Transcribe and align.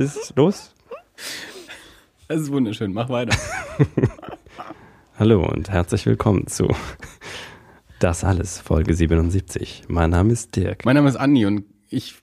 ist, 0.00 0.32
los? 0.34 0.74
Das 2.26 2.40
ist 2.40 2.50
wunderschön. 2.50 2.92
Mach 2.94 3.10
weiter. 3.10 3.36
Hallo 5.18 5.46
und 5.46 5.68
herzlich 5.68 6.06
willkommen 6.06 6.46
zu 6.46 6.68
Das 7.98 8.24
alles, 8.24 8.58
Folge 8.58 8.94
77. 8.94 9.84
Mein 9.88 10.08
Name 10.08 10.32
ist 10.32 10.56
Dirk. 10.56 10.86
Mein 10.86 10.96
Name 10.96 11.10
ist 11.10 11.16
Andi 11.16 11.44
und 11.44 11.64
ich 11.90 12.14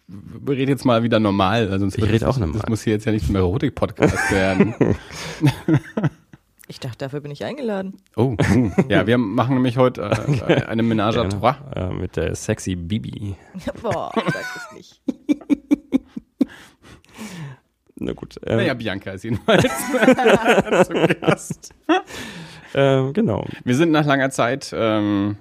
rede 0.48 0.72
jetzt 0.72 0.86
mal 0.86 1.04
wieder 1.04 1.20
normal. 1.20 1.68
Also 1.68 1.80
sonst 1.80 2.00
Ich 2.00 2.04
rede 2.06 2.28
auch 2.28 2.40
normal. 2.40 2.58
Das 2.58 2.68
muss 2.68 2.82
hier 2.82 2.94
jetzt 2.94 3.06
ja 3.06 3.12
nicht 3.12 3.28
zum 3.28 3.36
Erotik-Podcast 3.36 4.32
werden. 4.32 4.74
Ich 6.68 6.80
dachte, 6.80 6.98
dafür 6.98 7.22
bin 7.22 7.30
ich 7.30 7.46
eingeladen. 7.46 8.02
Oh, 8.16 8.36
hm. 8.42 8.74
ja, 8.90 9.06
wir 9.06 9.20
machen 9.20 9.54
nämlich 9.54 9.78
heute 9.78 10.02
äh, 10.02 10.64
eine 10.68 10.82
Menage 10.82 11.22
à 11.22 11.30
trois. 11.30 11.58
Äh, 11.76 11.94
mit 11.94 12.16
der 12.16 12.34
sexy 12.34 12.76
Bibi. 12.76 13.36
Boah, 13.84 14.12
sag 14.16 14.34
das 14.34 14.74
nicht. 14.74 15.00
Na 18.00 18.14
gut. 18.14 18.38
Äh, 18.46 18.56
Naja, 18.56 18.74
Bianca 18.74 19.12
ist 19.12 19.24
jedenfalls 19.24 19.64
zu 20.88 20.94
Gast. 21.22 21.74
äh, 22.74 23.12
genau. 23.12 23.46
Wir 23.64 23.76
sind 23.76 23.92
nach 23.92 24.06
langer 24.06 24.30
Zeit 24.30 24.74
ähm, 24.76 25.38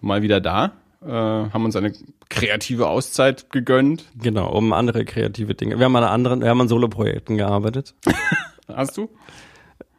mal 0.00 0.22
wieder 0.22 0.40
da, 0.40 0.72
äh, 1.04 1.08
haben 1.10 1.64
uns 1.64 1.76
eine 1.76 1.92
kreative 2.28 2.88
Auszeit 2.88 3.50
gegönnt. 3.50 4.04
Genau, 4.20 4.50
um 4.52 4.72
andere 4.72 5.04
kreative 5.04 5.54
Dinge. 5.54 5.78
Wir 5.78 5.84
haben 5.86 5.96
an 5.96 6.04
anderen, 6.04 6.40
wir 6.42 6.48
haben 6.48 6.60
an 6.60 6.68
Solo-Projekten 6.68 7.36
gearbeitet. 7.36 7.94
Hast 8.68 8.96
du? 8.96 9.10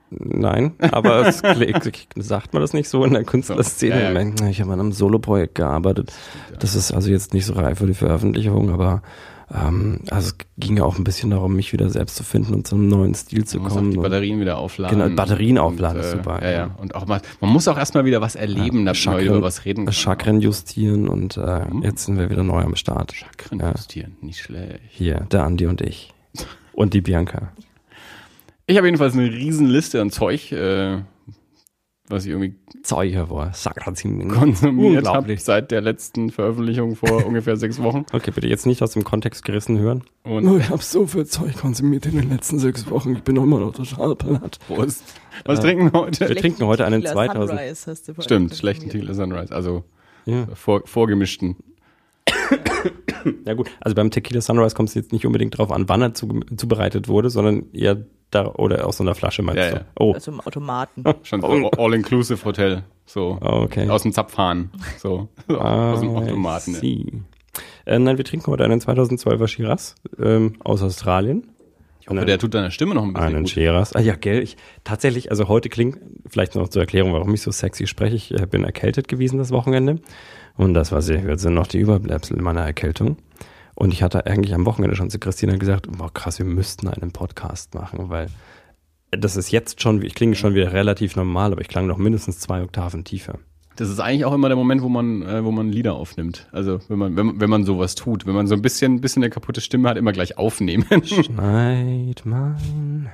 Nein, 0.09 0.73
aber 0.91 1.25
es 1.25 1.37
sagt 2.15 2.53
man 2.53 2.61
das 2.61 2.73
nicht 2.73 2.89
so 2.89 3.05
in 3.05 3.13
der 3.13 3.23
Künstlerszene. 3.23 3.95
Ja, 3.95 4.01
ja. 4.09 4.11
Meine, 4.11 4.49
Ich 4.49 4.59
habe 4.59 4.73
an 4.73 4.79
einem 4.81 4.91
Solo-Projekt 4.91 5.55
gearbeitet. 5.55 6.11
Das 6.59 6.75
ist 6.75 6.91
also 6.91 7.09
jetzt 7.09 7.33
nicht 7.33 7.45
so 7.45 7.53
reif 7.53 7.77
für 7.77 7.87
die 7.87 7.93
Veröffentlichung, 7.93 8.71
aber 8.71 9.03
ähm, 9.53 9.99
also 10.09 10.29
es 10.29 10.35
ging 10.57 10.77
ja 10.77 10.83
auch 10.83 10.97
ein 10.97 11.03
bisschen 11.03 11.29
darum, 11.31 11.55
mich 11.55 11.73
wieder 11.73 11.89
selbst 11.89 12.15
zu 12.15 12.23
finden 12.23 12.53
und 12.53 12.67
zu 12.67 12.75
einem 12.75 12.87
neuen 12.87 13.13
Stil 13.13 13.45
zu 13.45 13.57
Du 13.57 13.63
musst 13.63 13.75
auch 13.75 13.79
kommen. 13.79 13.91
die 13.91 13.97
Batterien 13.97 14.39
wieder 14.39 14.57
aufladen. 14.57 14.97
Genau, 14.99 15.15
Batterien 15.15 15.57
aufladen 15.57 15.97
Und, 15.99 16.05
ist 16.05 16.11
super, 16.11 16.39
Ja, 16.41 16.49
ja. 16.49 16.57
ja. 16.67 16.75
Und 16.79 16.95
auch 16.95 17.05
mal, 17.07 17.21
man 17.39 17.49
muss 17.51 17.67
auch 17.67 17.77
erstmal 17.77 18.05
wieder 18.05 18.21
was 18.21 18.35
erleben, 18.35 18.85
damit 18.85 19.05
man 19.05 19.19
über 19.19 19.41
was 19.41 19.65
reden 19.65 19.85
kann. 19.85 19.93
Chakren 19.93 20.41
justieren 20.41 21.07
und 21.07 21.37
äh, 21.37 21.65
Hm. 21.65 21.83
jetzt 21.83 22.05
sind 22.05 22.17
wir 22.17 22.29
wieder 22.29 22.43
neu 22.43 22.61
am 22.61 22.75
Start. 22.75 23.13
Chakren 23.13 23.59
Ja. 23.59 23.71
justieren, 23.71 24.15
nicht 24.21 24.39
schlecht. 24.41 24.79
Hier, 24.89 25.27
der 25.31 25.43
Andi 25.43 25.65
und 25.67 25.81
ich. 25.81 26.13
Und 26.73 26.93
die 26.93 27.01
Bianca. 27.01 27.51
Ich 28.67 28.77
habe 28.77 28.87
jedenfalls 28.87 29.13
eine 29.13 29.23
riesen 29.29 29.67
Liste 29.67 29.99
an 30.01 30.11
Zeug, 30.11 30.51
äh, 30.53 30.99
was 32.11 32.25
ich 32.25 32.31
irgendwie 32.31 32.55
Zeug 32.83 33.13
hervor. 33.13 33.51
Sakrazin. 33.53 34.27
konsumiert 34.29 35.05
habe 35.05 35.17
Unglaublich. 35.19 35.43
seit 35.43 35.71
der 35.71 35.81
letzten 35.81 36.29
Veröffentlichung 36.29 36.95
vor 36.95 37.25
ungefähr 37.25 37.55
sechs 37.57 37.81
Wochen. 37.81 38.05
Okay, 38.11 38.31
bitte 38.31 38.47
jetzt 38.47 38.65
nicht 38.65 38.81
aus 38.83 38.91
dem 38.91 39.03
Kontext 39.03 39.43
gerissen 39.45 39.79
hören. 39.79 40.03
Und 40.23 40.47
Oh, 40.47 40.57
ich 40.57 40.69
habe 40.69 40.81
so 40.83 41.07
viel 41.07 41.25
Zeug 41.25 41.55
konsumiert 41.57 42.05
in 42.05 42.17
den 42.17 42.29
letzten 42.29 42.59
sechs 42.59 42.89
Wochen. 42.89 43.13
Ich 43.15 43.23
bin 43.23 43.35
immer 43.37 43.59
noch 43.59 43.71
total 43.73 44.15
platt. 44.15 44.59
Prost. 44.67 45.03
Was 45.45 45.59
trinken 45.61 45.91
wir 45.93 45.99
heute? 45.99 46.27
Wir 46.29 46.35
trinken 46.35 46.65
heute 46.65 46.85
einen 46.85 47.01
Tequila 47.01 47.13
2000. 47.27 47.49
Sunrise 47.59 47.91
hast 47.91 48.07
du 48.07 48.21
Stimmt, 48.21 48.55
schlechten 48.55 48.89
Tequila 48.89 49.13
Sunrise, 49.13 49.53
also 49.55 49.83
Ja. 50.25 50.47
vor, 50.53 50.81
vorgemischten. 50.85 51.55
ja 53.45 53.53
gut, 53.53 53.69
also 53.79 53.95
beim 53.95 54.11
Tequila 54.11 54.41
Sunrise 54.41 54.75
kommt 54.75 54.89
es 54.89 54.95
jetzt 54.95 55.11
nicht 55.11 55.25
unbedingt 55.25 55.57
drauf 55.57 55.71
an, 55.71 55.87
wann 55.89 56.01
er 56.01 56.13
zu, 56.13 56.27
zubereitet 56.55 57.07
wurde, 57.07 57.29
sondern 57.29 57.65
eher 57.73 57.97
da 58.31 58.47
oder 58.47 58.87
aus 58.87 58.97
so 58.97 59.03
einer 59.03 59.15
Flasche 59.15 59.41
meinst 59.43 59.59
Ja, 59.63 59.69
du? 59.69 59.75
ja. 59.77 59.85
Oh, 59.99 60.13
Also 60.13 60.31
im 60.31 60.39
Automaten. 60.41 61.03
Schon 61.23 61.41
so 61.41 61.47
All-Inclusive 61.71 62.43
Hotel, 62.45 62.83
so 63.05 63.37
okay. 63.41 63.89
aus 63.89 64.03
dem 64.03 64.13
Zapfhahn, 64.13 64.71
so 64.97 65.27
aus 65.47 65.99
dem 65.99 66.09
Automaten. 66.15 66.73
See. 66.73 67.05
Äh, 67.85 67.99
nein, 67.99 68.17
wir 68.17 68.23
trinken 68.25 68.47
heute 68.51 68.63
einen 68.63 68.79
2012er 68.79 69.47
Shiraz 69.47 69.95
ähm, 70.21 70.55
aus 70.63 70.81
Australien. 70.81 71.47
Aber 72.07 72.25
der 72.25 72.39
tut 72.39 72.53
deiner 72.53 72.71
Stimme 72.71 72.93
noch 72.95 73.03
ein 73.03 73.13
bisschen 73.13 73.27
Einen 73.27 73.43
gut. 73.43 73.51
Shiraz. 73.51 73.95
Ah 73.95 73.99
ja, 74.01 74.15
gell. 74.15 74.41
Ich, 74.41 74.57
tatsächlich, 74.83 75.29
also 75.29 75.47
heute 75.47 75.69
klingt, 75.69 75.97
vielleicht 76.27 76.55
noch 76.55 76.67
zur 76.67 76.81
Erklärung, 76.81 77.13
warum 77.13 77.33
ich 77.33 77.41
so 77.41 77.51
sexy 77.51 77.87
spreche. 77.87 78.15
Ich 78.15 78.31
äh, 78.33 78.45
bin 78.47 78.63
erkältet 78.63 79.07
gewesen 79.07 79.37
das 79.37 79.51
Wochenende. 79.51 79.99
Und 80.57 80.73
das 80.73 80.91
war 80.91 81.01
sehr, 81.01 81.21
das 81.21 81.41
sind 81.41 81.53
noch 81.53 81.67
die 81.67 81.79
Überbleibsel 81.79 82.41
meiner 82.41 82.61
Erkältung. 82.61 83.17
Und 83.75 83.93
ich 83.93 84.03
hatte 84.03 84.25
eigentlich 84.25 84.53
am 84.53 84.65
Wochenende 84.65 84.95
schon 84.95 85.09
zu 85.09 85.19
Christina 85.19 85.55
gesagt, 85.55 85.87
boah 85.97 86.13
krass, 86.13 86.39
wir 86.39 86.45
müssten 86.45 86.87
einen 86.87 87.11
Podcast 87.11 87.73
machen, 87.73 88.09
weil 88.09 88.27
das 89.11 89.35
ist 89.35 89.51
jetzt 89.51 89.81
schon, 89.81 90.01
ich 90.03 90.15
klinge 90.15 90.35
schon 90.35 90.53
wieder 90.53 90.73
relativ 90.73 91.15
normal, 91.15 91.51
aber 91.51 91.61
ich 91.61 91.67
klang 91.67 91.87
noch 91.87 91.97
mindestens 91.97 92.39
zwei 92.39 92.61
Oktaven 92.63 93.03
tiefer. 93.03 93.39
Das 93.77 93.89
ist 93.89 93.99
eigentlich 93.99 94.25
auch 94.25 94.33
immer 94.33 94.49
der 94.49 94.57
Moment, 94.57 94.81
wo 94.81 94.89
man, 94.89 95.21
äh, 95.23 95.43
wo 95.43 95.51
man 95.51 95.69
Lieder 95.69 95.93
aufnimmt. 95.95 96.47
Also 96.51 96.79
wenn 96.89 96.99
man, 96.99 97.15
wenn, 97.15 97.39
wenn 97.39 97.49
man 97.49 97.63
sowas 97.63 97.95
tut, 97.95 98.25
wenn 98.25 98.35
man 98.35 98.45
so 98.45 98.53
ein 98.53 98.61
bisschen, 98.61 99.01
bisschen 99.01 99.23
eine 99.23 99.29
kaputte 99.29 99.61
Stimme 99.61 99.89
hat, 99.89 99.97
immer 99.97 100.11
gleich 100.11 100.37
aufnehmen. 100.37 100.85
Schneid 101.05 102.21
mein 102.25 103.09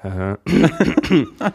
Herr. 0.00 0.38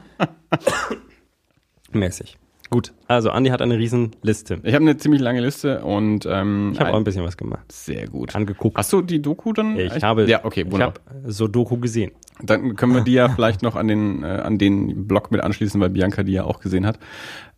Mäßig. 1.92 2.38
Gut, 2.76 2.92
also 3.08 3.30
Andi 3.32 3.52
hat 3.52 3.62
eine 3.62 3.78
riesen 3.78 4.12
Liste. 4.22 4.60
Ich 4.64 4.74
habe 4.74 4.84
eine 4.84 4.98
ziemlich 4.98 5.22
lange 5.22 5.40
Liste 5.40 5.80
und 5.86 6.26
ähm, 6.30 6.72
Ich 6.74 6.80
habe 6.82 6.92
auch 6.92 6.98
ein 6.98 7.06
bisschen 7.06 7.24
was 7.24 7.38
gemacht. 7.38 7.72
sehr 7.72 8.06
gut. 8.10 8.36
Angeguckt. 8.36 8.76
Hast 8.78 8.92
du 8.92 9.02
die 9.02 9.22
Doku 9.22 9.54
dann? 9.54 9.80
Ich 9.80 10.04
habe, 10.04 10.26
Ja, 10.26 10.44
okay, 10.44 10.64
ich 10.68 10.72
wunderbar. 10.74 11.02
habe 11.08 11.32
so 11.32 11.48
Doku 11.48 11.78
gesehen. 11.78 12.12
Dann 12.42 12.76
können 12.76 12.94
wir 12.94 13.00
die 13.00 13.14
ja 13.14 13.30
vielleicht 13.34 13.62
noch 13.62 13.78
an 13.78 13.88
den 13.88 14.24
äh, 14.24 14.26
an 14.28 14.58
den 14.58 15.08
Blog 15.08 15.32
mit 15.32 15.40
anschließen, 15.40 15.80
weil 15.80 15.90
Bianca 15.90 16.24
die 16.24 16.34
ja 16.34 16.44
auch 16.44 16.60
gesehen 16.60 16.86
hat. 16.86 17.00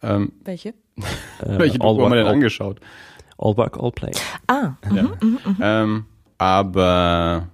Ähm, 0.04 0.34
Welche? 0.44 0.76
Äh, 1.42 1.58
welche 1.58 1.80
Doku 1.80 2.04
haben 2.04 2.12
wir 2.12 2.18
denn 2.18 2.28
all, 2.28 2.34
angeschaut? 2.34 2.80
all 3.40 3.58
work, 3.58 3.80
all 3.82 3.92
play. 3.92 4.12
Ah, 4.46 4.74
Ja. 4.94 5.10
Ähm, 5.60 6.06
aber 6.38 7.48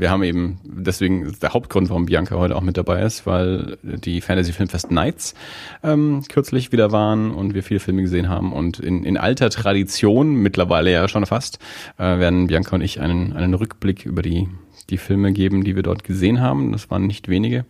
wir 0.00 0.10
haben 0.10 0.22
eben, 0.22 0.58
deswegen 0.64 1.26
ist 1.26 1.42
der 1.42 1.52
Hauptgrund, 1.52 1.90
warum 1.90 2.06
Bianca 2.06 2.34
heute 2.36 2.56
auch 2.56 2.62
mit 2.62 2.78
dabei 2.78 3.02
ist, 3.02 3.26
weil 3.26 3.76
die 3.82 4.22
Fantasy 4.22 4.54
Filmfest 4.54 4.90
Nights 4.90 5.34
ähm, 5.82 6.22
kürzlich 6.26 6.72
wieder 6.72 6.90
waren 6.90 7.32
und 7.32 7.52
wir 7.52 7.62
viele 7.62 7.80
Filme 7.80 8.00
gesehen 8.00 8.30
haben. 8.30 8.54
Und 8.54 8.80
in, 8.80 9.04
in 9.04 9.18
alter 9.18 9.50
Tradition, 9.50 10.36
mittlerweile 10.36 10.90
ja 10.90 11.06
schon 11.06 11.26
fast, 11.26 11.58
äh, 11.98 12.18
werden 12.18 12.46
Bianca 12.46 12.76
und 12.76 12.80
ich 12.80 12.98
einen, 12.98 13.34
einen 13.34 13.52
Rückblick 13.52 14.06
über 14.06 14.22
die, 14.22 14.48
die 14.88 14.96
Filme 14.96 15.34
geben, 15.34 15.64
die 15.64 15.76
wir 15.76 15.82
dort 15.82 16.02
gesehen 16.02 16.40
haben. 16.40 16.72
Das 16.72 16.90
waren 16.90 17.06
nicht 17.06 17.28
wenige. 17.28 17.66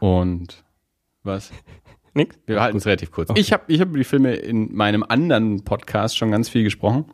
Und 0.00 0.64
was? 1.22 1.52
Nix? 2.14 2.36
Wir 2.46 2.60
halten 2.60 2.78
es 2.78 2.86
relativ 2.86 3.12
kurz. 3.12 3.30
Okay. 3.30 3.40
Ich 3.40 3.52
habe 3.52 3.62
ich 3.68 3.80
hab 3.80 3.90
über 3.90 3.98
die 3.98 4.04
Filme 4.04 4.34
in 4.34 4.74
meinem 4.74 5.04
anderen 5.04 5.62
Podcast 5.62 6.18
schon 6.18 6.32
ganz 6.32 6.48
viel 6.48 6.64
gesprochen. 6.64 7.04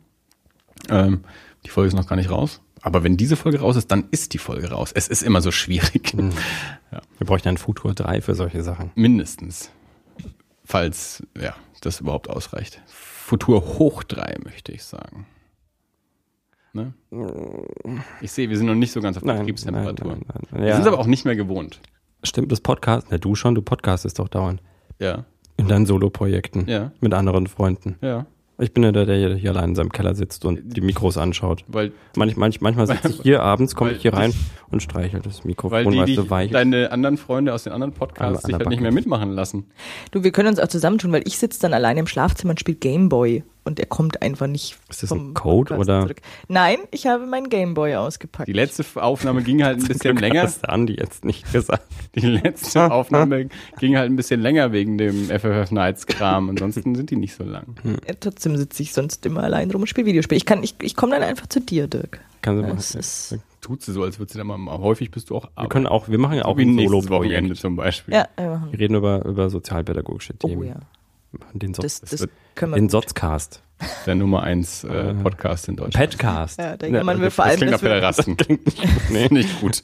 Ähm, 0.89 1.25
die 1.63 1.69
Folge 1.69 1.89
ist 1.89 1.93
noch 1.93 2.07
gar 2.07 2.15
nicht 2.15 2.31
raus. 2.31 2.59
Aber 2.81 3.03
wenn 3.03 3.15
diese 3.17 3.35
Folge 3.35 3.59
raus 3.59 3.75
ist, 3.75 3.91
dann 3.91 4.05
ist 4.11 4.33
die 4.33 4.37
Folge 4.39 4.71
raus. 4.71 4.91
Es 4.93 5.07
ist 5.07 5.21
immer 5.21 5.41
so 5.41 5.51
schwierig. 5.51 6.15
Wir 6.17 7.27
bräuchten 7.27 7.49
ein 7.49 7.57
Futur 7.57 7.93
3 7.93 8.21
für 8.21 8.33
solche 8.35 8.63
Sachen. 8.63 8.91
Mindestens. 8.95 9.69
Falls, 10.65 11.21
ja, 11.39 11.55
das 11.81 11.99
überhaupt 11.99 12.29
ausreicht. 12.29 12.81
Futur 12.87 13.77
hoch 13.79 14.03
drei, 14.03 14.35
möchte 14.43 14.71
ich 14.71 14.83
sagen. 14.83 15.25
Ne? 16.73 16.93
Ich 18.21 18.31
sehe, 18.31 18.49
wir 18.49 18.57
sind 18.57 18.67
noch 18.67 18.75
nicht 18.75 18.91
so 18.93 19.01
ganz 19.01 19.17
auf 19.17 19.23
Betriebstemperatur. 19.23 20.07
nein, 20.07 20.21
nein, 20.27 20.41
nein. 20.51 20.61
Wir 20.61 20.69
Ja. 20.69 20.75
sind 20.75 20.81
es 20.83 20.87
aber 20.87 20.99
auch 20.99 21.07
nicht 21.07 21.25
mehr 21.25 21.35
gewohnt. 21.35 21.81
Stimmt, 22.23 22.51
das 22.51 22.61
Podcast, 22.61 23.07
na 23.09 23.17
du 23.17 23.35
schon, 23.35 23.55
du 23.55 23.61
podcastest 23.61 24.19
doch 24.19 24.29
dauernd. 24.29 24.61
Ja, 24.99 25.25
In 25.57 25.67
deinen 25.67 25.85
Solo-Projekten. 25.85 26.67
Ja. 26.67 26.91
Mit 27.01 27.13
anderen 27.13 27.47
Freunden. 27.47 27.97
ja. 28.01 28.25
Ich 28.61 28.73
bin 28.73 28.83
ja 28.83 28.91
der, 28.91 29.05
der 29.05 29.35
hier 29.35 29.49
allein 29.51 29.69
in 29.71 29.75
seinem 29.75 29.91
Keller 29.91 30.13
sitzt 30.15 30.45
und 30.45 30.59
die 30.63 30.81
Mikros 30.81 31.17
anschaut. 31.17 31.65
Weil, 31.67 31.91
Manch, 32.15 32.37
manch, 32.37 32.61
manchmal 32.61 32.87
sitze 32.87 33.09
ich 33.09 33.21
hier 33.23 33.41
abends, 33.41 33.75
komme 33.75 33.89
weil 33.89 33.95
ich 33.97 34.01
hier 34.03 34.13
rein 34.13 34.33
und 34.69 34.83
streichel 34.83 35.19
das 35.21 35.39
weil 35.39 35.47
Mikrofon, 35.47 35.91
die, 35.91 35.97
weißt 35.99 36.07
die 36.09 36.15
du, 36.15 36.29
weich. 36.29 36.51
deine 36.51 36.91
anderen 36.91 37.17
Freunde 37.17 37.53
aus 37.53 37.63
den 37.63 37.73
anderen 37.73 37.93
Podcasts 37.93 38.45
An- 38.45 38.49
sich 38.51 38.55
halt 38.59 38.69
nicht 38.69 38.81
mehr 38.81 38.91
mitmachen 38.91 39.31
lassen. 39.31 39.65
du, 40.11 40.23
wir 40.23 40.31
können 40.31 40.49
uns 40.49 40.59
auch 40.59 40.67
zusammentun, 40.67 41.11
weil 41.11 41.23
ich 41.25 41.37
sitze 41.39 41.59
dann 41.61 41.73
alleine 41.73 41.99
im 42.01 42.07
Schlafzimmer 42.07 42.51
und 42.51 42.59
spiele 42.59 42.77
Gameboy 42.77 43.43
und 43.63 43.79
er 43.79 43.85
kommt 43.85 44.21
einfach 44.21 44.47
nicht. 44.47 44.77
Ist 44.89 45.03
das 45.03 45.09
vom 45.09 45.31
ein 45.31 45.33
Code 45.33 45.75
Podcast 45.75 45.89
oder- 45.89 46.01
Zurück. 46.03 46.21
Nein, 46.47 46.77
ich 46.91 47.07
habe 47.07 47.25
meinen 47.25 47.49
Gameboy 47.49 47.95
ausgepackt. 47.95 48.47
Die 48.47 48.53
letzte 48.53 48.83
Aufnahme 49.01 49.43
ging 49.43 49.63
halt 49.63 49.79
ein 49.79 49.87
bisschen 49.87 50.17
länger. 50.17 50.43
Das 50.43 50.61
hat 50.63 50.69
Andi 50.69 50.95
jetzt 50.95 51.25
nicht 51.25 51.51
gesagt. 51.51 51.83
Die 52.15 52.25
letzte 52.27 52.83
Aufnahme 52.91 53.49
ging 53.79 53.97
halt 53.97 54.09
ein 54.11 54.15
bisschen 54.15 54.41
länger 54.41 54.71
wegen 54.71 54.97
dem 54.97 55.25
FFF 55.29 55.71
Nights 55.71 56.05
Kram. 56.07 56.49
Ansonsten 56.49 56.95
sind 56.95 57.09
die 57.11 57.15
nicht 57.15 57.35
so 57.35 57.43
lang. 57.43 57.75
Ja, 58.07 58.13
trotzdem 58.19 58.57
sitze 58.57 58.83
ich 58.83 58.93
sonst 58.93 59.25
immer 59.25 59.43
allein 59.43 59.71
rum 59.71 59.81
und 59.81 59.87
spiele 59.87 60.07
Videospiele. 60.07 60.37
Ich 60.37 60.45
kann, 60.45 60.61
ich, 60.63 60.75
ich 60.81 60.95
komme 60.95 61.13
dann 61.13 61.23
einfach 61.23 61.47
zu 61.47 61.61
dir, 61.61 61.87
Dirk. 61.87 62.19
Kannst 62.41 62.63
du. 62.67 62.73
Das 62.75 62.95
ist, 62.95 63.37
Tut 63.61 63.83
sie 63.83 63.91
so, 63.93 64.01
als 64.01 64.17
würde 64.17 64.31
sie 64.33 64.39
dann 64.39 64.47
mal, 64.47 64.57
häufig 64.79 65.11
bist 65.11 65.29
du 65.29 65.35
auch 65.37 65.47
Wir 65.55 65.69
können 65.69 65.85
auch, 65.85 66.09
wir 66.09 66.17
machen 66.17 66.37
ja 66.37 66.45
auch 66.45 66.57
wie 66.57 66.63
ein 66.63 66.73
nächstes 66.73 67.09
Wochenende 67.11 67.53
Solo-Projekt. 67.53 67.57
zum 67.61 67.75
Beispiel. 67.75 68.13
ja, 68.15 68.27
wir 68.35 68.49
machen. 68.49 68.71
Wir 68.71 68.79
reden 68.79 68.95
über, 68.95 69.23
über 69.23 69.49
sozialpädagogische 69.51 70.33
Oh 70.41 70.47
Themen. 70.47 70.63
ja, 70.63 70.67
Wir 70.69 70.73
machen 70.73 70.85
Den, 71.53 71.73
so 71.73 71.81
das, 71.81 72.01
das 72.01 72.27
können 72.55 72.73
wir. 72.73 72.77
den. 72.77 72.89
Sotzcast. 72.89 73.61
Der 74.05 74.15
Nummer 74.15 74.43
eins 74.43 74.83
äh, 74.83 75.13
Podcast 75.15 75.67
in 75.67 75.75
Deutschland. 75.75 76.11
Petcast. 76.11 76.59
Ja, 76.59 76.77
da 76.77 76.85
jammern 76.85 77.19
wir 77.19 77.25
Das 77.25 77.35
vor 77.35 77.45
allem, 77.45 77.57
klingt 77.57 77.71
nach 77.71 77.79
dass 77.79 77.83
wir, 77.83 77.89
Pederasten. 77.89 78.37
nee, 79.09 79.27
nicht 79.31 79.59
gut. 79.59 79.83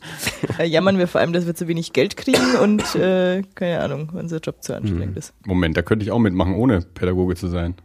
da 0.58 0.64
jammern 0.64 1.00
wir 1.00 1.08
vor 1.08 1.22
allem, 1.22 1.34
dass 1.34 1.48
wir 1.48 1.56
zu 1.56 1.68
wenig 1.68 1.94
Geld 1.94 2.16
kriegen 2.16 2.58
und 2.62 2.96
äh, 2.96 3.42
keine 3.56 3.80
Ahnung, 3.80 4.12
unser 4.14 4.38
Job 4.40 4.62
zu 4.62 4.76
anstrengend 4.76 5.18
ist. 5.18 5.34
Moment, 5.46 5.78
da 5.78 5.82
könnte 5.82 6.04
ich 6.06 6.12
auch 6.12 6.20
mitmachen, 6.20 6.56
ohne 6.56 6.82
Pädagoge 6.82 7.36
zu 7.36 7.48
sein. 7.48 7.76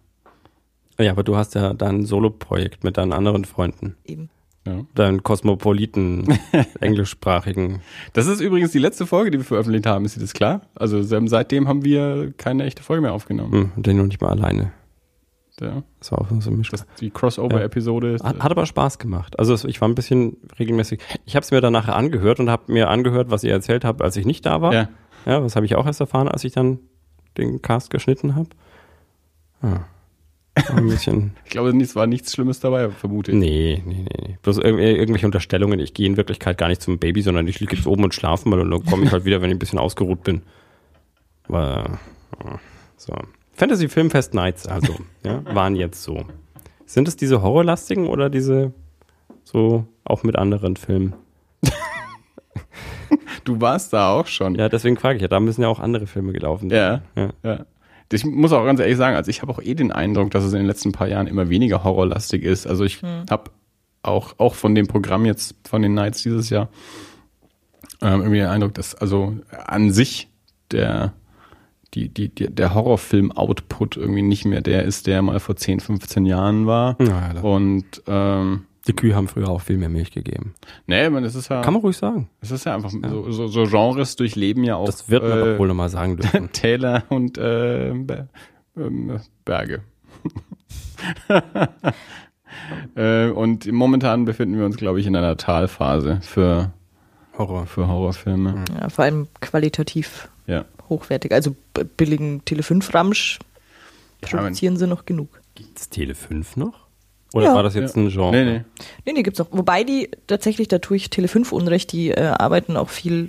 Ja, 0.98 1.12
aber 1.12 1.22
du 1.22 1.36
hast 1.36 1.54
ja 1.54 1.72
dein 1.72 2.04
Solo-Projekt 2.04 2.84
mit 2.84 2.96
deinen 2.98 3.12
anderen 3.12 3.44
Freunden. 3.44 3.96
Eben. 4.04 4.28
Ja. 4.64 4.84
Deinen 4.94 5.22
kosmopoliten, 5.22 6.38
englischsprachigen. 6.80 7.80
Das 8.12 8.26
ist 8.26 8.40
übrigens 8.40 8.70
die 8.70 8.78
letzte 8.78 9.06
Folge, 9.06 9.32
die 9.32 9.38
wir 9.38 9.44
veröffentlicht 9.44 9.86
haben, 9.86 10.04
ist 10.04 10.16
dir 10.16 10.20
das 10.20 10.34
klar? 10.34 10.62
Also 10.74 11.02
seitdem 11.02 11.66
haben 11.66 11.84
wir 11.84 12.32
keine 12.36 12.64
echte 12.64 12.82
Folge 12.82 13.02
mehr 13.02 13.12
aufgenommen. 13.12 13.72
Hm, 13.74 13.82
den 13.82 13.96
noch 13.96 14.06
nicht 14.06 14.20
mal 14.20 14.30
alleine. 14.30 14.72
Ja. 15.60 15.82
Das 15.98 16.12
war 16.12 16.20
auch 16.20 16.26
so 16.40 16.50
ein 16.50 16.56
Misch. 16.56 16.70
Das, 16.70 16.86
die 17.00 17.10
Crossover-Episode 17.10 18.14
ist. 18.14 18.24
Hat, 18.24 18.40
hat 18.40 18.50
aber 18.50 18.66
Spaß 18.66 18.98
gemacht. 18.98 19.38
Also 19.38 19.68
ich 19.68 19.80
war 19.80 19.88
ein 19.88 19.94
bisschen 19.94 20.36
regelmäßig. 20.58 21.00
Ich 21.24 21.36
habe 21.36 21.44
es 21.44 21.50
mir 21.50 21.60
dann 21.60 21.72
nachher 21.72 21.94
angehört 21.94 22.40
und 22.40 22.48
habe 22.50 22.72
mir 22.72 22.88
angehört, 22.88 23.30
was 23.30 23.44
ihr 23.44 23.52
erzählt 23.52 23.84
habt, 23.84 24.00
als 24.02 24.16
ich 24.16 24.26
nicht 24.26 24.46
da 24.46 24.60
war. 24.60 24.72
ja. 24.72 24.88
Ja, 25.24 25.38
das 25.38 25.54
habe 25.54 25.64
ich 25.66 25.76
auch 25.76 25.86
erst 25.86 26.00
erfahren, 26.00 26.26
als 26.26 26.42
ich 26.42 26.52
dann 26.52 26.80
den 27.38 27.62
Cast 27.62 27.90
geschnitten 27.90 28.34
habe. 28.34 28.48
Ja. 29.62 29.84
Ein 30.54 30.86
bisschen. 30.88 31.32
Ich 31.44 31.50
glaube, 31.50 31.70
es 31.80 31.96
war 31.96 32.06
nichts 32.06 32.32
Schlimmes 32.32 32.60
dabei, 32.60 32.90
vermute 32.90 33.30
ich. 33.32 33.38
nee, 33.38 33.82
nee, 33.86 34.04
nee, 34.08 34.26
nee. 34.28 34.38
Bloß 34.42 34.58
irg 34.58 34.78
irgendwelche 34.78 35.26
Unterstellungen. 35.26 35.80
Ich 35.80 35.94
gehe 35.94 36.06
in 36.06 36.16
Wirklichkeit 36.18 36.58
gar 36.58 36.68
nicht 36.68 36.82
zum 36.82 36.98
Baby, 36.98 37.22
sondern 37.22 37.48
ich 37.48 37.58
liege 37.60 37.74
jetzt 37.74 37.86
oben 37.86 38.04
und 38.04 38.14
schlafe 38.14 38.48
mal 38.48 38.60
und 38.60 38.70
dann 38.70 38.84
komme 38.84 39.04
ich 39.04 39.12
halt 39.12 39.24
wieder, 39.24 39.40
wenn 39.40 39.48
ich 39.50 39.56
ein 39.56 39.58
bisschen 39.58 39.78
ausgeruht 39.78 40.22
bin. 40.24 40.42
War, 41.48 41.98
ja, 42.44 42.60
so. 42.96 43.14
Fantasy 43.54 43.88
Filmfest 43.88 44.34
Nights, 44.34 44.66
also, 44.66 44.94
ja, 45.24 45.42
waren 45.54 45.74
jetzt 45.74 46.02
so. 46.02 46.24
Sind 46.84 47.08
es 47.08 47.16
diese 47.16 47.40
horrorlastigen 47.42 48.06
oder 48.06 48.28
diese 48.28 48.72
so 49.44 49.86
auch 50.04 50.22
mit 50.22 50.36
anderen 50.36 50.76
Filmen? 50.76 51.14
Du 53.44 53.60
warst 53.60 53.92
da 53.92 54.12
auch 54.12 54.26
schon. 54.26 54.54
Ja, 54.54 54.68
deswegen 54.68 54.96
frage 54.96 55.16
ich 55.16 55.22
ja, 55.22 55.28
da 55.28 55.40
müssen 55.40 55.62
ja 55.62 55.68
auch 55.68 55.80
andere 55.80 56.06
Filme 56.06 56.32
gelaufen 56.32 56.70
Ja. 56.70 57.02
sein. 57.16 57.32
Ja. 57.42 57.50
Ja. 57.50 57.66
Ich 58.12 58.24
muss 58.24 58.52
auch 58.52 58.64
ganz 58.64 58.80
ehrlich 58.80 58.96
sagen, 58.96 59.16
also 59.16 59.30
ich 59.30 59.42
habe 59.42 59.52
auch 59.52 59.60
eh 59.60 59.74
den 59.74 59.92
Eindruck, 59.92 60.30
dass 60.30 60.44
es 60.44 60.52
in 60.52 60.58
den 60.58 60.66
letzten 60.66 60.92
paar 60.92 61.08
Jahren 61.08 61.26
immer 61.26 61.48
weniger 61.48 61.84
horrorlastig 61.84 62.42
ist. 62.42 62.66
Also 62.66 62.84
ich 62.84 63.02
habe 63.30 63.50
auch, 64.02 64.34
auch 64.38 64.54
von 64.54 64.74
dem 64.74 64.86
Programm 64.86 65.24
jetzt, 65.24 65.54
von 65.68 65.82
den 65.82 65.94
Nights 65.94 66.22
dieses 66.22 66.50
Jahr, 66.50 66.68
ähm, 68.00 68.20
irgendwie 68.20 68.38
den 68.38 68.48
Eindruck, 68.48 68.74
dass 68.74 68.94
also 68.94 69.36
an 69.66 69.92
sich 69.92 70.28
der, 70.72 71.12
die, 71.94 72.08
die, 72.08 72.28
die, 72.28 72.48
der 72.52 72.74
Horrorfilm-Output 72.74 73.96
irgendwie 73.96 74.22
nicht 74.22 74.44
mehr 74.44 74.60
der 74.60 74.84
ist, 74.84 75.06
der 75.06 75.22
mal 75.22 75.38
vor 75.40 75.56
10, 75.56 75.80
15 75.80 76.26
Jahren 76.26 76.66
war. 76.66 76.96
Ja, 77.00 77.40
Und 77.40 78.02
ähm, 78.06 78.66
Die 78.88 78.92
Kühe 78.94 79.14
haben 79.14 79.28
früher 79.28 79.48
auch 79.48 79.60
viel 79.60 79.78
mehr 79.78 79.88
Milch 79.88 80.10
gegeben. 80.10 80.54
nee, 80.86 81.08
man, 81.08 81.22
es 81.24 81.34
ist 81.36 81.48
ja, 81.48 81.60
Kann 81.62 81.72
man 81.74 81.82
ruhig 81.82 81.96
sagen. 81.96 82.28
es 82.40 82.50
ist 82.50 82.64
ja 82.66 82.74
einfach 82.74 82.90
so, 82.90 83.30
so, 83.30 83.46
so 83.46 83.64
Genres 83.64 84.16
durchleben 84.16 84.64
ja 84.64 84.74
auch 84.76 84.86
Das 84.86 85.08
wird 85.08 85.22
man 85.22 85.32
äh, 85.38 85.52
doch 85.52 85.58
wohl 85.60 85.68
nochmal 85.68 85.88
sagen 85.88 86.16
dürfen. 86.16 86.50
Täler 86.52 87.04
und 87.08 87.38
äh, 87.38 87.90
ähm, 87.90 89.20
Berge. 89.44 89.82
äh, 92.96 93.28
und 93.30 93.70
momentan 93.70 94.24
befinden 94.24 94.58
wir 94.58 94.64
uns, 94.66 94.76
glaube 94.76 95.00
ich, 95.00 95.06
in 95.06 95.16
einer 95.16 95.36
Talphase 95.36 96.18
für, 96.22 96.72
Horror. 97.38 97.66
für 97.66 97.88
Horrorfilme. 97.88 98.64
Ja, 98.80 98.88
vor 98.88 99.04
allem 99.04 99.28
qualitativ 99.40 100.28
Ja. 100.46 100.64
hochwertig. 100.88 101.32
Also 101.32 101.54
billigen 101.96 102.42
Tele5-Ramsch 102.42 103.38
Ja, 104.22 104.28
produzieren 104.28 104.76
sie 104.76 104.86
noch 104.86 105.04
genug. 105.06 105.40
Gibt's 105.54 105.88
Tele 105.88 106.14
5 106.14 106.56
noch? 106.56 106.81
Oder 107.32 107.46
Ja. 107.46 107.54
war 107.54 107.62
das 107.62 107.74
jetzt 107.74 107.96
ein 107.96 108.08
Genre? 108.10 108.30
Nee, 108.32 108.44
nee. 108.44 108.64
Nee, 109.06 109.12
nee, 109.14 109.22
gibt's 109.22 109.40
auch. 109.40 109.46
Wobei 109.50 109.84
die 109.84 110.10
tatsächlich, 110.26 110.68
da 110.68 110.78
tue 110.78 110.96
ich 110.96 111.06
Tele5 111.06 111.50
Unrecht, 111.52 111.92
die 111.92 112.10
äh, 112.10 112.20
arbeiten 112.26 112.76
auch 112.76 112.88
viel, 112.90 113.28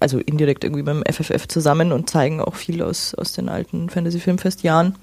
also 0.00 0.18
indirekt 0.18 0.64
irgendwie 0.64 0.82
mit 0.82 0.94
dem 0.94 1.04
FFF 1.12 1.46
zusammen 1.48 1.92
und 1.92 2.08
zeigen 2.08 2.40
auch 2.40 2.54
viel 2.54 2.82
aus, 2.82 3.14
aus 3.14 3.32
den 3.32 3.48
alten 3.48 3.88
Fantasy-Filmfestjahren. 3.90 4.94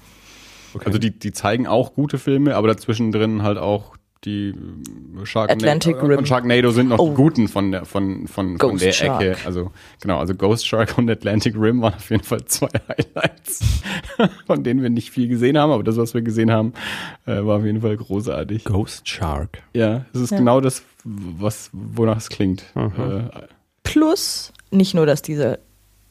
Okay. 0.74 0.86
Also 0.86 0.98
die, 0.98 1.16
die 1.16 1.32
zeigen 1.32 1.66
auch 1.68 1.94
gute 1.94 2.18
Filme, 2.18 2.56
aber 2.56 2.66
dazwischen 2.68 3.12
drin 3.12 3.42
halt 3.44 3.58
auch 3.58 3.96
die 4.24 4.48
äh, 4.50 5.26
Sharknado, 5.26 5.58
Atlantic 5.60 6.02
Rim. 6.02 6.18
und 6.18 6.28
Sharknado 6.28 6.70
sind 6.70 6.88
noch 6.88 6.98
Oh. 6.98 7.08
die 7.10 7.14
guten 7.14 7.48
von 7.48 7.72
der 7.72 7.84
von 7.84 8.26
von, 8.28 8.56
von 8.58 8.70
Ghost 8.70 8.84
der 8.84 8.92
Shark. 8.92 9.22
Ecke. 9.22 9.36
Also 9.46 9.70
genau, 10.00 10.18
also 10.18 10.34
Ghost 10.34 10.66
Shark 10.66 10.96
und 10.98 11.10
Atlantic 11.10 11.54
Rim 11.58 11.82
waren 11.82 11.94
auf 11.94 12.10
jeden 12.10 12.22
Fall 12.24 12.44
zwei 12.46 12.68
Highlights, 12.88 13.60
von 14.46 14.62
denen 14.64 14.82
wir 14.82 14.90
nicht 14.90 15.10
viel 15.10 15.28
gesehen 15.28 15.58
haben, 15.58 15.70
aber 15.72 15.82
das, 15.84 15.96
was 15.96 16.14
wir 16.14 16.22
gesehen 16.22 16.50
haben, 16.50 16.72
äh, 17.26 17.44
war 17.44 17.58
auf 17.58 17.64
jeden 17.64 17.80
Fall 17.82 17.96
großartig. 17.96 18.64
Ghost 18.64 19.08
Shark. 19.08 19.62
Ja, 19.74 20.04
es 20.14 20.20
ist 20.20 20.30
Ja. 20.30 20.38
genau 20.38 20.60
das, 20.60 20.82
was 21.04 21.70
wonach 21.72 22.16
es 22.16 22.28
klingt. 22.28 22.64
Äh, 22.74 23.22
Plus, 23.82 24.52
nicht 24.70 24.94
nur, 24.94 25.06
dass 25.06 25.22
dieser 25.22 25.58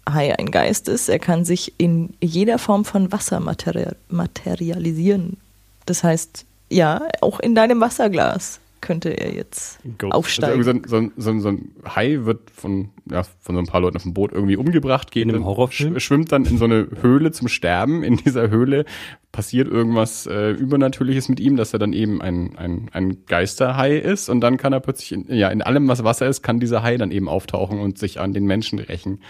Hai 0.08 0.38
ein 0.38 0.52
Geist 0.52 0.88
ist, 0.90 1.10
er 1.10 1.18
kann 1.20 1.46
sich 1.46 1.74
in 1.78 2.14
jeder 2.22 2.60
Form 2.60 2.86
von 2.86 3.12
Wasser 3.12 3.40
materia 3.40 3.94
materialisieren. 4.10 5.38
Das 5.86 6.04
heißt, 6.04 6.46
ja, 6.74 7.02
auch 7.22 7.40
in 7.40 7.56
deinem 7.56 7.80
Wasserglas 7.82 8.60
könnte 8.82 9.12
er 9.12 9.34
jetzt 9.34 9.80
Ghost. 9.98 10.04
also 10.04 10.18
aufsteigen. 10.18 10.62
irgendwie 10.62 10.90
so, 10.90 10.98
ein, 10.98 11.12
so, 11.16 11.30
ein, 11.30 11.40
so 11.40 11.48
ein 11.48 11.72
Hai 11.96 12.20
wird 12.24 12.52
von, 12.52 12.90
ja, 13.10 13.24
von 13.40 13.56
so 13.56 13.60
ein 13.62 13.66
paar 13.66 13.80
Leuten 13.80 13.96
auf 13.96 14.04
dem 14.04 14.14
Boot 14.14 14.34
irgendwie 14.34 14.58
umgebracht, 14.58 15.10
geht 15.10 15.24
In 15.24 15.30
einem 15.30 15.40
dann- 15.40 15.46
Horrorfilm? 15.46 15.94
sch- 15.96 16.00
schwimmt 16.02 16.34
dann 16.34 16.44
in 16.44 16.58
so 16.58 16.66
eine 16.66 16.90
Höhle 17.02 17.32
zum 17.32 17.48
Sterben. 17.48 18.04
In 18.04 18.18
dieser 18.18 18.50
Höhle 18.50 18.84
passiert 19.32 19.70
irgendwas 19.70 20.26
äh, 20.28 20.52
Übernatürliches 20.52 21.30
mit 21.30 21.40
ihm, 21.40 21.56
dass 21.56 21.72
er 21.72 21.80
dann 21.80 21.94
eben 21.94 22.22
ein, 22.22 22.58
ein, 22.58 22.90
ein 22.92 23.26
Geisterhai 23.26 23.96
ist 23.96 24.28
und 24.28 24.42
dann 24.42 24.58
kann 24.58 24.74
er 24.74 24.82
plötzlich, 24.82 25.14
in, 25.14 25.34
ja, 25.34 25.48
in 25.48 25.62
allem, 25.62 25.88
was 25.88 26.04
Wasser 26.04 26.28
ist, 26.28 26.44
kann 26.44 26.60
dieser 26.60 26.84
Hai 26.84 26.98
dann 26.98 27.12
eben 27.12 27.30
auftauchen 27.30 27.80
und 27.80 27.98
sich 27.98 28.20
an 28.20 28.34
den 28.34 28.44
Menschen 28.46 28.80
rächen. 28.80 29.22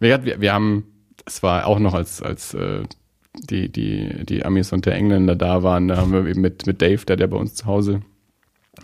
Gesagt, 0.00 0.24
Wir, 0.24 0.40
wir 0.40 0.54
haben, 0.54 0.86
es 1.26 1.42
war 1.42 1.66
auch 1.66 1.78
noch 1.78 1.92
als, 1.92 2.22
als 2.22 2.54
äh, 2.54 2.84
die, 3.34 3.70
die, 3.70 4.24
die 4.24 4.44
Amis 4.44 4.72
und 4.72 4.86
der 4.86 4.94
Engländer 4.94 5.36
da 5.36 5.62
waren, 5.62 5.88
da 5.88 5.96
haben 5.96 6.12
wir 6.12 6.26
eben 6.26 6.40
mit, 6.40 6.66
mit 6.66 6.80
Dave, 6.80 7.04
der, 7.06 7.16
der 7.16 7.26
bei 7.26 7.36
uns 7.36 7.54
zu 7.54 7.66
Hause 7.66 8.02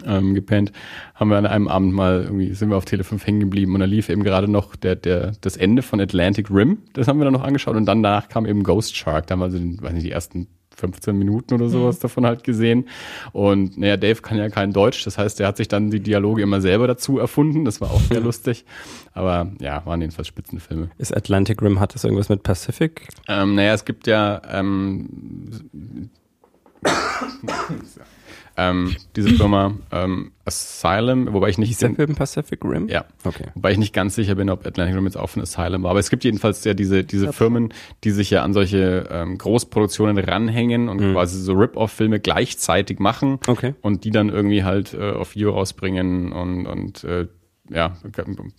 ähm, 0.04 0.34
gepennt, 0.34 0.72
haben 1.14 1.30
wir 1.30 1.38
an 1.38 1.46
einem 1.46 1.68
Abend 1.68 1.92
mal 1.92 2.22
irgendwie, 2.24 2.52
sind 2.54 2.70
wir 2.70 2.76
auf 2.76 2.84
Tele 2.84 3.04
5 3.04 3.26
hängen 3.26 3.40
geblieben 3.40 3.74
und 3.74 3.80
da 3.80 3.86
lief 3.86 4.08
eben 4.08 4.22
gerade 4.22 4.48
noch 4.48 4.76
der, 4.76 4.96
der, 4.96 5.32
das 5.40 5.56
Ende 5.56 5.82
von 5.82 6.00
Atlantic 6.00 6.50
Rim, 6.50 6.78
das 6.92 7.08
haben 7.08 7.18
wir 7.18 7.24
dann 7.24 7.34
noch 7.34 7.44
angeschaut 7.44 7.76
und 7.76 7.86
danach 7.86 8.28
kam 8.28 8.46
eben 8.46 8.62
Ghost 8.62 8.96
Shark, 8.96 9.26
da 9.26 9.32
haben 9.32 9.40
wir 9.40 9.44
also, 9.44 9.58
den, 9.58 9.80
weiß 9.80 9.92
nicht, 9.92 10.06
die 10.06 10.12
ersten 10.12 10.48
15 10.80 11.16
Minuten 11.16 11.54
oder 11.54 11.68
sowas 11.68 11.98
davon 11.98 12.26
halt 12.26 12.44
gesehen. 12.44 12.88
Und 13.32 13.78
naja, 13.78 13.96
Dave 13.96 14.20
kann 14.22 14.38
ja 14.38 14.48
kein 14.48 14.72
Deutsch, 14.72 15.04
das 15.04 15.18
heißt, 15.18 15.40
er 15.40 15.48
hat 15.48 15.56
sich 15.56 15.68
dann 15.68 15.90
die 15.90 16.00
Dialoge 16.00 16.42
immer 16.42 16.60
selber 16.60 16.86
dazu 16.86 17.18
erfunden. 17.18 17.64
Das 17.64 17.80
war 17.80 17.90
auch 17.90 18.00
sehr 18.00 18.20
lustig. 18.20 18.64
Aber 19.12 19.52
ja, 19.60 19.84
waren 19.86 20.00
jedenfalls 20.00 20.28
Spitzenfilme. 20.28 20.90
Ist 20.98 21.16
Atlantic 21.16 21.62
Rim, 21.62 21.80
hat 21.80 21.94
das 21.94 22.04
irgendwas 22.04 22.28
mit 22.28 22.42
Pacific? 22.42 23.08
Ähm, 23.28 23.54
naja, 23.54 23.74
es 23.74 23.84
gibt 23.84 24.06
ja 24.06 24.42
ähm, 24.50 25.70
ähm, 28.56 28.94
diese 29.16 29.30
Firma 29.30 29.74
ähm, 29.92 30.32
Asylum, 30.44 31.32
wobei 31.32 31.48
ich 31.48 31.58
nicht 31.58 31.68
Hieß 31.68 31.78
der 31.78 31.94
Film 31.94 32.14
Pacific 32.14 32.64
Rim? 32.64 32.88
ja, 32.88 33.04
Okay. 33.24 33.44
wobei 33.54 33.72
ich 33.72 33.78
nicht 33.78 33.94
ganz 33.94 34.14
sicher 34.14 34.34
bin, 34.34 34.50
ob 34.50 34.66
Atlantic 34.66 34.96
Rim 34.96 35.04
jetzt 35.04 35.16
auch 35.16 35.28
von 35.30 35.42
Asylum 35.42 35.82
war. 35.84 35.90
Aber 35.90 36.00
es 36.00 36.10
gibt 36.10 36.24
jedenfalls 36.24 36.64
ja 36.64 36.74
diese, 36.74 37.04
diese 37.04 37.32
Firmen, 37.32 37.72
die 38.04 38.10
sich 38.10 38.30
ja 38.30 38.42
an 38.42 38.52
solche 38.52 39.08
ähm, 39.10 39.38
Großproduktionen 39.38 40.18
ranhängen 40.18 40.88
und 40.88 40.98
quasi 41.12 41.38
so 41.40 41.52
Rip-Off-Filme 41.54 42.20
gleichzeitig 42.20 42.98
machen 42.98 43.38
Okay. 43.46 43.74
und 43.82 44.04
die 44.04 44.10
dann 44.10 44.28
irgendwie 44.28 44.64
halt 44.64 44.94
äh, 44.94 45.10
auf 45.12 45.34
Video 45.34 45.52
rausbringen 45.52 46.32
und, 46.32 46.66
und 46.66 47.04
äh, 47.04 47.28
ja, 47.70 47.96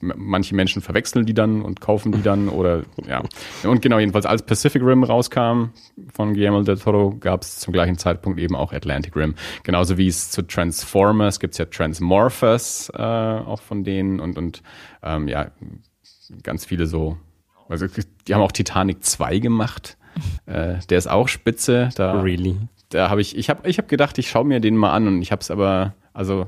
manche 0.01 0.55
Menschen 0.55 0.81
verwechseln 0.81 1.25
die 1.25 1.33
dann 1.33 1.61
und 1.61 1.81
kaufen 1.81 2.11
die 2.11 2.21
dann 2.21 2.49
oder 2.49 2.83
ja. 3.07 3.23
Und 3.63 3.81
genau, 3.81 3.99
jedenfalls 3.99 4.25
als 4.25 4.43
Pacific 4.43 4.81
Rim 4.81 5.03
rauskam 5.03 5.71
von 6.13 6.33
Guillermo 6.33 6.61
del 6.61 6.77
Toro, 6.77 7.15
gab 7.19 7.41
es 7.41 7.59
zum 7.59 7.73
gleichen 7.73 7.97
Zeitpunkt 7.97 8.39
eben 8.39 8.55
auch 8.55 8.71
Atlantic 8.73 9.15
Rim. 9.15 9.35
Genauso 9.63 9.97
wie 9.97 10.07
es 10.07 10.31
zu 10.31 10.41
Transformers 10.41 11.39
gibt's 11.39 11.57
ja 11.57 11.65
Transmorphers 11.65 12.91
äh, 12.95 13.01
auch 13.01 13.61
von 13.61 13.83
denen 13.83 14.19
und, 14.19 14.37
und 14.37 14.63
ähm, 15.03 15.27
ja, 15.27 15.51
ganz 16.43 16.65
viele 16.65 16.87
so. 16.87 17.17
Also 17.67 17.87
die 18.27 18.33
haben 18.33 18.41
auch 18.41 18.51
Titanic 18.51 19.03
2 19.03 19.39
gemacht. 19.39 19.97
Äh, 20.45 20.75
der 20.89 20.97
ist 20.97 21.09
auch 21.09 21.27
spitze. 21.27 21.89
Da, 21.95 22.21
Really? 22.21 22.57
da 22.89 23.09
habe 23.09 23.21
ich, 23.21 23.37
ich 23.37 23.49
habe 23.49 23.67
ich 23.69 23.77
hab 23.77 23.87
gedacht, 23.87 24.17
ich 24.17 24.29
schaue 24.29 24.45
mir 24.45 24.59
den 24.59 24.75
mal 24.75 24.91
an 24.91 25.07
und 25.07 25.21
ich 25.21 25.31
habe 25.31 25.41
es 25.41 25.51
aber, 25.51 25.95
also 26.13 26.47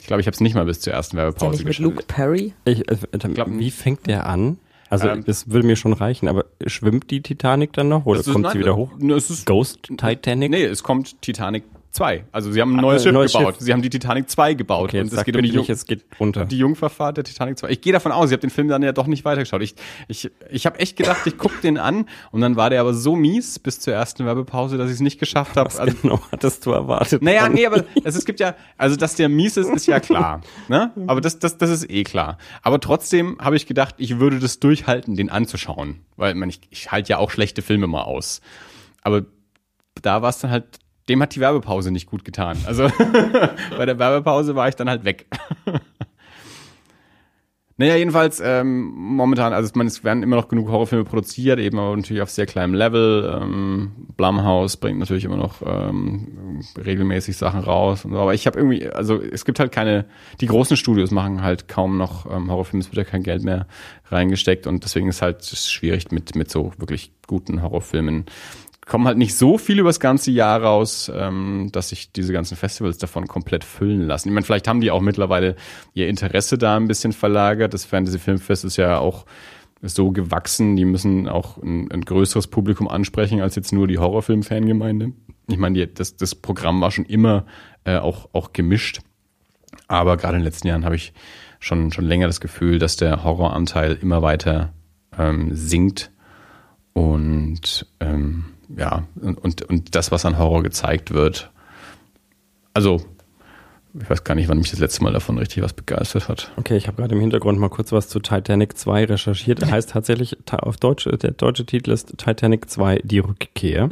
ich 0.00 0.06
glaube, 0.06 0.20
ich 0.20 0.26
habe 0.26 0.34
es 0.34 0.40
nicht 0.40 0.54
mal 0.54 0.64
bis 0.64 0.80
zur 0.80 0.92
ersten 0.92 1.16
Ist 1.16 1.18
der 1.18 1.24
Werbepause 1.26 1.50
nicht 1.52 1.64
mit 1.64 1.76
geschafft. 1.76 1.82
Luke 1.94 2.04
Perry? 2.06 2.52
Ich, 2.64 2.80
äh, 2.90 2.96
glaub 3.34 3.48
wie 3.50 3.70
fängt 3.70 4.06
der 4.06 4.26
an? 4.26 4.58
Also 4.88 5.08
Ähm, 5.08 5.24
das 5.24 5.48
würde 5.50 5.66
mir 5.66 5.76
schon 5.76 5.92
reichen, 5.92 6.26
aber 6.26 6.46
schwimmt 6.66 7.10
die 7.12 7.22
Titanic 7.22 7.72
dann 7.74 7.88
noch 7.88 8.06
oder 8.06 8.18
Es 8.20 8.26
ist- 8.26 8.32
kommt 8.32 8.42
nein, 8.44 8.52
sie 8.54 8.58
wieder 8.58 8.74
hoch? 8.74 8.90
ne, 8.98 9.14
Es 9.14 9.30
ist, 9.30 9.46
Ghost 9.46 9.82
Titanic? 9.96 10.50
nee, 10.50 10.64
es 10.64 10.82
kommt 10.82 11.22
Titanic 11.22 11.62
2. 11.92 12.24
Also 12.30 12.52
sie 12.52 12.60
haben 12.60 12.76
ein 12.76 12.80
neues 12.80 13.02
äh, 13.02 13.04
Schiff 13.06 13.12
neues 13.12 13.32
gebaut. 13.32 13.54
Schiff. 13.56 13.64
Sie 13.64 13.72
haben 13.72 13.82
die 13.82 13.90
Titanic 13.90 14.30
2 14.30 14.54
gebaut. 14.54 14.90
Okay, 14.90 15.00
und 15.00 15.12
es 15.12 15.24
geht 15.24 15.34
um 15.36 15.42
die, 15.42 15.50
nicht, 15.50 15.68
es 15.68 15.86
geht 15.86 16.04
runter. 16.20 16.44
die 16.44 16.58
Jungfernfahrt 16.58 17.16
der 17.16 17.24
Titanic 17.24 17.58
2. 17.58 17.68
Ich 17.70 17.80
gehe 17.80 17.92
davon 17.92 18.12
aus, 18.12 18.30
ich 18.30 18.32
habe 18.32 18.40
den 18.40 18.50
Film 18.50 18.68
dann 18.68 18.82
ja 18.82 18.92
doch 18.92 19.08
nicht 19.08 19.24
weitergeschaut. 19.24 19.62
Ich, 19.62 19.74
ich, 20.06 20.30
ich 20.50 20.66
habe 20.66 20.78
echt 20.78 20.96
gedacht, 20.96 21.26
ich 21.26 21.36
gucke 21.36 21.60
den 21.62 21.78
an 21.78 22.06
und 22.30 22.40
dann 22.40 22.54
war 22.54 22.70
der 22.70 22.80
aber 22.80 22.94
so 22.94 23.16
mies 23.16 23.58
bis 23.58 23.80
zur 23.80 23.92
ersten 23.92 24.24
Werbepause, 24.24 24.78
dass 24.78 24.88
ich 24.88 24.94
es 24.94 25.00
nicht 25.00 25.18
geschafft 25.18 25.56
habe. 25.56 25.70
Was 25.74 26.00
genau 26.02 26.20
hattest 26.30 26.64
du 26.64 26.70
erwartet? 26.70 27.22
Naja, 27.22 27.48
nee, 27.48 27.66
aber 27.66 27.84
es, 28.04 28.14
es 28.14 28.24
gibt 28.24 28.38
ja, 28.38 28.54
also 28.76 28.94
dass 28.94 29.16
der 29.16 29.28
mies 29.28 29.56
ist, 29.56 29.68
ist 29.68 29.86
ja 29.86 29.98
klar. 29.98 30.42
Ne? 30.68 30.92
Aber 31.08 31.20
das, 31.20 31.40
das, 31.40 31.58
das 31.58 31.70
ist 31.70 31.90
eh 31.90 32.04
klar. 32.04 32.38
Aber 32.62 32.78
trotzdem 32.80 33.36
habe 33.40 33.56
ich 33.56 33.66
gedacht, 33.66 33.96
ich 33.98 34.20
würde 34.20 34.38
das 34.38 34.60
durchhalten, 34.60 35.16
den 35.16 35.28
anzuschauen. 35.28 36.00
Weil 36.16 36.34
man, 36.34 36.48
ich, 36.48 36.60
ich 36.70 36.92
halte 36.92 37.10
ja 37.10 37.18
auch 37.18 37.30
schlechte 37.30 37.62
Filme 37.62 37.86
mal 37.88 38.02
aus. 38.02 38.40
Aber 39.02 39.24
da 40.02 40.22
war 40.22 40.30
es 40.30 40.38
dann 40.38 40.50
halt 40.50 40.78
dem 41.10 41.20
hat 41.20 41.34
die 41.34 41.40
Werbepause 41.40 41.90
nicht 41.90 42.06
gut 42.06 42.24
getan. 42.24 42.56
Also 42.66 42.88
bei 43.76 43.84
der 43.84 43.98
Werbepause 43.98 44.54
war 44.54 44.68
ich 44.68 44.76
dann 44.76 44.88
halt 44.88 45.04
weg. 45.04 45.26
Naja, 47.80 47.96
jedenfalls 47.96 48.42
ähm, 48.44 48.92
momentan, 48.94 49.54
also 49.54 49.70
man, 49.74 49.86
es 49.86 50.04
werden 50.04 50.22
immer 50.22 50.36
noch 50.36 50.48
genug 50.48 50.68
Horrorfilme 50.68 51.06
produziert, 51.06 51.58
eben 51.58 51.78
aber 51.78 51.96
natürlich 51.96 52.20
auf 52.20 52.28
sehr 52.28 52.44
kleinem 52.44 52.74
Level. 52.74 53.40
Ähm, 53.40 53.92
Blumhouse 54.18 54.76
bringt 54.76 54.98
natürlich 54.98 55.24
immer 55.24 55.38
noch 55.38 55.62
ähm, 55.64 56.60
regelmäßig 56.76 57.38
Sachen 57.38 57.60
raus. 57.60 58.02
So. 58.02 58.10
Aber 58.18 58.34
ich 58.34 58.46
habe 58.46 58.58
irgendwie, 58.58 58.86
also 58.86 59.18
es 59.18 59.46
gibt 59.46 59.60
halt 59.60 59.72
keine, 59.72 60.04
die 60.42 60.46
großen 60.46 60.76
Studios 60.76 61.10
machen 61.10 61.42
halt 61.42 61.68
kaum 61.68 61.96
noch 61.96 62.30
ähm, 62.30 62.50
Horrorfilme, 62.50 62.84
es 62.84 62.94
wird 62.94 62.98
ja 62.98 63.10
kein 63.10 63.22
Geld 63.22 63.44
mehr 63.44 63.66
reingesteckt 64.10 64.66
und 64.66 64.84
deswegen 64.84 65.08
ist 65.08 65.22
halt 65.22 65.42
schwierig 65.42 66.12
mit, 66.12 66.34
mit 66.34 66.50
so 66.50 66.74
wirklich 66.76 67.12
guten 67.26 67.62
Horrorfilmen 67.62 68.26
kommen 68.90 69.06
halt 69.06 69.18
nicht 69.18 69.36
so 69.36 69.56
viel 69.56 69.78
übers 69.78 70.00
ganze 70.00 70.32
Jahr 70.32 70.60
raus, 70.60 71.12
ähm, 71.14 71.68
dass 71.70 71.90
sich 71.90 72.10
diese 72.10 72.32
ganzen 72.32 72.56
Festivals 72.56 72.98
davon 72.98 73.28
komplett 73.28 73.62
füllen 73.62 74.02
lassen. 74.02 74.28
Ich 74.28 74.34
meine, 74.34 74.44
vielleicht 74.44 74.66
haben 74.66 74.80
die 74.80 74.90
auch 74.90 75.00
mittlerweile 75.00 75.54
ihr 75.94 76.08
Interesse 76.08 76.58
da 76.58 76.76
ein 76.76 76.88
bisschen 76.88 77.12
verlagert. 77.12 77.72
Das 77.72 77.84
Fantasy 77.84 78.18
Filmfest 78.18 78.64
ist 78.64 78.78
ja 78.78 78.98
auch 78.98 79.26
so 79.80 80.10
gewachsen, 80.10 80.74
die 80.74 80.84
müssen 80.84 81.28
auch 81.28 81.56
ein, 81.58 81.88
ein 81.92 82.00
größeres 82.00 82.48
Publikum 82.48 82.88
ansprechen 82.88 83.40
als 83.40 83.54
jetzt 83.54 83.72
nur 83.72 83.86
die 83.86 83.98
Horrorfilm-Fangemeinde. 83.98 85.12
Ich 85.46 85.56
meine, 85.56 85.78
die, 85.78 85.94
das, 85.94 86.16
das 86.16 86.34
Programm 86.34 86.80
war 86.80 86.90
schon 86.90 87.04
immer 87.04 87.46
äh, 87.84 87.96
auch, 87.96 88.28
auch 88.32 88.52
gemischt. 88.52 89.02
Aber 89.86 90.16
gerade 90.16 90.34
in 90.34 90.40
den 90.40 90.46
letzten 90.46 90.66
Jahren 90.66 90.84
habe 90.84 90.96
ich 90.96 91.12
schon, 91.60 91.92
schon 91.92 92.06
länger 92.06 92.26
das 92.26 92.40
Gefühl, 92.40 92.80
dass 92.80 92.96
der 92.96 93.22
Horroranteil 93.22 93.96
immer 94.02 94.20
weiter 94.20 94.72
ähm, 95.16 95.54
sinkt. 95.54 96.10
Und 96.92 97.86
ähm, 98.00 98.46
ja, 98.76 99.04
und, 99.20 99.62
und 99.62 99.94
das, 99.94 100.12
was 100.12 100.24
an 100.24 100.38
Horror 100.38 100.62
gezeigt 100.62 101.12
wird. 101.12 101.50
Also, 102.74 103.00
ich 103.98 104.08
weiß 104.08 104.22
gar 104.22 104.34
nicht, 104.34 104.48
wann 104.48 104.58
mich 104.58 104.70
das 104.70 104.78
letzte 104.78 105.02
Mal 105.02 105.12
davon 105.12 105.38
richtig 105.38 105.62
was 105.62 105.72
begeistert 105.72 106.28
hat. 106.28 106.52
Okay, 106.56 106.76
ich 106.76 106.86
habe 106.86 106.98
gerade 106.98 107.14
im 107.14 107.20
Hintergrund 107.20 107.58
mal 107.58 107.68
kurz 107.68 107.90
was 107.90 108.08
zu 108.08 108.20
Titanic 108.20 108.78
2 108.78 109.06
recherchiert. 109.06 109.60
Er 109.62 109.70
heißt 109.70 109.90
tatsächlich, 109.90 110.36
auf 110.52 110.76
Deutsch, 110.76 111.04
der 111.04 111.32
deutsche 111.32 111.66
Titel 111.66 111.90
ist 111.90 112.16
Titanic 112.16 112.70
2, 112.70 113.00
die 113.02 113.18
Rückkehr. 113.18 113.88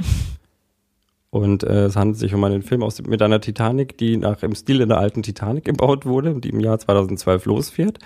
Und 1.31 1.63
äh, 1.63 1.87
es 1.87 1.97
handelt 1.97 2.19
sich 2.19 2.33
um 2.33 2.43
einen 2.45 2.63
Film 2.63 2.83
aus, 2.83 3.03
mit 3.03 3.21
einer 3.21 3.41
Titanic, 3.41 3.99
die 3.99 4.17
nach 4.17 4.43
im 4.43 4.55
Stil 4.55 4.87
der 4.87 4.99
alten 4.99 5.23
Titanic 5.23 5.65
gebaut 5.65 6.07
wurde, 6.07 6.41
die 6.41 6.51
im 6.51 6.61
Jahr 6.61 6.79
2012 6.79 7.45
losfährt 7.45 7.99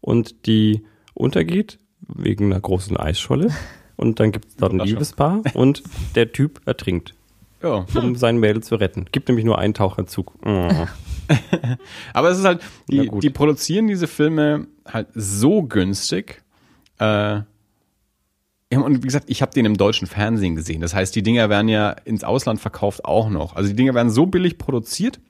und 0.00 0.46
die 0.46 0.84
untergeht 1.12 1.78
wegen 2.00 2.46
einer 2.46 2.60
großen 2.60 2.96
Eisscholle. 2.96 3.50
Und 3.96 4.20
dann 4.20 4.32
gibt 4.32 4.46
es 4.46 4.56
dort 4.56 4.72
ein 4.72 4.80
Liebespaar 4.80 5.42
und 5.54 5.82
der 6.14 6.32
Typ 6.32 6.60
ertrinkt. 6.66 7.14
Ja. 7.62 7.86
Um 7.94 8.16
sein 8.16 8.38
Mädel 8.38 8.62
zu 8.62 8.76
retten. 8.76 9.06
Gibt 9.12 9.28
nämlich 9.28 9.44
nur 9.44 9.58
einen 9.58 9.74
Taucherzug. 9.74 10.32
Oh. 10.44 10.86
Aber 12.12 12.30
es 12.30 12.38
ist 12.38 12.44
halt, 12.44 12.60
die, 12.88 13.08
die 13.20 13.30
produzieren 13.30 13.86
diese 13.86 14.06
Filme 14.06 14.66
halt 14.86 15.08
so 15.14 15.62
günstig. 15.62 16.42
Äh, 16.98 17.40
und 18.70 19.02
wie 19.02 19.06
gesagt, 19.06 19.26
ich 19.28 19.40
habe 19.40 19.52
den 19.52 19.66
im 19.66 19.76
deutschen 19.76 20.06
Fernsehen 20.06 20.56
gesehen. 20.56 20.80
Das 20.80 20.94
heißt, 20.94 21.14
die 21.14 21.22
Dinger 21.22 21.48
werden 21.48 21.68
ja 21.68 21.90
ins 21.90 22.24
Ausland 22.24 22.60
verkauft 22.60 23.04
auch 23.04 23.30
noch. 23.30 23.54
Also 23.54 23.70
die 23.70 23.76
Dinger 23.76 23.94
werden 23.94 24.10
so 24.10 24.26
billig 24.26 24.58
produziert 24.58 25.20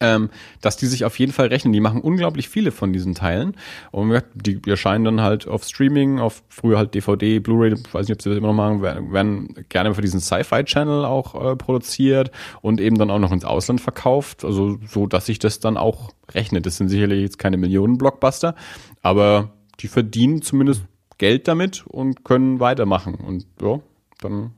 ähm, 0.00 0.30
dass 0.60 0.76
die 0.76 0.86
sich 0.86 1.04
auf 1.04 1.18
jeden 1.18 1.32
Fall 1.32 1.48
rechnen. 1.48 1.72
Die 1.72 1.80
machen 1.80 2.00
unglaublich 2.00 2.48
viele 2.48 2.70
von 2.70 2.92
diesen 2.92 3.14
Teilen 3.14 3.56
und 3.90 4.22
die 4.34 4.60
erscheinen 4.66 5.04
dann 5.04 5.20
halt 5.20 5.46
auf 5.48 5.64
Streaming, 5.64 6.18
auf 6.18 6.42
früher 6.48 6.78
halt 6.78 6.94
DVD, 6.94 7.38
Blu-ray, 7.38 7.72
weiß 7.92 8.08
nicht, 8.08 8.16
ob 8.16 8.22
sie 8.22 8.30
das 8.30 8.38
immer 8.38 8.48
noch 8.48 8.54
machen, 8.54 8.82
werden, 8.82 9.54
gerne 9.68 9.94
für 9.94 10.02
diesen 10.02 10.20
Sci-Fi-Channel 10.20 11.04
auch 11.04 11.52
äh, 11.52 11.56
produziert 11.56 12.30
und 12.62 12.80
eben 12.80 12.98
dann 12.98 13.10
auch 13.10 13.18
noch 13.18 13.32
ins 13.32 13.44
Ausland 13.44 13.80
verkauft, 13.80 14.44
also 14.44 14.78
so, 14.86 15.06
dass 15.06 15.26
sich 15.26 15.38
das 15.38 15.60
dann 15.60 15.76
auch 15.76 16.10
rechnet. 16.32 16.66
Das 16.66 16.76
sind 16.76 16.88
sicherlich 16.88 17.22
jetzt 17.22 17.38
keine 17.38 17.56
Millionen-Blockbuster, 17.56 18.54
aber 19.02 19.50
die 19.80 19.88
verdienen 19.88 20.42
zumindest 20.42 20.84
Geld 21.18 21.48
damit 21.48 21.86
und 21.86 22.24
können 22.24 22.60
weitermachen 22.60 23.14
und 23.14 23.46
ja, 23.62 23.80
dann 24.20 24.52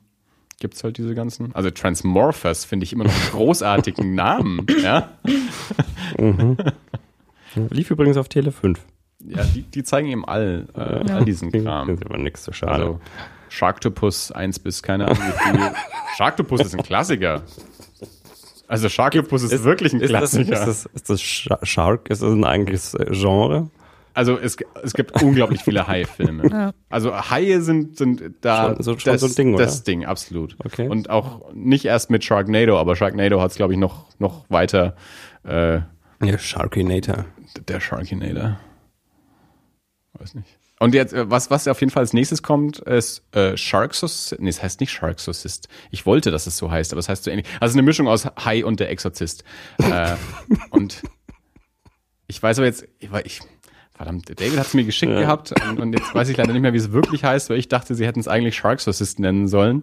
gibt's 0.60 0.82
halt 0.84 0.98
diese 0.98 1.14
ganzen. 1.14 1.54
Also 1.54 1.70
Transmorphers 1.70 2.64
finde 2.64 2.84
ich 2.84 2.92
immer 2.92 3.04
noch 3.04 3.14
einen 3.14 3.30
großartigen 3.30 4.14
Namen. 4.16 4.66
Ja? 4.82 5.10
Mhm. 6.18 6.56
Lief 7.70 7.90
übrigens 7.90 8.16
auf 8.16 8.28
Tele 8.28 8.52
5. 8.52 8.78
Ja, 9.20 9.42
die, 9.42 9.62
die 9.62 9.82
zeigen 9.82 10.08
eben 10.08 10.24
all, 10.24 10.68
äh, 10.76 11.08
ja. 11.08 11.16
all 11.16 11.24
diesen 11.24 11.50
Kram. 11.50 11.88
Das 11.88 11.96
ist 11.98 12.06
aber 12.06 12.18
nichts 12.18 12.44
so 12.44 12.52
schade. 12.52 12.72
Also, 12.72 13.00
Sharktopus 13.48 14.30
1 14.32 14.58
bis 14.60 14.82
keine 14.82 15.06
Ahnung 15.06 15.22
wie 15.22 15.58
viel. 15.58 15.70
Sharktopus 16.16 16.60
ist 16.60 16.74
ein 16.74 16.82
Klassiker. 16.82 17.42
Also 18.68 18.88
Sharktopus 18.90 19.44
ist, 19.44 19.52
ist, 19.52 19.64
wirklich 19.64 19.94
ein 19.94 20.00
Klassiker. 20.00 20.52
Ist 20.52 20.66
das, 20.66 20.86
ist 20.86 21.10
das, 21.10 21.18
ist 21.18 21.50
das 21.50 21.68
Shark? 21.68 22.10
Ist 22.10 22.22
das 22.22 22.30
ein 22.30 22.44
eigentliches 22.44 22.96
Genre? 23.10 23.70
Also 24.18 24.36
es, 24.36 24.56
es 24.82 24.94
gibt 24.94 25.22
unglaublich 25.22 25.62
viele 25.62 25.86
Hai-Filme. 25.86 26.50
Ja. 26.50 26.72
Also 26.88 27.14
Haie 27.14 27.60
sind, 27.60 27.96
sind 27.96 28.20
da 28.40 28.74
schon, 28.74 28.82
so, 28.82 28.98
schon 28.98 29.12
das, 29.12 29.20
so 29.20 29.28
ein 29.28 29.34
Ding, 29.36 29.54
oder? 29.54 29.64
das 29.64 29.84
Ding, 29.84 30.06
absolut. 30.06 30.56
Okay. 30.58 30.88
Und 30.88 31.08
auch 31.08 31.52
nicht 31.54 31.84
erst 31.84 32.10
mit 32.10 32.24
Sharknado, 32.24 32.76
aber 32.80 32.96
Sharknado 32.96 33.40
hat 33.40 33.52
es, 33.52 33.56
glaube 33.56 33.74
ich, 33.74 33.78
noch, 33.78 34.06
noch 34.18 34.44
weiter. 34.50 34.96
Äh, 35.44 35.82
ja, 36.20 36.36
Sharkinator. 36.36 37.26
Der 37.68 37.78
Sharkinator. 37.78 38.58
Weiß 40.14 40.34
nicht. 40.34 40.58
Und 40.80 40.94
jetzt, 40.96 41.12
äh, 41.12 41.30
was, 41.30 41.52
was 41.52 41.68
auf 41.68 41.78
jeden 41.78 41.92
Fall 41.92 42.00
als 42.00 42.12
nächstes 42.12 42.42
kommt, 42.42 42.80
ist 42.80 43.22
äh, 43.36 43.56
Sharksocyst. 43.56 44.40
Nee, 44.40 44.50
es 44.50 44.60
heißt 44.60 44.80
nicht 44.80 44.90
Sharksocyst. 44.90 45.68
Ich 45.92 46.06
wollte, 46.06 46.32
dass 46.32 46.48
es 46.48 46.56
so 46.56 46.72
heißt, 46.72 46.92
aber 46.92 46.98
es 46.98 47.08
heißt 47.08 47.22
so 47.22 47.30
ähnlich. 47.30 47.46
Also 47.60 47.74
eine 47.74 47.82
Mischung 47.82 48.08
aus 48.08 48.26
Hai 48.44 48.64
und 48.64 48.80
der 48.80 48.90
Exorzist. 48.90 49.44
äh, 49.78 50.16
und 50.70 51.04
ich 52.26 52.42
weiß 52.42 52.58
aber 52.58 52.66
jetzt, 52.66 52.84
ich, 52.98 53.10
ich 53.24 53.40
Verdammt, 53.98 54.30
David 54.40 54.56
hat 54.60 54.66
es 54.66 54.74
mir 54.74 54.84
geschickt 54.84 55.10
ja. 55.10 55.18
gehabt 55.18 55.52
und, 55.68 55.80
und, 55.80 55.92
jetzt 55.92 56.14
weiß 56.14 56.28
ich 56.28 56.36
leider 56.36 56.52
nicht 56.52 56.62
mehr, 56.62 56.72
wie 56.72 56.78
es 56.78 56.92
wirklich 56.92 57.24
heißt, 57.24 57.50
weil 57.50 57.58
ich 57.58 57.66
dachte, 57.66 57.96
sie 57.96 58.06
hätten 58.06 58.20
es 58.20 58.28
eigentlich 58.28 58.54
Shark 58.54 58.78
Assist 58.86 59.18
nennen 59.18 59.48
sollen. 59.48 59.82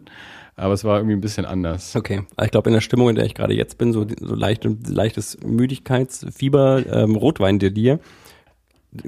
Aber 0.55 0.74
es 0.74 0.86
war 0.86 1.00
irgendwie 1.00 1.17
ein 1.17 1.22
bisschen 1.22 1.45
anders. 1.45 1.98
Okay. 1.98 2.24
Ich 2.41 2.51
glaube, 2.51 2.69
in 2.69 2.74
der 2.74 2.79
Stimmung, 2.79 3.10
in 3.10 3.15
der 3.15 3.25
ich 3.25 3.36
gerade 3.36 3.53
jetzt 3.53 3.77
bin, 3.77 3.91
so, 3.91 4.07
so 4.17 4.34
leicht, 4.34 4.65
leichtes 4.88 5.38
Müdigkeitsfieber, 5.45 6.86
ähm, 6.89 7.17
Rotwein-Delir, 7.17 8.00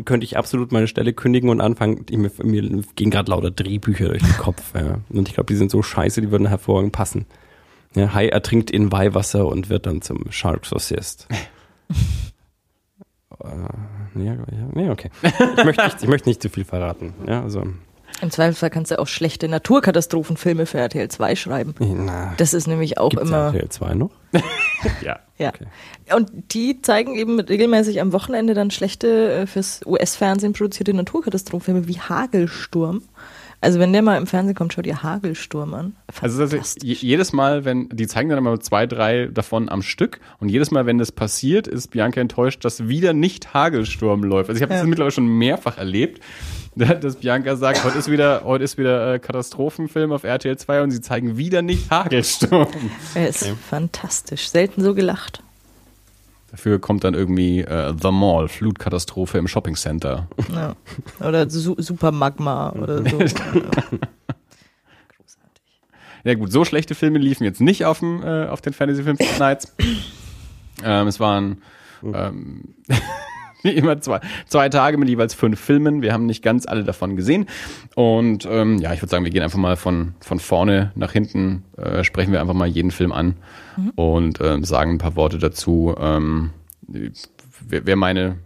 könnte 0.04 0.26
ich 0.26 0.36
absolut 0.36 0.74
meine 0.74 0.88
Stelle 0.88 1.14
kündigen 1.14 1.50
und 1.50 1.62
anfangen. 1.62 2.06
Mir, 2.12 2.30
mir 2.44 2.84
gehen 2.96 3.10
gerade 3.10 3.32
lauter 3.32 3.50
Drehbücher 3.50 4.10
durch 4.10 4.24
den 4.24 4.38
Kopf. 4.38 4.74
Ja. 4.76 5.00
Und 5.08 5.30
ich 5.30 5.36
glaube, 5.36 5.48
die 5.48 5.56
sind 5.56 5.72
so 5.72 5.82
scheiße, 5.82 6.20
die 6.20 6.32
würden 6.32 6.48
hervorragend 6.48 6.92
passen. 6.92 7.28
Ja, 7.96 8.14
Hai 8.14 8.28
ertrinkt 8.28 8.70
in 8.70 8.92
Weihwasser 8.92 9.48
und 9.48 9.70
wird 9.70 9.86
dann 9.86 10.02
zum 10.02 10.30
Shark 10.32 10.66
Sociist. 10.66 11.30
äh, 13.44 14.24
ja, 14.24 14.34
ja, 14.34 14.38
nee, 14.74 14.90
okay. 14.90 15.10
Ich 15.22 15.64
möchte, 15.64 15.84
nicht, 15.84 16.04
ich 16.04 16.08
möchte 16.08 16.30
nicht 16.30 16.42
zu 16.42 16.50
viel 16.50 16.66
verraten. 16.66 17.14
Ja, 17.28 17.44
also. 17.44 17.64
Im 18.22 18.32
Zweifelsfall 18.32 18.70
kannst 18.72 18.92
du 18.92 19.00
auch 19.00 19.08
schlechte 19.08 19.48
Naturkatastrophenfilme 19.48 20.66
für 20.66 20.80
RTL 20.80 21.08
2 21.08 21.36
schreiben. 21.36 21.76
Na, 21.80 22.34
das 22.38 22.54
ist 22.54 22.68
nämlich 22.68 22.98
auch 22.98 23.12
gibt's 23.12 23.28
immer. 23.28 23.48
RTL 23.48 23.70
2 23.70 23.94
noch? 23.94 24.12
ja. 25.04 25.20
Ja. 25.38 25.50
Okay. 25.50 25.68
Und 26.16 26.54
die 26.54 26.82
zeigen 26.82 27.16
eben 27.16 27.40
regelmäßig 27.40 28.02
am 28.02 28.12
Wochenende 28.12 28.56
dann 28.56 28.72
schlechte 28.72 29.32
äh, 29.32 29.46
fürs 29.48 29.82
US-Fernsehen 29.86 30.54
produzierte 30.54 30.94
Naturkatastrophenfilme 30.94 31.88
wie 31.88 32.00
Hagelsturm. 32.00 33.04
Also 33.60 33.80
wenn 33.80 33.92
der 33.92 34.04
mal 34.04 34.18
im 34.18 34.28
Fernsehen 34.28 34.56
kommt, 34.56 34.74
schau 34.74 34.84
dir 34.84 35.02
Hagelsturm 35.02 35.74
an. 35.74 35.96
Also 36.22 36.46
jedes 36.84 37.34
Mal, 37.34 37.66
wenn, 37.66 37.90
die 37.90 38.08
zeigen 38.08 38.30
dann 38.30 38.38
immer 38.38 38.60
zwei, 38.60 38.86
drei 38.86 39.28
davon 39.28 39.70
am 39.70 39.82
Stück 39.82 40.20
und 40.40 40.50
jedes 40.50 40.70
Mal, 40.70 40.86
wenn 40.86 41.00
das 41.00 41.12
passiert, 41.12 41.68
ist 41.68 41.90
Bianca 41.90 42.22
enttäuscht, 42.22 42.64
dass 42.64 42.88
wieder 42.88 43.14
nicht 43.14 43.56
Hagelsturm 43.56 44.24
läuft. 44.24 44.50
Also 44.50 44.58
ich 44.58 44.64
habe 44.64 44.74
ja. 44.74 44.80
das 44.80 44.88
mittlerweile 44.88 45.12
schon 45.12 45.28
mehrfach 45.28 45.78
erlebt, 45.80 46.22
dass 46.76 47.16
Bianca 47.16 47.56
sagt, 47.56 47.84
heute 47.84 47.98
ist 47.98 48.12
wieder, 48.12 48.44
heute 48.44 48.64
ist 48.64 48.78
wieder 48.78 49.16
äh, 49.16 49.20
Katastrophenfilm 49.20 50.12
auf 50.12 50.24
RTL 50.24 50.56
2 50.56 50.84
und 50.84 50.92
sie 50.92 51.02
zeigen 51.02 51.38
wieder 51.38 51.64
nicht 51.64 51.90
Hagelsturm. 51.90 52.68
Er 53.16 53.30
ist 53.30 53.42
okay. 53.42 53.56
fantastisch. 53.70 54.50
Selten 54.50 54.84
so 54.84 54.94
gelacht. 54.94 55.42
Dafür 56.52 56.80
kommt 56.80 57.04
dann 57.04 57.14
irgendwie 57.14 57.60
äh, 57.62 57.94
The 58.02 58.12
Mall, 58.12 58.48
Flutkatastrophe 58.48 59.38
im 59.38 59.48
Shopping 59.48 59.76
Center. 59.76 60.28
Ja. 60.54 60.76
Oder 61.26 61.50
Su 61.50 61.76
Super 61.78 62.12
Magma 62.12 62.72
oder 62.72 63.04
so. 63.04 63.18
Großartig. 63.18 63.42
Ja 66.24 66.34
gut, 66.36 66.52
so 66.52 66.64
schlechte 66.64 66.96
Filme 66.96 67.20
liefen 67.20 67.44
jetzt 67.44 67.60
nicht 67.60 67.86
auf, 67.86 68.00
dem, 68.00 68.24
äh, 68.24 68.46
auf 68.48 68.62
den 68.62 68.74
Fantasy 68.74 69.04
Film 69.04 69.18
Nights. 69.40 69.76
ähm, 70.84 71.08
es 71.08 71.20
waren 71.20 71.62
ähm, 72.02 72.76
wie 72.88 72.94
immer 73.72 74.00
zwei, 74.02 74.20
zwei 74.46 74.70
Tage 74.70 74.98
mit 74.98 75.10
jeweils 75.10 75.34
fünf 75.34 75.60
Filmen. 75.60 76.02
Wir 76.02 76.14
haben 76.14 76.26
nicht 76.26 76.44
ganz 76.44 76.66
alle 76.68 76.84
davon 76.84 77.16
gesehen. 77.16 77.48
Und 77.96 78.48
ähm, 78.50 78.78
ja, 78.80 78.94
ich 78.94 79.02
würde 79.02 79.10
sagen, 79.10 79.24
wir 79.24 79.32
gehen 79.32 79.44
einfach 79.44 79.58
mal 79.58 79.76
von, 79.76 80.14
von 80.22 80.40
vorne 80.40 80.92
nach 80.96 81.12
hinten, 81.12 81.64
äh, 81.78 82.04
sprechen 82.04 82.32
wir 82.32 82.42
einfach 82.42 82.54
mal 82.54 82.68
jeden 82.68 82.92
Film 82.92 83.12
an 83.12 83.36
mhm. 83.76 83.90
und 83.96 84.42
äh, 84.42 84.64
sagen 84.64 84.92
ein 84.92 84.98
paar 84.98 85.16
Worte 85.16 85.38
dazu. 85.38 85.96
Ähm, 86.00 86.52
wer, 86.88 87.86
wer 87.86 87.96
meine 87.96 88.38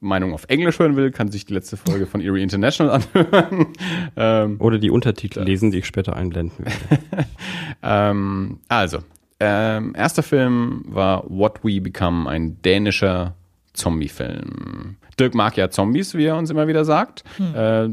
Meinung 0.00 0.34
auf 0.34 0.46
Englisch 0.48 0.78
hören 0.80 0.96
will, 0.96 1.12
kann 1.12 1.30
sich 1.30 1.46
die 1.46 1.54
letzte 1.54 1.76
Folge 1.76 2.06
von 2.06 2.20
Erie 2.20 2.42
International 2.42 3.00
anhören. 3.14 3.66
ähm, 4.16 4.56
Oder 4.58 4.78
die 4.78 4.90
Untertitel 4.90 5.40
lesen, 5.42 5.70
die 5.70 5.78
ich 5.78 5.86
später 5.86 6.16
einblenden 6.16 6.64
werde. 6.64 7.26
ähm, 7.82 8.58
also, 8.68 8.98
Ähm, 9.44 9.94
erster 9.96 10.22
Film 10.22 10.84
war 10.86 11.24
What 11.28 11.64
We 11.64 11.80
Become, 11.80 12.30
ein 12.30 12.62
dänischer 12.62 13.34
Zombie-Film. 13.74 14.96
Dirk 15.18 15.34
mag 15.34 15.56
ja 15.56 15.70
Zombies, 15.70 16.14
wie 16.14 16.24
er 16.24 16.36
uns 16.36 16.50
immer 16.50 16.68
wieder 16.68 16.84
sagt. 16.84 17.24
Äh, 17.54 17.90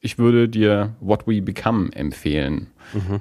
ich 0.00 0.18
würde 0.18 0.48
dir 0.48 0.96
What 1.00 1.26
We 1.26 1.40
Become 1.40 1.92
empfehlen. 1.92 2.68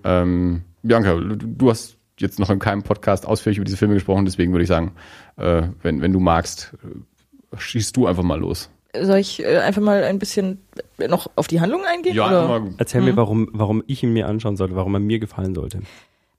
Ähm, 0.03 0.63
Bianca, 0.81 1.15
du, 1.15 1.69
hast 1.69 1.97
jetzt 2.17 2.39
noch 2.39 2.49
in 2.49 2.59
keinem 2.59 2.83
Podcast 2.83 3.25
ausführlich 3.25 3.57
über 3.57 3.65
diese 3.65 3.77
Filme 3.77 3.93
gesprochen, 3.93 4.25
deswegen 4.25 4.51
würde 4.51 4.63
ich 4.63 4.67
sagen, 4.67 4.93
äh, 5.37 5.63
wenn, 5.81 6.01
wenn 6.01 6.11
du 6.11 6.19
magst, 6.19 6.73
äh, 6.83 7.57
schießt 7.57 7.95
du 7.95 8.07
einfach 8.07 8.23
mal 8.23 8.39
los. 8.39 8.69
Soll 8.99 9.17
ich 9.17 9.43
äh, 9.43 9.59
einfach 9.59 9.81
mal 9.81 10.03
ein 10.03 10.19
bisschen 10.19 10.59
noch 11.07 11.29
auf 11.35 11.47
die 11.47 11.61
Handlung 11.61 11.83
eingehen? 11.85 12.15
Ja, 12.15 12.27
oder? 12.27 12.41
einfach 12.41 12.59
mal, 12.61 12.73
Erzähl 12.77 13.01
mir, 13.01 13.15
warum, 13.15 13.49
warum 13.53 13.83
ich 13.87 14.03
ihn 14.03 14.11
mir 14.11 14.27
anschauen 14.27 14.57
sollte, 14.57 14.75
warum 14.75 14.95
er 14.95 14.99
mir 14.99 15.19
gefallen 15.19 15.55
sollte. 15.55 15.81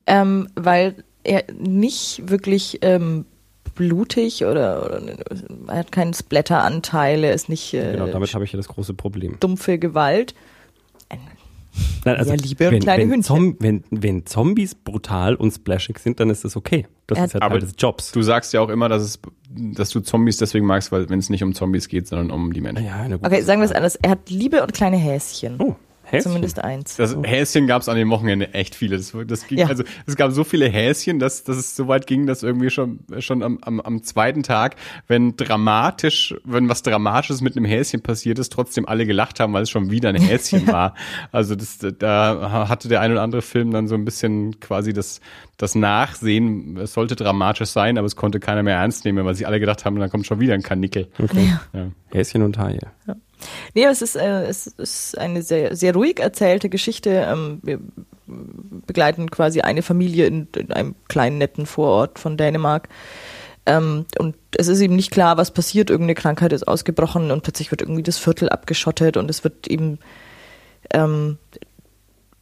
Ähm, 0.06 0.48
weil 0.56 1.04
er 1.24 1.44
nicht 1.56 2.28
wirklich 2.28 2.80
ähm, 2.82 3.24
blutig 3.74 4.44
oder, 4.44 4.84
oder 4.84 5.00
er 5.68 5.76
hat 5.76 5.92
keinen 5.92 6.14
Splatteranteil, 6.14 7.24
er 7.24 7.32
ist 7.34 7.48
nicht 7.48 7.72
äh, 7.74 7.92
Genau, 7.92 8.06
damit 8.08 8.34
habe 8.34 8.44
ich 8.44 8.52
ja 8.52 8.56
das 8.56 8.68
große 8.68 8.94
Problem. 8.94 9.36
dumpfe 9.40 9.78
Gewalt. 9.78 10.34
Nein, 12.04 12.16
also 12.16 12.32
Ja, 12.32 12.36
liebe 12.36 12.70
wenn, 12.70 12.80
kleine 12.82 13.02
wenn, 13.04 13.10
Hündchen. 13.10 13.22
Zom 13.22 13.56
wenn, 13.60 13.84
wenn 13.90 14.26
Zombies 14.26 14.74
brutal 14.74 15.34
und 15.36 15.52
splashig 15.52 15.98
sind, 16.00 16.20
dann 16.20 16.28
ist 16.28 16.44
das 16.44 16.54
okay. 16.56 16.86
Das 17.06 17.18
Er 17.18 17.24
ist 17.24 17.30
ja 17.32 17.34
hat- 17.36 17.40
Teil 17.48 17.50
Aber 17.50 17.58
des 17.60 17.74
Jobs. 17.78 18.12
du 18.12 18.20
sagst 18.20 18.52
ja 18.52 18.60
auch 18.60 18.68
immer, 18.68 18.88
dass, 18.90 19.02
es, 19.02 19.18
dass 19.48 19.88
du 19.90 20.00
Zombies 20.00 20.36
deswegen 20.36 20.66
magst, 20.66 20.92
weil 20.92 21.08
wenn 21.08 21.18
es 21.18 21.30
nicht 21.30 21.42
um 21.42 21.54
Zombies 21.54 21.88
geht, 21.88 22.06
sondern 22.08 22.30
um 22.30 22.52
die 22.52 22.60
Menschen. 22.60 22.84
ja, 22.84 23.06
Okay, 23.22 23.40
sagen 23.42 23.60
wir 23.62 23.64
es 23.66 23.72
anders. 23.72 23.96
Er 23.96 24.10
hat 24.10 24.28
Liebe 24.28 24.62
und 24.62 24.74
kleine 24.74 24.98
Häschen. 24.98 25.56
Oh, 25.60 25.74
Häschen. 26.12 26.30
Zumindest 26.30 26.58
eins. 26.62 26.96
Das 26.96 27.16
Häschen 27.22 27.66
gab 27.66 27.82
es 27.82 27.88
an 27.88 27.96
dem 27.96 28.10
Wochenende 28.10 28.52
echt 28.54 28.74
viele. 28.74 28.96
Das, 28.96 29.12
das 29.26 29.46
ging, 29.46 29.58
Ja. 29.58 29.66
also 29.66 29.82
es 30.06 30.16
gab 30.16 30.30
so 30.32 30.44
viele 30.44 30.68
Häschen, 30.68 31.18
dass, 31.18 31.42
dass 31.44 31.56
es 31.56 31.74
so 31.74 31.88
weit 31.88 32.06
ging, 32.06 32.26
dass 32.26 32.42
irgendwie 32.42 32.70
schon 32.70 33.00
schon 33.18 33.42
am, 33.42 33.58
am, 33.62 33.80
am 33.80 34.02
zweiten 34.02 34.42
Tag, 34.42 34.76
wenn 35.08 35.36
dramatisch, 35.36 36.34
wenn 36.44 36.68
was 36.68 36.82
Dramatisches 36.82 37.40
mit 37.40 37.56
einem 37.56 37.64
Häschen 37.64 38.02
passiert 38.02 38.38
ist, 38.38 38.52
trotzdem 38.52 38.86
alle 38.86 39.06
gelacht 39.06 39.40
haben, 39.40 39.52
weil 39.52 39.62
es 39.62 39.70
schon 39.70 39.90
wieder 39.90 40.10
ein 40.10 40.16
Häschen 40.20 40.66
war. 40.68 40.94
Also 41.32 41.54
das, 41.56 41.78
da 41.98 42.66
hatte 42.68 42.88
der 42.88 43.00
ein 43.00 43.10
oder 43.12 43.22
andere 43.22 43.42
Film 43.42 43.70
dann 43.70 43.88
so 43.88 43.94
ein 43.94 44.04
bisschen 44.04 44.60
quasi 44.60 44.92
das 44.92 45.20
das 45.58 45.74
Nachsehen. 45.76 46.76
Es 46.76 46.92
sollte 46.94 47.14
dramatisch 47.14 47.68
sein, 47.68 47.96
aber 47.98 48.06
es 48.06 48.16
konnte 48.16 48.40
keiner 48.40 48.62
mehr 48.62 48.76
ernst 48.76 49.04
nehmen, 49.04 49.24
weil 49.24 49.34
sich 49.34 49.46
alle 49.46 49.60
gedacht 49.60 49.84
haben, 49.84 49.96
dann 49.98 50.10
kommt 50.10 50.26
schon 50.26 50.40
wieder 50.40 50.54
ein 50.54 50.62
Kanickel. 50.62 51.08
Ja. 51.72 51.86
Häschen 52.10 52.42
und 52.42 52.58
Haie. 52.58 52.80
Nee, 53.74 53.84
es 53.84 54.02
ist, 54.02 54.16
äh, 54.16 54.44
es 54.44 54.66
ist 54.66 55.18
eine 55.18 55.42
sehr, 55.42 55.76
sehr 55.76 55.94
ruhig 55.94 56.20
erzählte 56.20 56.68
Geschichte. 56.68 57.26
Ähm, 57.28 57.60
wir 57.62 57.80
begleiten 58.86 59.30
quasi 59.30 59.60
eine 59.60 59.82
Familie 59.82 60.26
in, 60.26 60.48
in 60.56 60.72
einem 60.72 60.94
kleinen, 61.08 61.38
netten 61.38 61.66
Vorort 61.66 62.18
von 62.18 62.36
Dänemark. 62.36 62.88
Ähm, 63.66 64.06
und 64.18 64.36
es 64.56 64.68
ist 64.68 64.80
eben 64.80 64.96
nicht 64.96 65.10
klar, 65.10 65.36
was 65.36 65.52
passiert. 65.52 65.90
Irgendeine 65.90 66.14
Krankheit 66.14 66.52
ist 66.52 66.66
ausgebrochen 66.66 67.30
und 67.30 67.42
plötzlich 67.42 67.70
wird 67.70 67.82
irgendwie 67.82 68.02
das 68.02 68.18
Viertel 68.18 68.48
abgeschottet 68.48 69.16
und 69.16 69.30
es 69.30 69.44
wird 69.44 69.68
eben 69.68 69.98
ähm, 70.92 71.38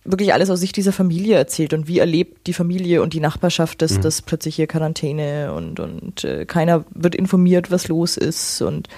wirklich 0.04 0.32
alles 0.32 0.48
aus 0.48 0.60
Sicht 0.60 0.76
dieser 0.76 0.92
Familie 0.92 1.36
erzählt 1.36 1.74
und 1.74 1.86
wie 1.86 1.98
erlebt 1.98 2.46
die 2.46 2.54
Familie 2.54 3.02
und 3.02 3.12
die 3.12 3.20
Nachbarschaft 3.20 3.82
das, 3.82 4.00
das 4.00 4.22
plötzlich 4.22 4.56
hier 4.56 4.66
Quarantäne 4.66 5.52
und, 5.52 5.78
und 5.78 6.24
äh, 6.24 6.46
keiner 6.46 6.84
wird 6.90 7.14
informiert, 7.14 7.70
was 7.70 7.88
los 7.88 8.16
ist 8.16 8.62
und 8.62 8.88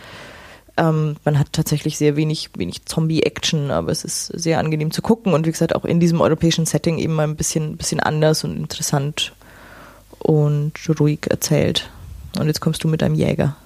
ähm, 0.83 1.16
man 1.25 1.38
hat 1.38 1.53
tatsächlich 1.53 1.97
sehr 1.97 2.16
wenig, 2.16 2.51
wenig 2.57 2.85
Zombie-Action, 2.85 3.71
aber 3.71 3.92
es 3.92 4.05
ist 4.05 4.27
sehr 4.27 4.59
angenehm 4.59 4.90
zu 4.90 5.01
gucken 5.01 5.33
und 5.33 5.47
wie 5.47 5.53
gesagt 5.53 5.75
auch 5.75 5.85
in 5.85 6.01
diesem 6.01 6.21
europäischen 6.21 6.66
Setting 6.66 6.99
eben 6.99 7.14
mal 7.14 7.25
ein 7.25 7.37
bisschen, 7.37 7.77
bisschen 7.77 8.01
anders 8.01 8.42
und 8.42 8.57
interessant 8.57 9.33
und 10.18 10.73
ruhig 10.99 11.21
erzählt. 11.29 11.90
Und 12.38 12.47
jetzt 12.47 12.61
kommst 12.61 12.83
du 12.83 12.88
mit 12.88 13.03
deinem 13.03 13.14
Jäger. 13.14 13.57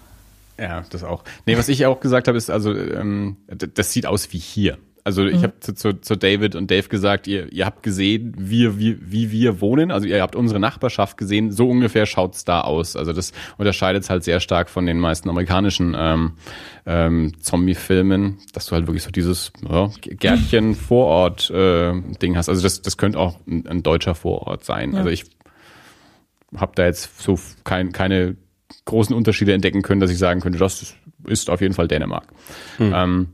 Ja, 0.58 0.84
das 0.90 1.04
auch. 1.04 1.22
Nee, 1.46 1.56
was 1.56 1.68
ich 1.68 1.86
auch 1.86 2.00
gesagt 2.00 2.28
habe, 2.28 2.38
ist 2.38 2.50
also, 2.50 2.74
ähm, 2.74 3.36
das 3.46 3.92
sieht 3.92 4.06
aus 4.06 4.32
wie 4.32 4.38
hier. 4.38 4.78
Also 5.06 5.24
ich 5.24 5.44
habe 5.44 5.60
zu, 5.60 5.72
zu, 5.72 6.00
zu 6.00 6.16
David 6.16 6.56
und 6.56 6.68
Dave 6.68 6.88
gesagt, 6.88 7.28
ihr, 7.28 7.52
ihr 7.52 7.64
habt 7.64 7.84
gesehen, 7.84 8.34
wie, 8.36 8.76
wie, 8.76 8.98
wie 9.00 9.30
wir 9.30 9.60
wohnen. 9.60 9.92
Also 9.92 10.08
ihr 10.08 10.20
habt 10.20 10.34
unsere 10.34 10.58
Nachbarschaft 10.58 11.16
gesehen. 11.16 11.52
So 11.52 11.70
ungefähr 11.70 12.06
schaut's 12.06 12.44
da 12.44 12.62
aus. 12.62 12.96
Also 12.96 13.12
das 13.12 13.30
unterscheidet 13.56 14.02
es 14.02 14.10
halt 14.10 14.24
sehr 14.24 14.40
stark 14.40 14.68
von 14.68 14.84
den 14.84 14.98
meisten 14.98 15.30
amerikanischen 15.30 15.94
ähm, 15.96 16.32
ähm, 16.86 17.40
Zombie-Filmen, 17.40 18.38
dass 18.52 18.66
du 18.66 18.72
halt 18.72 18.88
wirklich 18.88 19.04
so 19.04 19.12
dieses 19.12 19.52
ja, 19.62 19.92
Gärtchen 20.00 20.74
Vorort 20.74 21.50
äh, 21.50 21.92
Ding 22.20 22.36
hast. 22.36 22.48
Also 22.48 22.64
das, 22.64 22.82
das 22.82 22.96
könnte 22.96 23.20
auch 23.20 23.38
ein, 23.46 23.64
ein 23.68 23.84
deutscher 23.84 24.16
Vorort 24.16 24.64
sein. 24.64 24.96
Also 24.96 25.10
ich 25.10 25.22
habe 26.56 26.72
da 26.74 26.84
jetzt 26.84 27.22
so 27.22 27.38
kein, 27.62 27.92
keine 27.92 28.34
großen 28.86 29.14
Unterschiede 29.14 29.52
entdecken 29.52 29.82
können, 29.82 30.00
dass 30.00 30.10
ich 30.10 30.18
sagen 30.18 30.40
könnte, 30.40 30.58
das 30.58 30.96
ist 31.28 31.48
auf 31.48 31.60
jeden 31.60 31.74
Fall 31.74 31.86
Dänemark. 31.86 32.26
Ähm, 32.80 33.28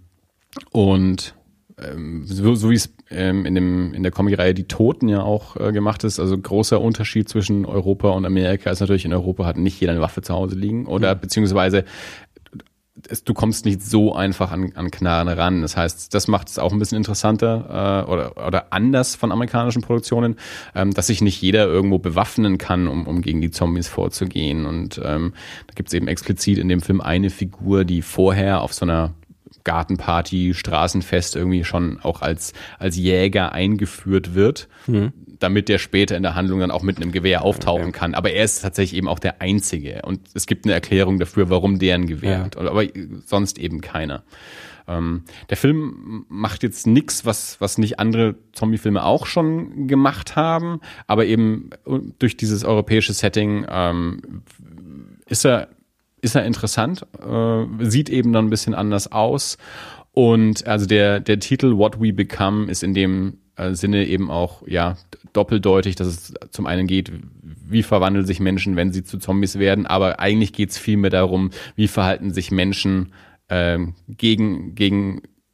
und 0.71 1.35
ähm, 1.85 2.23
so, 2.25 2.55
so 2.55 2.71
wie 2.71 2.75
es 2.75 2.95
ähm, 3.11 3.45
in, 3.47 3.55
dem, 3.55 3.95
in 3.95 4.03
der 4.03 4.13
Comicreihe 4.13 4.55
Die 4.55 4.65
Toten 4.65 5.09
ja 5.09 5.23
auch 5.23 5.57
äh, 5.57 5.73
gemacht 5.73 6.05
ist, 6.05 6.21
also 6.21 6.37
großer 6.39 6.81
Unterschied 6.81 7.29
zwischen 7.29 7.65
Europa 7.65 8.11
und 8.11 8.25
Amerika 8.25 8.71
ist 8.71 8.81
natürlich, 8.81 9.05
in 9.05 9.13
Europa 9.13 9.45
hat 9.45 9.57
nicht 9.57 9.81
jeder 9.81 9.93
eine 9.93 10.01
Waffe 10.01 10.23
zu 10.23 10.35
Hause 10.35 10.57
liegen 10.57 10.87
oder 10.87 11.15
beziehungsweise 11.15 11.85
es, 13.09 13.25
du 13.25 13.35
kommst 13.35 13.65
nicht 13.65 13.83
so 13.83 14.15
einfach 14.15 14.53
an, 14.53 14.73
an 14.75 14.91
Knarren 14.91 15.29
ran. 15.29 15.63
Das 15.63 15.77
heißt, 15.77 16.15
das 16.15 16.29
macht 16.29 16.49
es 16.49 16.59
auch 16.59 16.73
ein 16.73 16.79
bisschen 16.79 16.99
interessanter 16.99 18.05
äh, 18.07 18.11
oder, 18.11 18.47
oder 18.47 18.73
anders 18.73 19.17
von 19.17 19.33
amerikanischen 19.33 19.83
Produktionen, 19.83 20.37
ähm, 20.75 20.93
dass 20.93 21.07
sich 21.07 21.21
nicht 21.23 21.41
jeder 21.41 21.67
irgendwo 21.67 21.99
bewaffnen 21.99 22.59
kann, 22.59 22.89
um, 22.89 23.07
um 23.07 23.23
gegen 23.23 23.41
die 23.41 23.51
Zombies 23.51 23.89
vorzugehen. 23.89 24.67
Und 24.67 25.01
ähm, 25.05 25.33
da 25.67 25.75
gibt 25.75 25.89
es 25.89 25.95
eben 25.95 26.09
explizit 26.09 26.59
in 26.59 26.69
dem 26.69 26.81
Film 26.81 27.01
eine 27.01 27.31
Figur, 27.31 27.85
die 27.85 28.03
vorher 28.03 28.61
auf 28.61 28.73
so 28.73 28.85
einer 28.85 29.15
Gartenparty, 29.65 30.55
Straßenfest 30.55 31.37
irgendwie 31.37 31.65
schon 31.65 31.99
auch 32.03 32.23
als, 32.23 32.53
als 32.79 32.97
Jäger 32.97 33.53
eingeführt 33.53 34.35
wird, 34.35 34.69
damit 35.39 35.69
der 35.69 35.79
später 35.79 36.17
in 36.17 36.23
der 36.23 36.35
Handlung 36.35 36.61
dann 36.61 36.71
auch 36.71 36.83
mit 36.83 36.97
einem 36.99 37.13
Gewehr 37.13 37.43
auftauchen 37.43 37.93
kann. 37.93 38.15
Aber 38.15 38.31
er 38.33 38.45
ist 38.45 38.63
tatsächlich 38.63 38.97
eben 38.99 39.09
auch 39.09 39.19
der 39.19 39.41
Einzige. 39.41 40.03
Und 40.05 40.21
es 40.35 40.47
gibt 40.47 40.65
eine 40.65 40.75
Erklärung 40.75 41.19
dafür, 41.19 41.51
warum 41.51 41.79
der 41.79 41.95
ein 41.97 42.07
Gewehr 42.07 42.39
Ja. 42.39 42.45
hat. 42.45 42.57
Aber 42.57 42.85
sonst 43.27 43.59
eben 43.59 43.81
keiner. 43.81 44.23
Ähm, 44.89 45.23
der 45.49 45.57
Film 45.57 46.25
macht 46.29 46.63
jetzt 46.65 46.87
nichts, 46.87 47.25
was, 47.25 47.61
was 47.61 47.79
nicht 47.79 47.99
andere 48.01 48.35
Zombie-Filme 48.53 49.05
auch 49.05 49.27
schon 49.27 49.87
gemacht 49.87 50.35
haben, 50.35 50.81
aber 51.07 51.25
eben 51.27 51.71
durch 52.19 52.37
dieses 52.37 52.65
europäische 52.65 53.13
Setting 53.13 53.65
ähm, 53.69 54.43
ist 55.27 55.45
er 55.47 55.69
ist 56.23 56.35
er 56.35 56.47
interessant, 56.47 57.05
äh, 57.21 57.65
sieht 57.81 58.09
eben 58.09 58.33
dann 58.33 58.47
ein 58.47 58.51
bisschen 58.51 58.75
anders 58.75 59.13
aus. 59.13 59.59
Und 60.13 60.67
also 60.67 60.87
der, 60.87 61.21
der 61.21 61.41
Titel 61.41 61.77
What 61.77 62.01
We 62.01 62.13
Become 62.13 62.71
ist 62.71 62.83
in 62.83 62.95
dem 62.95 63.39
äh, 63.57 63.75
Sinne 63.75 64.07
eben 64.07 64.31
auch 64.31 64.67
ja 64.67 64.97
doppeldeutig, 65.33 65.97
dass 65.97 66.07
es 66.07 66.35
zum 66.51 66.67
einen 66.67 66.87
geht, 66.87 67.13
wie 67.43 67.83
verwandeln 67.83 68.25
sich 68.27 68.41
Menschen, 68.41 68.77
wenn 68.77 68.93
sie 68.93 69.05
zu 69.05 69.19
Zombies 69.19 69.59
werden, 69.59 69.87
aber 69.87 70.21
eigentlich 70.21 70.53
geht 70.53 70.71
es 70.71 70.79
vielmehr 70.79 71.11
darum, 71.11 71.51
wie 71.75 71.89
verhalten 71.89 72.33
sich 72.33 72.51
Menschen 72.51 73.13
ähm, 73.49 73.95
gegen, 74.09 74.75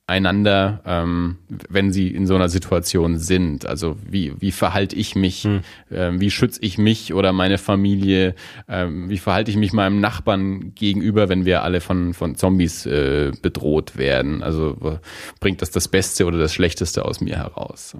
gegeneinander, 0.08 0.80
ähm, 0.84 1.36
wenn 1.68 1.92
sie 1.92 2.08
in 2.08 2.26
so 2.26 2.34
einer 2.34 2.48
Situation 2.48 3.18
sind. 3.18 3.66
Also 3.66 3.96
wie, 4.08 4.34
wie 4.40 4.52
verhalte 4.52 4.96
ich 4.96 5.14
mich, 5.14 5.46
ähm, 5.90 6.20
wie 6.20 6.30
schütze 6.30 6.60
ich 6.62 6.78
mich 6.78 7.14
oder 7.14 7.32
meine 7.32 7.58
Familie, 7.58 8.34
ähm, 8.68 9.10
wie 9.10 9.18
verhalte 9.18 9.50
ich 9.50 9.56
mich 9.56 9.72
meinem 9.72 10.00
Nachbarn 10.00 10.74
gegenüber, 10.74 11.28
wenn 11.28 11.44
wir 11.44 11.62
alle 11.62 11.80
von, 11.80 12.14
von 12.14 12.36
Zombies 12.36 12.86
äh, 12.86 13.32
bedroht 13.42 13.96
werden. 13.96 14.42
Also 14.42 14.98
bringt 15.40 15.62
das 15.62 15.70
das 15.70 15.88
Beste 15.88 16.26
oder 16.26 16.38
das 16.38 16.54
Schlechteste 16.54 17.04
aus 17.04 17.20
mir 17.20 17.36
heraus. 17.36 17.96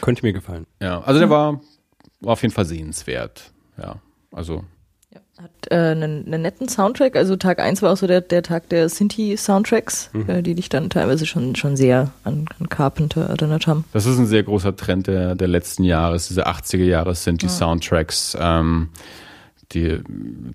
Könnte 0.00 0.24
mir 0.24 0.32
gefallen. 0.32 0.66
Ja, 0.80 1.02
also 1.02 1.20
der 1.20 1.30
war, 1.30 1.60
war 2.20 2.32
auf 2.32 2.42
jeden 2.42 2.54
Fall 2.54 2.64
sehenswert. 2.64 3.52
Ja, 3.78 4.00
also 4.32 4.64
Hat 5.42 5.72
äh, 5.72 5.74
einen, 5.74 6.24
einen 6.26 6.42
netten 6.42 6.68
Soundtrack. 6.68 7.16
Also 7.16 7.34
Tag 7.34 7.58
1 7.58 7.82
war 7.82 7.92
auch 7.92 7.96
so 7.96 8.06
der, 8.06 8.20
der 8.20 8.44
Tag 8.44 8.68
der 8.68 8.88
Sinti-Soundtracks, 8.88 10.10
äh, 10.28 10.40
die 10.40 10.54
dich 10.54 10.68
dann 10.68 10.88
teilweise 10.88 11.26
schon, 11.26 11.56
schon 11.56 11.76
sehr 11.76 12.12
an, 12.22 12.44
an 12.60 12.68
Carpenter 12.68 13.22
erinnert 13.22 13.66
haben. 13.66 13.84
Das 13.92 14.06
ist 14.06 14.18
ein 14.18 14.26
sehr 14.26 14.44
großer 14.44 14.76
Trend 14.76 15.08
der, 15.08 15.34
der 15.34 15.48
letzten 15.48 15.82
Jahre. 15.82 16.14
Diese 16.14 16.46
80er 16.46 16.84
Jahre 16.84 17.16
sind 17.16 17.42
die 17.42 17.48
Soundtracks, 17.48 18.36
ähm, 18.40 18.90
die 19.72 19.98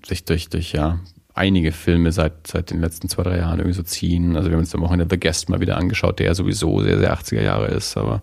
sich 0.06 0.24
durch, 0.24 0.48
durch 0.48 0.72
ja 0.72 0.98
einige 1.34 1.72
Filme 1.72 2.10
seit, 2.10 2.46
seit 2.46 2.70
den 2.70 2.80
letzten 2.80 3.10
zwei, 3.10 3.24
drei 3.24 3.36
Jahren 3.36 3.58
irgendwie 3.58 3.76
so 3.76 3.82
ziehen. 3.82 4.36
Also 4.36 4.48
wir 4.48 4.56
haben 4.56 4.62
uns 4.62 4.74
am 4.74 4.80
Wochenende 4.80 5.06
The 5.14 5.20
Guest 5.20 5.50
mal 5.50 5.60
wieder 5.60 5.76
angeschaut, 5.76 6.18
der 6.18 6.28
ja 6.28 6.34
sowieso 6.34 6.80
sehr, 6.82 6.98
sehr 6.98 7.14
80er 7.14 7.42
Jahre 7.42 7.66
ist, 7.66 7.98
aber 7.98 8.22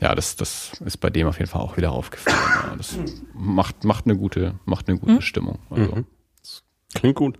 ja, 0.00 0.14
das, 0.14 0.36
das 0.36 0.72
ist 0.84 0.98
bei 0.98 1.10
dem 1.10 1.26
auf 1.26 1.38
jeden 1.38 1.50
Fall 1.50 1.60
auch 1.60 1.76
wieder 1.76 1.92
aufgefallen. 1.92 2.36
Ja, 2.70 2.76
das 2.76 2.98
macht, 3.34 3.84
macht 3.84 4.06
eine 4.06 4.16
gute, 4.16 4.54
macht 4.64 4.88
eine 4.88 4.98
gute 4.98 5.22
Stimmung. 5.22 5.58
Also, 5.70 6.04
Klingt 6.94 7.16
gut. 7.16 7.38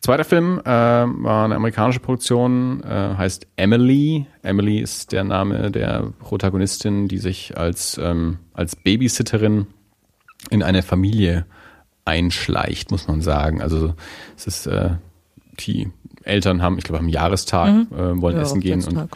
Zweiter 0.00 0.24
Film 0.24 0.60
äh, 0.60 0.64
war 0.64 1.44
eine 1.44 1.56
amerikanische 1.56 2.00
Produktion, 2.00 2.82
äh, 2.84 3.16
heißt 3.18 3.46
Emily. 3.56 4.26
Emily 4.42 4.78
ist 4.78 5.12
der 5.12 5.24
Name 5.24 5.70
der 5.70 6.12
Protagonistin, 6.20 7.06
die 7.06 7.18
sich 7.18 7.58
als, 7.58 7.98
ähm, 7.98 8.38
als 8.54 8.76
Babysitterin 8.76 9.66
in 10.48 10.62
eine 10.62 10.82
Familie 10.82 11.44
einschleicht, 12.06 12.90
muss 12.90 13.08
man 13.08 13.20
sagen. 13.20 13.60
Also 13.60 13.94
es 14.38 14.46
ist 14.46 14.66
äh, 14.66 14.92
die 15.58 15.90
Eltern 16.22 16.62
haben, 16.62 16.78
ich 16.78 16.84
glaube, 16.84 17.00
am 17.00 17.08
Jahrestag 17.08 17.68
äh, 17.92 18.20
wollen 18.22 18.36
Ja, 18.36 18.42
essen 18.42 18.60
gehen 18.60 18.82
und. 18.84 19.10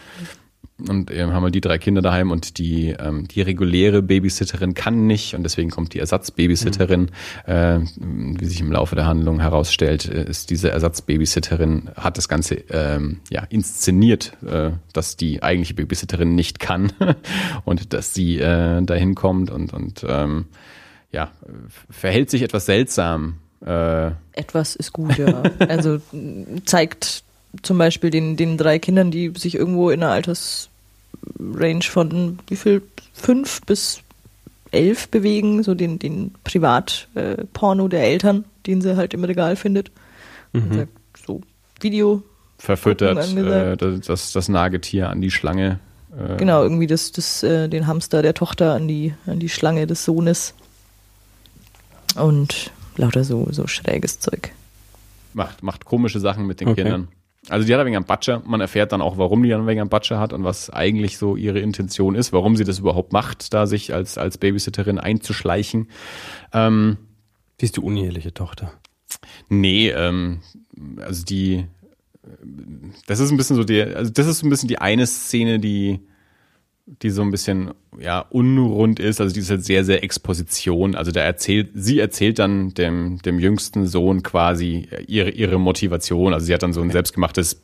Und 0.77 1.09
ähm, 1.11 1.31
haben 1.31 1.43
halt 1.43 1.55
die 1.55 1.61
drei 1.61 1.77
Kinder 1.77 2.01
daheim 2.01 2.31
und 2.31 2.57
die, 2.57 2.89
ähm, 2.99 3.27
die 3.27 3.41
reguläre 3.41 4.01
Babysitterin 4.01 4.73
kann 4.73 5.07
nicht 5.07 5.33
und 5.33 5.43
deswegen 5.43 5.69
kommt 5.69 5.93
die 5.93 5.99
Ersatzbabysitterin. 5.99 7.11
Äh, 7.45 7.79
wie 7.97 8.45
sich 8.45 8.59
im 8.59 8.71
Laufe 8.71 8.95
der 8.95 9.05
Handlung 9.05 9.39
herausstellt, 9.39 10.05
äh, 10.05 10.25
ist 10.25 10.49
diese 10.49 10.71
Ersatzbabysitterin, 10.71 11.91
hat 11.95 12.17
das 12.17 12.27
Ganze 12.27 12.55
ähm, 12.69 13.19
ja, 13.29 13.43
inszeniert, 13.43 14.33
äh, 14.45 14.71
dass 14.91 15.15
die 15.15 15.41
eigentliche 15.43 15.75
Babysitterin 15.75 16.35
nicht 16.35 16.59
kann 16.59 16.91
und 17.65 17.93
dass 17.93 18.13
sie 18.13 18.39
äh, 18.39 18.81
dahin 18.81 19.15
kommt 19.15 19.51
und, 19.51 19.73
und 19.73 20.05
ähm, 20.07 20.45
ja, 21.11 21.31
verhält 21.89 22.29
sich 22.29 22.41
etwas 22.41 22.65
seltsam. 22.65 23.37
Äh, 23.65 24.11
Etwas 24.33 24.75
ist 24.75 24.91
gut, 24.91 25.17
ja. 25.17 25.43
Also 25.59 26.01
zeigt 26.65 27.24
zum 27.61 27.77
Beispiel 27.77 28.09
den, 28.09 28.37
den 28.37 28.57
drei 28.57 28.79
Kindern, 28.79 29.11
die 29.11 29.31
sich 29.37 29.55
irgendwo 29.55 29.89
in 29.89 30.03
einer 30.03 30.11
Altersrange 30.11 31.83
von 31.83 32.39
wie 32.47 32.55
viel? 32.55 32.81
Fünf 33.13 33.61
bis 33.61 34.01
elf 34.71 35.07
bewegen, 35.07 35.63
so 35.63 35.73
den, 35.73 35.99
den 35.99 36.33
Privatporno 36.43 37.87
der 37.87 38.03
Eltern, 38.03 38.43
den 38.67 38.81
sie 38.81 38.97
halt 38.97 39.13
im 39.13 39.23
Regal 39.23 39.55
findet. 39.55 39.91
Und 40.53 40.73
sagt, 40.73 40.91
so 41.25 41.41
Video, 41.79 42.23
verfüttert 42.57 43.35
äh, 43.35 43.77
das, 43.99 44.31
das 44.31 44.49
Nagetier 44.49 45.09
an 45.09 45.21
die 45.21 45.31
Schlange. 45.31 45.79
Äh, 46.17 46.37
genau, 46.37 46.63
irgendwie 46.63 46.87
das, 46.87 47.11
das, 47.11 47.43
äh, 47.43 47.67
den 47.67 47.87
Hamster 47.87 48.21
der 48.21 48.33
Tochter 48.33 48.73
an 48.73 48.87
die, 48.87 49.13
an 49.27 49.39
die 49.39 49.49
Schlange 49.49 49.87
des 49.87 50.05
Sohnes. 50.05 50.53
Und 52.15 52.71
lauter 52.95 53.23
so, 53.23 53.47
so 53.51 53.67
schräges 53.67 54.19
Zeug. 54.19 54.51
macht, 55.33 55.63
macht 55.63 55.85
komische 55.85 56.19
Sachen 56.19 56.47
mit 56.47 56.61
den 56.61 56.69
Okay. 56.69 56.83
Kindern. 56.83 57.07
Also 57.49 57.65
die 57.65 57.73
hat 57.73 57.79
ein 57.79 57.85
wenig 57.85 57.97
einen 57.97 58.05
Batscher. 58.05 58.41
Man 58.45 58.61
erfährt 58.61 58.91
dann 58.91 59.01
auch, 59.01 59.17
warum 59.17 59.43
die 59.43 59.53
ein 59.53 59.67
wenig 59.67 59.81
einen 59.81 59.89
Batscher 59.89 60.19
hat 60.19 60.33
und 60.33 60.43
was 60.43 60.69
eigentlich 60.69 61.17
so 61.17 61.35
ihre 61.35 61.59
Intention 61.59 62.15
ist, 62.15 62.33
warum 62.33 62.55
sie 62.55 62.63
das 62.63 62.79
überhaupt 62.79 63.13
macht, 63.13 63.53
da 63.53 63.67
sich 63.67 63.93
als, 63.93 64.17
als 64.17 64.37
Babysitterin 64.37 64.99
einzuschleichen. 64.99 65.89
Ähm, 66.53 66.97
Wie 67.59 67.65
ist 67.65 67.77
die 67.77 67.81
uneheliche 67.81 68.33
Tochter? 68.33 68.73
nee, 69.49 69.89
ähm, 69.89 70.41
also 70.97 71.23
die, 71.23 71.65
das 73.07 73.19
ist 73.19 73.31
ein 73.31 73.37
bisschen 73.37 73.55
so 73.55 73.63
der, 73.63 73.95
also 73.95 74.11
das 74.11 74.27
ist 74.27 74.43
ein 74.43 74.49
bisschen 74.49 74.67
die 74.67 74.79
eine 74.79 75.05
Szene, 75.07 75.59
die, 75.59 75.99
die 76.87 77.09
so 77.09 77.23
ein 77.23 77.31
bisschen 77.31 77.71
ja 77.99 78.19
unrund 78.29 78.99
ist, 78.99 79.19
also 79.19 79.33
die 79.33 79.39
ist 79.39 79.49
halt 79.49 79.65
sehr 79.65 79.83
sehr 79.83 80.03
Exposition, 80.03 80.95
also 80.95 81.11
da 81.11 81.21
erzählt 81.21 81.71
sie 81.73 81.99
erzählt 81.99 82.37
dann 82.39 82.73
dem 82.75 83.19
dem 83.23 83.39
jüngsten 83.39 83.87
Sohn 83.87 84.21
quasi 84.21 84.87
ihre 85.07 85.31
ihre 85.31 85.59
Motivation, 85.59 86.33
also 86.33 86.45
sie 86.45 86.53
hat 86.53 86.63
dann 86.63 86.73
so 86.73 86.81
ein 86.81 86.91
selbstgemachtes 86.91 87.61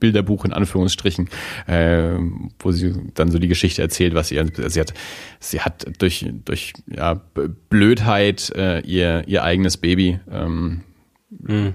Bilderbuch 0.00 0.44
in 0.46 0.52
Anführungsstrichen, 0.52 1.28
äh, 1.66 2.14
wo 2.60 2.72
sie 2.72 2.94
dann 3.14 3.30
so 3.30 3.38
die 3.38 3.48
Geschichte 3.48 3.82
erzählt, 3.82 4.14
was 4.14 4.28
sie, 4.28 4.38
also 4.38 4.52
sie 4.68 4.80
hat, 4.80 4.94
sie 5.38 5.60
hat 5.60 5.86
durch 5.98 6.26
durch 6.44 6.72
ja 6.86 7.20
Blödheit 7.68 8.50
äh, 8.56 8.80
ihr 8.80 9.24
ihr 9.26 9.42
eigenes 9.44 9.76
Baby 9.76 10.18
ähm, 10.30 10.82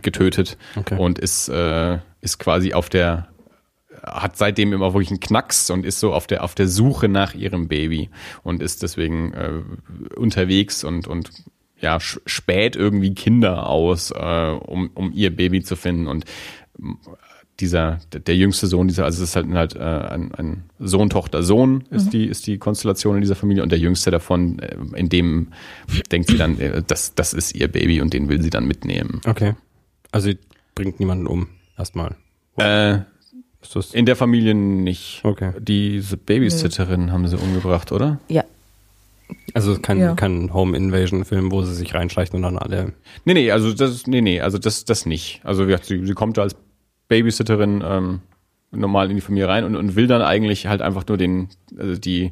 getötet 0.02 0.58
Okay. 0.76 0.98
und 0.98 1.20
ist 1.20 1.48
äh, 1.50 2.00
ist 2.22 2.40
quasi 2.40 2.74
auf 2.74 2.90
der 2.90 3.28
hat 4.04 4.38
seitdem 4.38 4.74
immer 4.74 4.94
wirklich 4.94 5.12
einen 5.12 5.20
Knacks 5.20 5.70
und 5.70 5.86
ist 5.86 6.00
so 6.00 6.14
auf 6.14 6.28
der 6.28 6.44
auf 6.44 6.56
der 6.56 6.68
Suche 6.68 7.08
nach 7.08 7.34
ihrem 7.34 7.68
Baby 7.68 8.10
und 8.44 8.62
ist 8.62 8.84
deswegen 8.84 9.34
äh, 9.34 9.62
unterwegs 10.16 10.84
und 10.84 11.08
und 11.08 11.32
ja 11.80 12.00
späht 12.00 12.76
irgendwie 12.76 13.14
Kinder 13.14 13.68
aus, 13.68 14.12
äh, 14.12 14.58
um 14.66 14.92
um 14.94 15.12
ihr 15.14 15.36
Baby 15.36 15.64
zu 15.64 15.76
finden 15.76 16.08
und 16.08 16.26
dieser 17.60 18.00
der, 18.12 18.36
jüngste 18.36 18.68
Sohn 18.68 18.88
dieser 18.88 19.06
also 19.06 19.24
es 19.24 19.30
ist 19.30 19.36
halt 19.36 19.48
halt 19.50 19.76
äh, 19.76 19.80
ein, 19.80 20.34
ein 20.34 20.64
Sohn 20.80 21.10
Tochter 21.10 21.44
Sohn 21.44 21.84
ist 21.92 22.12
die 22.12 22.26
ist 22.26 22.48
die 22.48 22.58
Konstellation 22.58 23.16
in 23.16 23.22
dieser 23.22 23.36
Familie 23.36 23.62
und 23.62 23.72
der 23.72 23.80
jüngste 23.80 24.10
davon 24.12 24.60
äh, 24.60 24.76
in 24.96 25.08
dem 25.08 25.50
denkt 26.12 26.30
sie 26.30 26.38
dann 26.38 26.60
äh, 26.60 26.82
das 26.86 27.14
das 27.14 27.34
ist 27.34 27.56
ihr 27.56 27.68
Baby 27.68 28.02
und 28.02 28.14
den 28.14 28.28
will 28.28 28.42
sie 28.42 28.50
dann 28.50 28.66
mitnehmen. 28.66 29.22
Okay. 29.26 29.54
Also 30.12 30.30
sie 30.30 30.40
bringt 30.76 31.00
niemanden 31.00 31.28
um, 31.28 31.48
erstmal. 31.78 32.16
Äh, 32.58 33.00
In 33.94 34.06
der 34.06 34.16
Familie 34.16 34.54
nicht. 34.56 35.22
Okay. 35.24 35.52
Diese 35.60 36.18
Babysitterin 36.18 37.12
haben 37.12 37.28
sie 37.28 37.38
umgebracht, 37.38 37.92
oder? 37.92 38.20
Ja, 38.28 38.44
also 39.54 39.78
kein, 39.80 40.00
Ja. 40.00 40.16
kein 40.16 40.54
Home 40.54 40.76
Invasion 40.78 41.26
Film, 41.26 41.52
wo 41.52 41.62
sie 41.64 41.74
sich 41.74 41.94
reinschleicht 41.94 42.34
und 42.34 42.42
dann 42.44 42.58
alle. 42.58 42.94
Nee, 43.26 43.34
nee, 43.34 43.52
also 43.52 43.74
das, 43.74 44.08
nee, 44.08 44.22
nee, 44.22 44.42
also 44.42 44.58
das, 44.58 44.86
das 44.86 45.06
nicht. 45.06 45.42
Also 45.44 45.64
wie 45.64 45.68
gesagt, 45.68 45.86
sie, 45.86 46.06
sie 46.06 46.14
kommt 46.14 46.38
da 46.38 46.42
als 46.44 46.56
Babysitterin 47.08 47.84
ähm, 47.86 48.20
normal 48.72 49.10
in 49.10 49.16
die 49.16 49.22
Familie 49.22 49.48
rein 49.48 49.64
und, 49.64 49.76
und 49.76 49.96
will 49.96 50.08
dann 50.08 50.22
eigentlich 50.22 50.68
halt 50.68 50.82
einfach 50.82 51.06
nur 51.08 51.18
den, 51.18 51.50
also 51.78 52.00
die, 52.00 52.32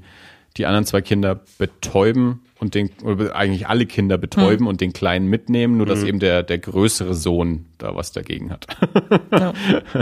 die 0.57 0.65
anderen 0.65 0.85
zwei 0.85 1.01
Kinder 1.01 1.41
betäuben 1.57 2.41
und 2.61 2.75
den, 2.75 2.91
oder 3.03 3.35
eigentlich 3.35 3.67
alle 3.67 3.87
Kinder 3.87 4.19
betäuben 4.19 4.67
und 4.67 4.81
den 4.81 4.93
Kleinen 4.93 5.25
mitnehmen, 5.27 5.77
nur 5.77 5.87
dass 5.87 6.03
eben 6.03 6.19
der, 6.19 6.43
der 6.43 6.59
größere 6.59 7.15
Sohn 7.15 7.65
da 7.79 7.95
was 7.95 8.11
dagegen 8.11 8.51
hat. 8.51 8.67
ja. 9.31 9.53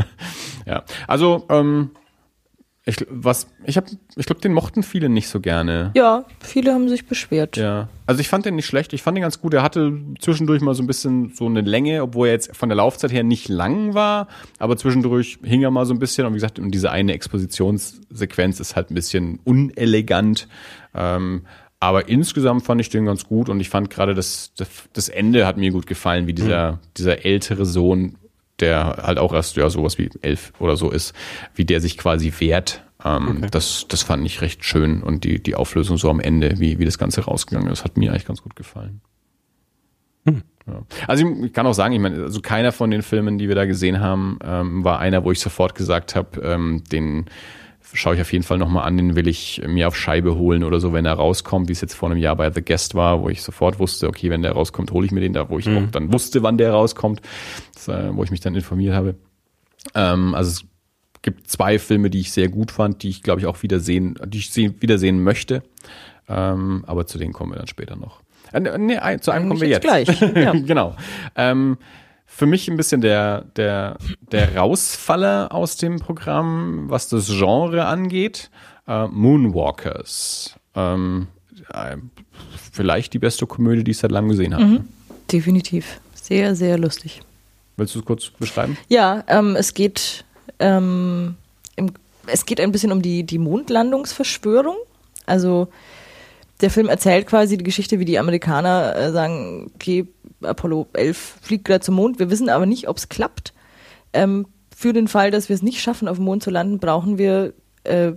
ja. 0.65 0.83
Also, 1.07 1.45
ähm, 1.49 1.91
ich, 2.85 2.97
was, 3.09 3.47
ich 3.65 3.77
hab, 3.77 3.85
ich 4.15 4.25
glaube, 4.25 4.41
den 4.41 4.51
mochten 4.51 4.83
viele 4.83 5.07
nicht 5.09 5.29
so 5.29 5.39
gerne. 5.39 5.91
ja, 5.95 6.25
viele 6.41 6.73
haben 6.73 6.89
sich 6.89 7.05
beschwert. 7.05 7.55
Ja, 7.55 7.87
also 8.05 8.19
ich 8.19 8.27
fand 8.27 8.45
den 8.45 8.55
nicht 8.55 8.65
schlecht. 8.65 8.91
Ich 8.93 9.03
fand 9.03 9.15
den 9.15 9.21
ganz 9.21 9.39
gut. 9.39 9.53
Er 9.53 9.63
hatte 9.63 9.93
zwischendurch 10.19 10.61
mal 10.61 10.73
so 10.73 10.83
ein 10.83 10.87
bisschen 10.87 11.33
so 11.35 11.45
eine 11.45 11.61
Länge, 11.61 12.01
obwohl 12.03 12.27
er 12.27 12.33
jetzt 12.33 12.57
von 12.57 12.67
der 12.67 12.75
Laufzeit 12.75 13.13
her 13.13 13.23
nicht 13.23 13.47
lang 13.47 13.93
war, 13.93 14.27
aber 14.57 14.75
zwischendurch 14.75 15.39
hing 15.43 15.61
er 15.61 15.71
mal 15.71 15.85
so 15.85 15.93
ein 15.93 15.99
bisschen. 15.99 16.25
Und 16.25 16.33
wie 16.33 16.37
gesagt, 16.37 16.59
und 16.59 16.71
diese 16.71 16.91
eine 16.91 17.13
Expositionssequenz 17.13 18.59
ist 18.59 18.75
halt 18.75 18.91
ein 18.91 18.95
bisschen 18.95 19.39
unelegant. 19.45 20.47
Ähm, 20.95 21.43
aber 21.79 22.09
insgesamt 22.09 22.63
fand 22.63 22.81
ich 22.81 22.89
den 22.89 23.05
ganz 23.05 23.25
gut 23.25 23.49
und 23.49 23.59
ich 23.59 23.69
fand 23.69 23.89
gerade 23.89 24.13
das, 24.13 24.53
das, 24.93 25.09
Ende 25.09 25.47
hat 25.47 25.57
mir 25.57 25.71
gut 25.71 25.87
gefallen, 25.87 26.27
wie 26.27 26.33
dieser, 26.33 26.79
dieser 26.97 27.25
ältere 27.25 27.65
Sohn, 27.65 28.17
der 28.59 28.97
halt 29.03 29.17
auch 29.17 29.33
erst 29.33 29.55
ja 29.55 29.69
sowas 29.69 29.97
wie 29.97 30.09
elf 30.21 30.51
oder 30.59 30.75
so 30.75 30.91
ist, 30.91 31.13
wie 31.55 31.63
der 31.63 31.79
sich 31.79 31.97
quasi 31.97 32.33
wehrt. 32.39 32.83
Ähm, 33.03 33.47
das, 33.51 33.85
das 33.87 34.03
fand 34.03 34.25
ich 34.25 34.41
recht 34.41 34.65
schön 34.65 35.01
und 35.01 35.23
die, 35.23 35.41
die 35.41 35.55
Auflösung 35.55 35.97
so 35.97 36.09
am 36.09 36.19
Ende, 36.19 36.59
wie, 36.59 36.79
wie 36.79 36.85
das 36.85 36.97
Ganze 36.97 37.21
rausgegangen 37.21 37.71
ist, 37.71 37.85
hat 37.85 37.95
mir 37.95 38.11
eigentlich 38.11 38.25
ganz 38.25 38.41
gut 38.41 38.57
gefallen. 38.57 38.99
Ja. 40.25 40.83
Also 41.07 41.25
ich, 41.25 41.45
ich 41.45 41.53
kann 41.53 41.65
auch 41.65 41.73
sagen, 41.73 41.93
ich 41.93 41.99
meine, 42.01 42.23
also 42.23 42.41
keiner 42.41 42.73
von 42.73 42.91
den 42.91 43.01
Filmen, 43.01 43.37
die 43.37 43.47
wir 43.47 43.55
da 43.55 43.65
gesehen 43.65 44.01
haben, 44.01 44.37
ähm, 44.43 44.83
war 44.83 44.99
einer, 44.99 45.23
wo 45.23 45.31
ich 45.31 45.39
sofort 45.39 45.75
gesagt 45.75 46.15
habe, 46.15 46.41
ähm, 46.41 46.83
den 46.91 47.25
schaue 47.93 48.15
ich 48.15 48.21
auf 48.21 48.32
jeden 48.32 48.43
Fall 48.43 48.58
nochmal 48.58 48.86
an, 48.86 48.97
den 48.97 49.15
will 49.15 49.28
ich 49.28 49.62
mir 49.65 49.88
auf 49.88 49.95
Scheibe 49.95 50.36
holen 50.36 50.63
oder 50.63 50.80
so, 50.80 50.93
wenn 50.93 51.06
er 51.06 51.13
rauskommt, 51.13 51.67
wie 51.69 51.73
es 51.73 51.82
jetzt 51.82 51.93
vor 51.95 52.10
einem 52.10 52.19
Jahr 52.19 52.36
bei 52.36 52.52
The 52.52 52.62
Guest 52.62 52.95
war, 52.95 53.21
wo 53.21 53.30
ich 53.30 53.41
sofort 53.41 53.80
wusste, 53.80 54.08
okay, 54.08 54.30
wenn 54.30 54.41
der 54.41 54.52
rauskommt, 54.52 54.91
hole 54.91 55.06
ich 55.06 55.12
mir 55.12 55.21
den 55.21 55.34
da, 55.34 55.49
wo 55.49 55.58
ich 55.60 55.67
auch 55.67 55.89
dann 55.91 56.12
wusste, 56.13 56.43
wann 56.43 56.58
der 56.58 56.71
rauskommt, 56.71 57.21
das, 57.73 57.88
äh, 57.88 58.10
wo 58.15 58.23
ich 58.23 58.32
mich 58.32 58.39
dann 58.41 58.56
informiert 58.56 58.93
habe. 58.93 59.15
Ähm, 59.95 60.36
also 60.36 60.52
es 60.52 60.63
gibt 61.21 61.49
zwei 61.49 61.80
Filme, 61.80 62.10
die 62.10 62.19
ich 62.19 62.32
sehr 62.32 62.47
gut 62.49 62.71
fand, 62.71 63.04
die 63.04 63.10
ich 63.10 63.23
glaube 63.23 63.41
ich 63.41 63.47
auch 63.47 63.62
wieder 63.63 63.80
sehen, 63.80 64.15
die 64.25 64.38
ich 64.39 64.52
sehen, 64.52 64.75
wiedersehen 64.80 65.23
möchte. 65.23 65.63
Ähm, 66.28 66.84
aber 66.86 67.08
zu 67.08 67.17
denen 67.17 67.34
kommen 67.34 67.52
wir 67.54 67.58
dann 67.58 67.67
später 67.67 67.95
noch. 67.95 68.21
Äh, 68.52 68.78
nee, 68.78 68.97
ein- 68.97 69.21
zu 69.21 69.32
einem 69.32 69.47
kommen 69.47 69.62
wir 69.62 69.67
jetzt 69.67 69.82
gleich, 69.82 70.08
ja. 70.21 70.52
genau. 70.65 70.95
Ähm, 71.36 71.78
für 72.39 72.45
mich 72.45 72.69
ein 72.69 72.78
bisschen 72.78 73.02
der, 73.02 73.41
der, 73.58 73.97
der 74.32 74.56
Rausfaller 74.56 75.54
aus 75.54 75.75
dem 75.75 75.99
Programm, 75.99 76.89
was 76.89 77.10
das 77.10 77.28
Genre 77.28 77.84
angeht. 77.86 78.49
Äh, 78.88 79.08
Moonwalkers. 79.08 80.56
Ähm, 80.73 81.28
äh, 81.73 81.97
vielleicht 82.71 83.12
die 83.13 83.19
beste 83.19 83.45
Komödie, 83.45 83.84
die 83.84 83.91
ich 83.91 83.97
seit 83.97 84.12
langem 84.12 84.30
gesehen 84.30 84.54
habe. 84.54 84.63
Mhm. 84.63 84.88
Definitiv. 85.30 85.99
Sehr, 86.13 86.56
sehr 86.56 86.78
lustig. 86.78 87.21
Willst 87.75 87.95
du 87.95 87.99
es 87.99 88.06
kurz 88.06 88.30
beschreiben? 88.30 88.78
Ja, 88.88 89.25
ähm, 89.28 89.58
es 89.58 89.73
geht 89.73 90.23
ähm, 90.60 91.36
im, 91.75 91.91
es 92.25 92.45
geht 92.45 92.62
ein 92.62 92.71
bisschen 92.71 92.93
um 92.93 93.02
die, 93.02 93.23
die 93.23 93.38
Mondlandungsverschwörung. 93.38 94.78
Also 95.25 95.67
der 96.62 96.69
Film 96.69 96.88
erzählt 96.88 97.28
quasi 97.28 97.58
die 97.58 97.65
Geschichte, 97.65 97.99
wie 97.99 98.06
die 98.06 98.17
Amerikaner 98.17 98.95
äh, 98.95 99.12
sagen, 99.12 99.71
okay, 99.75 100.08
Apollo 100.41 100.88
11 100.93 101.38
fliegt 101.41 101.65
gerade 101.65 101.82
zum 101.82 101.95
Mond, 101.95 102.19
wir 102.19 102.30
wissen 102.30 102.49
aber 102.49 102.65
nicht, 102.65 102.88
ob 102.88 102.97
es 102.97 103.10
klappt. 103.10 103.54
Ähm, 104.13 104.47
für 104.75 104.93
den 104.93 105.08
Fall, 105.08 105.32
dass 105.32 105.49
wir 105.49 105.56
es 105.56 105.62
nicht 105.62 105.82
schaffen, 105.82 106.08
auf 106.08 106.17
dem 106.17 106.25
Mond 106.25 106.43
zu 106.43 106.49
landen, 106.49 106.80
brauchen 106.80 107.17
wir 107.17 107.54
äh, 107.84 108.13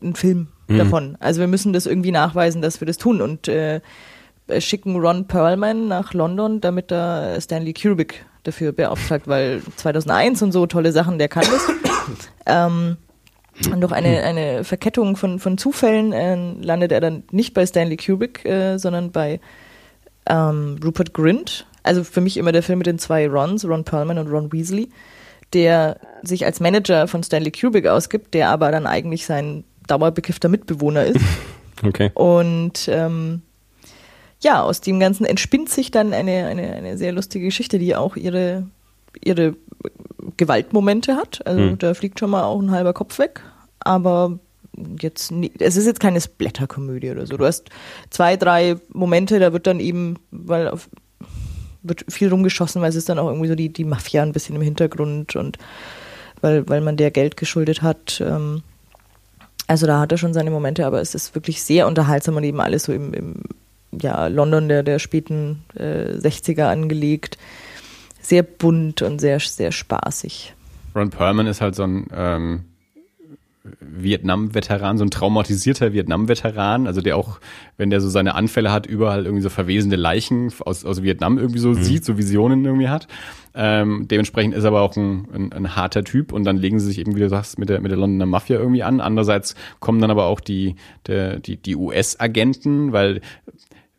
einen 0.00 0.14
Film 0.14 0.48
davon. 0.78 1.16
Also 1.20 1.40
wir 1.40 1.48
müssen 1.48 1.72
das 1.72 1.86
irgendwie 1.86 2.12
nachweisen, 2.12 2.62
dass 2.62 2.80
wir 2.80 2.86
das 2.86 2.96
tun 2.96 3.20
und 3.20 3.48
äh, 3.48 3.80
schicken 4.58 4.96
Ron 4.96 5.26
Perlman 5.26 5.88
nach 5.88 6.14
London, 6.14 6.60
damit 6.60 6.90
da 6.90 7.40
Stanley 7.40 7.72
Kubrick 7.72 8.24
dafür 8.42 8.72
beauftragt, 8.72 9.28
weil 9.28 9.62
2001 9.76 10.42
und 10.42 10.52
so 10.52 10.66
tolle 10.66 10.92
Sachen, 10.92 11.18
der 11.18 11.28
kann 11.28 11.44
das. 11.44 11.68
ähm, 12.46 12.96
und 13.72 13.80
durch 13.80 13.92
eine, 13.92 14.22
eine 14.22 14.64
Verkettung 14.64 15.16
von, 15.16 15.38
von 15.38 15.58
Zufällen 15.58 16.12
äh, 16.12 16.36
landet 16.62 16.92
er 16.92 17.00
dann 17.00 17.24
nicht 17.30 17.52
bei 17.52 17.66
Stanley 17.66 17.96
Kubrick, 17.96 18.44
äh, 18.44 18.78
sondern 18.78 19.12
bei 19.12 19.40
ähm, 20.26 20.78
Rupert 20.84 21.14
Grint. 21.14 21.66
Also 21.82 22.04
für 22.04 22.20
mich 22.20 22.36
immer 22.36 22.52
der 22.52 22.62
Film 22.62 22.78
mit 22.78 22.86
den 22.86 22.98
zwei 22.98 23.26
Rons, 23.28 23.64
Ron 23.66 23.84
Perlman 23.84 24.18
und 24.18 24.28
Ron 24.28 24.52
Weasley, 24.52 24.90
der 25.52 25.98
sich 26.22 26.44
als 26.44 26.60
Manager 26.60 27.08
von 27.08 27.22
Stanley 27.22 27.50
Kubrick 27.50 27.86
ausgibt, 27.86 28.34
der 28.34 28.50
aber 28.50 28.70
dann 28.70 28.86
eigentlich 28.86 29.24
sein 29.24 29.64
dauerbekiffter 29.86 30.48
Mitbewohner 30.48 31.04
ist. 31.04 31.20
Okay. 31.82 32.10
Und 32.12 32.88
ähm, 32.92 33.40
ja, 34.42 34.62
aus 34.62 34.82
dem 34.82 35.00
Ganzen 35.00 35.24
entspinnt 35.24 35.70
sich 35.70 35.90
dann 35.90 36.12
eine, 36.12 36.44
eine, 36.44 36.74
eine 36.74 36.98
sehr 36.98 37.10
lustige 37.10 37.46
Geschichte, 37.46 37.78
die 37.78 37.96
auch 37.96 38.16
ihre, 38.16 38.66
ihre 39.24 39.56
Gewaltmomente 40.36 41.16
hat. 41.16 41.40
Also 41.46 41.62
Hm. 41.62 41.78
da 41.78 41.94
fliegt 41.94 42.18
schon 42.20 42.28
mal 42.28 42.42
auch 42.44 42.60
ein 42.60 42.70
halber 42.70 42.92
Kopf 42.92 43.18
weg. 43.18 43.40
Aber 43.78 44.38
jetzt 45.00 45.30
nie, 45.30 45.52
es 45.58 45.76
ist 45.76 45.86
jetzt 45.86 46.00
keine 46.00 46.20
Splatterkomödie 46.20 47.10
oder 47.10 47.26
so. 47.26 47.36
Du 47.36 47.44
hast 47.44 47.70
zwei, 48.10 48.36
drei 48.36 48.76
Momente, 48.92 49.38
da 49.38 49.52
wird 49.52 49.66
dann 49.66 49.80
eben, 49.80 50.16
weil 50.30 50.68
auf, 50.68 50.88
wird 51.82 52.04
viel 52.08 52.28
rumgeschossen, 52.28 52.82
weil 52.82 52.90
es 52.90 52.96
ist 52.96 53.08
dann 53.08 53.18
auch 53.18 53.28
irgendwie 53.28 53.48
so 53.48 53.54
die, 53.54 53.72
die 53.72 53.84
Mafia 53.84 54.22
ein 54.22 54.32
bisschen 54.32 54.56
im 54.56 54.62
Hintergrund 54.62 55.36
und 55.36 55.58
weil, 56.40 56.68
weil 56.68 56.80
man 56.80 56.96
der 56.96 57.10
Geld 57.10 57.36
geschuldet 57.36 57.82
hat. 57.82 58.22
Ähm, 58.24 58.62
also 59.66 59.86
da 59.86 60.00
hat 60.00 60.12
er 60.12 60.18
schon 60.18 60.34
seine 60.34 60.50
Momente, 60.50 60.84
aber 60.84 61.00
es 61.00 61.14
ist 61.14 61.34
wirklich 61.34 61.62
sehr 61.62 61.86
unterhaltsam 61.86 62.36
und 62.36 62.44
eben 62.44 62.60
alles 62.60 62.84
so 62.84 62.92
im, 62.92 63.14
im 63.14 63.42
ja, 63.92 64.26
London 64.26 64.68
der, 64.68 64.82
der 64.82 64.98
späten 64.98 65.64
äh, 65.74 66.12
60er 66.16 66.64
angelegt. 66.64 67.38
Sehr 68.20 68.42
bunt 68.42 69.02
und 69.02 69.20
sehr, 69.20 69.40
sehr 69.40 69.72
spaßig. 69.72 70.54
Ron 70.94 71.10
Perlman 71.10 71.46
ist 71.46 71.60
halt 71.60 71.74
so 71.74 71.84
ein 71.84 72.06
ähm, 72.12 72.64
Vietnam-Veteran, 73.80 74.98
so 74.98 75.04
ein 75.04 75.10
traumatisierter 75.10 75.92
Vietnam-Veteran, 75.92 76.86
also 76.86 77.00
der 77.00 77.16
auch, 77.16 77.40
wenn 77.76 77.90
der 77.90 78.00
so 78.00 78.08
seine 78.08 78.34
Anfälle 78.34 78.72
hat, 78.72 78.86
überall 78.86 79.24
irgendwie 79.24 79.42
so 79.42 79.48
verwesende 79.48 79.96
Leichen 79.96 80.52
aus, 80.60 80.84
aus 80.84 81.02
Vietnam 81.02 81.38
irgendwie 81.38 81.58
so 81.58 81.74
sieht, 81.74 82.04
so 82.04 82.18
Visionen 82.18 82.64
irgendwie 82.64 82.88
hat. 82.88 83.08
Ähm, 83.54 84.06
dementsprechend 84.08 84.54
ist 84.54 84.64
er 84.64 84.68
aber 84.68 84.82
auch 84.82 84.96
ein, 84.96 85.26
ein, 85.34 85.52
ein 85.52 85.76
harter 85.76 86.04
Typ 86.04 86.32
und 86.32 86.44
dann 86.44 86.56
legen 86.56 86.78
sie 86.78 86.86
sich 86.86 86.98
eben, 86.98 87.16
wie 87.16 87.20
du 87.20 87.28
sagst, 87.28 87.58
mit 87.58 87.68
der, 87.68 87.80
mit 87.80 87.90
der 87.90 87.98
Londoner 87.98 88.26
Mafia 88.26 88.58
irgendwie 88.58 88.82
an. 88.82 89.00
Andererseits 89.00 89.56
kommen 89.80 90.00
dann 90.00 90.10
aber 90.10 90.26
auch 90.26 90.40
die, 90.40 90.76
der, 91.06 91.40
die, 91.40 91.56
die 91.56 91.74
US-Agenten, 91.74 92.92
weil 92.92 93.20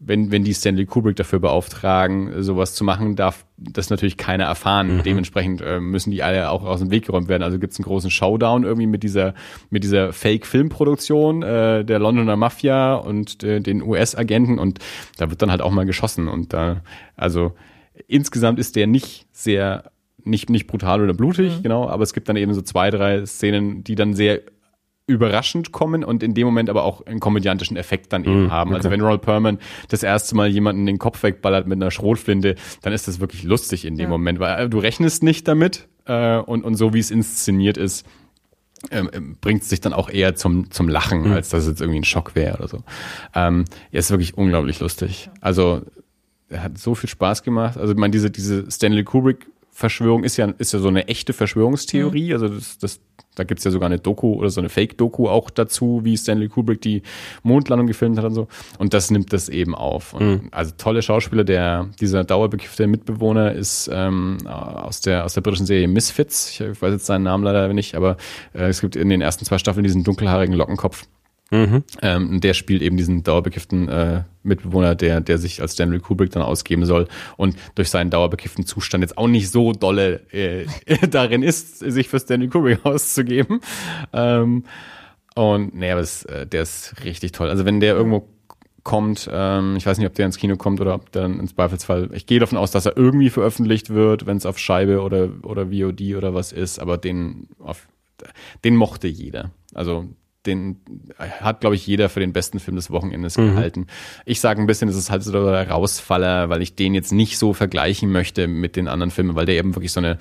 wenn, 0.04 0.32
wenn 0.32 0.44
die 0.44 0.54
Stanley 0.54 0.88
Kubrick 0.88 1.16
dafür 1.16 1.40
beauftragen, 1.40 2.42
sowas 2.42 2.74
zu 2.74 2.84
machen, 2.84 3.16
darf 3.16 3.46
das 3.58 3.92
natürlich 3.92 4.18
keiner 4.18 4.46
erfahren. 4.46 5.02
Dementsprechend 5.06 5.62
äh, 5.62 5.80
müssen 5.80 6.10
die 6.10 6.24
alle 6.24 6.50
auch 6.50 6.64
aus 6.64 6.80
dem 6.80 6.90
Weg 6.90 7.06
geräumt 7.06 7.28
werden. 7.28 7.44
Also 7.44 7.60
gibt 7.60 7.74
es 7.74 7.80
einen 7.80 7.86
großen 7.86 8.10
Showdown 8.10 8.64
irgendwie 8.64 8.88
mit 8.88 9.04
dieser, 9.04 9.36
mit 9.70 9.84
dieser 9.84 10.12
Fake-Filmproduktion 10.12 11.44
äh, 11.44 11.86
der 11.86 12.00
Londoner 12.00 12.36
Mafia 12.36 12.96
und 12.96 13.44
äh, 13.44 13.60
den 13.60 13.84
US-Agenten 13.84 14.58
und 14.58 14.80
da 15.18 15.30
wird 15.30 15.40
dann 15.44 15.52
halt 15.52 15.62
auch 15.62 15.72
mal 15.72 15.86
geschossen. 15.86 16.28
Und 16.28 16.52
da, 16.52 16.82
also 17.16 17.54
insgesamt 18.08 18.58
ist 18.58 18.76
der 18.76 18.88
nicht 18.88 19.28
sehr, 19.32 19.92
nicht, 20.24 20.50
nicht 20.50 20.66
brutal 20.66 21.04
oder 21.04 21.14
blutig, 21.14 21.62
genau, 21.62 21.88
aber 21.88 22.02
es 22.02 22.14
gibt 22.14 22.28
dann 22.28 22.38
eben 22.38 22.56
so 22.56 22.64
zwei, 22.64 22.90
drei 22.90 23.24
Szenen, 23.28 23.84
die 23.84 23.94
dann 23.94 24.16
sehr 24.16 24.42
überraschend 25.12 25.72
kommen 25.72 26.04
und 26.04 26.24
in 26.24 26.34
dem 26.34 26.46
Moment 26.46 26.70
aber 26.70 26.84
auch 26.84 27.06
einen 27.06 27.20
komödiantischen 27.20 27.78
Effekt 27.78 28.12
dann 28.14 28.24
eben 28.24 28.44
Mhm, 28.46 28.52
haben. 28.52 28.74
Also 28.74 28.88
okay. 28.88 28.94
wenn 28.98 29.02
Ronald 29.02 29.22
Perlman 29.22 29.60
das 29.90 30.04
erste 30.04 30.36
Mal 30.36 30.50
jemanden 30.50 30.86
den 30.86 30.98
Kopf 30.98 31.22
wegballert 31.24 31.68
mit 31.68 31.78
einer 31.82 31.92
Schrotflinte, 31.92 32.56
dann 32.82 32.94
ist 32.94 33.08
das 33.08 33.20
wirklich 33.20 33.44
lustig 33.44 33.86
in 33.86 33.96
dem 33.96 34.04
Ja. 34.06 34.10
Moment, 34.10 34.40
weil 34.40 34.66
äh, 34.66 34.70
du 34.70 34.80
rechnest 34.80 35.24
nicht 35.24 35.48
damit 35.48 35.88
äh, 36.06 36.38
und, 36.38 36.64
und 36.64 36.76
so 36.76 36.94
wie 36.94 37.00
es 37.00 37.12
inszeniert 37.12 37.78
ist, 37.78 38.06
ähm, 38.90 39.10
ähm, 39.14 39.38
bringt 39.40 39.62
es 39.62 39.70
sich 39.70 39.80
dann 39.80 39.94
auch 39.94 40.10
eher 40.10 40.34
zum, 40.36 40.72
zum 40.72 40.90
Lachen, 40.90 41.24
Mhm. 41.28 41.34
als 41.34 41.50
dass 41.50 41.64
es 41.64 41.70
jetzt 41.70 41.82
irgendwie 41.82 42.00
ein 42.00 42.04
Schock 42.04 42.34
wäre 42.36 42.58
oder 42.58 42.68
so. 42.68 42.80
Ähm, 43.36 43.66
ja, 43.92 44.00
ist 44.00 44.10
wirklich 44.10 44.36
unglaublich 44.38 44.80
lustig. 44.80 45.30
Also 45.40 45.82
er 46.50 46.64
hat 46.64 46.78
so 46.80 46.96
viel 46.96 47.10
Spaß 47.10 47.44
gemacht. 47.44 47.78
Also 47.78 47.94
ich 47.94 48.00
meine, 48.00 48.12
diese, 48.12 48.32
diese 48.32 48.70
Stanley 48.72 49.04
Kubrick 49.04 49.46
Verschwörung 49.74 50.24
ist 50.24 50.38
ja, 50.38 50.48
ist 50.58 50.74
ja 50.74 50.80
so 50.80 50.90
eine 50.90 51.08
echte 51.08 51.34
Verschwörungstheorie. 51.34 52.34
Also 52.34 52.50
das, 52.50 52.78
das, 52.78 53.00
da 53.36 53.46
gibt's 53.46 53.64
ja 53.64 53.72
sogar 53.72 53.88
eine 53.88 54.00
Doku 54.00 54.34
oder 54.34 54.50
so 54.50 54.60
eine 54.60 54.70
Fake-Doku 54.70 55.30
auch 55.30 55.50
dazu, 55.50 56.02
wie 56.04 56.18
Stanley 56.18 56.50
Kubrick 56.50 56.82
die 56.82 57.02
Mondlandung 57.42 57.88
gefilmt 57.88 58.18
hat 58.18 58.26
und 58.26 58.34
so. 58.34 58.48
Und 58.80 58.94
das 58.94 59.10
nimmt 59.12 59.32
das 59.32 59.48
eben 59.48 59.74
auf. 59.74 60.14
Und 60.14 60.22
Also 60.52 60.74
tolle 60.78 61.02
Schauspieler, 61.02 61.46
der, 61.46 61.90
dieser 62.02 62.24
dauerbekiffte 62.26 62.86
Mitbewohner 62.86 63.54
ist 63.54 63.90
ähm, 63.92 64.38
aus, 64.46 65.00
der, 65.00 65.24
aus 65.24 65.34
der 65.34 65.42
britischen 65.42 65.66
Serie 65.66 65.88
Misfits. 65.88 66.60
Ich 66.60 66.82
weiß 66.82 66.92
jetzt 66.92 67.06
seinen 67.06 67.24
Namen 67.24 67.44
leider 67.46 67.72
nicht, 67.74 67.96
aber 67.96 68.18
äh, 68.54 68.68
es 68.68 68.82
gibt 68.82 68.98
in 68.98 69.10
den 69.10 69.22
ersten 69.22 69.46
zwei 69.46 69.58
Staffeln 69.58 69.84
diesen 69.84 70.04
dunkelhaarigen 70.04 70.56
Lockenkopf. 70.56 71.06
Mhm. 71.52 71.84
Ähm, 72.02 72.40
der 72.40 72.54
spielt 72.54 72.82
eben 72.82 72.96
diesen 72.96 73.24
dauerbekifften 73.24 73.90
äh, 73.90 74.24
Mitbewohner, 74.42 74.96
der, 74.96 75.20
der 75.20 75.38
sich 75.38 75.62
als 75.62 75.74
Stanley 75.74 76.00
Kubrick 76.00 76.32
dann 76.32 76.44
ausgeben 76.44 76.86
soll 76.86 77.08
und 77.36 77.58
durch 77.76 77.90
seinen 77.90 78.10
dauerbekifften 78.10 78.66
Zustand 78.66 79.04
jetzt 79.04 79.18
auch 79.18 79.28
nicht 79.28 79.52
so 79.52 79.74
dolle 79.74 80.22
äh, 80.32 80.66
darin 81.10 81.44
ist, 81.44 81.80
sich 81.80 82.08
für 82.08 82.20
Stanley 82.20 82.48
Kubrick 82.48 82.80
auszugeben. 82.86 83.60
Ähm, 84.14 84.64
und 85.36 85.76
nee, 85.76 85.92
aber 85.92 86.02
äh, 86.02 86.48
der 86.48 86.62
ist 86.62 86.96
richtig 87.04 87.34
toll. 87.34 87.50
Also 87.50 87.66
wenn 87.66 87.82
der 87.82 87.96
irgendwo 87.96 88.30
kommt, 88.84 89.30
ähm, 89.32 89.76
ich 89.76 89.86
weiß 89.86 89.98
nicht, 89.98 90.08
ob 90.08 90.16
der 90.16 90.26
ins 90.26 90.38
Kino 90.38 90.56
kommt 90.56 90.80
oder 90.80 90.96
ob 90.96 91.12
dann 91.12 91.40
ins 91.40 91.54
Zweifelsfall, 91.54 92.10
ich 92.14 92.26
gehe 92.26 92.40
davon 92.40 92.58
aus, 92.58 92.72
dass 92.72 92.86
er 92.86 92.98
irgendwie 92.98 93.30
veröffentlicht 93.30 93.90
wird, 93.90 94.26
wenn 94.26 94.38
es 94.38 94.46
auf 94.46 94.58
Scheibe 94.58 95.02
oder, 95.02 95.30
oder 95.44 95.68
VOD 95.68 96.16
oder 96.16 96.34
was 96.34 96.52
ist, 96.54 96.80
aber 96.80 96.98
den, 96.98 97.50
auf, 97.60 97.88
den 98.64 98.76
mochte 98.78 99.08
jeder. 99.08 99.52
Also 99.74 100.08
den 100.46 100.82
hat, 101.18 101.62
glaube 101.62 101.76
ich, 101.76 101.86
jeder 101.86 102.10
für 102.10 102.20
den 102.20 102.34
besten 102.34 102.60
Film 102.60 102.76
des 102.76 102.90
Wochenendes 102.90 103.36
gehalten. 103.36 103.88
Ich 104.26 104.40
sage 104.42 104.60
ein 104.60 104.68
bisschen, 104.68 104.90
es 104.90 104.96
ist 104.96 105.12
halt 105.12 105.24
so 105.24 105.32
der 105.32 105.70
Rausfaller, 105.70 106.50
weil 106.50 106.62
ich 106.62 106.76
den 106.76 106.94
jetzt 106.96 107.12
nicht 107.12 107.38
so 107.38 107.54
vergleichen 107.54 108.12
möchte 108.12 108.48
mit 108.48 108.76
den 108.76 108.88
anderen 108.88 109.12
Filmen, 109.12 109.36
weil 109.36 109.46
der 109.46 109.56
eben 109.56 109.76
wirklich 109.76 109.92
so 109.92 110.00
eine 110.00 110.18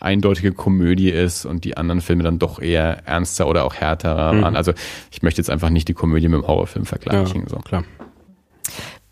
eindeutige 0.00 0.52
Komödie 0.52 1.10
ist 1.10 1.44
und 1.44 1.64
die 1.64 1.76
anderen 1.76 2.00
Filme 2.00 2.22
dann 2.22 2.38
doch 2.38 2.58
eher 2.60 3.06
ernster 3.06 3.46
oder 3.46 3.64
auch 3.64 3.74
härter 3.74 4.16
waren. 4.16 4.56
Also 4.56 4.72
ich 5.10 5.22
möchte 5.22 5.40
jetzt 5.40 5.50
einfach 5.50 5.70
nicht 5.70 5.88
die 5.88 5.94
Komödie 5.94 6.28
mit 6.28 6.40
dem 6.40 6.46
Horrorfilm 6.46 6.84
Ja, 6.84 6.88
vergleichen. 6.88 7.46
so. 7.48 7.56
klar. 7.58 7.84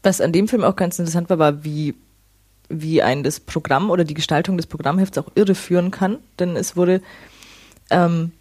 Was 0.02 0.20
an 0.20 0.32
dem 0.32 0.48
Film 0.48 0.64
auch 0.64 0.76
ganz 0.76 0.98
interessant 0.98 1.28
war, 1.30 1.38
war, 1.38 1.62
wie, 1.64 1.94
wie 2.68 3.02
ein 3.02 3.22
das 3.22 3.38
Programm 3.40 3.90
oder 3.90 4.04
die 4.04 4.14
Gestaltung 4.14 4.56
des 4.56 4.66
Programmhefts 4.66 5.18
auch 5.18 5.28
irre 5.34 5.54
führen 5.54 5.90
kann. 5.90 6.18
Denn 6.38 6.56
es 6.56 6.76
wurde, 6.76 7.02
ähm, 7.90 8.32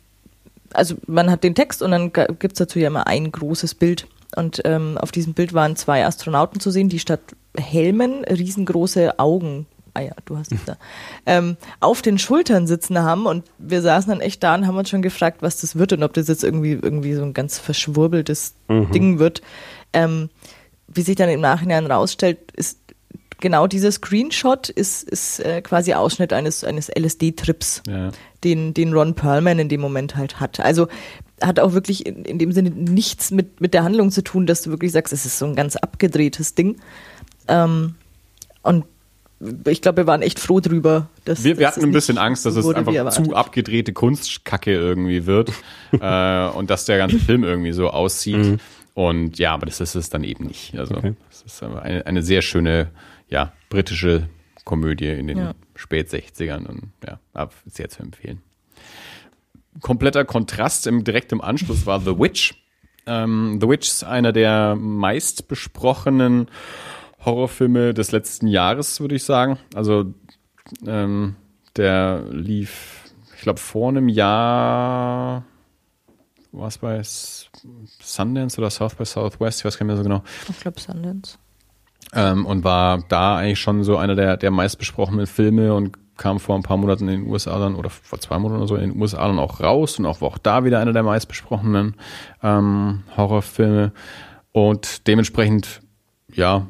also 0.73 0.95
man 1.07 1.29
hat 1.31 1.43
den 1.43 1.55
Text 1.55 1.81
und 1.81 1.91
dann 1.91 2.11
gibt 2.13 2.53
es 2.53 2.57
dazu 2.59 2.79
ja 2.79 2.87
immer 2.87 3.07
ein 3.07 3.31
großes 3.31 3.75
Bild. 3.75 4.07
Und 4.35 4.61
ähm, 4.65 4.97
auf 4.97 5.11
diesem 5.11 5.33
Bild 5.33 5.53
waren 5.53 5.75
zwei 5.75 6.05
Astronauten 6.05 6.59
zu 6.59 6.69
sehen, 6.71 6.89
die 6.89 6.99
statt 6.99 7.21
Helmen 7.57 8.23
riesengroße 8.25 9.19
Augen, 9.19 9.65
ah 9.93 10.01
ja, 10.01 10.11
du 10.25 10.37
hast 10.37 10.51
es 10.51 10.63
da, 10.65 10.77
ähm, 11.25 11.57
auf 11.79 12.01
den 12.01 12.17
Schultern 12.17 12.67
sitzen 12.67 12.99
haben. 12.99 13.25
Und 13.25 13.45
wir 13.57 13.81
saßen 13.81 14.09
dann 14.09 14.21
echt 14.21 14.43
da 14.43 14.55
und 14.55 14.67
haben 14.67 14.77
uns 14.77 14.89
schon 14.89 15.01
gefragt, 15.01 15.41
was 15.41 15.61
das 15.61 15.77
wird 15.77 15.93
und 15.93 16.03
ob 16.03 16.13
das 16.13 16.27
jetzt 16.27 16.43
irgendwie, 16.43 16.73
irgendwie 16.73 17.13
so 17.13 17.23
ein 17.23 17.33
ganz 17.33 17.57
verschwurbeltes 17.57 18.53
Ding 18.69 19.19
wird. 19.19 19.41
Ähm, 19.93 20.29
wie 20.87 21.01
sich 21.01 21.15
dann 21.15 21.29
im 21.29 21.41
Nachhinein 21.41 21.85
rausstellt, 21.85 22.51
ist 22.53 22.79
genau 23.39 23.67
dieser 23.67 23.91
Screenshot 23.91 24.69
ist, 24.69 25.03
ist 25.09 25.39
äh, 25.39 25.61
quasi 25.61 25.93
Ausschnitt 25.93 26.33
eines, 26.33 26.63
eines 26.63 26.89
LSD-Trips, 26.89 27.83
Ja. 27.87 28.11
den, 28.43 28.73
den 28.73 28.93
Ron 28.93 29.13
Perlman 29.15 29.59
in 29.59 29.69
dem 29.69 29.81
Moment 29.81 30.15
halt 30.15 30.39
hat. 30.39 30.59
Also 30.59 30.87
hat 31.41 31.59
auch 31.59 31.73
wirklich 31.73 32.05
in, 32.05 32.25
in 32.25 32.39
dem 32.39 32.51
Sinne 32.51 32.71
nichts 32.71 33.31
mit, 33.31 33.61
mit 33.61 33.73
der 33.73 33.83
Handlung 33.83 34.09
zu 34.11 34.23
tun, 34.23 34.45
dass 34.47 34.61
du 34.63 34.71
wirklich 34.71 34.91
sagst, 34.91 35.13
es 35.13 35.25
ist 35.25 35.37
so 35.37 35.45
ein 35.45 35.55
ganz 35.55 35.75
abgedrehtes 35.75 36.55
Ding. 36.55 36.77
Ähm, 37.47 37.95
und 38.63 38.85
ich 39.67 39.83
glaube, 39.83 39.97
wir 39.97 40.07
waren 40.07 40.23
echt 40.23 40.39
froh 40.39 40.59
drüber. 40.59 41.09
Dass, 41.25 41.43
Wir, 41.43 41.59
wir 41.59 41.67
hatten 41.67 41.83
ein 41.83 41.91
bisschen 41.91 42.17
Angst, 42.17 42.45
dass 42.47 42.55
es 42.55 42.65
einfach 42.67 43.09
zu 43.11 43.35
abgedrehte 43.35 43.93
Kunstkacke 43.93 44.71
irgendwie 44.73 45.27
wird 45.27 45.51
äh, 45.91 46.47
und 46.49 46.71
dass 46.71 46.85
der 46.85 46.97
ganze 46.97 47.19
Film 47.19 47.43
irgendwie 47.43 47.71
so 47.71 47.89
aussieht. 47.91 48.59
Und 48.95 49.37
ja, 49.37 49.53
aber 49.53 49.67
das 49.67 49.79
ist 49.79 49.93
es 49.93 50.09
dann 50.09 50.23
eben 50.23 50.47
nicht. 50.47 50.75
Also 50.75 50.95
Okay. 50.95 51.13
das 51.29 51.43
ist 51.43 51.61
aber 51.61 51.83
eine, 51.83 52.03
eine 52.07 52.23
sehr 52.23 52.41
schöne, 52.41 52.87
ja, 53.29 53.53
britische 53.69 54.29
Komödie 54.63 55.09
in 55.09 55.27
den 55.27 55.37
Ja. 55.37 55.53
spät 55.75 56.09
60ern 56.09 56.65
und 56.65 56.91
ja, 57.05 57.19
ab- 57.33 57.53
sehr 57.65 57.89
zu 57.89 58.01
empfehlen. 58.03 58.41
Kompletter 59.81 60.25
Kontrast 60.25 60.87
im 60.87 61.03
direktem 61.03 61.39
Anschluss 61.41 61.85
war 61.85 61.99
The 62.01 62.17
Witch. 62.19 62.55
Ähm, 63.05 63.59
The 63.61 63.69
Witch 63.69 63.87
ist 63.87 64.03
einer 64.03 64.31
der 64.33 64.75
meist 64.75 65.47
besprochenen 65.47 66.47
Horrorfilme 67.23 67.93
des 67.93 68.11
letzten 68.11 68.47
Jahres, 68.47 68.99
würde 68.99 69.15
ich 69.15 69.23
sagen. 69.23 69.59
Also 69.75 70.13
ähm, 70.85 71.35
der 71.75 72.23
lief, 72.31 73.03
ich 73.35 73.41
glaube, 73.43 73.59
vor 73.59 73.89
einem 73.89 74.09
Jahr, 74.09 75.45
was 76.51 76.79
bei 76.79 76.97
S- 76.97 77.49
Sundance 78.01 78.57
oder 78.57 78.69
South 78.71 78.95
by 78.95 79.05
Southwest, 79.05 79.59
ich 79.59 79.65
weiß 79.65 79.77
gar 79.77 79.85
nicht 79.85 79.95
mehr 79.95 79.97
so 79.97 80.03
genau. 80.03 80.23
Ich 80.49 80.59
glaube, 80.59 80.79
Sundance. 80.79 81.37
Ähm, 82.13 82.45
und 82.45 82.63
war 82.63 83.03
da 83.09 83.37
eigentlich 83.37 83.59
schon 83.59 83.83
so 83.83 83.97
einer 83.97 84.15
der, 84.15 84.37
der 84.37 84.51
meistbesprochenen 84.51 85.27
Filme 85.27 85.73
und 85.73 85.97
kam 86.17 86.39
vor 86.39 86.55
ein 86.55 86.63
paar 86.63 86.77
Monaten 86.77 87.07
in 87.07 87.21
den 87.21 87.31
USA 87.31 87.59
dann, 87.59 87.75
oder 87.75 87.89
vor 87.89 88.19
zwei 88.19 88.39
Monaten 88.39 88.59
oder 88.59 88.67
so 88.67 88.75
in 88.75 88.91
den 88.91 89.01
USA 89.01 89.27
dann 89.27 89.39
auch 89.39 89.59
raus 89.59 89.99
und 89.99 90.05
auch, 90.05 90.21
war 90.21 90.29
auch 90.29 90.37
da 90.37 90.63
wieder 90.63 90.79
einer 90.79 90.93
der 90.93 91.03
meistbesprochenen 91.03 91.95
ähm, 92.43 93.03
Horrorfilme. 93.15 93.91
Und 94.51 95.07
dementsprechend, 95.07 95.81
ja, 96.33 96.65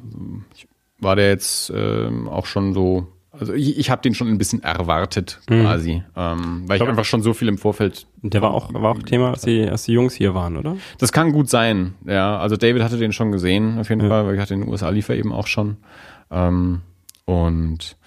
war 1.00 1.16
der 1.16 1.30
jetzt 1.30 1.72
ähm, 1.74 2.28
auch 2.28 2.46
schon 2.46 2.74
so 2.74 3.08
also 3.40 3.54
ich, 3.54 3.78
ich 3.78 3.90
habe 3.90 4.02
den 4.02 4.14
schon 4.14 4.28
ein 4.28 4.38
bisschen 4.38 4.64
erwartet 4.64 5.40
quasi, 5.48 6.04
ähm, 6.16 6.64
weil 6.68 6.76
ich 6.76 6.80
Glaub- 6.80 6.90
einfach 6.90 7.06
schon 7.06 7.22
so 7.22 7.34
viel 7.34 7.48
im 7.48 7.58
Vorfeld. 7.58 8.08
Der 8.22 8.42
war 8.42 8.52
auch, 8.54 8.74
war 8.74 8.92
auch 8.92 9.02
Thema, 9.04 9.32
als 9.32 9.42
die, 9.42 9.68
als 9.68 9.84
die 9.84 9.94
Jungs 9.94 10.14
hier 10.14 10.34
waren, 10.34 10.58
oder? 10.58 10.78
Das 10.98 11.12
kann 11.12 11.32
gut 11.32 11.50
sein, 11.50 11.94
ja. 12.06 12.38
Also 12.40 12.56
David 12.58 12.84
hatte 12.84 12.98
den 12.98 13.14
schon 13.14 13.32
gesehen, 13.32 13.80
auf 13.80 13.90
jeden 13.90 14.02
Ja. 14.02 14.10
Fall, 14.10 14.26
weil 14.26 14.36
ich 14.36 14.42
hatte 14.42 14.54
den 14.56 14.68
USA 14.68 14.90
lief 14.90 15.10
er 15.10 15.16
eben 15.16 15.32
auch 15.32 15.48
schon. 15.48 15.78
Ähm, 16.32 16.82
und 17.26 17.98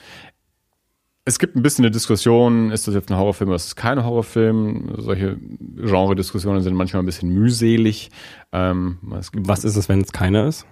es 1.25 1.39
gibt 1.39 1.55
ein 1.55 1.63
bisschen 1.63 1.85
eine 1.85 1.93
Diskussion, 1.93 2.71
ist 2.73 2.89
das 2.89 2.95
jetzt 2.95 3.11
ein 3.11 3.17
Horrorfilm 3.17 3.49
oder 3.51 3.57
ist 3.57 3.67
es 3.67 3.77
kein 3.77 4.03
Horrorfilm? 4.05 4.95
Solche 4.99 5.37
Genre-Diskussionen 5.77 6.63
sind 6.63 6.75
manchmal 6.75 7.03
ein 7.03 7.07
bisschen 7.07 7.29
mühselig. 7.33 8.11
Ähm, 8.53 8.99
Was 9.03 9.65
ist 9.65 9.77
es, 9.77 9.89
wenn 9.89 10.01
es 10.01 10.13
keiner 10.13 10.47
ist? 10.47 10.67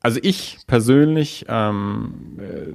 Also 0.00 0.20
ich 0.22 0.58
persönlich, 0.66 1.46
ähm, 1.48 2.14
äh, 2.38 2.72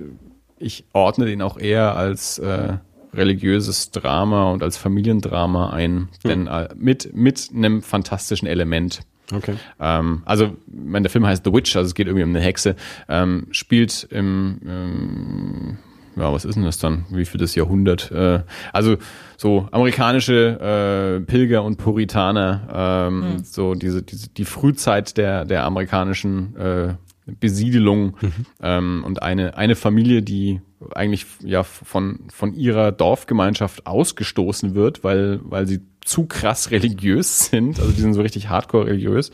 ich 0.58 0.86
ordne 0.94 1.26
den 1.26 1.42
auch 1.42 1.58
eher 1.58 1.96
als 1.96 2.40
äh, 2.40 2.78
religiöses 3.14 3.92
Drama 3.92 4.52
und 4.52 4.64
als 4.64 4.78
Familiendrama 4.78 5.72
ein, 5.72 6.10
denn 6.24 6.48
äh, 6.48 6.70
mit 6.76 7.16
mit 7.16 7.50
einem 7.54 7.82
fantastischen 7.82 8.48
Element. 8.48 9.02
Okay. 9.34 9.56
Ähm, 9.80 10.22
also, 10.26 10.56
wenn 10.68 11.04
der 11.04 11.10
Film 11.10 11.26
heißt 11.26 11.44
The 11.44 11.54
Witch, 11.54 11.76
also 11.76 11.88
es 11.88 11.96
geht 11.96 12.08
irgendwie 12.08 12.24
um 12.24 12.30
eine 12.30 12.42
Hexe, 12.42 12.76
ähm, 13.10 13.48
spielt 13.52 14.08
im, 14.12 14.60
ähm, 14.68 15.78
ja, 16.16 16.32
was 16.32 16.46
ist 16.46 16.56
denn 16.56 16.64
das 16.64 16.78
dann? 16.78 17.06
Wie 17.10 17.26
viel 17.26 17.40
das 17.40 17.56
Jahrhundert? 17.56 18.12
Äh, 18.12 18.42
also 18.72 18.98
so 19.38 19.68
amerikanische 19.72 21.20
äh, 21.22 21.26
Pilger 21.26 21.64
und 21.64 21.78
Puritaner, 21.78 23.08
ähm, 23.10 23.44
so 23.44 23.74
diese, 23.74 24.04
diese 24.04 24.30
die 24.30 24.46
Frühzeit 24.46 25.18
der 25.18 25.46
der 25.46 25.64
amerikanischen 25.64 26.56
äh, 26.56 26.94
Besiedelung 27.26 28.18
ähm, 28.62 29.04
und 29.06 29.24
eine 29.24 29.58
eine 29.58 29.76
Familie, 29.76 30.22
die 30.22 30.62
eigentlich 30.94 31.26
ja 31.44 31.64
von 31.64 32.20
von 32.32 32.54
ihrer 32.54 32.92
Dorfgemeinschaft 32.92 33.88
ausgestoßen 33.88 34.76
wird, 34.76 35.04
weil 35.04 35.40
weil 35.44 35.68
sie 35.68 35.82
zu 36.02 36.28
krass 36.28 36.70
religiös 36.70 37.48
sind, 37.48 37.80
also 37.80 37.92
die 37.92 38.02
sind 38.02 38.14
so 38.14 38.22
richtig 38.22 38.50
hardcore 38.50 38.86
religiös. 38.86 39.32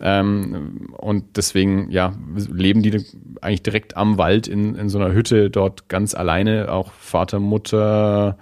Ähm, 0.00 0.90
und 0.96 1.36
deswegen 1.36 1.90
ja 1.90 2.16
leben 2.36 2.82
die 2.82 3.04
eigentlich 3.40 3.64
direkt 3.64 3.96
am 3.96 4.18
Wald 4.18 4.46
in, 4.46 4.76
in 4.76 4.88
so 4.88 4.98
einer 4.98 5.12
Hütte 5.12 5.50
dort 5.50 5.88
ganz 5.88 6.14
alleine, 6.14 6.70
auch 6.70 6.92
Vater, 6.92 7.40
Mutter, 7.40 8.38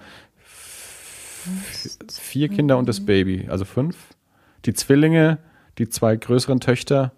vier 2.11 2.49
Kinder 2.49 2.77
und 2.77 2.87
das 2.87 3.03
Baby, 3.03 3.47
also 3.49 3.65
fünf, 3.65 3.97
die 4.65 4.73
Zwillinge, 4.73 5.39
die 5.79 5.89
zwei 5.89 6.15
größeren 6.15 6.59
Töchter 6.59 7.13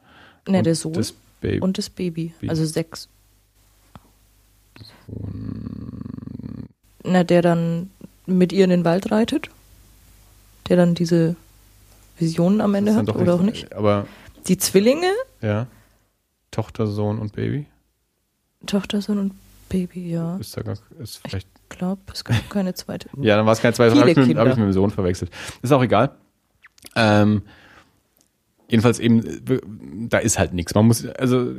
Ne, 0.47 0.61
der 0.61 0.75
Sohn? 0.75 0.93
das 0.93 1.13
Baby. 1.43 1.59
und 1.61 1.77
das 1.77 1.89
Baby. 1.89 2.33
Wie? 2.39 2.49
Also 2.49 2.65
sechs. 2.65 3.07
Na, 7.03 7.23
der 7.23 7.41
dann 7.41 7.89
mit 8.25 8.51
ihr 8.53 8.63
in 8.63 8.69
den 8.69 8.85
Wald 8.85 9.11
reitet? 9.11 9.49
Der 10.69 10.77
dann 10.77 10.95
diese 10.95 11.35
Visionen 12.17 12.61
am 12.61 12.73
Ende 12.73 12.95
hat 12.95 13.09
oder 13.15 13.35
auch 13.35 13.41
nicht? 13.41 13.73
Aber 13.73 14.07
Die 14.47 14.57
Zwillinge, 14.57 15.11
ja, 15.41 15.67
Tochter, 16.51 16.87
Sohn 16.87 17.19
und 17.19 17.33
Baby 17.33 17.65
Tochter, 18.65 19.01
Sohn 19.01 19.17
und 19.17 19.33
Baby, 19.67 20.09
ja. 20.11 20.37
ist 20.37 20.55
da 20.55 20.61
gar, 20.61 20.77
ist 20.99 21.17
vielleicht 21.17 21.47
Ich 21.69 21.77
glaube, 21.77 22.01
es 22.13 22.23
gab 22.23 22.49
keine 22.49 22.73
zweite. 22.75 23.09
Ja, 23.21 23.35
dann 23.35 23.45
war 23.45 23.53
es 23.53 23.59
kein 23.61 23.73
zwei, 23.73 23.89
Viele 23.89 24.01
habe 24.01 24.11
ich, 24.11 24.17
mit- 24.17 24.37
hab 24.37 24.47
ich 24.47 24.55
mit 24.55 24.65
dem 24.65 24.73
Sohn 24.73 24.89
verwechselt. 24.91 25.31
Ist 25.61 25.71
auch 25.73 25.81
egal. 25.83 26.11
Ähm, 26.95 27.41
jedenfalls 28.73 28.97
eben, 28.97 30.09
da 30.09 30.17
ist 30.17 30.39
halt 30.39 30.55
nichts. 30.55 30.73
Man 30.73 30.87
muss, 30.87 31.05
also 31.05 31.53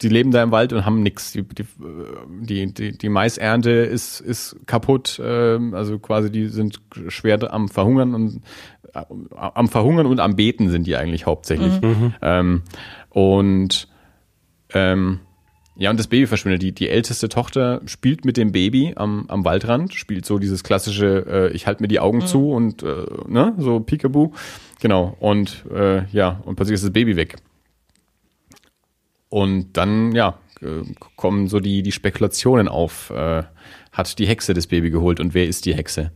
die 0.00 0.08
leben 0.08 0.30
da 0.30 0.44
im 0.44 0.52
Wald 0.52 0.72
und 0.72 0.86
haben 0.86 1.02
nichts. 1.02 1.32
Die, 1.32 1.42
die, 1.42 2.72
die, 2.72 2.96
die, 2.96 3.08
Maisernte 3.08 3.70
ist, 3.70 4.20
ist 4.20 4.56
kaputt, 4.66 5.20
ähm, 5.22 5.74
also 5.74 5.98
quasi 5.98 6.30
die 6.30 6.46
sind 6.46 6.80
schwer 7.08 7.52
am 7.52 7.68
Verhungern 7.68 8.14
und 8.14 8.42
äh, 8.94 9.02
am 9.34 9.68
Verhungern 9.68 10.06
und 10.06 10.20
am 10.20 10.36
Beten 10.36 10.70
sind 10.70 10.86
die 10.86 10.94
eigentlich 10.94 11.26
hauptsächlich. 11.26 11.72
Ähm, 12.22 12.62
und 13.10 13.88
ähm, 14.72 15.18
ja, 15.74 15.90
und 15.90 15.98
das 15.98 16.06
Baby 16.06 16.28
verschwindet. 16.28 16.62
Die, 16.62 16.72
die 16.72 16.88
älteste 16.88 17.28
Tochter 17.28 17.80
spielt 17.86 18.24
mit 18.24 18.36
dem 18.36 18.52
Baby 18.52 18.92
am, 18.94 19.24
am 19.26 19.44
Waldrand, 19.44 19.94
spielt 19.94 20.26
so 20.26 20.38
dieses 20.38 20.62
klassische, 20.62 21.26
äh, 21.26 21.52
ich 21.56 21.66
halte 21.66 21.82
mir 21.82 21.88
die 21.88 21.98
Augen 21.98 22.24
zu 22.24 22.50
und 22.50 22.84
äh, 22.84 23.04
ne, 23.26 23.54
so 23.58 23.80
Peekaboo. 23.80 24.32
Genau. 24.82 25.16
Und 25.20 25.64
äh, 25.72 26.04
ja, 26.06 26.40
und 26.44 26.56
plötzlich 26.56 26.74
ist 26.74 26.82
das 26.82 26.92
Baby 26.92 27.14
weg. 27.14 27.36
Und 29.28 29.76
dann, 29.76 30.10
ja, 30.10 30.38
äh, 30.60 30.82
kommen 31.14 31.46
so 31.46 31.60
die, 31.60 31.84
die 31.84 31.92
Spekulationen 31.92 32.66
auf. 32.66 33.10
Äh, 33.10 33.44
hat 33.92 34.18
die 34.18 34.26
Hexe 34.26 34.54
das 34.54 34.66
Baby 34.66 34.90
geholt 34.90 35.20
und 35.20 35.34
wer 35.34 35.46
ist 35.46 35.66
die 35.66 35.74
Hexe? 35.74 36.10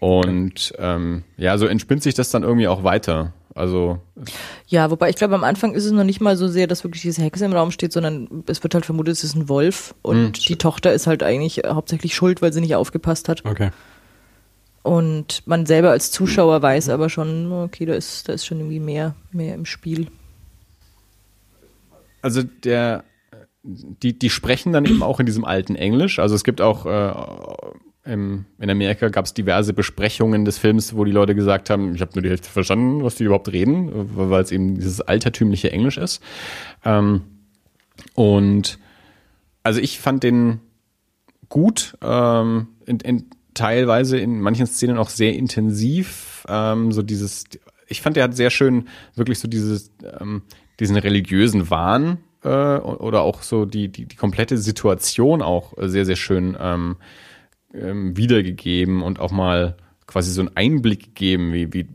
Und 0.00 0.74
ähm, 0.76 1.22
ja, 1.36 1.56
so 1.56 1.66
entspinnt 1.66 2.02
sich 2.02 2.14
das 2.14 2.30
dann 2.30 2.42
irgendwie 2.42 2.66
auch 2.66 2.82
weiter. 2.82 3.32
Also 3.54 4.00
Ja, 4.66 4.90
wobei 4.90 5.08
ich 5.08 5.16
glaube, 5.16 5.34
am 5.36 5.44
Anfang 5.44 5.72
ist 5.72 5.84
es 5.84 5.92
noch 5.92 6.04
nicht 6.04 6.20
mal 6.20 6.36
so 6.36 6.48
sehr, 6.48 6.66
dass 6.66 6.82
wirklich 6.84 7.02
diese 7.02 7.22
Hexe 7.22 7.44
im 7.44 7.52
Raum 7.52 7.70
steht, 7.70 7.92
sondern 7.92 8.42
es 8.46 8.62
wird 8.64 8.74
halt 8.74 8.84
vermutet, 8.84 9.12
es 9.12 9.24
ist 9.24 9.36
ein 9.36 9.48
Wolf 9.48 9.94
und 10.02 10.48
die 10.48 10.56
Tochter 10.56 10.92
ist 10.92 11.06
halt 11.06 11.22
eigentlich 11.22 11.62
hauptsächlich 11.64 12.14
schuld, 12.14 12.42
weil 12.42 12.52
sie 12.52 12.60
nicht 12.60 12.74
aufgepasst 12.74 13.28
hat. 13.28 13.44
Okay. 13.44 13.70
Und 14.82 15.46
man 15.46 15.66
selber 15.66 15.90
als 15.90 16.10
Zuschauer 16.10 16.60
weiß 16.60 16.88
aber 16.88 17.08
schon, 17.08 17.52
okay, 17.52 17.86
da 17.86 17.94
ist, 17.94 18.28
da 18.28 18.32
ist 18.32 18.44
schon 18.44 18.58
irgendwie 18.58 18.80
mehr, 18.80 19.14
mehr 19.30 19.54
im 19.54 19.64
Spiel. 19.64 20.08
also 22.22 22.42
der 22.42 23.04
die 23.64 24.18
die 24.18 24.30
sprechen 24.30 24.72
dann 24.72 24.84
eben 24.84 25.02
auch 25.02 25.20
in 25.20 25.26
diesem 25.26 25.44
alten 25.44 25.76
Englisch. 25.76 26.18
Also 26.18 26.34
es 26.34 26.42
gibt 26.42 26.60
auch 26.60 26.86
äh, 26.86 28.10
im, 28.10 28.46
in 28.58 28.70
Amerika 28.70 29.08
gab 29.08 29.24
es 29.24 29.34
diverse 29.34 29.72
Besprechungen 29.72 30.44
des 30.44 30.58
Films, 30.58 30.96
wo 30.96 31.04
die 31.04 31.12
Leute 31.12 31.36
gesagt 31.36 31.70
haben, 31.70 31.94
ich 31.94 32.00
habe 32.00 32.10
nur 32.14 32.22
die 32.22 32.30
Hälfte 32.30 32.48
verstanden, 32.48 33.04
was 33.04 33.14
die 33.14 33.24
überhaupt 33.24 33.52
reden, 33.52 33.90
weil 34.16 34.42
es 34.42 34.50
eben 34.50 34.74
dieses 34.74 35.00
altertümliche 35.00 35.70
Englisch 35.70 35.98
ist. 35.98 36.20
Ähm, 36.84 37.22
und 38.14 38.80
also 39.62 39.78
ich 39.78 40.00
fand 40.00 40.24
den 40.24 40.58
gut, 41.48 41.96
ähm, 42.02 42.66
in, 42.86 42.98
in, 42.98 43.30
teilweise 43.54 44.18
in 44.18 44.40
manchen 44.40 44.66
Szenen 44.66 44.98
auch 44.98 45.08
sehr 45.08 45.34
intensiv. 45.34 46.44
Ähm, 46.48 46.92
so 46.92 47.02
dieses, 47.02 47.44
ich 47.86 48.00
fand, 48.00 48.16
der 48.16 48.24
hat 48.24 48.36
sehr 48.36 48.50
schön 48.50 48.88
wirklich 49.14 49.38
so 49.38 49.48
dieses, 49.48 49.92
ähm, 50.20 50.42
diesen 50.80 50.96
religiösen 50.96 51.70
Wahn 51.70 52.18
äh, 52.42 52.48
oder 52.48 53.22
auch 53.22 53.42
so 53.42 53.64
die, 53.64 53.88
die, 53.88 54.06
die 54.06 54.16
komplette 54.16 54.58
Situation 54.58 55.42
auch 55.42 55.74
sehr, 55.78 56.04
sehr 56.04 56.16
schön 56.16 56.56
ähm, 56.58 56.96
ähm, 57.74 58.16
wiedergegeben 58.16 59.02
und 59.02 59.20
auch 59.20 59.32
mal 59.32 59.76
quasi 60.06 60.30
so 60.30 60.42
einen 60.42 60.56
Einblick 60.56 61.14
gegeben, 61.14 61.52
wie, 61.52 61.72
wie 61.72 61.86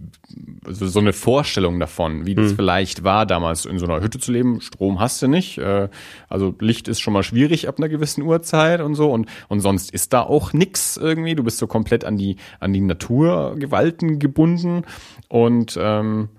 so, 0.68 0.88
so 0.88 1.00
eine 1.00 1.14
Vorstellung 1.14 1.80
davon, 1.80 2.26
wie 2.26 2.36
das 2.36 2.52
vielleicht 2.54 3.04
war, 3.04 3.26
damals 3.26 3.66
in 3.66 3.80
so 3.80 3.86
einer 3.86 4.02
Hütte 4.02 4.20
zu 4.20 4.32
leben. 4.32 4.62
Strom 4.62 5.00
hast 5.00 5.22
du 5.22 5.28
nicht, 5.28 5.58
äh, 5.58 5.90
also 6.30 6.54
Licht 6.60 6.88
ist 6.88 7.00
schon 7.00 7.14
mal 7.14 7.24
schwierig 7.24 7.68
ab 7.68 7.78
einer 7.78 7.90
gewissen 7.90 8.24
Uhrzeit 8.24 8.82
und 8.82 8.96
so 8.96 9.12
und 9.12 9.28
und 9.48 9.62
sonst 9.62 9.92
ist 9.92 10.14
da 10.14 10.22
auch 10.22 10.54
nix 10.54 10.98
irgendwie. 10.98 11.36
Du 11.36 11.44
bist 11.44 11.58
so 11.58 11.68
komplett 11.68 12.06
an 12.06 12.18
die 12.18 12.38
an 12.60 12.74
die 12.74 12.82
Naturgewalten 12.82 14.20
gebunden 14.20 14.84
und 15.30 15.78
ähm, 15.82 16.30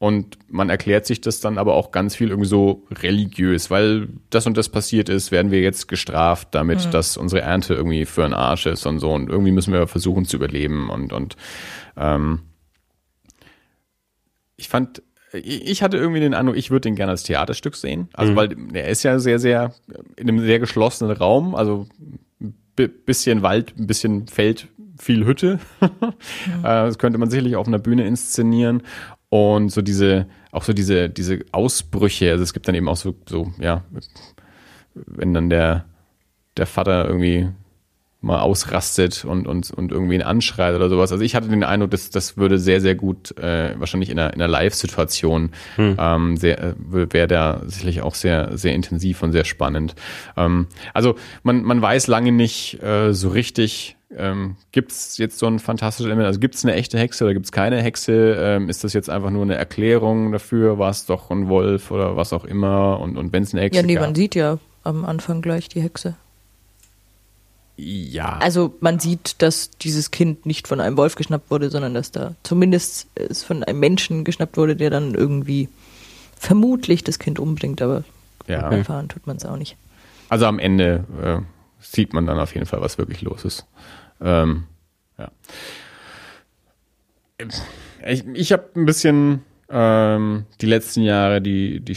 und 0.00 0.38
man 0.48 0.70
erklärt 0.70 1.06
sich 1.06 1.20
das 1.20 1.40
dann 1.40 1.58
aber 1.58 1.74
auch 1.74 1.90
ganz 1.90 2.14
viel 2.14 2.28
irgendwie 2.28 2.48
so 2.48 2.86
religiös, 3.02 3.68
weil 3.68 4.08
das 4.30 4.46
und 4.46 4.56
das 4.56 4.68
passiert 4.68 5.08
ist, 5.08 5.32
werden 5.32 5.50
wir 5.50 5.60
jetzt 5.60 5.88
gestraft 5.88 6.48
damit, 6.52 6.94
dass 6.94 7.16
unsere 7.16 7.42
Ernte 7.42 7.74
irgendwie 7.74 8.04
für 8.04 8.24
einen 8.24 8.34
Arsch 8.34 8.66
ist 8.66 8.86
und 8.86 9.00
so. 9.00 9.10
Und 9.10 9.28
irgendwie 9.28 9.50
müssen 9.50 9.72
wir 9.72 9.88
versuchen 9.88 10.24
zu 10.24 10.36
überleben. 10.36 10.88
Und, 10.88 11.12
und 11.12 11.34
ähm, 11.96 12.42
ich 14.56 14.68
fand, 14.68 15.02
ich 15.32 15.82
hatte 15.82 15.96
irgendwie 15.96 16.20
den 16.20 16.34
Eindruck, 16.34 16.56
ich 16.56 16.70
würde 16.70 16.82
den 16.82 16.94
gerne 16.94 17.10
als 17.10 17.24
Theaterstück 17.24 17.74
sehen. 17.74 18.08
Also, 18.12 18.36
weil 18.36 18.56
er 18.74 18.88
ist 18.88 19.02
ja 19.02 19.18
sehr, 19.18 19.40
sehr 19.40 19.74
in 20.16 20.28
einem 20.28 20.40
sehr 20.40 20.60
geschlossenen 20.60 21.16
Raum, 21.16 21.56
also 21.56 21.88
ein 22.40 22.54
bisschen 23.04 23.42
Wald, 23.42 23.74
ein 23.76 23.88
bisschen 23.88 24.28
Feld, 24.28 24.68
viel 24.96 25.26
Hütte. 25.26 25.58
Äh, 26.58 26.62
Das 26.62 26.98
könnte 26.98 27.18
man 27.18 27.30
sicherlich 27.30 27.56
auf 27.56 27.66
einer 27.66 27.78
Bühne 27.78 28.06
inszenieren. 28.06 28.82
Und 29.30 29.70
so 29.70 29.82
diese, 29.82 30.26
auch 30.52 30.64
so 30.64 30.72
diese, 30.72 31.10
diese 31.10 31.44
Ausbrüche, 31.52 32.30
also 32.30 32.42
es 32.42 32.52
gibt 32.52 32.66
dann 32.68 32.74
eben 32.74 32.88
auch 32.88 32.96
so, 32.96 33.14
so, 33.28 33.52
ja, 33.58 33.84
wenn 34.94 35.34
dann 35.34 35.50
der, 35.50 35.84
der 36.56 36.66
Vater 36.66 37.06
irgendwie 37.06 37.48
mal 38.20 38.40
ausrastet 38.40 39.24
und, 39.24 39.46
und, 39.46 39.70
und 39.70 39.92
irgendwen 39.92 40.22
anschreit 40.22 40.74
oder 40.74 40.88
sowas. 40.88 41.12
Also 41.12 41.22
ich 41.22 41.36
hatte 41.36 41.48
den 41.48 41.62
Eindruck, 41.62 41.92
dass 41.92 42.10
das 42.10 42.36
würde 42.36 42.58
sehr, 42.58 42.80
sehr 42.80 42.96
gut, 42.96 43.36
äh, 43.38 43.78
wahrscheinlich 43.78 44.10
in 44.10 44.18
einer, 44.18 44.34
in 44.34 44.42
einer 44.42 44.50
Live-Situation, 44.50 45.50
ähm, 45.98 46.36
sehr, 46.36 46.58
äh, 46.58 46.74
wäre 46.78 47.28
da 47.28 47.62
sicherlich 47.66 48.02
auch 48.02 48.16
sehr, 48.16 48.58
sehr 48.58 48.74
intensiv 48.74 49.22
und 49.22 49.30
sehr 49.30 49.44
spannend. 49.44 49.94
Ähm, 50.36 50.66
also 50.94 51.14
man, 51.44 51.62
man 51.62 51.80
weiß 51.80 52.08
lange 52.08 52.32
nicht 52.32 52.82
äh, 52.82 53.14
so 53.14 53.28
richtig, 53.28 53.96
ähm, 54.16 54.56
gibt 54.72 54.92
es 54.92 55.18
jetzt 55.18 55.38
so 55.38 55.46
ein 55.46 55.58
fantastisches 55.58 56.06
Element? 56.06 56.26
Also 56.26 56.40
gibt 56.40 56.54
es 56.54 56.64
eine 56.64 56.74
echte 56.74 56.98
Hexe 56.98 57.24
oder 57.24 57.34
gibt 57.34 57.46
es 57.46 57.52
keine 57.52 57.82
Hexe? 57.82 58.36
Ähm, 58.38 58.68
ist 58.68 58.84
das 58.84 58.92
jetzt 58.94 59.10
einfach 59.10 59.30
nur 59.30 59.42
eine 59.42 59.56
Erklärung 59.56 60.32
dafür? 60.32 60.78
War 60.78 60.90
es 60.90 61.06
doch 61.06 61.30
ein 61.30 61.48
Wolf 61.48 61.90
oder 61.90 62.16
was 62.16 62.32
auch 62.32 62.44
immer? 62.44 63.00
Und, 63.00 63.16
und 63.18 63.32
wenn 63.32 63.42
es 63.42 63.52
eine 63.52 63.62
Hexe 63.62 63.80
Ja, 63.80 63.86
nee, 63.86 63.94
gab? 63.94 64.04
man 64.04 64.14
sieht 64.14 64.34
ja 64.34 64.58
am 64.82 65.04
Anfang 65.04 65.42
gleich 65.42 65.68
die 65.68 65.82
Hexe. 65.82 66.14
Ja. 67.76 68.38
Also 68.38 68.74
man 68.80 68.98
sieht, 68.98 69.40
dass 69.40 69.70
dieses 69.70 70.10
Kind 70.10 70.46
nicht 70.46 70.66
von 70.66 70.80
einem 70.80 70.96
Wolf 70.96 71.14
geschnappt 71.14 71.50
wurde, 71.50 71.70
sondern 71.70 71.94
dass 71.94 72.10
da 72.10 72.34
zumindest 72.42 73.06
es 73.14 73.44
von 73.44 73.62
einem 73.62 73.78
Menschen 73.78 74.24
geschnappt 74.24 74.56
wurde, 74.56 74.74
der 74.74 74.90
dann 74.90 75.14
irgendwie 75.14 75.68
vermutlich 76.36 77.04
das 77.04 77.20
Kind 77.20 77.38
umbringt, 77.38 77.80
aber 77.80 78.02
ja. 78.48 78.68
erfahren 78.70 79.08
tut 79.08 79.26
man 79.28 79.36
es 79.36 79.44
auch 79.44 79.56
nicht. 79.56 79.76
Also 80.28 80.46
am 80.46 80.58
Ende 80.58 81.04
äh, 81.22 81.40
sieht 81.80 82.12
man 82.12 82.26
dann 82.26 82.38
auf 82.38 82.54
jeden 82.54 82.66
Fall, 82.66 82.80
was 82.80 82.98
wirklich 82.98 83.22
los 83.22 83.44
ist. 83.44 83.66
Ähm, 84.20 84.64
ja. 85.18 85.30
Ich, 88.06 88.26
ich 88.26 88.52
habe 88.52 88.64
ein 88.74 88.84
bisschen 88.84 89.42
ähm, 89.70 90.46
die 90.60 90.66
letzten 90.66 91.02
Jahre, 91.02 91.42
die, 91.42 91.80
die, 91.80 91.96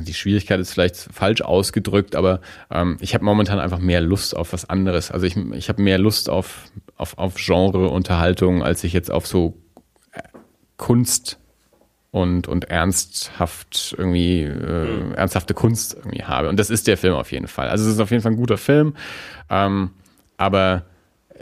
die 0.00 0.14
Schwierigkeit 0.14 0.58
ist 0.58 0.72
vielleicht 0.72 0.96
falsch 0.96 1.40
ausgedrückt, 1.40 2.16
aber 2.16 2.40
ähm, 2.70 2.96
ich 3.00 3.14
habe 3.14 3.24
momentan 3.24 3.60
einfach 3.60 3.78
mehr 3.78 4.00
Lust 4.00 4.36
auf 4.36 4.52
was 4.52 4.68
anderes. 4.68 5.10
Also 5.10 5.26
ich, 5.26 5.36
ich 5.36 5.68
habe 5.68 5.82
mehr 5.82 5.98
Lust 5.98 6.28
auf, 6.28 6.64
auf, 6.96 7.16
auf 7.16 7.36
Genre-Unterhaltung, 7.36 8.62
als 8.62 8.82
ich 8.82 8.92
jetzt 8.92 9.10
auf 9.10 9.26
so 9.26 9.56
äh, 10.12 10.22
Kunst 10.76 11.38
und, 12.16 12.48
und 12.48 12.64
ernsthaft 12.70 13.94
irgendwie, 13.98 14.40
äh, 14.40 15.12
ernsthafte 15.16 15.52
Kunst 15.52 15.94
irgendwie 15.94 16.24
habe. 16.24 16.48
Und 16.48 16.58
das 16.58 16.70
ist 16.70 16.86
der 16.86 16.96
Film 16.96 17.12
auf 17.12 17.30
jeden 17.30 17.46
Fall. 17.46 17.68
Also 17.68 17.84
es 17.84 17.92
ist 17.92 18.00
auf 18.00 18.10
jeden 18.10 18.22
Fall 18.22 18.32
ein 18.32 18.38
guter 18.38 18.56
Film. 18.56 18.94
Ähm, 19.50 19.90
aber 20.38 20.86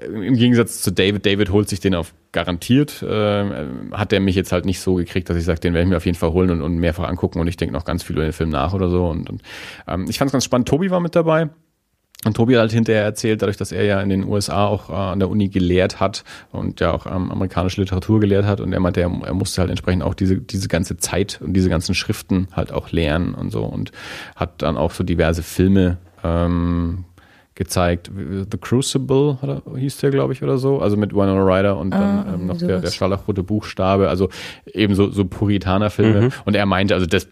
im 0.03 0.35
Gegensatz 0.35 0.83
zu 0.83 0.91
David, 0.91 1.27
David 1.27 1.51
holt 1.51 1.69
sich 1.69 1.79
den 1.79 1.95
auf 1.95 2.13
garantiert, 2.33 3.05
äh, 3.05 3.67
hat 3.93 4.13
er 4.13 4.19
mich 4.19 4.35
jetzt 4.35 4.51
halt 4.51 4.65
nicht 4.65 4.81
so 4.81 4.97
gekriegt, 4.97 5.31
dass 5.31 5.37
ich 5.37 5.45
sage, 5.45 5.61
den 5.61 5.75
werde 5.75 5.85
ich 5.85 5.91
mir 5.91 5.97
auf 5.97 6.07
jeden 6.07 6.19
Fall 6.19 6.33
holen 6.33 6.51
und, 6.51 6.61
und 6.63 6.79
mehrfach 6.79 7.09
angucken 7.09 7.39
und 7.39 7.47
ich 7.47 7.57
denke 7.57 7.73
noch 7.73 7.85
ganz 7.85 8.03
viel 8.03 8.17
über 8.17 8.25
den 8.25 8.33
Film 8.33 8.51
nach 8.51 8.75
oder 8.75 8.89
so. 8.89 9.07
Und, 9.07 9.31
und 9.31 9.43
ähm, 9.87 10.07
ich 10.09 10.19
fand 10.19 10.31
es 10.31 10.33
ganz 10.33 10.45
spannend. 10.45 10.67
Tobi 10.67 10.91
war 10.91 10.99
mit 10.99 11.15
dabei. 11.15 11.51
Und 12.25 12.37
Tobi 12.37 12.55
hat 12.55 12.61
halt 12.61 12.73
hinterher 12.73 13.03
erzählt, 13.03 13.43
dadurch, 13.43 13.59
dass 13.59 13.71
er 13.71 13.85
ja 13.85 14.01
in 14.01 14.09
den 14.09 14.25
USA 14.27 14.67
auch 14.67 14.89
äh, 14.89 14.95
an 14.95 15.19
der 15.19 15.29
Uni 15.29 15.49
gelehrt 15.49 16.01
hat 16.01 16.25
und 16.53 16.81
ja 16.81 16.93
auch 16.93 17.07
ähm, 17.07 17.31
amerikanische 17.31 17.81
Literatur 17.83 18.21
gelehrt 18.21 18.47
hat 18.47 18.61
und 18.61 18.73
er 18.73 18.81
meinte, 18.81 19.03
er, 19.03 19.11
er 19.25 19.35
musste 19.35 19.61
halt 19.61 19.71
entsprechend 19.71 20.03
auch 20.03 20.15
diese, 20.15 20.39
diese 20.39 20.69
ganze 20.69 20.97
Zeit 20.97 21.41
und 21.43 21.53
diese 21.53 21.69
ganzen 21.69 21.95
Schriften 21.95 22.49
halt 22.53 22.73
auch 22.73 22.93
lernen 22.93 23.35
und 23.35 23.51
so 23.51 23.65
und 23.65 23.93
hat 24.37 24.63
dann 24.63 24.79
auch 24.79 24.93
so 24.93 25.05
diverse 25.05 25.43
Filme 25.43 25.99
ähm, 26.23 27.05
gezeigt. 27.55 28.11
The 28.15 28.59
Crucible 28.59 29.39
oder, 29.41 29.63
hieß 29.77 29.99
der, 29.99 30.11
glaube 30.11 30.33
ich, 30.33 30.43
oder 30.43 30.59
so. 30.59 30.81
Also 30.81 30.97
mit 30.97 31.13
Winona 31.13 31.43
Ryder 31.43 31.77
und 31.77 31.91
dann 31.91 32.03
Ah, 32.03 32.35
ähm, 32.35 32.47
noch 32.47 32.59
der, 32.59 32.81
der 32.81 32.91
scharlachrote 32.91 33.45
Buchstabe. 33.45 34.09
Also 34.09 34.29
eben 34.67 34.95
so, 34.95 35.11
so 35.11 35.25
Puritaner-Filme. 35.25 36.31
Und 36.45 36.57
er 36.57 36.67
meinte, 36.67 36.95
also 36.95 37.07
das, 37.07 37.29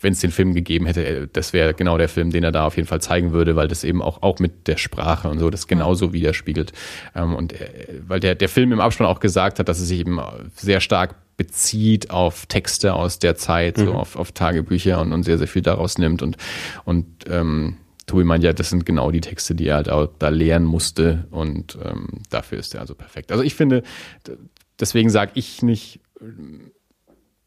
wenn 0.00 0.12
es 0.12 0.20
den 0.20 0.32
Film 0.32 0.54
gegeben 0.54 0.86
hätte, 0.86 1.04
äh, 1.04 1.28
das 1.32 1.52
wäre 1.52 1.74
genau 1.74 1.96
der 1.96 2.08
Film, 2.08 2.30
den 2.30 2.42
er 2.42 2.50
da 2.50 2.66
auf 2.66 2.76
jeden 2.76 2.88
Fall 2.88 3.00
zeigen 3.00 3.32
würde, 3.32 3.54
weil 3.54 3.68
das 3.68 3.84
eben 3.84 4.02
auch, 4.02 4.22
auch 4.22 4.40
mit 4.40 4.66
der 4.66 4.78
Sprache 4.78 5.28
und 5.28 5.38
so 5.38 5.48
das 5.48 5.68
genauso 5.68 6.12
widerspiegelt. 6.12 6.72
Ähm, 7.14 7.34
und 7.34 7.52
äh, 7.52 7.68
weil 8.06 8.18
der, 8.18 8.34
der 8.34 8.48
Film 8.48 8.72
im 8.72 8.80
Abspann 8.80 9.06
auch 9.06 9.20
gesagt 9.20 9.60
hat, 9.60 9.68
dass 9.68 9.78
es 9.78 9.88
sich 9.88 10.00
eben 10.00 10.18
sehr 10.56 10.80
stark 10.80 11.14
bezieht 11.36 12.10
auf 12.10 12.46
Texte 12.46 12.94
aus 12.94 13.18
der 13.18 13.36
Zeit, 13.36 13.78
so 13.78 13.94
auf, 13.94 14.16
auf 14.16 14.32
Tagebücher 14.32 15.00
und, 15.00 15.12
und 15.12 15.22
sehr, 15.22 15.38
sehr 15.38 15.48
viel 15.48 15.62
daraus 15.62 15.98
nimmt. 15.98 16.22
Und, 16.22 16.36
und 16.84 17.06
ähm, 17.28 17.76
Tobi 18.06 18.24
meint 18.24 18.44
ja, 18.44 18.52
das 18.52 18.70
sind 18.70 18.84
genau 18.84 19.10
die 19.10 19.20
Texte, 19.20 19.54
die 19.54 19.66
er 19.66 19.76
halt 19.76 19.88
auch 19.88 20.08
da 20.18 20.28
lernen 20.28 20.66
musste 20.66 21.26
und 21.30 21.78
ähm, 21.84 22.08
dafür 22.30 22.58
ist 22.58 22.74
er 22.74 22.80
also 22.80 22.94
perfekt. 22.94 23.32
Also 23.32 23.44
ich 23.44 23.54
finde, 23.54 23.82
deswegen 24.80 25.10
sage 25.10 25.32
ich 25.34 25.62
nicht, 25.62 26.00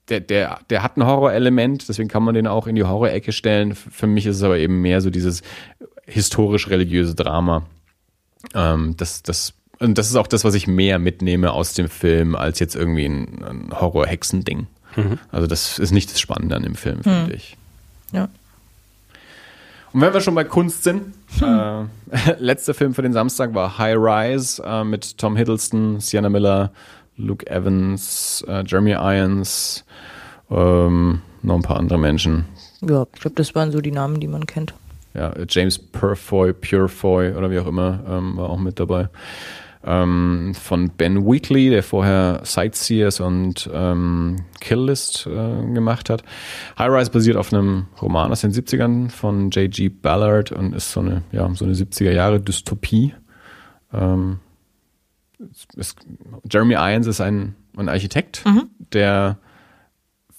der, 0.10 0.20
der, 0.20 0.60
der 0.70 0.84
hat 0.84 0.98
ein 0.98 1.06
Horrorelement, 1.06 1.88
deswegen 1.90 2.10
kann 2.10 2.24
man 2.24 2.36
den 2.36 2.48
auch 2.48 2.68
in 2.68 2.76
die 2.76 2.84
Horrorecke 2.84 3.32
stellen. 3.32 3.76
Für 3.76 4.08
mich 4.08 4.26
ist 4.26 4.38
es 4.38 4.44
aber 4.44 4.58
eben 4.58 4.82
mehr 4.82 5.02
so 5.02 5.10
dieses 5.10 5.42
historisch-religiöse 6.06 7.16
Drama. 7.16 7.66
Ähm, 8.54 8.96
das, 8.98 9.24
das, 9.24 9.54
und 9.80 9.98
das 9.98 10.10
ist 10.10 10.16
auch 10.16 10.28
das, 10.28 10.44
was 10.44 10.54
ich 10.54 10.68
mehr 10.68 11.00
mitnehme 11.00 11.52
aus 11.52 11.74
dem 11.74 11.90
Film, 11.90 12.36
als 12.36 12.60
jetzt 12.60 12.76
irgendwie 12.76 13.06
ein, 13.06 13.44
ein 13.44 13.80
Horror-Hexen-Ding. 13.80 14.68
Also 15.32 15.48
das 15.48 15.80
ist 15.80 15.92
nicht 15.92 16.12
das 16.12 16.20
Spannende 16.20 16.56
an 16.56 16.64
dem 16.64 16.76
Film, 16.76 17.04
finde 17.04 17.34
ich. 17.34 17.58
Ja. 18.14 18.30
Und 19.96 20.02
wenn 20.02 20.14
wir 20.14 20.20
schon 20.20 20.36
bei 20.36 20.44
Kunst 20.44 20.84
sind, 20.84 21.14
äh, 21.42 22.34
letzter 22.38 22.74
Film 22.74 22.94
für 22.94 23.02
den 23.02 23.14
Samstag 23.14 23.54
war 23.54 23.78
High 23.78 23.96
Rise 23.96 24.62
äh, 24.62 24.84
mit 24.84 25.18
Tom 25.18 25.38
Hiddleston, 25.38 26.02
Sienna 26.02 26.28
Miller, 26.28 26.74
Luke 27.16 27.48
Evans, 27.48 28.44
äh, 28.46 28.66
Jeremy 28.68 28.92
Irons, 28.92 29.86
ähm, 30.52 31.22
noch 31.44 31.56
ein 31.56 31.62
paar 31.62 31.78
andere 31.78 31.98
Menschen. 31.98 32.44
Ja, 32.82 33.06
ich 33.14 33.22
glaube, 33.22 33.38
das 33.38 33.56
waren 33.56 33.72
so 33.72 33.80
die 33.80 33.92
Namen, 33.92 34.20
die 34.20 34.28
man 34.28 34.46
kennt. 34.46 34.74
Ja, 35.14 35.32
James 35.48 35.80
Purfoy, 35.80 36.52
Purefoy 36.52 37.32
oder 37.32 37.50
wie 37.50 37.60
auch 37.60 37.68
immer, 37.68 38.02
ähm, 38.06 38.36
war 38.36 38.50
auch 38.50 38.60
mit 38.60 38.82
dabei. 38.82 39.08
Ähm, 39.86 40.54
von 40.60 40.90
Ben 40.90 41.26
Wheatley, 41.26 41.70
der 41.70 41.84
vorher 41.84 42.42
Sightseers 42.44 43.20
und 43.20 43.70
ähm, 43.72 44.38
Kill 44.60 44.86
List 44.86 45.28
äh, 45.28 45.74
gemacht 45.74 46.10
hat. 46.10 46.24
High 46.80 46.90
Rise 46.90 47.12
basiert 47.12 47.38
auf 47.38 47.54
einem 47.54 47.86
Roman 48.02 48.32
aus 48.32 48.42
den 48.42 48.52
70ern 48.52 49.10
von 49.10 49.52
J.G. 49.52 49.90
Ballard 49.90 50.52
und 50.52 50.74
ist 50.74 50.92
so 50.92 51.02
eine, 51.02 51.22
ja, 51.32 51.48
so 51.54 51.66
eine 51.66 51.76
70er 51.76 52.12
Jahre 52.12 52.40
Dystopie. 52.40 53.14
Ähm, 53.94 54.40
es, 55.40 55.68
es, 55.78 55.96
Jeremy 56.52 56.74
Irons 56.74 57.06
ist 57.06 57.22
ein, 57.22 57.56
ein 57.78 57.90
Architekt, 57.90 58.44
der 58.92 59.38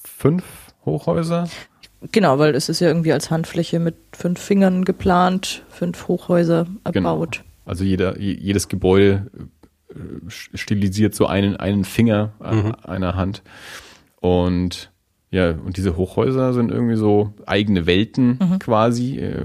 fünf 0.03 0.45
Hochhäuser 0.85 1.49
Genau, 2.13 2.39
weil 2.39 2.55
es 2.55 2.69
ist 2.69 2.81
ja 2.81 2.89
irgendwie 2.89 3.13
als 3.13 3.31
Handfläche 3.31 3.79
mit 3.79 3.97
fünf 4.13 4.41
Fingern 4.41 4.85
geplant, 4.85 5.65
fünf 5.69 6.09
Hochhäuser 6.09 6.67
erbaut. 6.85 7.43
Also 7.67 7.85
jeder, 7.85 8.19
je- 8.19 8.39
jedes 8.41 8.69
Gebäude 8.69 9.31
äh, 9.91 9.95
stilisiert 10.55 11.15
so 11.15 11.27
einen, 11.27 11.57
einen 11.57 11.85
Finger 11.85 12.33
an 12.39 12.75
einer 12.85 13.15
Hand. 13.17 13.43
Und 14.21 14.91
ja, 15.31 15.51
und 15.51 15.77
diese 15.77 15.97
Hochhäuser 15.97 16.53
sind 16.55 16.71
irgendwie 16.71 16.97
so 16.97 17.35
eigene 17.47 17.87
Welten 17.87 18.39
quasi, 18.61 19.19
äh, 19.19 19.43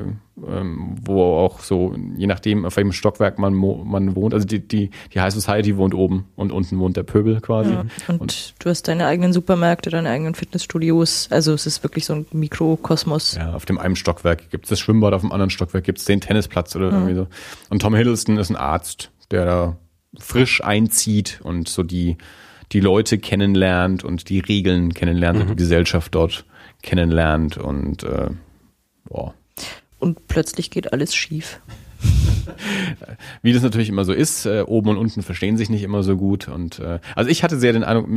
ähm, 0.48 0.96
wo 1.04 1.24
auch 1.24 1.60
so, 1.60 1.96
je 2.16 2.28
nachdem, 2.28 2.66
auf 2.66 2.76
welchem 2.78 2.92
Stockwerk 2.92 3.40
man, 3.40 3.54
man 3.54 4.16
wohnt, 4.16 4.34
also 4.34 4.46
die, 4.46 4.60
die, 4.60 4.90
die 5.14 5.22
High 5.22 5.34
Society 5.34 5.78
wohnt 5.78 5.94
oben 5.94 6.26
und 6.36 6.52
unten 6.52 6.80
wohnt 6.80 6.98
der 6.98 7.04
Pöbel 7.04 7.42
quasi. 7.42 7.72
Ja. 7.72 7.86
Und, 8.08 8.54
du 8.60 8.70
hast 8.70 8.88
deine 8.88 9.08
eigenen 9.08 9.34
Supermärkte, 9.34 9.90
deine 9.90 10.10
eigenen 10.10 10.36
Fitnessstudios. 10.36 11.28
Also 11.32 11.54
es 11.54 11.66
ist 11.66 11.84
wirklich 11.84 12.06
so 12.06 12.14
ein 12.14 12.26
Mikrokosmos. 12.32 13.36
Ja, 13.36 13.54
auf 13.54 13.66
dem 13.66 13.78
einen 13.78 13.96
Stockwerk 13.96 14.50
gibt 14.50 14.66
es 14.66 14.70
das 14.70 14.80
Schwimmbad, 14.80 15.14
auf 15.14 15.22
dem 15.22 15.32
anderen 15.32 15.50
Stockwerk 15.50 15.84
gibt 15.84 16.00
es 16.00 16.06
den 16.06 16.22
Tennisplatz 16.22 16.76
oder 16.76 16.92
irgendwie 16.92 17.16
so. 17.16 17.28
Und 17.70 17.82
Tom 17.82 17.96
Hiddleston 17.96 18.38
ist 18.38 18.50
ein 18.50 18.56
Arzt, 18.56 19.12
der 19.32 19.46
da 19.46 19.78
frisch 20.18 20.64
einzieht 20.64 21.40
und 21.44 21.70
so 21.70 21.84
die, 21.84 22.18
die 22.72 22.80
Leute 22.80 23.18
kennenlernt 23.18 24.04
und 24.04 24.30
die 24.30 24.40
Regeln 24.40 24.94
kennenlernt 24.94 25.42
und 25.42 25.50
die 25.50 25.56
Gesellschaft 25.56 26.14
dort 26.16 26.46
kennenlernt 26.82 27.58
und 27.58 28.04
äh, 28.04 28.30
boah. 29.06 29.34
Und 30.02 30.28
plötzlich 30.28 30.72
geht 30.72 30.92
alles 30.94 31.16
schief. 31.16 31.62
Wie 33.44 33.54
das 33.54 33.62
natürlich 33.62 33.90
immer 33.90 34.04
so 34.04 34.14
ist, 34.14 34.48
äh, 34.48 34.64
oben 34.66 34.90
und 34.90 34.98
unten 34.98 35.22
verstehen 35.22 35.58
sich 35.58 35.70
nicht 35.70 35.84
immer 35.84 36.02
so 36.02 36.18
gut. 36.18 36.48
Und 36.48 36.80
äh, 36.80 37.00
also 37.16 37.30
ich 37.30 37.44
hatte 37.44 37.60
sehr 37.60 37.74
den 37.74 37.84
Eindruck, 37.84 38.10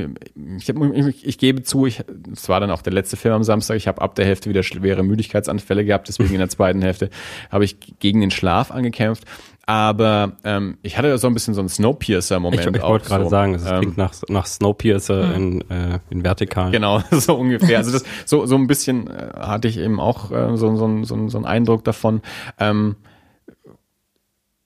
ich, 0.58 0.68
hab, 0.68 0.76
ich, 0.94 1.26
ich 1.26 1.38
gebe 1.38 1.62
zu, 1.62 1.84
ich, 1.84 2.02
es 2.32 2.48
war 2.48 2.60
dann 2.60 2.70
auch 2.70 2.80
der 2.80 2.94
letzte 2.94 3.18
Film 3.18 3.34
am 3.34 3.44
Samstag, 3.44 3.76
ich 3.76 3.86
habe 3.86 4.00
ab 4.00 4.14
der 4.14 4.24
Hälfte 4.24 4.48
wieder 4.48 4.62
schwere 4.62 5.02
Müdigkeitsanfälle 5.02 5.84
gehabt, 5.84 6.08
deswegen 6.08 6.32
in 6.32 6.38
der 6.38 6.48
zweiten 6.48 6.80
Hälfte 6.80 7.10
habe 7.50 7.64
ich 7.64 7.76
gegen 7.98 8.22
den 8.22 8.30
Schlaf 8.30 8.70
angekämpft. 8.70 9.24
Aber 9.66 10.32
ähm, 10.44 10.78
ich 10.82 10.98
hatte 10.98 11.16
so 11.16 11.26
ein 11.26 11.34
bisschen 11.34 11.54
so 11.54 11.60
einen 11.60 11.68
Snowpiercer-Moment. 11.68 12.60
Ich, 12.60 12.66
ich 12.66 12.82
wollte 12.82 13.06
gerade 13.06 13.24
so. 13.24 13.30
sagen, 13.30 13.54
es 13.54 13.64
Ähm, 13.64 13.80
klingt 13.80 13.96
nach, 13.96 14.12
nach 14.28 14.46
Snowpiercer 14.46 15.34
in, 15.34 15.62
äh, 15.70 16.00
in 16.10 16.22
vertikal. 16.22 16.70
Genau, 16.70 17.02
so 17.10 17.34
ungefähr. 17.36 17.78
Also 17.78 17.92
das, 17.92 18.04
so, 18.26 18.44
so 18.46 18.56
ein 18.56 18.66
bisschen 18.66 19.08
äh, 19.08 19.30
hatte 19.38 19.68
ich 19.68 19.78
eben 19.78 20.00
auch 20.00 20.30
äh, 20.30 20.56
so, 20.56 20.76
so, 20.76 21.04
so, 21.04 21.28
so 21.28 21.38
einen 21.38 21.46
Eindruck 21.46 21.84
davon. 21.84 22.20
Ähm, 22.58 22.96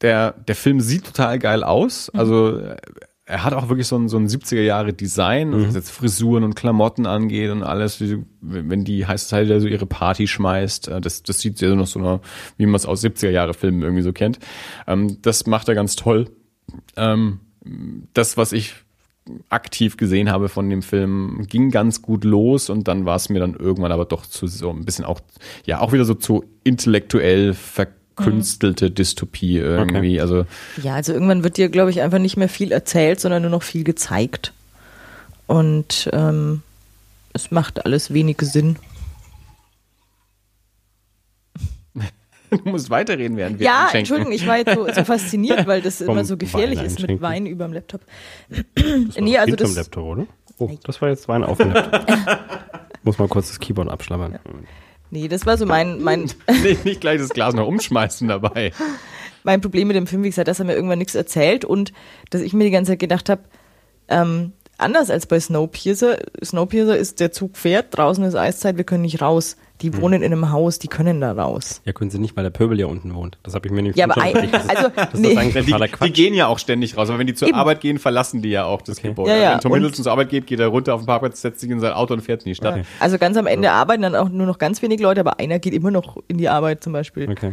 der, 0.00 0.32
der 0.32 0.54
Film 0.54 0.80
sieht 0.80 1.04
total 1.06 1.38
geil 1.38 1.62
aus. 1.64 2.10
Also 2.10 2.58
äh, 2.58 2.76
er 3.28 3.44
hat 3.44 3.52
auch 3.52 3.68
wirklich 3.68 3.86
so 3.86 3.96
ein, 3.96 4.08
so 4.08 4.16
ein 4.16 4.26
70er 4.26 4.62
Jahre 4.62 4.94
Design, 4.94 5.52
was 5.52 5.74
jetzt 5.74 5.90
Frisuren 5.90 6.44
und 6.44 6.54
Klamotten 6.56 7.04
angeht 7.04 7.50
und 7.50 7.62
alles, 7.62 8.02
wenn 8.40 8.84
die 8.84 9.02
Society 9.02 9.50
da 9.50 9.60
so 9.60 9.66
ihre 9.68 9.84
Party 9.84 10.26
schmeißt. 10.26 10.88
äh, 10.88 11.00
Das, 11.02 11.22
das 11.22 11.38
sieht 11.38 11.60
ja 11.60 11.74
noch 11.74 11.86
so 11.86 11.98
einer, 11.98 12.20
wie 12.56 12.64
man 12.64 12.76
es 12.76 12.86
aus 12.86 13.04
70er 13.04 13.28
Jahre 13.28 13.52
Filmen 13.52 13.82
irgendwie 13.82 14.02
so 14.02 14.14
kennt. 14.14 14.38
Ähm, 14.86 15.18
das 15.20 15.46
macht 15.46 15.68
er 15.68 15.74
ganz 15.74 15.94
toll. 15.94 16.30
Ähm, 16.96 17.40
das, 18.14 18.38
was 18.38 18.52
ich 18.52 18.74
aktiv 19.50 19.98
gesehen 19.98 20.30
habe 20.30 20.48
von 20.48 20.70
dem 20.70 20.80
Film, 20.80 21.44
ging 21.46 21.70
ganz 21.70 22.00
gut 22.00 22.24
los 22.24 22.70
und 22.70 22.88
dann 22.88 23.04
war 23.04 23.16
es 23.16 23.28
mir 23.28 23.40
dann 23.40 23.52
irgendwann 23.52 23.92
aber 23.92 24.06
doch 24.06 24.24
zu 24.24 24.46
so 24.46 24.70
ein 24.70 24.86
bisschen 24.86 25.04
auch, 25.04 25.20
ja, 25.66 25.80
auch 25.80 25.92
wieder 25.92 26.06
so 26.06 26.14
zu 26.14 26.44
intellektuell 26.64 27.52
gekünstelte 28.18 28.90
Dystopie 28.90 29.56
irgendwie. 29.58 30.20
Also 30.20 30.44
Ja, 30.82 30.94
also 30.94 31.12
irgendwann 31.12 31.42
wird 31.44 31.56
dir, 31.56 31.68
glaube 31.68 31.90
ich, 31.90 32.00
einfach 32.02 32.18
nicht 32.18 32.36
mehr 32.36 32.48
viel 32.48 32.72
erzählt, 32.72 33.20
sondern 33.20 33.42
nur 33.42 33.50
noch 33.50 33.62
viel 33.62 33.84
gezeigt. 33.84 34.52
Und 35.46 36.10
ähm, 36.12 36.62
es 37.32 37.50
macht 37.50 37.84
alles 37.86 38.12
wenig 38.12 38.36
Sinn. 38.42 38.76
du 42.50 42.58
musst 42.64 42.88
weiterreden, 42.90 43.36
während 43.36 43.58
wir 43.58 43.66
Ja, 43.66 43.74
einschenken. 43.84 43.98
Entschuldigung, 43.98 44.32
ich 44.32 44.46
war 44.46 44.56
jetzt 44.58 44.74
so, 44.74 44.86
so 44.90 45.04
fasziniert, 45.04 45.66
weil 45.66 45.82
das 45.82 45.98
Vom 46.02 46.10
immer 46.10 46.24
so 46.24 46.36
gefährlich 46.36 46.78
Wein 46.78 46.86
ist 46.86 47.00
mit. 47.06 47.20
Wein 47.20 47.46
über 47.46 47.64
dem 47.66 47.72
Laptop. 47.74 48.00
Das 48.48 48.64
war 49.16 49.22
Nee, 49.22 49.38
also 49.38 49.56
das- 49.56 49.74
Laptop, 49.76 50.04
oder? 50.04 50.26
Oh, 50.58 50.70
das 50.84 51.00
war 51.00 51.08
jetzt 51.10 51.28
Wein 51.28 51.44
auf 51.44 51.58
dem 51.58 51.70
Laptop. 51.72 52.06
Muss 53.04 53.18
mal 53.18 53.28
kurz 53.28 53.48
das 53.48 53.60
Keyboard 53.60 53.88
abschlabbern. 53.88 54.38
Nee, 55.10 55.28
das 55.28 55.46
war 55.46 55.56
so 55.56 55.66
mein, 55.66 56.02
mein, 56.02 56.30
nicht, 56.62 56.84
nicht 56.84 57.00
gleich 57.00 57.18
das 57.18 57.30
Glas 57.30 57.54
noch 57.54 57.66
umschmeißen 57.66 58.28
dabei. 58.28 58.72
mein 59.42 59.60
Problem 59.60 59.88
mit 59.88 59.96
dem 59.96 60.06
Film, 60.06 60.22
wie 60.22 60.28
gesagt, 60.28 60.48
dass 60.48 60.58
er 60.58 60.64
mir 60.66 60.74
irgendwann 60.74 60.98
nichts 60.98 61.14
erzählt 61.14 61.64
und 61.64 61.92
dass 62.30 62.40
ich 62.40 62.52
mir 62.52 62.64
die 62.64 62.70
ganze 62.70 62.92
Zeit 62.92 62.98
gedacht 62.98 63.28
habe, 63.28 63.42
ähm, 64.08 64.52
anders 64.76 65.10
als 65.10 65.26
bei 65.26 65.38
Snowpiercer, 65.40 66.18
Snowpiercer 66.44 66.96
ist, 66.96 67.20
der 67.20 67.32
Zug 67.32 67.56
fährt, 67.56 67.96
draußen 67.96 68.24
ist 68.24 68.34
Eiszeit, 68.34 68.76
wir 68.76 68.84
können 68.84 69.02
nicht 69.02 69.20
raus. 69.20 69.56
Die 69.80 69.92
Hm. 69.92 70.00
wohnen 70.02 70.22
in 70.22 70.32
einem 70.32 70.50
Haus, 70.50 70.78
die 70.80 70.88
können 70.88 71.20
da 71.20 71.30
raus. 71.32 71.82
Ja, 71.84 71.92
können 71.92 72.10
sie 72.10 72.18
nicht, 72.18 72.36
weil 72.36 72.42
der 72.42 72.50
Pöbel 72.50 72.78
ja 72.80 72.86
unten 72.86 73.14
wohnt. 73.14 73.38
Das 73.44 73.54
habe 73.54 73.66
ich 73.68 73.72
mir 73.72 73.82
nicht 73.82 73.96
Ja, 73.96 74.06
aber 74.06 74.20
ein. 74.20 74.34
Das 74.50 74.64
ist- 74.64 74.70
also, 74.76 74.88
das 74.96 75.14
nee. 75.14 75.52
Die, 75.62 75.84
die 76.04 76.12
gehen 76.12 76.34
ja 76.34 76.48
auch 76.48 76.58
ständig 76.58 76.96
raus, 76.96 77.08
aber 77.10 77.18
wenn 77.20 77.26
die 77.28 77.34
zur 77.34 77.48
Eben. 77.48 77.56
Arbeit 77.56 77.80
gehen, 77.80 77.98
verlassen 77.98 78.42
die 78.42 78.50
ja 78.50 78.64
auch 78.64 78.82
das 78.82 78.98
Okay. 78.98 79.08
Gebäude. 79.08 79.30
Ja, 79.30 79.36
ja, 79.36 79.52
Wenn 79.54 79.60
Tom 79.60 79.74
Hiddleston 79.74 80.02
zur 80.02 80.12
Arbeit 80.12 80.30
geht, 80.30 80.46
geht 80.48 80.58
er 80.60 80.66
runter 80.68 80.94
auf 80.94 81.02
den 81.02 81.06
Parkplatz, 81.06 81.40
setzt 81.40 81.60
sich 81.60 81.70
in 81.70 81.78
sein 81.80 81.92
Auto 81.92 82.14
und 82.14 82.20
fährt 82.22 82.42
in 82.42 82.48
die 82.50 82.54
Stadt. 82.56 82.74
Okay. 82.74 82.84
Also 83.00 83.18
ganz 83.18 83.36
am 83.36 83.46
Ende 83.46 83.70
arbeiten 83.70 84.02
dann 84.02 84.16
auch 84.16 84.28
nur 84.28 84.46
noch 84.46 84.58
ganz 84.58 84.82
wenig 84.82 85.00
Leute, 85.00 85.20
aber 85.20 85.38
einer 85.38 85.58
geht 85.60 85.74
immer 85.74 85.90
noch 85.90 86.16
in 86.26 86.38
die 86.38 86.48
Arbeit 86.48 86.82
zum 86.82 86.92
Beispiel. 86.92 87.30
Okay. 87.30 87.52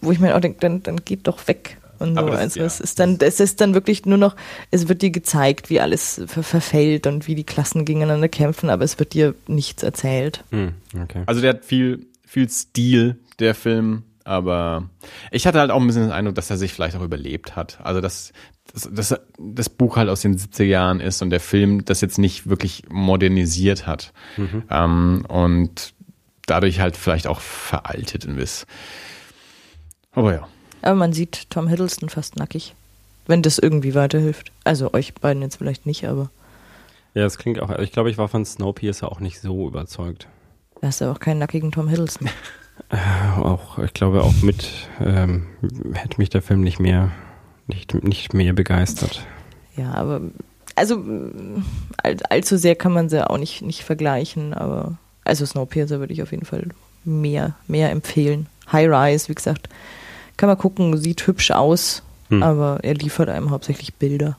Wo 0.00 0.12
ich 0.12 0.20
mir 0.20 0.36
auch 0.36 0.40
denke, 0.40 0.58
dann, 0.60 0.82
dann 0.82 0.98
geht 1.04 1.26
doch 1.26 1.46
weg. 1.48 1.78
Und 2.10 2.16
so. 2.16 2.26
Das- 2.26 2.40
also 2.40 2.60
ja. 2.60 2.66
es 2.66 2.80
ist 2.80 2.98
dann, 3.00 3.18
es 3.20 3.40
ist 3.40 3.60
dann 3.60 3.74
wirklich 3.74 4.06
nur 4.06 4.18
noch, 4.18 4.36
es 4.70 4.88
wird 4.88 5.02
dir 5.02 5.10
gezeigt, 5.10 5.70
wie 5.70 5.80
alles 5.80 6.22
ver 6.26 6.42
verfällt 6.42 7.06
und 7.06 7.26
wie 7.26 7.34
die 7.34 7.44
Klassen 7.44 7.84
gegeneinander 7.84 8.28
kämpfen, 8.28 8.70
aber 8.70 8.84
es 8.84 8.98
wird 8.98 9.12
dir 9.14 9.34
nichts 9.46 9.82
erzählt. 9.82 10.44
Hm, 10.50 10.72
okay. 11.02 11.22
Also 11.26 11.40
der 11.40 11.50
hat 11.54 11.64
viel, 11.64 12.06
viel 12.26 12.48
Stil, 12.48 13.16
der 13.38 13.54
Film, 13.54 14.02
aber 14.24 14.88
ich 15.30 15.46
hatte 15.46 15.58
halt 15.58 15.70
auch 15.70 15.80
ein 15.80 15.86
bisschen 15.86 16.04
den 16.04 16.12
Eindruck, 16.12 16.34
dass 16.36 16.50
er 16.50 16.56
sich 16.56 16.72
vielleicht 16.72 16.96
auch 16.96 17.02
überlebt 17.02 17.56
hat. 17.56 17.78
Also 17.82 18.00
dass, 18.00 18.32
dass, 18.72 18.88
dass 18.90 19.20
das 19.38 19.68
Buch 19.68 19.96
halt 19.96 20.08
aus 20.08 20.20
den 20.22 20.36
70er 20.38 20.64
Jahren 20.64 21.00
ist 21.00 21.20
und 21.20 21.30
der 21.30 21.40
Film 21.40 21.84
das 21.84 22.00
jetzt 22.00 22.18
nicht 22.18 22.48
wirklich 22.48 22.84
modernisiert 22.88 23.86
hat. 23.86 24.12
Ähm, 24.70 25.24
und 25.28 25.92
dadurch 26.46 26.80
halt 26.80 26.96
vielleicht 26.96 27.26
auch 27.26 27.40
veraltet 27.40 28.26
ein 28.26 28.36
bisschen. 28.36 28.66
Aber 30.12 30.32
ja. 30.32 30.48
Aber 30.84 30.96
man 30.96 31.14
sieht 31.14 31.48
Tom 31.48 31.66
Hiddleston 31.66 32.10
fast 32.10 32.36
nackig. 32.36 32.74
Wenn 33.26 33.40
das 33.40 33.58
irgendwie 33.58 33.94
weiterhilft. 33.94 34.52
Also 34.64 34.92
euch 34.92 35.14
beiden 35.14 35.42
jetzt 35.42 35.56
vielleicht 35.56 35.86
nicht, 35.86 36.06
aber 36.06 36.28
Ja, 37.14 37.22
das 37.22 37.38
klingt 37.38 37.58
auch. 37.58 37.78
Ich 37.78 37.90
glaube, 37.90 38.10
ich 38.10 38.18
war 38.18 38.28
von 38.28 38.44
Snowpiercer 38.44 39.10
auch 39.10 39.18
nicht 39.18 39.40
so 39.40 39.66
überzeugt. 39.66 40.28
da 40.82 40.88
hast 40.88 41.00
du 41.00 41.10
auch 41.10 41.20
keinen 41.20 41.38
nackigen 41.38 41.72
Tom 41.72 41.88
Hiddleston. 41.88 42.28
Auch, 43.40 43.78
ich 43.78 43.94
glaube, 43.94 44.22
auch 44.22 44.34
mit 44.42 44.68
ähm, 45.00 45.46
hätte 45.94 46.18
mich 46.18 46.28
der 46.28 46.42
Film 46.42 46.60
nicht 46.60 46.80
mehr, 46.80 47.12
nicht, 47.66 47.94
nicht 48.04 48.34
mehr 48.34 48.52
begeistert. 48.52 49.24
Ja, 49.76 49.94
aber 49.94 50.20
also 50.76 51.02
all, 52.02 52.16
allzu 52.28 52.58
sehr 52.58 52.74
kann 52.74 52.92
man 52.92 53.08
sie 53.08 53.28
auch 53.28 53.38
nicht, 53.38 53.62
nicht 53.62 53.84
vergleichen, 53.84 54.52
aber 54.54 54.98
also 55.24 55.46
Snowpiercer 55.46 56.00
würde 56.00 56.12
ich 56.12 56.22
auf 56.22 56.32
jeden 56.32 56.44
Fall 56.44 56.66
mehr, 57.04 57.54
mehr 57.68 57.90
empfehlen. 57.90 58.48
High 58.70 58.88
Rise, 58.88 59.28
wie 59.28 59.34
gesagt, 59.34 59.68
kann 60.36 60.48
man 60.48 60.58
gucken, 60.58 60.96
sieht 60.98 61.26
hübsch 61.26 61.50
aus, 61.50 62.02
Hm. 62.30 62.42
aber 62.42 62.80
er 62.82 62.94
liefert 62.94 63.28
einem 63.28 63.50
hauptsächlich 63.50 63.94
Bilder. 63.94 64.36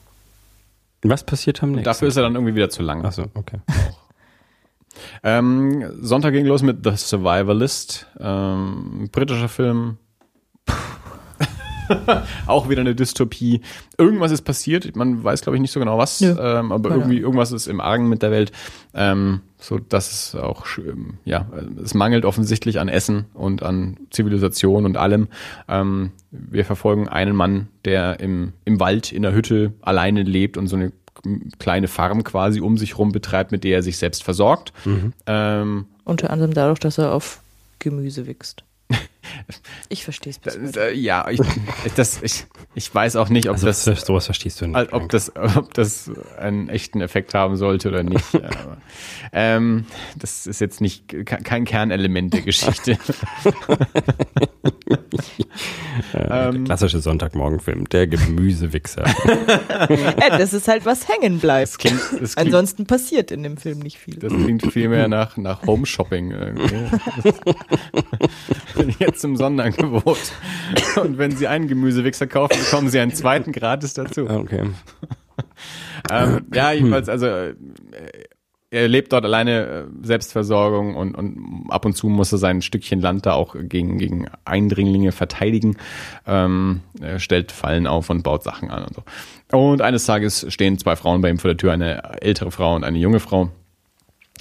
Was 1.04 1.24
passiert 1.24 1.62
am 1.62 1.72
nächsten? 1.72 1.86
Dafür 1.86 2.08
ist 2.08 2.16
er 2.18 2.24
dann 2.24 2.34
irgendwie 2.36 2.56
wieder 2.56 2.70
zu 2.70 2.82
lang. 2.82 3.06
Achso, 3.06 3.26
okay. 3.34 3.60
Ähm, 5.24 5.91
Sonntag 6.02 6.32
ging 6.32 6.46
los 6.46 6.62
mit 6.62 6.86
The 6.86 6.96
Survivalist, 6.96 8.08
ähm, 8.18 9.10
britischer 9.12 9.50
Film. 9.50 9.98
auch 12.47 12.69
wieder 12.69 12.81
eine 12.81 12.95
Dystopie. 12.95 13.61
Irgendwas 13.97 14.31
ist 14.31 14.43
passiert, 14.43 14.95
man 14.95 15.23
weiß 15.23 15.41
glaube 15.41 15.57
ich 15.57 15.61
nicht 15.61 15.71
so 15.71 15.79
genau 15.79 15.97
was, 15.97 16.21
Nö. 16.21 16.36
ähm, 16.39 16.71
aber 16.71 16.89
Keine 16.89 17.01
irgendwie 17.01 17.19
irgendwas 17.19 17.51
ist 17.51 17.67
im 17.67 17.81
Argen 17.81 18.09
mit 18.09 18.21
der 18.21 18.31
Welt, 18.31 18.51
ähm, 18.93 19.41
so 19.57 19.77
dass 19.77 20.11
es 20.11 20.36
auch 20.36 20.65
ähm, 20.77 21.15
ja 21.25 21.47
es 21.83 21.93
mangelt 21.93 22.25
offensichtlich 22.25 22.79
an 22.79 22.88
Essen 22.88 23.25
und 23.33 23.63
an 23.63 23.97
Zivilisation 24.11 24.86
und 24.86 24.97
allem. 24.97 25.27
Ähm, 25.67 26.11
wir 26.31 26.65
verfolgen 26.65 27.07
einen 27.07 27.36
Mann, 27.36 27.67
der 27.86 28.19
im 28.19 28.53
im 28.65 28.79
Wald 28.79 29.11
in 29.11 29.21
der 29.21 29.33
Hütte 29.33 29.73
alleine 29.81 30.23
lebt 30.23 30.57
und 30.57 30.67
so 30.67 30.75
eine 30.75 30.91
kleine 31.59 31.88
Farm 31.88 32.23
quasi 32.23 32.61
um 32.61 32.77
sich 32.77 32.97
rum 32.97 33.11
betreibt, 33.11 33.51
mit 33.51 33.63
der 33.63 33.77
er 33.77 33.83
sich 33.83 33.97
selbst 33.97 34.23
versorgt. 34.23 34.73
Ähm, 35.25 35.86
Unter 36.03 36.29
anderem 36.29 36.53
dadurch, 36.53 36.79
dass 36.79 36.97
er 36.97 37.13
auf 37.13 37.41
Gemüse 37.79 38.27
wächst. 38.27 38.63
Ich 39.89 40.03
verstehe 40.03 40.32
es 40.32 40.39
bis 40.39 40.53
das, 40.55 40.63
heute. 40.67 40.89
äh, 40.91 40.93
ja, 40.93 41.28
ich, 41.30 41.39
das, 41.95 42.21
ich, 42.21 42.45
ich 42.76 42.93
weiß 42.93 43.15
auch 43.15 43.30
nicht, 43.30 43.47
ob 43.47 43.53
Also 43.55 43.67
das, 43.67 43.84
das, 43.86 44.01
sowas 44.05 44.26
verstehst 44.26 44.61
du 44.61 44.67
nicht. 44.67 44.93
ob 44.93 45.09
das, 45.09 45.36
ob 45.36 45.73
das 45.73 46.11
einen 46.38 46.69
echten 46.69 47.01
Effekt 47.01 47.34
haben 47.34 47.55
sollte 47.57 47.89
oder 47.89 48.03
nicht. 48.03 48.36
Aber, 48.36 48.78
ähm, 49.34 49.86
das 50.17 50.47
ist 50.47 50.61
jetzt 50.61 50.82
nicht 50.82 51.07
ke- 51.07 51.23
kein 51.23 51.65
Kernelement 51.65 52.34
der 52.34 52.41
Geschichte. 52.41 52.97
äh, 56.13 56.51
der 56.51 56.53
klassische 56.65 56.99
Sonntagmorgenfilm, 56.99 57.86
der 57.89 58.07
Gemüsewichser. 58.07 59.05
Ja, 60.19 60.30
das 60.38 60.53
ist 60.53 60.67
halt 60.67 60.86
was 60.86 61.07
hängen 61.07 61.39
bleibt. 61.39 61.78
klingt, 61.80 61.99
das 61.99 62.11
klingt, 62.11 62.38
Ansonsten 62.38 62.86
passiert 62.86 63.32
in 63.32 63.43
dem 63.43 63.57
Film 63.57 63.80
nicht 63.80 63.97
viel. 63.97 64.15
das 64.15 64.32
klingt 64.32 64.71
viel 64.71 64.89
mehr 64.89 65.07
nach, 65.07 65.38
nach 65.38 65.65
Home 65.65 65.86
Shopping 65.86 66.32
irgendwie. 66.32 66.89
Jetzt 69.16 69.24
im 69.24 69.38
Sonderangebot. 69.38 70.20
Und 71.01 71.18
wenn 71.18 71.32
Sie 71.32 71.47
einen 71.47 71.70
Gemüsewichser 71.70 72.28
kaufen, 72.28 72.59
bekommen 72.59 72.89
Sie 72.89 72.99
einen 72.99 73.13
zweiten 73.13 73.53
gratis 73.53 73.93
dazu. 73.93 74.30
okay. 74.30 74.63
Ähm, 76.11 76.45
ja, 76.53 76.72
jedenfalls, 76.72 77.09
also 77.09 77.26
äh, 77.26 77.55
er 78.70 78.88
lebt 78.88 79.11
dort 79.11 79.26
alleine, 79.26 79.66
äh, 79.66 79.84
Selbstversorgung 80.03 80.95
und, 80.95 81.16
und 81.16 81.66
ab 81.70 81.84
und 81.84 81.93
zu 81.93 82.07
muss 82.07 82.32
er 82.32 82.38
sein 82.38 82.61
Stückchen 82.61 83.01
Land 83.01 83.26
da 83.26 83.34
auch 83.34 83.55
gegen, 83.57 83.97
gegen 83.97 84.28
Eindringlinge 84.45 85.11
verteidigen, 85.11 85.78
ähm, 86.28 86.82
er 87.01 87.18
stellt 87.18 87.51
Fallen 87.51 87.88
auf 87.88 88.11
und 88.11 88.22
baut 88.22 88.43
Sachen 88.43 88.70
an 88.70 88.84
und 88.84 88.95
so. 88.95 89.57
Und 89.57 89.82
eines 89.82 90.05
Tages 90.05 90.45
stehen 90.49 90.78
zwei 90.78 90.95
Frauen 90.95 91.22
bei 91.22 91.30
ihm 91.30 91.39
vor 91.39 91.49
der 91.49 91.57
Tür, 91.57 91.74
eine 91.74 92.22
ältere 92.22 92.51
Frau 92.51 92.76
und 92.76 92.84
eine 92.84 92.99
junge 92.99 93.20
Frau 93.20 93.49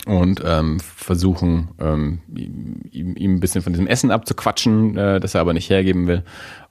und 0.06 0.42
ähm, 0.44 0.80
versuchen 0.80 1.68
ähm, 1.78 2.20
ihm, 2.28 3.16
ihm 3.16 3.34
ein 3.34 3.40
bisschen 3.40 3.62
von 3.62 3.72
diesem 3.72 3.86
Essen 3.86 4.10
abzuquatschen, 4.10 4.96
äh, 4.96 5.20
das 5.20 5.34
er 5.34 5.40
aber 5.40 5.54
nicht 5.54 5.70
hergeben 5.70 6.06
will, 6.06 6.24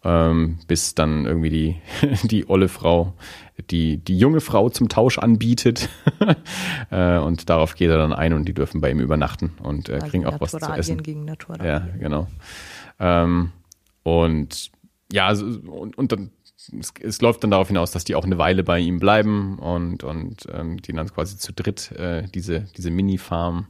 ähm, 0.03 0.59
bis 0.67 0.93
dann 0.93 1.25
irgendwie 1.25 1.49
die 1.49 1.75
die 2.27 2.47
olle 2.49 2.67
Frau 2.67 3.13
die 3.71 3.97
die 3.97 4.17
junge 4.17 4.39
Frau 4.39 4.69
zum 4.69 4.89
Tausch 4.89 5.17
anbietet 5.17 5.89
äh, 6.91 7.17
und 7.17 7.49
darauf 7.49 7.75
geht 7.75 7.89
er 7.89 7.97
dann 7.97 8.13
ein 8.13 8.33
und 8.33 8.45
die 8.45 8.53
dürfen 8.53 8.81
bei 8.81 8.91
ihm 8.91 8.99
übernachten 8.99 9.53
und 9.63 9.89
äh, 9.89 9.99
kriegen 9.99 10.25
auch 10.25 10.39
was 10.39 10.51
zu 10.51 10.57
essen. 10.57 11.01
gegen 11.01 11.25
Naturalien. 11.25 11.65
Ja, 11.65 11.79
genau. 11.99 12.27
Ähm, 12.99 13.51
und 14.03 14.71
ja, 15.11 15.29
und, 15.31 15.97
und 15.97 16.11
dann 16.11 16.31
es, 16.79 16.93
es 17.01 17.21
läuft 17.21 17.43
dann 17.43 17.51
darauf 17.51 17.67
hinaus, 17.67 17.91
dass 17.91 18.03
die 18.03 18.15
auch 18.15 18.25
eine 18.25 18.37
Weile 18.37 18.63
bei 18.63 18.79
ihm 18.79 18.99
bleiben 18.99 19.57
und, 19.59 20.03
und 20.03 20.47
ähm, 20.53 20.81
die 20.81 20.93
dann 20.93 21.07
quasi 21.13 21.37
zu 21.37 21.53
dritt 21.53 21.91
äh, 21.93 22.23
diese, 22.33 22.61
diese 22.77 22.91
Mini-Farm 22.91 23.67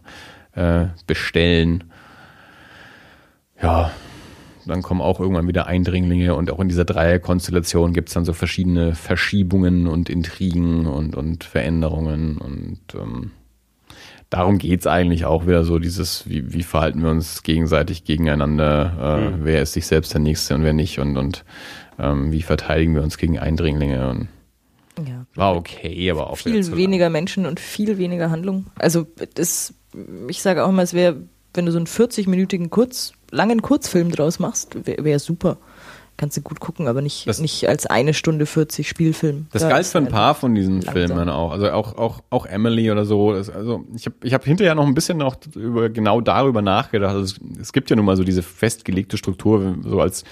äh, 0.53 0.87
bestellen. 1.07 1.85
Ja, 3.61 3.91
dann 4.65 4.81
kommen 4.81 5.01
auch 5.01 5.19
irgendwann 5.19 5.47
wieder 5.47 5.67
Eindringlinge 5.67 6.35
und 6.35 6.51
auch 6.51 6.59
in 6.59 6.69
dieser 6.69 6.85
Dreierkonstellation 6.85 7.93
gibt 7.93 8.09
es 8.09 8.13
dann 8.13 8.25
so 8.25 8.33
verschiedene 8.33 8.95
Verschiebungen 8.95 9.87
und 9.87 10.09
Intrigen 10.09 10.85
und, 10.85 11.15
und 11.15 11.43
Veränderungen 11.43 12.37
und 12.37 12.79
ähm, 12.95 13.31
darum 14.29 14.57
geht's 14.57 14.87
eigentlich 14.87 15.25
auch 15.25 15.47
wieder 15.47 15.63
so, 15.63 15.79
dieses, 15.79 16.27
wie, 16.29 16.53
wie 16.53 16.63
verhalten 16.63 17.03
wir 17.03 17.11
uns 17.11 17.43
gegenseitig 17.43 18.03
gegeneinander, 18.03 19.33
äh, 19.35 19.37
wer 19.43 19.61
ist 19.61 19.73
sich 19.73 19.85
selbst 19.85 20.13
der 20.13 20.21
Nächste 20.21 20.55
und 20.55 20.63
wer 20.63 20.73
nicht 20.73 20.99
und, 20.99 21.17
und 21.17 21.43
ähm, 21.99 22.31
wie 22.31 22.41
verteidigen 22.41 22.95
wir 22.95 23.03
uns 23.03 23.17
gegen 23.17 23.39
Eindringlinge 23.39 24.09
und 24.09 24.27
Ja. 25.07 25.25
war 25.35 25.55
okay, 25.55 26.09
aber 26.11 26.29
auch 26.29 26.37
Viel 26.37 26.61
zu 26.63 26.71
lang. 26.71 26.79
weniger 26.79 27.09
Menschen 27.09 27.45
und 27.45 27.59
viel 27.59 27.97
weniger 27.97 28.29
Handlung. 28.31 28.65
Also 28.75 29.07
das, 29.35 29.73
ich 30.27 30.41
sage 30.41 30.63
auch 30.63 30.69
immer, 30.69 30.83
es 30.83 30.93
wäre, 30.93 31.17
wenn 31.53 31.65
du 31.65 31.71
so 31.71 31.77
einen 31.77 31.87
40-minütigen 31.87 32.69
Kurz, 32.69 33.13
langen 33.31 33.61
Kurzfilm 33.61 34.11
draus 34.11 34.39
machst, 34.39 34.85
wäre 34.85 35.03
wär 35.03 35.19
super. 35.19 35.57
Kannst 36.15 36.37
du 36.37 36.41
gut 36.41 36.59
gucken, 36.59 36.87
aber 36.87 37.01
nicht, 37.01 37.25
Das- 37.27 37.39
nicht 37.39 37.67
als 37.67 37.87
eine 37.87 38.13
Stunde 38.13 38.45
40 38.45 38.87
Spielfilm. 38.87 39.47
Das 39.51 39.63
Da 39.63 39.69
galt 39.69 39.87
für 39.87 39.97
ein 39.97 40.05
einfach- 40.05 40.17
paar 40.19 40.35
von 40.35 40.53
diesen 40.53 40.75
langsam. 40.81 40.93
Filmen 40.93 41.29
auch. 41.29 41.51
Also 41.51 41.71
auch, 41.71 41.97
auch, 41.97 42.21
auch 42.29 42.45
Emily 42.45 42.91
oder 42.91 43.03
so. 43.05 43.33
Das, 43.33 43.49
also 43.49 43.83
ich 43.95 44.05
habe 44.05 44.15
ich 44.21 44.31
hab 44.35 44.45
hinterher 44.45 44.75
noch 44.75 44.85
ein 44.85 44.93
bisschen 44.93 45.17
noch 45.17 45.37
über, 45.55 45.89
genau 45.89 46.21
darüber 46.21 46.61
nachgedacht. 46.61 47.15
Also 47.15 47.23
es, 47.23 47.59
es 47.59 47.73
gibt 47.73 47.89
ja 47.89 47.95
nun 47.95 48.05
mal 48.05 48.15
so 48.15 48.23
diese 48.23 48.43
festgelegte 48.43 49.17
Struktur, 49.17 49.75
so 49.83 49.99
als, 50.01 50.23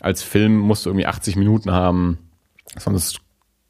als 0.00 0.22
Film 0.22 0.58
musst 0.58 0.84
du 0.84 0.90
irgendwie 0.90 1.06
80 1.06 1.36
Minuten 1.36 1.70
haben, 1.70 2.18
sonst 2.76 3.20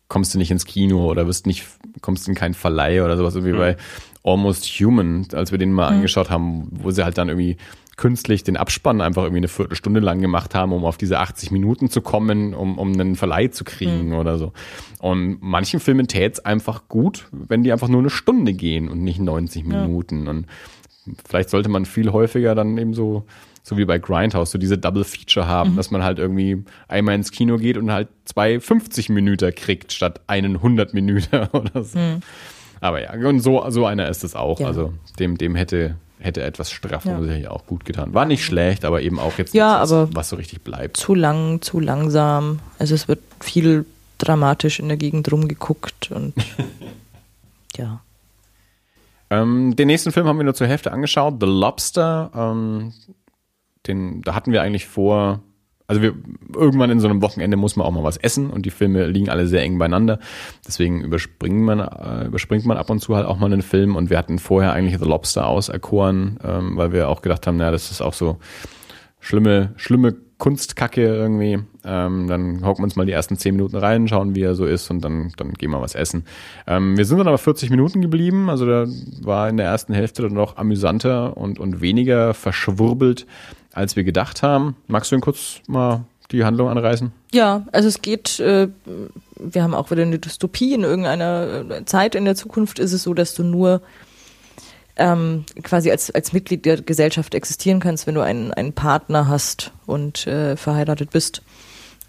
kommst 0.08 0.34
du 0.34 0.38
nicht 0.38 0.50
ins 0.50 0.64
Kino 0.64 1.06
oder 1.06 1.26
wirst 1.26 1.46
nicht, 1.46 1.64
kommst 2.00 2.28
in 2.28 2.34
keinen 2.34 2.54
Verleih 2.54 3.04
oder 3.04 3.16
sowas, 3.16 3.34
irgendwie 3.34 3.54
mhm. 3.54 3.58
bei 3.58 3.76
Almost 4.22 4.66
Human, 4.66 5.26
als 5.32 5.50
wir 5.50 5.58
den 5.58 5.72
mal 5.72 5.90
mhm. 5.90 5.96
angeschaut 5.96 6.30
haben, 6.30 6.68
wo 6.70 6.90
sie 6.90 7.04
halt 7.04 7.16
dann 7.16 7.28
irgendwie 7.28 7.56
künstlich 7.96 8.42
den 8.44 8.56
Abspann 8.56 9.02
einfach 9.02 9.24
irgendwie 9.24 9.40
eine 9.40 9.48
Viertelstunde 9.48 10.00
lang 10.00 10.20
gemacht 10.20 10.54
haben, 10.54 10.72
um 10.72 10.84
auf 10.84 10.96
diese 10.96 11.18
80 11.18 11.50
Minuten 11.50 11.90
zu 11.90 12.00
kommen, 12.00 12.54
um, 12.54 12.78
um 12.78 12.92
einen 12.92 13.14
Verleih 13.14 13.48
zu 13.48 13.62
kriegen 13.62 14.08
mhm. 14.08 14.14
oder 14.14 14.38
so. 14.38 14.52
Und 15.00 15.38
manchen 15.42 15.80
Filmen 15.80 16.08
tät's 16.08 16.40
einfach 16.40 16.88
gut, 16.88 17.28
wenn 17.30 17.62
die 17.62 17.72
einfach 17.72 17.88
nur 17.88 18.00
eine 18.00 18.10
Stunde 18.10 18.54
gehen 18.54 18.88
und 18.88 19.02
nicht 19.02 19.20
90 19.20 19.64
ja. 19.64 19.82
Minuten. 19.82 20.28
Und 20.28 20.46
vielleicht 21.28 21.50
sollte 21.50 21.68
man 21.68 21.84
viel 21.84 22.10
häufiger 22.10 22.54
dann 22.54 22.78
eben 22.78 22.94
so 22.94 23.26
so 23.62 23.76
wie 23.76 23.84
bei 23.84 23.98
Grindhouse, 23.98 24.50
so 24.50 24.58
diese 24.58 24.78
Double 24.78 25.04
Feature 25.04 25.46
haben, 25.46 25.72
mhm. 25.72 25.76
dass 25.76 25.90
man 25.90 26.02
halt 26.02 26.18
irgendwie 26.18 26.64
einmal 26.88 27.14
ins 27.14 27.30
Kino 27.30 27.56
geht 27.56 27.76
und 27.76 27.90
halt 27.92 28.08
zwei 28.24 28.60
50 28.60 29.10
Minuten 29.10 29.54
kriegt 29.54 29.92
statt 29.92 30.20
einen 30.26 30.56
100 30.56 30.94
Minuten 30.94 31.48
oder 31.52 31.84
so. 31.84 31.98
Mhm. 31.98 32.20
Aber 32.80 33.02
ja, 33.02 33.12
und 33.28 33.40
so, 33.40 33.64
so 33.68 33.84
einer 33.84 34.08
ist 34.08 34.24
es 34.24 34.34
auch. 34.34 34.60
Ja. 34.60 34.68
Also 34.68 34.94
dem, 35.18 35.36
dem 35.36 35.54
hätte, 35.54 35.96
hätte 36.18 36.42
etwas 36.42 36.70
Straffung 36.70 37.12
ja. 37.12 37.20
sicherlich 37.20 37.48
auch 37.48 37.66
gut 37.66 37.84
getan. 37.84 38.14
War 38.14 38.24
nicht 38.24 38.44
schlecht, 38.44 38.84
aber 38.84 39.02
eben 39.02 39.18
auch 39.18 39.36
jetzt 39.38 39.54
ja, 39.54 39.78
nichts, 39.78 39.92
aber 39.92 40.14
was 40.14 40.30
so 40.30 40.36
richtig 40.36 40.62
bleibt. 40.62 40.96
Zu 40.96 41.14
lang, 41.14 41.60
zu 41.60 41.78
langsam. 41.78 42.60
Also 42.78 42.94
es 42.94 43.06
wird 43.06 43.20
viel 43.40 43.84
dramatisch 44.18 44.80
in 44.80 44.88
der 44.88 44.96
Gegend 44.96 45.30
rumgeguckt 45.30 46.10
und 46.10 46.34
ja. 47.76 48.00
Ähm, 49.32 49.76
den 49.76 49.86
nächsten 49.86 50.10
Film 50.10 50.26
haben 50.26 50.38
wir 50.38 50.44
nur 50.44 50.54
zur 50.54 50.66
Hälfte 50.66 50.90
angeschaut, 50.90 51.34
The 51.40 51.46
Lobster. 51.46 52.30
Ähm, 52.34 52.92
den, 53.86 54.22
da 54.22 54.34
hatten 54.34 54.52
wir 54.52 54.62
eigentlich 54.62 54.86
vor, 54.86 55.42
also 55.86 56.02
wir, 56.02 56.14
irgendwann 56.54 56.90
in 56.90 57.00
so 57.00 57.08
einem 57.08 57.22
Wochenende 57.22 57.56
muss 57.56 57.76
man 57.76 57.86
auch 57.86 57.90
mal 57.90 58.04
was 58.04 58.16
essen 58.16 58.50
und 58.50 58.66
die 58.66 58.70
Filme 58.70 59.06
liegen 59.06 59.28
alle 59.28 59.46
sehr 59.46 59.62
eng 59.62 59.78
beieinander. 59.78 60.18
Deswegen 60.66 61.02
überspringt 61.02 61.60
man, 61.60 61.80
äh, 61.80 62.26
überspringt 62.26 62.64
man 62.64 62.76
ab 62.76 62.90
und 62.90 63.00
zu 63.00 63.16
halt 63.16 63.26
auch 63.26 63.38
mal 63.38 63.46
einen 63.46 63.62
Film 63.62 63.96
und 63.96 64.10
wir 64.10 64.18
hatten 64.18 64.38
vorher 64.38 64.72
eigentlich 64.72 64.98
The 64.98 65.08
Lobster 65.08 65.46
auserkoren, 65.46 66.38
ähm, 66.44 66.76
weil 66.76 66.92
wir 66.92 67.08
auch 67.08 67.22
gedacht 67.22 67.46
haben, 67.46 67.56
naja, 67.56 67.70
das 67.70 67.90
ist 67.90 68.02
auch 68.02 68.14
so 68.14 68.38
schlimme, 69.20 69.72
schlimme 69.76 70.16
Kunstkacke 70.40 71.02
irgendwie. 71.02 71.58
Ähm, 71.84 72.26
dann 72.26 72.64
hocken 72.64 72.80
wir 72.80 72.84
uns 72.84 72.96
mal 72.96 73.06
die 73.06 73.12
ersten 73.12 73.36
zehn 73.36 73.54
Minuten 73.54 73.76
rein, 73.76 74.08
schauen, 74.08 74.34
wie 74.34 74.42
er 74.42 74.54
so 74.54 74.66
ist 74.66 74.90
und 74.90 75.04
dann, 75.04 75.32
dann 75.36 75.52
gehen 75.54 75.70
wir 75.70 75.80
was 75.80 75.94
essen. 75.94 76.24
Ähm, 76.66 76.96
wir 76.96 77.04
sind 77.04 77.18
dann 77.18 77.28
aber 77.28 77.38
40 77.38 77.70
Minuten 77.70 78.00
geblieben, 78.00 78.50
also 78.50 78.66
da 78.66 78.86
war 79.22 79.48
in 79.48 79.56
der 79.56 79.66
ersten 79.66 79.92
Hälfte 79.92 80.22
dann 80.22 80.32
noch 80.32 80.56
amüsanter 80.56 81.36
und, 81.36 81.60
und 81.60 81.80
weniger 81.80 82.34
verschwurbelt 82.34 83.26
als 83.72 83.96
wir 83.96 84.04
gedacht 84.04 84.42
haben. 84.42 84.76
Magst 84.86 85.10
du 85.10 85.16
denn 85.16 85.22
kurz 85.22 85.60
mal 85.66 86.04
die 86.30 86.44
Handlung 86.44 86.68
anreißen? 86.68 87.12
Ja, 87.32 87.66
also 87.72 87.88
es 87.88 88.02
geht, 88.02 88.40
äh, 88.40 88.68
wir 89.36 89.62
haben 89.62 89.74
auch 89.74 89.90
wieder 89.90 90.02
eine 90.02 90.18
Dystopie. 90.18 90.74
In 90.74 90.82
irgendeiner 90.82 91.64
äh, 91.70 91.84
Zeit 91.84 92.14
in 92.14 92.24
der 92.24 92.36
Zukunft 92.36 92.78
ist 92.78 92.92
es 92.92 93.02
so, 93.02 93.14
dass 93.14 93.34
du 93.34 93.42
nur 93.42 93.82
ähm, 94.96 95.44
quasi 95.62 95.90
als, 95.90 96.10
als 96.10 96.32
Mitglied 96.32 96.64
der 96.66 96.82
Gesellschaft 96.82 97.34
existieren 97.34 97.80
kannst, 97.80 98.06
wenn 98.06 98.14
du 98.14 98.20
einen, 98.20 98.52
einen 98.52 98.72
Partner 98.72 99.28
hast 99.28 99.72
und 99.86 100.26
äh, 100.26 100.56
verheiratet 100.56 101.10
bist. 101.10 101.42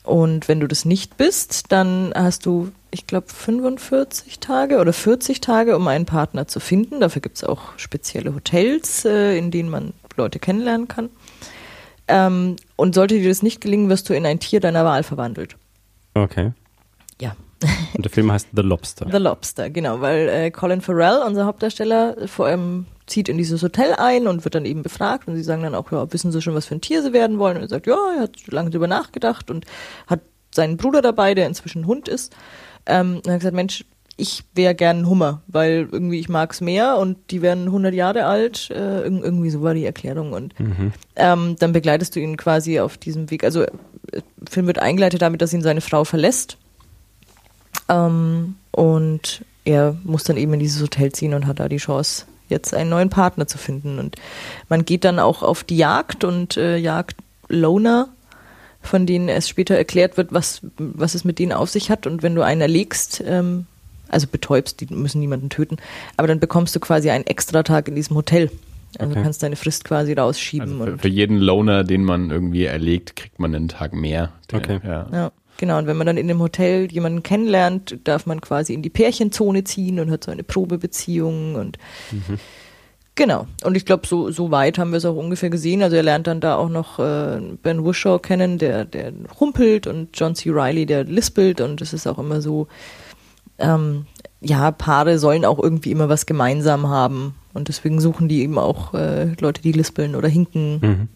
Und 0.03 0.47
wenn 0.47 0.59
du 0.59 0.67
das 0.67 0.83
nicht 0.83 1.15
bist, 1.17 1.71
dann 1.71 2.11
hast 2.15 2.45
du, 2.45 2.71
ich 2.89 3.05
glaube, 3.05 3.27
45 3.29 4.39
Tage 4.39 4.79
oder 4.79 4.93
40 4.93 5.41
Tage, 5.41 5.75
um 5.75 5.87
einen 5.87 6.05
Partner 6.05 6.47
zu 6.47 6.59
finden. 6.59 6.99
Dafür 6.99 7.21
gibt 7.21 7.37
es 7.37 7.43
auch 7.43 7.77
spezielle 7.77 8.33
Hotels, 8.33 9.05
äh, 9.05 9.37
in 9.37 9.51
denen 9.51 9.69
man 9.69 9.93
Leute 10.17 10.39
kennenlernen 10.39 10.87
kann. 10.87 11.09
Ähm, 12.11 12.57
und 12.75 12.93
sollte 12.93 13.17
dir 13.17 13.29
das 13.29 13.41
nicht 13.41 13.61
gelingen, 13.61 13.89
wirst 13.89 14.09
du 14.09 14.13
in 14.13 14.25
ein 14.25 14.39
Tier 14.39 14.59
deiner 14.59 14.83
Wahl 14.83 15.03
verwandelt. 15.03 15.55
Okay. 16.13 16.51
Ja. 17.21 17.35
Und 17.93 18.03
der 18.03 18.11
Film 18.11 18.31
heißt 18.31 18.49
The 18.53 18.61
Lobster. 18.61 19.07
The 19.09 19.17
Lobster, 19.17 19.69
genau, 19.69 20.01
weil 20.01 20.27
äh, 20.27 20.51
Colin 20.51 20.81
Farrell, 20.81 21.21
unser 21.25 21.45
Hauptdarsteller, 21.45 22.27
vor 22.27 22.47
allem 22.47 22.85
zieht 23.07 23.29
in 23.29 23.37
dieses 23.37 23.61
Hotel 23.63 23.93
ein 23.93 24.27
und 24.27 24.43
wird 24.43 24.55
dann 24.55 24.65
eben 24.65 24.83
befragt 24.83 25.27
und 25.27 25.35
sie 25.35 25.43
sagen 25.43 25.63
dann 25.63 25.75
auch, 25.75 25.91
ja, 25.91 26.11
wissen 26.11 26.31
Sie 26.31 26.41
schon, 26.41 26.55
was 26.55 26.65
für 26.65 26.75
ein 26.75 26.81
Tier 26.81 27.03
Sie 27.03 27.13
werden 27.13 27.39
wollen? 27.39 27.57
Und 27.57 27.63
er 27.63 27.69
sagt, 27.69 27.87
ja, 27.87 27.97
er 28.15 28.23
hat 28.23 28.47
lange 28.47 28.69
drüber 28.69 28.87
nachgedacht 28.87 29.51
und 29.51 29.65
hat 30.07 30.21
seinen 30.53 30.77
Bruder 30.77 31.01
dabei, 31.01 31.33
der 31.33 31.47
inzwischen 31.47 31.87
Hund 31.87 32.07
ist. 32.07 32.35
Ähm, 32.85 33.17
und 33.17 33.27
er 33.27 33.33
hat 33.33 33.39
gesagt, 33.41 33.55
Mensch, 33.55 33.85
ich 34.17 34.43
wäre 34.53 34.75
gern 34.75 34.99
ein 34.99 35.09
Hummer, 35.09 35.41
weil 35.47 35.87
irgendwie 35.91 36.19
ich 36.19 36.29
mag 36.29 36.51
es 36.51 36.61
mehr 36.61 36.97
und 36.97 37.17
die 37.31 37.41
werden 37.41 37.65
100 37.65 37.93
Jahre 37.93 38.25
alt. 38.25 38.69
Äh, 38.69 39.01
irgendwie 39.01 39.49
so 39.49 39.61
war 39.61 39.73
die 39.73 39.85
Erklärung. 39.85 40.33
Und 40.33 40.59
mhm. 40.59 40.93
ähm, 41.15 41.55
dann 41.57 41.73
begleitest 41.73 42.15
du 42.15 42.19
ihn 42.19 42.37
quasi 42.37 42.79
auf 42.79 42.97
diesem 42.97 43.31
Weg. 43.31 43.43
Also, 43.43 43.65
der 44.11 44.23
Film 44.49 44.67
wird 44.67 44.79
eingeleitet 44.79 45.21
damit, 45.21 45.41
dass 45.41 45.53
ihn 45.53 45.61
seine 45.61 45.81
Frau 45.81 46.03
verlässt. 46.03 46.57
Ähm, 47.89 48.55
und 48.71 49.45
er 49.63 49.95
muss 50.03 50.23
dann 50.23 50.37
eben 50.37 50.53
in 50.53 50.59
dieses 50.59 50.81
Hotel 50.81 51.11
ziehen 51.11 51.33
und 51.33 51.47
hat 51.47 51.59
da 51.59 51.67
die 51.67 51.77
Chance, 51.77 52.25
jetzt 52.47 52.73
einen 52.73 52.89
neuen 52.89 53.09
Partner 53.09 53.47
zu 53.47 53.57
finden. 53.57 53.97
Und 53.97 54.17
man 54.69 54.85
geht 54.85 55.03
dann 55.03 55.19
auch 55.19 55.41
auf 55.41 55.63
die 55.63 55.77
Jagd 55.77 56.23
und 56.23 56.57
äh, 56.57 56.77
jagt 56.77 57.17
Loner, 57.47 58.09
von 58.81 59.05
denen 59.05 59.29
es 59.29 59.47
später 59.47 59.75
erklärt 59.75 60.17
wird, 60.17 60.33
was, 60.33 60.61
was 60.77 61.15
es 61.15 61.23
mit 61.23 61.39
denen 61.39 61.53
auf 61.53 61.69
sich 61.69 61.89
hat. 61.89 62.07
Und 62.07 62.23
wenn 62.23 62.35
du 62.35 62.41
einen 62.41 62.61
erlegst, 62.61 63.23
ähm, 63.25 63.67
also 64.11 64.27
betäubst, 64.27 64.81
die 64.81 64.93
müssen 64.93 65.19
niemanden 65.19 65.49
töten, 65.49 65.77
aber 66.17 66.27
dann 66.27 66.39
bekommst 66.39 66.75
du 66.75 66.79
quasi 66.79 67.09
einen 67.09 67.25
Extratag 67.25 67.87
in 67.87 67.95
diesem 67.95 68.15
Hotel. 68.15 68.51
Also 68.99 69.11
okay. 69.11 69.19
du 69.19 69.23
kannst 69.23 69.41
deine 69.41 69.55
Frist 69.55 69.85
quasi 69.85 70.13
rausschieben. 70.13 70.81
Also 70.81 70.91
für, 70.93 70.97
für, 70.99 71.07
jeden 71.07 71.37
Loner, 71.37 71.83
den 71.83 72.03
man 72.03 72.29
irgendwie 72.29 72.65
erlegt, 72.65 73.15
kriegt 73.15 73.39
man 73.39 73.55
einen 73.55 73.69
Tag 73.69 73.93
mehr. 73.93 74.33
Der, 74.51 74.59
okay. 74.59 74.79
Ja. 74.83 75.07
ja. 75.11 75.31
Genau, 75.57 75.77
und 75.77 75.85
wenn 75.85 75.95
man 75.95 76.07
dann 76.07 76.17
in 76.17 76.27
dem 76.27 76.39
Hotel 76.39 76.91
jemanden 76.91 77.23
kennenlernt, 77.23 77.99
darf 78.03 78.25
man 78.25 78.41
quasi 78.41 78.73
in 78.73 78.81
die 78.81 78.89
Pärchenzone 78.89 79.63
ziehen 79.63 79.99
und 79.99 80.09
hat 80.09 80.23
so 80.23 80.31
eine 80.31 80.43
Probebeziehung 80.43 81.55
und 81.55 81.77
mhm. 82.11 82.39
Genau. 83.15 83.45
Und 83.63 83.75
ich 83.75 83.85
glaube, 83.85 84.07
so, 84.07 84.31
so 84.31 84.51
weit 84.51 84.77
haben 84.79 84.91
wir 84.91 84.97
es 84.97 85.05
auch 85.05 85.15
ungefähr 85.15 85.49
gesehen. 85.49 85.83
Also 85.83 85.97
er 85.97 86.03
lernt 86.03 86.27
dann 86.27 86.39
da 86.39 86.55
auch 86.55 86.69
noch 86.69 86.97
äh, 86.97 87.39
Ben 87.61 87.85
Whishaw 87.85 88.19
kennen, 88.19 88.57
der, 88.57 88.85
der 88.85 89.11
rumpelt 89.39 89.85
und 89.85 90.17
John 90.17 90.33
C. 90.33 90.49
Riley, 90.49 90.85
der 90.85 91.03
lispelt 91.03 91.61
und 91.61 91.81
es 91.81 91.93
ist 91.93 92.07
auch 92.07 92.17
immer 92.17 92.41
so, 92.41 92.67
ähm, 93.61 94.05
ja, 94.41 94.71
Paare 94.71 95.19
sollen 95.19 95.45
auch 95.45 95.59
irgendwie 95.59 95.91
immer 95.91 96.09
was 96.09 96.25
gemeinsam 96.25 96.89
haben. 96.89 97.35
Und 97.53 97.67
deswegen 97.67 98.01
suchen 98.01 98.27
die 98.27 98.41
eben 98.41 98.57
auch 98.57 98.93
äh, 98.93 99.33
Leute, 99.39 99.61
die 99.61 99.71
lispeln 99.71 100.15
oder 100.15 100.27
hinken. 100.27 100.79
Mhm. 100.81 101.07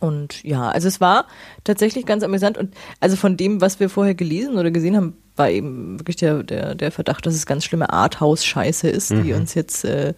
Und 0.00 0.42
ja, 0.42 0.70
also 0.70 0.88
es 0.88 1.00
war 1.00 1.26
tatsächlich 1.62 2.06
ganz 2.06 2.22
amüsant. 2.22 2.58
Und 2.58 2.74
also 3.00 3.16
von 3.16 3.36
dem, 3.36 3.60
was 3.60 3.80
wir 3.80 3.88
vorher 3.88 4.14
gelesen 4.14 4.56
oder 4.56 4.70
gesehen 4.70 4.96
haben, 4.96 5.14
war 5.36 5.50
eben 5.50 5.98
wirklich 5.98 6.16
der, 6.16 6.42
der, 6.42 6.74
der 6.74 6.92
Verdacht, 6.92 7.26
dass 7.26 7.34
es 7.34 7.46
ganz 7.46 7.64
schlimme 7.64 7.92
Arthouse-Scheiße 7.92 8.88
ist, 8.88 9.12
mhm. 9.12 9.24
die 9.24 9.32
uns 9.32 9.54
jetzt 9.54 9.84
äh, 9.84 10.14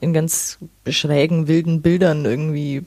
in 0.00 0.12
ganz 0.12 0.58
schrägen, 0.88 1.48
wilden 1.48 1.82
Bildern 1.82 2.24
irgendwie 2.24 2.84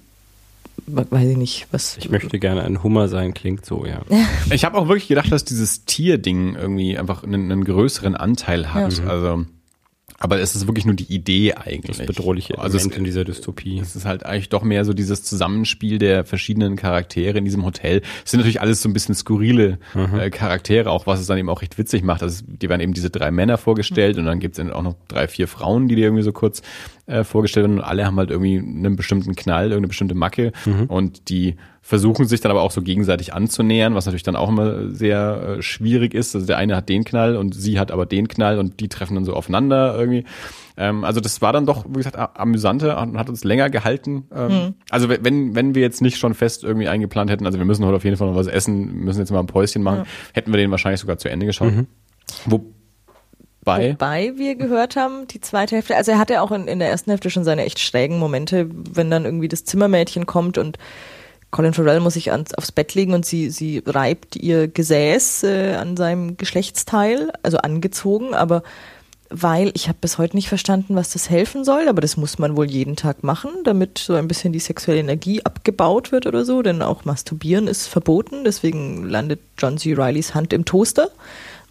weiß 0.87 1.29
ich 1.29 1.37
nicht, 1.37 1.67
was. 1.71 1.97
Ich 1.97 2.09
möchte 2.09 2.39
gerne 2.39 2.63
ein 2.63 2.83
Hummer 2.83 3.07
sein, 3.07 3.33
klingt 3.33 3.65
so, 3.65 3.85
ja. 3.85 4.01
ich 4.51 4.65
habe 4.65 4.77
auch 4.77 4.87
wirklich 4.87 5.07
gedacht, 5.07 5.31
dass 5.31 5.45
dieses 5.45 5.85
Tierding 5.85 6.55
irgendwie 6.55 6.97
einfach 6.97 7.23
einen, 7.23 7.51
einen 7.51 7.63
größeren 7.63 8.15
Anteil 8.15 8.73
hat. 8.73 8.99
Ja. 8.99 9.07
Also 9.07 9.45
aber 10.17 10.39
es 10.39 10.55
ist 10.55 10.67
wirklich 10.67 10.85
nur 10.85 10.95
die 10.95 11.13
Idee 11.13 11.53
eigentlich. 11.53 11.97
Das 11.97 12.05
bedrohliche 12.05 12.57
also 12.57 12.77
Element 12.77 12.93
es, 12.93 12.97
in 12.97 13.03
dieser 13.03 13.23
Dystopie. 13.25 13.79
Es 13.79 13.95
ist 13.95 14.05
halt 14.05 14.25
eigentlich 14.25 14.49
doch 14.49 14.63
mehr 14.63 14.85
so 14.85 14.93
dieses 14.93 15.23
Zusammenspiel 15.23 15.97
der 15.97 16.23
verschiedenen 16.23 16.77
Charaktere 16.77 17.37
in 17.37 17.45
diesem 17.45 17.65
Hotel. 17.65 18.01
Es 18.23 18.31
sind 18.31 18.39
natürlich 18.39 18.61
alles 18.61 18.81
so 18.81 18.87
ein 18.87 18.93
bisschen 18.93 19.13
skurrile 19.13 19.77
mhm. 19.93 20.17
äh, 20.17 20.29
Charaktere, 20.29 20.89
auch 20.89 21.05
was 21.05 21.19
es 21.19 21.27
dann 21.27 21.37
eben 21.37 21.49
auch 21.49 21.61
recht 21.61 21.77
witzig 21.77 22.03
macht. 22.03 22.23
Also 22.23 22.43
die 22.47 22.69
werden 22.69 22.81
eben 22.81 22.93
diese 22.93 23.09
drei 23.09 23.31
Männer 23.31 23.57
vorgestellt 23.57 24.15
mhm. 24.15 24.21
und 24.21 24.25
dann 24.27 24.39
gibt 24.39 24.57
es 24.57 24.71
auch 24.71 24.83
noch 24.83 24.95
drei, 25.07 25.27
vier 25.27 25.47
Frauen, 25.47 25.87
die 25.87 25.95
dir 25.95 26.05
irgendwie 26.05 26.23
so 26.23 26.31
kurz 26.31 26.61
äh, 27.07 27.23
vorgestellt 27.23 27.65
werden 27.65 27.79
und 27.79 27.83
alle 27.83 28.05
haben 28.05 28.17
halt 28.17 28.31
irgendwie 28.31 28.57
einen 28.57 28.95
bestimmten 28.95 29.35
Knall, 29.35 29.65
irgendeine 29.65 29.87
bestimmte 29.89 30.15
Macke 30.15 30.53
mhm. 30.65 30.85
und 30.85 31.29
die 31.29 31.55
versuchen 31.87 32.25
sich 32.25 32.41
dann 32.41 32.49
aber 32.49 32.63
auch 32.63 32.71
so 32.71 32.81
gegenseitig 32.81 33.35
anzunähern, 33.35 33.93
was 33.93 34.07
natürlich 34.07 34.23
dann 34.23 34.35
auch 34.35 34.49
immer 34.49 34.89
sehr 34.89 35.57
äh, 35.59 35.61
schwierig 35.61 36.15
ist. 36.15 36.33
Also 36.33 36.47
der 36.47 36.57
eine 36.57 36.75
hat 36.75 36.89
den 36.89 37.03
Knall 37.03 37.37
und 37.37 37.53
sie 37.53 37.77
hat 37.77 37.91
aber 37.91 38.07
den 38.07 38.27
Knall 38.27 38.57
und 38.57 38.79
die 38.79 38.89
treffen 38.89 39.13
dann 39.13 39.23
so 39.23 39.35
aufeinander 39.35 39.95
irgendwie. 39.95 40.25
Ähm, 40.77 41.03
also 41.03 41.21
das 41.21 41.43
war 41.43 41.53
dann 41.53 41.67
doch, 41.67 41.85
wie 41.87 41.97
gesagt, 41.97 42.17
amüsanter 42.17 42.99
und 42.99 43.19
hat 43.19 43.29
uns 43.29 43.43
länger 43.43 43.69
gehalten. 43.69 44.23
Ähm, 44.35 44.47
mhm. 44.47 44.73
Also 44.89 45.09
wenn, 45.09 45.53
wenn 45.53 45.75
wir 45.75 45.83
jetzt 45.83 46.01
nicht 46.01 46.17
schon 46.17 46.33
fest 46.33 46.63
irgendwie 46.63 46.87
eingeplant 46.87 47.29
hätten, 47.29 47.45
also 47.45 47.59
wir 47.59 47.65
müssen 47.65 47.85
heute 47.85 47.97
auf 47.97 48.03
jeden 48.03 48.17
Fall 48.17 48.29
noch 48.29 48.35
was 48.35 48.47
essen, 48.47 48.91
müssen 48.95 49.19
jetzt 49.19 49.29
mal 49.29 49.39
ein 49.39 49.45
Päuschen 49.45 49.83
machen, 49.83 49.99
ja. 49.99 50.05
hätten 50.33 50.51
wir 50.51 50.57
den 50.57 50.71
wahrscheinlich 50.71 51.01
sogar 51.01 51.19
zu 51.19 51.29
Ende 51.29 51.45
geschaut. 51.45 51.71
Mhm. 51.71 51.85
Wo, 52.45 52.65
bei? 53.63 53.91
Wobei 53.91 54.33
wir 54.37 54.55
gehört 54.55 54.95
haben, 54.95 55.27
die 55.27 55.39
zweite 55.39 55.75
Hälfte, 55.75 55.95
also 55.95 56.13
er 56.13 56.17
hatte 56.17 56.41
auch 56.41 56.51
in, 56.51 56.67
in 56.67 56.79
der 56.79 56.89
ersten 56.89 57.11
Hälfte 57.11 57.29
schon 57.29 57.43
seine 57.43 57.63
echt 57.63 57.77
schrägen 57.77 58.17
Momente, 58.17 58.71
wenn 58.71 59.11
dann 59.11 59.25
irgendwie 59.25 59.49
das 59.49 59.65
Zimmermädchen 59.65 60.25
kommt 60.25 60.57
und 60.57 60.79
Colin 61.55 61.71
Farrell 61.71 62.01
muss 62.01 62.15
sich 62.15 62.33
ans, 62.33 62.53
aufs 62.53 62.73
Bett 62.73 62.95
legen 62.95 63.13
und 63.13 63.25
sie, 63.25 63.49
sie 63.49 63.81
reibt 63.85 64.35
ihr 64.35 64.67
Gesäß 64.67 65.43
äh, 65.43 65.75
an 65.75 65.95
seinem 65.95 66.35
Geschlechtsteil, 66.35 67.31
also 67.43 67.59
angezogen, 67.59 68.33
aber 68.33 68.61
weil 69.29 69.71
ich 69.73 69.87
habe 69.87 69.97
bis 70.01 70.17
heute 70.17 70.35
nicht 70.35 70.49
verstanden, 70.49 70.97
was 70.97 71.11
das 71.11 71.29
helfen 71.29 71.63
soll, 71.63 71.87
aber 71.87 72.01
das 72.01 72.17
muss 72.17 72.39
man 72.39 72.57
wohl 72.57 72.69
jeden 72.69 72.97
Tag 72.97 73.23
machen, 73.23 73.51
damit 73.63 73.99
so 73.99 74.15
ein 74.15 74.27
bisschen 74.27 74.51
die 74.51 74.59
sexuelle 74.59 74.99
Energie 74.99 75.45
abgebaut 75.45 76.11
wird 76.11 76.27
oder 76.27 76.43
so, 76.43 76.61
denn 76.61 76.81
auch 76.81 77.05
Masturbieren 77.05 77.67
ist 77.67 77.87
verboten, 77.87 78.43
deswegen 78.43 79.05
landet 79.05 79.39
John 79.57 79.77
C. 79.77 79.93
Rileys 79.93 80.35
Hand 80.35 80.51
im 80.51 80.65
Toaster, 80.65 81.07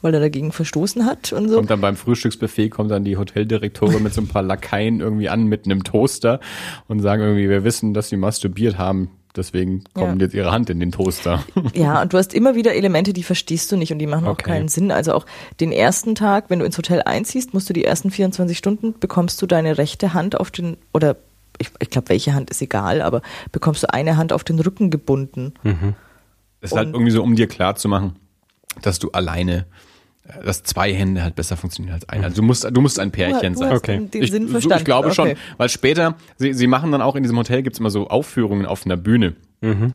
weil 0.01 0.14
er 0.14 0.20
dagegen 0.20 0.51
verstoßen 0.51 1.05
hat 1.05 1.35
und 1.35 1.51
so. 1.51 1.57
Kommt 1.57 1.68
dann 1.68 1.82
beim 1.82 1.97
Frühstücksbuffet, 1.97 2.70
kommt 2.70 2.91
dann 2.91 3.05
die 3.05 3.18
Hoteldirektorin 3.18 4.03
mit 4.03 4.14
so 4.14 4.22
ein 4.22 4.28
paar 4.28 4.43
Lakaien 4.43 5.01
irgendwie 5.01 5.28
an 5.28 5.45
mit 5.45 5.66
einem 5.66 5.85
Toaster 5.85 6.41
und 6.89 7.01
sagen 7.01 7.22
irgendwie, 7.22 7.51
wir 7.51 7.64
wissen, 7.64 7.93
dass 7.93 8.09
sie 8.09 8.16
masturbiert 8.16 8.78
haben. 8.78 9.11
Deswegen 9.37 9.82
kommt 9.95 10.20
Ja. 10.20 10.26
jetzt 10.26 10.35
ihre 10.35 10.53
Hand 10.53 10.70
in 10.70 10.78
den 10.80 10.93
Toaster. 10.93 11.43
Ja, 11.74 12.01
und 12.03 12.12
du 12.12 12.18
hast 12.18 12.32
immer 12.35 12.55
wieder 12.55 12.74
Elemente, 12.74 13.12
die 13.12 13.24
verstehst 13.24 13.72
du 13.72 13.76
nicht 13.76 13.91
und 13.93 13.99
die 13.99 14.07
machen 14.07 14.26
auch 14.26 14.32
Okay. 14.32 14.45
keinen 14.45 14.68
Sinn. 14.68 14.93
Also 14.93 15.12
auch 15.12 15.26
den 15.61 15.72
ersten 15.72 16.14
Tag, 16.14 16.51
wenn 16.51 16.61
du 16.61 16.64
ins 16.64 16.78
Hotel 16.78 17.03
einziehst, 17.03 17.53
musst 17.53 17.68
du 17.68 17.72
die 17.72 17.85
ersten 17.85 18.11
24 18.12 18.57
Stunden, 18.57 18.95
bekommst 19.01 19.43
du 19.43 19.47
deine 19.47 19.76
rechte 19.78 20.14
Hand 20.14 20.39
auf 20.39 20.51
den, 20.53 20.76
oder 20.93 21.16
ich, 21.59 21.70
ich 21.80 21.91
glaube, 21.91 22.09
welche 22.11 22.35
Hand 22.35 22.51
ist 22.51 22.62
egal, 22.62 23.03
aber 23.03 23.22
bekommst 23.53 23.82
du 23.82 23.93
eine 23.93 24.16
Hand 24.16 24.32
auf 24.32 24.45
den 24.45 24.59
Rücken 24.61 24.91
gebunden. 24.91 25.53
Es 26.61 26.70
ist 26.70 26.76
halt 26.76 26.89
Und- 26.89 26.95
irgendwie 26.95 27.12
so, 27.12 27.22
um 27.22 27.35
dir 27.37 27.47
klar 27.49 27.74
zu 27.76 27.89
machen, 27.89 28.16
dass 28.82 28.99
du 28.99 29.11
alleine, 29.11 29.66
dass 30.45 30.62
zwei 30.62 30.93
Hände 30.95 31.22
halt 31.22 31.35
besser 31.37 31.57
funktionieren 31.57 31.95
als 31.95 32.09
eine. 32.09 32.25
Also 32.25 32.37
du 32.37 32.43
musst, 32.43 32.64
du 32.64 32.81
musst 32.81 32.99
ein 32.99 33.11
Pärchen 33.11 33.53
du 33.55 33.59
sein. 33.59 33.68
hast 33.70 33.77
Okay. 33.79 33.97
den, 33.99 34.11
den 34.11 34.22
ich, 34.22 34.31
Sinn 34.31 34.47
so, 34.47 34.53
verstanden. 34.53 34.79
ich 34.79 34.85
glaube 34.85 35.12
schon, 35.12 35.29
Okay. 35.29 35.39
weil 35.59 35.68
später, 35.68 36.16
sie, 36.37 36.55
sie 36.55 36.66
machen 36.66 36.93
dann 36.93 37.03
auch 37.03 37.14
in 37.16 37.22
diesem 37.22 37.37
Hotel 37.39 37.62
gibt's 37.62 37.79
immer 37.79 37.91
so 37.91 38.09
Aufführungen 38.09 38.64
auf 38.66 38.87
einer 38.87 38.97
Bühne. 38.97 39.35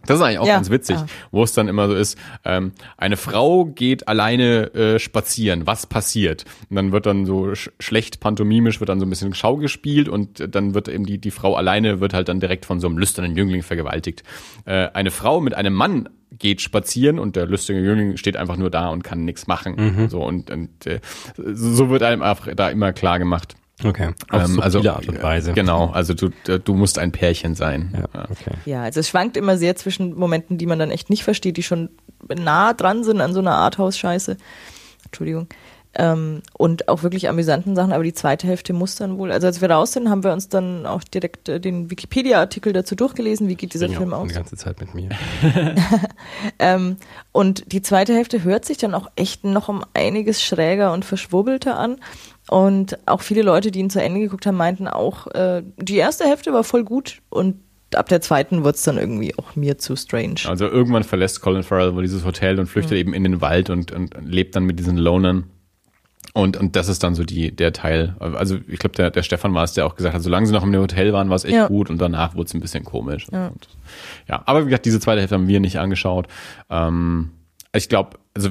Das 0.08 0.18
ist 0.18 0.24
eigentlich 0.24 0.40
auch 0.40 0.48
Ja, 0.48 0.56
ganz 0.56 0.72
witzig, 0.72 0.96
ja. 0.96 1.06
wo 1.30 1.44
es 1.44 1.54
dann 1.54 1.68
immer 1.68 1.88
so 1.88 1.94
ist, 1.94 2.18
ähm, 2.44 2.72
eine 2.98 3.18
Frau 3.18 3.66
geht 3.66 4.08
alleine 4.08 4.74
äh, 4.74 4.98
spazieren, 4.98 5.68
was 5.68 5.86
passiert? 5.86 6.46
Und 6.72 6.76
dann 6.76 6.92
wird 6.92 7.06
dann 7.06 7.28
so 7.28 7.54
sch 7.54 7.70
schlecht 7.80 8.20
pantomimisch, 8.20 8.80
wird 8.80 8.90
dann 8.90 9.00
so 9.00 9.06
ein 9.06 9.12
bisschen 9.12 9.36
Schau 9.36 9.58
gespielt 9.58 10.10
und 10.10 10.40
äh, 10.40 10.50
dann 10.50 10.74
wird 10.74 10.88
eben 10.88 11.06
die, 11.06 11.20
die 11.20 11.30
Frau 11.30 11.54
alleine, 11.54 12.00
wird 12.00 12.16
halt 12.16 12.30
dann 12.30 12.40
direkt 12.40 12.66
von 12.66 12.80
so 12.80 12.88
einem 12.88 12.98
lüsternen 12.98 13.36
Jüngling 13.36 13.62
vergewaltigt. 13.62 14.24
Äh, 14.66 14.88
eine 14.96 15.12
Frau 15.12 15.40
mit 15.40 15.54
einem 15.54 15.76
Mann 15.76 16.10
geht 16.32 16.62
spazieren 16.62 17.20
und 17.20 17.36
der 17.36 17.46
lustige 17.46 17.80
Jüngling 17.80 18.18
steht 18.18 18.38
einfach 18.38 18.58
nur 18.58 18.70
da 18.70 18.90
und 18.90 19.04
kann 19.04 19.26
nichts 19.26 19.48
machen. 19.48 20.08
So 20.10 20.24
und, 20.24 20.52
und 20.52 20.86
äh, 20.86 21.00
so 21.36 21.90
wird 21.90 22.04
einem 22.04 22.22
einfach 22.22 22.48
da 22.56 22.70
immer 22.70 22.94
klar 22.94 23.20
gemacht. 23.20 23.56
Okay. 23.84 24.10
Auf 24.30 24.44
Ähm, 24.44 24.62
subtile 24.68 24.94
Art 24.94 25.08
und 25.08 25.24
Weise. 25.24 25.54
Genau, 25.54 25.90
also 25.90 26.14
du, 26.14 26.30
du 26.46 26.74
musst 26.74 27.00
ein 27.00 27.12
Pärchen 27.12 27.56
sein. 27.56 27.98
Ja, 28.14 28.26
okay. 28.30 28.52
Ja, 28.66 28.84
also 28.84 29.00
es 29.00 29.08
schwankt 29.08 29.38
immer 29.38 29.58
sehr 29.58 29.76
zwischen 29.76 30.16
Momenten, 30.16 30.58
die 30.58 30.66
man 30.66 30.80
dann 30.80 30.92
echt 30.92 31.10
nicht 31.10 31.24
versteht, 31.24 31.56
die 31.58 31.64
schon 31.64 31.90
nah 32.28 32.74
dran 32.74 33.04
sind 33.04 33.22
an 33.22 33.34
so 33.34 33.40
einer 33.40 33.56
Arthouse-Scheiße. 33.56 34.38
Entschuldigung. 35.06 35.48
Ähm, 35.96 36.44
und 36.54 36.88
auch 36.88 37.02
wirklich 37.02 37.28
amüsanten 37.30 37.76
Sachen, 37.76 37.94
aber 37.94 38.04
die 38.04 38.14
zweite 38.14 38.46
Hälfte 38.46 38.74
muss 38.74 38.96
dann 38.96 39.18
wohl. 39.18 39.32
Also 39.32 39.48
als 39.48 39.60
wir 39.60 39.72
raus 39.72 39.92
sind, 39.92 40.08
haben 40.08 40.24
wir 40.24 40.32
uns 40.32 40.48
dann 40.48 40.86
auch 40.86 41.04
direkt 41.04 41.50
äh, 41.50 41.60
den 41.60 41.90
Wikipedia-Artikel 41.90 42.74
dazu 42.74 42.96
durchgelesen, 42.96 43.48
wie 43.48 43.56
geht 43.56 43.74
dieser 43.74 43.88
Ging 43.88 43.98
Film 43.98 44.14
auch 44.14 44.22
aus. 44.22 44.28
die 44.28 44.36
ganze 44.36 44.56
Zeit 44.56 44.80
mit 44.80 44.94
mir. 44.94 45.10
Ähm, 46.58 46.98
und 47.32 47.72
die 47.72 47.82
zweite 47.82 48.14
Hälfte 48.14 48.44
hört 48.44 48.66
sich 48.66 48.78
dann 48.78 48.94
auch 48.94 49.10
echt 49.16 49.44
noch 49.44 49.70
um 49.70 49.84
einiges 49.94 50.44
schräger 50.44 50.94
und 50.94 51.06
verschwurbelter 51.06 51.78
an. 51.78 51.98
Und 52.50 52.98
auch 53.06 53.22
viele 53.22 53.42
Leute, 53.42 53.72
die 53.72 53.80
ihn 53.80 53.90
zu 53.90 54.02
Ende 54.02 54.20
geguckt 54.20 54.46
haben, 54.46 54.58
meinten 54.58 54.88
auch, 54.88 55.28
äh, 55.28 55.64
die 55.78 55.98
erste 55.98 56.26
Hälfte 56.26 56.54
war 56.54 56.64
voll 56.64 56.84
gut 56.84 57.22
und 57.30 57.56
ab 57.96 58.10
der 58.10 58.22
zweiten 58.22 58.64
wird's 58.64 58.84
dann 58.84 58.98
irgendwie 58.98 59.38
auch 59.38 59.56
mir 59.56 59.78
zu 59.78 59.96
strange. 59.96 60.42
Also 60.46 60.68
irgendwann 60.68 61.04
verlässt 61.04 61.42
Colin 61.42 61.64
Farrell 61.64 61.96
wohl 61.96 62.04
dieses 62.04 62.26
Hotel 62.26 62.60
und 62.60 62.68
flüchtet 62.68 62.98
eben 62.98 63.14
in 63.14 63.24
den 63.24 63.42
Wald 63.42 63.70
und, 63.70 63.92
und 63.92 64.16
lebt 64.24 64.56
dann 64.56 64.64
mit 64.64 64.80
diesen 64.80 64.98
Lonern. 64.98 65.46
Und, 66.34 66.58
und 66.58 66.76
das 66.76 66.88
ist 66.90 67.04
dann 67.04 67.16
so 67.16 67.24
die, 67.24 67.52
der 67.56 67.74
Teil. 67.74 68.16
Also 68.20 68.58
ich 68.68 68.80
glaube, 68.80 68.96
der, 68.96 69.10
der 69.12 69.24
Stefan 69.24 69.54
war 69.54 69.64
es, 69.64 69.74
der 69.74 69.86
auch 69.86 69.96
gesagt 69.96 70.14
hat, 70.16 70.22
solange 70.22 70.46
sie 70.46 70.54
noch 70.54 70.64
im 70.64 70.76
Hotel 70.76 71.12
waren, 71.14 71.30
war 71.30 71.36
es 71.36 71.44
echt 71.44 71.56
Ja. 71.56 71.68
gut 71.68 71.90
und 71.90 72.00
danach 72.00 72.36
wurde 72.36 72.46
es 72.48 72.54
ein 72.54 72.60
bisschen 72.60 72.84
komisch. 72.84 73.28
Ja. 73.32 73.48
Und, 73.48 73.68
ja, 74.28 74.42
aber 74.46 74.62
wie 74.62 74.66
gesagt, 74.66 74.86
diese 74.86 75.00
zweite 75.00 75.20
Hälfte 75.22 75.36
haben 75.36 75.48
wir 75.48 75.60
nicht 75.60 75.80
angeschaut. 75.80 76.28
Ähm, 76.70 77.32
ich 77.74 77.88
glaube, 77.90 78.18
also 78.36 78.50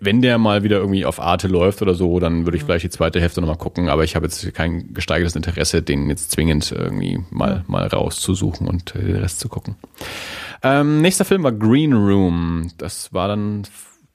wenn, 0.00 0.22
der 0.22 0.38
mal 0.38 0.62
wieder 0.62 0.78
irgendwie 0.78 1.04
auf 1.04 1.20
Arte 1.20 1.48
läuft 1.48 1.82
oder 1.82 1.94
so, 1.94 2.18
dann 2.20 2.46
würde 2.46 2.56
ich 2.56 2.64
vielleicht 2.64 2.84
die 2.84 2.90
zweite 2.90 3.20
Hälfte 3.20 3.40
nochmal 3.40 3.56
gucken, 3.58 3.88
aber 3.88 4.04
ich 4.04 4.16
habe 4.16 4.26
jetzt 4.26 4.54
kein 4.54 4.94
gesteigertes 4.94 5.34
Interesse, 5.36 5.82
den 5.82 6.08
jetzt 6.08 6.30
zwingend 6.30 6.72
irgendwie 6.72 7.20
mal, 7.30 7.64
mal 7.66 7.86
rauszusuchen 7.86 8.68
und 8.68 8.94
äh, 8.94 9.02
den 9.02 9.16
Rest 9.16 9.40
zu 9.40 9.48
gucken. 9.48 9.76
Ähm, 10.62 11.02
nächster 11.02 11.24
Film 11.24 11.42
war 11.42 11.52
Green 11.52 11.92
Room. 11.92 12.70
Das 12.78 13.12
war 13.12 13.28
dann, 13.28 13.64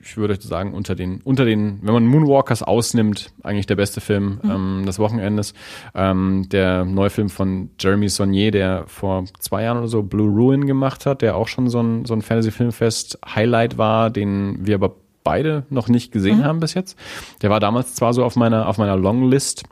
ich 0.02 0.16
würde 0.16 0.40
sagen, 0.40 0.74
unter 0.74 0.96
den, 0.96 1.20
unter 1.22 1.44
den, 1.44 1.80
wenn 1.82 1.94
man 1.94 2.08
Moonwalkers 2.08 2.64
ausnimmt, 2.64 3.32
eigentlich 3.44 3.68
der 3.68 3.76
beste 3.76 4.00
Film 4.00 4.40
ähm, 4.44 4.84
des 4.86 4.98
Wochenendes. 4.98 5.54
Ähm, 5.94 6.48
der 6.50 6.86
neue 6.86 7.10
Film 7.10 7.30
von 7.30 7.72
Jeremy 7.78 8.08
Saunier, 8.08 8.52
der 8.52 8.86
vor 8.88 9.26
zwei 9.40 9.64
Jahren 9.64 9.78
oder 9.78 9.90
so 9.90 10.02
Blue 10.02 10.30
Ruin 10.30 10.66
gemacht 10.68 11.06
hat, 11.06 11.22
der 11.22 11.36
auch 11.36 11.50
schon 11.50 11.70
so 11.70 11.82
ein, 11.82 12.06
so 12.06 12.14
ein 12.14 12.22
Fantasy-Filmfest-Highlight 12.22 13.78
war, 13.78 14.10
den 14.10 14.66
wir 14.66 14.76
aber 14.76 14.96
beide 15.26 15.66
noch 15.70 15.90
nicht 15.90 16.14
gesehen 16.14 16.46
haben 16.46 16.62
bis 16.62 16.74
jetzt. 16.74 16.98
Der 17.42 17.50
war 17.50 17.60
damals 17.60 17.94
zwar 17.94 18.14
so 18.14 18.24
auf 18.24 18.38
meiner, 18.38 18.70
auf 18.70 18.78
meiner 18.78 18.96
Longlist 18.96 19.64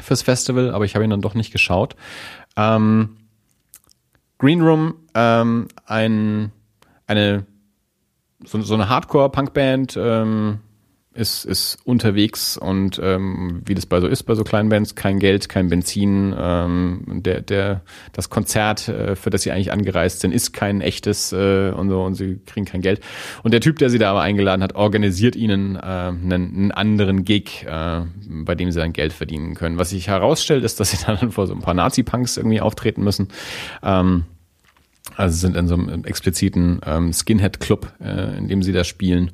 fürs 0.00 0.22
Festival, 0.22 0.70
aber 0.70 0.86
ich 0.86 0.94
habe 0.94 1.04
ihn 1.04 1.10
dann 1.10 1.20
doch 1.20 1.34
nicht 1.34 1.52
geschaut. 1.52 1.96
Ähm, 2.56 3.18
Green 4.38 4.62
Room, 4.62 4.94
ähm, 5.14 5.68
ein, 5.84 6.50
eine 7.06 7.44
so, 8.44 8.60
so 8.62 8.74
eine 8.74 8.88
Hardcore-Punk-Band 8.88 9.98
ähm, 10.00 10.60
ist, 11.12 11.44
ist 11.44 11.78
unterwegs 11.84 12.56
und 12.56 13.00
ähm, 13.02 13.62
wie 13.66 13.74
das 13.74 13.84
bei 13.84 14.00
so 14.00 14.06
ist 14.06 14.22
bei 14.22 14.36
so 14.36 14.44
kleinen 14.44 14.68
Bands, 14.68 14.94
kein 14.94 15.18
Geld, 15.18 15.48
kein 15.48 15.68
Benzin. 15.68 16.34
Ähm, 16.38 17.02
der, 17.08 17.40
der, 17.40 17.82
das 18.12 18.30
Konzert, 18.30 18.88
äh, 18.88 19.16
für 19.16 19.30
das 19.30 19.42
sie 19.42 19.50
eigentlich 19.50 19.72
angereist 19.72 20.20
sind, 20.20 20.32
ist 20.32 20.52
kein 20.52 20.80
echtes 20.80 21.32
äh, 21.32 21.72
und 21.72 21.90
so 21.90 22.02
und 22.04 22.14
sie 22.14 22.38
kriegen 22.46 22.64
kein 22.64 22.80
Geld. 22.80 23.00
Und 23.42 23.52
der 23.52 23.60
Typ, 23.60 23.78
der 23.78 23.90
sie 23.90 23.98
da 23.98 24.10
aber 24.10 24.20
eingeladen 24.20 24.62
hat, 24.62 24.76
organisiert 24.76 25.34
ihnen 25.34 25.74
äh, 25.74 25.80
einen, 25.80 26.32
einen 26.32 26.72
anderen 26.72 27.24
Gig, 27.24 27.66
äh, 27.66 28.02
bei 28.44 28.54
dem 28.54 28.70
sie 28.70 28.78
dann 28.78 28.92
Geld 28.92 29.12
verdienen 29.12 29.54
können. 29.56 29.78
Was 29.78 29.90
sich 29.90 30.06
herausstellt, 30.06 30.62
ist, 30.62 30.78
dass 30.78 30.92
sie 30.92 30.98
dann 31.06 31.32
vor 31.32 31.48
so 31.48 31.54
ein 31.54 31.60
paar 31.60 31.74
Nazi-Punks 31.74 32.36
irgendwie 32.36 32.60
auftreten 32.60 33.02
müssen. 33.02 33.28
Ähm, 33.82 34.26
also 35.16 35.36
sind 35.36 35.56
in 35.56 35.66
so 35.66 35.74
einem 35.74 36.04
expliziten 36.04 36.80
ähm, 36.84 37.12
Skinhead-Club, 37.12 37.92
äh, 38.00 38.36
in 38.38 38.48
dem 38.48 38.62
sie 38.62 38.72
da 38.72 38.84
spielen. 38.84 39.32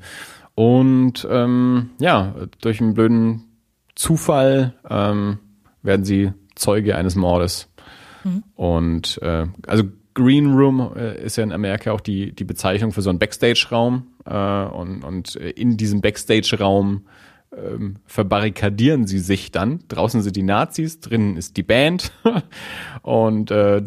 Und 0.55 1.27
ähm, 1.29 1.91
ja, 1.99 2.35
durch 2.61 2.81
einen 2.81 2.93
blöden 2.93 3.43
Zufall 3.95 4.73
ähm, 4.89 5.37
werden 5.83 6.05
sie 6.05 6.33
Zeuge 6.55 6.95
eines 6.95 7.15
Mordes. 7.15 7.69
Und 8.55 9.19
äh, 9.21 9.47
also 9.67 9.83
Green 10.13 10.53
Room 10.53 10.93
äh, 10.95 11.23
ist 11.23 11.37
ja 11.37 11.43
in 11.43 11.51
Amerika 11.51 11.91
auch 11.91 12.01
die, 12.01 12.33
die 12.33 12.43
Bezeichnung 12.43 12.91
für 12.91 13.01
so 13.01 13.09
einen 13.09 13.19
Backstage-Raum. 13.19 14.07
Äh, 14.25 14.65
und, 14.65 15.03
und 15.03 15.35
in 15.35 15.77
diesem 15.77 16.01
Backstage-Raum 16.01 17.05
ähm, 17.55 17.97
verbarrikadieren 18.05 19.07
sie 19.07 19.19
sich 19.19 19.51
dann. 19.51 19.79
Draußen 19.87 20.21
sind 20.21 20.35
die 20.35 20.43
Nazis, 20.43 20.99
drinnen 20.99 21.37
ist 21.37 21.55
die 21.57 21.63
Band. 21.63 22.11
und 23.01 23.51
äh, 23.51 23.83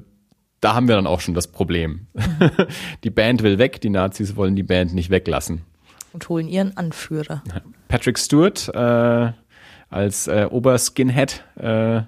da 0.60 0.74
haben 0.74 0.88
wir 0.88 0.96
dann 0.96 1.06
auch 1.06 1.20
schon 1.20 1.34
das 1.34 1.48
Problem. 1.48 2.06
die 3.04 3.10
Band 3.10 3.42
will 3.42 3.58
weg, 3.58 3.80
die 3.80 3.90
Nazis 3.90 4.36
wollen 4.36 4.56
die 4.56 4.62
Band 4.62 4.94
nicht 4.94 5.10
weglassen. 5.10 5.62
Und 6.12 6.28
holen 6.28 6.48
ihren 6.48 6.76
Anführer. 6.76 7.42
Patrick 7.88 8.18
Stewart 8.18 8.68
äh, 8.74 9.32
als 9.90 10.26
äh, 10.28 10.46
Oberskinhead, 10.50 11.44
äh, 11.56 12.02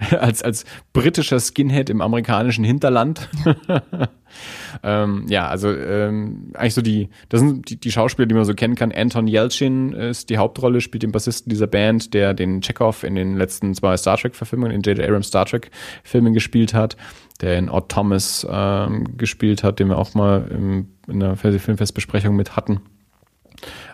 als, 0.16 0.42
als 0.42 0.64
britischer 0.92 1.40
Skinhead 1.40 1.90
im 1.90 2.00
amerikanischen 2.00 2.64
Hinterland. 2.64 3.28
ähm, 4.82 5.26
ja, 5.28 5.48
also 5.48 5.70
ähm, 5.70 6.52
eigentlich 6.54 6.74
so 6.74 6.82
die, 6.82 7.08
das 7.28 7.40
sind 7.40 7.68
die, 7.68 7.78
die 7.78 7.92
Schauspieler, 7.92 8.26
die 8.26 8.34
man 8.34 8.44
so 8.44 8.54
kennen 8.54 8.76
kann. 8.76 8.92
Anton 8.92 9.26
Yelchin 9.26 9.92
ist 9.92 10.30
die 10.30 10.38
Hauptrolle, 10.38 10.80
spielt 10.80 11.02
den 11.02 11.12
Bassisten 11.12 11.50
dieser 11.50 11.66
Band, 11.66 12.14
der 12.14 12.34
den 12.34 12.62
Chekhov 12.62 13.04
in 13.04 13.14
den 13.14 13.36
letzten 13.36 13.74
zwei 13.74 13.96
Star 13.96 14.16
Trek-Verfilmungen, 14.16 14.72
in 14.72 14.82
J.J. 14.82 15.04
Abrams 15.04 15.28
Star 15.28 15.44
Trek-Filmen 15.44 16.32
gespielt 16.32 16.72
hat, 16.72 16.96
der 17.40 17.58
in 17.58 17.70
Odd 17.70 17.88
Thomas 17.88 18.46
ähm, 18.50 19.16
gespielt 19.16 19.62
hat, 19.62 19.78
den 19.78 19.88
wir 19.88 19.98
auch 19.98 20.14
mal 20.14 20.46
im, 20.50 20.88
in 21.06 21.20
der 21.20 21.36
Filmfestbesprechung 21.36 22.36
mit 22.36 22.56
hatten. 22.56 22.80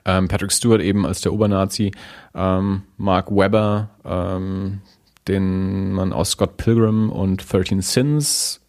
Ähm, 0.04 0.28
Patrick 0.28 0.52
Stewart 0.52 0.80
eben 0.80 1.06
als 1.06 1.20
der 1.20 1.32
Obernazi, 1.32 1.92
ähm, 2.34 2.82
Mark 2.96 3.30
Webber, 3.30 3.90
ähm, 4.04 4.80
den 5.26 5.92
man 5.92 6.12
aus 6.12 6.32
Scott 6.32 6.56
Pilgrim 6.56 7.10
und 7.10 7.52
13 7.52 7.82
Sins 7.82 8.60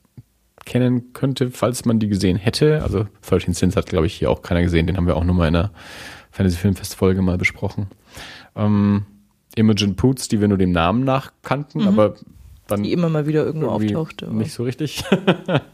kennen 0.65 1.13
könnte, 1.13 1.51
falls 1.51 1.85
man 1.85 1.99
die 1.99 2.07
gesehen 2.07 2.37
hätte. 2.37 2.81
Also 2.83 3.07
13 3.21 3.53
Sins 3.53 3.75
hat, 3.75 3.85
glaube 3.85 4.07
ich, 4.07 4.15
hier 4.15 4.31
auch 4.31 4.41
keiner 4.41 4.61
gesehen. 4.61 4.87
Den 4.87 4.97
haben 4.97 5.07
wir 5.07 5.15
auch 5.15 5.23
nur 5.23 5.35
mal 5.35 5.47
in 5.47 5.53
der 5.53 5.71
Fantasy 6.31 6.57
Filmfest 6.57 6.95
Folge 6.95 7.21
mal 7.21 7.37
besprochen. 7.37 7.87
Ähm, 8.55 9.05
Imogen 9.55 9.95
Poots, 9.95 10.27
die 10.27 10.41
wir 10.41 10.47
nur 10.47 10.57
dem 10.57 10.71
Namen 10.71 11.03
nach 11.03 11.31
kannten, 11.41 11.87
aber 11.87 12.15
dann 12.67 12.83
Die 12.83 12.91
immer 12.93 13.09
mal 13.09 13.27
wieder 13.27 13.45
irgendwo 13.45 13.67
auftauchte. 13.67 14.33
nicht 14.33 14.53
so 14.53 14.63
richtig. 14.63 15.03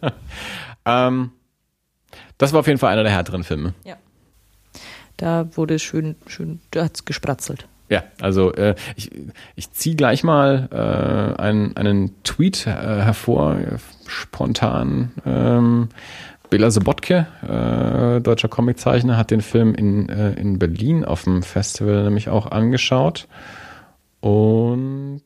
ähm, 0.85 1.31
das 2.37 2.53
war 2.53 2.61
auf 2.61 2.67
jeden 2.67 2.79
Fall 2.79 2.91
einer 2.91 3.03
der 3.03 3.11
härteren 3.11 3.43
Filme. 3.43 3.73
Ja. 3.83 3.95
Da 5.17 5.47
wurde 5.55 5.79
schön, 5.79 6.15
schön, 6.27 6.59
da 6.71 6.85
hat's 6.85 7.05
gespratzelt. 7.05 7.67
Ja, 7.89 8.03
also 8.21 8.53
äh, 8.53 8.75
ich, 8.95 9.11
ich 9.55 9.71
ziehe 9.71 9.95
gleich 9.95 10.23
mal 10.23 10.67
äh, 10.71 11.41
einen, 11.41 11.77
einen 11.77 12.23
Tweet 12.23 12.65
äh, 12.65 12.71
hervor, 12.71 13.57
spontan. 14.07 15.11
Ähm, 15.25 15.89
Bela 16.49 16.71
Sobotke, 16.71 17.27
äh, 17.41 18.21
deutscher 18.21 18.47
Comiczeichner, 18.47 19.17
hat 19.17 19.31
den 19.31 19.41
Film 19.41 19.73
in, 19.75 20.09
äh, 20.09 20.33
in 20.33 20.59
Berlin 20.59 21.03
auf 21.03 21.23
dem 21.23 21.43
Festival 21.43 22.03
nämlich 22.03 22.29
auch 22.29 22.51
angeschaut. 22.51 23.27
Und 24.21 25.23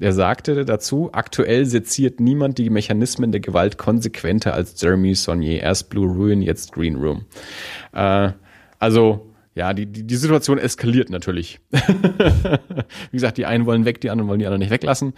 er 0.00 0.12
sagte 0.12 0.64
dazu, 0.64 1.10
aktuell 1.12 1.66
seziert 1.66 2.20
niemand 2.20 2.58
die 2.58 2.70
Mechanismen 2.70 3.32
der 3.32 3.40
Gewalt 3.40 3.78
konsequenter 3.78 4.54
als 4.54 4.80
Jeremy 4.80 5.14
Saunier. 5.14 5.60
Erst 5.60 5.90
Blue 5.90 6.06
Ruin, 6.06 6.40
jetzt 6.40 6.72
Green 6.72 6.96
Room. 6.96 7.24
Äh, 7.92 8.32
also 8.78 9.28
ja, 9.56 9.74
die, 9.74 9.86
die, 9.86 10.06
die 10.06 10.16
Situation 10.16 10.58
eskaliert 10.58 11.10
natürlich. 11.10 11.58
Wie 11.72 13.16
gesagt, 13.16 13.38
die 13.38 13.46
einen 13.46 13.66
wollen 13.66 13.84
weg, 13.84 14.00
die 14.00 14.10
anderen 14.10 14.28
wollen 14.28 14.38
die 14.38 14.46
anderen 14.46 14.60
nicht 14.60 14.70
weglassen. 14.70 15.14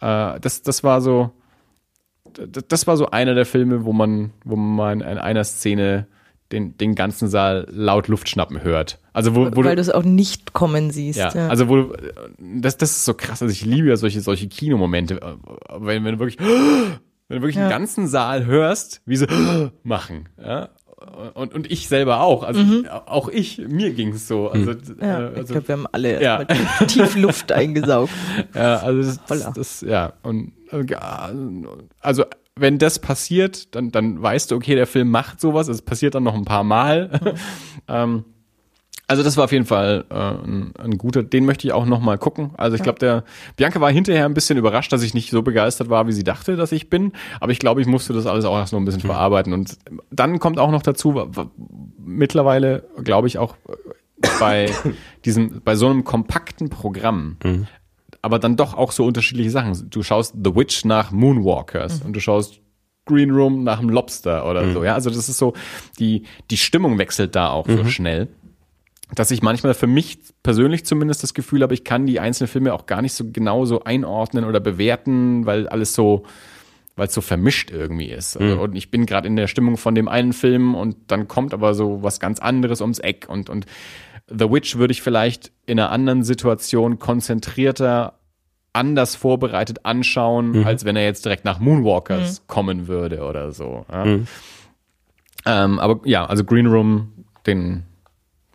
Äh, 0.00 0.40
das, 0.40 0.62
das 0.62 0.82
war 0.82 1.00
so, 1.00 1.30
das 2.68 2.88
war 2.88 2.96
so 2.96 3.10
einer 3.10 3.34
der 3.34 3.46
Filme, 3.46 3.84
wo 3.84 3.92
man, 3.92 4.32
wo 4.44 4.56
man 4.56 5.00
in 5.00 5.18
einer 5.18 5.44
Szene 5.44 6.08
den, 6.52 6.76
den 6.76 6.94
ganzen 6.94 7.28
Saal 7.28 7.66
laut 7.70 8.08
Luft 8.08 8.28
schnappen 8.28 8.62
hört. 8.62 8.98
Also 9.12 9.34
wo, 9.34 9.46
wo 9.54 9.64
Weil 9.64 9.76
du 9.76 9.82
es 9.82 9.90
auch 9.90 10.04
nicht 10.04 10.52
kommen 10.52 10.90
siehst. 10.90 11.18
ja, 11.18 11.32
Ja, 11.34 11.48
also 11.48 11.68
wo 11.68 11.76
du, 11.76 11.96
das, 12.38 12.76
das 12.76 12.90
ist 12.92 13.04
so 13.04 13.14
krass. 13.14 13.42
Also 13.42 13.50
ich 13.52 13.64
liebe 13.64 13.88
ja 13.88 13.96
solche, 13.96 14.20
solche 14.20 14.48
Kinomomente, 14.48 15.18
wenn, 15.78 16.04
wenn 16.04 16.14
du 16.14 16.18
wirklich, 16.18 16.38
wenn 16.38 17.36
du 17.38 17.42
wirklich 17.42 17.56
Ja. 17.56 17.66
den 17.66 17.70
ganzen 17.70 18.06
Saal 18.08 18.44
hörst, 18.46 19.00
wie 19.06 19.16
sie 19.16 19.26
machen. 19.82 20.28
Ja? 20.42 20.68
Und, 21.34 21.52
und 21.54 21.70
ich 21.70 21.88
selber 21.88 22.20
auch. 22.20 22.42
Also 22.44 22.60
auch 23.06 23.28
ich, 23.28 23.58
mir 23.58 23.92
ging 23.92 24.10
es 24.14 24.26
so. 24.26 24.48
Also, 24.48 24.70
Mhm. 24.72 24.78
ja, 25.00 25.20
äh, 25.28 25.32
ich 25.32 25.36
also 25.38 25.52
glaube, 25.54 25.68
wir 25.68 25.72
haben 25.74 25.86
alle 25.92 26.22
Ja. 26.22 26.44
tief 26.86 27.16
Luft 27.16 27.52
eingesaugt. 27.52 28.12
Ja, 28.54 28.76
also 28.78 29.02
das, 29.02 29.24
das, 29.26 29.52
das 29.54 29.80
ja 29.82 30.12
und 30.22 30.52
äh, 30.72 30.84
also 32.00 32.24
wenn 32.56 32.78
das 32.78 32.98
passiert, 32.98 33.74
dann 33.74 33.90
dann 33.90 34.22
weißt 34.22 34.50
du, 34.50 34.56
okay, 34.56 34.74
der 34.74 34.86
Film 34.86 35.10
macht 35.10 35.40
sowas. 35.40 35.68
Es 35.68 35.82
passiert 35.82 36.14
dann 36.14 36.22
noch 36.22 36.34
ein 36.34 36.44
paar 36.44 36.64
Mal. 36.64 37.34
ähm, 37.88 38.24
also 39.06 39.22
das 39.22 39.36
war 39.36 39.44
auf 39.44 39.52
jeden 39.52 39.66
Fall 39.66 40.06
äh, 40.08 40.14
ein, 40.14 40.72
ein 40.78 40.96
guter. 40.96 41.22
Den 41.22 41.44
möchte 41.44 41.66
ich 41.66 41.72
auch 41.74 41.84
noch 41.84 42.00
mal 42.00 42.16
gucken. 42.16 42.52
Also 42.56 42.76
ich 42.76 42.82
glaube, 42.82 42.98
der 42.98 43.24
Bianca 43.56 43.80
war 43.80 43.90
hinterher 43.90 44.24
ein 44.24 44.34
bisschen 44.34 44.56
überrascht, 44.56 44.92
dass 44.92 45.02
ich 45.02 45.12
nicht 45.12 45.30
so 45.30 45.42
begeistert 45.42 45.90
war, 45.90 46.06
wie 46.06 46.12
sie 46.12 46.24
dachte, 46.24 46.56
dass 46.56 46.72
ich 46.72 46.88
bin. 46.88 47.12
Aber 47.40 47.52
ich 47.52 47.58
glaube, 47.58 47.82
ich 47.82 47.86
musste 47.86 48.14
das 48.14 48.26
alles 48.26 48.46
auch 48.46 48.56
erst 48.56 48.72
noch 48.72 48.80
ein 48.80 48.84
bisschen 48.86 49.02
verarbeiten. 49.02 49.52
Und 49.52 49.76
dann 50.10 50.38
kommt 50.38 50.58
auch 50.58 50.70
noch 50.70 50.82
dazu, 50.82 51.30
mittlerweile 51.98 52.84
glaube 53.02 53.28
ich 53.28 53.36
auch 53.36 53.56
äh, 53.68 54.28
bei 54.40 54.70
diesem, 55.26 55.60
bei 55.62 55.76
so 55.76 55.88
einem 55.88 56.04
kompakten 56.04 56.70
Programm 56.70 57.36
aber 58.24 58.38
dann 58.38 58.56
doch 58.56 58.72
auch 58.74 58.90
so 58.90 59.04
unterschiedliche 59.04 59.50
Sachen. 59.50 59.90
Du 59.90 60.02
schaust 60.02 60.34
The 60.42 60.56
Witch 60.56 60.84
nach 60.84 61.10
Moonwalkers 61.10 62.00
und 62.02 62.14
du 62.14 62.20
schaust 62.20 62.60
Green 63.04 63.30
Room 63.30 63.64
nach 63.64 63.80
dem 63.80 63.90
Lobster 63.90 64.48
oder 64.48 64.62
so. 64.72 64.82
Ja, 64.82 64.94
also 64.94 65.10
das 65.10 65.28
ist 65.28 65.36
so, 65.36 65.52
die, 65.98 66.22
die 66.50 66.56
Stimmung 66.56 66.98
wechselt 66.98 67.36
da 67.36 67.50
auch 67.50 67.66
so 67.68 67.84
schnell, 67.84 68.28
dass 69.14 69.30
ich 69.30 69.42
manchmal 69.42 69.74
für 69.74 69.86
mich 69.86 70.18
persönlich 70.42 70.86
zumindest 70.86 71.22
das 71.22 71.34
Gefühl 71.34 71.62
habe, 71.62 71.74
ich 71.74 71.84
kann 71.84 72.06
die 72.06 72.18
einzelnen 72.18 72.48
Filme 72.48 72.72
auch 72.72 72.86
gar 72.86 73.02
nicht 73.02 73.12
so 73.12 73.24
genau 73.30 73.66
so 73.66 73.84
einordnen 73.84 74.46
oder 74.46 74.58
bewerten, 74.58 75.44
weil 75.44 75.68
alles 75.68 75.94
so, 75.94 76.24
weil 76.96 77.08
es 77.08 77.14
so 77.14 77.20
vermischt 77.20 77.70
irgendwie 77.70 78.10
ist. 78.10 78.38
Also, 78.38 78.58
Und 78.62 78.74
ich 78.74 78.90
bin 78.90 79.04
gerade 79.04 79.28
in 79.28 79.36
der 79.36 79.48
Stimmung 79.48 79.76
von 79.76 79.94
dem 79.94 80.08
einen 80.08 80.32
Film 80.32 80.74
und 80.74 80.96
dann 81.08 81.28
kommt 81.28 81.52
aber 81.52 81.74
so 81.74 82.02
was 82.02 82.20
ganz 82.20 82.38
anderes 82.38 82.80
ums 82.80 83.00
Eck 83.00 83.26
und, 83.28 83.50
und 83.50 83.66
The 84.28 84.50
Witch 84.50 84.76
würde 84.76 84.92
ich 84.92 85.02
vielleicht 85.02 85.52
in 85.66 85.78
einer 85.78 85.90
anderen 85.90 86.22
Situation 86.22 86.98
konzentrierter 86.98 88.14
anders 88.72 89.14
vorbereitet 89.16 89.84
anschauen, 89.84 90.64
als 90.64 90.84
wenn 90.84 90.96
er 90.96 91.04
jetzt 91.04 91.24
direkt 91.24 91.44
nach 91.44 91.60
Moonwalkers 91.60 92.42
kommen 92.48 92.88
würde 92.88 93.22
oder 93.24 93.52
so. 93.52 93.86
Ja. 93.92 94.04
Ähm, 95.46 95.78
aber 95.78 96.00
ja, 96.04 96.24
also 96.26 96.42
Green 96.44 96.66
Room, 96.66 97.12
den 97.46 97.84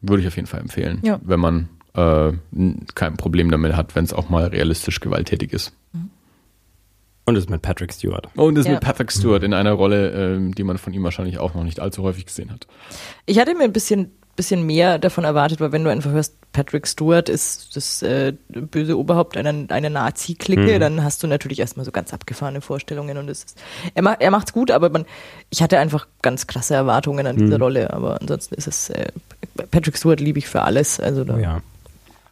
würde 0.01 0.22
ich 0.22 0.28
auf 0.28 0.36
jeden 0.36 0.47
Fall 0.47 0.59
empfehlen, 0.59 0.99
Ja. 1.03 1.20
wenn 1.24 1.39
man 1.39 1.70
äh, 1.93 2.32
kein 2.95 3.17
Problem 3.17 3.51
damit 3.51 3.76
hat, 3.76 3.95
wenn 3.95 4.03
es 4.05 4.13
auch 4.13 4.30
mal 4.30 4.45
realistisch 4.47 4.99
gewalttätig 4.99 5.53
ist. 5.53 5.74
Und 7.26 7.36
es 7.36 7.43
ist 7.43 7.49
mit 7.49 7.61
Patrick 7.61 7.93
Stewart. 7.93 8.28
Und 8.36 8.57
ist 8.57 8.65
Ja. 8.65 8.74
mit 8.74 8.82
Patrick 8.82 9.11
Stewart 9.11 9.43
in 9.43 9.53
einer 9.53 9.74
Rolle, 9.74 10.09
ähm, 10.36 10.55
die 10.55 10.63
man 10.63 10.78
von 10.80 10.93
ihm 10.93 11.03
wahrscheinlich 11.03 11.38
auch 11.38 11.53
noch 11.53 11.63
nicht 11.63 11.80
allzu 11.80 12.01
häufig 12.03 12.26
gesehen 12.26 12.51
hat. 12.51 12.65
Ich 13.28 13.38
hatte 13.39 13.53
mir 13.55 13.65
ein 13.65 13.74
bisschen, 13.74 14.11
bisschen 14.40 14.66
mehr 14.66 15.00
davon 15.00 15.26
erwartet, 15.26 15.60
weil 15.60 15.74
wenn 15.74 15.84
du 15.84 15.90
einfach 15.90 16.12
hörst, 16.12 16.34
Patrick 16.54 16.88
Stewart 16.88 17.28
ist 17.28 17.76
das 17.76 18.02
äh, 18.02 18.34
böse 18.48 18.98
Oberhaupt 18.98 19.36
einer, 19.36 19.70
einer 19.70 19.90
Nazi-Clique, 19.90 20.80
dann 20.80 21.04
hast 21.04 21.22
du 21.22 21.28
natürlich 21.28 21.60
erstmal 21.60 21.86
so 21.86 21.92
ganz 21.92 22.14
abgefahrene 22.14 22.62
Vorstellungen 22.62 23.18
und 23.18 23.30
es 23.30 23.44
ist, 23.44 23.62
er, 23.94 24.02
macht 24.02 24.22
er 24.22 24.32
macht's 24.32 24.54
gut, 24.54 24.72
aber 24.72 24.90
man, 24.90 25.06
ich 25.50 25.62
hatte 25.62 25.78
einfach 25.78 26.08
ganz 26.22 26.48
krasse 26.48 26.74
Erwartungen 26.74 27.28
an 27.28 27.36
diese 27.36 27.60
Rolle, 27.60 27.92
aber 27.92 28.22
ansonsten 28.22 28.56
ist 28.56 28.68
es, 28.68 28.90
äh, 28.92 29.08
Patrick 29.72 29.98
Stewart 29.98 30.22
liebe 30.22 30.40
ich 30.40 30.48
für 30.48 30.62
alles, 30.62 31.02
also 31.02 31.26
da, 31.26 31.38
Ja. 31.38 31.62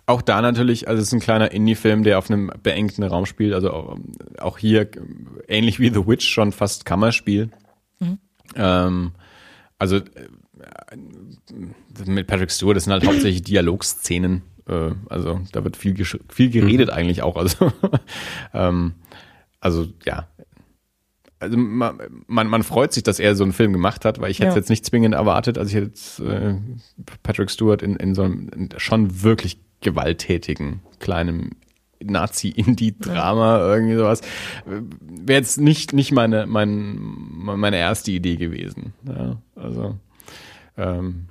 Auch 0.10 0.22
da 0.22 0.42
natürlich, 0.42 0.88
also 0.88 1.02
es 1.02 1.10
ist 1.10 1.14
ein 1.14 1.20
kleiner 1.20 1.52
Indie-Film, 1.52 2.06
der 2.06 2.18
auf 2.18 2.32
einem 2.32 2.50
beengten 2.64 3.04
Raum 3.04 3.26
spielt. 3.26 3.54
Also 3.54 3.74
auch, 3.74 3.98
auch 4.40 4.58
hier 4.58 4.84
äh, 4.84 4.88
ähnlich 5.50 5.82
wie 5.82 5.90
The 5.90 6.08
Witch 6.08 6.26
schon 6.26 6.54
fast 6.54 6.86
Kammerspiel. 6.86 7.50
Ähm, 8.56 9.12
also 9.78 9.98
äh, 9.98 10.02
mit 12.06 12.28
Patrick 12.28 12.52
Stewart, 12.52 12.76
das 12.78 12.84
sind 12.86 12.94
halt 12.94 13.06
hauptsächlich 13.06 13.42
Dialogszenen. 13.44 14.44
Äh, 14.68 14.92
also 15.10 15.42
da 15.52 15.64
wird 15.64 15.78
viel, 15.78 15.96
viel 16.30 16.50
geredet 16.50 16.90
eigentlich 16.90 17.22
auch. 17.24 17.36
Also, 17.38 17.72
ähm, 18.54 18.94
also 19.60 19.88
ja. 20.06 20.28
Also 21.40 21.56
man, 21.56 21.98
man, 22.26 22.48
man 22.48 22.64
freut 22.64 22.94
sich, 22.94 23.04
dass 23.04 23.20
er 23.20 23.36
so 23.36 23.44
einen 23.44 23.54
Film 23.54 23.72
gemacht 23.72 24.06
hat, 24.06 24.20
weil 24.20 24.32
ich 24.32 24.40
hätte 24.40 24.50
es 24.50 24.56
Ja. 24.56 24.60
jetzt 24.62 24.70
nicht 24.70 24.86
zwingend 24.86 25.14
erwartet. 25.14 25.58
Also 25.60 25.70
ich 25.70 25.76
hätte 25.76 25.88
jetzt 25.88 26.20
äh, 26.20 26.56
Patrick 27.22 27.52
Stewart 27.52 27.84
in, 27.84 27.96
in 27.96 28.16
so 28.16 28.24
einem 28.24 28.50
in 28.50 28.70
schon 28.78 29.22
wirklich 29.22 29.60
gewalttätigen 29.82 30.82
kleinen 31.00 31.52
Nazi-Indie-Drama, 32.04 33.60
irgendwie 33.60 33.96
sowas. 33.96 34.22
Wäre 34.66 35.40
jetzt 35.40 35.60
nicht, 35.60 35.94
nicht 35.94 36.12
meine, 36.12 36.46
mein, 36.48 36.98
meine 37.00 37.78
erste 37.78 38.12
Idee 38.12 38.36
gewesen. 38.36 38.94
Ja, 39.08 39.38
also 39.56 39.96
ähm, 40.78 41.28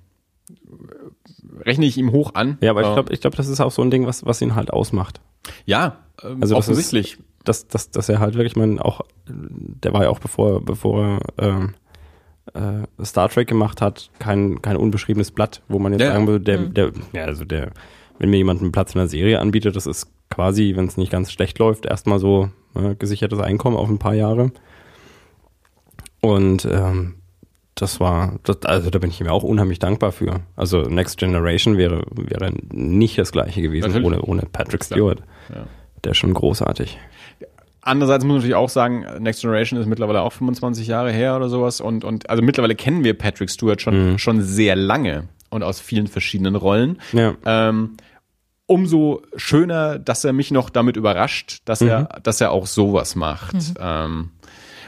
rechne 1.61 1.87
ich 1.87 1.97
ihm 1.99 2.13
hoch 2.13 2.35
an. 2.35 2.59
Ja, 2.61 2.71
aber 2.71 2.83
ich 2.83 2.89
Äh, 2.89 2.93
glaube, 2.95 3.13
ich 3.13 3.21
glaub, 3.21 3.35
das 3.37 3.49
ist 3.49 3.61
auch 3.61 3.71
so 3.71 3.83
ein 3.83 3.91
Ding, 3.91 4.07
was, 4.07 4.25
was 4.27 4.41
ihn 4.43 4.55
halt 4.55 4.73
ausmacht. 4.73 5.21
ja, 5.65 5.99
ähm, 6.23 6.39
Also 6.41 6.57
offensichtlich. 6.57 7.19
Dass, 7.45 7.69
dass, 7.69 7.93
dass 7.93 8.09
er 8.09 8.19
halt 8.19 8.35
wirklich, 8.35 8.53
ich 8.55 8.57
meine, 8.57 8.85
auch, 8.85 9.03
der 9.29 9.93
war 9.93 10.03
ja 10.03 10.09
auch 10.11 10.19
bevor, 10.19 10.65
bevor 10.65 11.21
er 11.37 11.47
ähm, 11.47 11.75
äh, 12.99 13.05
Star 13.05 13.29
Trek 13.29 13.47
gemacht 13.49 13.81
hat, 13.81 14.11
kein, 14.19 14.61
kein 14.63 14.77
unbeschriebenes 14.77 15.31
Blatt, 15.31 15.63
wo 15.69 15.79
man 15.79 15.93
jetzt 15.93 16.03
Ja. 16.03 16.13
sagen 16.13 16.27
würde, 16.27 16.45
der, 16.45 16.59
der, 16.67 16.93
ja, 17.13 17.25
also 17.25 17.45
der, 17.45 17.71
wenn 18.19 18.31
mir 18.31 18.39
jemand 18.39 18.63
einen 18.63 18.73
Platz 18.73 18.95
in 18.95 18.99
der 18.99 19.07
Serie 19.07 19.41
anbietet, 19.41 19.77
das 19.77 19.87
ist 19.87 20.11
quasi, 20.29 20.73
wenn 20.75 20.87
es 20.87 20.97
nicht 20.97 21.13
ganz 21.13 21.31
schlecht 21.31 21.61
läuft, 21.61 21.87
erstmal 21.87 22.19
so 22.19 22.51
äh, 22.75 22.97
gesichertes 22.97 23.39
Einkommen 23.39 23.77
auf 23.77 23.89
ein 23.89 23.99
paar 24.01 24.15
Jahre. 24.15 24.51
Und 26.21 26.65
ähm, 26.65 27.15
das 27.77 28.01
war, 28.01 28.39
das, 28.43 28.63
also 28.65 28.91
da 28.91 28.99
bin 28.99 29.11
ich 29.11 29.21
ihm 29.21 29.29
auch 29.29 29.43
unheimlich 29.43 29.79
dankbar 29.79 30.11
für. 30.11 30.41
Also 30.57 30.81
Next 30.83 31.19
Generation 31.19 31.77
wäre, 31.77 32.03
wäre 32.11 32.53
nicht 32.73 33.19
das 33.19 33.33
gleiche 33.33 33.61
gewesen 33.61 33.89
Natürlich. 33.89 34.07
ohne, 34.07 34.23
ohne 34.23 34.43
Patrick. 34.51 34.83
Stewart. 34.83 35.23
Ja. 35.55 35.67
Der 36.03 36.13
ist 36.13 36.19
schon 36.19 36.33
großartig. 36.33 36.99
Andererseits 37.83 38.25
muss 38.25 38.29
man 38.29 38.37
natürlich 38.39 38.57
auch 38.57 38.71
sagen, 38.71 39.05
Next 39.21 39.43
Generation 39.43 39.79
ist 39.79 39.87
mittlerweile 39.87 40.23
auch 40.23 40.33
25 40.33 40.87
Jahre 40.87 41.13
her 41.13 41.37
oder 41.37 41.51
sowas 41.51 41.81
und, 41.81 42.03
und 42.03 42.29
also 42.31 42.43
mittlerweile 42.43 42.75
kennen 42.75 43.05
wir 43.05 43.17
Patrick 43.17 43.51
Stewart 43.51 43.81
schon, 43.81 44.19
schon 44.19 44.43
sehr 44.43 44.75
lange 44.75 45.29
und 45.51 45.63
aus 45.63 45.79
vielen 45.79 46.07
verschiedenen 46.07 46.57
Rollen. 46.57 46.99
Ja. 47.13 47.35
Ähm, 47.45 47.99
umso 48.65 49.23
schöner, 49.37 49.99
dass 49.99 50.25
er 50.25 50.33
mich 50.33 50.51
noch 50.51 50.71
damit 50.71 50.97
überrascht, 50.97 51.61
dass 51.67 51.83
er, 51.83 52.05
dass 52.23 52.41
er 52.41 52.53
auch 52.53 52.67
sowas 52.67 53.15
macht. 53.17 53.55
Ähm, 53.79 54.31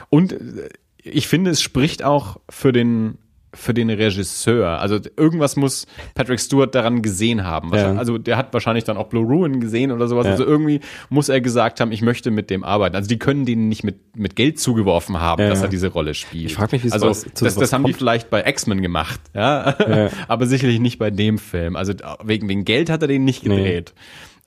und 0.09 0.33
äh, 0.33 0.69
ich 1.03 1.27
finde, 1.27 1.51
es 1.51 1.61
spricht 1.61 2.03
auch 2.03 2.37
für 2.49 2.71
den 2.71 3.17
für 3.51 3.73
den 3.73 3.89
Regisseur. 3.89 4.79
Also 4.79 4.99
irgendwas 5.17 5.55
muss 5.55 5.87
Patrick 6.13 6.39
Stewart 6.39 6.75
daran 6.75 7.01
gesehen 7.01 7.43
haben. 7.45 7.73
Ja. 7.73 7.93
Also 7.95 8.19
der 8.19 8.37
hat 8.37 8.53
wahrscheinlich 8.53 8.83
dann 8.83 8.95
auch 8.95 9.07
Blue 9.07 9.25
Ruin 9.25 9.59
gesehen 9.59 9.91
oder 9.91 10.07
sowas. 10.07 10.25
Ja. 10.25 10.33
Also 10.33 10.45
irgendwie 10.45 10.81
muss 11.09 11.29
er 11.29 11.41
gesagt 11.41 11.79
haben, 11.79 11.91
ich 11.91 12.03
möchte 12.03 12.29
mit 12.29 12.51
dem 12.51 12.63
arbeiten. 12.63 12.95
Also 12.95 13.07
die 13.07 13.17
können 13.17 13.45
den 13.47 13.67
nicht 13.67 13.83
mit, 13.83 14.15
mit 14.15 14.35
Geld 14.35 14.59
zugeworfen 14.59 15.19
haben, 15.19 15.41
Ja. 15.41 15.49
dass 15.49 15.63
er 15.63 15.67
diese 15.67 15.87
Rolle 15.87 16.13
spielt. 16.13 16.45
Ich 16.45 16.53
frag 16.53 16.71
mich, 16.71 16.83
wie 16.83 16.91
also 16.91 17.11
zu 17.11 17.43
das, 17.43 17.55
das 17.55 17.73
haben 17.73 17.85
die 17.85 17.93
vielleicht 17.93 18.29
bei 18.29 18.45
X-Men 18.45 18.83
gemacht, 18.83 19.19
ja? 19.33 19.75
Aber 20.27 20.45
sicherlich 20.45 20.79
nicht 20.79 20.99
bei 20.99 21.09
dem 21.09 21.39
Film. 21.39 21.75
Also 21.75 21.93
wegen, 22.23 22.47
wegen 22.49 22.65
Geld 22.65 22.91
hat 22.91 23.01
er 23.01 23.07
den 23.07 23.23
nicht 23.25 23.47
Nee. 23.47 23.83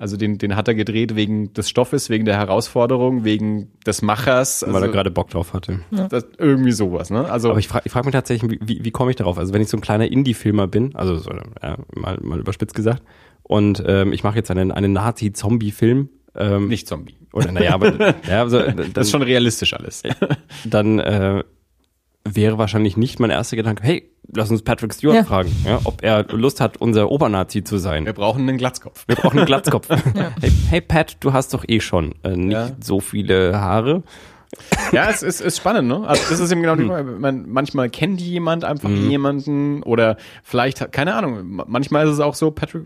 Also 0.03 0.17
den, 0.17 0.37
den 0.37 0.57
hat 0.57 0.67
er 0.67 0.75
gedreht 0.75 1.15
wegen 1.15 1.53
des 1.53 1.69
Stoffes, 1.69 2.11
wegen 2.11 2.25
der 2.25 2.37
Herausforderung, 2.37 3.23
wegen 3.23 3.71
des 3.87 4.03
Machers. 4.03 4.65
Also 4.65 4.75
weil 4.75 4.83
er 4.83 4.89
gerade 4.89 5.13
Bock 5.13 5.31
drauf 5.31 5.53
hatte. 5.53 5.79
das, 5.93 6.27
irgendwie 6.39 6.73
sowas, 6.73 7.11
ne? 7.11 7.31
Also 7.31 7.51
Aber 7.51 7.61
ich 7.61 7.69
frage 7.69 7.85
ich 7.87 7.93
frag 7.93 8.05
mich 8.05 8.13
tatsächlich, 8.13 8.51
wie, 8.51 8.59
wie, 8.67 8.85
wie 8.85 8.91
komme 8.91 9.11
ich 9.11 9.17
darauf? 9.17 9.39
Also 9.39 9.55
wenn 9.55 9.63
ich 9.63 9.69
so 9.69 9.77
ein 9.77 9.81
kleiner 9.81 10.11
Indie-Filmer 10.11 10.67
bin, 10.67 10.97
also 10.97 11.19
so, 11.19 11.31
ja, 11.63 11.77
mal, 11.95 12.19
mal 12.21 12.41
überspitzt 12.41 12.75
gesagt, 12.75 13.01
und 13.45 13.81
ähm, 13.87 14.13
ich 14.13 14.25
mache 14.25 14.35
jetzt 14.35 14.51
einen, 14.51 14.73
einen 14.73 14.93
Nazi-Zombie-Film. 14.93 16.09
Ähm, 16.35 16.67
Nicht 16.67 16.89
Zombie. 16.89 17.15
Oder 17.33 17.53
naja, 17.53 17.75
aber 17.75 18.17
ja, 18.29 18.43
also, 18.43 18.59
dann, 18.59 18.93
Das 18.95 19.07
ist 19.07 19.13
schon 19.13 19.23
realistisch 19.23 19.73
alles. 19.73 20.03
dann 20.65 20.99
äh, 20.99 21.45
wäre 22.25 22.59
wahrscheinlich 22.59 22.97
nicht 22.97 23.21
mein 23.21 23.31
erster 23.31 23.55
Gedanke, 23.55 23.85
hey, 23.85 24.11
lass 24.35 24.51
uns 24.51 24.63
Patrick 24.63 24.93
Stewart 24.95 25.17
Ja. 25.17 25.25
fragen, 25.25 25.55
ja, 25.65 25.81
ob 25.85 26.03
er 26.03 26.25
Lust 26.33 26.61
hat, 26.61 26.77
unser 26.79 27.11
Obernazi 27.11 27.65
zu 27.65 27.79
sein. 27.79 28.07
Wir 28.07 28.13
brauchen 28.13 28.49
einen 28.49 28.59
Glatzkopf. 28.59 29.05
Wir 29.07 29.17
brauchen 29.17 29.39
einen 29.39 29.47
Glatzkopf. 29.47 29.89
hey, 30.41 30.51
hey 30.71 30.81
Pat, 30.81 31.17
du 31.21 31.33
hast 31.33 31.53
doch 31.55 31.65
eh 31.67 31.81
schon 31.81 32.15
äh, 32.23 32.37
nicht 32.37 32.53
Ja. 32.53 32.71
so 32.81 33.01
viele 33.01 33.61
Haare. 33.61 34.03
Ja, 34.93 35.09
es 35.09 35.23
ist, 35.23 35.41
ist 35.41 35.57
spannend, 35.57 35.89
ne? 35.89 36.07
Also 36.07 36.25
das 36.29 36.39
ist 36.39 36.53
eben 36.53 36.61
genau 36.61 36.77
die 36.77 36.85
Frage. 36.85 37.13
Man, 37.13 37.49
manchmal 37.49 37.89
kennt 37.89 38.21
die 38.21 38.29
jemand 38.33 38.65
einfach 38.65 38.91
jemanden 38.91 39.83
oder 39.83 40.19
vielleicht, 40.43 40.83
hat- 40.83 40.93
keine 40.93 41.15
Ahnung, 41.15 41.43
ma- 41.55 41.65
manchmal 41.67 42.07
ist 42.07 42.13
es 42.13 42.21
auch 42.21 42.35
so, 42.35 42.51
Patrick, 42.51 42.83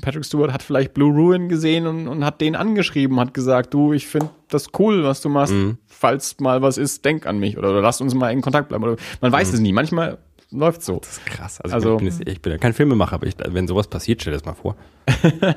Patrick 0.00 0.24
Stewart 0.24 0.50
hat 0.50 0.62
vielleicht 0.62 0.94
Blue 0.94 1.12
Ruin 1.12 1.50
gesehen 1.50 1.86
und, 1.86 2.08
und 2.08 2.24
hat 2.24 2.40
den 2.40 2.56
angeschrieben, 2.56 3.20
hat 3.20 3.34
gesagt, 3.34 3.74
du, 3.74 3.92
ich 3.92 4.06
finde 4.06 4.30
das 4.48 4.68
cool, 4.78 5.04
was 5.04 5.20
du 5.20 5.28
machst. 5.28 5.52
Falls 5.86 6.40
mal 6.40 6.62
was 6.62 6.78
ist, 6.78 7.04
denk 7.04 7.26
an 7.26 7.38
mich 7.38 7.58
oder, 7.58 7.70
oder 7.70 7.82
lass 7.82 8.00
uns 8.00 8.14
mal 8.14 8.32
in 8.32 8.40
Kontakt 8.40 8.70
bleiben. 8.70 8.84
Oder, 8.84 8.96
man 9.20 9.30
weiß 9.30 9.52
es 9.52 9.60
nie. 9.60 9.74
Manchmal 9.74 10.16
läuft 10.54 10.82
so. 10.82 10.98
Das 11.00 11.12
ist 11.18 11.26
krass. 11.26 11.60
Also, 11.60 11.74
Also- 11.74 11.94
ich, 12.00 12.16
bin 12.18 12.28
ich 12.28 12.42
bin 12.42 12.52
ja 12.52 12.58
kein 12.58 12.72
Filmemacher, 12.72 13.14
aber 13.14 13.26
ich, 13.26 13.34
wenn 13.38 13.66
sowas 13.68 13.88
passiert, 13.88 14.20
stell 14.20 14.32
dir 14.32 14.38
das 14.38 14.46
mal 14.46 14.54
vor. 14.54 14.76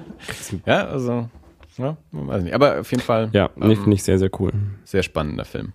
Ja, 0.66 0.86
also, 0.88 1.30
ja, 1.78 1.98
weiß 2.12 2.44
nicht. 2.44 2.54
Aber 2.54 2.80
auf 2.82 2.92
jeden 2.92 3.04
Fall. 3.04 3.30
Ja, 3.34 3.50
ähm, 3.62 3.76
finde 3.76 3.94
ich 3.94 4.04
sehr, 4.04 4.20
sehr 4.20 4.30
cool. 4.40 4.52
Sehr 4.84 5.04
spannender 5.04 5.46
Film. 5.46 5.74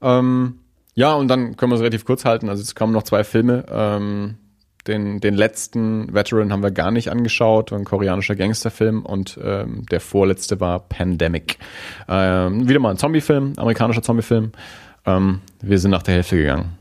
Ähm, 0.00 0.60
ja, 0.94 1.14
und 1.14 1.28
dann 1.28 1.56
können 1.56 1.72
wir 1.72 1.76
es 1.76 1.80
relativ 1.80 2.04
kurz 2.04 2.24
halten. 2.24 2.48
Also 2.48 2.62
es 2.62 2.74
kamen 2.74 2.92
noch 2.92 3.02
zwei 3.02 3.24
Filme. 3.24 3.64
Ähm, 3.70 4.36
den, 4.86 5.20
den 5.20 5.34
letzten 5.34 6.14
Veteran 6.14 6.52
haben 6.52 6.62
wir 6.62 6.70
gar 6.70 6.90
nicht 6.90 7.10
angeschaut, 7.10 7.72
ein 7.72 7.84
koreanischer 7.84 8.36
Gangsterfilm 8.36 9.04
und 9.04 9.38
ähm, 9.42 9.84
der 9.90 10.00
vorletzte 10.00 10.60
war 10.60 10.80
Pandemic. 10.80 11.58
Ähm, 12.08 12.68
wieder 12.68 12.78
mal 12.80 12.90
ein 12.90 12.96
Zombiefilm, 12.96 13.52
amerikanischer 13.58 14.02
Zombiefilm. 14.02 14.52
Ähm, 15.04 15.40
wir 15.60 15.78
sind 15.78 15.90
nach 15.90 16.02
der 16.02 16.14
Hälfte 16.14 16.36
gegangen. 16.36 16.78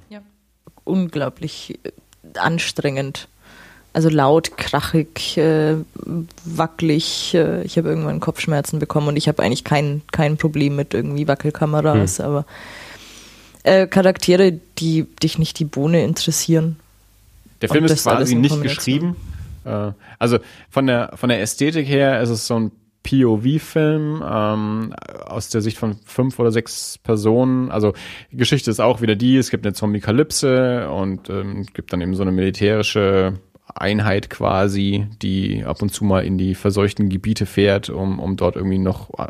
Unglaublich 0.88 1.80
äh, 1.84 1.92
anstrengend. 2.40 3.28
Also 3.94 4.10
laut, 4.10 4.58
krachig, 4.58 5.38
äh, 5.38 5.76
wackelig. 6.46 7.34
Äh, 7.34 7.64
ich 7.64 7.78
habe 7.78 7.90
irgendwann 7.90 8.20
Kopfschmerzen 8.20 8.80
bekommen 8.80 9.08
und 9.08 9.18
ich 9.18 9.28
habe 9.28 9.42
eigentlich 9.44 9.64
kein, 9.64 10.02
kein 10.12 10.38
Problem 10.38 10.76
mit 10.76 10.94
irgendwie 10.94 11.28
Wackelkameras, 11.28 12.20
aber 12.20 12.46
äh, 13.64 13.88
Charaktere, 13.88 14.60
die 14.78 15.08
dich 15.22 15.40
nicht 15.40 15.60
die 15.60 15.66
Bohne 15.66 16.04
interessieren. 16.04 16.78
Der 17.62 17.70
Film 17.70 17.86
ist 17.86 18.04
quasi 18.04 18.36
nicht 18.36 18.62
geschrieben. 18.62 19.16
Äh, 19.66 19.92
also 20.20 20.40
von 20.70 20.88
der, 20.88 21.14
von 21.16 21.30
der 21.30 21.42
Ästhetik 21.42 21.88
her 21.88 22.22
ist 22.22 22.30
es 22.30 22.48
so 22.48 22.60
ein 22.60 22.72
POV-Film 23.08 24.22
ähm, 24.30 24.94
aus 25.26 25.48
der 25.50 25.62
Sicht 25.62 25.78
von 25.78 25.96
fünf 26.04 26.38
oder 26.40 26.52
sechs 26.52 26.98
Personen. 26.98 27.72
Also 27.72 27.94
die 28.32 28.38
Geschichte 28.38 28.70
ist 28.70 28.82
auch 28.82 29.02
wieder 29.02 29.16
die, 29.16 29.38
es 29.38 29.50
gibt 29.50 29.66
eine 29.66 29.74
Zombie-Kalypse 29.74 30.90
und 30.90 31.30
ähm, 31.30 31.62
es 31.62 31.74
gibt 31.74 31.94
dann 31.94 32.02
eben 32.02 32.16
so 32.16 32.24
eine 32.24 32.34
militärische 32.34 33.36
Einheit 33.74 34.30
quasi, 34.30 35.08
die 35.22 35.64
ab 35.64 35.82
und 35.82 35.90
zu 35.90 36.04
mal 36.04 36.26
in 36.26 36.38
die 36.38 36.54
verseuchten 36.54 37.08
Gebiete 37.08 37.46
fährt, 37.46 37.90
um, 37.90 38.20
um 38.20 38.36
dort 38.36 38.58
irgendwie 38.58 38.78
noch 38.78 39.10
äh, 39.18 39.28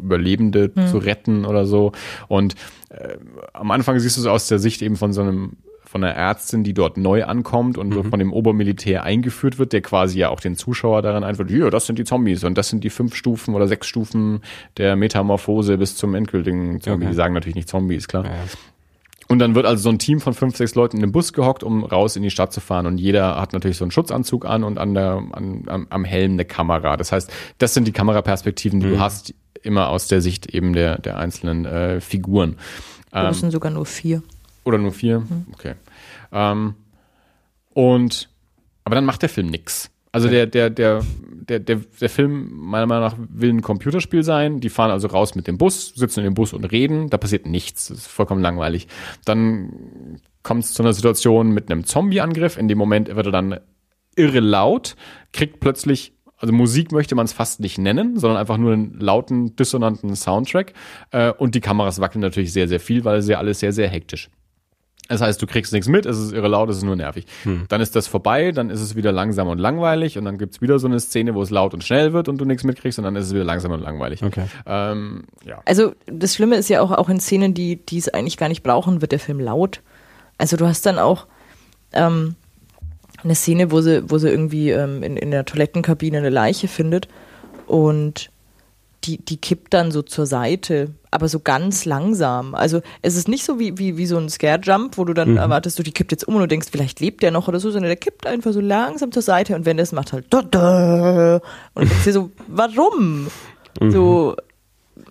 Überlebende 0.00 0.72
zu 0.90 0.98
retten 0.98 1.44
oder 1.44 1.64
so. 1.64 1.92
Und 2.26 2.56
äh, 2.88 3.18
am 3.52 3.70
Anfang 3.70 4.00
siehst 4.00 4.16
du 4.16 4.22
es 4.22 4.26
aus 4.26 4.48
der 4.48 4.58
Sicht 4.58 4.82
eben 4.82 4.96
von 4.96 5.12
so 5.12 5.22
einem 5.22 5.58
von 5.92 6.02
einer 6.02 6.14
Ärztin, 6.14 6.64
die 6.64 6.72
dort 6.72 6.96
neu 6.96 7.24
ankommt 7.24 7.76
und 7.76 7.92
so 7.92 8.02
von 8.02 8.18
dem 8.18 8.32
Obermilitär 8.32 9.02
eingeführt 9.02 9.58
wird, 9.58 9.74
der 9.74 9.82
quasi 9.82 10.18
ja 10.18 10.30
auch 10.30 10.40
den 10.40 10.56
Zuschauer 10.56 11.02
daran 11.02 11.22
einführt, 11.22 11.50
hier, 11.50 11.70
das 11.70 11.86
sind 11.86 11.98
die 11.98 12.04
Zombies 12.04 12.44
und 12.44 12.56
das 12.56 12.70
sind 12.70 12.82
die 12.82 12.88
fünf 12.88 13.14
Stufen 13.14 13.54
oder 13.54 13.68
sechs 13.68 13.86
Stufen 13.86 14.40
der 14.78 14.96
Metamorphose 14.96 15.76
bis 15.76 15.94
zum 15.94 16.14
endgültigen 16.14 16.80
Zombie. 16.80 17.04
Okay. 17.04 17.12
Die 17.12 17.14
sagen 17.14 17.34
natürlich 17.34 17.56
nicht 17.56 17.68
Zombies, 17.68 18.08
klar. 18.08 18.24
Ja. 18.24 18.32
Und 19.28 19.38
dann 19.38 19.54
wird 19.54 19.66
also 19.66 19.82
so 19.82 19.90
ein 19.90 19.98
Team 19.98 20.20
von 20.20 20.32
fünf, 20.32 20.56
sechs 20.56 20.74
Leuten 20.74 20.96
in 20.96 21.02
den 21.02 21.12
Bus 21.12 21.34
gehockt, 21.34 21.62
um 21.62 21.84
raus 21.84 22.16
in 22.16 22.22
die 22.22 22.30
Stadt 22.30 22.52
zu 22.54 22.60
fahren. 22.60 22.86
Und 22.86 22.98
jeder 22.98 23.38
hat 23.38 23.52
natürlich 23.52 23.76
so 23.76 23.84
einen 23.84 23.90
Schutzanzug 23.90 24.46
an 24.46 24.64
und 24.64 24.78
an 24.78 24.94
der, 24.94 25.22
an, 25.32 25.64
am, 25.66 25.86
am 25.90 26.04
Helm 26.04 26.32
eine 26.32 26.46
Kamera. 26.46 26.96
Das 26.96 27.12
heißt, 27.12 27.30
das 27.58 27.74
sind 27.74 27.86
die 27.86 27.92
Kameraperspektiven, 27.92 28.80
die 28.80 28.88
du 28.88 28.98
hast, 28.98 29.34
immer 29.62 29.90
aus 29.90 30.08
der 30.08 30.22
Sicht 30.22 30.54
eben 30.54 30.72
der, 30.72 30.98
der 30.98 31.18
einzelnen 31.18 31.66
äh, 31.66 32.00
Figuren. 32.00 32.56
Das 33.10 33.40
sind 33.40 33.50
sogar 33.50 33.70
nur 33.70 33.84
vier. 33.84 34.22
Oder 34.64 34.78
nur 34.78 34.92
vier? 34.92 35.22
Okay. 35.52 35.74
Ähm, 36.32 36.74
und 37.74 38.28
aber 38.84 38.94
dann 38.94 39.04
macht 39.04 39.22
der 39.22 39.28
Film 39.28 39.48
nix. 39.48 39.90
Also 40.12 40.28
der, 40.28 40.46
der, 40.46 40.68
der, 40.68 41.02
der, 41.30 41.58
der, 41.58 41.76
der 41.76 42.10
Film, 42.10 42.50
meiner 42.52 42.86
Meinung 42.86 43.04
nach, 43.04 43.16
will 43.18 43.50
ein 43.50 43.62
Computerspiel 43.62 44.22
sein. 44.22 44.60
Die 44.60 44.68
fahren 44.68 44.90
also 44.90 45.08
raus 45.08 45.34
mit 45.34 45.46
dem 45.46 45.56
Bus, 45.56 45.94
sitzen 45.94 46.20
in 46.20 46.24
dem 46.24 46.34
Bus 46.34 46.52
und 46.52 46.64
reden. 46.66 47.08
Da 47.08 47.16
passiert 47.16 47.46
nichts. 47.46 47.88
Das 47.88 47.98
ist 47.98 48.06
vollkommen 48.08 48.42
langweilig. 48.42 48.88
Dann 49.24 50.20
kommt 50.42 50.64
es 50.64 50.74
zu 50.74 50.82
einer 50.82 50.92
Situation 50.92 51.52
mit 51.52 51.70
einem 51.70 51.84
Zombie-Angriff. 51.84 52.58
In 52.58 52.68
dem 52.68 52.76
Moment 52.76 53.14
wird 53.14 53.26
er 53.26 53.32
dann 53.32 53.58
irre 54.14 54.40
laut, 54.40 54.96
kriegt 55.32 55.60
plötzlich, 55.60 56.12
also 56.36 56.52
Musik 56.52 56.92
möchte 56.92 57.14
man 57.14 57.24
es 57.24 57.32
fast 57.32 57.60
nicht 57.60 57.78
nennen, 57.78 58.18
sondern 58.18 58.38
einfach 58.38 58.58
nur 58.58 58.74
einen 58.74 59.00
lauten, 59.00 59.56
dissonanten 59.56 60.14
Soundtrack. 60.14 60.74
Äh, 61.10 61.32
und 61.32 61.54
die 61.54 61.60
Kameras 61.60 62.00
wackeln 62.00 62.20
natürlich 62.20 62.52
sehr, 62.52 62.68
sehr 62.68 62.80
viel, 62.80 63.04
weil 63.06 63.18
es 63.18 63.28
ja 63.28 63.38
alles 63.38 63.60
sehr, 63.60 63.72
sehr 63.72 63.88
hektisch. 63.88 64.28
Das 65.12 65.20
heißt, 65.20 65.42
du 65.42 65.46
kriegst 65.46 65.74
nichts 65.74 65.88
mit, 65.88 66.06
es 66.06 66.18
ist 66.18 66.32
irre 66.32 66.48
laut, 66.48 66.70
es 66.70 66.78
ist 66.78 66.84
nur 66.84 66.96
nervig. 66.96 67.26
Dann 67.68 67.80
ist 67.82 67.94
das 67.94 68.06
vorbei, 68.06 68.50
dann 68.50 68.70
ist 68.70 68.80
es 68.80 68.96
wieder 68.96 69.12
langsam 69.12 69.46
und 69.48 69.58
langweilig 69.58 70.16
und 70.16 70.24
dann 70.24 70.38
gibt's 70.38 70.62
wieder 70.62 70.78
so 70.78 70.86
eine 70.86 70.98
Szene, 71.00 71.34
wo 71.34 71.42
es 71.42 71.50
laut 71.50 71.74
und 71.74 71.84
schnell 71.84 72.14
wird 72.14 72.28
und 72.28 72.38
du 72.38 72.46
nichts 72.46 72.64
mitkriegst 72.64 72.98
und 72.98 73.04
dann 73.04 73.14
ist 73.16 73.26
es 73.26 73.34
wieder 73.34 73.44
langsam 73.44 73.72
und 73.72 73.80
langweilig. 73.80 74.22
Okay. 74.22 74.46
Ähm, 74.64 75.24
ja. 75.44 75.60
Also 75.66 75.92
das 76.06 76.34
Schlimme 76.34 76.56
ist 76.56 76.70
ja 76.70 76.80
auch, 76.80 76.92
auch 76.92 77.10
in 77.10 77.20
Szenen, 77.20 77.52
die, 77.52 77.76
die 77.76 77.98
es 77.98 78.08
eigentlich 78.08 78.38
gar 78.38 78.48
nicht 78.48 78.62
brauchen, 78.62 79.02
wird 79.02 79.12
der 79.12 79.18
Film 79.18 79.38
laut. 79.38 79.82
Also 80.38 80.56
du 80.56 80.66
hast 80.66 80.86
dann 80.86 80.98
auch 80.98 81.26
ähm, 81.92 82.34
eine 83.22 83.34
Szene, 83.34 83.70
wo 83.70 83.82
sie, 83.82 84.10
wo 84.10 84.16
sie 84.16 84.30
irgendwie 84.30 84.70
ähm, 84.70 85.02
in, 85.02 85.18
in 85.18 85.30
der 85.30 85.44
Toilettenkabine 85.44 86.16
eine 86.18 86.30
Leiche 86.30 86.68
findet 86.68 87.08
und 87.66 88.30
die, 89.04 89.18
die 89.18 89.36
kippt 89.36 89.74
dann 89.74 89.90
so 89.90 90.00
zur 90.00 90.24
Seite, 90.24 90.94
aber 91.12 91.28
so 91.28 91.38
ganz 91.40 91.84
langsam. 91.84 92.54
Also 92.54 92.80
es 93.02 93.16
ist 93.16 93.28
nicht 93.28 93.44
so 93.44 93.58
wie, 93.60 93.78
wie, 93.78 93.96
wie 93.98 94.06
so 94.06 94.16
ein 94.16 94.28
Scare-Jump, 94.28 94.96
wo 94.98 95.04
du 95.04 95.12
dann 95.12 95.36
erwartest, 95.36 95.78
du, 95.78 95.82
die 95.82 95.92
kippt 95.92 96.10
jetzt 96.10 96.26
um 96.26 96.34
und 96.34 96.40
du 96.40 96.48
denkst, 96.48 96.68
vielleicht 96.72 96.98
lebt 97.00 97.22
der 97.22 97.30
noch 97.30 97.46
oder 97.48 97.60
so, 97.60 97.70
sondern 97.70 97.90
der 97.90 97.96
kippt 97.96 98.26
einfach 98.26 98.52
so 98.52 98.60
langsam 98.60 99.12
zur 99.12 99.22
Seite 99.22 99.54
und 99.54 99.66
wenn 99.66 99.76
das 99.76 99.92
macht 99.92 100.12
halt 100.12 100.26
da, 100.30 100.42
da, 100.42 101.40
und 101.74 101.84
du 101.84 101.88
denkst 101.88 102.04
dir 102.04 102.12
so, 102.12 102.30
warum? 102.48 103.28
So, 103.80 104.36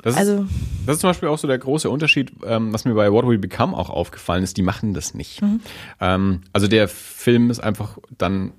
Das 0.03 0.13
ist, 0.13 0.19
also 0.19 0.45
Das 0.85 0.95
ist 0.95 1.01
zum 1.01 1.09
Beispiel 1.11 1.29
auch 1.29 1.37
so 1.37 1.47
der 1.47 1.57
große 1.59 1.89
Unterschied, 1.89 2.31
ähm, 2.45 2.73
was 2.73 2.85
mir 2.85 2.93
bei 2.93 3.11
What 3.11 3.27
We 3.27 3.37
Become 3.37 3.77
auch 3.77 3.89
aufgefallen 3.89 4.43
ist. 4.43 4.57
Die 4.57 4.63
machen 4.63 4.93
das 4.93 5.13
nicht. 5.13 5.41
Ähm, 5.99 6.41
also 6.53 6.67
der 6.67 6.87
Film 6.87 7.49
ist 7.51 7.59
einfach 7.59 7.97
dann 8.17 8.53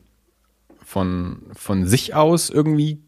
von, 0.85 1.43
von 1.55 1.87
sich 1.87 2.15
aus 2.15 2.51
irgendwie 2.51 3.01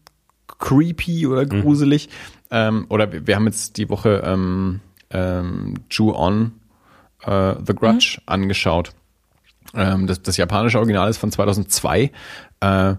creepy 0.47 1.27
oder 1.27 1.45
gruselig. 1.45 2.09
Ähm, 2.51 2.85
oder 2.89 3.11
wir, 3.11 3.27
wir 3.27 3.35
haben 3.35 3.45
jetzt 3.45 3.77
die 3.77 3.89
Woche 3.89 4.21
ähm, 4.25 4.81
ähm, 5.09 5.75
Ju-On 5.89 6.53
äh, 7.23 7.55
The 7.65 7.73
Grudge 7.73 8.21
angeschaut. 8.25 8.91
Ähm, 9.73 10.07
das, 10.07 10.21
das 10.21 10.37
japanische 10.37 10.77
Original 10.77 11.09
ist 11.09 11.17
von 11.17 11.31
2002. 11.31 12.11
Äh, 12.61 12.95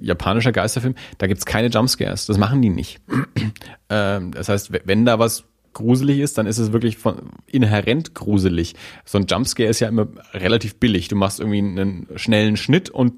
japanischer 0.00 0.52
Geisterfilm. 0.52 0.94
Da 1.18 1.26
gibt's 1.26 1.46
keine 1.46 1.68
Jumpscares. 1.68 2.26
Das 2.26 2.38
machen 2.38 2.62
die 2.62 2.70
nicht. 2.70 3.00
ähm, 3.90 4.32
das 4.32 4.48
heißt, 4.48 4.72
wenn 4.84 5.04
da 5.04 5.18
was 5.18 5.44
gruselig 5.72 6.20
ist, 6.20 6.38
dann 6.38 6.46
ist 6.46 6.58
es 6.58 6.72
wirklich 6.72 6.96
von 6.96 7.30
inhärent 7.46 8.14
gruselig. 8.14 8.74
So 9.04 9.18
ein 9.18 9.26
Jumpscare 9.26 9.68
ist 9.68 9.80
ja 9.80 9.88
immer 9.88 10.08
relativ 10.32 10.76
billig. 10.76 11.08
Du 11.08 11.16
machst 11.16 11.38
irgendwie 11.38 11.58
einen 11.58 12.08
schnellen 12.16 12.56
Schnitt 12.56 12.88
und 12.88 13.12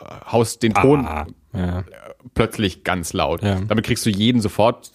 äh, 0.00 0.04
haust 0.32 0.62
den 0.62 0.74
Ton 0.74 1.06
Ah, 1.06 1.26
ja. 1.52 1.84
Plötzlich 2.34 2.84
ganz 2.84 3.12
laut. 3.12 3.42
Ja. 3.42 3.60
Damit 3.68 3.84
kriegst 3.84 4.04
du 4.06 4.10
jeden 4.10 4.40
sofort 4.40 4.92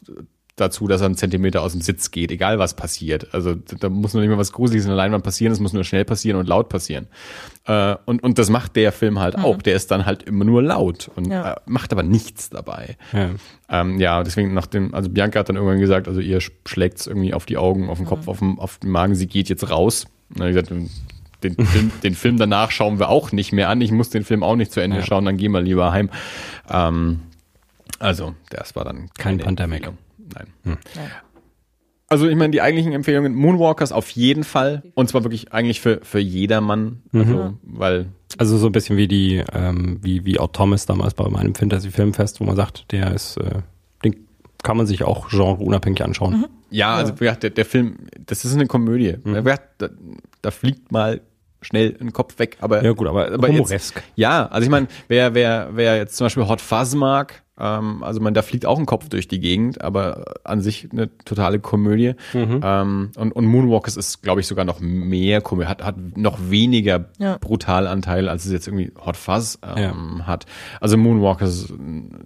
dazu, 0.57 0.87
dass 0.87 1.01
er 1.01 1.05
einen 1.05 1.15
Zentimeter 1.15 1.63
aus 1.63 1.71
dem 1.71 1.81
Sitz 1.81 2.11
geht, 2.11 2.29
egal 2.29 2.59
was 2.59 2.75
passiert. 2.75 3.33
Also 3.33 3.55
da 3.55 3.89
muss 3.89 4.13
nur 4.13 4.21
nicht 4.21 4.29
mehr 4.29 4.37
was 4.37 4.51
Gruseliges 4.51 4.85
in 4.85 4.89
der 4.89 4.97
Leinwand 4.97 5.23
passieren, 5.23 5.51
es 5.53 5.59
muss 5.59 5.73
nur 5.73 5.83
schnell 5.83 6.05
passieren 6.05 6.37
und 6.39 6.47
laut 6.47 6.69
passieren. 6.69 7.07
Äh, 7.65 7.95
und, 8.05 8.21
und 8.21 8.37
das 8.37 8.49
macht 8.49 8.75
der 8.75 8.91
Film 8.91 9.17
halt 9.19 9.37
auch. 9.37 9.61
Der 9.61 9.75
ist 9.75 9.89
dann 9.89 10.05
halt 10.05 10.23
immer 10.23 10.45
nur 10.45 10.61
laut 10.61 11.09
und 11.15 11.27
Ja. 11.31 11.53
äh, 11.53 11.55
macht 11.65 11.91
aber 11.93 12.03
nichts 12.03 12.49
dabei. 12.49 12.97
Ja. 13.13 13.31
Ähm, 13.69 13.99
ja, 13.99 14.21
deswegen 14.23 14.53
nach 14.53 14.67
dem, 14.67 14.93
also 14.93 15.09
Bianca 15.09 15.39
hat 15.39 15.49
dann 15.49 15.55
irgendwann 15.55 15.79
gesagt, 15.79 16.07
also 16.07 16.19
ihr 16.19 16.39
schlägt's 16.67 17.07
irgendwie 17.07 17.33
auf 17.33 17.45
die 17.45 17.57
Augen, 17.57 17.89
auf 17.89 17.97
den 17.97 18.05
Kopf, 18.05 18.27
auf, 18.27 18.39
den, 18.39 18.59
auf 18.59 18.77
den 18.77 18.91
Magen, 18.91 19.15
sie 19.15 19.27
geht 19.27 19.49
jetzt 19.49 19.67
raus. 19.71 20.05
Und 20.29 20.41
dann 20.41 20.49
ich 20.49 20.55
gesagt, 20.55 20.71
den 21.43 21.55
Film, 21.65 21.91
den 22.03 22.15
Film 22.15 22.37
danach 22.37 22.71
schauen 22.71 22.99
wir 22.99 23.09
auch 23.09 23.31
nicht 23.31 23.51
mehr 23.51 23.69
an. 23.69 23.81
Ich 23.81 23.91
muss 23.91 24.09
den 24.09 24.23
Film 24.23 24.43
auch 24.43 24.55
nicht 24.55 24.71
zu 24.71 24.79
Ende 24.79 24.97
Ja. 24.97 25.03
schauen, 25.05 25.25
dann 25.25 25.37
gehen 25.37 25.51
wir 25.51 25.61
lieber 25.61 25.91
heim. 25.91 26.09
Ähm, 26.69 27.21
also, 27.99 28.33
das 28.49 28.75
war 28.75 28.83
dann 28.85 29.09
Kein 29.17 29.37
Pandemic. 29.37 29.89
Nein. 30.63 30.77
Also 32.07 32.27
ich 32.27 32.35
meine, 32.35 32.51
die 32.51 32.61
eigentlichen 32.61 32.91
Empfehlungen, 32.91 33.33
Moonwalkers 33.33 33.91
auf 33.93 34.09
jeden 34.09 34.43
Fall. 34.43 34.83
Und 34.95 35.07
zwar 35.07 35.23
wirklich 35.23 35.53
eigentlich 35.53 35.79
für, 35.79 36.01
für 36.03 36.19
jedermann. 36.19 37.01
Also, 37.13 37.53
weil 37.63 38.07
Also 38.37 38.57
so 38.57 38.65
ein 38.65 38.73
bisschen 38.73 38.97
wie 38.97 39.07
die, 39.07 39.41
ähm, 39.53 39.99
wie, 40.01 40.25
wie 40.25 40.37
Odd 40.39 40.51
Thomas 40.53 40.85
damals 40.85 41.13
bei 41.13 41.29
meinem 41.29 41.55
Fantasy-Filmfest, 41.55 42.41
wo 42.41 42.43
man 42.45 42.57
sagt, 42.57 42.91
der 42.91 43.13
ist, 43.13 43.37
äh, 43.37 43.59
den 44.03 44.27
kann 44.61 44.75
man 44.75 44.87
sich 44.87 45.03
auch 45.03 45.29
genreunabhängig 45.29 46.03
anschauen. 46.03 46.39
Mhm. 46.41 46.45
Ja, 46.69 46.95
also 46.95 47.13
ja, 47.23 47.33
der, 47.33 47.49
der 47.51 47.65
Film, 47.65 47.95
das 48.25 48.43
ist 48.45 48.53
eine 48.55 48.67
Komödie. 48.67 49.15
Ja, 49.25 49.41
Da, 49.77 49.89
da 50.41 50.51
fliegt 50.51 50.91
mal 50.91 51.21
schnell 51.61 51.95
ein 51.99 52.13
Kopf 52.13 52.39
weg, 52.39 52.57
aber 52.61 52.83
Ja 52.83 52.91
gut, 52.93 53.07
aber, 53.07 53.31
aber 53.31 53.49
jetzt, 53.49 53.93
ja, 54.15 54.47
also 54.47 54.63
ich 54.63 54.69
meine, 54.71 54.87
wer 55.07 55.33
wer 55.33 55.69
wer 55.73 55.97
jetzt 55.97 56.17
zum 56.17 56.25
Beispiel 56.25 56.47
Hot 56.47 56.61
Fuzz 56.61 56.95
mag, 56.95 57.43
ähm, 57.59 58.03
also 58.03 58.19
man 58.19 58.33
da 58.33 58.41
fliegt 58.41 58.65
auch 58.65 58.79
ein 58.79 58.87
Kopf 58.87 59.09
durch 59.09 59.27
die 59.27 59.39
Gegend, 59.39 59.81
aber 59.81 60.25
an 60.43 60.61
sich 60.61 60.89
eine 60.91 61.15
totale 61.25 61.59
Komödie. 61.59 62.15
Ähm, 62.63 63.11
und, 63.15 63.31
und 63.31 63.45
Moonwalkers 63.45 63.97
ist, 63.97 64.23
glaube 64.23 64.41
ich, 64.41 64.47
sogar 64.47 64.65
noch 64.65 64.79
mehr 64.79 65.41
Komödie, 65.41 65.67
hat 65.67 65.83
hat 65.83 65.95
noch 66.17 66.39
weniger 66.49 67.05
Ja. 67.19 67.37
Brutalanteil, 67.39 68.27
als 68.29 68.45
es 68.45 68.51
jetzt 68.51 68.67
irgendwie 68.67 68.91
Hot 69.05 69.17
Fuzz 69.17 69.59
ähm, 69.75 70.25
hat. 70.25 70.45
Also 70.79 70.97
Moonwalkers 70.97 71.71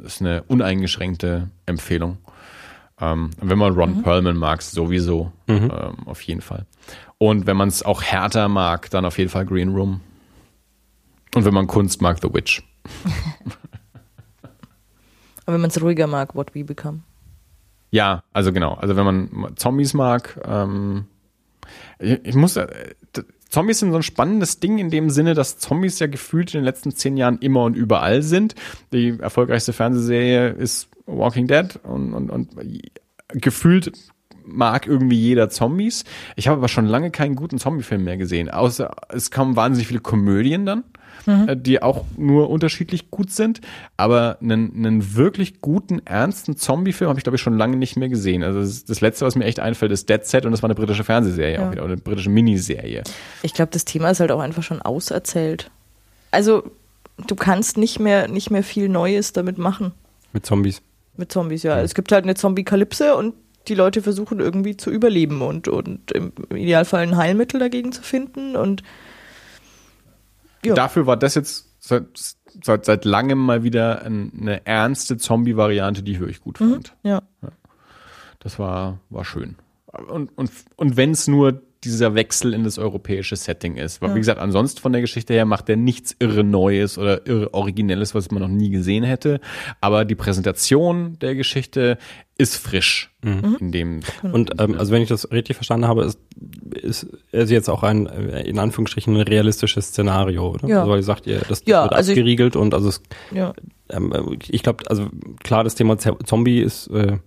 ist 0.03 0.21
eine 0.21 0.43
uneingeschränkte 0.43 1.49
Empfehlung. 1.65 2.17
Ähm, 3.01 3.31
wenn 3.41 3.57
man 3.57 3.73
Ron 3.73 4.03
Perlman 4.03 4.38
mag, 4.38 4.61
sowieso 4.61 5.33
ähm, 5.47 5.69
auf 6.05 6.21
jeden 6.21 6.39
Fall. 6.39 6.65
Und 7.18 7.47
wenn 7.47 7.57
man 7.57 7.70
es 7.70 7.84
auch 7.84 8.03
härter 8.03 8.49
mag, 8.49 8.89
dann 8.89 9.05
auf 9.05 9.18
jeden 9.18 9.30
Fall 9.30 9.45
Green 9.45 9.70
Room. 9.70 10.01
Und 11.34 11.45
wenn 11.45 11.53
man 11.53 11.68
Kunst 11.68 12.01
mag, 12.01 12.20
The 12.22 12.34
Witch. 12.34 12.63
Aber 15.45 15.53
wenn 15.53 15.61
man 15.61 15.70
es 15.70 15.82
ruhiger 15.82 16.07
mag, 16.07 16.36
What 16.36 16.55
We 16.55 16.63
Become. 16.63 17.01
Ja, 17.91 18.24
also 18.34 18.51
genau. 18.51 18.74
Also 18.74 18.95
wenn 18.95 19.05
man 19.05 19.55
Zombies 19.55 19.93
mag, 19.93 20.41
ähm, 20.43 21.05
ich, 21.99 22.20
ich 22.26 22.36
muss, 22.36 22.57
äh, 22.57 22.68
Zombies 23.49 23.80
sind 23.80 23.91
so 23.91 23.97
ein 23.97 24.03
spannendes 24.03 24.59
Ding 24.59 24.80
in 24.80 24.89
dem 24.89 25.09
Sinne, 25.09 25.34
dass 25.34 25.59
Zombies 25.59 25.99
ja 25.99 26.07
gefühlt 26.07 26.53
in 26.53 26.59
den 26.61 26.66
letzten 26.66 26.93
zehn 26.93 27.16
Jahren 27.16 27.38
immer 27.39 27.63
und 27.63 27.76
überall 27.76 28.22
sind. 28.22 28.55
Die 28.91 29.18
erfolgreichste 29.20 29.72
Fernsehserie 29.72 30.49
ist 30.49 30.89
Walking 31.05 31.47
Dead 31.47 31.80
und, 31.84 32.13
und, 32.13 32.30
und 32.30 32.49
gefühlt 33.30 33.91
mag 34.45 34.87
irgendwie 34.87 35.19
jeder 35.19 35.49
Zombies. 35.49 36.03
Ich 36.35 36.47
habe 36.47 36.57
aber 36.57 36.67
schon 36.67 36.85
lange 36.85 37.11
keinen 37.11 37.35
guten 37.35 37.57
Zombie-Film 37.59 38.03
mehr 38.03 38.17
gesehen. 38.17 38.49
Außer 38.49 38.91
es 39.09 39.31
kamen 39.31 39.55
wahnsinnig 39.55 39.87
viele 39.87 39.99
Komödien 39.99 40.65
dann, 40.65 40.83
äh, 41.25 41.57
die 41.57 41.81
auch 41.81 42.05
nur 42.17 42.49
unterschiedlich 42.49 43.09
gut 43.11 43.31
sind. 43.31 43.61
Aber 43.97 44.37
einen, 44.41 44.73
einen 44.75 45.15
wirklich 45.15 45.61
guten, 45.61 46.01
ernsten 46.05 46.57
Zombie-Film 46.57 47.09
habe 47.09 47.19
ich, 47.19 47.23
glaube 47.23 47.35
ich, 47.37 47.41
schon 47.41 47.57
lange 47.57 47.77
nicht 47.77 47.95
mehr 47.97 48.09
gesehen. 48.09 48.43
Also 48.43 48.59
das, 48.59 48.85
das 48.85 49.01
letzte, 49.01 49.25
was 49.25 49.35
mir 49.35 49.45
echt 49.45 49.59
einfällt, 49.59 49.91
ist 49.91 50.09
Dead 50.09 50.23
Set 50.25 50.45
und 50.45 50.51
das 50.51 50.61
war 50.61 50.67
eine 50.67 50.75
britische 50.75 51.03
Fernsehserie 51.03 51.55
Ja. 51.55 51.67
auch 51.67 51.71
wieder, 51.71 51.83
oder 51.83 51.93
eine 51.93 52.01
britische 52.01 52.29
Miniserie. 52.29 53.03
Ich 53.41 53.53
glaube, 53.53 53.71
das 53.71 53.85
Thema 53.85 54.09
ist 54.11 54.19
halt 54.19 54.31
auch 54.31 54.39
einfach 54.41 54.63
schon 54.63 54.81
auserzählt. 54.81 55.71
Also, 56.31 56.63
du 57.27 57.35
kannst 57.35 57.77
nicht 57.77 57.99
mehr, 57.99 58.27
nicht 58.27 58.51
mehr 58.51 58.63
viel 58.63 58.89
Neues 58.89 59.33
damit 59.33 59.57
machen. 59.57 59.93
Mit 60.33 60.45
Zombies. 60.45 60.81
Mit 61.17 61.31
Zombies, 61.31 61.63
ja. 61.63 61.79
Es 61.79 61.95
gibt 61.95 62.11
halt 62.11 62.25
eine 62.25 62.35
Zombie-Kalypse 62.35 63.15
und 63.15 63.33
die 63.68 63.76
Leute 63.76 64.01
versuchen 64.01 64.39
irgendwie 64.39 64.78
zu 64.78 64.89
überleben 64.91 65.41
und, 65.41 65.68
und 65.68 66.11
im 66.11 66.32
Idealfall 66.53 67.01
ein 67.03 67.18
Heilmittel 67.18 67.59
dagegen 67.59 67.91
zu 67.91 68.01
finden. 68.01 68.55
Und 68.55 68.84
Ja. 70.63 70.74
Dafür 70.74 71.05
war 71.05 71.18
das 71.18 71.36
jetzt 71.36 71.70
seit, 71.80 72.05
seit, 72.63 72.86
seit 72.86 73.05
langem 73.05 73.38
mal 73.39 73.63
wieder 73.63 74.03
ein, 74.03 74.32
eine 74.39 74.66
ernste 74.66 75.18
Zombie-Variante, 75.18 76.03
die 76.03 76.13
ich 76.13 76.20
wirklich 76.20 76.41
gut 76.41 76.57
fand. 76.57 76.95
ja. 77.03 77.22
Das 78.39 78.59
war, 78.59 78.99
war 79.09 79.26
schön. 79.26 79.55
Und, 80.07 80.30
und, 80.38 80.51
und 80.76 80.97
wenn 80.97 81.11
es 81.11 81.28
nur 81.28 81.63
dieser 81.91 82.15
Wechsel 82.15 82.53
in 82.53 82.63
das 82.63 82.77
europäische 82.77 83.36
Setting 83.36 83.75
ist. 83.77 84.01
Weil, 84.01 84.13
wie 84.15 84.19
gesagt, 84.19 84.39
ansonsten 84.39 84.79
von 84.81 84.91
der 84.91 85.01
Geschichte 85.01 85.33
her 85.33 85.45
macht 85.45 85.69
er 85.69 85.75
nichts 85.75 86.15
irre 86.19 86.43
Neues 86.43 86.97
oder 86.97 87.25
irre 87.27 87.53
Originelles, 87.53 88.13
was 88.15 88.31
man 88.31 88.41
noch 88.41 88.49
nie 88.49 88.69
gesehen 88.69 89.03
hätte. 89.03 89.39
Aber 89.81 90.05
die 90.05 90.15
Präsentation 90.15 91.17
der 91.19 91.36
Geschichte 91.36 91.97
ist 92.38 92.57
frisch. 92.57 93.11
In 93.23 93.71
dem, 93.71 94.01
Und 94.21 94.51
ähm, 94.59 94.77
also 94.77 94.91
wenn 94.91 95.01
ich 95.01 95.07
das 95.09 95.31
richtig 95.31 95.55
verstanden 95.55 95.88
habe, 95.88 96.03
ist, 96.03 96.19
ist 96.81 97.07
es 97.31 97.49
jetzt 97.49 97.69
auch 97.69 97.81
ein, 97.81 98.05
äh, 98.07 98.41
in 98.41 98.59
Anführungsstrichen, 98.59 99.15
ein 99.15 99.21
realistisches 99.21 99.88
Szenario, 99.88 100.51
oder? 100.51 100.67
Ja. 100.67 100.79
Also 100.81 100.91
weil 100.91 100.99
ihr 100.99 101.03
sagt, 101.03 101.25
ihr, 101.25 101.39
das 101.47 101.63
Ja, 101.65 101.83
wird 101.83 101.93
also 101.93 102.11
ich- 102.11 102.17
abgeriegelt 102.19 102.55
und 102.55 102.73
also 102.75 102.89
es, 102.89 103.01
ja. 103.33 103.53
ähm, 103.89 104.38
ich 104.47 104.61
glaube, 104.61 104.83
also 104.89 105.07
klar, 105.43 105.63
das 105.63 105.73
Thema 105.75 105.97
Zombie 105.97 106.59
ist, 106.59 106.88
äh, 106.88 107.17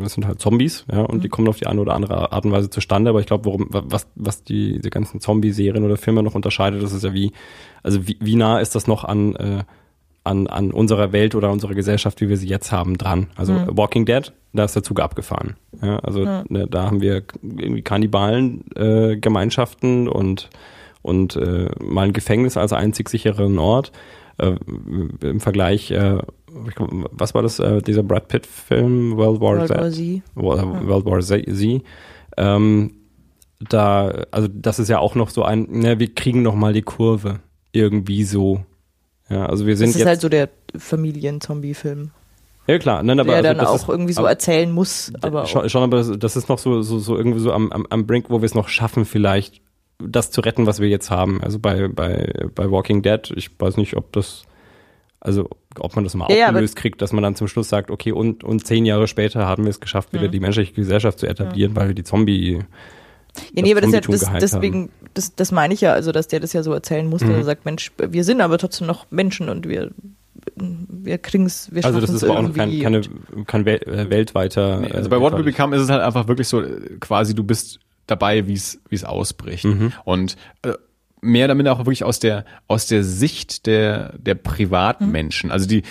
das 0.00 0.14
sind 0.14 0.26
halt 0.26 0.40
Zombies, 0.40 0.84
ja, 0.90 1.00
und 1.02 1.24
die 1.24 1.28
kommen 1.28 1.48
auf 1.48 1.58
die 1.58 1.66
eine 1.66 1.80
oder 1.80 1.94
andere 1.94 2.32
Art 2.32 2.44
und 2.44 2.52
Weise 2.52 2.70
zustande, 2.70 3.10
aber 3.10 3.20
ich 3.20 3.26
glaube, 3.26 3.44
worum, 3.44 3.66
was, 3.70 4.08
was 4.14 4.44
die, 4.44 4.76
diese 4.76 4.90
ganzen 4.90 5.20
Zombie-Serien 5.20 5.84
oder 5.84 5.96
Filme 5.96 6.22
noch 6.22 6.34
unterscheidet, 6.34 6.82
das 6.82 6.92
ist 6.92 7.04
ja 7.04 7.14
wie, 7.14 7.32
also 7.82 8.06
wie, 8.06 8.16
wie 8.20 8.36
nah 8.36 8.60
ist 8.60 8.74
das 8.74 8.86
noch 8.86 9.04
an, 9.04 9.36
äh, 9.36 9.64
an, 10.24 10.46
an 10.46 10.70
unserer 10.70 11.12
Welt 11.12 11.34
oder 11.34 11.50
unserer 11.50 11.74
Gesellschaft, 11.74 12.20
wie 12.20 12.28
wir 12.28 12.36
sie 12.36 12.48
jetzt 12.48 12.70
haben, 12.72 12.96
dran. 12.98 13.28
Also 13.34 13.54
Walking 13.76 14.04
Dead, 14.04 14.32
da 14.52 14.64
ist 14.64 14.76
der 14.76 14.82
Zug 14.82 15.00
abgefahren. 15.00 15.56
Ja, 15.80 15.98
also 15.98 16.24
ne, 16.48 16.66
da 16.70 16.84
haben 16.84 17.00
wir 17.00 17.24
irgendwie 17.42 17.82
Kannibalen 17.82 18.64
äh, 18.76 19.16
Gemeinschaften 19.16 20.08
und 20.08 20.50
und 21.02 21.34
äh, 21.34 21.68
mal 21.80 22.06
ein 22.06 22.12
Gefängnis 22.12 22.56
als 22.56 22.72
einzig 22.72 23.08
sicheren 23.08 23.58
Ort. 23.58 23.90
Äh, 24.38 24.54
Im 25.20 25.40
Vergleich, 25.40 25.90
äh, 25.90 26.18
was 27.12 27.34
war 27.34 27.42
das, 27.42 27.58
äh, 27.58 27.80
dieser 27.82 28.02
Brad 28.02 28.28
Pitt-Film 28.28 29.16
World 29.16 29.40
War 29.40 29.56
World 29.56 29.68
Z? 29.68 29.78
War 29.78 29.90
Z. 29.90 30.22
World, 30.34 30.86
World 30.86 31.06
War 31.06 31.20
Z. 31.20 31.46
Z. 31.56 31.82
Ähm, 32.36 32.94
da, 33.60 34.24
also 34.30 34.48
das 34.48 34.78
ist 34.78 34.88
ja 34.88 34.98
auch 34.98 35.14
noch 35.14 35.30
so 35.30 35.44
ein, 35.44 35.66
ne, 35.70 35.98
wir 35.98 36.14
kriegen 36.14 36.42
noch 36.42 36.54
mal 36.54 36.72
die 36.72 36.82
Kurve 36.82 37.40
irgendwie 37.72 38.24
so. 38.24 38.64
Ja, 39.28 39.46
also 39.46 39.66
wir 39.66 39.76
sind 39.76 39.88
Das 39.88 39.94
ist 39.94 40.00
jetzt, 40.00 40.08
halt 40.08 40.20
so 40.20 40.28
der 40.28 40.48
Familien-Zombie-Film, 40.76 42.10
ja 42.66 42.78
klar, 42.78 43.02
nein, 43.02 43.18
aber 43.18 43.40
der 43.40 43.50
also 43.50 43.60
dann 43.60 43.66
auch 43.66 43.74
ist, 43.74 43.88
irgendwie 43.88 44.12
so 44.12 44.24
erzählen 44.24 44.70
muss. 44.70 45.12
Aber 45.20 45.46
schon, 45.46 45.68
schon, 45.68 45.82
aber 45.82 45.96
das, 45.96 46.12
das 46.18 46.36
ist 46.36 46.48
noch 46.48 46.58
so, 46.58 46.82
so, 46.82 46.98
so 46.98 47.16
irgendwie 47.16 47.40
so 47.40 47.52
am, 47.52 47.72
am, 47.72 47.86
am 47.90 48.06
Brink, 48.06 48.26
wo 48.28 48.40
wir 48.40 48.46
es 48.46 48.54
noch 48.54 48.68
schaffen, 48.68 49.04
vielleicht 49.04 49.60
das 49.98 50.30
zu 50.30 50.40
retten, 50.40 50.66
was 50.66 50.80
wir 50.80 50.88
jetzt 50.88 51.10
haben. 51.10 51.42
Also 51.42 51.58
bei, 51.58 51.88
bei, 51.88 52.46
bei 52.54 52.70
Walking 52.70 53.02
Dead, 53.02 53.32
ich 53.36 53.50
weiß 53.58 53.76
nicht, 53.76 53.96
ob 53.96 54.12
das, 54.12 54.44
also 55.24 55.48
ob 55.78 55.94
man 55.94 56.04
das 56.04 56.14
mal 56.14 56.26
Ja, 56.30 56.48
aufgelöst 56.48 56.74
kriegt, 56.76 57.00
dass 57.00 57.12
man 57.12 57.22
dann 57.22 57.36
zum 57.36 57.46
Schluss 57.48 57.68
sagt, 57.68 57.90
okay, 57.90 58.10
und, 58.12 58.42
und 58.42 58.66
zehn 58.66 58.84
Jahre 58.84 59.06
später 59.06 59.46
haben 59.46 59.64
wir 59.64 59.70
es 59.70 59.78
geschafft, 59.80 60.12
wieder 60.12 60.26
die 60.28 60.40
menschliche 60.40 60.72
Gesellschaft 60.72 61.18
zu 61.20 61.26
etablieren, 61.26 61.76
weil 61.76 61.88
wir 61.88 61.94
die 61.94 62.02
Zombie. 62.02 62.54
ja, 63.54 63.62
nee, 63.62 63.70
aber 63.72 63.80
das, 63.82 63.92
ist 63.92 64.22
ja, 64.22 64.30
das, 64.32 64.52
deswegen, 64.52 64.90
das, 65.14 65.34
das 65.36 65.52
meine 65.52 65.74
ich 65.74 65.80
ja, 65.80 65.92
also 65.92 66.10
dass 66.10 66.26
der 66.26 66.40
das 66.40 66.52
ja 66.52 66.62
so 66.64 66.72
erzählen 66.72 67.06
muss, 67.08 67.20
dass 67.20 67.30
Mhm. 67.30 67.36
er 67.36 67.44
sagt, 67.44 67.64
Mensch, 67.64 67.92
wir 67.98 68.24
sind 68.24 68.40
aber 68.40 68.58
trotzdem 68.58 68.86
noch 68.88 69.06
Menschen 69.10 69.48
und 69.48 69.68
wir, 69.68 69.92
wir 70.56 71.18
kriegen's, 71.18 71.68
wir 71.72 71.84
Also 71.84 72.00
das 72.00 72.10
ist 72.10 72.16
es 72.16 72.24
aber 72.24 72.38
auch 72.38 72.42
noch 72.42 72.54
kein, 72.54 72.80
keine, 72.80 73.00
kein 73.46 73.64
Wel 73.64 73.76
äh, 73.86 74.10
weltweiter. 74.10 74.80
Nee, 74.80 74.90
also 74.90 75.06
äh, 75.06 75.10
bei 75.10 75.20
What 75.20 75.38
We 75.38 75.44
Become 75.44 75.76
ist 75.76 75.82
es 75.82 75.88
halt 75.88 76.02
einfach 76.02 76.26
wirklich 76.26 76.48
so, 76.48 76.60
äh, 76.62 76.96
quasi 76.98 77.34
du 77.34 77.44
bist 77.44 77.78
dabei, 78.08 78.48
wie 78.48 78.54
es 78.54 78.80
wie 78.88 78.96
es 78.96 79.04
ausbricht. 79.04 79.66
Und 80.04 80.36
äh, 80.62 80.72
mehr 81.22 81.48
damit 81.48 81.68
auch 81.68 81.78
wirklich 81.78 82.04
aus 82.04 82.18
der 82.18 82.44
aus 82.66 82.86
der 82.86 83.04
Sicht 83.04 83.66
der 83.66 84.18
der 84.18 84.34
privaten 84.34 85.10
Menschen. 85.10 85.50
Also 85.50 85.66
die 85.66 85.82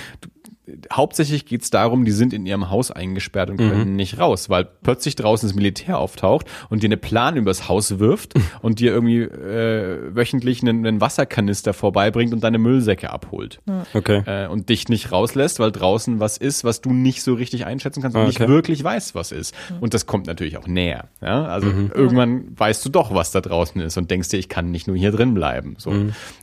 hauptsächlich 0.92 1.46
geht's 1.46 1.70
darum, 1.70 2.06
die 2.06 2.12
sind 2.12 2.34
in 2.34 2.46
ihrem 2.46 2.70
Haus 2.70 2.92
eingesperrt 2.92 3.50
und 3.50 3.58
können 3.58 3.96
nicht 3.96 4.20
raus, 4.20 4.50
weil 4.50 4.66
plötzlich 4.84 5.16
draußen 5.16 5.48
das 5.50 5.56
Militär 5.56 5.98
auftaucht 5.98 6.46
und 6.70 6.84
dir 6.84 6.88
eine 6.88 6.98
Plan 6.98 7.36
übers 7.38 7.68
Haus 7.70 8.00
wirft 8.00 8.34
und 8.62 8.80
dir 8.80 8.92
irgendwie 8.92 9.22
äh, 9.22 10.16
wöchentlich 10.16 10.62
einen, 10.62 10.86
einen 10.86 11.02
Wasserkanister 11.02 11.74
vorbeibringt 11.74 12.34
und 12.34 12.44
deine 12.44 12.58
Müllsäcke 12.58 13.10
abholt 13.12 13.60
Okay. 13.94 14.24
äh, 14.26 14.48
und 14.48 14.70
dich 14.70 14.90
nicht 14.90 15.12
rauslässt, 15.12 15.60
weil 15.60 15.72
draußen 15.72 16.20
was 16.20 16.38
ist, 16.38 16.64
was 16.64 16.82
du 16.82 16.92
nicht 16.94 17.24
so 17.24 17.34
richtig 17.34 17.66
einschätzen 17.66 18.02
kannst 18.02 18.16
und 18.16 18.24
Ah, 18.24 18.28
nicht 18.28 18.40
okay. 18.42 18.50
wirklich 18.50 18.84
weißt, 18.84 19.16
was 19.16 19.32
ist. 19.32 19.54
Und 19.80 19.94
das 19.94 20.06
kommt 20.06 20.28
natürlich 20.28 20.58
auch 20.58 20.68
näher. 20.68 21.10
Ja? 21.22 21.46
Also 21.46 21.68
irgendwann 21.68 22.58
weißt 22.58 22.86
du 22.86 22.90
doch, 22.90 23.14
was 23.14 23.32
da 23.32 23.42
draußen 23.42 23.82
ist 23.82 23.98
und 23.98 24.12
denkst 24.12 24.30
dir, 24.30 24.38
ich 24.38 24.50
kann 24.50 24.72
nicht 24.72 24.88
nur 24.88 24.96
hier 24.98 25.12
drin 25.12 25.34
bleiben. 25.34 25.76
So. 25.78 25.94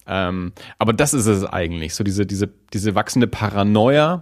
Ähm, 0.07 0.53
aber 0.79 0.93
das 0.93 1.15
ist 1.15 1.27
es 1.27 1.45
eigentlich, 1.45 1.95
so 1.95 2.05
diese, 2.05 2.27
diese, 2.27 2.49
diese 2.73 2.95
wachsende 2.95 3.27
Paranoia, 3.27 4.15
äh, 4.15 4.18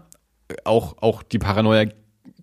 auch, 0.64 0.96
auch 1.00 1.22
die 1.22 1.38
Paranoia 1.38 1.86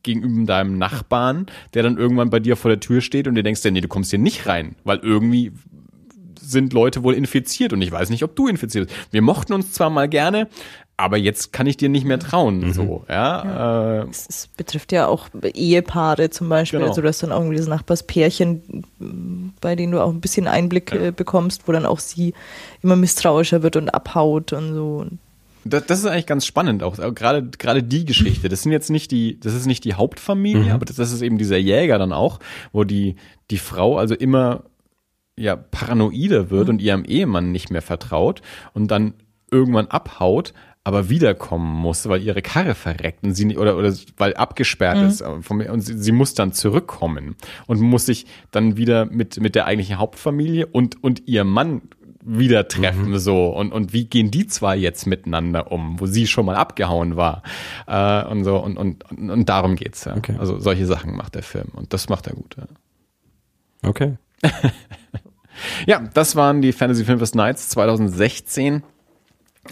gegenüber 0.03 0.45
deinem 0.45 0.77
Nachbarn, 0.77 1.47
der 1.73 1.84
dann 1.84 1.97
irgendwann 1.97 2.30
bei 2.30 2.39
dir 2.39 2.55
vor 2.55 2.69
der 2.69 2.80
Tür 2.80 3.01
steht 3.01 3.27
und 3.27 3.35
dir 3.35 3.43
denkst, 3.43 3.63
ja, 3.63 3.71
nee, 3.71 3.81
du 3.81 3.88
kommst 3.88 4.09
hier 4.09 4.19
nicht 4.19 4.47
rein, 4.47 4.75
weil 4.84 4.99
irgendwie 4.99 5.53
sind 6.39 6.73
Leute 6.73 7.03
wohl 7.03 7.13
infiziert 7.13 7.71
und 7.73 7.81
ich 7.81 7.91
weiß 7.91 8.09
nicht, 8.09 8.23
ob 8.23 8.35
du 8.35 8.47
infiziert 8.47 8.89
bist. 8.89 8.99
Wir 9.11 9.21
mochten 9.21 9.53
uns 9.53 9.71
zwar 9.71 9.89
mal 9.89 10.09
gerne, 10.09 10.49
aber 10.97 11.17
jetzt 11.17 11.53
kann 11.53 11.65
ich 11.67 11.77
dir 11.77 11.89
nicht 11.89 12.05
mehr 12.05 12.19
trauen, 12.19 12.73
so, 12.73 13.05
ja. 13.09 14.01
Äh, 14.01 14.07
Es, 14.09 14.27
es 14.30 14.47
betrifft 14.47 14.91
ja 14.91 15.07
auch 15.07 15.30
Ehepaare 15.41 16.30
zum 16.30 16.49
Beispiel. 16.49 16.80
Genau. 16.80 16.89
Also 16.89 17.01
du 17.01 17.07
hast 17.07 17.23
dann 17.23 17.31
auch 17.31 17.39
irgendwie 17.39 17.57
das 17.57 17.67
Nachbarspärchen, 17.67 18.84
bei 19.61 19.75
denen 19.75 19.93
du 19.93 20.01
auch 20.03 20.11
ein 20.11 20.21
bisschen 20.21 20.47
Einblick 20.47 20.91
äh, 20.91 21.11
bekommst, 21.11 21.67
wo 21.67 21.71
dann 21.71 21.85
auch 21.85 21.99
sie 21.99 22.34
immer 22.81 22.95
misstrauischer 22.95 23.63
wird 23.63 23.75
und 23.75 23.89
abhaut 23.89 24.53
und 24.53 24.73
so. 24.73 25.05
Das, 25.65 25.85
das 25.85 25.99
ist 25.99 26.06
eigentlich 26.06 26.26
ganz 26.26 26.45
spannend 26.45 26.84
auch, 26.84 26.99
auch 26.99 27.14
gerade 27.14 27.49
gerade 27.57 27.84
die 27.84 28.06
Geschichte. 28.06 28.49
Das 28.49 28.64
sind 28.64 28.72
jetzt 28.72 28.90
nicht 28.90 29.11
die, 29.11 29.40
das 29.40 29.53
ist 29.53 29.65
nicht 29.65 29.84
die 29.85 29.94
Hauptfamilie, 29.94 30.73
aber 30.73 30.85
das, 30.85 30.98
das 30.98 31.11
ist 31.11 31.22
eben 31.22 31.38
dieser 31.38 31.57
Jäger 31.57 31.98
dann 31.98 32.14
auch, 32.14 32.40
wo 32.72 32.84
die 32.84 33.15
die 33.49 33.57
Frau 33.57 33.98
also 33.98 34.15
immer 34.15 34.64
ja 35.38 35.56
paranoider 35.56 36.49
wird 36.49 36.69
und 36.69 36.81
ihrem 36.81 37.06
Ehemann 37.06 37.52
nicht 37.52 37.72
mehr 37.72 37.81
vertraut 37.81 38.41
und 38.73 38.91
dann 38.91 39.14
irgendwann 39.52 39.88
abhaut, 39.88 40.53
aber 40.84 41.10
wiederkommen 41.10 41.73
muss, 41.73 42.10
weil 42.10 42.22
ihre 42.22 42.41
Karre 42.41 42.76
verreckt 42.76 43.23
und 43.23 43.35
sie 43.35 43.45
nicht, 43.45 43.57
oder, 43.57 43.77
oder 43.77 43.94
weil 44.18 44.34
abgesperrt 44.34 44.98
ist 45.07 45.22
äh, 45.22 45.26
und 45.26 45.81
sie, 45.81 45.98
sie 45.98 46.11
muss 46.11 46.34
dann 46.34 46.52
zurückkommen 46.52 47.35
und 47.68 47.80
muss 47.80 48.06
sich 48.06 48.26
dann 48.52 48.76
wieder 48.76 49.06
mit, 49.06 49.40
mit 49.40 49.56
der 49.56 49.65
eigentlichen 49.65 49.98
Hauptfamilie 49.98 50.68
und, 50.68 51.02
und 51.02 51.27
ihrem 51.27 51.49
Mann 51.49 51.84
wieder 52.25 52.67
treffen 52.67 53.17
so 53.19 53.47
und, 53.47 53.71
und 53.71 53.93
wie 53.93 54.05
gehen 54.05 54.31
die 54.31 54.47
zwei 54.47 54.75
jetzt 54.75 55.05
miteinander 55.07 55.71
um, 55.71 55.99
wo 55.99 56.05
sie 56.05 56.27
schon 56.27 56.45
mal 56.45 56.55
abgehauen 56.55 57.15
war 57.15 57.43
äh, 57.87 58.25
und 58.25 58.43
so 58.43 58.57
und, 58.57 58.77
und, 58.77 59.09
und, 59.11 59.29
und 59.29 59.49
darum 59.49 59.75
geht's 59.75 60.05
ja. 60.05 60.15
Okay. 60.15 60.35
Also 60.39 60.59
solche 60.59 60.85
Sachen 60.85 61.15
macht 61.15 61.35
der 61.35 61.43
Film 61.43 61.69
und 61.73 61.93
das 61.93 62.09
macht 62.09 62.27
er 62.27 62.33
gut. 62.33 62.55
Ja. 62.57 63.89
Okay. 63.89 64.17
Ja, 65.85 66.01
das 66.13 66.35
waren 66.35 66.61
die 66.61 66.71
Fantasy 66.73 67.05
Filmfest 67.05 67.35
Nights 67.35 67.69
2016. 67.69 68.83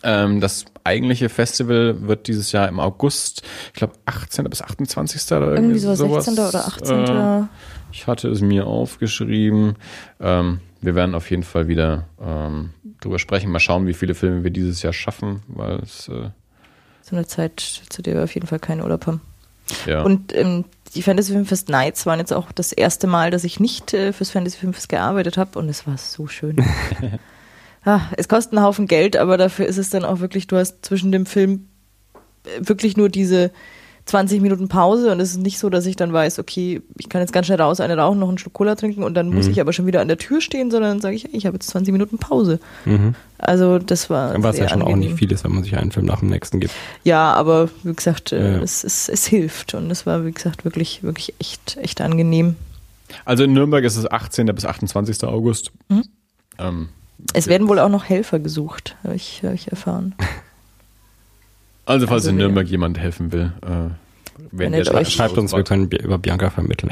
Ähm, 0.04 0.40
das 0.40 0.66
eigentliche 0.84 1.28
Festival 1.28 2.08
wird 2.08 2.28
dieses 2.28 2.52
Jahr 2.54 2.70
im 2.70 2.80
August, 2.80 3.44
ich 3.68 3.74
glaube 3.74 3.94
18. 4.06 4.46
bis 4.46 4.62
28. 4.62 5.32
oder 5.34 5.54
Irgendwie 5.56 5.80
so 5.80 5.94
sowas. 5.96 6.26
16. 6.26 6.46
oder 6.46 6.68
18. 6.68 6.98
Äh, 6.98 7.48
ich 7.92 8.08
hatte 8.08 8.30
es 8.30 8.42
mir 8.42 8.68
aufgeschrieben. 8.68 9.76
Ähm, 10.20 10.60
wir 10.82 10.96
werden 10.96 11.16
auf 11.16 11.30
jeden 11.30 11.44
Fall 11.44 11.68
wieder 11.68 12.08
ähm, 12.22 12.72
drüber 13.00 13.20
sprechen. 13.20 13.52
Mal 13.52 13.60
schauen, 13.60 13.88
wie 13.88 13.94
viele 13.94 14.16
Filme 14.16 14.44
wir 14.44 14.52
dieses 14.52 14.82
Jahr 14.82 14.94
schaffen, 14.94 15.44
weil 15.48 15.80
es 15.80 16.08
äh, 16.08 16.30
so 17.02 17.16
eine 17.16 17.28
Zeit, 17.28 17.60
zu 17.60 18.02
der 18.02 18.16
wir 18.16 18.24
auf 18.24 18.34
jeden 18.34 18.48
Fall 18.48 18.60
keinen 18.60 18.82
Urlaub 18.82 19.06
haben. 19.08 19.22
ja. 19.86 20.02
Und 20.02 20.36
ähm, 20.36 20.66
die 20.96 21.02
Fantasy 21.02 21.34
Filmfest 21.34 21.70
Nights 21.70 22.06
waren 22.06 22.20
jetzt 22.20 22.34
auch 22.34 22.52
das 22.52 22.72
erste 22.72 23.08
Mal, 23.08 23.32
dass 23.32 23.44
ich 23.44 23.60
nicht 23.60 23.94
äh, 23.94 24.14
fürs 24.14 24.32
Fantasy 24.32 24.58
Filmfest 24.58 24.90
gearbeitet 24.90 25.38
habe 25.38 25.58
und 25.58 25.70
es 25.70 25.88
war 25.88 25.98
so 25.98 26.28
schön. 26.28 26.58
ah, 27.86 28.02
es 28.18 28.28
kostet 28.28 28.54
einen 28.54 28.66
Haufen 28.66 28.88
Geld, 28.88 29.18
aber 29.18 29.38
dafür 29.38 29.66
ist 29.68 29.78
es 29.78 29.90
dann 29.90 30.04
auch 30.04 30.20
wirklich, 30.20 30.48
du 30.48 30.58
hast 30.58 30.86
zwischen 30.86 31.12
dem 31.12 31.26
Film 31.26 31.68
äh, 32.44 32.60
wirklich 32.60 32.98
nur 32.98 33.10
diese 33.10 33.52
20 34.06 34.42
Minuten 34.42 34.68
Pause 34.68 35.12
und 35.12 35.20
es 35.20 35.32
ist 35.32 35.38
nicht 35.42 35.60
so, 35.60 35.70
dass 35.70 35.86
ich 35.86 35.96
dann 35.96 36.12
weiß, 36.12 36.40
okay, 36.40 36.82
ich 36.98 37.08
kann 37.08 37.22
jetzt 37.22 37.32
ganz 37.34 37.46
schnell 37.46 37.62
raus, 37.62 37.80
eine 37.80 37.96
rauchen, 37.98 38.20
noch 38.20 38.28
einen 38.30 38.38
Schluck 38.40 38.54
Cola 38.54 38.76
trinken 38.76 39.04
und 39.04 39.14
dann 39.14 39.34
muss 39.34 39.48
ich 39.48 39.62
aber 39.62 39.74
schon 39.74 39.86
wieder 39.86 40.02
an 40.02 40.08
der 40.08 40.18
Tür 40.18 40.42
stehen, 40.42 40.72
sondern 40.72 40.92
dann 40.92 41.02
sage 41.02 41.16
ich, 41.16 41.34
ich 41.34 41.46
habe 41.46 41.56
jetzt 41.56 41.70
20 41.70 41.92
Minuten 41.92 42.18
Pause. 42.18 42.60
Mhm. 42.86 43.16
Also 43.38 43.78
das 43.80 44.10
war 44.10 44.34
Was 44.44 44.56
sehr 44.56 44.66
ja 44.66 44.70
schon 44.70 44.82
auch 44.82 44.88
angenehm. 44.88 45.10
nicht 45.10 45.20
viel 45.20 45.32
ist, 45.32 45.44
wenn 45.44 45.54
man 45.54 45.64
sich 45.64 45.76
einen 45.78 45.92
Film 45.92 46.06
nach 46.08 46.20
dem 46.20 46.30
nächsten 46.30 46.60
gibt. 46.60 46.74
Ja, 47.04 47.34
aber 47.34 47.70
wie 47.84 47.94
gesagt, 47.94 48.32
äh, 48.32 48.44
Ja, 48.54 48.58
ja. 48.58 48.64
Es, 48.64 48.84
es, 48.84 49.08
es 49.08 49.26
hilft 49.26 49.74
und 49.76 49.90
es 49.92 50.06
war, 50.06 50.26
wie 50.26 50.32
gesagt, 50.32 50.66
wirklich, 50.66 51.04
wirklich 51.04 51.34
echt, 51.40 51.78
echt 51.78 52.02
angenehm. 52.02 52.56
also 53.26 53.44
in 53.44 53.54
Nürnberg 53.54 53.84
ist 53.84 53.98
es 53.98 54.10
18. 54.12 54.48
bis 54.48 54.66
28. 54.66 55.24
August. 55.26 55.72
Mhm. 55.90 56.04
Ähm, 56.60 56.90
Es 57.34 57.48
werden 57.48 57.68
wohl 57.68 57.80
auch 57.80 57.90
noch 57.90 58.04
Helfer 58.06 58.40
gesucht, 58.40 58.96
habe 59.04 59.16
ich, 59.16 59.42
hab 59.44 59.54
ich 59.54 59.70
erfahren. 59.70 60.16
also 61.92 62.08
falls 62.08 62.24
Also 62.24 62.32
in 62.32 62.38
Nürnberg 62.38 62.68
jemand 62.68 62.98
helfen 62.98 63.32
will, 63.32 63.52
äh, 63.62 63.90
wenn 64.52 64.74
euch- 64.74 65.10
Schreibt 65.14 65.38
uns, 65.38 65.54
wir 65.54 65.64
können 65.64 65.90
über 65.90 66.18
Bianca 66.18 66.50
vermitteln. 66.50 66.92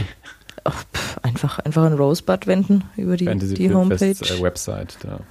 Ach, 0.64 0.84
pff, 0.94 1.18
einfach, 1.24 1.60
einfach 1.60 1.84
ein 1.84 1.94
Rosebud 1.94 2.46
wenden 2.48 2.84
über 2.98 3.18
die, 3.18 3.26
Fantasy 3.26 3.54
die 3.56 3.74
Homepage. 3.74 3.98
Filmfest 3.98 4.40
äh, 4.40 4.44
Website. 4.44 4.98
Da. 5.02 5.22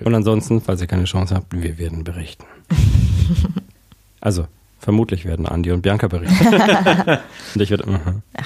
Und 0.00 0.14
ansonsten, 0.14 0.60
falls 0.60 0.80
ihr 0.80 0.86
keine 0.86 1.04
Chance 1.04 1.34
habt, 1.34 1.52
wir 1.52 1.78
werden 1.78 2.04
berichten. 2.04 2.44
also, 4.20 4.46
vermutlich 4.78 5.24
werden 5.24 5.46
Andi 5.46 5.70
und 5.72 5.82
Bianca 5.82 6.08
berichten. 6.08 6.46
und 7.54 7.60
ich 7.62 7.70
werde 7.70 7.84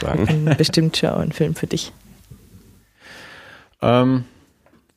sagen. 0.00 0.26
können 0.26 0.54
bestimmt 0.56 0.96
schauen, 0.96 1.22
einen 1.22 1.32
Film 1.32 1.54
für 1.54 1.66
dich. 1.66 1.92
Ähm, 3.82 4.24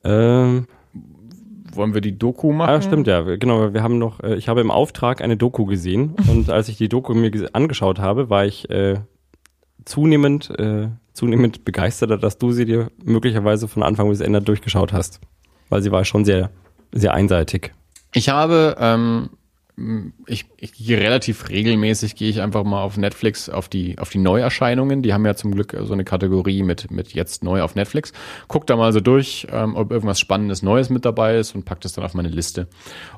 Ähm, 0.03 0.67
wollen 1.77 1.93
wir 1.93 2.01
die 2.01 2.17
Doku 2.17 2.51
machen? 2.51 2.69
ah, 2.69 2.81
stimmt, 2.81 3.07
ja. 3.07 3.21
Genau, 3.21 3.73
wir 3.73 3.83
haben 3.83 3.97
noch, 3.97 4.19
äh, 4.21 4.35
ich 4.35 4.49
habe 4.49 4.61
im 4.61 4.71
Auftrag 4.71 5.21
eine 5.21 5.37
Doku 5.37 5.65
gesehen 5.65 6.15
und 6.29 6.49
als 6.49 6.69
ich 6.69 6.77
die 6.77 6.89
Doku 6.89 7.13
mir 7.13 7.31
angeschaut 7.53 7.99
habe, 7.99 8.29
war 8.29 8.45
ich 8.45 8.69
äh, 8.69 8.99
zunehmend, 9.85 10.49
äh, 10.59 10.89
zunehmend 11.13 11.65
begeisterter, 11.65 12.17
dass 12.17 12.37
du 12.37 12.51
sie 12.51 12.65
dir 12.65 12.91
möglicherweise 13.03 13.67
von 13.67 13.83
Anfang 13.83 14.09
bis 14.09 14.19
Ende 14.19 14.41
durchgeschaut 14.41 14.93
hast. 14.93 15.21
Weil 15.69 15.81
sie 15.81 15.91
war 15.91 16.05
schon 16.05 16.25
sehr, 16.25 16.49
sehr 16.91 17.13
einseitig. 17.13 17.73
Ich 18.13 18.29
habe, 18.29 18.75
ähm, 18.79 19.29
ich, 20.25 20.45
ich 20.57 20.73
gehe 20.73 20.97
relativ 20.97 21.49
regelmäßig, 21.49 22.15
gehe 22.15 22.29
ich 22.29 22.41
einfach 22.41 22.63
mal 22.63 22.81
auf 22.81 22.97
Netflix 22.97 23.47
auf 23.47 23.69
die, 23.69 23.99
auf 23.99 24.09
die 24.09 24.17
Neuerscheinungen. 24.17 25.03
Die 25.03 25.13
haben 25.13 25.23
ja 25.23 25.35
zum 25.35 25.51
Glück 25.51 25.77
so 25.83 25.93
eine 25.93 26.03
Kategorie 26.03 26.63
mit, 26.63 26.89
mit 26.89 27.13
jetzt 27.13 27.43
neu 27.43 27.61
auf 27.61 27.75
Netflix. 27.75 28.11
Guck 28.47 28.65
da 28.65 28.75
mal 28.75 28.91
so 28.91 29.01
durch, 29.01 29.45
ähm, 29.51 29.75
ob 29.75 29.91
irgendwas 29.91 30.19
Spannendes 30.19 30.63
Neues 30.63 30.89
mit 30.89 31.05
dabei 31.05 31.37
ist 31.37 31.53
und 31.53 31.65
pack 31.65 31.81
das 31.81 31.93
dann 31.93 32.03
auf 32.03 32.15
meine 32.15 32.29
Liste. 32.29 32.67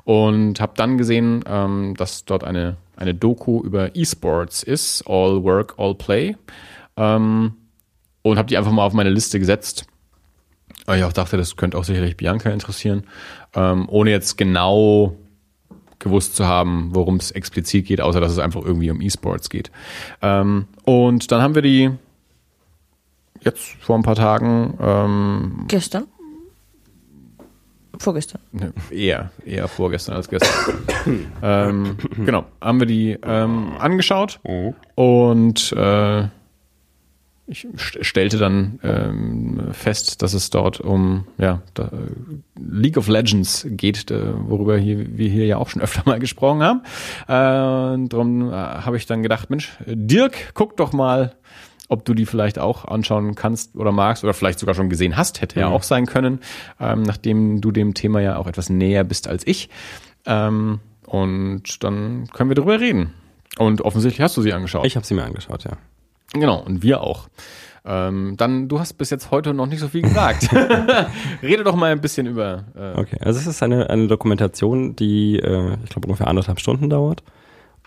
Und 0.04 0.60
habe 0.60 0.74
dann 0.76 0.98
gesehen, 0.98 1.42
ähm, 1.46 1.94
dass 1.96 2.26
dort 2.26 2.44
eine, 2.44 2.76
eine 2.94 3.14
Doku 3.14 3.62
über 3.62 3.96
E-Sports 3.96 4.62
ist, 4.62 5.02
All 5.06 5.42
Work, 5.42 5.74
All 5.78 5.94
Play. 5.94 6.36
Ähm, 6.98 7.54
und 8.20 8.36
habe 8.36 8.48
die 8.48 8.58
einfach 8.58 8.72
mal 8.72 8.84
auf 8.84 8.92
meine 8.92 9.10
Liste 9.10 9.38
gesetzt. 9.38 9.86
Weil 10.84 10.98
ich 10.98 11.04
auch 11.04 11.14
dachte, 11.14 11.38
das 11.38 11.56
könnte 11.56 11.78
auch 11.78 11.84
sicherlich 11.84 12.18
Bianca 12.18 12.50
interessieren, 12.50 13.04
ähm, 13.54 13.88
ohne 13.88 14.10
jetzt 14.10 14.36
genau 14.36 15.16
gewusst 16.00 16.34
zu 16.34 16.46
haben, 16.46 16.90
worum 16.92 17.16
es 17.16 17.30
explizit 17.30 17.86
geht, 17.86 18.00
außer 18.00 18.20
dass 18.20 18.32
es 18.32 18.38
einfach 18.38 18.62
irgendwie 18.64 18.90
um 18.90 19.00
E-Sports 19.00 19.48
geht. 19.50 19.70
Ähm, 20.22 20.66
und 20.84 21.30
dann 21.30 21.42
haben 21.42 21.54
wir 21.54 21.62
die 21.62 21.90
jetzt 23.42 23.76
vor 23.80 23.96
ein 23.96 24.02
paar 24.02 24.16
Tagen 24.16 24.76
ähm, 24.80 25.64
Gestern? 25.68 26.06
Vorgestern. 27.98 28.40
Ne, 28.52 28.72
Eher, 28.90 29.30
eher 29.44 29.68
vorgestern 29.68 30.16
als 30.16 30.28
gestern. 30.28 30.74
ähm, 31.42 31.96
genau, 32.24 32.46
haben 32.60 32.80
wir 32.80 32.86
die 32.86 33.18
ähm, 33.22 33.72
angeschaut 33.78 34.40
und 34.94 35.72
äh, 35.72 36.28
ich 37.50 37.66
st- 37.76 38.04
stellte 38.04 38.38
dann 38.38 38.78
ähm, 38.82 39.60
fest, 39.72 40.22
dass 40.22 40.34
es 40.34 40.50
dort 40.50 40.80
um 40.80 41.26
ja, 41.38 41.62
da, 41.74 41.90
League 42.58 42.96
of 42.96 43.08
Legends 43.08 43.66
geht, 43.68 44.10
äh, 44.10 44.32
worüber 44.48 44.78
hier, 44.78 45.16
wir 45.18 45.28
hier 45.28 45.46
ja 45.46 45.56
auch 45.58 45.68
schon 45.68 45.82
öfter 45.82 46.02
mal 46.06 46.18
gesprochen 46.18 46.62
haben. 46.62 46.80
Äh, 47.24 48.08
darum 48.08 48.48
äh, 48.50 48.52
habe 48.54 48.96
ich 48.96 49.06
dann 49.06 49.22
gedacht, 49.22 49.50
Mensch, 49.50 49.76
Dirk, 49.86 50.52
guck 50.54 50.76
doch 50.76 50.92
mal, 50.92 51.34
ob 51.88 52.04
du 52.04 52.14
die 52.14 52.24
vielleicht 52.26 52.58
auch 52.60 52.84
anschauen 52.84 53.34
kannst 53.34 53.74
oder 53.74 53.90
magst 53.90 54.22
oder 54.22 54.32
vielleicht 54.32 54.60
sogar 54.60 54.76
schon 54.76 54.88
gesehen 54.90 55.16
hast, 55.16 55.40
hätte 55.40 55.58
ja 55.58 55.68
Mhm. 55.68 55.74
auch 55.74 55.82
sein 55.82 56.06
können, 56.06 56.38
ähm, 56.78 57.02
nachdem 57.02 57.60
du 57.60 57.72
dem 57.72 57.94
Thema 57.94 58.20
ja 58.20 58.36
auch 58.36 58.46
etwas 58.46 58.70
näher 58.70 59.02
bist 59.02 59.26
als 59.26 59.44
ich. 59.46 59.68
Ähm, 60.24 60.78
und 61.06 61.82
dann 61.82 62.28
können 62.32 62.48
wir 62.50 62.54
darüber 62.54 62.78
reden. 62.78 63.12
Und 63.58 63.80
offensichtlich 63.82 64.20
hast 64.22 64.36
du 64.36 64.42
sie 64.42 64.52
angeschaut. 64.52 64.86
Ich 64.86 64.94
habe 64.94 65.04
sie 65.04 65.14
mir 65.14 65.24
angeschaut, 65.24 65.64
ja. 65.64 65.72
Genau, 66.32 66.62
und 66.62 66.82
wir 66.82 67.00
auch. 67.00 67.28
Ähm, 67.84 68.34
dann, 68.36 68.68
du 68.68 68.78
hast 68.78 68.94
bis 68.94 69.10
jetzt 69.10 69.30
heute 69.30 69.54
noch 69.54 69.66
nicht 69.66 69.80
so 69.80 69.88
viel 69.88 70.02
gesagt. 70.02 70.48
Rede 71.42 71.64
doch 71.64 71.74
mal 71.74 71.92
ein 71.92 72.00
bisschen 72.00 72.26
über. 72.26 72.64
Äh, 72.76 73.00
Okay, 73.00 73.16
also 73.20 73.40
es 73.40 73.46
ist 73.46 73.62
eine, 73.62 73.88
eine 73.88 74.06
Dokumentation, 74.06 74.94
die, 74.96 75.38
äh, 75.38 75.76
ich 75.82 75.90
glaube, 75.90 76.06
ungefähr 76.06 76.28
anderthalb 76.28 76.60
Stunden 76.60 76.90
dauert 76.90 77.22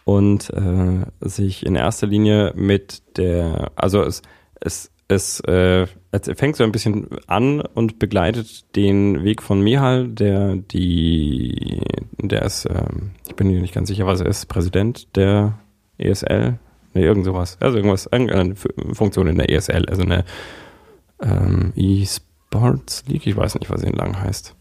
und 0.03 0.49
äh, 0.49 1.05
sich 1.21 1.65
in 1.65 1.75
erster 1.75 2.07
Linie 2.07 2.53
mit 2.55 3.03
der, 3.17 3.71
also 3.75 4.01
es, 4.01 4.23
es, 4.59 4.91
es, 5.07 5.39
äh, 5.41 5.85
es 6.11 6.29
fängt 6.37 6.55
so 6.55 6.63
ein 6.63 6.71
bisschen 6.71 7.07
an 7.27 7.61
und 7.61 7.99
begleitet 7.99 8.75
den 8.75 9.23
Weg 9.23 9.41
von 9.43 9.61
Mihal, 9.61 10.07
der 10.07 10.55
die, 10.55 11.81
der 12.19 12.41
ist, 12.41 12.65
ähm, 12.65 13.11
ich 13.27 13.35
bin 13.35 13.47
mir 13.47 13.61
nicht 13.61 13.73
ganz 13.75 13.89
sicher, 13.89 14.07
was 14.07 14.21
er 14.21 14.27
ist, 14.27 14.47
Präsident 14.47 15.15
der 15.15 15.59
ESL, 15.99 16.57
nee, 16.93 17.03
irgend 17.03 17.25
sowas, 17.25 17.57
also 17.59 17.77
irgendwas, 17.77 18.07
irgendeine 18.11 18.53
F- 18.53 18.67
Funktion 18.93 19.27
in 19.27 19.37
der 19.37 19.49
ESL, 19.49 19.85
also 19.87 20.01
eine 20.03 20.23
ähm, 21.21 21.73
E-Sports 21.75 23.03
League, 23.07 23.25
ich 23.27 23.35
weiß 23.35 23.55
nicht, 23.55 23.69
was 23.69 23.81
sie 23.81 23.87
in 23.87 23.93
lang 23.95 24.19
heißt. 24.19 24.55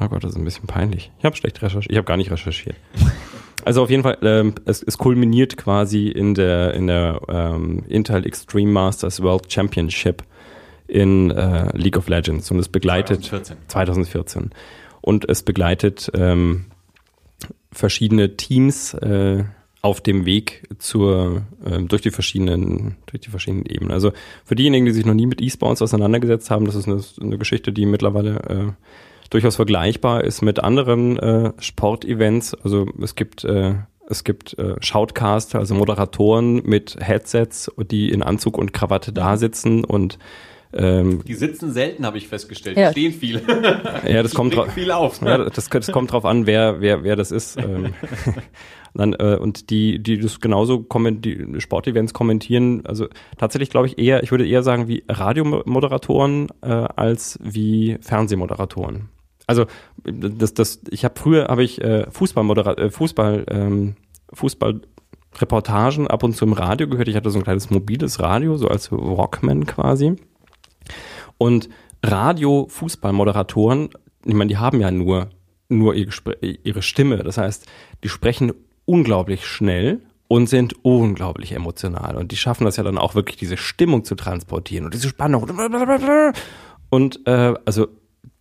Oh 0.00 0.08
Gott, 0.08 0.22
das 0.22 0.32
ist 0.32 0.36
ein 0.38 0.44
bisschen 0.44 0.66
peinlich. 0.66 1.10
Ich 1.18 1.24
habe 1.24 1.34
schlecht 1.36 1.60
recherchiert. 1.60 1.90
Ich 1.90 1.96
habe 1.96 2.06
gar 2.06 2.16
nicht 2.16 2.30
recherchiert. 2.30 2.76
Also 3.64 3.82
auf 3.82 3.90
jeden 3.90 4.04
Fall, 4.04 4.16
ähm, 4.22 4.54
es, 4.66 4.82
es 4.84 4.96
kulminiert 4.96 5.56
quasi 5.56 6.06
in 6.08 6.34
der 6.34 6.72
in 6.74 6.86
der 6.86 7.20
ähm, 7.28 7.82
Intel 7.88 8.24
Extreme 8.24 8.70
Masters 8.70 9.20
World 9.20 9.52
Championship 9.52 10.22
in 10.86 11.32
äh, 11.32 11.76
League 11.76 11.98
of 11.98 12.08
Legends 12.08 12.50
und 12.52 12.60
es 12.60 12.68
begleitet 12.68 13.24
2014. 13.24 13.56
2014 13.66 14.50
und 15.02 15.28
es 15.28 15.42
begleitet 15.42 16.10
ähm, 16.14 16.66
verschiedene 17.72 18.36
Teams 18.36 18.94
äh, 18.94 19.42
auf 19.80 20.00
dem 20.00 20.26
Weg 20.26 20.68
zur 20.78 21.42
ähm, 21.64 21.88
durch 21.88 22.02
die 22.02 22.10
verschiedenen 22.10 22.96
durch 23.06 23.20
die 23.20 23.30
verschiedenen 23.30 23.66
Ebenen. 23.66 23.92
Also 23.92 24.12
für 24.44 24.54
diejenigen, 24.54 24.86
die 24.86 24.92
sich 24.92 25.06
noch 25.06 25.14
nie 25.14 25.26
mit 25.26 25.40
E-Sports 25.40 25.82
auseinandergesetzt 25.82 26.50
haben, 26.50 26.64
das 26.64 26.74
ist 26.74 26.88
eine, 26.88 27.00
eine 27.20 27.38
Geschichte, 27.38 27.72
die 27.72 27.86
mittlerweile 27.86 28.36
äh, 28.48 28.72
durchaus 29.30 29.56
vergleichbar 29.56 30.24
ist 30.24 30.42
mit 30.42 30.58
anderen 30.58 31.18
äh, 31.18 31.52
Sportevents. 31.58 32.54
Also 32.54 32.86
es 33.00 33.14
gibt 33.14 33.44
äh, 33.44 33.74
es 34.10 34.24
gibt 34.24 34.58
äh, 34.58 34.76
Shoutcaster, 34.80 35.58
also 35.58 35.74
Moderatoren 35.74 36.62
mit 36.64 36.96
Headsets, 36.98 37.70
die 37.90 38.10
in 38.10 38.22
Anzug 38.22 38.56
und 38.56 38.72
Krawatte 38.72 39.12
da 39.12 39.36
sitzen 39.36 39.84
und 39.84 40.18
ähm, 40.72 41.22
Die 41.26 41.34
sitzen 41.34 41.72
selten, 41.72 42.04
habe 42.04 42.18
ich 42.18 42.28
festgestellt. 42.28 42.76
Ja. 42.76 42.92
Die 42.92 43.10
stehen 43.10 43.12
viel. 43.12 43.42
ja, 44.06 44.22
das 44.22 44.34
kommt 44.34 44.50
bringen 44.50 44.66
drauf. 44.66 44.74
viel 44.74 44.90
auf. 44.90 45.22
Ja, 45.22 45.38
das, 45.48 45.68
das 45.68 45.92
kommt 45.92 46.12
drauf 46.12 46.24
an, 46.24 46.46
wer, 46.46 46.80
wer, 46.80 47.04
wer 47.04 47.16
das 47.16 47.30
ist. 47.30 47.56
Ähm, 47.56 47.94
dann, 48.94 49.14
äh, 49.14 49.36
und 49.40 49.70
die, 49.70 50.02
die 50.02 50.18
das 50.18 50.40
genauso 50.40 50.84
die 50.88 51.60
Sportevents 51.60 52.12
kommentieren, 52.12 52.84
also 52.84 53.06
tatsächlich 53.38 53.70
glaube 53.70 53.86
ich 53.86 53.98
eher, 53.98 54.22
ich 54.22 54.30
würde 54.30 54.46
eher 54.46 54.62
sagen 54.62 54.88
wie 54.88 55.04
Radiomoderatoren 55.08 56.48
äh, 56.62 56.68
als 56.68 57.38
wie 57.42 57.98
Fernsehmoderatoren. 58.00 59.08
Also 59.46 59.64
das, 60.04 60.52
das, 60.52 60.80
ich 60.90 61.04
habe 61.04 61.14
früher 61.18 61.46
habe 61.48 61.64
ich 61.64 61.80
äh, 61.80 62.10
Fußballmodera 62.10 62.74
äh, 62.74 62.90
Fußball, 62.90 63.46
ähm, 63.48 63.96
Fußballreportagen 64.34 66.06
ab 66.06 66.22
und 66.22 66.36
zu 66.36 66.44
im 66.44 66.52
Radio 66.52 66.86
gehört. 66.86 67.08
Ich 67.08 67.16
hatte 67.16 67.30
so 67.30 67.38
ein 67.38 67.44
kleines 67.44 67.70
mobiles 67.70 68.20
Radio, 68.20 68.58
so 68.58 68.68
als 68.68 68.92
Rockman 68.92 69.64
quasi. 69.64 70.16
Und 71.38 71.68
Radio-Fußballmoderatoren, 72.04 73.90
ich 74.24 74.34
meine, 74.34 74.48
die 74.48 74.58
haben 74.58 74.80
ja 74.80 74.90
nur, 74.90 75.30
nur 75.68 75.94
ihre, 75.94 76.82
Stimme. 76.82 77.18
Das 77.18 77.38
heißt, 77.38 77.66
die 78.04 78.08
sprechen 78.08 78.52
unglaublich 78.84 79.46
schnell 79.46 80.02
und 80.28 80.48
sind 80.48 80.84
unglaublich 80.84 81.52
emotional. 81.52 82.16
Und 82.16 82.32
die 82.32 82.36
schaffen 82.36 82.64
das 82.64 82.76
ja 82.76 82.82
dann 82.82 82.98
auch 82.98 83.14
wirklich, 83.14 83.36
diese 83.36 83.56
Stimmung 83.56 84.04
zu 84.04 84.14
transportieren 84.14 84.84
und 84.84 84.94
diese 84.94 85.08
Spannung. 85.08 85.48
Und 86.90 87.26
äh, 87.26 87.54
also 87.64 87.88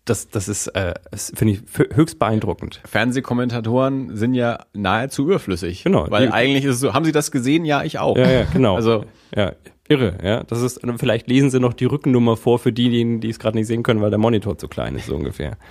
das, 0.06 0.30
das 0.30 0.48
ist, 0.48 0.68
äh, 0.68 0.94
finde 1.16 1.54
ich 1.54 1.62
höchst 1.94 2.18
beeindruckend. 2.20 2.82
Fernsehkommentatoren 2.86 4.16
sind 4.16 4.34
ja 4.34 4.60
nahezu 4.74 5.24
überflüssig. 5.24 5.84
Genau. 5.84 6.10
Weil 6.10 6.32
eigentlich 6.32 6.64
ist 6.64 6.76
es 6.76 6.80
so, 6.80 6.94
haben 6.94 7.06
sie 7.06 7.12
das 7.12 7.32
gesehen? 7.32 7.66
Ja, 7.66 7.84
ich 7.84 8.00
auch. 8.00 8.18
Ja, 8.18 8.30
ja, 8.30 8.44
genau. 8.46 8.76
Also 8.76 9.04
ja, 9.36 9.54
irre, 9.90 10.18
ja. 10.24 10.44
Das 10.44 10.62
ist, 10.62 10.82
vielleicht 10.98 11.28
lesen 11.28 11.50
sie 11.50 11.60
noch 11.60 11.74
die 11.74 11.86
Rückennummer 11.86 12.38
vor 12.38 12.60
für 12.60 12.72
diejenigen, 12.72 13.20
die 13.22 13.30
es 13.30 13.40
gerade 13.40 13.58
nicht 13.58 13.68
sehen 13.68 13.84
können, 13.84 14.02
weil 14.02 14.10
der 14.10 14.20
Monitor 14.20 14.58
zu 14.58 14.68
klein 14.68 14.96
ist, 14.96 15.08
so 15.08 15.16
ungefähr. 15.16 15.58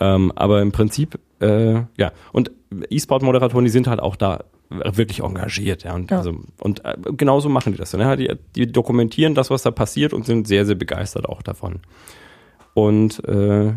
Ähm, 0.00 0.32
aber 0.34 0.60
im 0.60 0.72
Prinzip, 0.72 1.20
äh, 1.40 1.74
ja. 1.96 2.10
Und 2.32 2.50
E-Sport-Moderatoren, 2.90 3.64
die 3.64 3.70
sind 3.70 3.86
halt 3.86 4.00
auch 4.00 4.16
da 4.16 4.42
wirklich 4.68 5.20
engagiert, 5.20 5.84
ja. 5.84 5.94
Und, 5.94 6.10
Ja. 6.10 6.18
Also, 6.18 6.34
und 6.58 6.84
äh, 6.84 6.96
genauso 7.16 7.48
machen 7.48 7.72
die 7.72 7.78
das. 7.78 7.92
dann, 7.92 8.00
Ja. 8.00 8.16
Die, 8.16 8.28
die 8.56 8.72
dokumentieren 8.72 9.36
das, 9.36 9.50
was 9.50 9.62
da 9.62 9.70
passiert 9.70 10.12
und 10.12 10.26
sind 10.26 10.48
sehr, 10.48 10.66
sehr 10.66 10.74
begeistert 10.74 11.28
auch 11.28 11.42
davon. 11.42 11.78
Und 12.74 13.24
äh, 13.24 13.72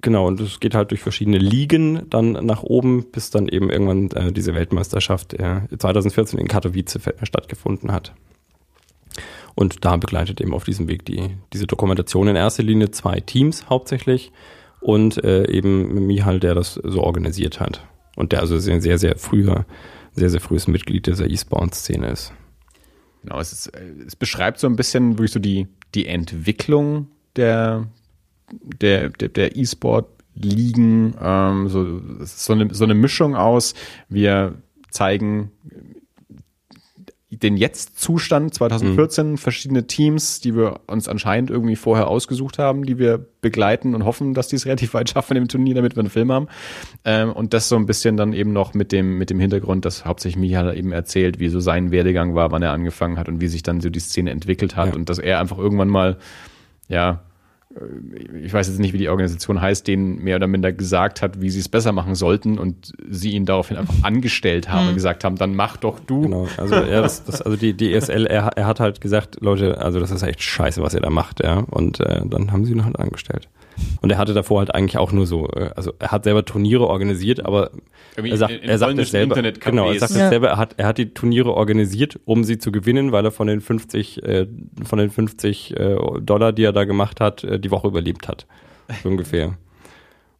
Genau, 0.00 0.26
und 0.26 0.40
es 0.40 0.60
geht 0.60 0.74
halt 0.74 0.90
durch 0.90 1.00
verschiedene 1.00 1.38
Ligen 1.38 2.08
dann 2.08 2.32
nach 2.32 2.62
oben, 2.62 3.10
bis 3.10 3.30
dann 3.30 3.48
eben 3.48 3.70
irgendwann 3.70 4.10
äh, 4.12 4.32
diese 4.32 4.54
Weltmeisterschaft 4.54 5.34
äh, 5.34 5.62
2014 5.76 6.38
in 6.38 6.46
Katowice 6.46 7.00
stattgefunden 7.22 7.90
hat. 7.90 8.14
Und 9.58 9.84
da 9.84 9.96
begleitet 9.96 10.40
eben 10.40 10.54
auf 10.54 10.62
diesem 10.62 10.86
Weg 10.86 11.04
die, 11.04 11.30
diese 11.52 11.66
Dokumentation 11.66 12.28
in 12.28 12.36
erster 12.36 12.62
Linie 12.62 12.92
zwei 12.92 13.18
Teams 13.18 13.68
hauptsächlich 13.68 14.30
und 14.78 15.24
äh, 15.24 15.50
eben 15.50 16.06
Mihal, 16.06 16.38
der 16.38 16.54
das 16.54 16.74
so 16.74 17.02
organisiert 17.02 17.58
hat. 17.58 17.84
Und 18.14 18.30
der 18.30 18.38
also 18.38 18.60
sehr, 18.60 18.80
sehr, 18.80 18.98
sehr 18.98 19.16
früher, 19.16 19.66
sehr, 20.12 20.30
sehr 20.30 20.40
frühes 20.40 20.68
Mitglied 20.68 21.08
dieser 21.08 21.28
E-Sport-Szene 21.28 22.06
ist. 22.06 22.32
Genau, 23.24 23.40
es, 23.40 23.50
ist, 23.52 23.72
es 24.06 24.14
beschreibt 24.14 24.60
so 24.60 24.68
ein 24.68 24.76
bisschen 24.76 25.18
wirklich 25.18 25.32
so 25.32 25.40
die, 25.40 25.66
die 25.92 26.06
Entwicklung 26.06 27.08
der, 27.34 27.88
der, 28.80 29.08
der, 29.08 29.28
der 29.28 29.56
E-Sport-Ligen. 29.56 31.16
Ähm, 31.20 31.68
so, 31.68 32.00
so, 32.20 32.52
eine, 32.52 32.72
so 32.72 32.84
eine 32.84 32.94
Mischung 32.94 33.34
aus, 33.34 33.74
wir 34.08 34.54
zeigen 34.92 35.50
den 37.30 37.58
Jetzt-Zustand 37.58 38.54
2014, 38.54 39.36
verschiedene 39.36 39.86
Teams, 39.86 40.40
die 40.40 40.56
wir 40.56 40.80
uns 40.86 41.08
anscheinend 41.08 41.50
irgendwie 41.50 41.76
vorher 41.76 42.08
ausgesucht 42.08 42.58
haben, 42.58 42.86
die 42.86 42.98
wir 42.98 43.18
begleiten 43.42 43.94
und 43.94 44.06
hoffen, 44.06 44.32
dass 44.32 44.48
die 44.48 44.56
es 44.56 44.64
relativ 44.66 44.94
weit 44.94 45.10
schaffen 45.10 45.36
in 45.36 45.44
dem 45.44 45.48
Turnier, 45.48 45.74
damit 45.74 45.94
wir 45.94 46.00
einen 46.00 46.10
Film 46.10 46.32
haben. 46.32 46.48
Ähm, 47.04 47.30
und 47.32 47.52
das 47.52 47.68
so 47.68 47.76
ein 47.76 47.84
bisschen 47.84 48.16
dann 48.16 48.32
eben 48.32 48.52
noch 48.54 48.72
mit 48.72 48.92
dem, 48.92 49.18
mit 49.18 49.28
dem 49.28 49.40
Hintergrund, 49.40 49.84
dass 49.84 50.06
hauptsächlich 50.06 50.38
Michael 50.40 50.76
eben 50.76 50.90
erzählt, 50.92 51.38
wie 51.38 51.48
so 51.50 51.60
sein 51.60 51.90
Werdegang 51.90 52.34
war, 52.34 52.50
wann 52.50 52.62
er 52.62 52.72
angefangen 52.72 53.18
hat 53.18 53.28
und 53.28 53.42
wie 53.42 53.48
sich 53.48 53.62
dann 53.62 53.82
so 53.82 53.90
die 53.90 54.00
Szene 54.00 54.30
entwickelt 54.30 54.74
hat 54.76 54.88
Ja. 54.88 54.94
und 54.94 55.10
dass 55.10 55.18
er 55.18 55.38
einfach 55.38 55.58
irgendwann 55.58 55.88
mal, 55.88 56.16
ja, 56.88 57.22
ich 58.42 58.52
weiß 58.52 58.68
jetzt 58.68 58.78
nicht, 58.78 58.92
wie 58.92 58.98
die 58.98 59.08
Organisation 59.08 59.60
heißt, 59.60 59.86
denen 59.86 60.22
mehr 60.22 60.36
oder 60.36 60.46
minder 60.46 60.72
gesagt 60.72 61.22
hat, 61.22 61.40
wie 61.40 61.50
sie 61.50 61.60
es 61.60 61.68
besser 61.68 61.92
machen 61.92 62.14
sollten 62.14 62.58
und 62.58 62.92
sie 63.08 63.32
ihn 63.32 63.44
daraufhin 63.44 63.76
einfach 63.76 64.02
angestellt 64.02 64.68
haben 64.68 64.88
und 64.88 64.94
gesagt 64.94 65.24
haben, 65.24 65.36
dann 65.36 65.54
mach 65.54 65.76
doch 65.76 66.00
du. 66.00 66.22
Genau, 66.22 66.48
also 66.56 66.74
er 66.74 67.02
das, 67.02 67.24
das, 67.24 67.42
also 67.42 67.56
die, 67.56 67.74
die 67.74 67.92
ESL, 67.92 68.26
er, 68.26 68.48
er 68.56 68.66
hat 68.66 68.80
halt 68.80 69.00
gesagt, 69.00 69.38
Leute, 69.40 69.78
also 69.78 70.00
das 70.00 70.10
ist 70.10 70.22
echt 70.22 70.42
scheiße, 70.42 70.82
was 70.82 70.94
ihr 70.94 71.00
da 71.00 71.10
macht, 71.10 71.42
ja. 71.42 71.58
Und 71.70 72.00
äh, 72.00 72.22
dann 72.24 72.52
haben 72.52 72.64
sie 72.64 72.72
ihn 72.72 72.84
halt 72.84 72.98
angestellt. 72.98 73.48
Und 74.00 74.10
er 74.10 74.18
hatte 74.18 74.34
davor 74.34 74.58
halt 74.60 74.74
eigentlich 74.74 74.98
auch 74.98 75.12
nur 75.12 75.26
so, 75.26 75.48
äh, 75.50 75.70
also 75.76 75.92
er 75.98 76.10
hat 76.10 76.24
selber 76.24 76.44
Turniere 76.44 76.86
organisiert, 76.86 77.44
aber 77.44 77.70
Irgendwie 78.16 78.30
er 78.32 78.36
sagt, 78.38 78.52
in- 78.52 78.60
in 78.62 78.68
er 78.68 78.78
sagt 78.78 78.98
es 78.98 79.10
selber, 79.10 79.34
genau, 79.52 79.90
er 79.90 79.98
sagt 79.98 80.12
es 80.12 80.18
Ja. 80.18 80.28
selber, 80.28 80.48
er 80.48 80.56
hat, 80.56 80.74
er 80.76 80.86
hat 80.86 80.98
die 80.98 81.14
Turniere 81.14 81.54
organisiert, 81.54 82.18
um 82.24 82.44
sie 82.44 82.58
zu 82.58 82.72
gewinnen, 82.72 83.12
weil 83.12 83.24
er 83.24 83.30
von 83.32 83.46
den 83.46 83.60
50, 83.60 84.22
äh, 84.24 84.46
von 84.84 84.98
den 84.98 85.10
50 85.10 85.76
äh, 85.76 85.96
Dollar, 86.20 86.52
die 86.52 86.64
er 86.64 86.72
da 86.72 86.84
gemacht 86.84 87.20
hat, 87.20 87.44
äh, 87.44 87.58
die 87.60 87.70
Woche 87.70 87.88
überlebt 87.88 88.28
hat, 88.28 88.46
so 89.02 89.08
ungefähr. 89.08 89.54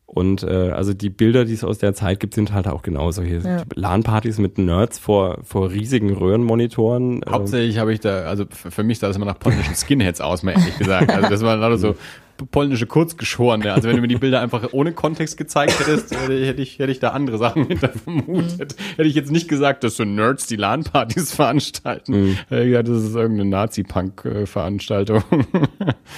Und 0.06 0.42
äh, 0.42 0.70
also 0.70 0.94
die 0.94 1.10
Bilder, 1.10 1.44
die 1.44 1.52
es 1.52 1.64
aus 1.64 1.76
der 1.76 1.92
Zeit 1.92 2.18
gibt, 2.18 2.32
sind 2.32 2.54
halt 2.54 2.66
auch 2.66 2.80
genauso 2.80 3.22
hier. 3.22 3.40
Ja. 3.40 3.62
LAN-Partys 3.74 4.38
mit 4.38 4.56
Nerds 4.56 4.98
vor, 4.98 5.38
vor 5.44 5.70
riesigen 5.70 6.14
Röhrenmonitoren. 6.14 7.20
Hauptsächlich 7.28 7.76
habe 7.78 7.92
ich 7.92 8.00
da, 8.00 8.20
also 8.22 8.46
für 8.50 8.82
mich 8.84 9.00
sah 9.00 9.08
das 9.08 9.16
immer 9.16 9.26
nach 9.26 9.38
polnischen 9.38 9.74
Skinheads 9.74 10.22
aus, 10.22 10.42
mal 10.42 10.52
ehrlich 10.52 10.78
gesagt. 10.78 11.10
Also 11.12 11.28
das 11.28 11.42
waren 11.42 11.60
lauter 11.60 11.76
so 11.76 11.94
polnische 12.46 12.86
Kurzgeschorene. 12.86 13.72
Also 13.72 13.88
wenn 13.88 13.96
du 13.96 14.02
mir 14.02 14.08
die 14.08 14.16
Bilder 14.16 14.40
einfach 14.40 14.72
ohne 14.72 14.92
Kontext 14.92 15.36
gezeigt 15.36 15.78
hättest, 15.80 16.14
hätte, 16.14 16.62
ich, 16.62 16.78
hätte 16.78 16.92
ich 16.92 17.00
da 17.00 17.10
andere 17.10 17.38
Sachen 17.38 17.66
hinter 17.66 17.88
vermutet. 17.88 18.76
Hätte 18.96 19.08
ich 19.08 19.14
jetzt 19.14 19.30
nicht 19.30 19.48
gesagt, 19.48 19.84
dass 19.84 19.96
so 19.96 20.04
Nerds 20.04 20.46
die 20.46 20.56
LAN-Partys 20.56 21.34
veranstalten. 21.34 22.36
Hätte 22.48 22.62
ich 22.62 22.70
gesagt, 22.70 22.88
das 22.88 23.02
ist 23.04 23.14
irgendeine 23.14 23.50
Nazi-Punk-Veranstaltung. 23.50 25.22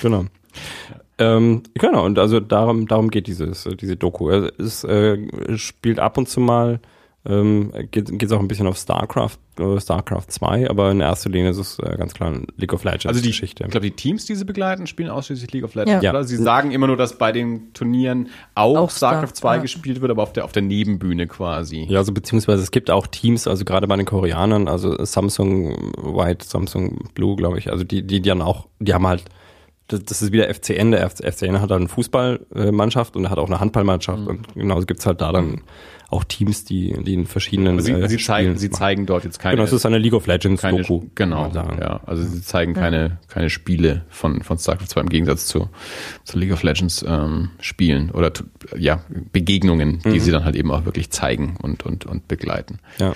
Genau. 0.03 0.27
Ähm, 1.19 1.63
genau, 1.75 2.07
und 2.07 2.19
also 2.19 2.41
darum, 2.41 2.87
darum 2.87 3.11
geht 3.11 3.27
dieses, 3.27 3.69
diese 3.81 3.97
Doku. 3.97 4.31
Es 4.31 4.85
äh, 4.85 5.19
spielt 5.57 5.99
ab 5.99 6.17
und 6.17 6.29
zu 6.29 6.41
mal, 6.41 6.81
ähm, 7.27 7.71
geht 7.91 8.11
es 8.23 8.33
auch 8.33 8.41
ein 8.41 8.49
bisschen 8.49 8.67
auf 8.67 8.79
StarCraft, 8.79 9.37
äh, 9.59 9.79
StarCraft 9.79 10.25
2, 10.29 10.71
aber 10.71 10.91
in 10.91 11.01
erster 11.01 11.29
Linie 11.29 11.51
ist 11.51 11.59
es 11.59 11.79
äh, 11.79 11.95
ganz 11.99 12.15
klar 12.15 12.33
League 12.57 12.73
of 12.73 12.83
Legends 12.85 13.05
Also 13.07 13.21
die, 13.21 13.29
Geschichte. 13.29 13.63
ich 13.65 13.71
glaube, 13.71 13.85
die 13.91 13.95
Teams, 13.95 14.25
die 14.25 14.35
sie 14.35 14.47
begleiten, 14.47 14.87
spielen 14.87 15.11
ausschließlich 15.11 15.53
League 15.53 15.65
of 15.65 15.75
Legends, 15.75 16.03
Ja. 16.03 16.13
oder? 16.13 16.25
Sie 16.25 16.37
sagen 16.37 16.71
immer 16.71 16.87
nur, 16.87 16.97
dass 16.97 17.19
bei 17.19 17.31
den 17.31 17.75
Turnieren 17.75 18.29
auch, 18.55 18.77
Auch 18.79 18.91
StarCraft 18.91 19.37
Star- 19.37 19.51
2 19.53 19.57
ja. 19.57 19.63
gespielt 19.63 20.01
wird, 20.01 20.11
aber 20.11 20.23
auf 20.23 20.33
der, 20.33 20.47
auf 20.47 20.53
der 20.53 20.63
Nebenbühne 20.63 21.27
quasi. 21.27 21.85
Ja, 21.91 21.99
also 21.99 22.13
beziehungsweise 22.13 22.63
es 22.63 22.71
gibt 22.71 22.91
auch 22.91 23.07
Teams, 23.07 23.47
also 23.47 23.67
gerade 23.67 23.87
bei 23.87 23.97
den 23.97 24.07
Koreanern, 24.07 24.67
also 24.67 25.05
Samsung 25.05 25.93
White, 25.99 26.47
Samsung 26.47 27.11
Blue, 27.15 27.37
glaube 27.37 27.59
ich, 27.59 27.71
also 27.71 27.85
die, 27.85 28.03
die 28.07 28.23
dann 28.23 28.41
auch, 28.41 28.67
die 28.79 28.95
haben 28.95 29.07
halt, 29.07 29.25
das, 29.89 30.05
das 30.05 30.23
ist 30.23 30.33
wieder 30.33 30.49
FCN, 30.55 30.93
der 30.93 31.11
FCN 31.11 31.61
hat 31.61 31.71
halt 31.71 31.73
eine 31.73 31.89
Fußballmannschaft 31.89 33.17
und 33.17 33.25
er 33.25 33.31
hat 33.31 33.39
auch 33.39 33.47
eine 33.49 33.61
Handballmannschaft 33.61 34.27
und 34.27 34.55
genauso 34.55 34.87
gibt's 34.87 35.05
halt 35.05 35.21
da 35.21 35.33
dann 35.33 35.63
auch 36.11 36.25
Teams, 36.25 36.65
die, 36.65 36.93
die 37.05 37.15
in 37.15 37.27
verschiedenen 37.27 37.81
sie, 37.81 37.93
äh, 37.93 38.09
sie, 38.09 38.19
zeigen, 38.19 38.59
sie 38.59 38.69
machen. 38.69 38.79
zeigen 38.79 39.07
dort 39.07 39.25
jetzt 39.25 39.39
keine, 39.39 39.57
Genau, 39.57 39.65
es 39.65 39.73
ist 39.73 39.87
eine 39.87 39.99
League 39.99 40.13
of 40.13 40.27
Legends 40.27 40.61
keine 40.61 40.83
Doku. 40.83 41.07
genau, 41.15 41.51
ja. 41.55 42.01
Also 42.05 42.25
sie 42.25 42.43
zeigen 42.43 42.75
keine, 42.75 43.19
keine 43.29 43.49
Spiele 43.49 44.05
von, 44.09 44.43
von 44.43 44.59
StarCraft 44.59 44.89
2 44.89 45.01
im 45.03 45.09
Gegensatz 45.09 45.47
zu, 45.47 45.69
zu 46.25 46.39
League 46.39 46.53
of 46.53 46.63
Legends 46.63 47.05
ähm, 47.07 47.51
Spielen 47.61 48.11
oder 48.11 48.33
ja, 48.77 49.05
Begegnungen, 49.33 50.01
die 50.05 50.19
sie 50.21 50.33
dann 50.33 50.45
halt 50.45 50.57
eben 50.57 50.71
auch 50.73 50.85
wirklich 50.85 51.11
zeigen 51.11 51.57
und, 51.63 51.85
und, 51.87 52.07
und 52.07 52.27
begleiten. 52.27 52.81
Ja. 52.99 53.15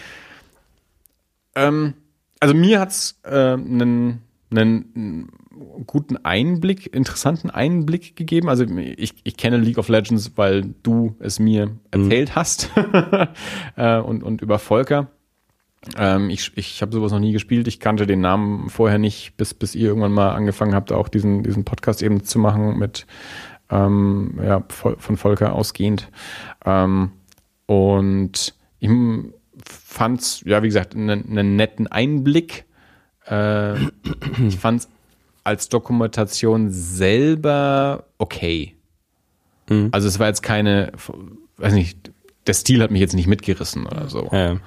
Ähm, 1.56 1.94
also 2.38 2.54
mir 2.54 2.80
hat's 2.80 3.20
äh, 3.24 3.54
einen, 3.54 4.22
einen 4.50 5.28
guten 5.86 6.16
Einblick, 6.24 6.94
interessanten 6.94 7.50
Einblick 7.50 8.16
gegeben. 8.16 8.48
Also 8.48 8.64
ich, 8.64 9.14
ich 9.22 9.36
kenne 9.36 9.58
League 9.58 9.78
of 9.78 9.88
Legends, 9.88 10.32
weil 10.36 10.74
du 10.82 11.16
es 11.20 11.38
mir 11.38 11.70
erzählt 11.90 12.34
hast 12.34 12.70
äh, 13.76 13.98
und, 13.98 14.22
und 14.22 14.42
über 14.42 14.58
Volker. 14.58 15.08
Ähm, 15.98 16.30
ich 16.30 16.52
ich 16.56 16.80
habe 16.82 16.92
sowas 16.92 17.12
noch 17.12 17.20
nie 17.20 17.32
gespielt. 17.32 17.68
Ich 17.68 17.80
kannte 17.80 18.06
den 18.06 18.20
Namen 18.20 18.70
vorher 18.70 18.98
nicht, 18.98 19.36
bis, 19.36 19.54
bis 19.54 19.74
ihr 19.74 19.88
irgendwann 19.88 20.12
mal 20.12 20.30
angefangen 20.30 20.74
habt, 20.74 20.92
auch 20.92 21.08
diesen, 21.08 21.42
diesen 21.42 21.64
Podcast 21.64 22.02
eben 22.02 22.24
zu 22.24 22.38
machen 22.38 22.78
mit 22.78 23.06
ähm, 23.70 24.38
ja, 24.42 24.64
von 24.68 25.16
Volker 25.16 25.52
ausgehend. 25.52 26.10
Ähm, 26.64 27.12
und 27.66 28.54
ich 28.78 28.90
fand's, 29.64 30.42
ja, 30.44 30.62
wie 30.62 30.68
gesagt, 30.68 30.94
einen, 30.94 31.28
einen 31.30 31.56
netten 31.56 31.86
Einblick. 31.86 32.64
Äh, 33.26 33.74
ich 34.46 34.58
fand's 34.58 34.88
als 35.44 35.68
Dokumentation 35.68 36.70
selber 36.70 38.04
okay. 38.18 38.74
Mhm. 39.68 39.90
Also 39.92 40.08
es 40.08 40.18
war 40.18 40.26
jetzt 40.26 40.42
keine, 40.42 40.92
weiß 41.58 41.74
nicht, 41.74 42.10
der 42.46 42.54
Stil 42.54 42.82
hat 42.82 42.90
mich 42.90 43.00
jetzt 43.00 43.14
nicht 43.14 43.26
mitgerissen 43.26 43.86
oder 43.86 44.08
so. 44.08 44.28
Ja. 44.32 44.58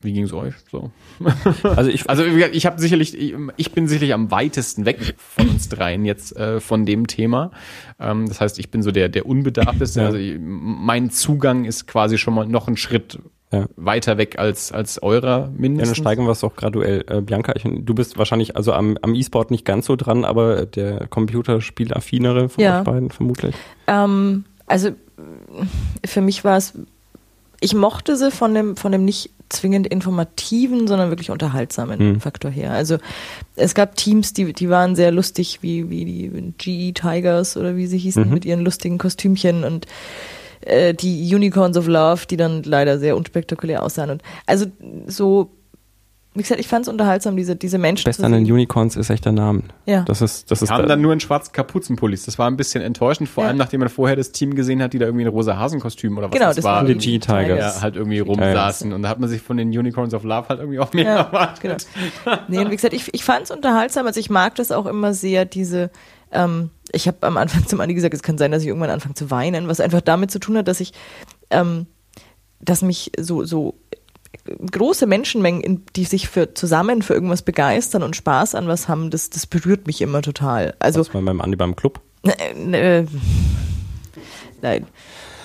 Wie 0.00 0.12
ging 0.12 0.24
es 0.24 0.32
euch 0.32 0.54
so? 0.70 0.90
Also 1.62 1.90
ich, 1.90 2.08
Also 2.10 2.24
ich 2.24 2.66
habe 2.66 2.80
sicherlich, 2.80 3.16
ich, 3.56 3.72
bin 3.72 3.86
sicherlich 3.86 4.12
am 4.12 4.30
weitesten 4.30 4.84
weg 4.84 5.14
von 5.16 5.48
uns 5.48 5.68
dreien 5.68 6.04
jetzt 6.04 6.36
äh, 6.36 6.60
von 6.60 6.84
dem 6.84 7.06
Thema. 7.06 7.52
Ähm, 8.00 8.28
das 8.28 8.40
heißt, 8.40 8.58
ich 8.58 8.70
bin 8.70 8.82
so 8.82 8.90
der 8.90 9.08
der 9.08 9.26
unbedarfteste. 9.26 10.00
Ja. 10.00 10.06
Also 10.06 10.18
ich, 10.18 10.38
mein 10.40 11.10
Zugang 11.10 11.64
ist 11.64 11.86
quasi 11.86 12.18
schon 12.18 12.34
mal 12.34 12.46
noch 12.46 12.66
einen 12.66 12.76
Schritt 12.76 13.20
Ja. 13.52 13.66
weiter 13.76 14.16
weg 14.18 14.38
als 14.38 14.72
als 14.72 15.02
eurer 15.02 15.28
Ja, 15.28 15.38
dann 15.46 15.56
mindestens. 15.58 15.98
steigen 15.98 16.24
wir 16.24 16.30
es 16.32 16.40
doch 16.40 16.56
graduell. 16.56 17.04
Äh, 17.08 17.20
Bianca, 17.20 17.52
ich, 17.54 17.62
du 17.64 17.94
bist 17.94 18.16
wahrscheinlich 18.18 18.56
also 18.56 18.72
am, 18.72 18.96
am 19.02 19.14
E-Sport 19.14 19.50
nicht 19.50 19.64
ganz 19.64 19.86
so 19.86 19.94
dran, 19.96 20.24
aber 20.24 20.64
der 20.66 21.06
Computerspielaffinere 21.08 22.48
von 22.48 22.64
Ja. 22.64 22.78
euch 22.80 22.84
beiden 22.84 23.10
vermutlich. 23.10 23.54
Ähm, 23.86 24.44
also 24.66 24.90
für 26.04 26.20
mich 26.22 26.44
war 26.44 26.56
es, 26.56 26.72
ich 27.60 27.74
mochte 27.74 28.16
sie 28.16 28.30
von 28.30 28.54
dem, 28.54 28.76
von 28.76 28.90
dem 28.92 29.04
nicht 29.04 29.30
zwingend 29.50 29.86
informativen, 29.86 30.86
sondern 30.88 31.10
wirklich 31.10 31.30
unterhaltsamen 31.30 31.98
Hm. 31.98 32.20
Faktor 32.20 32.50
her. 32.50 32.72
Also 32.72 32.96
es 33.54 33.74
gab 33.74 33.96
Teams, 33.96 34.32
die, 34.32 34.54
die 34.54 34.70
waren 34.70 34.96
sehr 34.96 35.12
lustig, 35.12 35.58
wie, 35.60 35.90
wie 35.90 36.06
die 36.06 36.54
GE 36.56 36.92
Tigers 36.94 37.58
oder 37.58 37.76
wie 37.76 37.86
sie 37.86 37.98
hießen, 37.98 38.26
Mhm. 38.26 38.32
mit 38.32 38.44
ihren 38.46 38.60
lustigen 38.64 38.96
Kostümchen 38.96 39.62
und 39.64 39.86
äh, 40.66 40.94
die 40.94 41.34
Unicorns 41.34 41.76
of 41.76 41.86
Love, 41.86 42.26
die 42.28 42.36
dann 42.36 42.62
leider 42.62 42.98
sehr 42.98 43.16
unspektakulär 43.16 43.82
aussahen. 43.82 44.10
Und 44.10 44.22
also 44.46 44.66
so, 45.06 45.50
wie 46.34 46.40
gesagt, 46.40 46.60
ich 46.60 46.66
fand 46.68 46.86
es 46.86 46.88
unterhaltsam, 46.88 47.36
diese, 47.36 47.56
diese 47.56 47.76
Menschen 47.76 48.04
Best 48.04 48.20
zu 48.20 48.24
an 48.26 48.32
den. 48.32 48.50
Unicorns 48.50 48.96
ist 48.96 49.10
echt 49.10 49.26
der 49.26 49.32
Name. 49.32 49.64
Ja. 49.84 50.02
Das 50.04 50.22
ist, 50.22 50.50
das 50.50 50.62
ist 50.62 50.70
haben 50.70 50.80
da- 50.82 50.88
dann 50.88 51.02
nur 51.02 51.12
in 51.12 51.20
schwarzen 51.20 51.52
Kapuzenpullis. 51.52 52.24
Das 52.24 52.38
war 52.38 52.46
ein 52.46 52.56
bisschen 52.56 52.82
enttäuschend, 52.82 53.28
vor 53.28 53.44
Ja. 53.44 53.48
allem 53.50 53.58
nachdem 53.58 53.80
man 53.80 53.90
vorher 53.90 54.16
das 54.16 54.32
Team 54.32 54.54
gesehen 54.54 54.82
hat, 54.82 54.94
die 54.94 54.98
da 54.98 55.04
irgendwie 55.04 55.24
in 55.24 55.28
rosa 55.28 55.58
Hasenkostüm 55.58 56.16
oder 56.16 56.28
was 56.28 56.32
Genau, 56.32 56.46
das, 56.46 56.56
das 56.56 56.64
war, 56.64 56.76
waren 56.76 56.86
die 56.86 56.94
G-Tigers. 56.96 57.76
ja, 57.76 57.80
halt 57.82 57.96
irgendwie 57.96 58.20
rumsaßen. 58.20 58.94
Und 58.94 59.02
da 59.02 59.10
hat 59.10 59.20
man 59.20 59.28
sich 59.28 59.42
von 59.42 59.58
den 59.58 59.68
Unicorns 59.68 60.14
of 60.14 60.24
Love 60.24 60.48
halt 60.48 60.60
irgendwie 60.60 60.78
auch 60.78 60.94
mehr 60.94 61.04
Ja, 61.04 61.16
erwartet. 61.16 61.86
genau. 62.24 62.36
Nee, 62.48 62.58
und 62.60 62.70
wie 62.70 62.76
gesagt, 62.76 62.94
ich, 62.94 63.12
ich 63.12 63.24
fand 63.24 63.42
es 63.44 63.50
unterhaltsam. 63.50 64.06
Also 64.06 64.18
ich 64.18 64.30
mag 64.30 64.54
das 64.54 64.72
auch 64.72 64.86
immer 64.86 65.12
sehr, 65.12 65.44
diese, 65.44 65.90
ähm, 66.32 66.70
ich 66.92 67.08
habe 67.08 67.26
am 67.26 67.36
Anfang 67.36 67.66
zum 67.66 67.80
Andi 67.80 67.94
gesagt, 67.94 68.14
es 68.14 68.22
kann 68.22 68.38
sein, 68.38 68.52
dass 68.52 68.62
ich 68.62 68.68
irgendwann 68.68 68.90
anfange 68.90 69.14
zu 69.14 69.30
weinen, 69.30 69.68
was 69.68 69.80
einfach 69.80 70.00
damit 70.00 70.30
zu 70.30 70.38
tun 70.38 70.56
hat, 70.56 70.68
dass 70.68 70.80
ich, 70.80 70.92
ähm, 71.50 71.86
dass 72.60 72.82
mich 72.82 73.12
so, 73.18 73.44
so 73.44 73.74
große 74.70 75.06
Menschenmengen, 75.06 75.84
die 75.94 76.04
sich 76.04 76.28
für 76.28 76.54
zusammen 76.54 77.02
für 77.02 77.14
irgendwas 77.14 77.42
begeistern 77.42 78.02
und 78.02 78.16
Spaß 78.16 78.54
an 78.54 78.66
was 78.66 78.88
haben, 78.88 79.10
das, 79.10 79.30
das 79.30 79.46
berührt 79.46 79.86
mich 79.86 80.00
immer 80.00 80.22
total. 80.22 80.74
Also 80.78 81.00
das 81.00 81.12
war 81.14 81.22
beim 81.22 81.40
Andi 81.40 81.56
beim 81.56 81.76
Club. 81.76 82.00
äh, 82.22 82.98
äh, 83.00 83.06
nein. 84.60 84.86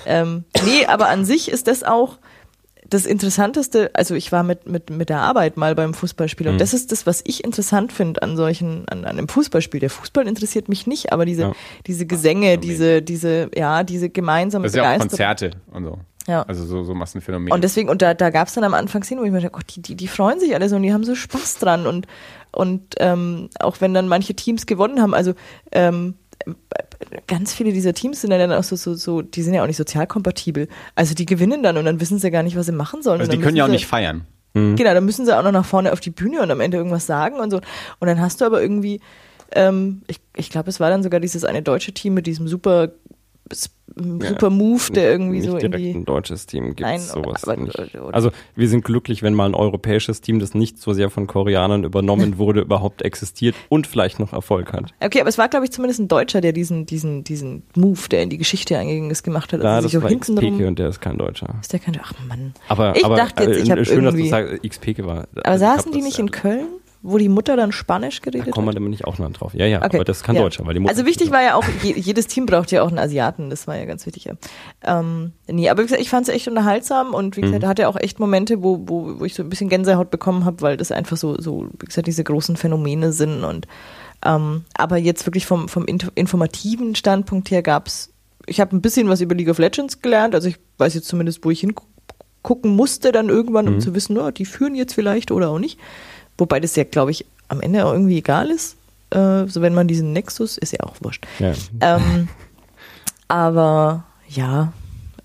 Ähm, 0.05 0.45
nee, 0.63 0.85
aber 0.85 1.09
an 1.09 1.25
sich 1.25 1.51
ist 1.51 1.67
das 1.67 1.83
auch 1.83 2.17
das 2.89 3.05
Interessanteste, 3.05 3.91
also 3.93 4.15
ich 4.15 4.31
war 4.31 4.43
mit, 4.43 4.67
mit, 4.69 4.89
mit 4.89 5.09
der 5.09 5.19
Arbeit 5.19 5.57
mal 5.57 5.75
beim 5.75 5.93
Fußballspiel 5.93 6.47
und 6.47 6.55
Mhm. 6.55 6.59
das 6.59 6.73
ist 6.73 6.91
das, 6.91 7.05
was 7.05 7.21
ich 7.25 7.43
interessant 7.43 7.91
finde 7.91 8.21
an 8.21 8.37
solchen, 8.37 8.87
an, 8.89 8.99
an 8.99 9.17
einem 9.17 9.27
Fußballspiel. 9.27 9.79
Der 9.79 9.89
Fußball 9.89 10.27
interessiert 10.27 10.69
mich 10.69 10.87
nicht, 10.87 11.11
aber 11.11 11.25
diese, 11.25 11.41
Ja. 11.41 11.51
diese 11.85 12.05
Gesänge, 12.05 12.57
diese, 12.57 13.01
diese, 13.01 13.49
ja, 13.55 13.83
diese 13.83 14.09
gemeinsame 14.09 14.63
Das 14.63 14.73
ist 14.73 14.77
ja 14.77 14.93
auch. 14.95 14.99
Konzerte 14.99 15.51
und 15.71 15.83
so. 15.83 15.99
Ja. 16.27 16.41
Also 16.43 16.65
so, 16.65 16.83
so 16.83 16.93
Massenphänomen. 16.93 17.51
Und 17.53 17.63
deswegen, 17.63 17.87
und 17.89 18.01
da, 18.01 18.13
da 18.13 18.29
gab 18.29 18.47
es 18.49 18.53
dann 18.53 18.63
am 18.65 18.73
Anfang 18.73 19.03
Szenen, 19.03 19.21
wo 19.21 19.25
ich 19.25 19.31
mir 19.31 19.39
dachte, 19.39 19.51
Gott, 19.53 19.65
die, 19.75 19.81
die, 19.81 19.95
die 19.95 20.07
freuen 20.09 20.39
sich 20.39 20.53
alle 20.53 20.67
so 20.67 20.75
und 20.75 20.83
die 20.83 20.91
haben 20.93 21.05
so 21.05 21.15
Spaß 21.15 21.59
dran. 21.59 21.87
Und, 21.87 22.05
und 22.51 22.95
ähm, 22.97 23.49
auch 23.59 23.79
wenn 23.79 23.93
dann 23.93 24.07
manche 24.09 24.33
Teams 24.33 24.65
gewonnen 24.65 25.01
haben, 25.01 25.13
also 25.13 25.33
ähm, 25.71 26.15
ganz 27.27 27.53
viele 27.53 27.71
dieser 27.73 27.93
Teams 27.93 28.21
sind 28.21 28.31
ja 28.31 28.37
dann 28.37 28.51
auch 28.51 28.63
so, 28.63 28.75
so, 28.75 28.93
so, 28.93 29.21
die 29.21 29.41
sind 29.41 29.53
ja 29.53 29.63
auch 29.63 29.67
nicht 29.67 29.77
sozial 29.77 30.07
kompatibel. 30.07 30.67
Also 30.95 31.13
die 31.13 31.25
gewinnen 31.25 31.63
dann 31.63 31.77
und 31.77 31.85
dann 31.85 31.99
wissen 31.99 32.19
sie 32.19 32.31
gar 32.31 32.43
nicht, 32.43 32.55
was 32.55 32.65
sie 32.65 32.71
machen 32.71 33.01
sollen. 33.01 33.19
also 33.19 33.31
Und 33.31 33.37
die 33.37 33.43
können 33.43 33.57
ja 33.57 33.65
auch 33.65 33.69
nicht 33.69 33.87
feiern. 33.87 34.25
Genau, 34.75 34.93
dann 34.93 35.05
müssen 35.05 35.25
sie 35.25 35.37
auch 35.37 35.43
noch 35.43 35.51
nach 35.51 35.65
vorne 35.65 35.93
auf 35.93 35.99
die 35.99 36.09
Bühne 36.09 36.41
und 36.41 36.49
am 36.49 36.61
Ende 36.61 36.77
irgendwas 36.77 37.05
sagen 37.05 37.39
und 37.39 37.51
so. 37.51 37.57
Und 37.99 38.07
dann 38.07 38.19
hast 38.19 38.41
du 38.41 38.45
aber 38.45 38.61
irgendwie, 38.61 39.01
ähm, 39.51 40.01
ich, 40.07 40.19
ich 40.35 40.49
glaube, 40.49 40.69
es 40.69 40.79
war 40.79 40.89
dann 40.89 41.03
sogar 41.03 41.19
dieses 41.19 41.45
eine 41.45 41.61
deutsche 41.61 41.93
Team 41.93 42.15
mit 42.15 42.25
diesem 42.25 42.47
super, 42.47 42.89
super 43.95 44.49
Move, 44.49 44.91
der 44.93 45.09
irgendwie 45.11 45.37
nicht 45.39 45.49
so 45.49 45.53
in 45.57 45.71
direkt 45.71 45.79
die. 45.85 45.91
ein 45.91 46.05
deutsches 46.05 46.45
Team 46.45 46.67
gibt 46.67 46.81
Nein, 46.81 46.99
sowas 46.99 47.43
aber- 47.47 47.57
nicht. 47.61 47.77
Also 48.11 48.31
wir 48.55 48.67
sind 48.67 48.83
glücklich, 48.83 49.23
wenn 49.23 49.33
mal 49.33 49.45
ein 49.45 49.55
europäisches 49.55 50.21
Team, 50.21 50.39
das 50.39 50.53
nicht 50.53 50.77
so 50.79 50.93
sehr 50.93 51.09
von 51.09 51.25
Koreanern 51.27 51.83
übernommen 51.83 52.37
wurde, 52.37 52.61
überhaupt 52.61 53.01
existiert 53.01 53.55
und 53.69 53.87
vielleicht 53.87 54.19
noch 54.19 54.33
Erfolg 54.33 54.73
hat. 54.73 54.93
Okay, 54.99 55.19
aber 55.21 55.29
es 55.29 55.37
war, 55.37 55.47
glaube 55.49 55.65
ich, 55.65 55.71
zumindest 55.71 55.99
ein 55.99 56.07
Deutscher, 56.07 56.41
der 56.41 56.53
diesen, 56.53 56.85
diesen, 56.85 57.23
diesen 57.23 57.63
Move, 57.75 58.09
der 58.11 58.23
in 58.23 58.29
die 58.29 58.37
Geschichte 58.37 58.77
eingegangen 58.77 59.09
ist, 59.09 59.23
gemacht 59.23 59.53
hat. 59.53 59.61
Ja, 59.63 59.75
Also 59.77 59.85
das 59.85 59.91
sich 59.93 60.01
war 60.03 60.09
hinten 60.09 60.35
XPK 60.35 60.47
rum. 60.47 60.65
und 60.67 60.79
der 60.79 60.89
ist 60.89 61.01
kein 61.01 61.17
Deutscher. 61.17 61.55
Ist 61.61 61.73
der 61.73 61.79
kein, 61.79 61.99
ach 62.03 62.13
Mann. 62.27 62.53
Aber, 62.67 62.95
Ich 62.95 63.05
aber 63.05 63.15
dachte 63.15 63.43
jetzt, 63.43 63.57
äh, 63.59 63.63
ich 63.63 63.71
hab 63.71 63.85
schön, 63.85 64.03
dass 64.03 64.13
du 64.13 64.19
irgendwie- 64.19 64.29
sagst, 64.29 64.63
XPK 64.63 65.05
war. 65.05 65.27
Aber 65.35 65.45
also 65.45 65.65
saßen 65.65 65.91
die 65.91 65.99
das, 65.99 66.05
nicht 66.07 66.19
in 66.19 66.31
Köln, 66.31 66.67
wo 67.09 67.17
die 67.17 67.29
Mutter 67.29 67.55
dann 67.55 67.71
Spanisch 67.71 68.19
Da 68.21 68.29
geredet 68.31 68.51
kommen 68.53 68.67
wir 68.67 68.71
hat? 68.71 68.79
nämlich 68.79 69.05
auch 69.05 69.17
noch 69.17 69.31
drauf. 69.31 69.53
Ja, 69.53 69.65
ja, 69.65 69.77
Okay, 69.83 69.95
aber 69.97 70.03
das 70.03 70.23
kein 70.23 70.35
ja. 70.35 70.41
Deutscher, 70.41 70.65
weil 70.65 70.73
die 70.73 70.79
Mutter 70.79 70.91
Also 70.93 71.05
wichtig 71.05 71.31
war 71.31 71.41
ja 71.41 71.55
auch, 71.55 71.63
je, 71.83 71.93
jedes 71.95 72.27
Team 72.27 72.45
braucht 72.45 72.71
ja 72.71 72.81
auch 72.83 72.89
einen 72.89 72.99
Asiaten, 72.99 73.49
das 73.49 73.67
war 73.67 73.77
ja 73.77 73.85
ganz 73.85 74.05
wichtig. 74.05 74.25
Ja. 74.25 74.33
Ähm, 74.83 75.31
nee, 75.47 75.69
aber 75.69 75.81
wie 75.81 75.85
gesagt, 75.87 76.01
ich 76.01 76.09
fand 76.09 76.27
es 76.27 76.33
echt 76.33 76.47
unterhaltsam 76.47 77.13
und 77.13 77.37
wie 77.37 77.41
gesagt, 77.41 77.63
Mhm. 77.63 77.67
hatte 77.67 77.87
auch 77.87 77.95
echt 77.95 78.19
Momente, 78.19 78.61
wo, 78.63 78.81
wo, 78.85 79.19
wo 79.19 79.25
ich 79.25 79.33
so 79.35 79.43
ein 79.43 79.49
bisschen 79.49 79.69
Gänsehaut 79.69 80.11
bekommen 80.11 80.45
habe, 80.45 80.61
weil 80.61 80.77
das 80.77 80.91
einfach 80.91 81.17
so, 81.17 81.39
so, 81.39 81.67
wie 81.79 81.85
gesagt, 81.85 82.07
diese 82.07 82.23
großen 82.23 82.57
Phänomene 82.57 83.11
sind 83.13 83.43
und 83.43 83.67
ähm, 84.25 84.65
aber 84.75 84.97
jetzt 84.97 85.25
wirklich 85.27 85.45
vom, 85.45 85.69
vom 85.69 85.83
inf- 85.85 86.11
informativen 86.15 86.95
Standpunkt 86.95 87.51
her 87.51 87.61
gab's, 87.61 88.11
ich 88.47 88.59
habe 88.59 88.75
ein 88.75 88.81
bisschen 88.81 89.09
was 89.09 89.21
über 89.21 89.35
League 89.35 89.49
of 89.49 89.59
Legends 89.59 90.01
gelernt, 90.01 90.33
also 90.33 90.47
ich 90.47 90.57
weiß 90.79 90.93
jetzt 90.95 91.07
zumindest, 91.07 91.45
wo 91.45 91.51
ich 91.51 91.59
hingucken 91.61 92.75
musste 92.75 93.11
dann 93.11 93.29
irgendwann, 93.29 93.67
um 93.67 93.75
Mhm. 93.75 93.79
zu 93.79 93.93
wissen, 93.93 94.17
oh, 94.17 94.31
die 94.31 94.45
führen 94.45 94.73
jetzt 94.75 94.93
vielleicht 94.93 95.31
oder 95.31 95.49
auch 95.49 95.59
nicht. 95.59 95.77
Wobei 96.37 96.59
das 96.59 96.75
ja, 96.75 96.83
glaube 96.83 97.11
ich, 97.11 97.25
am 97.47 97.61
Ende 97.61 97.85
auch 97.85 97.93
irgendwie 97.93 98.17
egal 98.17 98.49
ist. 98.49 98.77
Äh, 99.09 99.47
so 99.47 99.61
wenn 99.61 99.73
man 99.73 99.87
diesen 99.87 100.13
Nexus, 100.13 100.57
ist 100.57 100.73
ja 100.73 100.81
auch 100.81 100.95
wurscht. 101.01 101.25
Ja. 101.39 101.53
Ähm, 101.79 102.27
aber 103.27 104.03
ja, 104.27 104.73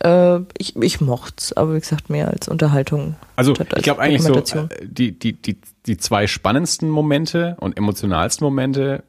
äh, 0.02 0.40
ich, 0.58 0.76
ich 0.76 1.00
mocht's, 1.00 1.52
aber 1.52 1.74
wie 1.74 1.80
gesagt, 1.80 2.10
mehr 2.10 2.28
als 2.28 2.48
Unterhaltung. 2.48 3.16
Also 3.36 3.54
statt 3.54 3.68
ich 3.70 3.74
als 3.74 3.84
glaube 3.84 4.00
eigentlich 4.00 4.22
so, 4.22 4.34
äh, 4.34 4.68
die, 4.82 5.18
die, 5.18 5.32
die, 5.34 5.58
die 5.86 5.96
zwei 5.96 6.26
spannendsten 6.26 6.88
Momente 6.88 7.56
und 7.60 7.76
emotionalsten 7.76 8.44
Momente 8.44 9.02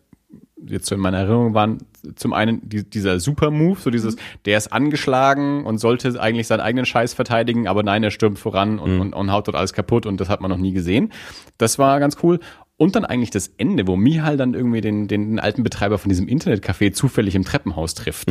jetzt 0.66 0.88
so 0.88 0.96
in 0.96 1.02
meiner 1.02 1.20
Erinnerung 1.20 1.54
waren 1.54 1.80
zum 2.16 2.34
einen 2.34 2.68
die, 2.68 2.90
dieser 2.90 3.20
Super-Move, 3.20 3.80
so 3.80 3.90
dieses, 3.90 4.16
der 4.46 4.58
ist 4.58 4.74
angeschlagen 4.74 5.66
und 5.66 5.78
sollte 5.78 6.20
eigentlich 6.20 6.48
seinen 6.48 6.62
eigenen 6.62 6.86
Scheiß 6.86 7.14
verteidigen, 7.14 7.68
aber 7.68 7.84
nein, 7.84 8.04
er 8.04 8.12
stürmt 8.12 8.40
voran 8.40 8.80
und, 8.80 9.00
und, 9.00 9.14
und 9.14 9.32
haut 9.32 9.48
dort 9.48 9.56
alles 9.56 9.74
kaputt 9.74 10.06
und 10.06 10.20
das 10.20 10.30
hat 10.30 10.42
man 10.42 10.52
noch 10.52 10.58
nie 10.58 10.74
gesehen. 10.74 11.12
Das 11.58 11.80
war 11.80 12.00
ganz 12.00 12.18
cool. 12.24 12.40
Und 12.76 12.96
dann 12.96 13.06
eigentlich 13.06 13.30
das 13.30 13.54
Ende, 13.58 13.88
wo 13.88 13.96
Mihal 13.96 14.36
dann 14.36 14.56
irgendwie 14.56 14.82
den, 14.82 15.08
den, 15.08 15.30
den 15.30 15.40
alten 15.40 15.64
Betreiber 15.64 15.98
von 15.98 16.10
diesem 16.10 16.28
Internetcafé 16.28 16.92
zufällig 16.92 17.36
im 17.36 17.46
Treppenhaus 17.46 17.94
trifft. 17.94 18.30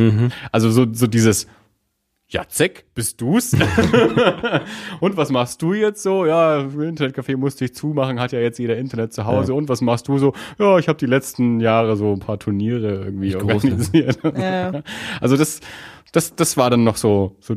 Also 0.51 0.69
so, 0.69 0.85
so 0.91 1.07
dieses, 1.07 1.47
Jacek, 2.33 2.85
bist 2.95 3.21
du's? 3.21 3.53
und 4.99 5.17
was 5.17 5.29
machst 5.29 5.61
du 5.61 5.73
jetzt 5.73 6.01
so? 6.01 6.25
Ja, 6.25 6.61
Internetcafé 6.61 7.37
musste 7.37 7.65
ich 7.65 7.75
zumachen, 7.75 8.19
hat 8.19 8.31
ja 8.31 8.39
jetzt 8.39 8.57
jeder 8.57 8.75
Internet 8.75 9.13
zu 9.13 9.25
Hause. 9.25 9.53
Und 9.53 9.69
was 9.69 9.81
machst 9.81 10.07
du 10.07 10.17
so? 10.17 10.33
Ja, 10.57 10.79
ich 10.79 10.87
habe 10.87 10.97
die 10.97 11.05
letzten 11.05 11.59
Jahre 11.59 11.95
so 11.95 12.11
ein 12.11 12.19
paar 12.19 12.39
Turniere 12.39 13.03
irgendwie 13.05 13.27
Ich 13.27 13.37
große. 13.37 13.53
organisiert. 13.53 14.19
Ja. 14.35 14.81
Also 15.21 15.37
das, 15.37 15.59
das, 16.11 16.35
das 16.35 16.57
war 16.57 16.69
dann 16.71 16.83
noch 16.83 16.97
so, 16.97 17.35
so, 17.39 17.55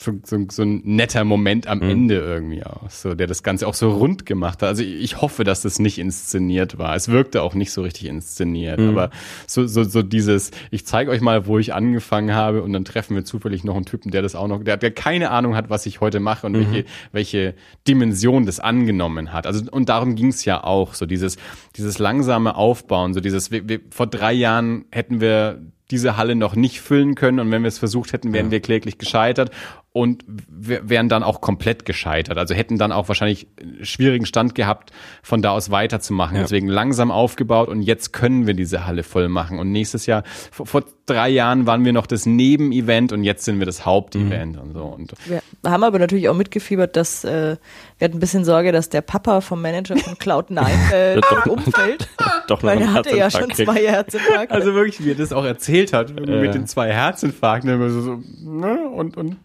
so, 0.00 0.12
so, 0.24 0.46
so 0.48 0.62
ein 0.62 0.80
netter 0.84 1.24
Moment 1.24 1.66
am 1.66 1.78
Mhm. 1.80 1.90
Ende 1.90 2.14
irgendwie 2.20 2.62
auch, 2.64 2.88
so, 2.88 3.14
der 3.14 3.26
das 3.26 3.42
Ganze 3.42 3.66
auch 3.66 3.74
so 3.74 3.90
rund 3.90 4.26
gemacht 4.26 4.62
hat. 4.62 4.68
Also 4.68 4.84
ich, 4.84 5.20
hoffe, 5.20 5.42
dass 5.42 5.62
das 5.62 5.80
nicht 5.80 5.98
inszeniert 5.98 6.78
war. 6.78 6.94
Es 6.94 7.08
wirkte 7.08 7.42
auch 7.42 7.54
nicht 7.54 7.72
so 7.72 7.82
richtig 7.82 8.04
inszeniert, 8.06 8.78
Mhm. 8.78 8.90
aber 8.90 9.10
so, 9.48 9.66
so, 9.66 9.82
so 9.82 10.02
dieses, 10.02 10.52
ich 10.70 10.86
zeige 10.86 11.10
euch 11.10 11.20
mal, 11.20 11.46
wo 11.46 11.58
ich 11.58 11.74
angefangen 11.74 12.32
habe 12.32 12.62
und 12.62 12.72
dann 12.72 12.84
treffen 12.84 13.16
wir 13.16 13.24
zufällig 13.24 13.64
noch 13.64 13.74
einen 13.74 13.86
Typen, 13.86 14.12
der 14.12 14.22
das 14.22 14.36
auch 14.36 14.46
noch, 14.46 14.62
der, 14.62 14.76
der 14.76 14.92
keine 14.92 15.30
Ahnung 15.30 15.56
hat, 15.56 15.68
was 15.68 15.84
ich 15.86 16.00
heute 16.00 16.20
mache 16.20 16.46
und 16.46 16.52
Mhm. 16.52 16.58
welche, 16.60 16.84
welche 17.10 17.54
Dimension 17.88 18.46
das 18.46 18.60
angenommen 18.60 19.32
hat. 19.32 19.48
Also 19.48 19.64
und 19.68 19.88
darum 19.88 20.14
ging 20.14 20.28
es 20.28 20.44
ja 20.44 20.62
auch, 20.62 20.94
so 20.94 21.06
dieses, 21.06 21.38
dieses 21.76 21.98
langsame 21.98 22.54
Aufbauen, 22.54 23.14
so 23.14 23.20
dieses, 23.20 23.50
wir, 23.50 23.68
wir, 23.68 23.80
vor 23.90 24.06
drei 24.06 24.32
Jahren 24.32 24.84
hätten 24.92 25.20
wir 25.20 25.60
diese 25.90 26.18
Halle 26.18 26.34
noch 26.34 26.54
nicht 26.54 26.82
füllen 26.82 27.14
können 27.14 27.40
und 27.40 27.50
wenn 27.50 27.62
wir 27.62 27.68
es 27.68 27.78
versucht 27.78 28.12
hätten, 28.12 28.34
wären 28.34 28.50
wir 28.50 28.60
kläglich 28.60 28.98
gescheitert 28.98 29.50
und 29.98 30.24
wir 30.26 30.88
wären 30.88 31.08
dann 31.08 31.22
auch 31.22 31.40
komplett 31.40 31.84
gescheitert. 31.84 32.38
Also 32.38 32.54
hätten 32.54 32.78
dann 32.78 32.92
auch 32.92 33.08
wahrscheinlich 33.08 33.48
einen 33.60 33.84
schwierigen 33.84 34.26
Stand 34.26 34.54
gehabt, 34.54 34.92
von 35.22 35.42
da 35.42 35.50
aus 35.50 35.70
weiterzumachen. 35.70 36.36
Ja. 36.36 36.42
Deswegen 36.42 36.68
langsam 36.68 37.10
aufgebaut 37.10 37.68
und 37.68 37.82
jetzt 37.82 38.12
können 38.12 38.46
wir 38.46 38.54
diese 38.54 38.86
Halle 38.86 39.02
voll 39.02 39.28
machen. 39.28 39.58
Und 39.58 39.72
nächstes 39.72 40.06
Jahr, 40.06 40.22
vor, 40.52 40.66
vor 40.66 40.84
drei 41.06 41.28
Jahren 41.30 41.66
waren 41.66 41.84
wir 41.84 41.92
noch 41.92 42.06
das 42.06 42.26
Nebenevent 42.26 43.12
und 43.12 43.24
jetzt 43.24 43.44
sind 43.44 43.58
wir 43.58 43.66
das 43.66 43.84
Hauptevent 43.86 44.58
und 44.58 44.74
so. 44.74 44.84
Und 44.84 45.12
Wir 45.26 45.42
haben 45.64 45.82
aber 45.82 45.98
natürlich 45.98 46.28
auch 46.28 46.36
mitgefiebert, 46.36 46.96
dass 46.96 47.24
äh, 47.24 47.56
wir 47.98 48.04
hatten 48.04 48.18
ein 48.18 48.20
bisschen 48.20 48.44
Sorge, 48.44 48.72
dass 48.72 48.88
der 48.88 49.00
Papa 49.00 49.40
vom 49.40 49.60
Manager 49.62 49.96
von 49.96 50.14
Cloud9 50.14 50.68
äh, 50.92 51.20
Doch. 51.20 51.46
umfällt, 51.46 52.08
Doch 52.48 52.62
noch 52.62 52.70
weil 52.70 52.80
er 52.80 52.92
hatte 52.92 53.16
ja 53.16 53.30
schon 53.30 53.50
zwei 53.50 53.86
Herzinfarkte. 53.86 54.54
Also 54.54 54.74
wirklich, 54.74 55.04
wie 55.04 55.10
er 55.12 55.16
das 55.16 55.32
auch 55.32 55.44
erzählt 55.44 55.92
hat, 55.92 56.10
Ja. 56.10 56.40
mit 56.40 56.54
den 56.54 56.66
zwei 56.66 56.92
Herzinfarkten, 56.92 57.90
so 57.90 58.20
ne? 58.42 58.88
und, 58.88 59.16
und 59.16 59.36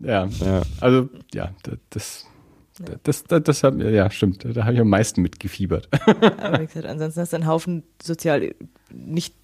ja. 0.00 0.26
Ja. 0.44 0.62
Also, 0.80 1.08
ja, 1.34 1.50
das, 1.62 1.78
das 1.90 2.26
Das, 3.02 3.24
das, 3.42 3.62
hat, 3.62 3.78
ja, 3.80 4.10
stimmt. 4.10 4.44
Da 4.44 4.64
habe 4.64 4.74
ich 4.74 4.80
am 4.80 4.88
meisten 4.88 5.22
mitgefiebert. 5.22 5.88
Aber 6.38 6.60
wie 6.60 6.66
gesagt, 6.66 6.86
ansonsten 6.86 7.20
hast 7.20 7.32
du 7.32 7.36
einen 7.36 7.46
Haufen 7.46 7.82
sozial 8.02 8.54
nicht 8.92 9.34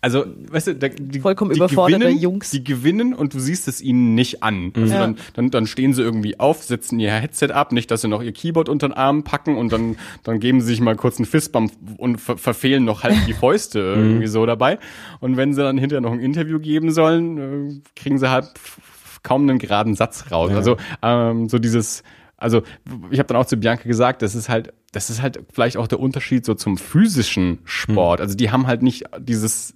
Also, 0.00 0.24
weißt 0.50 0.68
du, 0.68 0.74
da, 0.76 0.88
die, 0.88 1.20
Vollkommen 1.20 1.50
die 1.50 1.56
überforderte 1.58 2.04
gewinnen, 2.04 2.22
Jungs. 2.22 2.50
Die 2.50 2.64
gewinnen 2.64 3.12
und 3.14 3.34
du 3.34 3.40
siehst 3.40 3.68
es 3.68 3.82
ihnen 3.82 4.14
nicht 4.14 4.42
an. 4.42 4.72
Also 4.74 4.94
Ja. 4.94 5.00
dann, 5.00 5.16
dann, 5.34 5.50
dann 5.50 5.66
stehen 5.66 5.92
sie 5.92 6.00
irgendwie 6.02 6.38
auf, 6.40 6.62
setzen 6.62 6.98
ihr 7.00 7.10
Headset 7.12 7.48
ab, 7.52 7.72
nicht, 7.72 7.90
dass 7.90 8.00
sie 8.02 8.08
noch 8.08 8.22
ihr 8.22 8.32
Keyboard 8.32 8.68
unter 8.70 8.88
den 8.88 8.94
Arm 8.94 9.22
packen 9.24 9.56
und 9.58 9.70
dann, 9.72 9.96
dann 10.22 10.38
geben 10.40 10.60
sie 10.62 10.68
sich 10.68 10.80
mal 10.80 10.96
kurz 10.96 11.18
einen 11.18 11.26
Fistbump 11.26 11.72
und 11.98 12.18
ver 12.20 12.38
verfehlen 12.38 12.84
noch 12.84 13.02
halt 13.02 13.16
die 13.26 13.34
Fäuste 13.34 13.80
irgendwie 13.96 14.28
so 14.28 14.46
dabei. 14.46 14.78
Und 15.20 15.36
wenn 15.36 15.52
sie 15.52 15.62
dann 15.62 15.76
hinterher 15.78 16.00
noch 16.00 16.12
ein 16.12 16.20
Interview 16.20 16.58
geben 16.60 16.90
sollen, 16.92 17.38
äh, 17.38 17.80
kriegen 17.96 18.18
sie 18.18 18.30
halt 18.30 18.46
f- 18.54 18.80
kaum 19.22 19.42
einen 19.42 19.58
geraden 19.58 19.94
Satz 19.94 20.30
raus. 20.30 20.52
Also 20.52 20.76
ähm, 21.02 21.48
so 21.48 21.58
dieses, 21.58 22.02
also 22.36 22.62
ich 23.10 23.18
habe 23.18 23.26
dann 23.26 23.36
auch 23.36 23.46
zu 23.46 23.56
Bianca 23.56 23.84
gesagt, 23.84 24.22
das 24.22 24.34
ist 24.34 24.48
halt, 24.48 24.72
das 24.92 25.10
ist 25.10 25.20
halt 25.20 25.40
vielleicht 25.52 25.76
auch 25.76 25.88
der 25.88 26.00
Unterschied 26.00 26.44
so 26.44 26.54
zum 26.54 26.78
physischen 26.78 27.58
Sport. 27.64 28.20
Also 28.20 28.36
die 28.36 28.50
haben 28.50 28.66
halt 28.66 28.82
nicht 28.82 29.04
dieses, 29.18 29.74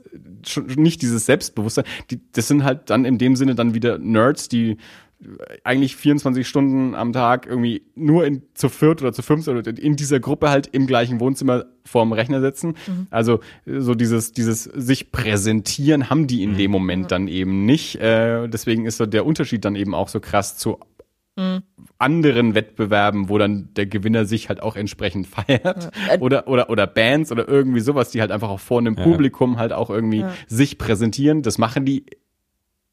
nicht 0.77 1.03
dieses 1.03 1.27
Selbstbewusstsein. 1.27 1.85
Die, 2.11 2.21
das 2.33 2.49
sind 2.49 2.65
halt 2.65 2.89
dann 2.91 3.05
in 3.05 3.19
dem 3.19 3.37
Sinne 3.37 3.55
dann 3.55 3.75
wieder 3.75 3.99
Nerds, 3.99 4.49
die 4.49 4.79
eigentlich 5.65 5.97
24 5.97 6.47
Stunden 6.47 6.95
am 6.95 7.13
Tag 7.13 7.47
irgendwie 7.47 7.83
nur 7.95 8.25
in, 8.25 8.43
zu 8.55 8.69
viert 8.69 9.03
oder 9.03 9.13
zu 9.13 9.23
fünft 9.23 9.49
oder 9.49 9.67
in 9.79 9.97
dieser 9.97 10.21
Gruppe 10.21 10.51
halt 10.51 10.69
im 10.69 10.87
gleichen 10.87 11.21
Wohnzimmer 11.21 11.67
vorm 11.85 12.13
Rechner 12.13 12.41
sitzen. 12.41 12.75
Also 13.11 13.41
äh, 13.67 13.81
so 13.81 13.95
dieses, 13.95 14.33
dieses 14.33 14.65
sich 14.65 15.13
präsentieren 15.13 16.11
haben 16.11 16.27
die 16.27 16.43
in 16.43 16.57
dem 16.57 16.71
Moment 16.71 17.13
dann 17.13 17.29
eben 17.29 17.65
nicht. 17.65 17.97
Äh, 17.97 18.49
deswegen 18.49 18.87
ist 18.87 18.97
so 18.97 19.07
der 19.07 19.27
Unterschied 19.27 19.65
dann 19.65 19.77
eben 19.77 19.95
auch 19.95 20.09
so 20.09 20.21
krass 20.21 20.57
zu 20.57 20.79
anderen 21.99 22.55
Wettbewerben, 22.55 23.29
wo 23.31 23.39
dann 23.39 23.71
der 23.75 23.87
Gewinner 23.87 24.27
sich 24.27 24.49
halt 24.49 24.63
auch 24.63 24.77
entsprechend 24.77 25.27
feiert. 25.29 25.91
Oder, 26.21 26.47
oder, 26.47 26.69
oder 26.69 26.87
Bands 26.87 27.33
oder 27.33 27.49
irgendwie 27.49 27.81
sowas, 27.81 28.11
die 28.11 28.21
halt 28.21 28.31
einfach 28.31 28.51
auch 28.51 28.61
vor 28.61 28.81
einem 28.81 28.97
Publikum 28.97 29.59
halt 29.59 29.73
auch 29.73 29.89
irgendwie 29.89 30.25
sich 30.47 30.79
präsentieren. 30.79 31.43
Das 31.43 31.59
machen 31.59 31.85
die 31.85 32.05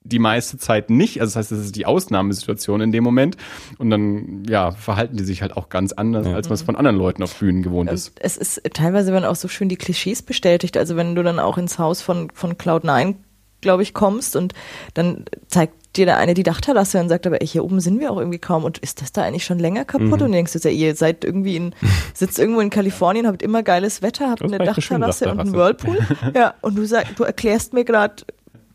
die 0.04 0.20
meiste 0.20 0.58
Zeit 0.58 0.90
nicht. 0.90 1.22
Also 1.22 1.32
das 1.32 1.36
heißt, 1.36 1.52
das 1.52 1.60
ist 1.60 1.76
die 1.76 1.86
Ausnahmesituation 1.86 2.82
in 2.82 2.92
dem 2.92 3.04
Moment. 3.04 3.38
Und 3.78 3.90
dann, 3.90 4.44
ja, 4.48 4.72
verhalten 4.72 5.18
die 5.18 5.24
sich 5.24 5.42
halt 5.42 5.56
auch 5.58 5.70
ganz 5.70 5.92
anders, 5.92 6.26
als 6.28 6.48
man 6.48 6.56
es 6.56 6.62
von 6.62 6.76
anderen 6.76 6.98
Leuten 6.98 7.24
auf 7.24 7.36
Bühnen 7.36 7.64
gewohnt 7.64 7.92
ist. 7.92 8.14
Es 8.20 8.38
ist 8.38 8.62
teilweise 8.74 9.12
werden 9.12 9.26
auch 9.26 9.36
so 9.36 9.48
schön 9.48 9.70
die 9.70 9.76
Klischees 9.76 10.22
bestätigt. 10.22 10.78
Also 10.78 10.96
wenn 10.96 11.16
du 11.16 11.24
dann 11.24 11.40
auch 11.40 11.58
ins 11.58 11.80
Haus 11.80 12.02
von, 12.02 12.30
von 12.34 12.54
Cloud9, 12.54 13.16
glaube 13.62 13.84
ich, 13.84 13.94
kommst 13.94 14.36
und 14.36 14.54
dann 14.94 15.26
zeigt 15.48 15.74
dir 15.96 16.06
da 16.06 16.18
eine 16.18 16.34
die 16.34 16.44
Dachterrasse 16.44 17.00
und 17.00 17.10
sagt 17.10 17.26
aber, 17.26 17.42
ey, 17.42 17.48
hier 17.48 17.64
oben 17.64 17.80
sind 17.80 18.00
wir 18.00 18.12
auch 18.12 18.18
irgendwie 18.18 18.38
kaum 18.38 18.64
und 18.64 18.78
ist 18.78 19.02
das 19.02 19.12
da 19.12 19.24
eigentlich 19.24 19.44
schon 19.44 19.60
länger 19.60 19.86
kaputt? 19.86 20.14
Und 20.14 20.22
du 20.22 20.30
denkst 20.30 20.54
jetzt, 20.54 20.64
ja, 20.64 20.72
ihr 20.72 20.96
seid 20.96 21.26
irgendwie 21.26 21.56
in, 21.56 21.76
sitzt 22.14 22.38
irgendwo 22.40 22.62
in 22.62 22.70
Kalifornien, 22.70 23.28
habt 23.28 23.42
immer 23.42 23.64
geiles 23.64 24.02
Wetter, 24.02 24.30
habt 24.30 24.42
Das 24.42 24.52
eine 24.52 24.82
schöne 24.82 25.06
Dachterrasse 25.08 25.32
und 25.32 25.40
einen 25.40 25.54
Dachterrasse. 25.54 25.88
Whirlpool. 25.88 26.34
ja, 26.36 26.54
und 26.62 26.78
du 26.78 26.86
sagst, 26.86 27.14
du 27.18 27.24
erklärst 27.24 27.74
mir 27.74 27.86
gerade, 27.86 28.24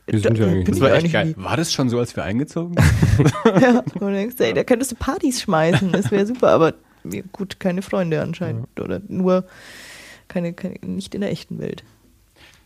Wie 0.07 0.19
sind 0.19 0.39
wir 0.39 0.47
eigentlich? 0.47 0.67
Das 0.67 0.81
war 0.81 0.89
echt 0.89 0.99
eigentlich 0.99 1.13
geil. 1.13 1.35
War 1.39 1.57
das 1.57 1.73
schon 1.73 1.89
so, 1.89 1.99
als 1.99 2.15
wir 2.15 2.25
eingezogen 2.25 2.75
sind? 3.17 3.33
Ja, 3.61 3.79
und 3.81 4.01
du 4.01 4.11
denkst, 4.11 4.37
ey, 4.39 4.53
da 4.53 4.65
könntest 4.65 4.93
du 4.93 4.97
Partys 4.97 5.41
schmeißen, 5.41 5.93
das 5.93 6.11
wäre 6.11 6.27
super, 6.27 6.51
aber 6.51 6.75
ja, 7.05 7.23
gut, 7.33 7.61
keine 7.61 7.83
Freunde 7.83 8.21
anscheinend. 8.21 8.81
Oder 8.81 9.01
nur 9.09 9.45
keine, 10.29 10.53
keine, 10.53 10.77
nicht 10.83 11.15
in 11.15 11.21
der 11.21 11.31
echten 11.31 11.59
Welt. 11.59 11.85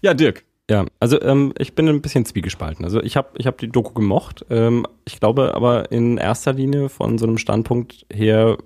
Ja, 0.01 0.15
Dirk. 0.15 0.45
Ja, 0.71 0.85
also 1.01 1.21
ähm, 1.23 1.55
ich 1.59 1.75
bin 1.75 1.89
ein 1.89 2.03
bisschen 2.03 2.27
zwiegespalten. 2.27 2.85
Also 2.85 3.03
ich 3.03 3.17
habe 3.17 3.31
ich 3.39 3.47
hab 3.47 3.57
die 3.59 3.69
Doku 3.69 3.95
gemocht. 3.95 4.45
Ähm, 4.51 4.87
ich 5.07 5.19
glaube 5.19 5.55
aber 5.55 5.91
in 5.91 6.19
erster 6.19 6.53
Linie 6.53 6.91
von 6.91 7.17
so 7.17 7.27
einem 7.27 7.39
Standpunkt 7.39 8.05
her, 8.13 8.59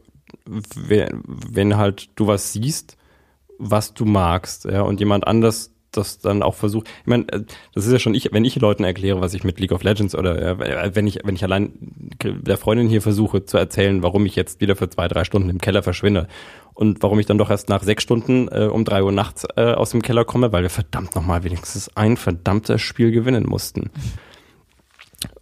wenn, 0.44 1.22
wenn 1.24 1.76
halt 1.76 2.10
du 2.16 2.26
was 2.26 2.52
siehst, 2.52 2.96
was 3.58 3.94
du 3.94 4.04
magst, 4.04 4.64
ja, 4.64 4.82
und 4.82 4.98
jemand 4.98 5.28
anders 5.28 5.71
das 5.92 6.18
dann 6.18 6.42
auch 6.42 6.54
versucht. 6.54 6.88
Ich 7.00 7.06
meine, 7.06 7.28
äh, 7.28 7.42
das 7.74 7.86
ist 7.86 7.92
ja 7.92 7.98
schon 7.98 8.14
ich, 8.14 8.32
wenn 8.32 8.44
ich 8.44 8.56
Leuten 8.56 8.84
erkläre, 8.84 9.20
was 9.20 9.34
ich 9.34 9.44
mit 9.44 9.60
League 9.60 9.72
of 9.72 9.82
Legends 9.82 10.14
oder 10.14 10.60
äh, 10.60 10.94
wenn 10.94 11.06
ich, 11.06 11.20
wenn 11.24 11.34
ich 11.34 11.44
allein 11.44 11.72
der 12.22 12.56
Freundin 12.56 12.88
hier 12.88 13.02
versuche 13.02 13.44
zu 13.44 13.58
erzählen, 13.58 14.02
warum 14.02 14.26
ich 14.26 14.36
jetzt 14.36 14.60
wieder 14.60 14.76
für 14.76 14.88
zwei, 14.88 15.08
drei 15.08 15.24
Stunden 15.24 15.50
im 15.50 15.58
Keller 15.58 15.82
verschwinde 15.82 16.28
und 16.74 17.02
warum 17.02 17.18
ich 17.18 17.26
dann 17.26 17.38
doch 17.38 17.50
erst 17.50 17.68
nach 17.68 17.82
sechs 17.82 18.02
Stunden 18.02 18.48
äh, 18.48 18.68
um 18.70 18.84
drei 18.84 19.02
Uhr 19.02 19.12
nachts 19.12 19.46
äh, 19.56 19.72
aus 19.72 19.90
dem 19.90 20.02
Keller 20.02 20.24
komme, 20.24 20.52
weil 20.52 20.62
wir 20.62 20.70
verdammt 20.70 21.14
nochmal 21.14 21.44
wenigstens 21.44 21.94
ein 21.96 22.16
verdammtes 22.16 22.80
Spiel 22.80 23.10
gewinnen 23.12 23.46
mussten. 23.46 23.90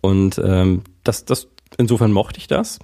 Und 0.00 0.40
ähm, 0.44 0.82
das, 1.04 1.24
das, 1.24 1.48
insofern 1.78 2.12
mochte 2.12 2.38
ich 2.38 2.46
das. 2.46 2.78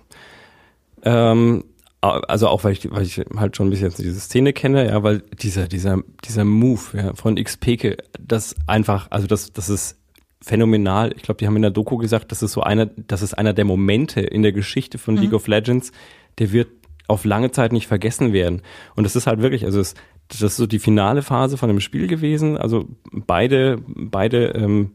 Ähm, 1.02 1.64
also 2.12 2.48
auch 2.48 2.64
weil 2.64 2.72
ich, 2.72 2.90
weil 2.90 3.02
ich 3.02 3.20
halt 3.36 3.56
schon 3.56 3.68
ein 3.68 3.70
bisschen 3.70 3.92
diese 3.96 4.20
Szene 4.20 4.52
kenne, 4.52 4.88
ja, 4.88 5.02
weil 5.02 5.22
dieser, 5.40 5.68
dieser, 5.68 6.02
dieser 6.24 6.44
Move 6.44 6.80
ja, 6.94 7.14
von 7.14 7.36
XPK, 7.36 7.96
das 8.18 8.54
einfach, 8.66 9.10
also 9.10 9.26
das, 9.26 9.52
das 9.52 9.68
ist 9.68 9.98
phänomenal. 10.42 11.12
Ich 11.16 11.22
glaube, 11.22 11.38
die 11.38 11.46
haben 11.46 11.56
in 11.56 11.62
der 11.62 11.70
Doku 11.70 11.96
gesagt, 11.96 12.30
das 12.30 12.42
ist 12.42 12.52
so 12.52 12.62
einer, 12.62 12.86
das 12.86 13.22
ist 13.22 13.34
einer 13.34 13.52
der 13.52 13.64
Momente 13.64 14.20
in 14.20 14.42
der 14.42 14.52
Geschichte 14.52 14.98
von 14.98 15.16
League 15.16 15.32
of 15.32 15.48
Legends, 15.48 15.92
der 16.38 16.52
wird 16.52 16.68
auf 17.08 17.24
lange 17.24 17.50
Zeit 17.50 17.72
nicht 17.72 17.86
vergessen 17.86 18.32
werden. 18.32 18.62
Und 18.94 19.04
das 19.04 19.16
ist 19.16 19.26
halt 19.26 19.40
wirklich, 19.40 19.64
also 19.64 19.80
es, 19.80 19.94
das 20.28 20.42
ist 20.42 20.56
so 20.56 20.66
die 20.66 20.78
finale 20.78 21.22
Phase 21.22 21.56
von 21.56 21.68
dem 21.68 21.80
Spiel 21.80 22.08
gewesen. 22.08 22.56
Also 22.56 22.86
beide, 23.12 23.78
beide 23.86 24.48
ähm, 24.48 24.92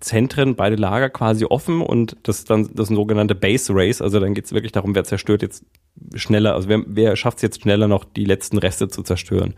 Zentren, 0.00 0.54
beide 0.54 0.76
Lager 0.76 1.10
quasi 1.10 1.44
offen 1.44 1.80
und 1.80 2.16
das 2.22 2.38
ist 2.38 2.50
dann 2.50 2.70
das 2.74 2.88
sogenannte 2.88 3.34
Base 3.34 3.72
Race. 3.74 4.00
Also 4.00 4.20
dann 4.20 4.34
geht 4.34 4.44
es 4.44 4.52
wirklich 4.52 4.72
darum, 4.72 4.94
wer 4.94 5.04
zerstört 5.04 5.42
jetzt 5.42 5.64
schneller, 6.14 6.54
also 6.54 6.68
wer, 6.68 6.82
wer 6.86 7.16
schafft 7.16 7.38
es 7.38 7.42
jetzt 7.42 7.62
schneller 7.62 7.88
noch, 7.88 8.04
die 8.04 8.24
letzten 8.24 8.58
Reste 8.58 8.88
zu 8.88 9.02
zerstören. 9.02 9.54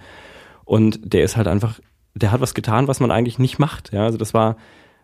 Und 0.64 1.01
der 1.12 1.24
ist 1.24 1.36
halt 1.36 1.48
einfach, 1.48 1.81
der 2.14 2.32
hat 2.32 2.40
was 2.40 2.55
getan, 2.55 2.89
was 2.89 3.01
man 3.01 3.10
eigentlich 3.10 3.39
nicht 3.39 3.59
macht. 3.59 3.93
Ja, 3.93 4.05
also 4.05 4.18
das 4.18 4.35
war 4.35 4.56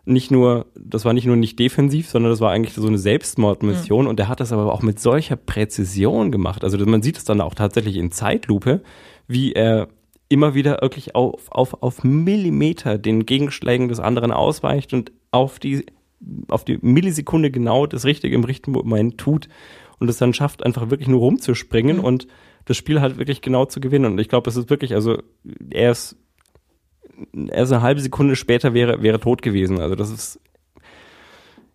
nicht 0.05 0.31
nur, 0.31 0.67
das 0.79 1.03
war 1.03 1.13
nicht 1.13 1.25
nur 1.25 1.35
nicht 1.35 1.59
defensiv, 1.59 2.09
sondern 2.09 2.31
das 2.31 2.39
war 2.39 2.51
eigentlich 2.51 2.73
so 2.73 2.87
eine 2.87 2.97
Selbstmordmission 2.97 4.07
und 4.07 4.17
der 4.17 4.29
hat 4.29 4.39
das 4.39 4.53
aber 4.53 4.71
auch 4.71 4.81
mit 4.81 4.99
solcher 4.99 5.35
Präzision 5.35 6.31
gemacht. 6.31 6.63
Also 6.63 6.77
man 6.85 7.01
sieht 7.01 7.17
es 7.17 7.25
dann 7.25 7.41
auch 7.41 7.53
tatsächlich 7.53 7.97
in 7.97 8.11
Zeitlupe, 8.11 8.81
wie 9.27 9.51
er 9.51 9.89
immer 10.29 10.53
wieder 10.53 10.79
wirklich 10.81 11.15
auf, 11.15 11.51
auf, 11.51 11.81
auf 11.81 12.03
Millimeter 12.03 12.97
den 12.97 13.25
Gegenschlägen 13.25 13.87
des 13.87 13.99
anderen 13.99 14.31
ausweicht 14.31 14.93
und 14.93 15.11
auf 15.31 15.59
die, 15.59 15.85
auf 16.49 16.65
die 16.65 16.79
Millisekunde 16.81 17.51
genau 17.51 17.85
das 17.85 18.05
Richtige 18.05 18.35
im 18.35 18.43
richtigen 18.43 18.73
Moment 18.73 19.17
tut 19.17 19.47
und 19.99 20.09
es 20.09 20.17
dann 20.17 20.33
schafft, 20.33 20.65
einfach 20.65 20.89
wirklich 20.89 21.07
nur 21.07 21.19
rumzuspringen 21.19 21.99
und 21.99 22.27
das 22.65 22.77
Spiel 22.77 22.99
halt 22.99 23.17
wirklich 23.17 23.41
genau 23.41 23.65
zu 23.65 23.79
gewinnen. 23.79 24.11
Und 24.11 24.19
ich 24.19 24.27
glaube, 24.27 24.45
das 24.45 24.57
ist 24.57 24.69
wirklich, 24.69 24.93
also 24.93 25.21
er 25.69 25.91
ist 25.91 26.17
erst 27.49 27.71
eine 27.71 27.81
halbe 27.81 28.01
Sekunde 28.01 28.35
später 28.35 28.73
wäre, 28.73 29.01
wäre 29.01 29.19
tot 29.19 29.41
gewesen. 29.41 29.79
Also 29.79 29.95
das 29.95 30.11
ist 30.11 30.39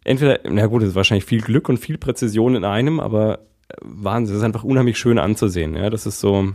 entweder, 0.04 0.40
na 0.44 0.66
gut, 0.66 0.82
das 0.82 0.90
ist 0.90 0.94
wahrscheinlich 0.94 1.24
viel 1.24 1.40
Glück 1.40 1.68
und 1.68 1.78
viel 1.78 1.98
Präzision 1.98 2.54
in 2.54 2.64
einem, 2.64 3.00
aber 3.00 3.40
Wahnsinn, 3.80 4.34
das 4.34 4.42
ist 4.42 4.46
einfach 4.46 4.64
unheimlich 4.64 4.98
schön 4.98 5.18
anzusehen. 5.18 5.74
Ja, 5.74 5.88
das 5.90 6.06
ist 6.06 6.20
so, 6.20 6.52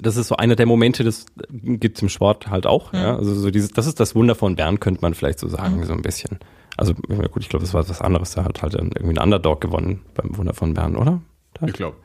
das 0.00 0.16
ist 0.16 0.28
so 0.28 0.36
einer 0.36 0.56
der 0.56 0.66
Momente, 0.66 1.04
das 1.04 1.26
gibt's 1.50 2.00
im 2.02 2.08
Sport 2.08 2.48
halt 2.48 2.66
auch. 2.66 2.92
Ja, 2.92 3.16
also 3.16 3.34
so 3.34 3.50
dieses, 3.50 3.70
das 3.70 3.86
ist 3.86 3.98
das 4.00 4.14
Wunder 4.14 4.34
von 4.34 4.56
Bern, 4.56 4.80
könnte 4.80 5.00
man 5.02 5.14
vielleicht 5.14 5.38
so 5.38 5.48
sagen, 5.48 5.84
so 5.84 5.92
ein 5.92 6.02
bisschen. 6.02 6.38
Also 6.76 6.94
gut, 6.94 7.42
ich 7.42 7.48
glaube, 7.48 7.64
das 7.64 7.74
war 7.74 7.88
was 7.88 8.00
anderes. 8.00 8.32
Da 8.34 8.44
hat 8.44 8.62
halt 8.62 8.74
irgendwie 8.74 9.18
ein 9.18 9.18
Underdog 9.18 9.60
gewonnen 9.60 10.02
beim 10.14 10.36
Wunder 10.36 10.54
von 10.54 10.74
Bern, 10.74 10.94
oder? 10.96 11.20
Ich 11.66 11.72
glaube. 11.72 11.96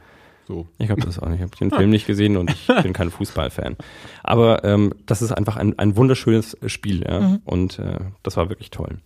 So. 0.48 0.68
Ich 0.78 0.88
glaube 0.88 1.02
das 1.04 1.20
auch 1.20 1.28
nicht. 1.28 1.38
Ich 1.38 1.44
habe 1.44 1.56
den 1.56 1.72
Film 1.78 1.90
nicht 1.92 2.08
gesehen 2.08 2.36
und 2.36 2.50
ich 2.50 2.68
bin 2.82 2.92
kein 2.92 3.12
Fußballfan. 3.12 3.78
Aber 4.24 4.64
ähm, 4.64 4.94
das 5.06 5.22
ist 5.22 5.32
einfach 5.32 5.56
ein, 5.56 5.78
ein 5.80 5.96
wunderschönes 5.96 6.58
Spiel, 6.66 7.04
ja. 7.08 7.38
Und 7.46 7.80
äh, 7.80 8.00
das 8.24 8.36
war 8.36 8.50
wirklich 8.50 8.72
toll. 8.72 8.98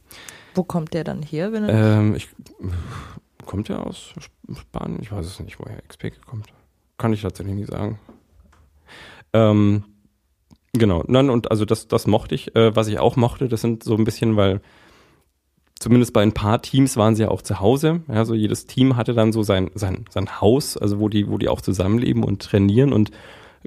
Wo 0.56 0.64
kommt 0.64 0.94
der 0.94 1.04
dann 1.04 1.22
her, 1.22 1.52
wenn 1.52 1.66
er 1.66 2.00
Ähm, 2.00 2.16
ich, 2.16 2.30
kommt 3.46 3.70
der 3.70 3.86
aus 3.86 4.14
Spanien? 4.58 5.00
Ich 5.02 5.12
weiß 5.12 5.26
es 5.26 5.40
nicht, 5.40 5.60
woher 5.60 5.80
XP 5.88 6.14
kommt. 6.26 6.48
Kann 6.98 7.14
ich 7.14 7.22
tatsächlich 7.22 7.56
nicht 7.56 7.70
sagen. 7.70 8.00
Ähm, 9.38 9.84
genau, 10.74 11.04
nein, 11.08 11.30
und 11.30 11.52
also 11.52 11.66
das, 11.66 11.88
das 11.88 12.08
mochte 12.08 12.36
ich. 12.36 12.56
Äh, 12.56 12.76
was 12.76 12.88
ich 12.88 13.00
auch 13.00 13.16
mochte, 13.16 13.48
das 13.48 13.62
sind 13.62 13.84
so 13.84 13.96
ein 13.96 14.04
bisschen, 14.04 14.36
weil 14.36 14.62
zumindest 15.80 16.14
bei 16.14 16.22
ein 16.24 16.34
paar 16.34 16.62
Teams 16.62 16.98
waren 16.98 17.16
sie 17.16 17.24
ja 17.24 17.30
auch 17.30 17.42
zu 17.42 17.60
Hause. 17.60 18.02
Ja, 18.08 18.26
so 18.26 18.34
jedes 18.34 18.66
Team 18.66 18.96
hatte 18.96 19.14
dann 19.14 19.32
so 19.32 19.44
sein, 19.44 19.70
sein, 19.76 20.06
sein 20.10 20.42
Haus, 20.42 20.76
also 20.78 21.00
wo 21.00 21.10
die, 21.10 21.30
wo 21.30 21.38
die 21.38 21.50
auch 21.50 21.62
zusammenleben 21.62 22.24
und 22.24 22.42
trainieren. 22.42 22.94
Und 22.94 23.12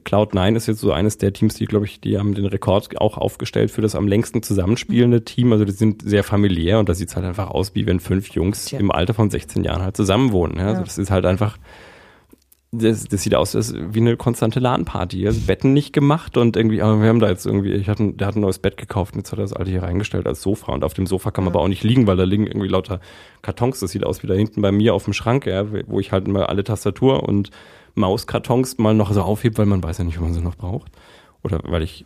Cloud9 0.05 0.57
ist 0.57 0.67
jetzt 0.67 0.81
so 0.81 0.93
eines 0.93 1.19
der 1.19 1.33
Teams, 1.33 1.55
die, 1.55 1.67
glaube 1.67 1.85
ich, 1.85 2.01
die 2.01 2.19
haben 2.19 2.35
den 2.35 2.47
Rekord 2.47 3.01
auch 3.01 3.17
aufgestellt 3.19 3.71
für 3.71 3.83
das 3.83 3.95
am 3.95 4.09
längsten 4.09 4.43
zusammenspielende 4.43 5.25
Team. 5.25 5.53
Also 5.53 5.65
die 5.65 5.73
sind 5.73 6.03
sehr 6.03 6.25
familiär 6.25 6.79
und 6.79 6.89
da 6.89 6.95
sieht 6.95 7.11
es 7.11 7.17
halt 7.17 7.27
einfach 7.27 7.51
aus, 7.51 7.75
wie 7.75 7.87
wenn 7.87 8.01
fünf 8.01 8.31
Jungs 8.31 8.67
Tja. 8.67 8.79
im 8.79 8.91
Alter 8.91 9.15
von 9.15 9.31
16 9.31 9.63
Jahren 9.63 9.83
halt 9.83 9.97
zusammenwohnen. 9.97 10.59
Ja, 10.59 10.67
also 10.69 10.79
Ja. 10.81 10.85
das 10.85 10.99
ist 10.99 11.11
halt 11.11 11.27
einfach 11.27 11.59
das, 12.73 13.05
das 13.05 13.23
sieht 13.23 13.35
aus 13.35 13.53
das 13.53 13.75
wie 13.75 13.99
eine 13.99 14.17
konstante 14.17 14.61
LAN-Party. 14.61 15.27
Also 15.27 15.41
Betten 15.41 15.73
nicht 15.73 15.93
gemacht 15.93 16.37
und 16.37 16.57
irgendwie, 16.57 16.81
aber 16.83 17.03
wir 17.03 17.09
haben 17.09 17.19
da 17.19 17.29
jetzt 17.29 17.45
irgendwie, 17.45 17.73
ich 17.73 17.89
hatte, 17.89 18.13
der 18.13 18.29
hat 18.29 18.37
ein 18.37 18.41
neues 18.41 18.61
Bett 18.61 18.77
gekauft 18.77 19.15
und 19.15 19.21
jetzt 19.21 19.33
hat 19.33 19.41
er 19.41 19.43
das 19.43 19.53
alte 19.53 19.71
hier 19.73 19.83
reingestellt 19.83 20.27
als 20.27 20.41
Sofa 20.41 20.73
und 20.73 20.85
auf 20.85 20.95
dem 20.95 21.07
Sofa 21.07 21.33
kann 21.33 21.45
man 21.45 21.53
aber 21.53 21.63
auch 21.63 21.69
nicht 21.69 21.83
liegen, 21.83 22.07
weil 22.07 22.17
da 22.17 22.23
liegen 22.23 22.47
irgendwie 22.47 22.69
lauter 22.69 23.01
Kartons. 23.43 23.81
Das 23.81 23.91
sieht 23.91 24.05
aus 24.05 24.23
wie 24.23 24.29
da 24.29 24.35
hinten 24.35 24.63
bei 24.63 24.71
mir 24.71 24.95
auf 24.95 25.05
dem 25.05 25.15
Schrank, 25.15 25.47
ja, 25.47 25.67
wo 25.87 25.99
ich 25.99 26.13
halt 26.13 26.29
mal 26.29 26.47
alle 26.47 26.63
Tastatur 26.63 27.25
und 27.25 27.51
Mauskartons 27.97 28.79
mal 28.79 28.95
noch 28.95 29.13
so 29.13 29.23
aufhebe, 29.23 29.59
weil 29.59 29.67
man 29.67 29.83
weiß 29.83 29.99
ja 29.99 30.05
nicht, 30.05 30.19
ob 30.19 30.25
man 30.25 30.35
sie 30.35 30.41
noch 30.41 30.55
braucht. 30.55 30.93
Oder 31.43 31.61
weil 31.65 31.83
ich 31.83 32.05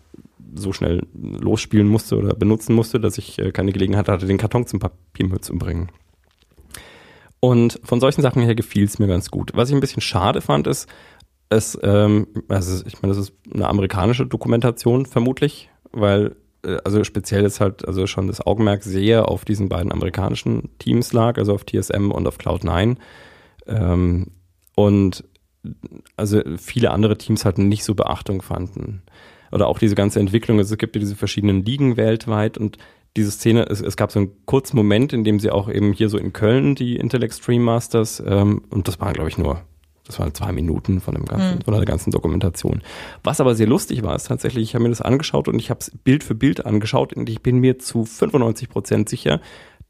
so 0.55 0.73
schnell 0.73 1.07
losspielen 1.13 1.89
musste 1.89 2.17
oder 2.17 2.35
benutzen 2.35 2.75
musste, 2.75 3.01
dass 3.01 3.19
ich 3.19 3.39
äh, 3.39 3.51
keine 3.51 3.73
Gelegenheit 3.73 4.09
hatte, 4.09 4.27
den 4.27 4.39
Karton 4.39 4.67
zum 4.67 4.81
Papiermüll 4.81 5.41
zu 5.41 5.59
bringen. 5.59 5.91
Und 7.45 7.79
von 7.85 8.01
solchen 8.01 8.23
Sachen 8.23 8.41
her 8.41 8.55
gefiel 8.55 8.85
es 8.85 8.99
mir 8.99 9.07
ganz 9.07 9.31
gut. 9.31 9.51
Was 9.53 9.69
ich 9.69 9.75
ein 9.75 9.81
bisschen 9.81 10.01
schade 10.01 10.41
fand, 10.41 10.67
ist, 10.67 10.89
es, 11.51 11.79
ähm, 11.83 12.27
also 12.49 12.83
ich 12.87 13.03
meine, 13.03 13.13
das 13.13 13.23
ist 13.23 13.35
eine 13.53 13.69
amerikanische 13.69 14.25
Dokumentation 14.25 15.05
vermutlich, 15.05 15.69
weil 15.93 16.37
äh, 16.65 16.79
also 16.87 17.05
speziell 17.05 17.45
ist 17.45 17.61
halt 17.61 17.87
also 17.87 18.07
schon 18.07 18.29
das 18.29 18.41
Augenmerk 18.41 18.83
sehr 18.83 19.29
auf 19.29 19.45
diesen 19.45 19.69
beiden 19.69 19.93
amerikanischen 19.93 20.71
Teams 20.79 21.13
lag, 21.13 21.37
also 21.37 21.53
auf 21.53 21.67
TSM 21.67 22.13
und 22.13 22.27
auf 22.27 22.39
Cloud9. 22.39 22.97
Ähm, 23.67 24.29
und 24.75 25.25
also 26.17 26.41
viele 26.57 26.93
andere 26.93 27.19
Teams 27.19 27.45
halt 27.45 27.59
nicht 27.59 27.85
so 27.85 27.95
Beachtung 27.95 28.41
fanden. 28.41 29.03
Oder 29.53 29.67
auch 29.67 29.79
diese 29.79 29.97
ganze 29.97 30.19
Entwicklung, 30.19 30.57
also 30.57 30.73
es 30.73 30.79
gibt 30.79 30.97
ja 30.97 31.01
diese 31.01 31.15
verschiedenen 31.15 31.63
Ligen 31.63 31.99
weltweit 31.99 32.57
und 32.57 32.79
diese 33.17 33.31
Szene, 33.31 33.67
es, 33.69 33.81
es 33.81 33.97
gab 33.97 34.11
so 34.11 34.19
einen 34.19 34.33
kurzen 34.45 34.77
Moment, 34.77 35.13
in 35.13 35.25
dem 35.25 35.39
sie 35.39 35.51
auch 35.51 35.69
eben 35.69 35.93
hier 35.93 36.09
so 36.09 36.19
in 36.19 36.33
Köln 36.33 36.75
die 36.75 36.97
Intel 36.97 37.23
Extreme 37.23 37.65
Masters, 37.65 38.23
ähm, 38.27 38.63
und 38.71 38.89
das 38.89 39.01
waren, 39.01 39.13
glaube 39.13 39.29
ich, 39.29 39.39
nur, 39.39 39.61
das 40.07 40.19
waren 40.19 40.35
zwei 40.35 40.53
Minuten 40.53 41.01
von 41.01 41.15
dem 41.15 41.25
ganzen, 41.25 41.59
mhm. 41.59 41.63
von 41.63 41.75
der 41.75 41.85
ganzen 41.85 42.11
Dokumentation. 42.11 42.83
Was 43.23 43.41
aber 43.41 43.55
sehr 43.55 43.69
lustig 43.69 44.03
war, 44.03 44.17
ist 44.17 44.27
tatsächlich, 44.29 44.65
ich 44.65 44.75
habe 44.75 44.83
mir 44.83 44.91
das 44.91 45.01
angeschaut 45.01 45.49
und 45.49 45.59
ich 45.59 45.71
habe 45.71 45.81
es 45.81 45.93
Bild 46.03 46.25
für 46.25 46.35
Bild 46.35 46.67
angeschaut 46.67 47.13
und 47.13 47.29
ich 47.29 47.41
bin 47.41 47.59
mir 47.59 47.79
zu 47.79 48.05
95 48.05 48.69
Prozent 48.69 49.09
sicher, 49.09 49.41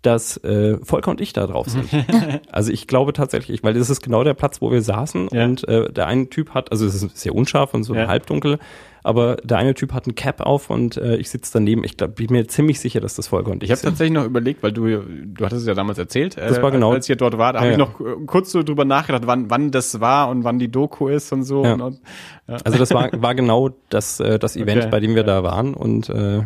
dass 0.04 0.36
äh, 0.44 0.76
Volker 0.82 1.10
und 1.10 1.20
ich 1.20 1.32
da 1.32 1.46
drauf 1.46 1.68
sind. 1.68 1.88
also 2.52 2.70
ich 2.70 2.86
glaube 2.86 3.12
tatsächlich, 3.12 3.62
weil 3.64 3.74
das 3.74 3.88
ist 3.88 4.02
genau 4.02 4.22
der 4.22 4.34
Platz, 4.34 4.60
wo 4.60 4.70
wir 4.70 4.82
saßen 4.82 5.28
ja. 5.32 5.44
und 5.44 5.66
äh, 5.66 5.90
der 5.90 6.06
eine 6.06 6.28
Typ 6.28 6.50
hat, 6.50 6.70
also 6.72 6.86
es 6.86 6.94
ist 6.94 7.16
sehr 7.16 7.34
unscharf 7.34 7.72
und 7.72 7.84
so 7.84 7.94
ja. 7.94 8.06
halbdunkel, 8.06 8.58
aber 9.02 9.36
der 9.42 9.58
eine 9.58 9.74
Typ 9.74 9.92
hat 9.92 10.06
ein 10.06 10.14
Cap 10.14 10.40
auf 10.40 10.68
und 10.68 10.96
äh, 10.98 11.16
ich 11.16 11.30
sitze 11.30 11.52
daneben. 11.54 11.84
Ich 11.84 11.96
glaub, 11.96 12.16
bin 12.16 12.28
mir 12.30 12.46
ziemlich 12.48 12.80
sicher, 12.80 13.00
dass 13.00 13.14
das 13.14 13.28
Volker 13.28 13.50
und 13.50 13.62
ich 13.62 13.70
Ich 13.70 13.76
habe 13.76 13.82
tatsächlich 13.82 14.14
noch 14.14 14.24
überlegt, 14.24 14.62
weil 14.62 14.72
du, 14.72 14.86
du 14.86 15.44
hattest 15.44 15.62
es 15.62 15.66
ja 15.66 15.74
damals 15.74 15.98
erzählt, 15.98 16.36
das 16.36 16.60
war 16.60 16.70
genau, 16.70 16.92
als 16.92 17.08
ihr 17.08 17.16
dort 17.16 17.38
war, 17.38 17.54
da 17.54 17.60
ja, 17.60 17.64
habe 17.64 17.72
ich 17.72 17.78
noch 17.78 18.00
äh, 18.00 18.24
kurz 18.26 18.52
so 18.52 18.62
drüber 18.62 18.84
nachgedacht, 18.84 19.22
wann, 19.26 19.50
wann 19.50 19.70
das 19.70 20.00
war 20.00 20.28
und 20.28 20.44
wann 20.44 20.58
die 20.58 20.70
Doku 20.70 21.08
ist 21.08 21.32
und 21.32 21.44
so. 21.44 21.64
Ja. 21.64 21.74
Und, 21.74 21.80
und, 21.80 22.00
ja. 22.46 22.56
Also 22.62 22.78
das 22.78 22.90
war, 22.92 23.10
war 23.12 23.34
genau 23.34 23.70
das, 23.88 24.20
äh, 24.20 24.38
das 24.38 24.56
Event, 24.56 24.82
okay. 24.82 24.90
bei 24.90 25.00
dem 25.00 25.14
wir 25.14 25.24
da 25.24 25.42
waren 25.42 25.72
und 25.72 26.10
äh, 26.10 26.42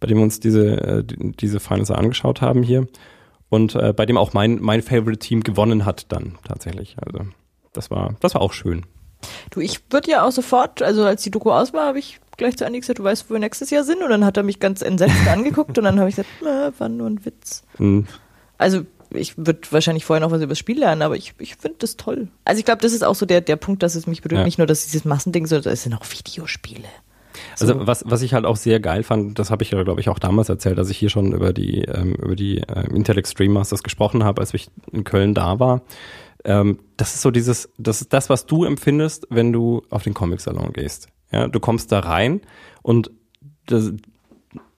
bei 0.00 0.06
dem 0.06 0.18
wir 0.18 0.24
uns 0.24 0.40
diese, 0.40 0.80
äh, 0.80 1.04
diese 1.06 1.60
Finals 1.60 1.90
angeschaut 1.90 2.40
haben 2.40 2.62
hier 2.62 2.86
und 3.48 3.74
äh, 3.74 3.92
bei 3.92 4.06
dem 4.06 4.16
auch 4.16 4.32
mein, 4.32 4.60
mein 4.60 4.82
Favorite 4.82 5.18
Team 5.18 5.42
gewonnen 5.42 5.84
hat 5.84 6.10
dann 6.12 6.38
tatsächlich. 6.46 6.96
Also 7.04 7.26
das 7.72 7.90
war, 7.90 8.16
das 8.20 8.34
war 8.34 8.40
auch 8.40 8.52
schön. 8.52 8.84
Du, 9.50 9.60
ich 9.60 9.80
würde 9.90 10.10
ja 10.10 10.26
auch 10.26 10.32
sofort, 10.32 10.82
also 10.82 11.04
als 11.04 11.22
die 11.22 11.30
Doku 11.30 11.50
aus 11.50 11.72
war, 11.72 11.86
habe 11.86 11.98
ich 11.98 12.20
gleich 12.36 12.56
zu 12.56 12.66
Andi 12.66 12.80
gesagt, 12.80 12.98
du 12.98 13.04
weißt, 13.04 13.28
wo 13.28 13.34
wir 13.34 13.40
nächstes 13.40 13.70
Jahr 13.70 13.84
sind? 13.84 14.02
Und 14.02 14.10
dann 14.10 14.24
hat 14.24 14.36
er 14.36 14.42
mich 14.42 14.60
ganz 14.60 14.82
entsetzt 14.82 15.26
angeguckt 15.28 15.78
und 15.78 15.84
dann 15.84 15.98
habe 15.98 16.08
ich 16.08 16.16
gesagt, 16.16 16.30
na, 16.42 16.72
war 16.78 16.88
nur 16.88 17.08
ein 17.08 17.24
Witz. 17.24 17.62
Mhm. 17.78 18.06
Also 18.58 18.82
ich 19.10 19.36
würde 19.38 19.60
wahrscheinlich 19.70 20.04
vorher 20.04 20.20
noch 20.20 20.32
was 20.32 20.42
über 20.42 20.48
das 20.48 20.58
Spiel 20.58 20.80
lernen, 20.80 21.02
aber 21.02 21.16
ich, 21.16 21.34
ich 21.38 21.56
finde 21.56 21.78
das 21.78 21.96
toll. 21.96 22.28
Also 22.44 22.58
ich 22.58 22.64
glaube, 22.64 22.82
das 22.82 22.92
ist 22.92 23.04
auch 23.04 23.14
so 23.14 23.26
der, 23.26 23.40
der 23.40 23.56
Punkt, 23.56 23.82
dass 23.82 23.94
es 23.94 24.06
mich 24.06 24.22
berührt. 24.22 24.40
Ja. 24.40 24.44
Nicht 24.44 24.58
nur, 24.58 24.66
dass 24.66 24.84
dieses 24.84 25.04
Massending, 25.04 25.46
sondern 25.46 25.72
es 25.72 25.84
sind 25.84 25.94
auch 25.94 26.04
Videospiele. 26.10 26.88
So. 27.54 27.66
Also 27.66 27.86
was, 27.86 28.04
was 28.06 28.22
ich 28.22 28.34
halt 28.34 28.44
auch 28.44 28.56
sehr 28.56 28.80
geil 28.80 29.02
fand, 29.02 29.38
das 29.38 29.50
habe 29.50 29.62
ich 29.62 29.70
ja, 29.70 29.82
glaube 29.82 30.00
ich, 30.00 30.08
auch 30.08 30.18
damals 30.18 30.48
erzählt, 30.48 30.78
als 30.78 30.90
ich 30.90 30.98
hier 30.98 31.10
schon 31.10 31.32
über 31.32 31.52
die, 31.52 31.82
ähm, 31.82 32.14
über 32.14 32.36
die 32.36 32.58
äh, 32.58 32.86
Intel 32.94 33.18
Extreme 33.18 33.54
Masters 33.54 33.82
gesprochen 33.82 34.24
habe, 34.24 34.40
als 34.40 34.54
ich 34.54 34.68
in 34.92 35.04
Köln 35.04 35.34
da 35.34 35.58
war. 35.58 35.82
Ähm, 36.44 36.78
das 36.96 37.14
ist 37.14 37.22
so 37.22 37.30
dieses, 37.30 37.70
das 37.78 38.02
ist 38.02 38.12
das, 38.12 38.28
was 38.28 38.46
du 38.46 38.64
empfindest, 38.64 39.26
wenn 39.30 39.52
du 39.52 39.82
auf 39.90 40.02
den 40.02 40.14
Comic-Salon 40.14 40.72
gehst. 40.72 41.08
Ja, 41.32 41.48
du 41.48 41.58
kommst 41.58 41.90
da 41.90 42.00
rein 42.00 42.42
und 42.82 43.10
das, 43.66 43.92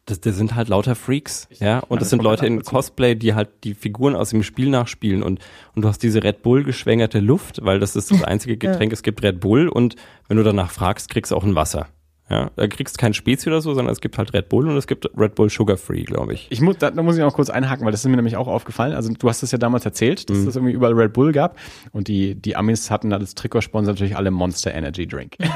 das, 0.06 0.20
das 0.20 0.36
sind 0.36 0.54
halt 0.54 0.68
lauter 0.68 0.94
Freaks, 0.94 1.48
ja, 1.58 1.80
und 1.80 2.00
das 2.00 2.08
sind 2.10 2.22
Leute 2.22 2.46
in 2.46 2.62
Cosplay, 2.62 3.16
die 3.16 3.34
halt 3.34 3.48
die 3.64 3.74
Figuren 3.74 4.14
aus 4.14 4.30
dem 4.30 4.44
Spiel 4.44 4.70
nachspielen 4.70 5.22
und 5.22 5.40
und 5.74 5.82
du 5.82 5.88
hast 5.88 6.02
diese 6.02 6.22
Red 6.22 6.42
Bull 6.42 6.62
geschwängerte 6.62 7.18
Luft, 7.18 7.64
weil 7.64 7.80
das 7.80 7.96
ist 7.96 8.12
das 8.12 8.22
einzige 8.22 8.56
Getränk, 8.56 8.92
es 8.92 9.02
gibt 9.02 9.22
Red 9.22 9.40
Bull 9.40 9.68
und 9.68 9.96
wenn 10.28 10.36
du 10.36 10.44
danach 10.44 10.70
fragst, 10.70 11.10
kriegst 11.10 11.32
du 11.32 11.36
auch 11.36 11.44
ein 11.44 11.56
Wasser. 11.56 11.88
Ja, 12.28 12.50
da 12.56 12.66
kriegst 12.66 12.98
kein 12.98 13.14
Spezi 13.14 13.48
oder 13.48 13.60
so, 13.60 13.72
sondern 13.72 13.92
es 13.92 14.00
gibt 14.00 14.18
halt 14.18 14.34
Red 14.34 14.48
Bull 14.48 14.68
und 14.68 14.76
es 14.76 14.88
gibt 14.88 15.08
Red 15.16 15.36
Bull 15.36 15.48
Sugar 15.48 15.76
Free, 15.76 16.02
glaube 16.02 16.34
ich. 16.34 16.48
Ich 16.50 16.60
muss, 16.60 16.76
da, 16.76 16.90
da 16.90 17.02
muss 17.02 17.16
ich 17.16 17.22
auch 17.22 17.34
kurz 17.34 17.50
einhaken, 17.50 17.84
weil 17.84 17.92
das 17.92 18.00
ist 18.00 18.08
mir 18.08 18.16
nämlich 18.16 18.36
auch 18.36 18.48
aufgefallen. 18.48 18.94
Also 18.94 19.12
du 19.12 19.28
hast 19.28 19.44
es 19.44 19.52
ja 19.52 19.58
damals 19.58 19.84
erzählt, 19.84 20.28
dass 20.28 20.38
mhm. 20.38 20.48
es 20.48 20.56
irgendwie 20.56 20.72
überall 20.72 20.94
Red 20.94 21.12
Bull 21.12 21.30
gab 21.30 21.56
und 21.92 22.08
die, 22.08 22.34
die 22.34 22.56
Amis 22.56 22.90
hatten 22.90 23.12
als 23.12 23.36
Trikotsponsor 23.36 23.92
natürlich 23.92 24.16
alle 24.16 24.32
Monster 24.32 24.74
Energy 24.74 25.06
Drink. 25.06 25.36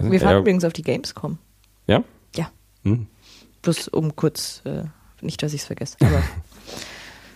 Wir 0.00 0.20
fahren 0.20 0.32
ja. 0.32 0.38
übrigens 0.38 0.64
auf 0.64 0.72
die 0.72 0.82
Gamescom. 0.82 1.36
Ja? 1.86 2.02
Ja. 2.36 2.50
Mhm. 2.84 3.06
Bloß 3.60 3.88
um 3.88 4.16
kurz, 4.16 4.62
äh, 4.64 4.84
nicht, 5.20 5.42
dass 5.42 5.52
ich 5.52 5.60
es 5.60 5.66
vergesse, 5.66 5.96
aber 6.00 6.22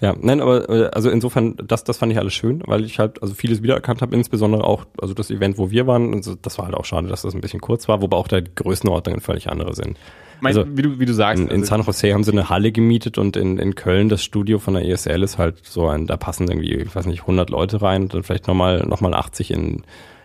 Ja, 0.02 0.16
nein, 0.20 0.40
aber 0.40 0.68
äh, 0.68 0.90
also 0.92 1.10
insofern, 1.10 1.54
das, 1.64 1.84
das 1.84 1.98
fand 1.98 2.10
ich 2.10 2.18
alles 2.18 2.34
schön, 2.34 2.60
weil 2.66 2.84
ich 2.84 2.98
halt 2.98 3.22
also 3.22 3.34
vieles 3.34 3.62
wiedererkannt 3.62 4.02
habe, 4.02 4.16
insbesondere 4.16 4.64
auch, 4.64 4.84
also 5.00 5.14
das 5.14 5.30
Event, 5.30 5.58
wo 5.58 5.70
wir 5.70 5.86
waren, 5.86 6.12
also 6.12 6.34
das 6.34 6.58
war 6.58 6.64
halt 6.64 6.74
auch 6.74 6.84
schade, 6.84 7.06
dass 7.06 7.22
das 7.22 7.34
ein 7.34 7.40
bisschen 7.40 7.60
kurz 7.60 7.86
war, 7.86 8.02
wobei 8.02 8.16
auch 8.16 8.26
da 8.26 8.40
die 8.40 8.50
Größenordnungen 8.52 9.20
völlig 9.20 9.48
andere 9.48 9.74
sind. 9.74 9.96
Mein, 10.40 10.56
also, 10.56 10.76
wie, 10.76 10.82
du, 10.82 10.98
wie 10.98 11.06
du 11.06 11.14
sagst. 11.14 11.40
In, 11.40 11.48
in 11.48 11.60
also 11.60 11.66
San 11.66 11.82
Jose 11.82 12.12
haben 12.12 12.24
sie 12.24 12.32
eine 12.32 12.48
Halle 12.48 12.72
gemietet 12.72 13.16
und 13.16 13.36
in, 13.36 13.58
in 13.58 13.76
Köln 13.76 14.08
das 14.08 14.24
Studio 14.24 14.58
von 14.58 14.74
der 14.74 14.84
ESL 14.84 15.22
ist 15.22 15.38
halt 15.38 15.64
so 15.64 15.86
ein, 15.86 16.08
da 16.08 16.16
passen 16.16 16.48
irgendwie, 16.48 16.74
ich 16.74 16.96
weiß 16.96 17.06
nicht, 17.06 17.20
100 17.20 17.48
Leute 17.50 17.80
rein 17.80 18.02
und 18.02 18.12
dann 18.12 18.24
vielleicht 18.24 18.48
nochmal 18.48 18.84
noch 18.84 19.00
mal 19.00 19.14
80 19.14 19.52
in, 19.52 19.84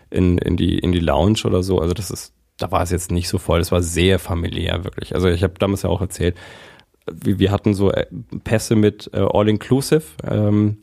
in, 0.09 0.39
in, 0.39 0.57
die, 0.57 0.79
in 0.79 0.91
die 0.91 0.99
Lounge 0.99 1.41
oder 1.45 1.61
so. 1.61 1.79
Also 1.79 1.93
das 1.93 2.09
ist, 2.09 2.33
da 2.57 2.71
war 2.71 2.81
es 2.81 2.89
jetzt 2.89 3.11
nicht 3.11 3.29
so 3.29 3.37
voll, 3.37 3.59
das 3.59 3.71
war 3.71 3.83
sehr 3.83 4.17
familiär 4.17 4.83
wirklich. 4.83 5.13
Also 5.13 5.27
ich 5.27 5.43
habe 5.43 5.53
damals 5.59 5.83
ja 5.83 5.91
auch 5.91 6.01
erzählt, 6.01 6.35
wir 7.11 7.51
hatten 7.51 7.73
so 7.73 7.91
äh, 7.91 8.05
Pässe 8.43 8.75
mit 8.75 9.09
äh, 9.13 9.19
All-Inclusive, 9.19 10.03
ähm, 10.23 10.77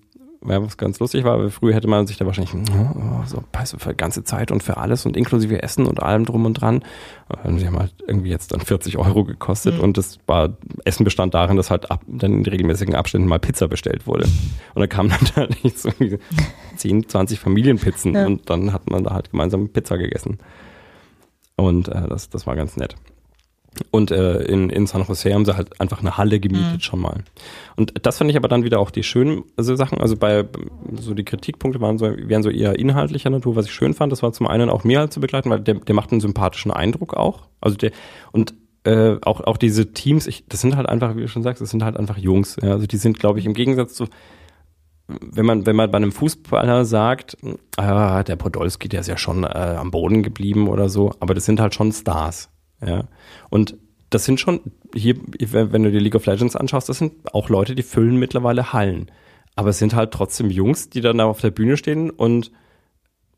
was 0.45 0.77
ganz 0.77 1.01
lustig 1.01 1.25
war, 1.25 1.39
weil 1.39 1.51
früher 1.51 1.75
hätte 1.75 1.89
man 1.89 2.07
sich 2.07 2.19
da 2.19 2.27
wahrscheinlich 2.27 2.55
oh, 2.55 3.23
so 3.27 3.43
Pässe 3.51 3.79
für 3.79 3.95
ganze 3.95 4.25
Zeit 4.25 4.51
und 4.51 4.63
für 4.63 4.77
alles 4.77 5.07
und 5.07 5.17
inklusive 5.17 5.63
Essen 5.63 5.87
und 5.87 6.03
allem 6.03 6.27
drum 6.27 6.45
und 6.45 6.55
dran. 6.55 6.85
Und 7.45 7.61
die 7.61 7.67
haben 7.67 7.79
halt 7.79 7.95
irgendwie 8.07 8.29
jetzt 8.29 8.53
dann 8.53 8.61
40 8.61 8.99
Euro 8.99 9.25
gekostet 9.25 9.77
mhm. 9.77 9.81
und 9.81 9.97
das 9.97 10.19
war, 10.27 10.51
Essen 10.85 11.05
bestand 11.05 11.33
darin, 11.33 11.57
dass 11.57 11.71
halt 11.71 11.91
ab, 11.91 12.03
dann 12.07 12.33
in 12.33 12.47
regelmäßigen 12.47 12.95
Abständen 12.95 13.27
mal 13.27 13.39
Pizza 13.39 13.69
bestellt 13.69 14.07
wurde. 14.07 14.25
Und 14.75 14.81
dann 14.81 14.89
kamen 14.89 15.11
dann 15.11 15.49
da 15.49 15.55
nicht 15.63 15.79
so 15.79 15.91
10, 16.77 17.09
20 17.09 17.41
Familienpizzen 17.41 18.15
ja. 18.15 18.27
und 18.27 18.51
dann 18.51 18.73
hat 18.73 18.91
man 18.91 19.05
da 19.05 19.15
halt 19.15 19.31
gemeinsam 19.31 19.71
Pizza 19.71 19.97
gegessen. 19.97 20.39
Und 21.57 21.89
äh, 21.89 22.09
das, 22.09 22.29
das 22.29 22.47
war 22.47 22.57
ganz 22.57 22.77
nett. 22.77 22.97
Und 23.91 24.11
äh, 24.11 24.43
in, 24.43 24.71
in 24.71 24.87
San 24.87 25.05
Jose 25.05 25.33
haben 25.33 25.45
sie 25.45 25.57
halt 25.57 25.81
einfach 25.81 26.01
eine 26.01 26.17
Halle 26.17 26.41
gemietet 26.41 26.73
mhm. 26.73 26.81
schon 26.81 27.01
mal. 27.01 27.25
Und 27.77 27.95
das 28.07 28.19
fand 28.19 28.31
ich 28.31 28.37
aber 28.37 28.49
dann 28.49 28.65
wieder 28.65 28.81
auch 28.81 28.91
die 28.91 29.03
schönen 29.03 29.45
also 29.57 29.75
Sachen. 29.77 29.99
Also 30.01 30.17
bei 30.17 30.45
so 30.95 31.15
die 31.15 31.25
Kritikpunkte 31.25 31.81
waren 31.81 31.99
so, 31.99 32.07
wären 32.07 32.43
so 32.43 32.51
eher 32.51 32.79
inhaltlicher 32.79 33.31
Natur, 33.31 33.57
was 33.57 33.67
ich 33.67 33.73
schön 33.73 33.95
fand. 33.95 34.13
Das 34.13 34.23
war 34.23 34.33
zum 34.33 34.47
einen 34.47 34.71
auch 34.71 34.85
mir 34.85 35.01
halt 35.01 35.13
zu 35.13 35.21
begleiten, 35.21 35.51
weil 35.51 35.61
der, 35.61 35.75
der 35.75 35.95
macht 35.95 36.13
einen 36.13 36.21
sympathischen 36.21 36.71
Eindruck 36.71 37.15
auch. 37.15 37.43
Also 37.61 37.77
der 37.77 37.91
und 38.33 38.55
äh, 38.85 39.17
auch 39.23 39.41
auch 39.41 39.57
diese 39.57 39.93
Teams, 39.93 40.27
ich, 40.27 40.45
das 40.49 40.61
sind 40.61 40.77
halt 40.77 40.89
einfach, 40.89 41.17
wie 41.17 41.23
du 41.23 41.29
schon 41.29 41.43
sagst, 41.43 41.63
das 41.63 41.71
sind 41.71 41.83
halt 41.83 41.97
einfach 41.97 42.19
Jungs. 42.19 42.57
Ja? 42.63 42.73
Also 42.73 42.87
die 42.87 42.99
sind, 42.99 43.19
glaube 43.19 43.39
ich, 43.39 43.47
im 43.47 43.55
Gegensatz 43.55 43.95
zu 43.95 44.07
wenn 45.07 45.45
man, 45.45 45.67
wenn 45.67 45.77
man 45.77 45.91
bei 45.91 45.97
einem 45.97 46.13
Fußballer 46.13 46.85
sagt, 46.85 47.37
ah, 47.77 48.23
der 48.23 48.37
Podolski, 48.37 48.89
der 48.89 49.01
ist 49.01 49.09
ja 49.09 49.19
schon 49.19 49.45
äh, 49.45 49.49
am 49.49 49.91
Boden 49.91 50.23
geblieben 50.23 50.69
oder 50.69 50.89
so, 50.89 51.13
aber 51.21 51.35
das 51.35 51.45
sind 51.45 51.61
halt 51.61 51.75
schon 51.75 51.93
Stars. 51.93 52.49
Ja. 52.87 53.05
Und 53.51 53.77
das 54.11 54.25
sind 54.25 54.39
schon, 54.39 54.61
hier, 54.95 55.17
wenn 55.17 55.83
du 55.83 55.91
die 55.91 55.99
League 55.99 56.15
of 56.15 56.27
Legends 56.27 56.57
anschaust, 56.57 56.89
das 56.89 56.99
sind 56.99 57.35
auch 57.35 57.49
Leute, 57.49 57.75
die 57.75 57.83
füllen 57.83 58.17
mittlerweile 58.17 58.73
Hallen. 58.73 59.11
Aber 59.57 59.71
es 59.71 59.79
sind 59.79 59.95
halt 59.95 60.13
trotzdem 60.13 60.51
Jungs, 60.51 60.89
die 60.89 61.01
dann 61.01 61.19
da 61.19 61.25
auf 61.25 61.41
der 61.41 61.51
Bühne 61.51 61.77
stehen 61.77 62.11
und 62.11 62.53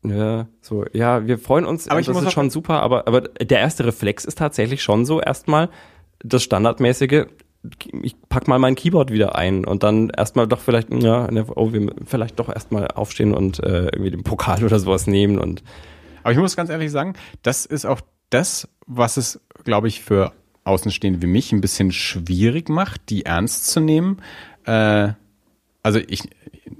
ja, 0.03 0.47
so, 0.61 0.85
ja, 0.93 1.25
wir 1.25 1.37
freuen 1.37 1.65
uns, 1.65 1.87
aber 1.87 1.99
ich 1.99 2.05
das 2.05 2.21
ist 2.21 2.31
schon 2.31 2.49
super, 2.49 2.81
aber, 2.81 3.07
aber 3.07 3.21
der 3.21 3.59
erste 3.59 3.85
Reflex 3.85 4.25
ist 4.25 4.37
tatsächlich 4.37 4.83
schon 4.83 5.05
so 5.05 5.19
erstmal 5.19 5.69
das 6.19 6.43
standardmäßige, 6.43 7.25
ich 8.01 8.15
pack 8.29 8.47
mal 8.47 8.59
mein 8.59 8.75
Keyboard 8.75 9.11
wieder 9.11 9.35
ein 9.35 9.65
und 9.65 9.83
dann 9.83 10.09
erstmal 10.09 10.47
doch 10.47 10.59
vielleicht, 10.59 10.93
ja, 10.93 11.29
ne, 11.29 11.45
oh, 11.55 11.73
wir 11.73 11.93
vielleicht 12.05 12.39
doch 12.39 12.49
erstmal 12.49 12.87
aufstehen 12.89 13.33
und 13.33 13.61
äh, 13.63 13.85
irgendwie 13.85 14.11
den 14.11 14.23
Pokal 14.23 14.63
oder 14.63 14.79
sowas 14.79 15.07
nehmen 15.07 15.39
und. 15.39 15.63
Aber 16.23 16.31
ich 16.31 16.37
muss 16.37 16.55
ganz 16.55 16.69
ehrlich 16.69 16.91
sagen, 16.91 17.13
das 17.41 17.65
ist 17.65 17.85
auch 17.85 18.01
das, 18.29 18.67
was 18.85 19.17
es, 19.17 19.39
glaube 19.63 19.87
ich, 19.87 20.01
für 20.01 20.33
Außenstehende 20.63 21.21
wie 21.21 21.27
mich 21.27 21.51
ein 21.51 21.61
bisschen 21.61 21.91
schwierig 21.91 22.69
macht, 22.69 23.09
die 23.09 23.25
ernst 23.25 23.67
zu 23.67 23.79
nehmen. 23.79 24.21
Äh, 24.65 25.13
also 25.83 25.99
ich, 25.99 26.23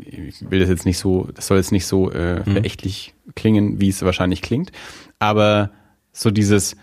ich 0.01 0.49
will 0.51 0.59
das 0.59 0.69
jetzt 0.69 0.85
nicht 0.85 0.97
so, 0.97 1.29
das 1.33 1.47
soll 1.47 1.57
jetzt 1.57 1.71
nicht 1.71 1.85
so 1.85 2.11
äh, 2.11 2.39
Mhm. 2.39 2.43
verächtlich 2.53 3.13
klingen, 3.35 3.79
wie 3.79 3.89
es 3.89 4.01
wahrscheinlich 4.01 4.41
klingt, 4.41 4.71
aber 5.19 5.71
so 6.11 6.31
dieses, 6.31 6.75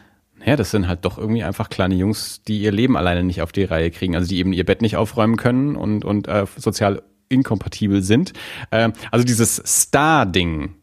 ja, 0.45 0.57
das 0.57 0.71
sind 0.71 0.89
halt 0.89 1.05
doch 1.05 1.19
irgendwie 1.19 1.43
einfach 1.43 1.69
kleine 1.69 1.95
Jungs, 1.97 2.43
die 2.47 2.61
ihr 2.61 2.73
Leben 2.73 2.97
alleine 2.97 3.23
nicht 3.25 3.43
auf 3.43 3.53
die 3.53 3.65
Reihe 3.65 3.91
kriegen, 3.91 4.15
also 4.15 4.29
die 4.29 4.39
eben 4.39 4.53
ihr 4.53 4.65
Bett 4.65 4.81
nicht 4.83 4.97
aufräumen 4.97 5.37
können 5.37 5.77
und, 5.77 6.05
und 6.05 6.29
äh, 6.29 6.47
sozial 6.57 7.03
inkompatibel 7.29 8.03
sind. 8.03 8.33
Ähm, 8.71 8.93
also 9.11 9.25
dieses 9.25 9.57
Star-Ding 9.57 10.75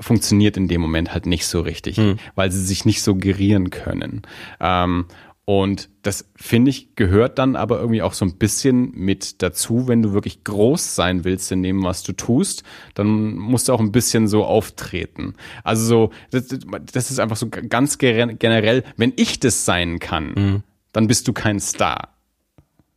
funktioniert 0.00 0.56
in 0.56 0.68
dem 0.68 0.80
Moment 0.80 1.12
halt 1.12 1.26
nicht 1.26 1.46
so 1.46 1.60
richtig, 1.60 1.98
weil 2.34 2.50
sie 2.50 2.62
sich 2.64 2.84
nicht 2.84 3.02
so 3.02 3.14
gerieren 3.14 3.70
können. 3.70 4.22
Ähm, 4.60 5.06
und 5.46 5.90
das, 6.00 6.30
finde 6.36 6.70
ich, 6.70 6.96
gehört 6.96 7.38
dann 7.38 7.54
aber 7.54 7.78
irgendwie 7.78 8.00
auch 8.00 8.14
so 8.14 8.24
ein 8.24 8.36
bisschen 8.38 8.92
mit 8.94 9.42
dazu, 9.42 9.88
wenn 9.88 10.00
du 10.00 10.14
wirklich 10.14 10.42
groß 10.42 10.94
sein 10.94 11.24
willst 11.24 11.52
in 11.52 11.62
dem, 11.62 11.82
was 11.84 12.02
du 12.02 12.12
tust, 12.12 12.62
dann 12.94 13.36
musst 13.36 13.68
du 13.68 13.74
auch 13.74 13.80
ein 13.80 13.92
bisschen 13.92 14.26
so 14.26 14.44
auftreten. 14.44 15.34
Also 15.62 15.84
so, 15.84 16.10
das, 16.30 16.48
das 16.92 17.10
ist 17.10 17.18
einfach 17.18 17.36
so 17.36 17.48
ganz 17.50 17.98
generell, 17.98 18.84
wenn 18.96 19.12
ich 19.16 19.38
das 19.38 19.66
sein 19.66 19.98
kann, 19.98 20.62
dann 20.92 21.06
bist 21.08 21.28
du 21.28 21.34
kein 21.34 21.60
Star. 21.60 22.14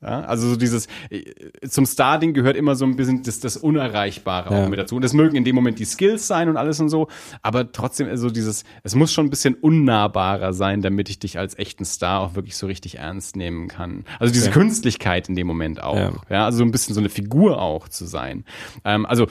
Ja, 0.02 0.22
also 0.22 0.50
so 0.50 0.56
dieses 0.58 0.88
äh, 1.10 1.24
zum 1.68 1.86
Star-Ding 1.88 2.34
gehört 2.34 2.56
immer 2.56 2.76
so 2.76 2.86
ein 2.86 2.96
bisschen 2.96 3.24
das, 3.24 3.40
das 3.40 3.58
Unerreichbare 3.58 4.54
Ja. 4.54 4.64
auch 4.66 4.70
mit 4.70 4.78
dazu. 4.78 4.96
Und 4.96 5.02
das 5.04 5.14
mögen 5.14 5.36
in 5.36 5.44
dem 5.44 5.56
Moment 5.56 5.80
die 5.80 5.86
Skills 5.86 6.28
sein 6.28 6.50
und 6.50 6.58
alles 6.58 6.80
und 6.80 6.90
so, 6.90 7.08
aber 7.42 7.72
trotzdem 7.72 8.08
also 8.08 8.30
dieses, 8.30 8.64
es 8.84 8.94
muss 8.94 9.12
schon 9.12 9.26
ein 9.26 9.30
bisschen 9.32 9.56
unnahbarer 9.56 10.54
sein, 10.54 10.82
damit 10.82 11.10
ich 11.10 11.18
dich 11.18 11.40
als 11.40 11.58
echten 11.58 11.84
Star 11.84 12.20
auch 12.22 12.36
wirklich 12.36 12.56
so 12.58 12.68
richtig 12.68 13.00
ernst 13.00 13.36
nehmen 13.36 13.68
kann. 13.70 14.06
Also 14.20 14.32
diese 14.32 14.52
Künstlichkeit 14.52 15.30
in 15.30 15.36
dem 15.36 15.48
Moment 15.48 15.82
auch. 15.82 15.96
Ja. 15.96 16.12
Ja. 16.30 16.46
also 16.46 16.60
so 16.60 16.64
ein 16.64 16.72
bisschen 16.72 16.94
so 16.94 17.02
eine 17.02 17.10
Figur 17.10 17.60
auch 17.60 17.88
zu 17.90 18.06
sein. 18.06 18.46
Ähm, 18.86 19.06
also 19.08 19.28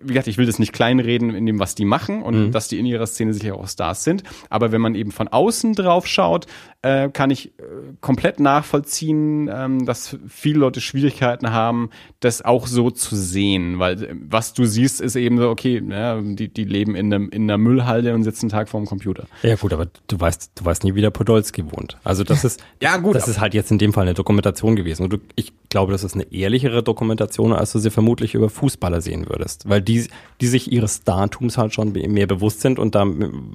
wie 0.00 0.08
gesagt, 0.08 0.28
ich 0.28 0.38
will 0.38 0.46
das 0.46 0.58
nicht 0.58 0.72
kleinreden 0.72 1.34
in 1.34 1.46
dem, 1.46 1.58
was 1.58 1.74
die 1.74 1.84
machen 1.84 2.22
und 2.22 2.52
dass 2.52 2.68
die 2.68 2.78
in 2.78 2.86
ihrer 2.86 3.06
Szene 3.06 3.32
sicher 3.32 3.54
auch 3.54 3.68
Stars 3.68 4.04
sind. 4.04 4.22
Aber 4.50 4.72
wenn 4.72 4.80
man 4.80 4.94
eben 4.94 5.12
von 5.12 5.28
außen 5.28 5.74
drauf 5.74 6.06
schaut, 6.06 6.46
äh, 6.82 7.08
kann 7.08 7.30
ich 7.30 7.58
äh, 7.58 7.62
komplett 8.00 8.38
nachvollziehen, 8.38 9.50
ähm, 9.52 9.84
dass 9.84 10.16
viele 10.28 10.60
Leute 10.60 10.80
Schwierigkeiten 10.80 11.50
haben, 11.50 11.90
das 12.20 12.42
auch 12.42 12.66
so 12.66 12.90
zu 12.90 13.16
sehen. 13.16 13.78
Weil 13.78 14.02
äh, 14.02 14.14
was 14.28 14.54
du 14.54 14.64
siehst, 14.64 15.00
ist 15.00 15.16
eben 15.16 15.38
so, 15.38 15.48
okay, 15.48 15.82
ja, 15.88 16.20
die, 16.20 16.48
die 16.48 16.64
leben 16.64 16.94
in, 16.94 17.12
einem, 17.12 17.30
in 17.30 17.42
einer 17.44 17.58
Müllhalde 17.58 18.14
und 18.14 18.22
sitzen 18.22 18.46
einen 18.46 18.50
Tag 18.50 18.68
vorm 18.68 18.86
Computer. 18.86 19.26
Ja 19.42 19.56
gut, 19.56 19.72
aber 19.72 19.88
du 20.06 20.20
weißt, 20.20 20.52
du 20.54 20.64
weißt 20.64 20.84
nie, 20.84 20.94
wie 20.94 21.00
der 21.00 21.10
Podolski 21.10 21.64
wohnt. 21.64 21.98
Also 22.04 22.22
das 22.22 22.44
ist, 22.44 22.62
Ja, 22.80 22.96
gut, 22.98 23.16
das 23.16 23.26
ist 23.26 23.40
halt 23.40 23.54
jetzt 23.54 23.72
in 23.72 23.78
dem 23.78 23.92
Fall 23.92 24.04
eine 24.04 24.14
Dokumentation 24.14 24.76
gewesen. 24.76 25.02
Und 25.04 25.12
du, 25.12 25.18
ich 25.34 25.52
glaube, 25.68 25.92
das 25.92 26.04
ist 26.04 26.14
eine 26.14 26.32
ehrlichere 26.32 26.82
Dokumentation, 26.82 27.52
als 27.52 27.72
du 27.72 27.78
sie 27.78 27.90
vermutlich 27.90 28.34
über 28.34 28.48
Fußballer 28.48 29.00
sehen 29.00 29.28
würdest, 29.28 29.68
weil 29.68 29.82
die, 29.82 30.08
die 30.40 30.46
sich 30.46 30.72
ihres 30.72 30.96
Startums 30.96 31.58
halt 31.58 31.74
schon 31.74 31.92
mehr 31.92 32.26
bewusst 32.26 32.60
sind 32.60 32.78
und 32.78 32.94
da 32.94 33.06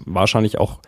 wahrscheinlich 0.06 0.60
auch 0.60 0.80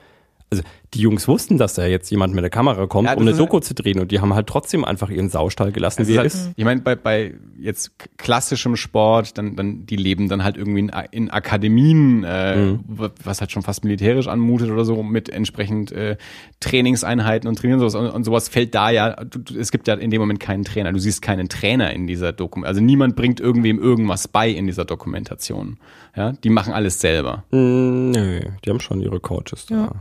also 0.51 0.63
die 0.93 0.99
Jungs 1.01 1.27
wussten, 1.27 1.57
dass 1.57 1.73
da 1.73 1.85
jetzt 1.85 2.09
jemand 2.09 2.33
mit 2.35 2.43
der 2.43 2.49
Kamera 2.49 2.85
kommt, 2.87 3.07
Ja, 3.09 3.15
um 3.15 3.23
eine 3.23 3.33
Doku 3.33 3.59
zu 3.59 3.73
drehen 3.73 3.99
und 3.99 4.11
die 4.11 4.21
haben 4.21 4.33
halt 4.33 4.47
trotzdem 4.47 4.85
einfach 4.85 5.09
ihren 5.09 5.27
Saustall 5.27 5.71
gelassen, 5.73 6.07
wie 6.07 6.13
er 6.13 6.19
halt, 6.19 6.27
ist. 6.27 6.51
Ich 6.55 6.63
meine, 6.63 6.79
bei, 6.81 6.95
bei 6.95 7.33
jetzt 7.59 7.91
klassischem 8.17 8.77
Sport, 8.77 9.37
dann, 9.37 9.55
dann 9.57 9.85
die 9.85 9.97
leben 9.97 10.29
dann 10.29 10.43
halt 10.43 10.55
irgendwie 10.55 10.79
in, 10.81 10.91
in 11.11 11.29
Akademien, 11.31 12.23
äh, 12.23 12.55
Mhm. 12.55 12.79
was 13.23 13.41
halt 13.41 13.51
schon 13.51 13.63
fast 13.63 13.83
militärisch 13.83 14.27
anmutet 14.27 14.69
oder 14.69 14.85
so, 14.85 15.03
mit 15.03 15.27
entsprechend 15.29 15.91
äh, 15.91 16.15
Trainingseinheiten 16.59 17.47
und 17.47 17.57
Trainieren 17.59 17.81
und 17.81 17.89
sowas. 17.89 18.01
Und, 18.09 18.15
und 18.15 18.23
sowas 18.23 18.49
fällt 18.49 18.73
da 18.75 18.89
ja, 18.89 19.15
du, 19.23 19.39
du, 19.39 19.57
es 19.59 19.71
gibt 19.71 19.87
ja 19.87 19.95
in 19.95 20.11
dem 20.11 20.21
Moment 20.21 20.39
keinen 20.39 20.63
Trainer. 20.63 20.91
Du 20.93 20.99
siehst 20.99 21.21
keinen 21.21 21.49
Trainer 21.49 21.91
in 21.93 22.07
dieser 22.07 22.31
Dokumentation. 22.33 22.65
Also 22.67 22.81
niemand 22.81 23.15
bringt 23.15 23.39
irgendwem 23.39 23.79
irgendwas 23.79 24.27
bei 24.27 24.49
in 24.49 24.67
dieser 24.67 24.85
Dokumentation. 24.85 25.77
Ja, 26.15 26.31
die 26.31 26.49
machen 26.49 26.73
alles 26.73 26.99
selber. 27.01 27.43
Mm, 27.51 28.11
Nö, 28.11 28.39
die 28.63 28.69
haben 28.69 28.79
schon 28.79 29.01
ihre 29.01 29.19
Coaches. 29.19 29.65
Da. 29.67 29.75
Ja. 29.75 29.91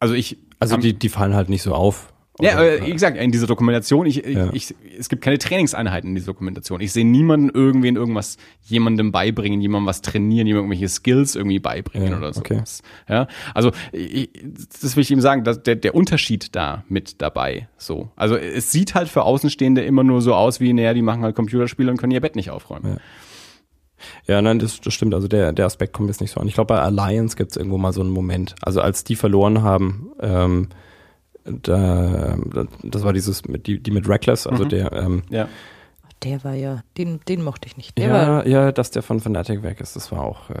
Also 0.00 0.14
ich 0.14 0.36
Also 0.58 0.76
die, 0.76 0.92
die 0.94 1.08
fallen 1.08 1.34
halt 1.34 1.48
nicht 1.48 1.62
so 1.62 1.74
auf. 1.74 2.12
Ja, 2.38 2.56
Oder- 2.56 2.82
äh, 2.82 2.86
wie 2.86 2.92
gesagt, 2.92 3.16
in 3.16 3.32
dieser 3.32 3.46
Dokumentation, 3.46 4.04
ich, 4.04 4.16
Ja. 4.16 4.50
ich, 4.52 4.74
es 4.98 5.08
gibt 5.08 5.22
keine 5.22 5.38
Trainingseinheiten 5.38 6.10
in 6.10 6.14
dieser 6.16 6.26
Dokumentation. 6.26 6.82
Ich 6.82 6.92
sehe 6.92 7.06
niemanden 7.06 7.48
irgendwen 7.48 7.96
irgendwas 7.96 8.36
jemandem 8.64 9.10
beibringen, 9.10 9.62
jemandem 9.62 9.86
was 9.86 10.02
trainieren, 10.02 10.46
jemandem 10.46 10.70
irgendwelche 10.72 10.92
Skills 10.92 11.34
irgendwie 11.34 11.60
beibringen 11.60 12.10
Ja, 12.10 12.18
oder 12.18 12.34
so. 12.34 12.40
okay. 12.40 12.62
Ja, 13.08 13.26
also 13.54 13.72
ich, 13.92 14.28
das 14.82 14.96
will 14.96 15.02
ich 15.02 15.10
ihm 15.10 15.22
sagen, 15.22 15.44
dass 15.44 15.62
der, 15.62 15.76
der 15.76 15.94
Unterschied 15.94 16.54
da 16.54 16.84
mit 16.90 17.22
dabei. 17.22 17.68
So, 17.78 18.10
also 18.16 18.36
es 18.36 18.70
sieht 18.70 18.94
halt 18.94 19.08
für 19.08 19.22
Außenstehende 19.22 19.82
immer 19.82 20.04
nur 20.04 20.20
so 20.20 20.34
aus 20.34 20.60
wie, 20.60 20.74
naja, 20.74 20.92
die 20.92 21.00
machen 21.00 21.22
halt 21.22 21.34
Computerspiele 21.36 21.90
und 21.90 21.96
können 21.96 22.12
ihr 22.12 22.20
Bett 22.20 22.36
nicht 22.36 22.50
aufräumen. 22.50 22.98
Ja, 24.26 24.42
nein, 24.42 24.58
das, 24.58 24.80
das 24.80 24.92
stimmt. 24.94 25.14
Also 25.14 25.28
der, 25.28 25.52
der 25.52 25.66
Aspekt 25.66 25.92
kommt 25.92 26.08
jetzt 26.08 26.20
nicht 26.20 26.30
so 26.32 26.40
an. 26.40 26.48
Ich 26.48 26.54
glaube, 26.54 26.74
bei 26.74 26.80
Alliance 26.80 27.36
gibt 27.36 27.52
es 27.52 27.56
irgendwo 27.56 27.78
mal 27.78 27.92
so 27.92 28.00
einen 28.02 28.10
Moment. 28.10 28.54
Also 28.62 28.80
als 28.80 29.04
die 29.04 29.16
verloren 29.16 29.62
haben, 29.62 30.10
ähm, 30.20 30.68
da, 31.44 32.36
das 32.82 33.04
war 33.04 33.12
dieses, 33.12 33.46
mit, 33.46 33.66
die, 33.66 33.80
die 33.82 33.90
mit 33.90 34.08
Reckless, 34.08 34.46
also 34.46 34.64
Mhm. 34.64 34.68
der, 34.68 34.92
ähm, 34.92 35.22
Ja. 35.30 35.48
Der 36.22 36.42
war 36.44 36.54
ja, 36.54 36.80
den, 36.96 37.20
den 37.28 37.42
mochte 37.44 37.66
ich 37.68 37.76
nicht. 37.76 37.96
Der 37.98 38.10
war, 38.10 38.46
ja, 38.46 38.64
ja, 38.64 38.72
dass 38.72 38.90
der 38.90 39.02
von 39.02 39.20
Fnatic 39.20 39.62
weg 39.62 39.80
ist, 39.80 39.96
das 39.96 40.10
war 40.10 40.22
auch, 40.22 40.48
äh, 40.50 40.54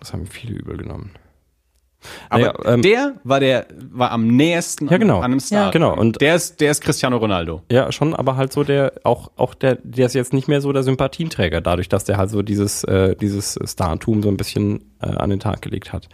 das 0.00 0.12
haben 0.12 0.26
viele 0.26 0.54
übel 0.54 0.76
genommen. 0.76 1.12
Aber 2.30 2.40
Naja, 2.40 2.54
ähm, 2.74 2.82
der 2.82 3.14
war 3.24 3.40
der 3.40 3.66
war 3.90 4.10
am 4.12 4.28
nächsten 4.28 4.88
Ja, 4.88 4.96
genau. 4.98 5.18
an, 5.18 5.24
an 5.24 5.30
einem 5.32 5.40
Star. 5.40 5.64
Ja. 5.66 5.70
Genau, 5.70 5.94
und- 5.96 6.20
der 6.20 6.36
ist 6.36 6.60
der 6.60 6.70
ist 6.70 6.80
Cristiano 6.82 7.16
Ronaldo. 7.16 7.62
Ja, 7.70 7.90
schon, 7.90 8.14
aber 8.14 8.36
halt 8.36 8.52
so 8.52 8.62
der, 8.64 8.92
auch, 9.02 9.30
auch 9.36 9.54
der, 9.54 9.78
der 9.82 10.06
ist 10.06 10.14
jetzt 10.14 10.32
nicht 10.32 10.46
mehr 10.48 10.60
so 10.60 10.72
der 10.72 10.82
Sympathienträger, 10.82 11.60
dadurch, 11.60 11.88
dass 11.88 12.04
der 12.04 12.16
halt 12.16 12.30
so 12.30 12.42
dieses, 12.42 12.84
äh, 12.84 13.16
dieses 13.16 13.58
Startum 13.64 14.22
so 14.22 14.28
ein 14.28 14.36
bisschen 14.36 14.84
äh, 15.02 15.06
an 15.08 15.30
den 15.30 15.40
Tag 15.40 15.62
gelegt 15.62 15.92
hat. 15.92 16.08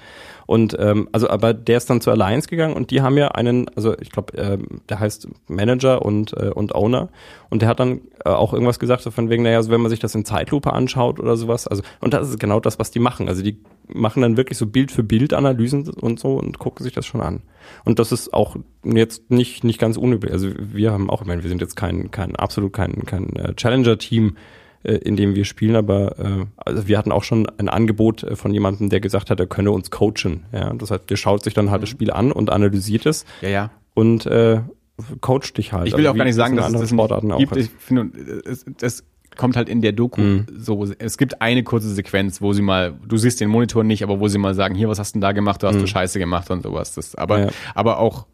Und 0.52 0.76
ähm, 0.78 1.08
also, 1.12 1.30
aber 1.30 1.54
der 1.54 1.78
ist 1.78 1.88
dann 1.88 2.02
zur 2.02 2.12
Alliance 2.12 2.46
gegangen 2.46 2.74
und 2.74 2.90
die 2.90 3.00
haben 3.00 3.16
ja 3.16 3.28
einen, 3.28 3.70
also 3.74 3.98
ich 3.98 4.10
glaube, 4.10 4.36
ähm, 4.36 4.82
der 4.90 5.00
heißt 5.00 5.26
Manager 5.48 6.04
und 6.04 6.34
äh, 6.36 6.50
und 6.50 6.74
Owner 6.74 7.08
und 7.48 7.62
der 7.62 7.70
hat 7.70 7.80
dann 7.80 8.02
äh, 8.22 8.28
auch 8.28 8.52
irgendwas 8.52 8.78
gesagt, 8.78 9.00
so 9.00 9.10
von 9.10 9.30
wegen, 9.30 9.44
naja, 9.44 9.56
also 9.56 9.70
wenn 9.70 9.80
man 9.80 9.88
sich 9.88 10.00
das 10.00 10.14
in 10.14 10.26
Zeitlupe 10.26 10.70
anschaut 10.70 11.18
oder 11.18 11.38
sowas, 11.38 11.66
also 11.66 11.82
und 12.02 12.12
das 12.12 12.28
ist 12.28 12.38
genau 12.38 12.60
das, 12.60 12.78
was 12.78 12.90
die 12.90 12.98
machen. 12.98 13.30
Also 13.30 13.42
die 13.42 13.60
machen 13.88 14.20
dann 14.20 14.36
wirklich 14.36 14.58
so 14.58 14.66
Bild 14.66 14.92
für 14.92 15.02
Bild 15.02 15.32
Analysen 15.32 15.88
und 15.88 16.20
so 16.20 16.34
und 16.34 16.58
gucken 16.58 16.84
sich 16.84 16.92
das 16.92 17.06
schon 17.06 17.22
an. 17.22 17.40
Und 17.86 17.98
das 17.98 18.12
ist 18.12 18.34
auch 18.34 18.56
jetzt 18.84 19.30
nicht 19.30 19.64
nicht 19.64 19.78
ganz 19.78 19.96
unüblich. 19.96 20.34
Also 20.34 20.50
wir 20.58 20.92
haben 20.92 21.08
auch, 21.08 21.22
ich 21.22 21.26
meine, 21.26 21.42
wir 21.42 21.48
sind 21.48 21.62
jetzt 21.62 21.76
kein 21.76 22.10
kein 22.10 22.36
absolut 22.36 22.74
kein 22.74 23.06
kein 23.06 23.34
äh, 23.36 23.54
Challenger-Team, 23.54 24.36
äh, 24.84 24.94
in 24.94 25.16
dem 25.16 25.34
wir 25.34 25.44
spielen, 25.44 25.76
aber 25.76 26.18
äh, 26.18 26.46
also 26.56 26.88
wir 26.88 26.98
hatten 26.98 27.12
auch 27.12 27.24
schon 27.24 27.46
ein 27.58 27.68
Angebot 27.68 28.22
äh, 28.22 28.36
von 28.36 28.52
jemandem, 28.52 28.88
der 28.90 29.00
gesagt 29.00 29.30
hat, 29.30 29.40
er 29.40 29.46
könne 29.46 29.70
uns 29.70 29.90
coachen. 29.90 30.44
Ja, 30.52 30.72
das 30.74 30.90
heißt, 30.90 31.08
der 31.10 31.16
schaut 31.16 31.44
sich 31.44 31.54
dann 31.54 31.70
halt 31.70 31.82
das 31.82 31.88
Spiel 31.90 32.10
an 32.10 32.32
und 32.32 32.50
analysiert 32.50 33.06
es 33.06 33.24
Ja, 33.40 33.48
ja. 33.48 33.70
und 33.94 34.26
äh, 34.26 34.60
coacht 35.20 35.56
dich 35.56 35.72
halt. 35.72 35.86
Ich 35.88 35.92
will 35.94 36.00
Also 36.06 36.10
auch 36.12 36.16
gar 36.16 36.24
nicht 36.24 36.34
sagen, 36.34 36.56
dass 36.56 36.72
es 36.72 36.80
das 36.80 36.90
Sportarten 36.90 37.26
nicht 37.28 37.34
auch 37.34 37.38
gibt. 37.38 37.56
ist. 37.56 37.66
Ich 37.76 37.82
finde, 37.82 38.10
es, 38.44 38.64
es 38.80 39.04
kommt 39.36 39.56
halt 39.56 39.68
in 39.70 39.80
der 39.80 39.92
Doku 39.92 40.20
Mhm. 40.20 40.46
so. 40.58 40.86
Es 40.98 41.16
gibt 41.16 41.40
eine 41.40 41.62
kurze 41.62 41.88
Sequenz, 41.88 42.42
wo 42.42 42.52
sie 42.52 42.60
mal, 42.62 42.92
du 43.08 43.16
siehst 43.16 43.40
den 43.40 43.48
Monitor 43.48 43.82
nicht, 43.82 44.02
aber 44.02 44.20
wo 44.20 44.28
sie 44.28 44.36
mal 44.38 44.54
sagen, 44.54 44.74
hier, 44.74 44.88
was 44.88 44.98
hast 44.98 45.12
du 45.12 45.16
denn 45.16 45.20
da 45.22 45.32
gemacht? 45.32 45.62
Du 45.62 45.66
hast 45.66 45.80
du 45.80 45.86
Scheiße 45.86 46.18
gemacht 46.18 46.50
und 46.50 46.62
sowas. 46.62 46.94
Das, 46.94 47.14
aber, 47.14 47.38
Mhm. 47.38 47.44
Ja. 47.44 47.50
aber 47.74 47.98
auch, 47.98 48.26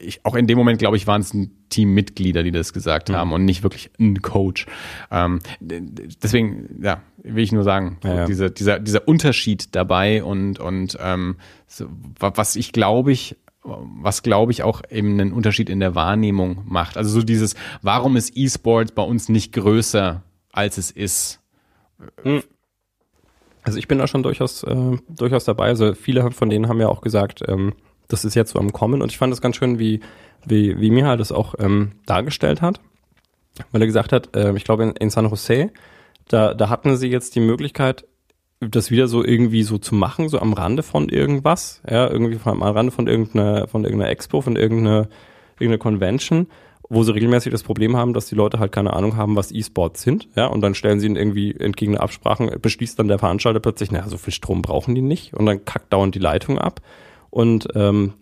ich, 0.00 0.20
auch 0.24 0.34
in 0.34 0.46
dem 0.46 0.58
Moment, 0.58 0.78
glaube 0.78 0.96
ich, 0.98 1.06
waren 1.06 1.22
es 1.22 1.32
ein 1.32 1.50
Teammitglieder, 1.70 2.42
die 2.42 2.50
das 2.50 2.72
gesagt 2.74 3.08
Mhm. 3.08 3.14
haben 3.16 3.32
und 3.32 3.44
nicht 3.46 3.62
wirklich 3.62 3.90
ein 3.98 4.20
Coach. 4.20 4.66
Ähm, 5.10 5.38
deswegen, 5.60 6.80
ja, 6.82 7.00
will 7.22 7.42
ich 7.42 7.52
nur 7.52 7.64
sagen, 7.64 7.98
so 8.02 8.08
Ja, 8.08 8.14
ja. 8.14 8.26
Diese, 8.26 8.50
dieser, 8.50 8.78
dieser 8.78 9.08
Unterschied 9.08 9.74
dabei 9.74 10.22
und, 10.22 10.58
und 10.60 10.98
ähm, 11.00 11.36
so, 11.66 11.86
wa- 12.20 12.32
was 12.34 12.54
ich 12.56 12.72
glaube 12.72 13.12
ich, 13.12 13.36
was 13.64 14.22
glaube 14.22 14.52
ich 14.52 14.62
auch 14.62 14.82
eben 14.90 15.18
einen 15.18 15.32
Unterschied 15.32 15.70
in 15.70 15.80
der 15.80 15.94
Wahrnehmung 15.94 16.62
macht. 16.66 16.96
Also 16.96 17.10
so 17.10 17.22
dieses, 17.24 17.54
warum 17.82 18.16
ist 18.16 18.36
E-Sport 18.36 18.94
bei 18.94 19.02
uns 19.02 19.28
nicht 19.28 19.52
größer, 19.52 20.22
als 20.52 20.78
es 20.78 20.90
ist? 20.92 21.40
Also 23.62 23.78
ich 23.78 23.88
bin 23.88 23.98
da 23.98 24.06
schon 24.06 24.22
durchaus, 24.22 24.62
äh, 24.62 24.98
durchaus 25.08 25.44
dabei. 25.44 25.66
Also 25.66 25.94
viele 25.94 26.30
von 26.30 26.48
denen 26.50 26.68
haben 26.68 26.78
ja 26.80 26.88
auch 26.88 27.00
gesagt, 27.00 27.42
ähm, 27.48 27.72
das 28.08 28.24
ist 28.24 28.34
jetzt 28.34 28.52
so 28.52 28.58
am 28.58 28.72
Kommen. 28.72 29.02
Und 29.02 29.10
ich 29.10 29.18
fand 29.18 29.32
es 29.32 29.40
ganz 29.40 29.56
schön, 29.56 29.78
wie, 29.78 30.00
wie, 30.44 30.80
wie 30.80 30.90
Miha 30.90 31.16
das 31.16 31.32
auch 31.32 31.54
ähm, 31.58 31.92
dargestellt 32.06 32.62
hat. 32.62 32.80
Weil 33.72 33.82
er 33.82 33.86
gesagt 33.86 34.12
hat, 34.12 34.36
äh, 34.36 34.54
ich 34.54 34.64
glaube 34.64 34.84
in, 34.84 34.90
in 34.92 35.10
San 35.10 35.28
Jose, 35.28 35.70
da, 36.28 36.54
da 36.54 36.68
hatten 36.68 36.96
sie 36.96 37.08
jetzt 37.08 37.34
die 37.34 37.40
Möglichkeit, 37.40 38.04
das 38.60 38.90
wieder 38.90 39.06
so 39.06 39.24
irgendwie 39.24 39.62
so 39.62 39.78
zu 39.78 39.94
machen, 39.94 40.28
so 40.28 40.38
am 40.40 40.52
Rande 40.52 40.82
von 40.82 41.08
irgendwas, 41.08 41.82
ja, 41.88 42.08
irgendwie 42.08 42.38
am 42.44 42.62
Rande 42.62 42.90
von 42.90 43.06
irgendeiner, 43.06 43.68
von 43.68 43.84
irgendeiner 43.84 44.10
Expo, 44.10 44.40
von 44.40 44.56
irgendeiner, 44.56 45.08
irgendeiner 45.58 45.78
Convention, 45.78 46.46
wo 46.88 47.02
sie 47.02 47.12
regelmäßig 47.12 47.52
das 47.52 47.62
Problem 47.62 47.96
haben, 47.96 48.14
dass 48.14 48.26
die 48.26 48.34
Leute 48.34 48.58
halt 48.58 48.72
keine 48.72 48.94
Ahnung 48.94 49.16
haben, 49.16 49.36
was 49.36 49.52
E-Sports 49.52 50.02
sind, 50.02 50.28
ja, 50.36 50.46
und 50.46 50.62
dann 50.62 50.74
stellen 50.74 51.00
sie 51.00 51.06
ihnen 51.06 51.16
irgendwie 51.16 51.54
entgegen 51.54 51.98
Absprachen, 51.98 52.50
beschließt 52.60 52.98
dann 52.98 53.08
der 53.08 53.18
Veranstalter 53.18 53.60
plötzlich, 53.60 53.90
naja, 53.90 54.08
so 54.08 54.16
viel 54.16 54.32
Strom 54.32 54.62
brauchen 54.62 54.94
die 54.94 55.02
nicht, 55.02 55.34
und 55.34 55.44
dann 55.46 55.64
kackt 55.64 55.92
dauernd 55.92 56.14
die 56.14 56.20
Leitung 56.20 56.58
ab, 56.58 56.80
und 57.30 57.68
ähm, 57.74 58.14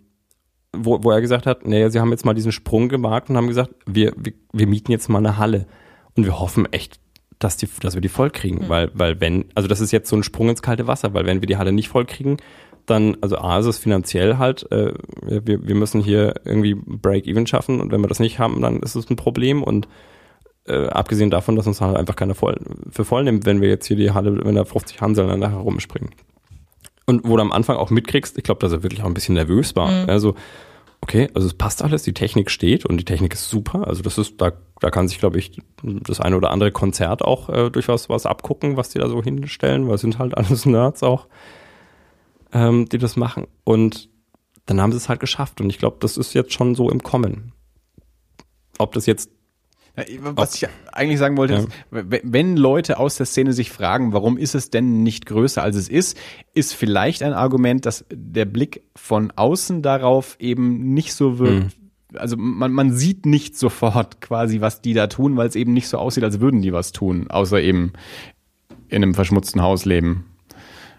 wo, 0.77 1.03
wo 1.03 1.11
er 1.11 1.21
gesagt 1.21 1.45
hat, 1.45 1.65
naja, 1.67 1.89
sie 1.89 1.99
haben 1.99 2.11
jetzt 2.11 2.25
mal 2.25 2.33
diesen 2.33 2.51
Sprung 2.51 2.89
gewagt 2.89 3.29
und 3.29 3.37
haben 3.37 3.47
gesagt, 3.47 3.71
wir, 3.85 4.13
wir, 4.17 4.33
wir 4.51 4.67
mieten 4.67 4.91
jetzt 4.91 5.09
mal 5.09 5.19
eine 5.19 5.37
Halle 5.37 5.67
und 6.15 6.25
wir 6.25 6.39
hoffen 6.39 6.71
echt, 6.71 6.99
dass, 7.39 7.57
die, 7.57 7.67
dass 7.81 7.93
wir 7.93 8.01
die 8.01 8.09
voll 8.09 8.29
kriegen. 8.29 8.67
Weil, 8.69 8.91
weil 8.93 9.21
wenn, 9.21 9.45
also 9.55 9.67
das 9.67 9.81
ist 9.81 9.91
jetzt 9.91 10.09
so 10.09 10.15
ein 10.15 10.23
Sprung 10.23 10.49
ins 10.49 10.61
kalte 10.61 10.87
Wasser, 10.87 11.13
weil 11.13 11.25
wenn 11.25 11.41
wir 11.41 11.47
die 11.47 11.57
Halle 11.57 11.71
nicht 11.71 11.89
voll 11.89 12.05
kriegen, 12.05 12.37
dann, 12.85 13.17
also 13.21 13.37
A 13.37 13.59
ist 13.59 13.65
es 13.65 13.77
finanziell 13.77 14.37
halt, 14.37 14.69
äh, 14.71 14.93
wir, 15.21 15.67
wir 15.67 15.75
müssen 15.75 16.01
hier 16.01 16.35
irgendwie 16.45 16.75
Break-Even 16.75 17.47
schaffen 17.47 17.81
und 17.81 17.91
wenn 17.91 18.01
wir 18.01 18.07
das 18.07 18.19
nicht 18.19 18.39
haben, 18.39 18.61
dann 18.61 18.79
ist 18.81 18.95
es 18.95 19.09
ein 19.09 19.15
Problem 19.15 19.63
und 19.63 19.87
äh, 20.67 20.87
abgesehen 20.87 21.29
davon, 21.29 21.55
dass 21.55 21.67
uns 21.67 21.81
halt 21.81 21.97
einfach 21.97 22.15
keiner 22.15 22.35
voll, 22.35 22.59
für 22.91 23.05
voll 23.05 23.23
nimmt, 23.23 23.45
wenn 23.45 23.61
wir 23.61 23.69
jetzt 23.69 23.87
hier 23.87 23.97
die 23.97 24.11
Halle, 24.11 24.43
wenn 24.43 24.55
da 24.55 24.65
50 24.65 25.01
Hanseln 25.01 25.27
dann 25.27 25.39
nachher 25.39 25.57
rumspringen. 25.57 26.11
Und 27.05 27.27
wo 27.27 27.35
du 27.35 27.41
am 27.41 27.51
Anfang 27.51 27.77
auch 27.77 27.89
mitkriegst, 27.89 28.37
ich 28.37 28.43
glaube, 28.43 28.59
dass 28.59 28.71
er 28.71 28.83
wirklich 28.83 29.01
auch 29.01 29.07
ein 29.07 29.13
bisschen 29.13 29.35
nervös 29.35 29.75
war. 29.75 29.91
Mhm. 29.91 30.09
Also, 30.09 30.35
okay, 31.01 31.29
also 31.35 31.47
es 31.47 31.53
passt 31.53 31.83
alles, 31.83 32.03
die 32.03 32.13
Technik 32.13 32.49
steht 32.49 32.85
und 32.85 32.97
die 32.97 33.05
Technik 33.05 33.33
ist 33.33 33.49
super. 33.49 33.87
Also 33.87 34.01
das 34.01 34.17
ist, 34.17 34.41
da, 34.41 34.53
da 34.79 34.89
kann 34.89 35.07
sich, 35.07 35.19
glaube 35.19 35.37
ich, 35.37 35.61
das 35.83 36.19
eine 36.19 36.35
oder 36.35 36.49
andere 36.49 36.71
Konzert 36.71 37.23
auch 37.23 37.49
äh, 37.49 37.69
durchaus 37.69 38.09
was 38.09 38.25
abgucken, 38.25 38.75
was 38.75 38.89
die 38.89 38.99
da 38.99 39.07
so 39.07 39.21
hinstellen, 39.21 39.87
weil 39.87 39.95
es 39.95 40.01
sind 40.01 40.17
halt 40.17 40.35
alles 40.37 40.65
Nerds 40.65 41.03
auch, 41.03 41.27
ähm, 42.51 42.89
die 42.89 42.97
das 42.97 43.15
machen. 43.15 43.45
Und 43.63 44.09
dann 44.65 44.81
haben 44.81 44.91
sie 44.91 44.97
es 44.97 45.09
halt 45.09 45.19
geschafft. 45.19 45.61
Und 45.61 45.69
ich 45.69 45.77
glaube, 45.77 45.97
das 45.99 46.17
ist 46.17 46.33
jetzt 46.33 46.53
schon 46.53 46.73
so 46.73 46.89
im 46.89 47.03
Kommen. 47.03 47.51
Ob 48.79 48.93
das 48.93 49.05
jetzt 49.05 49.29
Was 50.19 50.55
ich 50.55 50.67
eigentlich 50.91 51.19
sagen 51.19 51.37
wollte, 51.37 51.53
ist, 51.53 51.69
wenn 51.89 52.57
Leute 52.57 52.99
aus 52.99 53.15
der 53.15 53.25
Szene 53.25 53.53
sich 53.53 53.71
fragen, 53.71 54.11
warum 54.11 54.37
ist 54.37 54.53
es 54.53 54.69
denn 54.69 55.03
nicht 55.03 55.25
größer 55.25 55.63
als 55.63 55.77
es 55.77 55.87
ist, 55.87 56.17
ist 56.53 56.73
vielleicht 56.73 57.23
ein 57.23 57.33
Argument, 57.33 57.85
dass 57.85 58.05
der 58.11 58.45
Blick 58.45 58.83
von 58.95 59.31
außen 59.35 59.81
darauf 59.81 60.35
eben 60.39 60.93
nicht 60.93 61.13
so 61.13 61.39
wirkt. 61.39 61.77
Also 62.13 62.35
man, 62.37 62.71
man 62.71 62.93
sieht 62.93 63.25
nicht 63.25 63.57
sofort 63.57 64.21
quasi, 64.21 64.61
was 64.61 64.81
die 64.81 64.93
da 64.93 65.07
tun, 65.07 65.37
weil 65.37 65.47
es 65.47 65.55
eben 65.55 65.73
nicht 65.73 65.87
so 65.87 65.97
aussieht, 65.97 66.23
als 66.23 66.39
würden 66.39 66.61
die 66.61 66.73
was 66.73 66.91
tun, 66.91 67.29
außer 67.29 67.61
eben 67.61 67.93
in 68.89 69.03
einem 69.03 69.13
verschmutzten 69.13 69.61
Haus 69.61 69.85
leben 69.85 70.25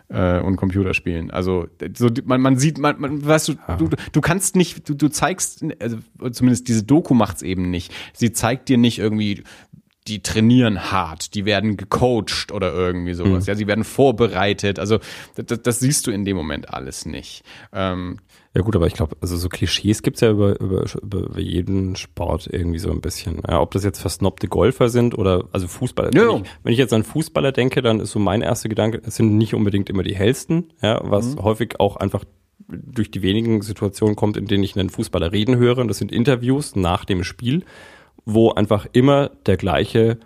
äh, 0.09 0.41
und 0.41 0.57
Computer 0.57 0.95
spielen. 0.95 1.31
Also 1.31 1.67
so 1.97 2.11
man, 2.25 2.41
man 2.41 2.59
sieht, 2.59 2.79
man, 2.79 3.01
man 3.01 3.25
weißt 3.25 3.49
du, 3.49 3.55
du, 3.79 3.89
du 4.13 4.21
kannst 4.21 4.57
nicht, 4.57 4.89
du, 4.89 4.95
du 4.95 5.09
zeigst, 5.09 5.65
also 5.81 5.99
zumindest 6.31 6.69
diese 6.69 6.83
Doku 6.85 7.15
macht's 7.15 7.43
eben 7.43 7.71
nicht. 7.71 7.93
Sie 8.13 8.33
zeigt 8.33 8.69
dir 8.69 8.79
nicht 8.79 8.99
irgendwie, 8.99 9.43
die 10.07 10.23
trainieren 10.23 10.93
hart, 10.93 11.35
die 11.35 11.45
werden 11.45 11.77
gecoacht 11.77 12.53
oder 12.53 12.73
irgendwie 12.73 13.15
sowas. 13.15 13.47
Ja, 13.47 13.57
sie 13.57 13.67
werden 13.67 13.85
vorbereitet. 13.85 14.79
Also 14.79 15.01
das, 15.35 15.63
das 15.63 15.81
siehst 15.81 16.07
du 16.07 16.13
in 16.13 16.25
dem 16.25 16.37
Moment 16.37 16.73
alles 16.73 17.07
nicht. 17.07 17.43
Ähm, 17.73 18.19
Ja 18.57 18.63
gut, 18.63 18.75
aber 18.75 18.87
ich 18.87 18.95
glaube, 18.95 19.19
also 19.21 19.37
so 19.37 19.51
Klischees 19.51 20.01
gibt's 20.01 20.23
ja 20.23 20.31
über, 20.31 20.59
über, 20.59 20.87
über, 21.03 21.39
jeden 21.39 21.95
Sport 21.95 22.49
irgendwie 22.51 22.79
so 22.79 22.91
ein 22.91 23.03
bisschen. 23.03 23.43
Ja, 23.47 23.61
ob 23.61 23.73
das 23.73 23.85
jetzt 23.85 24.01
versnobte 24.01 24.49
Golfer 24.49 24.89
sind 24.89 25.17
oder 25.19 25.45
also 25.53 25.69
Fußballer. 25.69 26.15
Ja, 26.15 26.27
wenn, 26.33 26.43
ich, 26.43 26.51
wenn 26.63 26.73
ich 26.73 26.79
jetzt 26.79 26.95
an 26.95 27.03
Fußballer 27.03 27.53
denke, 27.53 27.83
dann 27.83 28.01
ist 28.01 28.13
so 28.13 28.19
mein 28.19 28.41
erster 28.41 28.71
Gedanke, 28.71 29.03
es 29.05 29.17
sind 29.17 29.37
nicht 29.37 29.53
unbedingt 29.53 29.91
immer 29.91 30.03
die 30.03 30.17
hellsten, 30.17 30.73
ja, 30.81 31.03
was 31.05 31.37
Mhm. 31.37 31.43
häufig 31.43 31.81
auch 31.81 31.97
einfach 31.97 32.25
durch 32.67 33.11
die 33.11 33.21
wenigen 33.21 33.61
Situationen 33.61 34.17
kommt, 34.17 34.39
in 34.39 34.47
denen 34.47 34.65
ich 34.65 34.75
einen 34.75 34.89
Fußballer 34.89 35.33
reden 35.33 35.59
höre. 35.59 35.77
Und 35.77 35.89
das 35.89 35.99
sind 35.99 36.11
Interviews 36.11 36.77
nach 36.77 37.05
dem 37.05 37.25
Spiel, 37.25 37.63
wo 38.25 38.53
einfach 38.53 38.87
immer 38.95 39.33
der 39.45 39.59
gleiche 39.59 40.19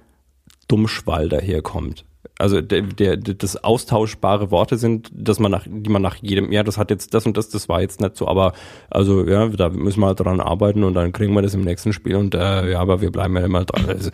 Dummschwall 0.69 1.29
daherkommt. 1.29 2.05
Also 2.41 2.61
der, 2.61 2.83
der, 2.83 3.17
das 3.17 3.63
austauschbare 3.63 4.51
Worte 4.51 4.79
sind, 4.79 5.11
dass 5.13 5.39
man 5.39 5.51
nach, 5.51 5.67
die 5.69 5.91
man 5.91 6.03
nach 6.03 6.17
jedem, 6.17 6.51
ja, 6.53 6.63
das 6.63 6.79
hat 6.79 6.91
jetzt 6.91 7.13
das 7.15 7.27
und 7.27 7.37
das, 7.37 7.51
das 7.51 7.69
war 7.69 7.81
jetzt 7.83 8.01
nicht 8.01 8.17
so, 8.17 8.27
aber 8.27 8.53
also 8.89 9.27
ja, 9.27 9.47
da 9.49 9.69
müssen 9.69 10.01
wir 10.01 10.07
halt 10.07 10.21
dran 10.21 10.41
arbeiten 10.41 10.83
und 10.85 10.95
dann 10.95 11.13
kriegen 11.13 11.35
wir 11.35 11.43
das 11.43 11.55
im 11.55 11.61
nächsten 11.61 11.93
Spiel 11.93 12.17
und 12.17 12.35
äh, 12.35 12.73
ja, 12.73 12.81
aber 12.81 13.01
wir 13.01 13.13
bleiben 13.13 13.37
ja 13.37 13.45
immer 13.45 13.65
dran. 13.65 13.87
Also, 13.87 14.11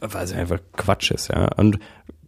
weil 0.00 0.24
es 0.24 0.32
einfach 0.32 0.58
Quatsch 0.76 1.12
ist, 1.12 1.28
ja. 1.28 1.48
Und 1.56 1.78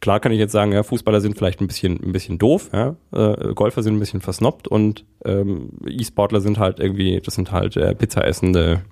klar 0.00 0.20
kann 0.20 0.32
ich 0.32 0.38
jetzt 0.38 0.52
sagen, 0.52 0.72
ja, 0.72 0.82
Fußballer 0.82 1.20
sind 1.20 1.36
vielleicht 1.36 1.60
ein 1.60 1.66
bisschen, 1.66 2.00
ein 2.02 2.12
bisschen 2.12 2.38
doof, 2.38 2.70
ja, 2.72 2.96
äh, 3.12 3.52
Golfer 3.54 3.82
sind 3.82 3.96
ein 3.96 4.00
bisschen 4.00 4.20
versnobbt 4.20 4.66
und 4.66 5.04
ähm, 5.24 5.70
E-Sportler 5.86 6.40
sind 6.40 6.58
halt 6.58 6.80
irgendwie, 6.80 7.20
das 7.20 7.34
sind 7.34 7.52
halt 7.52 7.76
äh, 7.76 7.94
Pizza 7.94 8.24
essende, 8.24 8.82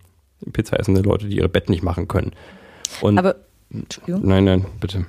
Pizza 0.53 0.79
essende 0.79 1.01
Leute, 1.01 1.29
die 1.29 1.37
ihre 1.37 1.49
Bett 1.49 1.70
nicht 1.70 1.83
machen 1.83 2.09
können. 2.09 2.33
Und 3.01 3.19
Aber, 3.19 3.37
Entschuldigung. 3.70 4.27
Nein, 4.27 4.45
nein, 4.45 4.66
bitte. 4.81 5.07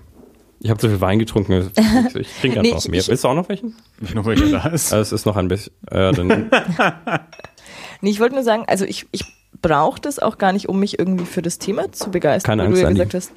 Ich 0.63 0.69
habe 0.69 0.79
zu 0.79 0.87
viel 0.89 0.99
Wein 1.01 1.19
getrunken. 1.19 1.69
Ich 2.15 2.27
trinke 2.39 2.61
Nee, 2.61 2.69
einfach 2.71 2.83
ich- 2.85 2.89
mehr. 2.89 2.99
ich- 3.01 3.07
Willst 3.09 3.23
du 3.23 3.27
auch 3.27 3.35
noch 3.35 3.49
welchen? 3.49 3.75
ich 4.01 4.15
noch 4.15 4.25
welcher 4.25 4.49
da 4.49 4.69
ist. 4.73 4.91
Also 4.93 5.01
es 5.01 5.11
ist 5.21 5.25
noch 5.25 5.35
ein 5.35 5.47
bisschen. 5.49 5.73
Äh, 5.91 6.11
dann, 6.13 6.49
Nee, 8.01 8.09
ich 8.09 8.19
wollte 8.19 8.35
nur 8.35 8.43
sagen, 8.43 8.63
also 8.67 8.85
ich, 8.85 9.05
ich 9.11 9.23
brauche 9.61 9.99
das 10.01 10.19
auch 10.19 10.37
gar 10.37 10.51
nicht, 10.53 10.67
um 10.69 10.79
mich 10.79 10.99
irgendwie 10.99 11.25
für 11.25 11.41
das 11.41 11.57
Thema 11.59 11.91
zu 11.91 12.11
begeistern, 12.11 12.59
Keine 12.59 12.63
wie 12.63 12.67
Angst, 12.67 12.77
du 12.79 12.81
ja 12.83 12.87
Andi. 12.89 13.05
gesagt 13.05 13.13
hast. 13.13 13.31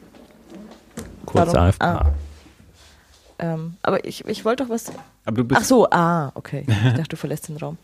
kurze 1.26 1.52
Pardon. 1.52 1.62
AFK. 1.68 1.82
Ah. 1.84 2.12
Ähm, 3.38 3.74
aber 3.82 4.04
ich, 4.06 4.24
ich 4.26 4.44
wollte 4.44 4.64
doch 4.64 4.70
was. 4.70 4.90
Aber 5.24 5.36
du 5.36 5.44
bist 5.44 5.60
Ach 5.60 5.64
so, 5.64 5.90
ah, 5.90 6.32
okay. 6.34 6.64
Ich 6.66 6.92
dachte, 6.94 7.10
du 7.10 7.16
verlässt 7.16 7.48
den 7.48 7.56
Raum. 7.58 7.76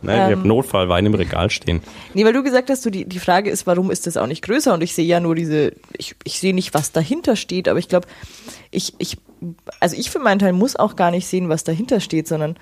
Nein, 0.00 0.16
ich 0.26 0.32
Ähm. 0.32 0.38
habe 0.38 0.48
Notfallwein 0.48 1.06
im 1.06 1.14
Regal 1.14 1.50
stehen. 1.50 1.82
Nee, 2.14 2.24
weil 2.24 2.32
du 2.32 2.42
gesagt 2.42 2.70
hast, 2.70 2.86
du, 2.86 2.90
die, 2.90 3.04
die 3.04 3.18
Frage 3.18 3.50
ist, 3.50 3.66
warum 3.66 3.90
ist 3.90 4.06
das 4.06 4.16
auch 4.16 4.26
nicht 4.26 4.42
größer? 4.42 4.72
Und 4.74 4.82
ich 4.82 4.94
sehe 4.94 5.06
ja 5.06 5.18
nur 5.18 5.34
diese, 5.34 5.72
ich, 5.96 6.14
ich 6.24 6.38
sehe 6.38 6.54
nicht, 6.54 6.74
was 6.74 6.92
dahinter 6.92 7.34
steht, 7.34 7.68
aber 7.68 7.78
ich 7.78 7.88
glaube, 7.88 8.06
ich, 8.70 8.94
ich, 8.98 9.18
also 9.80 9.96
ich 9.96 10.10
für 10.10 10.20
meinen 10.20 10.38
Teil 10.38 10.52
muss 10.52 10.76
auch 10.76 10.94
gar 10.94 11.10
nicht 11.10 11.26
sehen, 11.26 11.48
was 11.48 11.64
dahinter 11.64 11.98
steht, 12.00 12.28
sondern 12.28 12.56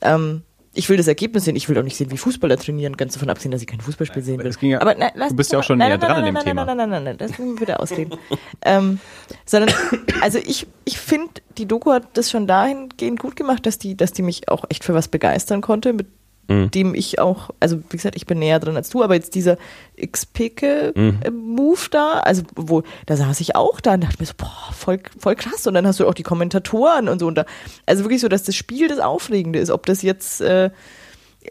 ähm, 0.00 0.42
ich 0.76 0.88
will 0.88 0.96
das 0.96 1.06
Ergebnis 1.08 1.44
sehen. 1.44 1.56
Ich 1.56 1.68
will 1.68 1.78
auch 1.78 1.82
nicht 1.82 1.96
sehen, 1.96 2.10
wie 2.10 2.16
Fußballer 2.16 2.56
trainieren, 2.56 2.96
ganz 2.96 3.14
davon 3.14 3.30
abgesehen, 3.30 3.50
dass 3.50 3.60
ich 3.60 3.66
kein 3.66 3.80
Fußballspiel 3.80 4.22
sehen 4.22 4.38
will. 4.38 4.70
ja- 4.70 4.80
aber 4.80 4.94
nein, 4.94 5.10
lass 5.14 5.30
du 5.30 5.36
bist 5.36 5.52
ja 5.52 5.58
auch 5.58 5.64
schon 5.64 5.78
näher 5.78 5.98
dran 5.98 6.10
nein, 6.10 6.18
an 6.18 6.24
dem 6.26 6.34
nein, 6.34 6.44
Thema. 6.44 6.64
Nein, 6.64 6.76
nein, 6.76 6.90
nein, 6.90 7.04
nein, 7.04 7.04
nein, 7.04 7.18
das 7.18 7.30
müssen 7.38 7.54
wir 7.54 7.60
bitte 7.60 7.80
ausreden. 7.80 8.18
ähm, 8.64 9.00
sondern, 9.44 9.74
also 10.20 10.38
ich, 10.38 10.66
ich 10.84 10.98
finde, 10.98 11.30
die 11.58 11.66
Doku 11.66 11.92
hat 11.92 12.08
das 12.16 12.30
schon 12.30 12.46
dahingehend 12.46 13.18
gut 13.18 13.36
gemacht, 13.36 13.66
dass 13.66 13.78
die, 13.78 13.96
dass 13.96 14.12
die 14.12 14.22
mich 14.22 14.48
auch 14.48 14.64
echt 14.68 14.84
für 14.84 14.94
was 14.94 15.08
begeistern 15.08 15.60
konnte, 15.62 15.92
mit 15.92 16.06
Mhm. 16.48 16.70
dem 16.70 16.94
ich 16.94 17.18
auch, 17.18 17.50
also 17.58 17.78
wie 17.90 17.96
gesagt, 17.96 18.14
ich 18.14 18.24
bin 18.24 18.38
näher 18.38 18.60
dran 18.60 18.76
als 18.76 18.88
du, 18.88 19.02
aber 19.02 19.14
jetzt 19.14 19.34
dieser 19.34 19.58
X-Picke-Move 19.96 21.80
da, 21.90 22.20
also 22.20 22.42
wo, 22.54 22.84
da 23.06 23.16
saß 23.16 23.40
ich 23.40 23.56
auch 23.56 23.80
da 23.80 23.94
und 23.94 24.04
dachte 24.04 24.16
mir 24.20 24.26
so, 24.26 24.34
boah, 24.36 24.72
voll, 24.72 25.00
voll 25.18 25.34
krass. 25.34 25.66
Und 25.66 25.74
dann 25.74 25.86
hast 25.86 25.98
du 25.98 26.06
auch 26.06 26.14
die 26.14 26.22
Kommentatoren 26.22 27.08
und 27.08 27.18
so. 27.18 27.26
Und 27.26 27.36
da, 27.36 27.46
also 27.84 28.04
wirklich 28.04 28.20
so, 28.20 28.28
dass 28.28 28.44
das 28.44 28.54
Spiel 28.54 28.86
das 28.86 29.00
Aufregende 29.00 29.58
ist. 29.58 29.70
Ob 29.70 29.86
das 29.86 30.02
jetzt, 30.02 30.40
äh, 30.40 30.70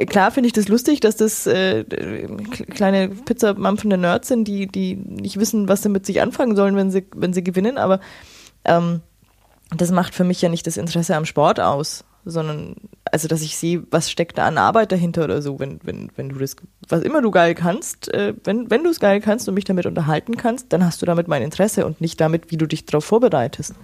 klar 0.07 0.31
finde 0.31 0.47
ich 0.47 0.53
das 0.53 0.69
lustig, 0.69 1.01
dass 1.01 1.17
das 1.17 1.45
äh, 1.45 1.83
kleine 2.69 3.09
pizzamampfende 3.09 3.97
Nerds 3.97 4.29
sind, 4.29 4.47
die, 4.47 4.67
die 4.67 4.95
nicht 4.95 5.37
wissen, 5.37 5.67
was 5.67 5.83
sie 5.83 5.89
mit 5.89 6.05
sich 6.05 6.21
anfangen 6.21 6.55
sollen, 6.55 6.77
wenn 6.77 6.89
sie, 6.89 7.05
wenn 7.13 7.33
sie 7.33 7.43
gewinnen, 7.43 7.77
aber 7.77 7.99
ähm, 8.63 9.01
das 9.75 9.91
macht 9.91 10.15
für 10.15 10.23
mich 10.23 10.41
ja 10.41 10.47
nicht 10.47 10.67
das 10.67 10.77
Interesse 10.77 11.15
am 11.15 11.25
Sport 11.25 11.59
aus, 11.59 12.05
sondern 12.25 12.75
also, 13.05 13.27
dass 13.27 13.41
ich 13.41 13.55
sehe, 13.55 13.83
was 13.91 14.09
steckt 14.09 14.37
da 14.37 14.47
an 14.47 14.57
Arbeit 14.57 14.91
dahinter 14.91 15.23
oder 15.23 15.41
so, 15.41 15.59
wenn, 15.59 15.79
wenn, 15.83 16.09
wenn 16.15 16.29
du 16.29 16.39
das, 16.39 16.55
was 16.89 17.03
immer 17.03 17.21
du 17.21 17.31
geil 17.31 17.55
kannst, 17.55 18.13
äh, 18.13 18.33
wenn, 18.43 18.69
wenn 18.69 18.83
du 18.83 18.89
es 18.89 18.99
geil 18.99 19.21
kannst 19.21 19.47
und 19.47 19.53
mich 19.53 19.63
damit 19.63 19.85
unterhalten 19.85 20.35
kannst, 20.35 20.73
dann 20.73 20.83
hast 20.83 21.01
du 21.01 21.05
damit 21.05 21.27
mein 21.27 21.43
Interesse 21.43 21.85
und 21.85 22.01
nicht 22.01 22.19
damit, 22.19 22.51
wie 22.51 22.57
du 22.57 22.65
dich 22.65 22.85
darauf 22.85 23.05
vorbereitest. 23.05 23.75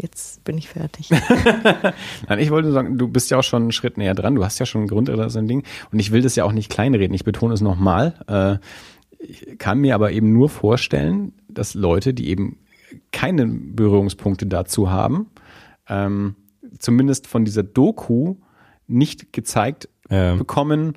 Jetzt 0.00 0.44
bin 0.44 0.56
ich 0.56 0.68
fertig. 0.68 1.10
Nein, 2.28 2.38
ich 2.38 2.50
wollte 2.50 2.70
sagen, 2.72 2.98
du 2.98 3.08
bist 3.08 3.30
ja 3.30 3.38
auch 3.38 3.42
schon 3.42 3.62
einen 3.62 3.72
Schritt 3.72 3.98
näher 3.98 4.14
dran. 4.14 4.36
Du 4.36 4.44
hast 4.44 4.58
ja 4.60 4.66
schon 4.66 4.82
ein 4.82 4.86
Grundinteresse 4.86 5.40
an 5.40 5.48
Ding. 5.48 5.64
Und 5.90 5.98
ich 5.98 6.12
will 6.12 6.22
das 6.22 6.36
ja 6.36 6.44
auch 6.44 6.52
nicht 6.52 6.70
kleinreden. 6.70 7.14
Ich 7.14 7.24
betone 7.24 7.52
es 7.52 7.60
nochmal. 7.60 8.14
Äh, 8.28 8.58
ich 9.18 9.58
kann 9.58 9.78
mir 9.78 9.96
aber 9.96 10.12
eben 10.12 10.32
nur 10.32 10.48
vorstellen, 10.48 11.32
dass 11.48 11.74
Leute, 11.74 12.14
die 12.14 12.28
eben 12.28 12.58
keine 13.10 13.46
Berührungspunkte 13.46 14.46
dazu 14.46 14.88
haben, 14.90 15.30
ähm, 15.88 16.36
zumindest 16.78 17.26
von 17.26 17.44
dieser 17.44 17.62
Doku 17.62 18.36
nicht 18.86 19.32
gezeigt 19.32 19.88
Ja. 20.10 20.34
bekommen, 20.36 20.96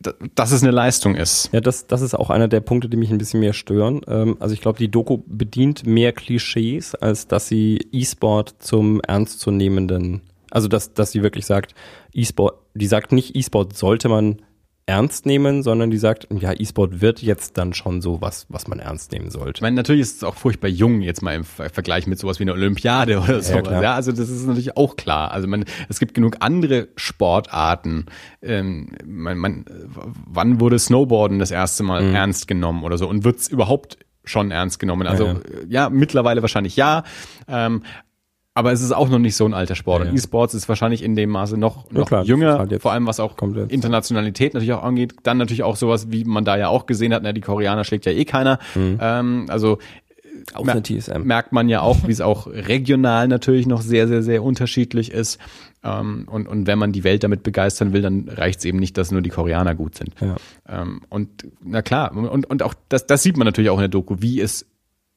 da- 0.00 0.14
dass 0.34 0.52
es 0.52 0.62
eine 0.62 0.70
Leistung 0.72 1.14
ist. 1.14 1.50
Ja, 1.52 1.60
das, 1.60 1.86
das 1.86 2.02
ist 2.02 2.14
auch 2.14 2.30
einer 2.30 2.48
der 2.48 2.60
Punkte, 2.60 2.88
die 2.88 2.96
mich 2.96 3.10
ein 3.10 3.18
bisschen 3.18 3.40
mehr 3.40 3.52
stören. 3.54 4.00
Ähm, 4.06 4.36
also 4.40 4.52
ich 4.54 4.60
glaube, 4.60 4.78
die 4.78 4.90
Doku 4.90 5.18
bedient 5.26 5.86
mehr 5.86 6.12
Klischees, 6.12 6.94
als 6.94 7.26
dass 7.26 7.48
sie 7.48 7.78
E-Sport 7.92 8.56
zum 8.58 9.00
ernstzunehmenden, 9.00 10.20
also 10.50 10.68
dass, 10.68 10.92
dass 10.94 11.12
sie 11.12 11.22
wirklich 11.22 11.46
sagt, 11.46 11.74
E-Sport, 12.12 12.58
die 12.74 12.86
sagt 12.86 13.12
nicht, 13.12 13.34
E-Sport 13.34 13.76
sollte 13.76 14.08
man 14.08 14.42
ernst 14.86 15.24
nehmen, 15.24 15.62
sondern 15.62 15.90
die 15.90 15.96
sagt, 15.96 16.28
ja, 16.38 16.52
E-Sport 16.52 17.00
wird 17.00 17.22
jetzt 17.22 17.56
dann 17.56 17.72
schon 17.72 18.02
so 18.02 18.20
was, 18.20 18.44
was 18.50 18.68
man 18.68 18.80
ernst 18.80 19.12
nehmen 19.12 19.28
Ich 19.28 19.32
sollte. 19.32 19.62
meine, 19.62 19.76
natürlich 19.76 20.02
ist 20.02 20.16
es 20.18 20.24
auch 20.24 20.34
furchtbar 20.34 20.68
jung, 20.68 21.00
jetzt 21.00 21.22
mal 21.22 21.34
im 21.34 21.44
Ver- 21.44 21.70
Vergleich 21.70 22.06
mit 22.06 22.18
sowas 22.18 22.38
wie 22.38 22.44
einer 22.44 22.52
Olympiade 22.52 23.18
oder 23.22 23.40
so. 23.40 23.54
Ja, 23.54 23.62
klar. 23.62 23.94
also 23.94 24.12
das 24.12 24.28
ist 24.28 24.46
natürlich 24.46 24.76
auch 24.76 24.96
klar. 24.96 25.30
Also 25.30 25.48
man, 25.48 25.64
es 25.88 25.98
gibt 25.98 26.12
genug 26.14 26.36
andere 26.40 26.88
Sportarten. 26.96 28.06
Ähm, 28.42 28.88
man, 29.06 29.38
man, 29.38 29.64
wann 30.26 30.60
wurde 30.60 30.78
Snowboarden 30.78 31.38
das 31.38 31.50
erste 31.50 31.82
Mal 31.82 32.04
ernst 32.14 32.46
genommen 32.46 32.84
oder 32.84 32.98
so? 32.98 33.08
Und 33.08 33.24
wird's 33.24 33.48
überhaupt 33.48 33.96
schon 34.24 34.50
ernst 34.50 34.78
genommen? 34.78 35.06
Also 35.06 35.24
Ja, 35.26 35.32
ja, 35.32 35.40
ja 35.68 35.90
mittlerweile 35.90 36.42
wahrscheinlich 36.42 36.76
ja. 36.76 37.04
Ähm, 37.48 37.82
aber 38.54 38.72
es 38.72 38.80
ist 38.80 38.92
auch 38.92 39.08
noch 39.08 39.18
nicht 39.18 39.34
so 39.36 39.44
ein 39.44 39.52
alter 39.54 39.74
Sport. 39.74 40.02
Ja, 40.04 40.10
Und 40.10 40.16
ja. 40.16 40.20
E-Sports 40.22 40.54
ist 40.54 40.68
wahrscheinlich 40.68 41.02
in 41.02 41.16
dem 41.16 41.30
Maße 41.30 41.56
noch, 41.58 41.90
Ja, 41.90 41.98
noch 41.98 42.06
klar, 42.06 42.20
das 42.20 42.26
ist 42.26 42.30
jünger, 42.30 42.58
halt 42.58 42.80
vor 42.80 42.92
allem 42.92 43.06
was 43.06 43.18
auch 43.20 43.36
Internationalität 43.68 44.54
natürlich 44.54 44.72
auch 44.72 44.84
angeht. 44.84 45.14
Dann 45.24 45.38
natürlich 45.38 45.62
auch 45.64 45.76
sowas, 45.76 46.10
wie 46.12 46.24
man 46.24 46.44
da 46.44 46.56
ja 46.56 46.68
auch 46.68 46.86
gesehen 46.86 47.12
hat, 47.12 47.22
na, 47.24 47.32
die 47.32 47.40
Koreaner 47.40 47.84
schlägt 47.84 48.06
ja 48.06 48.12
eh 48.12 48.24
keiner. 48.24 48.58
Mhm. 48.76 48.98
Ähm, 49.00 49.46
also 49.48 49.78
Auf 50.54 50.64
mer- 50.66 50.82
TSM. 50.82 51.22
merkt 51.24 51.52
man 51.52 51.68
ja 51.68 51.80
auch, 51.80 52.06
wie 52.06 52.12
es 52.12 52.20
auch 52.20 52.46
regional 52.46 53.26
natürlich 53.28 53.66
noch 53.66 53.80
sehr, 53.82 54.06
sehr, 54.08 54.22
sehr 54.22 54.42
unterschiedlich 54.42 55.10
ist. 55.10 55.38
Ähm, 55.82 56.26
und, 56.30 56.46
und 56.46 56.66
wenn 56.66 56.78
man 56.78 56.92
die 56.92 57.02
Welt 57.04 57.24
damit 57.24 57.42
begeistern 57.42 57.92
will, 57.92 58.02
dann 58.02 58.28
reicht 58.28 58.60
es 58.60 58.64
eben 58.64 58.78
nicht, 58.78 58.96
dass 58.96 59.10
nur 59.10 59.20
die 59.20 59.30
Koreaner 59.30 59.74
gut 59.74 59.96
sind. 59.96 60.14
Ja. 60.20 60.36
Ähm, 60.68 61.02
und 61.10 61.46
na 61.62 61.82
klar, 61.82 62.16
und, 62.16 62.46
und 62.46 62.62
auch 62.62 62.74
das, 62.88 63.06
das 63.06 63.22
sieht 63.22 63.36
man 63.36 63.46
natürlich 63.46 63.70
auch 63.70 63.76
in 63.78 63.82
der 63.82 63.88
Doku, 63.88 64.16
wie 64.20 64.40
es 64.40 64.64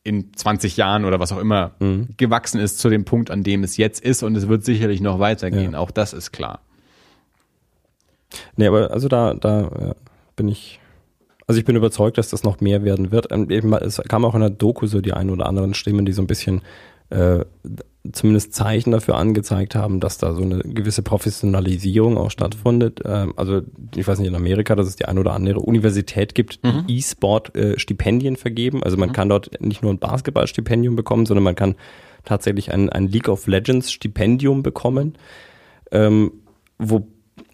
in 0.08 0.34
20 0.34 0.78
Jahren 0.78 1.06
oder 1.06 1.20
was 1.20 1.32
auch 1.32 1.38
immer 1.40 1.72
Mhm. 1.80 2.08
gewachsen 2.18 2.60
ist 2.60 2.80
zu 2.80 2.90
dem 2.90 3.06
Punkt, 3.06 3.30
an 3.30 3.44
dem 3.44 3.64
es 3.64 3.78
jetzt 3.78 4.00
ist. 4.04 4.24
Und 4.24 4.36
es 4.36 4.48
wird 4.48 4.64
sicherlich 4.66 5.02
noch 5.02 5.20
weitergehen. 5.20 5.74
Ja. 5.74 5.80
Auch 5.80 5.92
das 5.92 6.14
ist 6.14 6.32
klar. 6.32 6.62
Nee, 8.56 8.68
aber 8.68 8.92
also 8.92 9.08
da, 9.08 9.34
da 9.34 9.94
bin 10.36 10.48
ich, 10.48 10.80
also 11.48 11.60
ich 11.60 11.66
bin 11.66 11.76
überzeugt, 11.76 12.18
dass 12.18 12.30
das 12.30 12.44
noch 12.44 12.60
mehr 12.62 12.84
werden 12.84 13.12
wird. 13.12 13.32
Ähm, 13.32 13.50
eben, 13.50 13.74
es 13.74 14.02
kam 14.08 14.26
auch 14.26 14.36
in 14.36 14.42
der 14.42 14.50
Doku 14.50 14.86
so 14.88 15.02
die 15.02 15.14
ein 15.14 15.30
oder 15.30 15.46
anderen 15.46 15.74
Stimmen, 15.74 16.06
die 16.06 16.12
so 16.12 16.22
ein 16.22 16.28
bisschen 16.28 16.62
äh, 17.10 17.46
zumindest 18.12 18.54
Zeichen 18.54 18.92
dafür 18.92 19.16
angezeigt 19.16 19.76
haben, 19.76 20.00
dass 20.00 20.18
da 20.18 20.34
so 20.34 20.42
eine 20.42 20.60
gewisse 20.60 21.02
Professionalisierung 21.02 22.18
auch 22.18 22.32
stattfindet. 22.32 23.02
Ähm, 23.06 23.34
also 23.36 23.62
ich 23.96 24.08
weiß 24.08 24.20
nicht, 24.20 24.28
in 24.28 24.36
Amerika, 24.36 24.76
dass 24.76 24.88
es 24.88 24.96
die 24.96 25.06
eine 25.06 25.20
oder 25.20 25.34
andere 25.34 25.60
Universität 25.60 26.36
gibt, 26.36 26.60
die 26.64 26.98
E-Sport-Stipendien 26.98 28.36
vergeben. 28.36 28.84
Also 28.84 28.98
man 28.98 29.12
kann 29.12 29.30
dort 29.30 29.62
nicht 29.62 29.84
nur 29.84 29.92
ein 29.92 30.00
Basketballstipendium 30.00 30.96
bekommen, 30.96 31.26
sondern 31.26 31.44
man 31.44 31.56
kann 31.56 31.76
tatsächlich 32.26 32.72
ein, 32.72 32.90
ein 32.90 33.08
League 33.08 33.30
of 33.30 33.48
Legends 33.48 33.92
Stipendium 33.92 34.64
bekommen. 34.64 35.18
Ähm, 35.92 36.32
wo, 36.78 37.08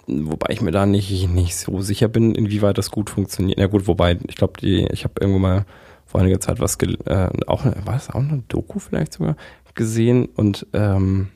wobei 0.08 0.54
ich 0.54 0.62
mir 0.62 0.72
da 0.72 0.86
nicht, 0.86 1.30
nicht 1.30 1.56
so 1.56 1.82
sicher 1.82 2.08
bin, 2.08 2.36
inwieweit 2.36 2.78
das 2.78 2.92
gut 2.92 3.10
funktioniert. 3.10 3.60
Ja 3.60 3.68
gut, 3.68 3.88
wobei, 3.88 4.18
ich 4.28 4.36
glaube, 4.36 4.60
ich 4.62 5.04
habe 5.04 5.14
irgendwo 5.20 5.40
mal 5.40 5.66
vor 6.14 6.22
einiger 6.22 6.40
Zeit 6.40 6.60
was, 6.60 6.76
äh, 6.76 7.30
auch, 7.48 7.66
war 7.66 7.96
es 7.96 8.12
auch 8.12 8.20
eine 8.20 8.44
Doku 8.48 8.78
vielleicht 8.78 9.14
sogar, 9.14 9.36
gesehen 9.74 10.28
und 10.28 10.68
ähm, 10.72 11.30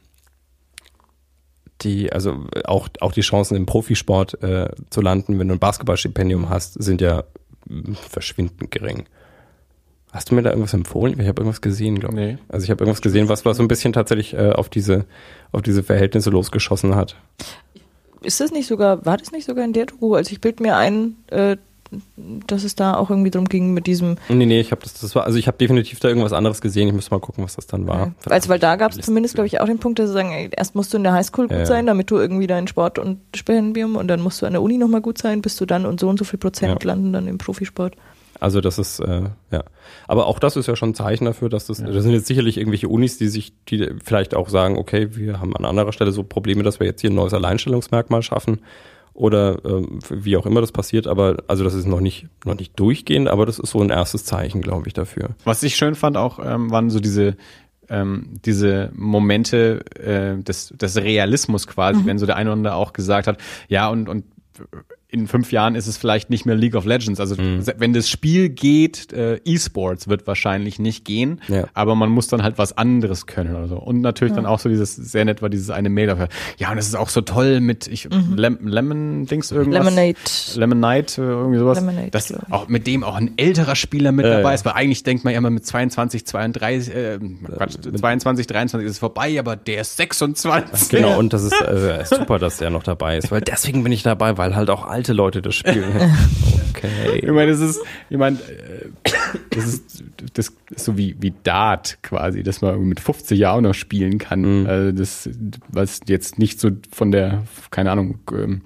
die, 1.82 2.14
also 2.14 2.46
auch, 2.66 2.88
auch 3.02 3.12
die 3.12 3.22
Chancen 3.22 3.58
im 3.58 3.66
Profisport 3.66 4.44
äh, 4.44 4.70
zu 4.92 5.02
landen, 5.02 5.40
wenn 5.40 5.48
du 5.48 5.56
ein 5.56 5.60
Basketballstipendium 5.60 6.52
hast, 6.52 6.74
sind 6.76 7.02
ja 7.02 7.24
verschwindend 8.08 8.70
gering. 8.70 9.06
Hast 10.12 10.30
du 10.30 10.36
mir 10.36 10.44
da 10.44 10.52
irgendwas 10.52 10.76
empfohlen? 10.76 11.20
Ich 11.20 11.28
habe 11.28 11.42
irgendwas 11.42 11.62
gesehen, 11.62 12.00
glaube 12.00 12.14
ich. 12.14 12.34
Nee. 12.34 12.38
Also 12.48 12.64
ich 12.64 12.70
habe 12.70 12.84
irgendwas 12.84 13.02
gesehen, 13.02 13.30
was, 13.30 13.46
was 13.46 13.58
so 13.58 13.64
ein 13.64 13.68
bisschen 13.68 13.94
tatsächlich 13.94 14.36
äh, 14.36 14.52
auf 14.52 14.70
diese 14.70 15.06
auf 15.52 15.64
diese 15.64 15.82
Verhältnisse 15.82 16.30
losgeschossen 16.30 16.94
hat. 16.96 17.16
Ist 18.22 18.40
das 18.40 18.52
nicht 18.52 18.68
sogar, 18.68 19.08
war 19.08 19.18
das 19.18 19.32
nicht 19.32 19.46
sogar 19.46 19.66
in 19.66 19.74
der 19.74 19.88
Doku? 19.88 20.14
Also 20.14 20.32
ich 20.32 20.40
bild 20.40 20.60
mir 20.60 20.76
ein, 20.78 21.16
äh, 21.32 21.58
dass 22.48 22.64
es 22.64 22.76
da 22.76 22.96
auch 22.96 23.10
irgendwie 23.10 23.32
drum 23.32 23.46
ging 23.46 23.74
mit 23.74 23.88
diesem, 23.88 24.18
Nee, 24.30 24.46
nee, 24.46 24.60
ich 24.60 24.72
habe 24.72 24.82
das, 24.82 24.94
das 25.00 25.16
war, 25.16 25.26
also 25.26 25.38
ich 25.38 25.48
habe 25.48 25.58
definitiv 25.58 26.00
da 26.00 26.08
irgendwas 26.08 26.34
anderes 26.34 26.62
gesehen. 26.62 26.88
Ich 26.88 26.94
müsste 26.94 27.12
mal 27.12 27.20
gucken, 27.20 27.44
was 27.44 27.56
das 27.56 27.68
dann 27.68 27.88
war. 27.88 28.14
also 28.30 28.50
weil 28.50 28.60
da 28.60 28.76
gab 28.76 28.92
es 28.92 29.00
zumindest, 29.00 29.36
glaube 29.36 29.48
ich, 29.48 29.60
auch 29.62 29.66
den 29.66 29.80
Punkt, 29.80 30.00
dass 30.00 30.08
sie 30.08 30.14
sagen, 30.14 30.32
ey, 30.32 30.50
erst 30.56 30.76
musst 30.76 30.94
du 30.94 30.98
in 30.98 31.04
der 31.04 31.14
Highschool 31.14 31.46
gut 31.48 31.52
Ja, 31.52 31.60
ja. 31.60 31.66
sein, 31.66 31.86
damit 31.86 32.12
du 32.12 32.18
irgendwie 32.18 32.48
deinen 32.48 32.68
Sport 32.68 33.00
und 33.00 33.20
Stipendium 33.36 33.96
und 33.96 34.08
dann 34.08 34.22
musst 34.22 34.42
du 34.42 34.46
an 34.46 34.54
der 34.54 34.62
Uni 34.62 34.78
nochmal 34.78 35.02
gut 35.02 35.18
sein, 35.18 35.42
bis 35.42 35.56
du 35.56 35.66
dann 35.66 35.86
und 35.86 36.00
so 36.00 36.10
und 36.10 36.20
so 36.20 36.26
viel 36.26 36.40
Prozent 36.40 36.84
Ja. 36.84 36.88
landen 36.88 37.14
dann 37.14 37.28
im 37.28 37.38
Profisport. 37.38 37.96
Also 38.40 38.62
das 38.62 38.78
ist, 38.78 39.00
äh, 39.00 39.24
ja. 39.52 39.64
Aber 40.08 40.28
auch 40.28 40.38
das 40.38 40.56
ist 40.58 40.68
ja 40.68 40.76
schon 40.76 40.90
ein 40.90 40.94
Zeichen 40.96 41.26
dafür, 41.26 41.50
dass 41.50 41.66
das, 41.66 41.78
das 41.78 42.04
sind 42.04 42.12
jetzt 42.14 42.28
sicherlich 42.28 42.58
irgendwelche 42.58 42.88
Unis, 42.88 43.18
die 43.18 43.30
sich, 43.30 43.54
die 43.68 43.90
vielleicht 44.04 44.36
auch 44.36 44.50
sagen, 44.50 44.78
okay, 44.78 45.16
wir 45.16 45.40
haben 45.40 45.56
an 45.56 45.66
anderer 45.66 45.92
Stelle 45.92 46.12
so 46.12 46.22
Probleme, 46.24 46.62
dass 46.62 46.80
wir 46.80 46.86
jetzt 46.86 47.02
hier 47.02 47.10
ein 47.10 47.16
neues 47.16 47.34
Alleinstellungsmerkmal 47.34 48.22
schaffen. 48.22 48.60
Oder 49.18 49.66
ähm, 49.66 49.98
wie 50.12 50.38
auch 50.38 50.46
immer 50.46 50.62
das 50.62 50.72
passiert, 50.72 51.08
aber 51.08 51.38
also 51.48 51.64
das 51.64 51.74
ist 51.74 51.88
noch 51.88 52.02
nicht, 52.02 52.28
noch 52.46 52.56
nicht 52.56 52.80
durchgehend, 52.80 53.28
aber 53.28 53.48
das 53.48 53.58
ist 53.58 53.72
so 53.72 53.82
ein 53.82 53.90
erstes 53.90 54.26
Zeichen, 54.26 54.62
glaube 54.62 54.88
ich, 54.88 54.94
dafür. 54.94 55.30
Was 55.44 55.64
ich 55.64 55.76
schön 55.76 55.96
fand 55.96 56.18
auch, 56.18 56.38
ähm, 56.38 56.70
waren 56.70 56.92
so 56.92 57.00
diese, 57.00 57.36
ähm, 57.90 58.36
diese 58.46 58.92
Momente 58.94 59.84
äh, 59.96 60.40
des, 60.44 60.70
des 60.70 60.98
Realismus 60.98 61.66
quasi, 61.66 62.06
wenn 62.06 62.20
so 62.20 62.28
der 62.28 62.36
eine 62.36 62.52
oder 62.52 62.58
andere 62.58 62.76
auch 62.76 62.94
gesagt 62.94 63.26
hat, 63.26 63.40
ja, 63.68 63.90
und, 63.90 64.08
und 64.08 64.24
in 65.10 65.26
fünf 65.28 65.54
Jahren 65.54 65.76
ist 65.76 65.88
es 65.88 65.96
vielleicht 65.98 66.30
nicht 66.30 66.46
mehr 66.46 66.56
League 66.56 66.76
of 66.76 66.84
Legends. 66.86 67.22
Also 67.22 67.36
se- 67.36 67.76
wenn 67.78 67.94
das 67.94 68.10
Spiel 68.10 68.50
geht, 68.50 69.14
äh, 69.14 69.40
E-Sports 69.46 70.10
wird 70.10 70.28
wahrscheinlich 70.28 70.80
nicht 70.80 71.06
gehen, 71.06 71.40
Ja. 71.48 71.64
aber 71.74 71.96
man 71.96 72.10
muss 72.10 72.28
dann 72.28 72.44
halt 72.44 72.58
was 72.58 72.78
anderes 72.78 73.26
können 73.26 73.56
oder 73.56 73.70
so. 73.70 73.78
Und 73.78 74.02
natürlich 74.02 74.34
dann 74.34 74.46
auch 74.46 74.60
so 74.60 74.68
dieses, 74.68 74.96
sehr 74.98 75.24
nett 75.24 75.42
war 75.42 75.48
dieses 75.50 75.70
eine 75.70 75.88
Mail 75.90 76.08
dafür. 76.08 76.28
Ja, 76.58 76.72
und 76.74 76.78
es 76.78 76.88
ist 76.88 76.96
auch 76.96 77.08
so 77.08 77.22
toll 77.22 77.62
mit 77.62 77.88
ich, 77.88 78.10
Lem 78.36 78.58
Lemon-Dings 78.68 79.52
irgendwas. 79.52 79.86
Lemonade. 79.86 80.18
Lemonade, 80.56 81.06
äh, 81.18 81.22
irgendwie 81.22 81.60
sowas. 81.60 81.80
Lemonade, 81.80 82.12
dass 82.12 82.34
auch 82.50 82.68
mit 82.68 82.86
dem 82.86 83.06
auch 83.06 83.16
ein 83.16 83.32
älterer 83.38 83.78
Spieler 83.78 84.12
mit 84.12 84.26
Ja, 84.26 84.34
dabei 84.38 84.50
ja. 84.50 84.56
ist, 84.56 84.66
weil 84.66 84.74
eigentlich 84.74 85.04
denkt 85.04 85.24
man 85.24 85.32
ja 85.32 85.38
immer 85.38 85.50
mit 85.52 85.66
22, 85.66 86.26
32, 86.26 86.94
äh, 86.94 87.20
Quatsch, 87.56 87.76
22, 87.96 88.46
23 88.46 88.86
ist 88.86 88.92
es 88.94 89.00
vorbei, 89.00 89.40
aber 89.40 89.56
der 89.56 89.80
ist 89.82 89.96
26. 89.96 90.90
Genau, 90.90 91.18
und 91.18 91.32
das 91.32 91.44
ist 91.46 91.54
äh, 91.62 92.04
super, 92.06 92.40
dass 92.40 92.60
er 92.60 92.72
noch 92.72 92.84
dabei 92.84 93.18
ist, 93.18 93.32
weil 93.32 93.40
deswegen 93.42 93.84
bin 93.84 93.94
ich 93.94 94.04
dabei, 94.04 94.38
weil 94.38 94.54
halt 94.56 94.70
auch 94.70 94.86
alte 94.98 95.14
Leute 95.14 95.42
das 95.42 95.56
spielen. 95.56 95.86
Ich 96.78 96.84
Okay. 96.84 97.32
meine, 97.32 97.50
das 97.50 97.60
ist, 97.60 97.82
ich 98.08 98.18
meine, 98.18 98.38
äh, 98.38 98.90
das 99.50 99.66
ist, 99.66 100.04
das 100.36 100.54
ist 100.70 100.86
so 100.86 100.96
wie, 100.96 101.16
wie 101.20 101.34
Dart 101.42 101.98
quasi, 102.04 102.44
dass 102.44 102.62
man 102.62 102.80
mit 102.84 103.00
50 103.00 103.36
Jahren 103.40 103.64
noch 103.64 103.74
spielen 103.74 104.20
kann. 104.20 104.62
Mhm. 104.62 104.68
Also 104.68 104.92
das, 104.92 105.28
was 105.70 106.02
jetzt 106.08 106.38
nicht 106.38 106.60
so 106.60 106.70
von 106.92 107.12
der, 107.12 107.46
keine 107.72 107.90
Ahnung, 107.90 108.20
ähm, 108.32 108.62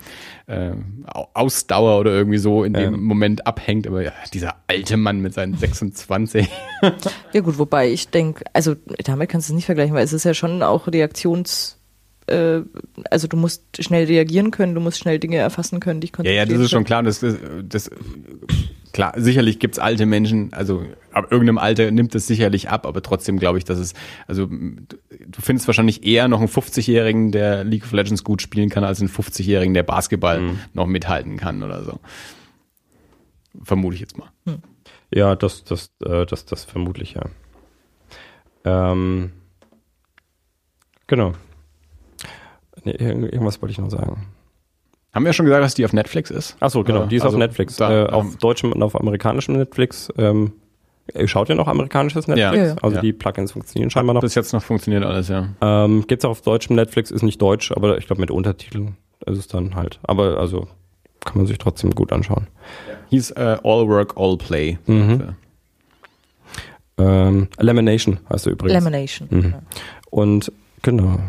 äh, 0.48 0.72
Au- 1.08 1.30
Ausdauer 1.34 2.02
oder 2.02 2.12
irgendwie 2.12 2.38
so 2.38 2.66
in 2.66 2.74
Ja. 2.74 2.82
dem 2.82 3.02
Moment 3.02 3.48
abhängt, 3.48 3.88
aber 3.88 4.02
ja, 4.04 4.12
dieser 4.34 4.56
alte 4.68 4.98
Mann 4.98 5.22
mit 5.22 5.34
seinen 5.34 5.56
26. 5.58 6.50
Ja 7.34 7.40
gut, 7.42 7.58
wobei 7.60 7.90
ich 7.92 8.10
denke, 8.10 8.44
also 8.52 8.76
damit 9.06 9.30
kannst 9.30 9.48
du 9.48 9.54
es 9.54 9.56
nicht 9.56 9.66
vergleichen, 9.68 9.96
weil 9.96 10.04
es 10.04 10.12
ist 10.14 10.26
ja 10.26 10.34
schon 10.34 10.64
auch 10.64 10.88
Reaktions, 10.88 11.78
äh, 12.32 12.64
also 13.10 13.28
du 13.28 13.38
musst 13.38 13.64
schnell 13.84 14.06
reagieren 14.06 14.52
können, 14.52 14.74
du 14.74 14.82
musst 14.82 15.00
schnell 15.00 15.20
Dinge 15.20 15.38
erfassen 15.38 15.80
können, 15.80 16.02
dich 16.02 16.12
Ja, 16.12 16.16
konzentrieren 16.16 16.50
ja, 16.50 16.56
das 16.56 16.66
ist 16.66 16.72
schon 16.72 16.84
klar. 16.84 17.04
Das, 17.04 17.20
das, 17.20 17.36
das 17.64 17.92
klar, 18.94 19.14
sicherlich 19.18 19.60
gibt's 19.60 19.80
alte 19.80 20.06
Menschen, 20.06 20.54
also 20.54 20.86
ab 21.12 21.32
irgendeinem 21.32 21.58
Alter 21.58 21.92
nimmt 21.92 22.16
es 22.16 22.28
sicherlich 22.28 22.70
ab, 22.70 22.86
aber 22.86 23.02
trotzdem 23.02 23.38
glaube 23.38 23.58
ich, 23.58 23.66
dass 23.66 23.78
es, 23.78 23.94
also 24.28 24.48
du 24.48 25.42
findest 25.42 25.68
wahrscheinlich 25.68 26.06
eher 26.06 26.28
noch 26.28 26.40
einen 26.40 26.50
50-Jährigen, 26.50 27.32
der 27.32 27.64
League 27.64 27.84
of 27.84 27.92
Legends 27.92 28.24
gut 28.24 28.42
spielen 28.42 28.70
kann, 28.70 28.84
als 28.84 29.00
einen 29.00 29.10
50-Jährigen, 29.10 29.74
der 29.74 29.84
Basketball 29.84 30.42
noch 30.74 30.88
mithalten 30.88 31.38
kann 31.38 31.64
oder 31.64 31.84
so. 31.84 32.00
Vermute 33.64 33.96
ich 33.96 34.02
jetzt 34.02 34.18
mal. 34.18 34.32
Ja, 35.14 35.36
das, 35.36 35.64
das, 35.66 35.92
äh, 36.06 36.26
das, 36.26 36.46
das 36.46 36.64
vermutlich, 36.64 37.16
ja. 37.16 37.24
Ähm, 38.64 39.32
genau. 41.08 41.34
Nee, 42.84 42.92
irgend- 42.92 43.32
irgendwas 43.32 43.62
wollte 43.62 43.72
ich 43.72 43.78
noch 43.80 43.90
sagen. 43.90 44.28
Haben 45.14 45.26
wir 45.26 45.34
schon 45.34 45.46
gesagt, 45.46 45.64
dass 45.64 45.74
die 45.76 45.84
auf 45.86 45.94
Netflix 45.94 46.30
ist? 46.32 46.56
Achso, 46.62 46.84
genau, 46.84 47.04
Äh, 47.04 47.08
die 47.08 47.18
ist 47.18 47.24
also 47.24 47.36
auf 47.36 47.40
Netflix. 47.40 47.76
da- 47.76 48.06
äh, 48.06 48.10
auf 48.10 48.38
deutschem 48.38 48.72
und 48.72 48.82
auf 48.82 48.96
amerikanischem 49.00 49.56
Netflix. 49.58 50.10
Ähm, 50.18 50.54
ihr 51.14 51.28
schaut 51.28 51.50
ja 51.50 51.56
noch 51.56 51.68
amerikanisches 51.68 52.28
Netflix? 52.28 52.56
Ja, 52.58 52.66
ja. 52.68 52.76
Also 52.82 52.96
Ja. 52.96 53.02
die 53.02 53.12
Plugins 53.14 53.52
funktionieren 53.52 53.90
scheinbar 53.90 54.14
noch. 54.14 54.22
Bis 54.22 54.36
jetzt 54.36 54.54
noch 54.54 54.64
funktioniert 54.64 55.04
alles, 55.04 55.28
ja. 55.28 55.50
Ähm, 55.62 56.06
gibt's 56.08 56.24
auch 56.24 56.30
auf 56.32 56.42
deutschem 56.42 56.76
Netflix, 56.78 57.12
ist 57.12 57.24
nicht 57.24 57.42
deutsch, 57.42 57.72
aber 57.74 57.98
ich 57.98 58.08
glaube 58.08 58.22
mit 58.22 58.32
Untertiteln 58.32 58.96
ist 59.26 59.38
es 59.38 59.48
dann 59.48 59.76
halt. 59.76 60.00
Aber 60.04 60.38
also 60.38 60.68
kann 61.26 61.38
man 61.38 61.46
sich 61.46 61.58
trotzdem 61.58 61.92
gut 61.92 62.14
anschauen. 62.14 62.48
Hieß 63.10 63.32
äh, 63.32 63.58
All 63.64 63.88
Work, 63.90 64.14
All 64.16 64.38
Play. 64.38 64.78
Mhm. 64.88 65.36
Ähm, 66.98 67.48
Lamination 67.58 68.20
heißt 68.30 68.46
er 68.48 68.54
übrigens. 68.54 68.74
Lamination. 68.84 69.28
Mhm. 69.32 69.54
Und 70.10 70.52
genau, 70.82 71.20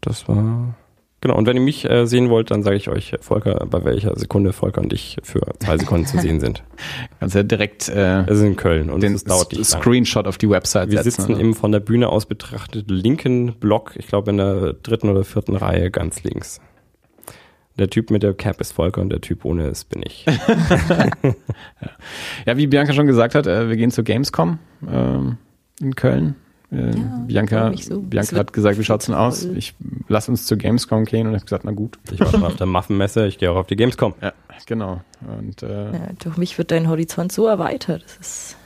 das 0.00 0.26
war. 0.28 0.74
Genau, 1.22 1.36
und 1.36 1.46
wenn 1.46 1.56
ihr 1.56 1.62
mich 1.62 1.88
äh, 1.88 2.04
sehen 2.04 2.30
wollt, 2.30 2.50
dann 2.50 2.64
sage 2.64 2.74
ich 2.74 2.88
euch, 2.88 3.14
Volker, 3.20 3.64
bei 3.70 3.84
welcher 3.84 4.18
Sekunde 4.18 4.52
Volker 4.52 4.80
und 4.80 4.92
ich 4.92 5.18
für 5.22 5.40
zwei 5.60 5.78
Sekunden 5.78 6.04
zu 6.04 6.18
sehen 6.18 6.40
sind. 6.40 6.64
Kannst 7.20 7.36
ja 7.36 7.44
direkt 7.44 7.88
äh, 7.88 8.22
Es 8.22 8.38
ist 8.38 8.42
in 8.42 8.56
Köln 8.56 8.90
und 8.90 9.04
den 9.04 9.14
es 9.14 9.22
dauert 9.22 9.52
nicht 9.52 9.70
lang. 9.70 9.80
Screenshot 9.80 10.26
auf 10.26 10.36
die 10.36 10.50
Website 10.50 10.90
Wir 10.90 11.00
setzen. 11.04 11.22
sitzen 11.22 11.32
oder? 11.34 11.40
im 11.40 11.54
von 11.54 11.70
der 11.70 11.78
Bühne 11.78 12.08
aus 12.08 12.26
betrachteten 12.26 12.92
linken 12.92 13.54
Block, 13.54 13.92
ich 13.94 14.08
glaube 14.08 14.32
in 14.32 14.38
der 14.38 14.72
dritten 14.72 15.08
oder 15.08 15.22
vierten 15.22 15.54
Reihe 15.54 15.92
ganz 15.92 16.24
links. 16.24 16.60
Der 17.78 17.88
Typ 17.88 18.10
mit 18.10 18.24
der 18.24 18.34
Cap 18.34 18.60
ist 18.60 18.72
Volker 18.72 19.00
und 19.00 19.10
der 19.10 19.20
Typ 19.20 19.44
ohne 19.44 19.68
ist 19.68 19.88
bin 19.90 20.02
ich. 20.04 20.26
Ja, 22.46 22.56
wie 22.56 22.66
Bianca 22.66 22.92
schon 22.92 23.06
gesagt 23.06 23.36
hat, 23.36 23.46
äh, 23.46 23.68
wir 23.68 23.76
gehen 23.76 23.92
zur 23.92 24.02
Gamescom 24.02 24.58
ähm, 24.90 25.36
in 25.80 25.94
Köln. 25.94 26.34
Äh, 26.72 26.90
Ja, 26.96 27.24
Bianca, 27.26 27.72
so. 27.76 28.00
Bianca 28.00 28.36
hat 28.36 28.52
gesagt, 28.52 28.78
wie 28.78 28.84
schaut's 28.84 29.06
denn 29.06 29.14
aus? 29.14 29.44
Ich 29.44 29.74
lass 30.08 30.28
uns 30.28 30.46
zur 30.46 30.56
Gamescom 30.56 31.04
gehen 31.04 31.26
und 31.26 31.34
ich 31.34 31.40
habe 31.40 31.44
gesagt, 31.46 31.64
na 31.64 31.72
gut. 31.72 31.98
Ich 32.10 32.18
war 32.20 32.28
schon 32.30 32.42
auf 32.44 32.56
der 32.56 32.66
Muffenmesse, 32.66 33.26
ich 33.26 33.38
gehe 33.38 33.50
auch 33.50 33.56
auf 33.56 33.66
die 33.66 33.76
Gamescom. 33.76 34.14
Ja, 34.22 34.32
genau. 34.66 35.02
Und 35.38 35.62
äh, 35.62 35.92
Ja, 35.92 36.08
durch 36.22 36.36
mich 36.38 36.56
wird 36.58 36.70
dein 36.70 36.88
Horizont 36.88 37.30
so 37.32 37.46
erweitert. 37.46 38.04
Das 38.04 38.16
ist. 38.18 38.56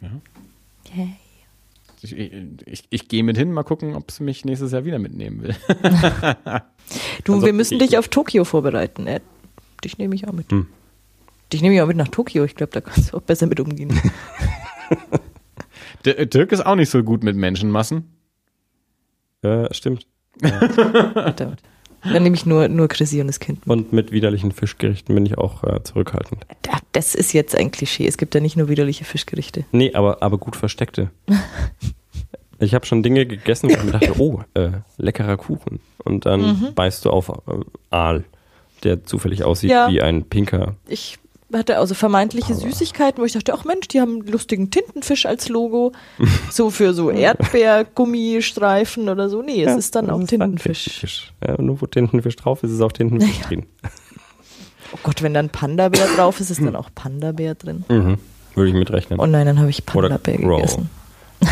Ja. 0.00 0.08
Yay. 0.94 1.16
ich, 2.02 2.16
ich, 2.66 2.84
ich 2.88 3.08
gehe 3.08 3.22
mit 3.24 3.36
hin, 3.36 3.52
mal 3.52 3.64
gucken, 3.64 3.94
ob 3.94 4.10
sie 4.10 4.22
mich 4.22 4.44
nächstes 4.44 4.72
Jahr 4.72 4.84
wieder 4.84 4.98
mitnehmen 4.98 5.42
will. 5.42 5.54
Du, 7.24 7.34
Also 7.34 7.44
wir 7.44 7.52
müssen 7.52 7.74
ich- 7.74 7.88
dich 7.90 7.98
auf 7.98 8.08
Tokio 8.08 8.44
vorbereiten. 8.44 9.06
Äh, 9.06 9.20
dich 9.84 9.98
nehme 9.98 10.14
ich 10.14 10.26
auch 10.26 10.32
mit. 10.32 10.50
Hm. 10.50 10.66
Dich 11.52 11.60
nehme 11.60 11.74
ich 11.74 11.82
auch 11.82 11.86
mit 11.86 11.98
nach 11.98 12.08
Tokio. 12.08 12.44
Ich 12.44 12.54
glaube, 12.54 12.72
da 12.72 12.80
kannst 12.80 13.12
du 13.12 13.18
auch 13.18 13.22
besser 13.22 13.46
mit 13.46 13.60
umgehen. 13.60 14.00
D 16.04 16.26
Dirk 16.26 16.52
ist 16.52 16.64
auch 16.64 16.74
nicht 16.76 16.90
so 16.90 17.02
gut 17.02 17.22
mit 17.24 17.36
Menschenmassen. 17.36 18.04
Äh, 19.42 19.72
stimmt. 19.74 20.06
Verdammt. 20.40 21.60
Dann 22.04 22.22
nehme 22.22 22.36
ich 22.36 22.46
nur, 22.46 22.68
nur 22.68 22.86
Chrissy 22.86 23.20
und 23.20 23.26
das 23.26 23.40
Kind. 23.40 23.66
Und 23.66 23.92
mit 23.92 24.12
widerlichen 24.12 24.52
Fischgerichten 24.52 25.14
bin 25.14 25.26
ich 25.26 25.36
auch 25.36 25.64
äh, 25.64 25.82
zurückhaltend. 25.82 26.46
Ja, 26.66 26.78
Das 26.92 27.14
ist 27.16 27.32
jetzt 27.32 27.56
ein 27.56 27.72
Klischee. 27.72 28.06
Es 28.06 28.16
gibt 28.18 28.34
ja 28.36 28.40
nicht 28.40 28.56
nur 28.56 28.68
widerliche 28.68 29.04
Fischgerichte. 29.04 29.64
Nee, 29.72 29.92
aber, 29.94 30.22
aber 30.22 30.38
gut 30.38 30.56
versteckte. 30.56 31.10
Ich 32.60 32.74
habe 32.74 32.84
schon 32.86 33.04
Dinge 33.04 33.24
gegessen, 33.24 33.68
wo 33.70 33.74
ich 33.74 33.84
mir 33.84 33.92
dachte, 33.92 34.18
oh, 34.18 34.42
äh, 34.54 34.70
leckerer 34.96 35.36
Kuchen. 35.36 35.78
Und 36.04 36.26
dann 36.26 36.40
Mhm. 36.40 36.74
beißt 36.74 37.04
du 37.04 37.10
auf 37.10 37.28
äh, 37.28 37.32
Aal, 37.90 38.24
der 38.82 39.04
zufällig 39.04 39.44
aussieht 39.44 39.70
Ja. 39.70 39.88
wie 39.88 40.02
ein 40.02 40.24
pinker. 40.24 40.74
Ich 40.88 41.20
hatte 41.52 41.78
also 41.78 41.94
vermeintliche 41.94 42.52
Aber- 42.52 42.60
Süßigkeiten, 42.60 43.20
wo 43.20 43.24
ich 43.24 43.32
dachte, 43.32 43.54
ach 43.54 43.64
Mensch, 43.64 43.88
die 43.88 44.00
haben 44.00 44.20
einen 44.20 44.26
lustigen 44.26 44.70
Tintenfisch 44.70 45.24
als 45.26 45.48
Logo. 45.48 45.92
so 46.50 46.70
für 46.70 46.92
so 46.94 47.10
Erdbeergummistreifen 47.10 49.08
oder 49.08 49.28
so. 49.28 49.42
Nee, 49.42 49.62
es 49.64 49.76
ist 49.76 49.94
dann 49.94 50.10
auch 50.10 50.20
ist 50.20 50.32
dann 50.32 50.40
Tintenfisch. 50.40 50.84
Tintenfisch. 50.84 51.32
Ja, 51.46 51.60
nur 51.60 51.80
wo 51.80 51.86
Tintenfisch 51.86 52.36
drauf 52.36 52.62
ist, 52.62 52.72
ist 52.72 52.80
auch 52.80 52.92
Tintenfisch 52.92 53.40
drin. 53.40 53.66
Oh 54.90 54.98
Gott, 55.02 55.22
wenn 55.22 55.34
dann 55.34 55.50
Panda-Bär 55.50 56.06
drauf 56.16 56.40
ist, 56.40 56.48
ist 56.48 56.62
dann 56.62 56.74
auch 56.74 56.88
Panda-Bär 56.94 57.54
drin. 57.56 57.84
Mhm. 57.90 58.16
Würde 58.54 58.68
ich 58.70 58.74
mitrechnen. 58.74 59.20
Oh 59.20 59.26
nein, 59.26 59.44
dann 59.44 59.58
habe 59.58 59.68
ich 59.68 59.84
Panda-Bär 59.84 60.38
gegessen. 60.38 60.88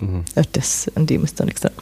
Mhm. 0.00 0.24
Ja, 0.36 0.42
Das, 0.52 0.90
an 0.94 1.06
dem 1.06 1.22
ist 1.24 1.38
da 1.40 1.44
nichts 1.44 1.60
dran. 1.60 1.72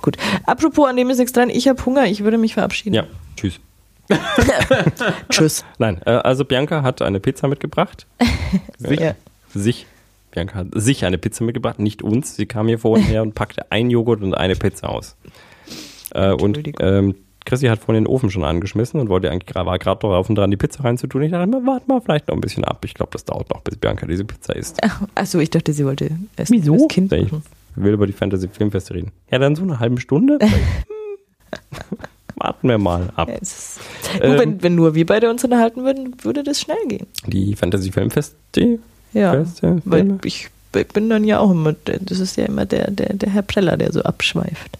Gut. 0.00 0.16
Apropos, 0.46 0.88
an 0.88 0.96
dem 0.96 1.10
ist 1.10 1.18
nichts 1.18 1.32
dran. 1.32 1.50
Ich 1.50 1.66
habe 1.68 1.84
Hunger. 1.84 2.06
Ich 2.06 2.22
würde 2.24 2.38
mich 2.38 2.54
verabschieden. 2.54 2.94
Ja, 2.94 3.04
tschüss. 3.36 3.58
Tschüss. 5.30 5.64
Nein, 5.78 6.00
äh, 6.06 6.10
also 6.10 6.44
Bianca 6.44 6.82
hat 6.82 7.02
eine 7.02 7.20
Pizza 7.20 7.48
mitgebracht. 7.48 8.06
Sich, 8.78 9.00
Ja. 9.00 9.14
sich. 9.54 9.86
Bianca 10.30 10.54
hat 10.56 10.66
sich 10.74 11.04
eine 11.04 11.18
Pizza 11.18 11.44
mitgebracht, 11.44 11.78
nicht 11.78 12.02
uns. 12.02 12.36
Sie 12.36 12.46
kam 12.46 12.68
hier 12.68 12.78
vorhin 12.78 13.06
her 13.06 13.22
und 13.22 13.34
packte 13.34 13.70
ein 13.70 13.90
Joghurt 13.90 14.22
und 14.22 14.34
eine 14.34 14.54
Pizza 14.54 14.88
aus. 14.90 15.16
Äh, 16.14 16.32
und 16.32 16.60
ähm, 16.80 17.14
Chrissy 17.46 17.66
hat 17.68 17.78
vorhin 17.78 18.04
den 18.04 18.08
Ofen 18.12 18.30
schon 18.30 18.44
angeschmissen 18.44 19.00
und 19.00 19.08
wollte 19.08 19.30
eigentlich 19.30 19.54
war 19.54 19.78
gerade 19.78 20.00
drauf 20.00 20.28
und 20.28 20.34
dran, 20.36 20.50
die 20.50 20.56
Pizza 20.56 20.84
reinzutun. 20.84 21.22
Ich 21.22 21.30
dachte, 21.30 21.50
warte 21.64 21.86
mal 21.88 22.00
vielleicht 22.00 22.28
noch 22.28 22.34
ein 22.34 22.40
bisschen 22.40 22.64
ab. 22.64 22.84
Ich 22.84 22.92
glaube, 22.94 23.12
das 23.12 23.24
dauert 23.24 23.48
noch, 23.50 23.60
bis 23.62 23.76
Bianca 23.76 24.04
diese 24.06 24.24
Pizza 24.24 24.54
isst. 24.56 24.78
Achso, 25.14 25.38
ich 25.38 25.50
dachte, 25.50 25.72
sie 25.72 25.84
wollte 25.86 26.10
erst 26.36 26.50
Wieso? 26.50 26.76
das 26.76 26.88
Kind 26.88 27.12
Ich 27.12 27.30
machen. 27.32 27.42
will 27.76 27.92
über 27.94 28.06
die 28.06 28.12
Fantasy 28.12 28.48
Filmfeste 28.48 28.94
reden. 28.94 29.12
Ja, 29.30 29.38
dann 29.38 29.54
so 29.56 29.62
eine 29.62 29.78
halbe 29.80 30.00
Stunde. 30.00 30.38
Warten 32.36 32.68
wir 32.68 32.78
mal 32.78 33.10
ab. 33.16 33.28
Ja, 33.28 33.34
ist, 33.36 33.80
Ähm, 34.20 34.30
nur 34.30 34.38
wenn, 34.40 34.62
wenn 34.62 34.74
nur 34.74 34.94
wir 34.94 35.06
beide 35.06 35.30
uns 35.30 35.42
unterhalten 35.42 35.84
würden, 35.84 36.14
würde 36.22 36.42
das 36.44 36.60
schnell 36.60 36.76
gehen. 36.86 37.06
Die 37.26 37.56
Fantasy 37.56 37.90
Filmfeste. 37.92 38.78
Ja. 39.12 39.32
Feste, 39.32 39.80
Weil 39.84 40.18
ich, 40.24 40.48
ich 40.74 40.88
bin 40.88 41.08
dann 41.08 41.24
ja 41.24 41.38
auch 41.38 41.50
immer, 41.50 41.72
der- 41.72 41.98
das 42.00 42.18
ist 42.20 42.36
ja 42.36 42.44
immer 42.44 42.66
der, 42.66 42.90
der, 42.90 43.14
der 43.14 43.30
Herr 43.30 43.42
Preller, 43.42 43.76
der 43.78 43.92
so 43.92 44.02
abschweift. 44.02 44.78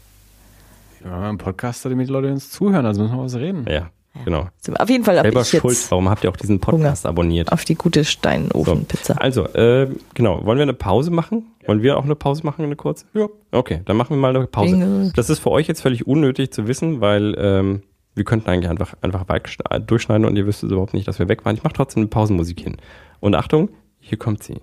Ja, 1.04 1.30
im 1.30 1.38
Podcast, 1.38 1.84
damit 1.84 2.08
die 2.08 2.12
Leute 2.12 2.30
uns 2.30 2.50
zuhören, 2.50 2.84
also 2.84 3.02
müssen 3.02 3.16
wir 3.16 3.22
was 3.24 3.34
reden. 3.36 3.64
Ja, 3.68 3.88
genau. 4.24 4.48
So, 4.60 4.72
auf 4.74 4.88
jeden 4.88 5.04
Fall 5.04 5.14
Selber 5.16 5.40
ich 5.40 5.52
jetzt 5.52 5.60
schuld. 5.60 5.90
Warum 5.90 6.08
habt 6.08 6.24
ihr 6.24 6.30
auch 6.30 6.36
diesen 6.36 6.60
Podcast 6.60 7.06
abonniert? 7.06 7.52
auf 7.52 7.64
die 7.64 7.74
gute 7.74 8.04
Steinofenpizza. 8.04 9.14
Also, 9.14 9.44
äh, 9.48 9.88
genau. 10.14 10.44
Wollen 10.44 10.58
wir 10.58 10.62
eine 10.62 10.74
Pause 10.74 11.10
machen? 11.10 11.46
Wollen 11.66 11.82
wir 11.82 11.96
auch 11.98 12.04
eine 12.04 12.14
Pause 12.14 12.44
machen, 12.44 12.64
eine 12.64 12.76
kurze? 12.76 13.06
Ja. 13.14 13.28
Okay, 13.52 13.80
dann 13.84 13.96
machen 13.96 14.10
wir 14.10 14.16
mal 14.16 14.34
eine 14.34 14.46
Pause. 14.46 14.76
Bingo. 14.76 15.10
Das 15.14 15.30
ist 15.30 15.40
für 15.40 15.50
euch 15.50 15.66
jetzt 15.66 15.80
völlig 15.80 16.06
unnötig 16.06 16.52
zu 16.52 16.66
wissen, 16.68 17.00
weil 17.00 17.34
ähm, 17.38 17.82
wir 18.14 18.24
könnten 18.24 18.48
eigentlich 18.48 18.70
einfach, 18.70 18.94
einfach 19.02 19.28
weit 19.28 19.60
durchschneiden 19.86 20.26
und 20.26 20.36
ihr 20.36 20.46
wüsstet 20.46 20.70
überhaupt 20.70 20.94
nicht, 20.94 21.06
dass 21.06 21.18
wir 21.18 21.28
weg 21.28 21.44
waren. 21.44 21.54
Ich 21.54 21.62
mache 21.62 21.74
trotzdem 21.74 22.02
eine 22.02 22.08
Pausenmusik 22.08 22.60
hin. 22.60 22.76
Und 23.20 23.34
Achtung, 23.34 23.70
hier 24.00 24.18
kommt 24.18 24.42
sie. 24.42 24.60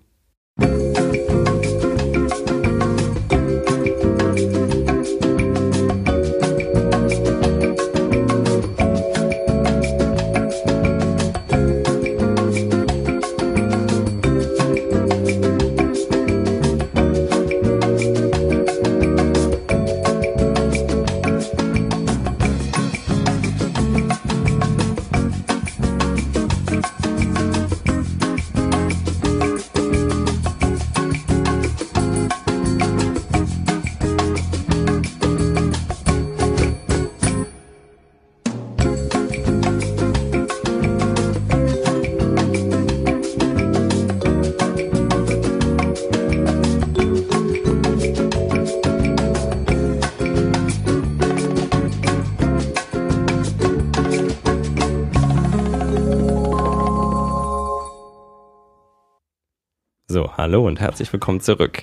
Hallo 60.53 60.67
und 60.67 60.79
herzlich 60.79 61.11
willkommen 61.11 61.41
zurück. 61.41 61.81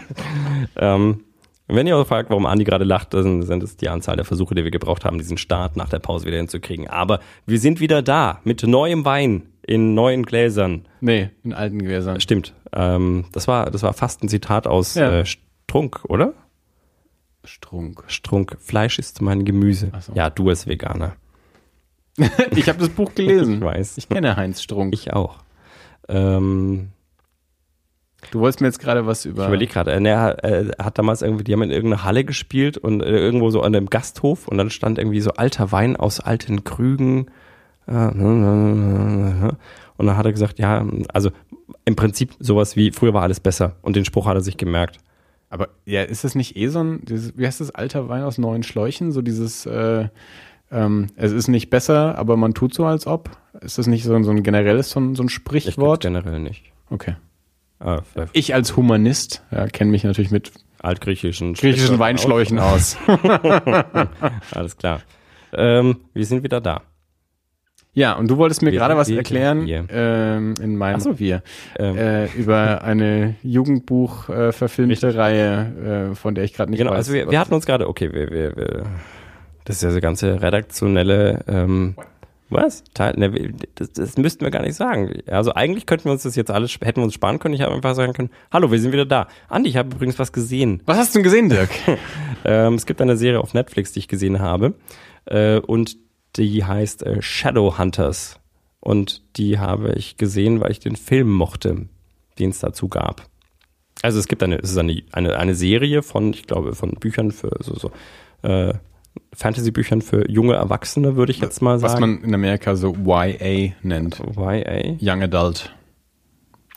ähm, 0.76 1.24
wenn 1.66 1.86
ihr 1.86 1.98
euch 1.98 2.06
fragt, 2.06 2.30
warum 2.30 2.46
Andi 2.46 2.64
gerade 2.64 2.82
lacht, 2.86 3.12
dann 3.12 3.42
sind 3.42 3.62
es 3.62 3.76
die 3.76 3.90
Anzahl 3.90 4.16
der 4.16 4.24
Versuche, 4.24 4.54
die 4.54 4.64
wir 4.64 4.70
gebraucht 4.70 5.04
haben, 5.04 5.18
diesen 5.18 5.36
Start 5.36 5.76
nach 5.76 5.90
der 5.90 5.98
Pause 5.98 6.24
wieder 6.24 6.38
hinzukriegen. 6.38 6.88
Aber 6.88 7.20
wir 7.44 7.58
sind 7.58 7.80
wieder 7.80 8.00
da 8.00 8.40
mit 8.42 8.62
neuem 8.62 9.04
Wein 9.04 9.50
in 9.60 9.92
neuen 9.92 10.22
Gläsern. 10.24 10.88
Nee, 11.02 11.28
in 11.42 11.52
alten 11.52 11.78
Gewässern. 11.78 12.22
Stimmt. 12.22 12.54
Ähm, 12.72 13.26
das 13.32 13.48
war 13.48 13.70
das 13.70 13.82
war 13.82 13.92
fast 13.92 14.22
ein 14.22 14.30
Zitat 14.30 14.66
aus 14.66 14.94
Ja. 14.94 15.20
äh, 15.20 15.26
Strunk, 15.26 16.06
oder? 16.08 16.32
Strunk. 17.44 18.02
Strunk. 18.06 18.56
Fleisch 18.60 18.98
ist 18.98 19.20
mein 19.20 19.44
Gemüse. 19.44 19.92
So. 20.00 20.14
Ja, 20.14 20.30
du 20.30 20.48
als 20.48 20.66
Veganer. 20.66 21.16
Ich 22.56 22.66
habe 22.66 22.78
das 22.78 22.88
Buch 22.88 23.14
gelesen. 23.14 23.56
Ich 23.56 23.60
weiß. 23.60 23.98
Ich 23.98 24.08
kenne 24.08 24.36
Heinz 24.36 24.62
Strunk. 24.62 24.94
Ich 24.94 25.12
auch. 25.12 25.40
Ähm, 26.08 26.88
Du 28.30 28.40
wolltest 28.40 28.60
mir 28.60 28.66
jetzt 28.68 28.78
gerade 28.78 29.06
was 29.06 29.24
über. 29.24 29.42
Ich 29.42 29.48
überlege 29.48 29.72
gerade, 29.72 30.00
ne, 30.00 30.08
er 30.10 30.44
äh, 30.44 30.70
hat 30.82 30.98
damals 30.98 31.22
irgendwie, 31.22 31.44
die 31.44 31.52
haben 31.52 31.62
in 31.62 31.70
irgendeiner 31.70 32.04
Halle 32.04 32.24
gespielt 32.24 32.76
und 32.78 33.00
äh, 33.02 33.06
irgendwo 33.16 33.50
so 33.50 33.60
an 33.62 33.74
einem 33.74 33.88
Gasthof 33.90 34.48
und 34.48 34.58
dann 34.58 34.70
stand 34.70 34.98
irgendwie 34.98 35.20
so 35.20 35.32
alter 35.32 35.72
Wein 35.72 35.96
aus 35.96 36.20
alten 36.20 36.64
Krügen. 36.64 37.26
Äh, 37.86 37.92
Und 39.96 40.06
dann 40.06 40.16
hat 40.16 40.26
er 40.26 40.32
gesagt, 40.32 40.58
ja, 40.58 40.84
also 41.12 41.30
im 41.84 41.96
Prinzip 41.96 42.32
sowas 42.40 42.76
wie, 42.76 42.90
früher 42.90 43.14
war 43.14 43.22
alles 43.22 43.40
besser 43.40 43.76
und 43.82 43.96
den 43.96 44.04
Spruch 44.04 44.26
hat 44.26 44.34
er 44.36 44.40
sich 44.40 44.56
gemerkt. 44.56 44.98
Aber 45.50 45.68
ja, 45.84 46.02
ist 46.02 46.24
das 46.24 46.34
nicht 46.34 46.56
eh 46.56 46.66
so 46.68 46.80
ein, 46.82 47.04
dieses, 47.04 47.36
wie 47.38 47.46
heißt 47.46 47.60
das, 47.60 47.70
alter 47.70 48.08
Wein 48.08 48.22
aus 48.24 48.38
neuen 48.38 48.62
Schläuchen? 48.64 49.12
So 49.12 49.22
dieses, 49.22 49.66
äh, 49.66 50.08
ähm, 50.72 51.06
es 51.14 51.30
ist 51.30 51.46
nicht 51.48 51.70
besser, 51.70 52.18
aber 52.18 52.36
man 52.36 52.54
tut 52.54 52.74
so, 52.74 52.84
als 52.86 53.06
ob. 53.06 53.30
Ist 53.60 53.78
das 53.78 53.86
nicht 53.86 54.02
so, 54.04 54.14
ein- 54.14 54.24
so 54.24 54.32
ein 54.32 54.42
generelles, 54.42 54.90
so 54.90 54.98
ein, 54.98 55.14
so 55.14 55.22
ein 55.22 55.26
Ich 55.26 55.32
Sprichwort? 55.34 56.00
generell 56.02 56.40
nicht. 56.40 56.64
Okay. 56.90 57.14
Ah, 57.84 58.02
Ich 58.32 58.54
als 58.54 58.76
Humanist 58.76 59.42
ja, 59.50 59.66
kenne 59.66 59.90
mich 59.90 60.04
natürlich 60.04 60.30
mit 60.30 60.52
altgriechischen 60.80 61.54
griechischen 61.54 61.98
Weinschläuchen 61.98 62.58
aus. 62.58 62.96
Alles 64.54 64.76
klar. 64.76 65.00
Ähm, 65.52 66.00
wir 66.12 66.24
sind 66.26 66.42
wieder 66.42 66.60
da. 66.60 66.82
Ja, 67.96 68.14
und 68.14 68.28
du 68.28 68.38
wolltest 68.38 68.60
mir 68.62 68.72
Wir 68.72 68.78
gerade 68.80 68.96
was 68.96 69.08
erklären 69.08 69.68
ähm, 69.68 70.54
in 70.60 70.76
meinem 70.76 70.98
so. 70.98 71.18
Wir 71.20 71.42
Ähm, 71.78 71.96
äh, 71.96 72.26
über 72.32 72.82
eine 72.82 73.36
Jugendbuch 73.42 74.28
äh, 74.28 74.50
verfilmte 74.52 75.14
Reihe, 75.14 76.10
äh, 76.10 76.14
von 76.16 76.34
der 76.34 76.42
ich 76.42 76.54
gerade 76.54 76.72
nicht 76.72 76.78
Genau, 76.78 76.90
weiß. 76.90 76.98
also 76.98 77.12
wir, 77.12 77.30
wir 77.30 77.38
hatten 77.38 77.54
uns 77.54 77.66
gerade, 77.66 77.88
okay, 77.88 78.12
wir, 78.12 78.30
wir, 78.30 78.56
wir, 78.56 78.86
das 79.64 79.76
ist 79.76 79.82
ja 79.82 79.90
so 79.92 80.00
ganze 80.00 80.42
redaktionelle, 80.42 81.44
ähm, 81.46 81.94
was? 82.54 82.84
Teil, 82.94 83.14
ne, 83.16 83.52
das, 83.74 83.92
das 83.92 84.16
müssten 84.16 84.44
wir 84.44 84.50
gar 84.50 84.62
nicht 84.62 84.74
sagen. 84.74 85.22
Also 85.26 85.52
eigentlich 85.52 85.86
könnten 85.86 86.06
wir 86.06 86.12
uns 86.12 86.22
das 86.22 86.36
jetzt 86.36 86.50
alles, 86.50 86.72
hätten 86.72 87.00
wir 87.00 87.04
uns 87.04 87.14
sparen 87.14 87.38
können. 87.38 87.54
Ich 87.54 87.60
habe 87.60 87.74
einfach 87.74 87.94
sagen 87.94 88.12
können, 88.12 88.30
hallo, 88.52 88.70
wir 88.70 88.78
sind 88.78 88.92
wieder 88.92 89.06
da. 89.06 89.28
Andi, 89.48 89.70
ich 89.70 89.76
habe 89.76 89.94
übrigens 89.94 90.18
was 90.18 90.32
gesehen. 90.32 90.82
was 90.86 90.96
hast 90.96 91.14
du 91.14 91.18
denn 91.18 91.24
gesehen, 91.24 91.48
Dirk? 91.48 91.70
Ähm, 92.46 92.74
es 92.74 92.84
gibt 92.84 93.00
eine 93.00 93.16
Serie 93.16 93.40
auf 93.40 93.54
Netflix, 93.54 93.92
die 93.92 94.00
ich 94.00 94.08
gesehen 94.08 94.38
habe. 94.38 94.74
Äh, 95.24 95.60
und 95.60 95.96
die 96.36 96.62
heißt 96.62 97.02
äh, 97.02 97.22
Shadowhunters. 97.22 98.38
Und 98.80 99.22
die 99.36 99.58
habe 99.58 99.94
ich 99.94 100.18
gesehen, 100.18 100.60
weil 100.60 100.70
ich 100.70 100.78
den 100.78 100.96
Film 100.96 101.32
mochte, 101.32 101.88
den 102.38 102.50
es 102.50 102.58
dazu 102.58 102.88
gab. 102.88 103.26
Also 104.02 104.18
es 104.18 104.28
gibt 104.28 104.42
eine, 104.42 104.58
es 104.58 104.72
ist 104.72 104.76
eine, 104.76 105.02
eine, 105.12 105.38
eine 105.38 105.54
Serie 105.54 106.02
von, 106.02 106.34
ich 106.34 106.46
glaube, 106.46 106.74
von 106.74 106.90
Büchern 106.90 107.30
für 107.30 107.50
so, 107.60 107.74
so 107.76 107.90
äh, 108.46 108.74
Fantasy-Büchern 109.34 110.02
für 110.02 110.30
junge 110.30 110.54
Erwachsene, 110.54 111.16
würde 111.16 111.32
ich 111.32 111.40
jetzt 111.40 111.60
mal 111.62 111.82
Was 111.82 111.92
sagen. 111.92 112.00
man 112.00 112.22
in 112.22 112.34
Amerika 112.34 112.76
so 112.76 112.94
YA 112.94 113.72
nennt. 113.82 114.20
YA. 114.36 114.96
Young 115.00 115.22
Adult. 115.22 115.74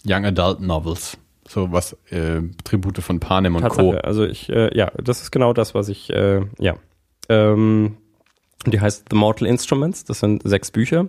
Young 0.05 0.25
Adult 0.25 0.61
Novels. 0.61 1.17
So 1.47 1.71
was 1.71 1.93
äh, 2.09 2.41
Tribute 2.63 2.99
von 2.99 3.19
Panem 3.19 3.55
und 3.55 3.61
Tatsache. 3.61 3.81
Co. 3.81 3.97
Also 3.97 4.25
ich, 4.25 4.49
äh, 4.49 4.75
ja, 4.77 4.91
das 5.01 5.21
ist 5.21 5.31
genau 5.31 5.53
das, 5.53 5.75
was 5.75 5.89
ich, 5.89 6.09
äh, 6.09 6.41
ja. 6.59 6.75
Ähm, 7.29 7.97
die 8.65 8.81
heißt 8.81 9.05
The 9.09 9.15
Mortal 9.15 9.47
Instruments. 9.47 10.03
Das 10.03 10.19
sind 10.19 10.41
sechs 10.43 10.71
Bücher. 10.71 11.07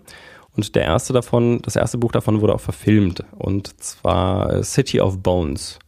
Und 0.56 0.74
der 0.74 0.84
erste 0.84 1.12
davon, 1.12 1.60
das 1.62 1.76
erste 1.76 1.98
Buch 1.98 2.12
davon 2.12 2.40
wurde 2.40 2.54
auch 2.54 2.60
verfilmt. 2.60 3.24
Und 3.36 3.80
zwar 3.82 4.52
äh, 4.52 4.62
City 4.64 5.00
of 5.00 5.22
Bones. 5.22 5.78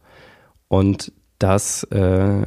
Und 0.67 1.11
das, 1.39 1.83
äh, 1.85 2.43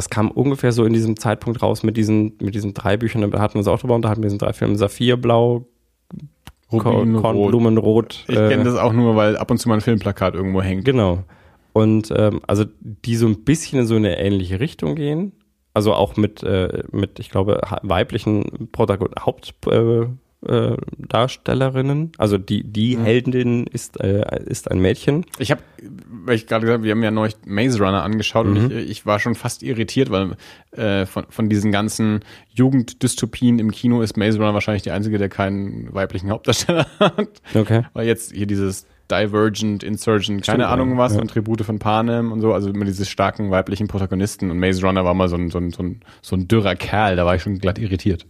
das 0.00 0.08
kam 0.08 0.30
ungefähr 0.30 0.72
so 0.72 0.86
in 0.86 0.94
diesem 0.94 1.18
Zeitpunkt 1.18 1.60
raus 1.60 1.82
mit 1.82 1.98
diesen, 1.98 2.32
mit 2.40 2.54
diesen 2.54 2.72
drei 2.72 2.96
Büchern. 2.96 3.30
Da 3.30 3.38
hatten 3.38 3.54
wir 3.54 3.58
uns 3.58 3.68
auch 3.68 3.78
drüber 3.78 3.94
unterhalten, 3.94 4.22
mit 4.22 4.28
diesen 4.28 4.38
drei 4.38 4.54
Filmen. 4.54 4.78
Saphirblau, 4.78 5.66
Rubinrot. 6.72 7.22
Kornblumenrot. 7.22 8.24
Ich 8.26 8.34
kenne 8.34 8.64
das 8.64 8.76
auch 8.76 8.94
nur, 8.94 9.14
weil 9.14 9.36
ab 9.36 9.50
und 9.50 9.58
zu 9.58 9.68
mal 9.68 9.74
ein 9.74 9.82
Filmplakat 9.82 10.34
irgendwo 10.34 10.62
hängt. 10.62 10.86
Genau. 10.86 11.24
Und 11.74 12.10
ähm, 12.16 12.40
also 12.46 12.64
die 12.80 13.14
so 13.14 13.26
ein 13.26 13.44
bisschen 13.44 13.80
in 13.80 13.86
so 13.86 13.94
eine 13.94 14.18
ähnliche 14.18 14.58
Richtung 14.58 14.94
gehen. 14.94 15.32
Also 15.74 15.92
auch 15.92 16.16
mit, 16.16 16.42
äh, 16.42 16.82
mit 16.92 17.18
ich 17.18 17.28
glaube, 17.28 17.60
weiblichen 17.82 18.70
Protagon 18.72 19.10
Hauptdarstellerinnen. 19.18 20.14
Äh, 20.14 20.29
Darstellerinnen. 20.42 22.12
also 22.18 22.38
die, 22.38 22.64
die 22.64 22.96
Mhm. 22.96 23.04
Heldin 23.04 23.66
ist, 23.66 24.00
äh, 24.00 24.24
ist 24.46 24.70
ein 24.70 24.80
Mädchen. 24.80 25.26
Ich 25.38 25.50
habe, 25.50 25.62
weil 26.24 26.36
ich 26.36 26.46
gerade 26.46 26.62
gesagt 26.62 26.78
habe, 26.78 26.84
wir 26.84 26.92
haben 26.92 27.02
ja 27.02 27.10
neulich 27.10 27.36
Maze 27.46 27.78
Runner 27.78 28.02
angeschaut 28.02 28.46
Mhm. 28.46 28.56
und 28.56 28.72
ich, 28.72 28.90
ich 28.90 29.06
war 29.06 29.18
schon 29.20 29.34
fast 29.34 29.62
irritiert, 29.62 30.10
weil 30.10 30.36
äh, 30.72 31.04
von, 31.06 31.26
von 31.28 31.48
diesen 31.48 31.72
ganzen 31.72 32.20
Jugenddystopien 32.54 33.58
im 33.58 33.70
Kino 33.70 34.00
ist 34.02 34.16
Maze 34.16 34.38
Runner 34.38 34.54
wahrscheinlich 34.54 34.82
die 34.82 34.90
einzige, 34.92 35.18
der 35.18 35.28
keinen 35.28 35.92
weiblichen 35.92 36.30
Hauptdarsteller 36.30 36.86
hat. 37.00 37.42
Okay. 37.54 37.82
Weil 37.92 38.06
jetzt 38.06 38.32
hier 38.32 38.46
dieses 38.46 38.86
Divergent, 39.10 39.82
Insurgent, 39.82 40.44
keine 40.44 40.64
Stimmt, 40.64 40.72
Ahnung 40.72 40.98
was, 40.98 41.14
Ja. 41.14 41.20
und 41.20 41.30
Tribute 41.30 41.62
von 41.62 41.78
Panem 41.78 42.32
und 42.32 42.40
so, 42.40 42.52
also 42.52 42.70
immer 42.70 42.84
diese 42.84 43.04
starken 43.04 43.50
weiblichen 43.50 43.88
Protagonisten. 43.88 44.50
Und 44.50 44.58
Maze 44.58 44.82
Runner 44.86 45.04
war 45.04 45.14
mal 45.14 45.28
so 45.28 45.36
ein, 45.36 45.50
so 45.50 45.58
ein, 45.58 45.70
so 45.70 45.82
ein, 45.82 46.00
so 46.22 46.36
ein 46.36 46.46
dürrer 46.48 46.74
Kerl, 46.76 47.16
da 47.16 47.26
war 47.26 47.34
ich 47.34 47.42
schon 47.42 47.58
glatt 47.58 47.78
irritiert. 47.78 48.26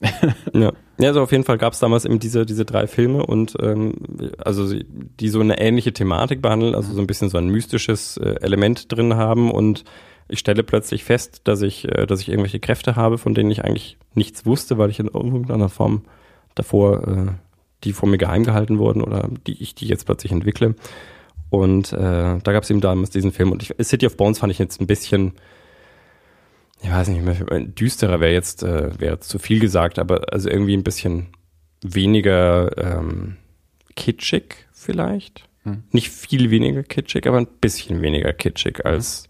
Ja. 0.54 0.72
ja, 0.98 1.08
also 1.08 1.20
auf 1.22 1.30
jeden 1.32 1.44
Fall 1.44 1.58
gab 1.58 1.72
es 1.74 1.78
damals 1.78 2.04
eben 2.04 2.18
diese, 2.18 2.46
diese 2.46 2.64
drei 2.64 2.86
Filme 2.86 3.24
und 3.24 3.54
ähm, 3.60 3.94
also 4.38 4.74
die 5.20 5.28
so 5.28 5.40
eine 5.40 5.60
ähnliche 5.60 5.92
Thematik 5.92 6.40
behandeln, 6.42 6.74
also 6.74 6.92
so 6.94 7.00
ein 7.00 7.06
bisschen 7.06 7.28
so 7.28 7.36
ein 7.38 7.48
mystisches 7.48 8.16
äh, 8.16 8.36
Element 8.40 8.90
drin 8.90 9.14
haben 9.16 9.50
und 9.50 9.84
ich 10.28 10.38
stelle 10.38 10.62
plötzlich 10.62 11.04
fest, 11.04 11.42
dass 11.44 11.60
ich, 11.62 11.86
äh, 11.88 12.06
dass 12.06 12.20
ich 12.20 12.28
irgendwelche 12.28 12.60
Kräfte 12.60 12.96
habe, 12.96 13.18
von 13.18 13.34
denen 13.34 13.50
ich 13.50 13.64
eigentlich 13.64 13.98
nichts 14.14 14.46
wusste, 14.46 14.78
weil 14.78 14.88
ich 14.90 15.00
in 15.00 15.08
irgendeiner 15.08 15.68
Form 15.68 16.02
davor, 16.54 17.06
äh, 17.06 17.26
die 17.84 17.92
vor 17.92 18.08
mir 18.08 18.18
geheim 18.18 18.44
gehalten 18.44 18.78
wurden 18.78 19.02
oder 19.02 19.28
die 19.46 19.62
ich 19.62 19.74
die 19.74 19.86
jetzt 19.86 20.06
plötzlich 20.06 20.32
entwickle. 20.32 20.74
Und 21.50 21.92
äh, 21.92 22.38
da 22.38 22.52
gab 22.52 22.62
es 22.62 22.70
eben 22.70 22.80
damals 22.80 23.10
diesen 23.10 23.32
Film 23.32 23.52
und 23.52 23.62
ich, 23.62 23.74
City 23.82 24.06
of 24.06 24.16
Bones 24.16 24.38
fand 24.38 24.52
ich 24.52 24.58
jetzt 24.58 24.80
ein 24.80 24.86
bisschen, 24.86 25.32
ich 26.80 26.90
weiß 26.90 27.08
nicht, 27.08 27.24
mehr, 27.24 27.60
düsterer 27.60 28.20
wäre 28.20 28.32
jetzt, 28.32 28.62
äh, 28.62 28.98
wäre 29.00 29.14
jetzt 29.14 29.28
zu 29.28 29.38
viel 29.38 29.58
gesagt, 29.58 29.98
aber 29.98 30.32
also 30.32 30.48
irgendwie 30.48 30.76
ein 30.76 30.84
bisschen 30.84 31.28
weniger 31.82 32.76
ähm, 32.78 33.36
kitschig 33.96 34.68
vielleicht. 34.72 35.48
Hm. 35.64 35.82
Nicht 35.90 36.10
viel 36.10 36.50
weniger 36.50 36.82
kitschig, 36.82 37.26
aber 37.26 37.38
ein 37.38 37.48
bisschen 37.60 38.00
weniger 38.00 38.32
kitschig 38.32 38.86
als 38.86 39.28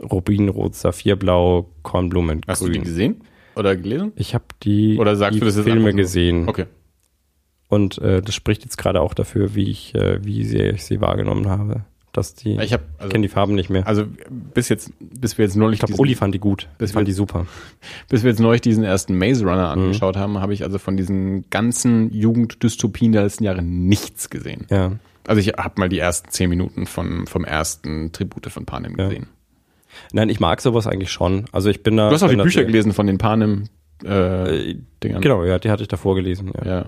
Rubinrot, 0.00 0.74
Saphirblau, 0.74 1.70
Kornblumen, 1.82 2.42
Hast 2.46 2.62
du 2.62 2.68
die 2.68 2.80
gesehen? 2.80 3.22
Oder 3.56 3.74
gelesen? 3.76 4.12
Ich 4.16 4.34
habe 4.34 4.44
die, 4.62 4.98
Oder 4.98 5.16
sagst 5.16 5.36
die 5.36 5.40
du, 5.40 5.46
das 5.46 5.58
Filme 5.58 5.94
gesehen 5.94 6.48
Okay. 6.48 6.66
Und 7.68 7.98
äh, 7.98 8.22
das 8.22 8.34
spricht 8.34 8.62
jetzt 8.64 8.76
gerade 8.78 9.00
auch 9.00 9.14
dafür, 9.14 9.54
wie 9.54 9.70
ich, 9.70 9.94
äh, 9.94 10.24
wie 10.24 10.44
sehr 10.44 10.74
ich 10.74 10.84
sie 10.84 11.00
wahrgenommen 11.00 11.48
habe. 11.48 11.82
Dass 12.12 12.34
die, 12.34 12.52
Ich 12.54 12.72
also, 12.72 12.78
kenne 13.10 13.22
die 13.26 13.28
Farben 13.28 13.54
nicht 13.54 13.68
mehr. 13.68 13.86
also 13.86 14.06
bis 14.54 14.70
jetzt, 14.70 14.90
bis 15.00 15.36
wir 15.36 15.44
jetzt 15.44 15.54
neulich 15.54 15.74
Ich 15.76 15.80
glaube, 15.80 15.92
diesen- 15.92 16.00
Uli 16.00 16.14
fand 16.14 16.34
die 16.34 16.38
gut. 16.38 16.66
Das 16.78 16.92
fand 16.92 17.02
wird- 17.02 17.08
die 17.08 17.12
super. 17.12 17.46
bis 18.08 18.22
wir 18.22 18.30
jetzt 18.30 18.38
neulich 18.40 18.62
diesen 18.62 18.84
ersten 18.84 19.18
Maze 19.18 19.42
Mhm. 19.44 19.50
Runner 19.50 19.68
angeschaut 19.68 20.16
haben, 20.16 20.38
habe 20.40 20.54
ich 20.54 20.62
also 20.62 20.78
von 20.78 20.96
diesen 20.96 21.48
ganzen 21.50 22.10
Jugenddystopien 22.14 23.12
der 23.12 23.24
letzten 23.24 23.44
Jahre 23.44 23.60
nichts 23.62 24.30
gesehen. 24.30 24.66
Ja. 24.70 24.92
Also 25.26 25.40
ich 25.40 25.48
habe 25.58 25.74
mal 25.78 25.88
die 25.90 25.98
ersten 25.98 26.30
zehn 26.30 26.48
Minuten 26.48 26.86
von, 26.86 27.26
vom 27.26 27.44
ersten 27.44 28.12
Tribute 28.12 28.46
von 28.50 28.64
Panem 28.64 28.96
Ja. 28.96 29.08
gesehen. 29.08 29.26
Nein, 30.12 30.28
ich 30.30 30.40
mag 30.40 30.62
sowas 30.62 30.86
eigentlich 30.86 31.10
schon. 31.10 31.44
Also 31.52 31.68
ich 31.68 31.82
bin 31.82 31.96
da. 31.98 32.08
Du 32.08 32.14
hast 32.14 32.22
auch 32.22 32.30
die 32.30 32.36
Bücher 32.36 32.64
gelesen 32.64 32.92
von 32.94 33.06
den 33.06 33.18
Panem 33.18 33.64
äh, 34.04 34.70
Äh, 34.70 34.76
Dingern. 35.02 35.20
Genau, 35.20 35.44
ja, 35.44 35.58
die 35.58 35.68
hatte 35.70 35.82
ich 35.82 35.88
davor 35.88 36.14
gelesen. 36.14 36.52
Ja. 36.64 36.66
Ja. 36.66 36.86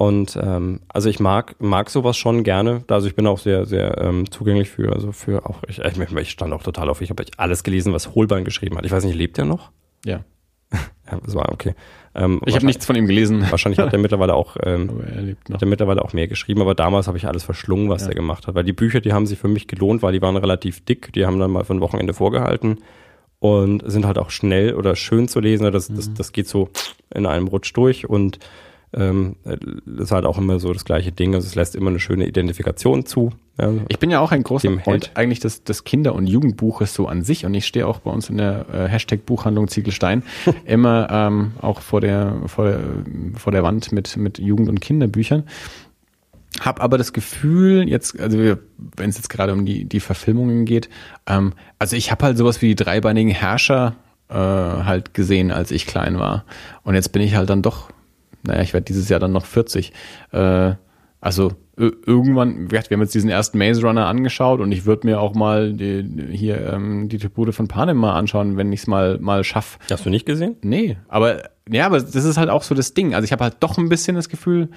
Und 0.00 0.38
ähm, 0.42 0.80
also 0.88 1.10
ich 1.10 1.20
mag 1.20 1.56
mag 1.60 1.90
sowas 1.90 2.16
schon 2.16 2.42
gerne. 2.42 2.82
Also 2.88 3.06
ich 3.06 3.14
bin 3.14 3.26
auch 3.26 3.36
sehr 3.38 3.66
sehr 3.66 3.98
ähm, 3.98 4.30
zugänglich 4.30 4.70
für 4.70 4.90
also 4.94 5.12
für 5.12 5.44
auch 5.44 5.62
ich, 5.68 5.78
ich, 5.78 6.30
stand 6.30 6.54
auch 6.54 6.62
total 6.62 6.88
auf. 6.88 7.02
Ich 7.02 7.10
habe 7.10 7.22
alles 7.36 7.62
gelesen, 7.64 7.92
was 7.92 8.14
Holbein 8.14 8.46
geschrieben 8.46 8.78
hat. 8.78 8.86
Ich 8.86 8.92
weiß 8.92 9.04
nicht, 9.04 9.14
lebt 9.14 9.36
er 9.38 9.44
noch? 9.44 9.70
ja. 10.06 10.20
Ja, 11.10 11.18
das 11.22 11.34
war 11.34 11.50
okay. 11.52 11.74
Ähm, 12.14 12.40
Ich 12.46 12.54
habe 12.54 12.64
nichts 12.64 12.86
von 12.86 12.94
ihm 12.96 13.06
gelesen, 13.08 13.44
Wahrscheinlich 13.50 13.78
hat 13.80 13.92
er 13.92 13.98
mittlerweile 13.98 14.32
auch 14.34 14.56
ähm, 14.62 14.88
aber 14.88 15.04
er 15.04 15.20
lebt 15.22 15.48
noch. 15.50 15.56
hat 15.56 15.62
er 15.62 15.68
mittlerweile 15.68 16.02
auch 16.02 16.12
mehr 16.14 16.28
geschrieben, 16.28 16.62
aber 16.62 16.74
damals 16.76 17.06
habe 17.08 17.18
ich 17.18 17.26
alles 17.26 17.42
verschlungen, 17.42 17.90
was 17.90 18.02
Ja. 18.02 18.08
er 18.10 18.14
gemacht 18.14 18.46
hat. 18.46 18.54
Weil 18.54 18.64
die 18.64 18.72
Bücher, 18.72 19.00
die 19.00 19.12
haben 19.12 19.26
sich 19.26 19.38
für 19.38 19.48
mich 19.48 19.66
gelohnt, 19.66 20.02
weil 20.02 20.12
die 20.12 20.22
waren 20.22 20.36
relativ 20.36 20.82
dick, 20.84 21.12
die 21.12 21.26
haben 21.26 21.38
dann 21.40 21.50
mal 21.50 21.64
für 21.64 21.74
ein 21.74 21.80
Wochenende 21.80 22.14
vorgehalten 22.14 22.78
und 23.40 23.82
sind 23.84 24.06
halt 24.06 24.16
auch 24.18 24.30
schnell 24.30 24.74
oder 24.76 24.94
schön 24.96 25.28
zu 25.28 25.40
lesen. 25.40 25.70
Das, 25.72 25.90
Mhm. 25.90 25.96
das, 25.96 26.14
das 26.14 26.32
geht 26.32 26.46
so 26.48 26.70
in 27.12 27.26
einem 27.26 27.48
Rutsch 27.48 27.72
durch 27.74 28.08
und 28.08 28.38
ähm, 28.92 29.36
das 29.44 30.06
ist 30.06 30.10
halt 30.12 30.24
auch 30.24 30.38
immer 30.38 30.58
so 30.58 30.72
das 30.72 30.84
gleiche 30.84 31.12
Ding. 31.12 31.34
Also 31.34 31.46
es 31.46 31.54
lässt 31.54 31.76
immer 31.76 31.90
eine 31.90 32.00
schöne 32.00 32.26
Identifikation 32.26 33.06
zu. 33.06 33.30
Ja. 33.58 33.72
Ich 33.88 33.98
bin 33.98 34.10
ja 34.10 34.20
auch 34.20 34.32
ein 34.32 34.42
großer 34.42 34.78
Freund 34.80 35.12
eigentlich 35.14 35.40
des, 35.40 35.64
des 35.64 35.84
Kinder- 35.84 36.14
und 36.14 36.26
Jugendbuches 36.26 36.94
so 36.94 37.06
an 37.06 37.22
sich 37.22 37.44
und 37.44 37.54
ich 37.54 37.66
stehe 37.66 37.86
auch 37.86 38.00
bei 38.00 38.10
uns 38.10 38.30
in 38.30 38.38
der 38.38 38.66
äh, 38.72 38.88
Hashtag 38.88 39.26
Buchhandlung 39.26 39.68
Ziegelstein 39.68 40.22
immer 40.64 41.08
ähm, 41.10 41.52
auch 41.60 41.80
vor 41.80 42.00
der, 42.00 42.42
vor 42.46 42.64
der, 42.64 42.80
vor 43.36 43.52
der 43.52 43.62
Wand 43.62 43.92
mit, 43.92 44.16
mit 44.16 44.38
Jugend- 44.38 44.68
und 44.68 44.80
Kinderbüchern. 44.80 45.44
Hab 46.58 46.82
aber 46.82 46.98
das 46.98 47.12
Gefühl, 47.12 47.88
jetzt, 47.88 48.18
also 48.18 48.56
wenn 48.96 49.10
es 49.10 49.16
jetzt 49.16 49.30
gerade 49.30 49.52
um 49.52 49.64
die, 49.64 49.84
die 49.84 50.00
Verfilmungen 50.00 50.64
geht, 50.64 50.88
ähm, 51.26 51.52
also 51.78 51.94
ich 51.94 52.10
habe 52.10 52.24
halt 52.24 52.38
sowas 52.38 52.60
wie 52.60 52.68
die 52.68 52.74
dreibeinigen 52.74 53.30
Herrscher 53.30 53.94
äh, 54.28 54.34
halt 54.34 55.14
gesehen, 55.14 55.52
als 55.52 55.70
ich 55.70 55.86
klein 55.86 56.18
war. 56.18 56.44
Und 56.82 56.94
jetzt 56.94 57.12
bin 57.12 57.22
ich 57.22 57.36
halt 57.36 57.50
dann 57.50 57.62
doch, 57.62 57.90
naja, 58.42 58.62
ich 58.62 58.72
werde 58.72 58.84
dieses 58.84 59.08
Jahr 59.08 59.20
dann 59.20 59.32
noch 59.32 59.46
40. 59.46 59.92
Äh, 60.32 60.74
also 61.20 61.52
irgendwann, 61.76 62.70
wir 62.70 62.78
haben 62.78 63.00
jetzt 63.00 63.14
diesen 63.14 63.30
ersten 63.30 63.58
Maze 63.58 63.82
Runner 63.82 64.06
angeschaut 64.06 64.60
und 64.60 64.70
ich 64.72 64.84
würde 64.84 65.06
mir 65.06 65.20
auch 65.20 65.34
mal 65.34 65.72
die, 65.72 66.06
hier 66.30 66.72
ähm, 66.72 67.08
die 67.08 67.18
Tribute 67.18 67.54
von 67.54 67.68
Panem 67.68 67.96
mal 67.96 68.18
anschauen, 68.18 68.56
wenn 68.56 68.72
ich 68.72 68.80
es 68.80 68.86
mal 68.86 69.18
mal 69.18 69.44
schaff. 69.44 69.78
Hast 69.90 70.04
du 70.04 70.10
nicht 70.10 70.26
gesehen? 70.26 70.56
Nee, 70.62 70.98
aber 71.08 71.50
ja, 71.70 71.86
aber 71.86 72.00
das 72.00 72.14
ist 72.14 72.36
halt 72.36 72.50
auch 72.50 72.62
so 72.62 72.74
das 72.74 72.94
Ding. 72.94 73.14
Also 73.14 73.24
ich 73.24 73.32
habe 73.32 73.44
halt 73.44 73.56
doch 73.60 73.78
ein 73.78 73.88
bisschen 73.88 74.16
das 74.16 74.28
Gefühl, 74.28 74.68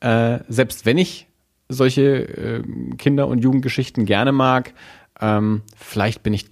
äh, 0.00 0.40
selbst 0.48 0.84
wenn 0.84 0.98
ich 0.98 1.26
solche 1.68 2.02
äh, 2.02 2.62
Kinder- 2.98 3.28
und 3.28 3.42
Jugendgeschichten 3.42 4.04
gerne 4.04 4.32
mag, 4.32 4.74
ähm, 5.20 5.62
vielleicht 5.76 6.22
bin 6.22 6.34
ich, 6.34 6.46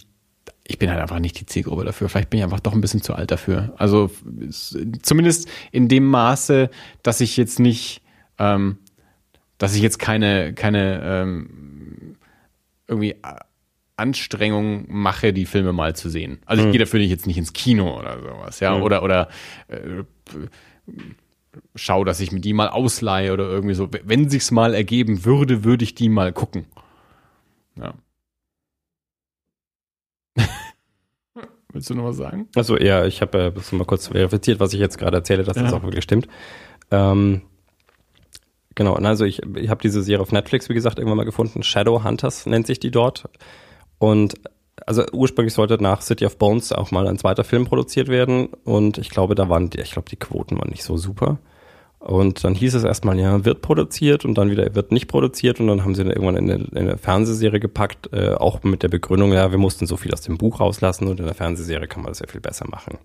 ich 0.67 0.79
bin 0.79 0.89
halt 0.89 0.99
einfach 0.99 1.19
nicht 1.19 1.39
die 1.39 1.45
Zielgruppe 1.45 1.85
dafür. 1.85 2.09
Vielleicht 2.09 2.29
bin 2.29 2.39
ich 2.39 2.43
einfach 2.43 2.59
doch 2.59 2.73
ein 2.73 2.81
bisschen 2.81 3.01
zu 3.01 3.13
alt 3.13 3.31
dafür. 3.31 3.73
Also 3.77 4.09
zumindest 5.01 5.47
in 5.71 5.87
dem 5.87 6.05
Maße, 6.05 6.69
dass 7.03 7.21
ich 7.21 7.37
jetzt 7.37 7.59
nicht, 7.59 8.01
ähm, 8.39 8.79
dass 9.57 9.75
ich 9.75 9.81
jetzt 9.81 9.99
keine, 9.99 10.53
keine 10.53 11.01
ähm, 11.03 12.17
irgendwie 12.87 13.15
Anstrengung 13.97 14.85
mache, 14.87 15.33
die 15.33 15.45
Filme 15.45 15.71
mal 15.71 15.95
zu 15.95 16.09
sehen. 16.09 16.39
Also 16.45 16.65
ich 16.65 16.71
gehe 16.71 16.79
dafür 16.79 16.99
nicht 16.99 17.11
jetzt 17.11 17.27
nicht 17.27 17.37
ins 17.37 17.53
Kino 17.53 17.97
oder 17.97 18.19
sowas, 18.19 18.59
ja, 18.59 18.75
oder 18.75 19.03
oder 19.03 19.29
äh, 19.67 20.03
schau, 21.75 22.03
dass 22.03 22.19
ich 22.19 22.31
mir 22.31 22.41
die 22.41 22.53
mal 22.53 22.67
ausleihe 22.67 23.31
oder 23.31 23.45
irgendwie 23.45 23.75
so. 23.75 23.89
Wenn 24.03 24.29
sich's 24.29 24.51
mal 24.51 24.73
ergeben 24.73 25.23
würde, 25.23 25.63
würde 25.63 25.83
ich 25.83 25.95
die 25.95 26.09
mal 26.09 26.33
gucken. 26.33 26.65
Ja. 27.77 27.93
Willst 31.73 31.89
du 31.89 31.95
noch 31.95 32.05
was 32.05 32.17
sagen? 32.17 32.47
Also 32.55 32.77
ja, 32.77 33.05
ich 33.05 33.21
habe 33.21 33.37
äh, 33.45 33.51
das 33.51 33.71
mal 33.71 33.85
kurz 33.85 34.07
verifiziert, 34.07 34.59
was 34.59 34.73
ich 34.73 34.79
jetzt 34.79 34.97
gerade 34.97 35.17
erzähle, 35.17 35.43
dass 35.43 35.57
das 35.57 35.71
Ja. 35.71 35.77
auch 35.77 35.83
wirklich 35.83 36.03
stimmt. 36.03 36.27
Ähm, 36.91 37.41
genau, 38.75 38.95
und 38.95 39.05
also 39.05 39.25
ich, 39.25 39.41
ich 39.55 39.69
habe 39.69 39.81
diese 39.81 40.01
Serie 40.01 40.21
auf 40.21 40.31
Netflix, 40.31 40.69
wie 40.69 40.73
gesagt, 40.73 40.99
irgendwann 40.99 41.17
mal 41.17 41.25
gefunden. 41.25 41.63
Shadow 41.63 42.03
Hunters 42.03 42.45
nennt 42.45 42.67
sich 42.67 42.79
die 42.79 42.91
dort. 42.91 43.25
Und 43.97 44.35
also 44.85 45.03
ursprünglich 45.11 45.53
sollte 45.53 45.81
nach 45.81 46.01
City 46.01 46.25
of 46.25 46.37
Bones 46.37 46.71
auch 46.71 46.91
mal 46.91 47.07
ein 47.07 47.17
zweiter 47.17 47.43
Film 47.43 47.65
produziert 47.65 48.07
werden. 48.07 48.47
Und 48.63 48.97
ich 48.97 49.09
glaube, 49.09 49.35
da 49.35 49.49
waren 49.49 49.69
die, 49.69 49.79
ich 49.81 49.91
glaube, 49.91 50.09
die 50.09 50.17
Quoten 50.17 50.57
waren 50.57 50.69
nicht 50.69 50.83
so 50.83 50.95
super. 50.97 51.39
Und 52.05 52.43
dann 52.43 52.53
hieß 52.53 52.75
es 52.75 52.83
erstmal, 52.83 53.19
ja, 53.19 53.45
wird 53.45 53.63
produziert 53.63 54.25
und 54.25 54.37
dann 54.37 54.51
wieder 54.51 54.75
wird 54.75 54.91
nicht 54.91 55.07
produziert 55.07 55.59
und 55.59 55.65
dann 55.65 55.83
haben 55.83 55.95
sie 55.95 56.03
dann 56.03 56.11
irgendwann 56.11 56.35
in 56.35 56.51
eine, 56.51 56.63
in 56.65 56.77
eine 56.77 56.97
Fernsehserie 56.99 57.59
gepackt, 57.59 58.13
äh, 58.13 58.35
auch 58.35 58.61
mit 58.61 58.83
der 58.83 58.89
Begründung, 58.89 59.33
ja, 59.33 59.49
wir 59.49 59.57
mussten 59.57 59.87
so 59.87 59.97
viel 59.97 60.13
aus 60.13 60.21
dem 60.21 60.37
Buch 60.37 60.59
rauslassen 60.59 61.07
und 61.07 61.19
in 61.19 61.25
der 61.25 61.33
Fernsehserie 61.33 61.87
kann 61.87 62.03
man 62.03 62.11
das 62.11 62.19
ja 62.19 62.27
viel 62.27 62.41
besser 62.41 62.67
machen. 62.69 62.99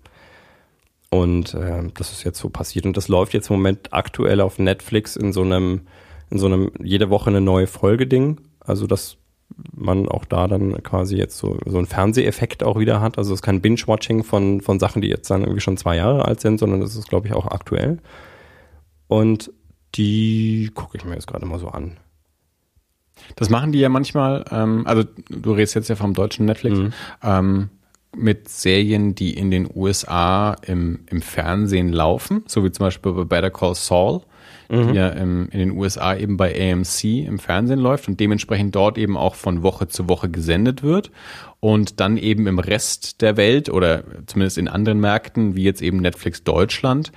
Und 1.09 1.55
äh, 1.55 1.81
das 1.95 2.11
ist 2.11 2.23
jetzt 2.23 2.37
so 2.37 2.49
passiert 2.49 2.85
und 2.85 2.95
das 2.95 3.07
läuft 3.07 3.33
jetzt 3.33 3.49
im 3.49 3.55
Moment 3.55 3.91
aktuell 3.91 4.39
auf 4.39 4.59
Netflix 4.59 5.15
in 5.15 5.33
so 5.33 5.41
einem, 5.41 5.81
in 6.29 6.37
so 6.37 6.45
einem 6.45 6.71
jede 6.79 7.09
Woche 7.09 7.31
eine 7.31 7.41
neue 7.41 7.65
Folge 7.65 8.05
Ding. 8.05 8.39
Also 8.59 8.85
das 8.85 9.17
man 9.73 10.07
auch 10.07 10.25
da 10.25 10.47
dann 10.47 10.81
quasi 10.83 11.17
jetzt 11.17 11.37
so, 11.37 11.57
so 11.65 11.77
einen 11.77 11.87
Fernseheffekt 11.87 12.63
auch 12.63 12.77
wieder 12.79 13.01
hat. 13.01 13.17
Also 13.17 13.33
es 13.33 13.39
ist 13.39 13.43
kein 13.43 13.61
Binge-Watching 13.61 14.23
von, 14.23 14.61
von 14.61 14.79
Sachen, 14.79 15.01
die 15.01 15.09
jetzt 15.09 15.29
dann 15.29 15.41
irgendwie 15.41 15.59
schon 15.59 15.75
zwei 15.75 15.97
Jahre 15.97 16.25
alt 16.25 16.39
sind, 16.39 16.59
sondern 16.59 16.81
es 16.81 16.95
ist, 16.95 17.09
glaube 17.09 17.27
ich, 17.27 17.33
auch 17.33 17.47
aktuell. 17.47 17.97
Und 19.11 19.51
die 19.95 20.71
gucke 20.73 20.97
ich 20.97 21.03
mir 21.03 21.15
jetzt 21.15 21.27
gerade 21.27 21.45
mal 21.45 21.59
so 21.59 21.67
an. 21.67 21.97
Das 23.35 23.49
machen 23.49 23.73
die 23.73 23.79
ja 23.79 23.89
manchmal, 23.89 24.45
ähm, 24.49 24.87
also 24.87 25.03
du 25.27 25.51
redest 25.51 25.75
jetzt 25.75 25.89
ja 25.89 25.97
vom 25.97 26.13
deutschen 26.13 26.45
Netflix, 26.45 26.77
mhm. 26.77 26.93
ähm, 27.21 27.69
mit 28.15 28.47
Serien, 28.47 29.13
die 29.13 29.33
in 29.33 29.51
den 29.51 29.69
USA 29.75 30.53
im, 30.65 30.99
im 31.09 31.21
Fernsehen 31.21 31.91
laufen, 31.91 32.43
so 32.47 32.63
wie 32.63 32.71
zum 32.71 32.85
Beispiel 32.85 33.11
bei 33.11 33.25
Better 33.25 33.49
Call 33.49 33.75
Saul, 33.75 34.21
mhm. 34.69 34.87
die 34.87 34.93
ja 34.93 35.09
im, 35.09 35.49
in 35.49 35.59
den 35.59 35.71
USA 35.71 36.15
eben 36.15 36.37
bei 36.37 36.71
AMC 36.71 37.03
im 37.03 37.37
Fernsehen 37.37 37.79
läuft 37.79 38.07
und 38.07 38.17
dementsprechend 38.17 38.73
dort 38.75 38.97
eben 38.97 39.17
auch 39.17 39.35
von 39.35 39.61
Woche 39.61 39.89
zu 39.89 40.07
Woche 40.07 40.29
gesendet 40.29 40.83
wird 40.83 41.11
und 41.59 41.99
dann 41.99 42.15
eben 42.15 42.47
im 42.47 42.59
Rest 42.59 43.21
der 43.21 43.35
Welt 43.35 43.67
oder 43.67 44.05
zumindest 44.25 44.57
in 44.57 44.69
anderen 44.69 45.01
Märkten, 45.01 45.57
wie 45.57 45.63
jetzt 45.63 45.81
eben 45.81 45.97
Netflix 45.97 46.45
Deutschland, 46.45 47.11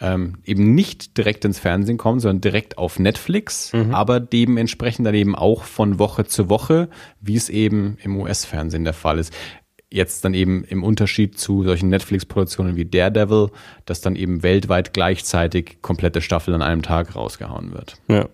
ähm, 0.00 0.38
eben 0.44 0.74
nicht 0.74 1.16
direkt 1.16 1.44
ins 1.44 1.58
Fernsehen 1.58 1.98
kommen, 1.98 2.20
sondern 2.20 2.40
direkt 2.40 2.78
auf 2.78 2.98
Netflix, 2.98 3.72
mhm. 3.72 3.94
aber 3.94 4.20
dementsprechend 4.20 5.06
dann 5.06 5.14
eben 5.14 5.34
auch 5.34 5.64
von 5.64 5.98
Woche 5.98 6.24
zu 6.24 6.48
Woche, 6.48 6.88
wie 7.20 7.36
es 7.36 7.48
eben 7.48 7.98
im 8.02 8.16
US-Fernsehen 8.16 8.84
der 8.84 8.94
Fall 8.94 9.18
ist. 9.18 9.32
Jetzt 9.92 10.24
dann 10.24 10.34
eben 10.34 10.64
im 10.64 10.84
Unterschied 10.84 11.36
zu 11.38 11.64
solchen 11.64 11.88
Netflix-Produktionen 11.88 12.76
wie 12.76 12.84
Daredevil, 12.84 13.50
dass 13.86 14.00
dann 14.00 14.14
eben 14.14 14.42
weltweit 14.42 14.94
gleichzeitig 14.94 15.78
komplette 15.82 16.20
Staffel 16.20 16.54
an 16.54 16.62
einem 16.62 16.82
Tag 16.82 17.16
rausgehauen 17.16 17.72
wird. 17.72 17.96
Ja. 18.08 18.28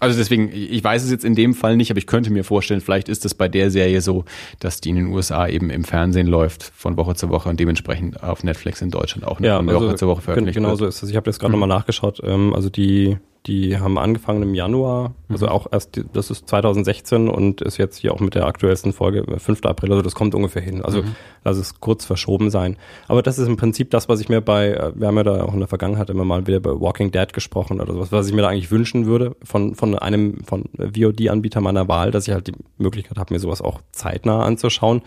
Also 0.00 0.18
deswegen, 0.18 0.50
ich 0.52 0.82
weiß 0.82 1.04
es 1.04 1.10
jetzt 1.10 1.24
in 1.24 1.34
dem 1.34 1.54
Fall 1.54 1.76
nicht, 1.76 1.90
aber 1.90 1.98
ich 1.98 2.06
könnte 2.06 2.30
mir 2.30 2.42
vorstellen, 2.42 2.80
vielleicht 2.80 3.08
ist 3.08 3.24
es 3.24 3.34
bei 3.34 3.48
der 3.48 3.70
Serie 3.70 4.00
so, 4.00 4.24
dass 4.58 4.80
die 4.80 4.90
in 4.90 4.96
den 4.96 5.06
USA 5.06 5.46
eben 5.46 5.70
im 5.70 5.84
Fernsehen 5.84 6.26
läuft 6.26 6.64
von 6.74 6.96
Woche 6.96 7.14
zu 7.14 7.28
Woche 7.28 7.48
und 7.48 7.60
dementsprechend 7.60 8.22
auf 8.22 8.42
Netflix 8.42 8.82
in 8.82 8.90
Deutschland 8.90 9.24
auch 9.24 9.40
ja, 9.40 9.56
von 9.56 9.68
also 9.68 9.86
Woche 9.86 9.94
zu 9.94 10.06
Woche 10.08 10.22
veröffentlicht 10.22 10.56
genau 10.56 10.70
wird. 10.70 10.78
Genau 10.78 10.90
so 10.90 10.96
ist 10.96 11.02
es. 11.02 11.10
Ich 11.10 11.16
habe 11.16 11.30
jetzt 11.30 11.38
gerade 11.38 11.54
mhm. 11.54 11.60
nochmal 11.60 11.78
nachgeschaut. 11.78 12.20
Ähm, 12.24 12.54
also 12.54 12.70
die 12.70 13.18
die 13.46 13.78
haben 13.78 13.98
angefangen 13.98 14.42
im 14.42 14.54
Januar, 14.54 15.12
also 15.28 15.46
mhm. 15.46 15.52
auch 15.52 15.66
erst, 15.70 16.00
das 16.14 16.30
ist 16.30 16.48
2016 16.48 17.28
und 17.28 17.60
ist 17.60 17.76
jetzt 17.76 17.98
hier 17.98 18.14
auch 18.14 18.20
mit 18.20 18.34
der 18.34 18.46
aktuellsten 18.46 18.94
Folge 18.94 19.22
5. 19.38 19.60
Äh, 19.62 19.68
April, 19.68 19.90
also 19.90 20.00
das 20.00 20.14
kommt 20.14 20.34
ungefähr 20.34 20.62
hin. 20.62 20.82
Also 20.82 21.02
mhm. 21.02 21.14
lass 21.44 21.58
es 21.58 21.78
kurz 21.78 22.06
verschoben 22.06 22.48
sein. 22.48 22.78
Aber 23.06 23.20
das 23.20 23.38
ist 23.38 23.46
im 23.46 23.58
Prinzip 23.58 23.90
das, 23.90 24.08
was 24.08 24.20
ich 24.20 24.30
mir 24.30 24.40
bei, 24.40 24.68
äh, 24.70 24.92
wir 24.94 25.08
haben 25.08 25.16
ja 25.18 25.24
da 25.24 25.44
auch 25.44 25.52
in 25.52 25.58
der 25.58 25.68
Vergangenheit 25.68 26.08
immer 26.08 26.24
mal 26.24 26.46
wieder 26.46 26.60
bei 26.60 26.70
Walking 26.70 27.10
Dead 27.10 27.30
gesprochen 27.34 27.82
oder 27.82 27.92
sowas, 27.92 28.12
was 28.12 28.28
ich 28.28 28.32
mir 28.32 28.42
da 28.42 28.48
eigentlich 28.48 28.70
wünschen 28.70 29.04
würde 29.04 29.36
von, 29.44 29.74
von 29.74 29.98
einem, 29.98 30.42
von 30.44 30.64
VOD-Anbieter 30.78 31.60
meiner 31.60 31.86
Wahl, 31.86 32.12
dass 32.12 32.26
ich 32.26 32.32
halt 32.32 32.46
die 32.46 32.54
Möglichkeit 32.78 33.18
habe, 33.18 33.34
mir 33.34 33.40
sowas 33.40 33.60
auch 33.60 33.82
zeitnah 33.92 34.42
anzuschauen. 34.42 35.02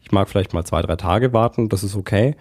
Ich 0.00 0.12
mag 0.12 0.28
vielleicht 0.28 0.54
mal 0.54 0.64
zwei, 0.64 0.80
drei 0.82 0.94
Tage 0.94 1.32
warten, 1.32 1.68
das 1.68 1.82
ist 1.82 1.96
okay. 1.96 2.36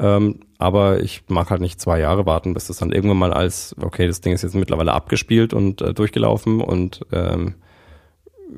Ähm, 0.00 0.40
aber 0.58 1.02
ich 1.02 1.22
mag 1.28 1.50
halt 1.50 1.60
nicht 1.60 1.80
zwei 1.80 2.00
Jahre 2.00 2.24
warten, 2.24 2.54
bis 2.54 2.68
das 2.68 2.78
dann 2.78 2.92
irgendwann 2.92 3.18
mal 3.18 3.32
als, 3.32 3.76
okay, 3.80 4.06
das 4.06 4.22
Ding 4.22 4.32
ist 4.32 4.42
jetzt 4.42 4.54
mittlerweile 4.54 4.94
abgespielt 4.94 5.52
und 5.52 5.82
äh, 5.82 5.92
durchgelaufen 5.92 6.62
und 6.62 7.04
ähm, 7.12 7.54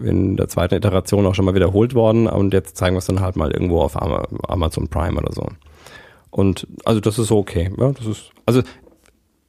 in 0.00 0.36
der 0.36 0.48
zweiten 0.48 0.76
Iteration 0.76 1.26
auch 1.26 1.34
schon 1.34 1.44
mal 1.44 1.54
wiederholt 1.54 1.94
worden 1.94 2.26
und 2.28 2.54
jetzt 2.54 2.76
zeigen 2.76 2.94
wir 2.94 2.98
es 2.98 3.06
dann 3.06 3.20
halt 3.20 3.36
mal 3.36 3.50
irgendwo 3.50 3.80
auf 3.80 4.00
Amazon 4.00 4.88
Prime 4.88 5.18
oder 5.18 5.32
so. 5.32 5.48
Und 6.30 6.66
also 6.84 7.00
das 7.00 7.18
ist 7.18 7.28
so 7.28 7.38
okay. 7.38 7.70
Ja, 7.76 7.90
das 7.90 8.06
ist 8.06 8.30
also 8.46 8.62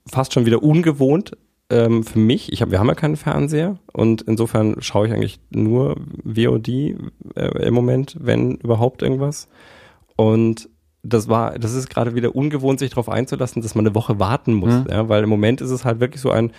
fast 0.06 0.34
schon 0.34 0.46
wieder 0.46 0.64
ungewohnt 0.64 1.38
ähm, 1.70 2.04
für 2.04 2.20
mich. 2.20 2.52
Ich 2.52 2.62
hab, 2.62 2.72
wir 2.72 2.80
haben 2.80 2.88
ja 2.88 2.96
keinen 2.96 3.16
Fernseher 3.16 3.78
und 3.94 4.24
insofern 4.24 4.82
schaue 4.82 5.08
ich 5.08 5.14
eigentlich 5.14 5.40
nur 5.52 5.96
VOD 6.26 6.68
äh, 6.68 6.96
im 7.36 7.74
Moment, 7.74 8.18
wenn 8.20 8.56
überhaupt 8.56 9.02
irgendwas. 9.02 9.48
Und 10.16 10.70
das 11.04 11.28
war, 11.28 11.60
das 11.60 11.74
ist 11.74 11.90
gerade 11.90 12.16
wieder 12.16 12.36
ungewohnt, 12.36 12.80
sich 12.80 12.92
darauf 12.92 13.10
einzulassen, 13.10 13.62
dass 13.62 13.76
man 13.76 13.86
eine 13.86 13.94
Woche 13.94 14.20
warten 14.20 14.54
muss, 14.54 14.74
mhm. 14.74 14.88
ja, 14.90 15.10
weil 15.10 15.24
im 15.24 15.30
Moment 15.30 15.62
ist 15.62 15.70
es 15.70 15.86
halt 15.86 16.00
wirklich 16.00 16.22
so 16.22 16.32
ein, 16.32 16.52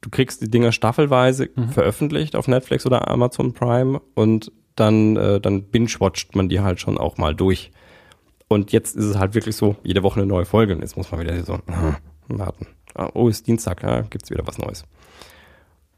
du 0.00 0.10
kriegst 0.10 0.42
die 0.42 0.50
Dinger 0.50 0.72
staffelweise 0.72 1.48
mhm. 1.54 1.68
veröffentlicht 1.68 2.34
auf 2.34 2.48
Netflix 2.48 2.84
oder 2.84 3.08
Amazon 3.08 3.54
Prime 3.54 4.00
und 4.14 4.50
dann, 4.74 5.16
äh, 5.16 5.40
dann 5.40 5.62
binge-watcht 5.64 6.34
man 6.34 6.48
die 6.48 6.60
halt 6.60 6.80
schon 6.80 6.98
auch 6.98 7.16
mal 7.16 7.34
durch. 7.34 7.70
Und 8.48 8.72
jetzt 8.72 8.96
ist 8.96 9.04
es 9.04 9.18
halt 9.18 9.34
wirklich 9.34 9.56
so, 9.56 9.76
jede 9.84 10.02
Woche 10.02 10.20
eine 10.20 10.26
neue 10.26 10.44
Folge 10.44 10.74
und 10.74 10.80
jetzt 10.80 10.96
muss 10.96 11.10
man 11.10 11.20
wieder 11.20 11.42
so 11.44 11.54
äh, 11.54 11.92
warten. 12.28 12.66
Ah, 12.94 13.08
oh, 13.14 13.28
ist 13.28 13.46
Dienstag, 13.46 13.82
ja, 13.82 14.02
gibt's 14.02 14.30
wieder 14.30 14.46
was 14.46 14.58
Neues. 14.58 14.84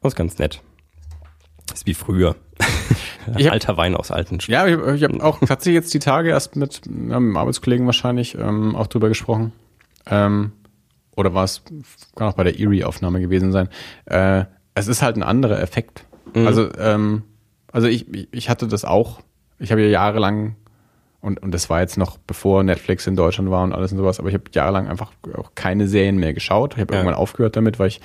Das 0.03 0.13
ist 0.13 0.17
ganz 0.17 0.39
nett. 0.39 0.61
Das 1.67 1.81
ist 1.81 1.87
wie 1.87 1.95
früher. 1.95 2.37
hab, 3.27 3.53
Alter 3.53 3.77
Wein 3.77 3.97
aus 3.97 4.11
alten 4.11 4.41
Sch 4.41 4.49
Ja, 4.49 4.67
ich, 4.67 4.79
ich 4.79 5.05
habe 5.05 5.23
auch 5.23 5.41
tatsächlich 5.41 5.75
jetzt 5.75 5.95
die 5.95 5.99
Tage 5.99 6.31
erst 6.31 6.57
mit 6.57 6.83
einem 6.87 7.37
Arbeitskollegen 7.37 7.87
wahrscheinlich 7.87 8.37
ähm, 8.37 8.77
auch 8.77 8.87
drüber 8.87 9.09
gesprochen. 9.09 9.53
Ähm, 10.07 10.53
oder 11.17 11.33
war 11.33 11.45
es, 11.45 11.63
kann 12.17 12.29
auch 12.29 12.35
bei 12.35 12.45
der 12.45 12.59
Erie-Aufnahme 12.59 13.21
gewesen 13.21 13.53
sein. 13.53 13.69
Äh, 14.07 14.45
es 14.75 14.89
ist 14.89 15.03
halt 15.03 15.17
ein 15.17 15.23
anderer 15.23 15.61
Effekt. 15.61 16.05
Mhm. 16.35 16.47
Also, 16.47 16.69
ähm, 16.79 17.23
also 17.73 17.87
ich, 17.87 18.07
ich 18.33 18.49
hatte 18.49 18.67
das 18.67 18.85
auch. 18.85 19.21
Ich 19.59 19.71
habe 19.71 19.83
ja 19.83 19.89
jahrelang 19.89 20.57
und, 21.25 21.43
und 21.43 21.53
das 21.53 21.71
war 21.71 21.81
jetzt 21.81 21.97
noch 21.97 22.19
bevor 22.19 22.63
Netflix 22.65 23.07
in 23.07 23.17
Deutschland 23.17 23.51
war 23.51 23.65
und 23.65 23.73
alles 23.73 23.93
und 23.93 23.99
sowas, 23.99 24.21
aber 24.21 24.29
ich 24.29 24.35
habe 24.35 24.45
jahrelang 24.53 24.89
einfach 24.89 25.13
auch 25.35 25.53
keine 25.55 25.89
Serien 25.89 26.19
mehr 26.19 26.35
geschaut. 26.35 26.75
Ich 26.75 26.81
habe 26.81 26.93
ja. 26.93 27.01
irgendwann 27.01 27.19
aufgehört 27.19 27.57
damit, 27.57 27.79
weil 27.79 27.89
ich 27.89 28.03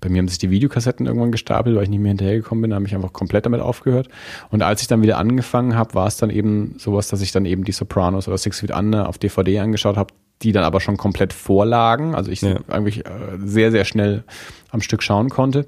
bei 0.00 0.08
mir 0.08 0.18
haben 0.18 0.28
sich 0.28 0.38
die 0.38 0.50
Videokassetten 0.50 1.06
irgendwann 1.06 1.32
gestapelt, 1.32 1.74
weil 1.74 1.84
ich 1.84 1.88
nicht 1.88 2.00
mehr 2.00 2.10
hinterhergekommen 2.10 2.62
bin, 2.62 2.70
da 2.70 2.76
habe 2.76 2.86
ich 2.86 2.94
einfach 2.94 3.12
komplett 3.12 3.46
damit 3.46 3.60
aufgehört. 3.60 4.08
Und 4.50 4.62
als 4.62 4.82
ich 4.82 4.88
dann 4.88 5.02
wieder 5.02 5.18
angefangen 5.18 5.74
habe, 5.74 5.94
war 5.94 6.06
es 6.06 6.16
dann 6.16 6.30
eben 6.30 6.74
sowas, 6.78 7.08
dass 7.08 7.20
ich 7.20 7.32
dann 7.32 7.46
eben 7.46 7.64
die 7.64 7.72
Sopranos 7.72 8.28
oder 8.28 8.38
Six 8.38 8.60
Feet 8.60 8.70
Under 8.70 9.08
auf 9.08 9.18
DVD 9.18 9.60
angeschaut 9.60 9.96
habe, 9.96 10.12
die 10.42 10.52
dann 10.52 10.64
aber 10.64 10.80
schon 10.80 10.96
komplett 10.96 11.32
vorlagen. 11.32 12.14
Also 12.14 12.30
ich 12.30 12.42
ja. 12.42 12.58
eigentlich 12.68 13.06
äh, 13.06 13.10
sehr, 13.38 13.70
sehr 13.70 13.84
schnell 13.84 14.24
am 14.70 14.82
Stück 14.82 15.02
schauen 15.02 15.30
konnte. 15.30 15.66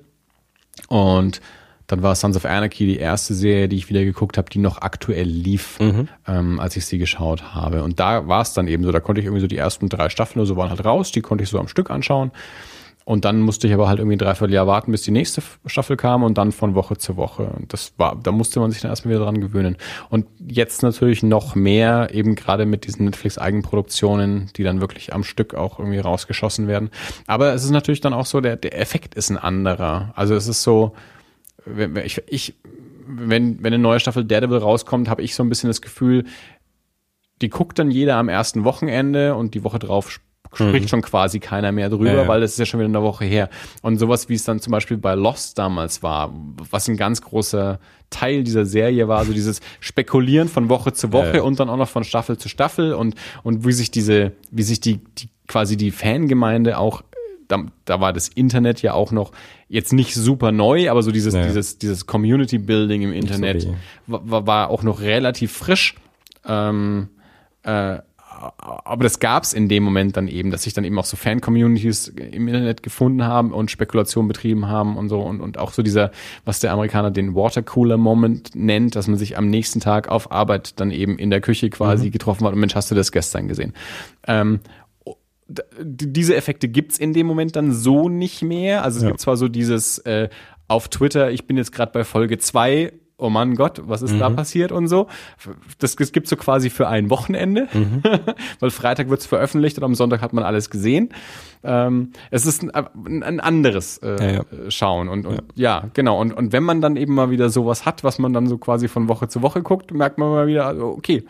Und 0.88 1.40
dann 1.88 2.02
war 2.02 2.14
Sons 2.14 2.36
of 2.36 2.44
Anarchy 2.44 2.84
die 2.84 2.98
erste 2.98 3.32
Serie, 3.32 3.66
die 3.66 3.76
ich 3.76 3.88
wieder 3.88 4.04
geguckt 4.04 4.36
habe, 4.36 4.50
die 4.50 4.58
noch 4.58 4.82
aktuell 4.82 5.26
lief, 5.26 5.80
mhm. 5.80 6.08
ähm, 6.26 6.60
als 6.60 6.76
ich 6.76 6.84
sie 6.84 6.98
geschaut 6.98 7.54
habe. 7.54 7.82
Und 7.82 7.98
da 7.98 8.28
war 8.28 8.42
es 8.42 8.52
dann 8.52 8.68
eben 8.68 8.84
so, 8.84 8.92
da 8.92 9.00
konnte 9.00 9.22
ich 9.22 9.26
irgendwie 9.26 9.40
so 9.40 9.46
die 9.46 9.56
ersten 9.56 9.88
drei 9.88 10.10
Staffeln 10.10 10.40
oder 10.40 10.46
so 10.46 10.56
waren 10.56 10.68
halt 10.68 10.84
raus, 10.84 11.12
die 11.12 11.22
konnte 11.22 11.44
ich 11.44 11.50
so 11.50 11.58
am 11.58 11.66
Stück 11.66 11.90
anschauen. 11.90 12.30
Und 13.08 13.24
dann 13.24 13.40
musste 13.40 13.66
ich 13.66 13.72
aber 13.72 13.88
halt 13.88 14.00
irgendwie 14.00 14.16
ein 14.16 14.18
Dreivierteljahr 14.18 14.66
warten, 14.66 14.92
bis 14.92 15.00
die 15.00 15.12
nächste 15.12 15.40
Staffel 15.64 15.96
kam 15.96 16.22
und 16.22 16.36
dann 16.36 16.52
von 16.52 16.74
Woche 16.74 16.98
zu 16.98 17.16
Woche. 17.16 17.44
Und 17.44 17.72
das 17.72 17.94
war, 17.96 18.20
da 18.22 18.32
musste 18.32 18.60
man 18.60 18.70
sich 18.70 18.82
dann 18.82 18.90
erstmal 18.90 19.14
wieder 19.14 19.24
dran 19.24 19.40
gewöhnen. 19.40 19.78
Und 20.10 20.26
jetzt 20.46 20.82
natürlich 20.82 21.22
noch 21.22 21.54
mehr, 21.54 22.10
eben 22.12 22.34
gerade 22.34 22.66
mit 22.66 22.86
diesen 22.86 23.06
Netflix-Eigenproduktionen, 23.06 24.50
die 24.54 24.62
dann 24.62 24.82
wirklich 24.82 25.14
am 25.14 25.24
Stück 25.24 25.54
auch 25.54 25.78
irgendwie 25.78 26.00
rausgeschossen 26.00 26.68
werden. 26.68 26.90
Aber 27.26 27.54
es 27.54 27.64
ist 27.64 27.70
natürlich 27.70 28.02
dann 28.02 28.12
auch 28.12 28.26
so, 28.26 28.42
der, 28.42 28.56
der 28.56 28.78
Effekt 28.78 29.14
ist 29.14 29.30
ein 29.30 29.38
anderer. 29.38 30.12
Also 30.14 30.34
es 30.34 30.46
ist 30.46 30.62
so, 30.62 30.92
ich, 32.04 32.22
ich 32.26 32.56
wenn, 33.06 33.62
wenn 33.62 33.72
eine 33.72 33.82
neue 33.82 34.00
Staffel 34.00 34.26
Daredevil 34.26 34.58
rauskommt, 34.58 35.08
habe 35.08 35.22
ich 35.22 35.34
so 35.34 35.42
ein 35.42 35.48
bisschen 35.48 35.70
das 35.70 35.80
Gefühl, 35.80 36.26
die 37.40 37.48
guckt 37.48 37.78
dann 37.78 37.90
jeder 37.90 38.16
am 38.16 38.28
ersten 38.28 38.64
Wochenende 38.64 39.34
und 39.34 39.54
die 39.54 39.64
Woche 39.64 39.78
drauf 39.78 40.10
spricht 40.54 40.84
mhm. 40.84 40.88
schon 40.88 41.02
quasi 41.02 41.40
keiner 41.40 41.72
mehr 41.72 41.88
drüber, 41.90 42.12
ja, 42.12 42.22
ja. 42.22 42.28
weil 42.28 42.40
das 42.40 42.52
ist 42.52 42.58
ja 42.58 42.66
schon 42.66 42.80
wieder 42.80 42.88
eine 42.88 43.02
Woche 43.02 43.24
her. 43.24 43.48
Und 43.82 43.98
sowas, 43.98 44.28
wie 44.28 44.34
es 44.34 44.44
dann 44.44 44.60
zum 44.60 44.70
Beispiel 44.70 44.96
bei 44.96 45.14
Lost 45.14 45.58
damals 45.58 46.02
war, 46.02 46.32
was 46.70 46.88
ein 46.88 46.96
ganz 46.96 47.22
großer 47.22 47.78
Teil 48.10 48.44
dieser 48.44 48.64
Serie 48.64 49.08
war, 49.08 49.24
so 49.24 49.32
dieses 49.32 49.60
Spekulieren 49.80 50.48
von 50.48 50.68
Woche 50.68 50.92
zu 50.92 51.12
Woche 51.12 51.36
ja, 51.36 51.42
und 51.42 51.60
dann 51.60 51.68
auch 51.68 51.76
noch 51.76 51.88
von 51.88 52.04
Staffel 52.04 52.38
zu 52.38 52.48
Staffel 52.48 52.94
und, 52.94 53.14
und 53.42 53.66
wie 53.66 53.72
sich 53.72 53.90
diese, 53.90 54.32
wie 54.50 54.62
sich 54.62 54.80
die, 54.80 54.98
die 54.98 55.28
quasi 55.46 55.76
die 55.76 55.90
Fangemeinde 55.90 56.78
auch 56.78 57.02
da, 57.48 57.64
da 57.86 58.00
war 58.00 58.12
das 58.12 58.28
Internet 58.28 58.82
ja 58.82 58.92
auch 58.92 59.10
noch 59.10 59.32
jetzt 59.68 59.92
nicht 59.92 60.14
super 60.14 60.52
neu, 60.52 60.90
aber 60.90 61.02
so 61.02 61.10
dieses, 61.10 61.34
dieses, 61.34 61.78
dieses 61.78 62.06
Community 62.06 62.58
Building 62.58 63.02
im 63.02 63.12
Internet 63.12 63.66
war, 64.06 64.46
war 64.46 64.70
auch 64.70 64.82
noch 64.82 65.00
relativ 65.00 65.52
frisch. 65.52 65.94
Ähm, 66.46 67.08
äh, 67.62 67.98
aber 68.58 69.02
das 69.02 69.18
gab 69.18 69.42
es 69.42 69.52
in 69.52 69.68
dem 69.68 69.82
Moment 69.82 70.16
dann 70.16 70.28
eben, 70.28 70.50
dass 70.50 70.62
sich 70.62 70.72
dann 70.72 70.84
eben 70.84 70.98
auch 70.98 71.04
so 71.04 71.16
Fan-Communities 71.16 72.08
im 72.08 72.46
Internet 72.46 72.82
gefunden 72.82 73.24
haben 73.24 73.52
und 73.52 73.70
Spekulation 73.70 74.28
betrieben 74.28 74.68
haben 74.68 74.96
und 74.96 75.08
so 75.08 75.20
und, 75.20 75.40
und 75.40 75.58
auch 75.58 75.72
so 75.72 75.82
dieser, 75.82 76.12
was 76.44 76.60
der 76.60 76.72
Amerikaner 76.72 77.10
den 77.10 77.34
Watercooler-Moment 77.34 78.54
nennt, 78.54 78.94
dass 78.94 79.08
man 79.08 79.18
sich 79.18 79.36
am 79.36 79.48
nächsten 79.48 79.80
Tag 79.80 80.08
auf 80.08 80.30
Arbeit 80.30 80.78
dann 80.80 80.90
eben 80.90 81.18
in 81.18 81.30
der 81.30 81.40
Küche 81.40 81.68
quasi 81.70 82.06
mhm. 82.06 82.12
getroffen 82.12 82.46
hat 82.46 82.52
und 82.52 82.60
Mensch, 82.60 82.74
hast 82.74 82.90
du 82.90 82.94
das 82.94 83.12
gestern 83.12 83.48
gesehen? 83.48 83.72
Ähm, 84.26 84.60
diese 85.80 86.36
Effekte 86.36 86.68
gibt's 86.68 86.98
in 86.98 87.14
dem 87.14 87.26
Moment 87.26 87.56
dann 87.56 87.72
so 87.72 88.08
nicht 88.08 88.42
mehr. 88.42 88.84
Also 88.84 88.98
es 88.98 89.02
ja. 89.02 89.08
gibt 89.08 89.20
zwar 89.20 89.36
so 89.36 89.48
dieses 89.48 89.98
äh, 90.00 90.28
auf 90.68 90.88
Twitter, 90.88 91.30
ich 91.30 91.46
bin 91.46 91.56
jetzt 91.56 91.72
gerade 91.72 91.90
bei 91.92 92.04
Folge 92.04 92.38
zwei 92.38 92.92
oh 93.18 93.30
Mann 93.30 93.56
Gott, 93.56 93.82
was 93.84 94.02
ist 94.02 94.18
da 94.18 94.30
passiert 94.30 94.72
und 94.72 94.86
so. 94.86 95.08
Das, 95.78 95.96
das 95.96 96.12
gibt 96.12 96.28
so 96.28 96.36
quasi 96.36 96.70
für 96.70 96.88
ein 96.88 97.10
Wochenende, 97.10 97.68
weil 98.60 98.70
Freitag 98.70 99.10
wird's 99.10 99.26
veröffentlicht 99.26 99.76
und 99.78 99.84
am 99.84 99.94
Sonntag 99.94 100.22
hat 100.22 100.32
man 100.32 100.44
alles 100.44 100.70
gesehen. 100.70 101.10
Ähm, 101.64 102.12
es 102.30 102.46
ist 102.46 102.62
ein, 102.62 103.22
ein 103.22 103.40
anderes 103.40 103.98
äh, 103.98 104.24
Ja, 104.24 104.32
ja. 104.32 104.70
Schauen 104.70 105.08
und, 105.08 105.26
und 105.26 105.42
ja. 105.56 105.90
genau. 105.94 106.20
Und, 106.20 106.32
und 106.32 106.52
wenn 106.52 106.62
man 106.62 106.80
dann 106.80 106.96
eben 106.96 107.14
mal 107.14 107.30
wieder 107.30 107.50
sowas 107.50 107.84
hat, 107.84 108.04
was 108.04 108.20
man 108.20 108.32
dann 108.32 108.46
so 108.46 108.56
quasi 108.56 108.86
von 108.86 109.08
Woche 109.08 109.28
zu 109.28 109.42
Woche 109.42 109.62
guckt, 109.62 109.92
merkt 109.92 110.18
man 110.18 110.30
mal 110.30 110.46
wieder, 110.46 110.66
also, 110.66 110.86
okay, 110.86 111.24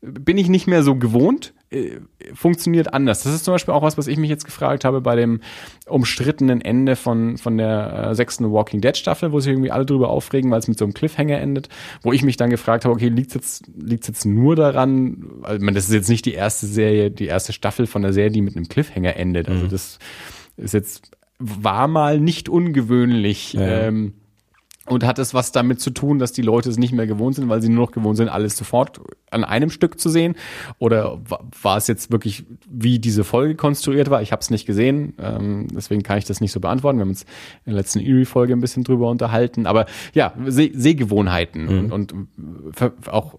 bin 0.00 0.38
ich 0.38 0.48
nicht 0.48 0.68
mehr 0.68 0.84
so 0.84 0.94
gewohnt, 0.94 1.54
äh, 1.72 2.00
funktioniert 2.34 2.92
anders. 2.94 3.22
Das 3.22 3.32
ist 3.34 3.44
zum 3.44 3.54
Beispiel 3.54 3.74
auch 3.74 3.82
was, 3.82 3.98
was 3.98 4.06
ich 4.06 4.18
mich 4.18 4.30
jetzt 4.30 4.44
gefragt 4.44 4.84
habe 4.84 5.00
bei 5.00 5.16
dem 5.16 5.40
umstrittenen 5.86 6.60
Ende 6.60 6.96
von, 6.96 7.38
von 7.38 7.56
der 7.56 8.08
äh, 8.10 8.14
sechsten 8.14 8.50
Walking 8.52 8.80
Dead 8.80 8.96
Staffel, 8.96 9.32
wo 9.32 9.40
sich 9.40 9.52
irgendwie 9.52 9.70
alle 9.70 9.86
drüber 9.86 10.08
aufregen, 10.08 10.50
weil 10.50 10.58
es 10.58 10.68
mit 10.68 10.78
so 10.78 10.84
einem 10.84 10.94
Cliffhanger 10.94 11.38
endet, 11.38 11.68
wo 12.02 12.12
ich 12.12 12.22
mich 12.22 12.36
dann 12.36 12.50
gefragt 12.50 12.84
habe, 12.84 12.94
okay, 12.94 13.08
liegt 13.08 13.34
jetzt, 13.34 13.64
liegt's 13.76 14.08
jetzt 14.08 14.24
nur 14.24 14.56
daran, 14.56 15.30
also, 15.42 15.56
ich 15.56 15.62
meine, 15.62 15.74
das 15.74 15.88
ist 15.88 15.94
jetzt 15.94 16.08
nicht 16.08 16.26
die 16.26 16.34
erste 16.34 16.66
Serie, 16.66 17.10
die 17.10 17.26
erste 17.26 17.52
Staffel 17.52 17.86
von 17.86 18.02
der 18.02 18.12
Serie, 18.12 18.30
die 18.30 18.42
mit 18.42 18.56
einem 18.56 18.68
Cliffhanger 18.68 19.16
endet. 19.16 19.48
Also 19.48 19.66
das 19.66 19.98
ist 20.56 20.74
jetzt, 20.74 21.10
war 21.38 21.88
mal 21.88 22.20
nicht 22.20 22.48
ungewöhnlich. 22.48 23.54
Ja. 23.54 23.86
Ähm, 23.88 24.14
und 24.86 25.04
hat 25.06 25.20
es 25.20 25.32
was 25.32 25.52
damit 25.52 25.80
zu 25.80 25.90
tun, 25.90 26.18
dass 26.18 26.32
die 26.32 26.42
Leute 26.42 26.68
es 26.68 26.76
nicht 26.76 26.92
mehr 26.92 27.06
gewohnt 27.06 27.36
sind, 27.36 27.48
weil 27.48 27.62
sie 27.62 27.68
nur 27.68 27.86
noch 27.86 27.92
gewohnt 27.92 28.16
sind, 28.16 28.28
alles 28.28 28.56
sofort 28.56 29.00
an 29.30 29.44
einem 29.44 29.70
Stück 29.70 30.00
zu 30.00 30.08
sehen? 30.08 30.34
Oder 30.78 31.20
wa- 31.28 31.44
war 31.62 31.76
es 31.76 31.86
jetzt 31.86 32.10
wirklich, 32.10 32.44
wie 32.68 32.98
diese 32.98 33.22
Folge 33.22 33.54
konstruiert 33.54 34.10
war? 34.10 34.22
Ich 34.22 34.32
habe 34.32 34.40
es 34.40 34.50
nicht 34.50 34.66
gesehen, 34.66 35.14
ähm, 35.20 35.68
deswegen 35.72 36.02
kann 36.02 36.18
ich 36.18 36.24
das 36.24 36.40
nicht 36.40 36.50
so 36.50 36.58
beantworten. 36.58 36.98
Wir 36.98 37.02
haben 37.02 37.10
uns 37.10 37.22
in 37.64 37.72
der 37.72 37.74
letzten 37.74 38.00
Eerie-Folge 38.00 38.52
ein 38.54 38.60
bisschen 38.60 38.82
drüber 38.82 39.08
unterhalten. 39.08 39.66
Aber 39.66 39.86
ja, 40.14 40.32
Seh 40.46 40.72
Sehgewohnheiten 40.74 41.68
und, 41.68 42.12
und 42.12 42.28
ver 42.74 42.92
auch 43.06 43.34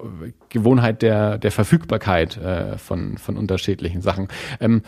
Gewohnheit 0.47 1.01
der, 1.01 1.37
der 1.39 1.51
Verfügbarkeit 1.51 2.37
äh, 2.37 2.77
von, 2.77 3.17
von 3.17 3.35
unterschiedlichen 3.35 4.01
Sachen. 4.01 4.29
Ähm, 4.61 4.81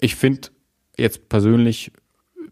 ich 0.00 0.14
finde 0.14 0.48
jetzt 0.96 1.28
persönlich 1.28 1.90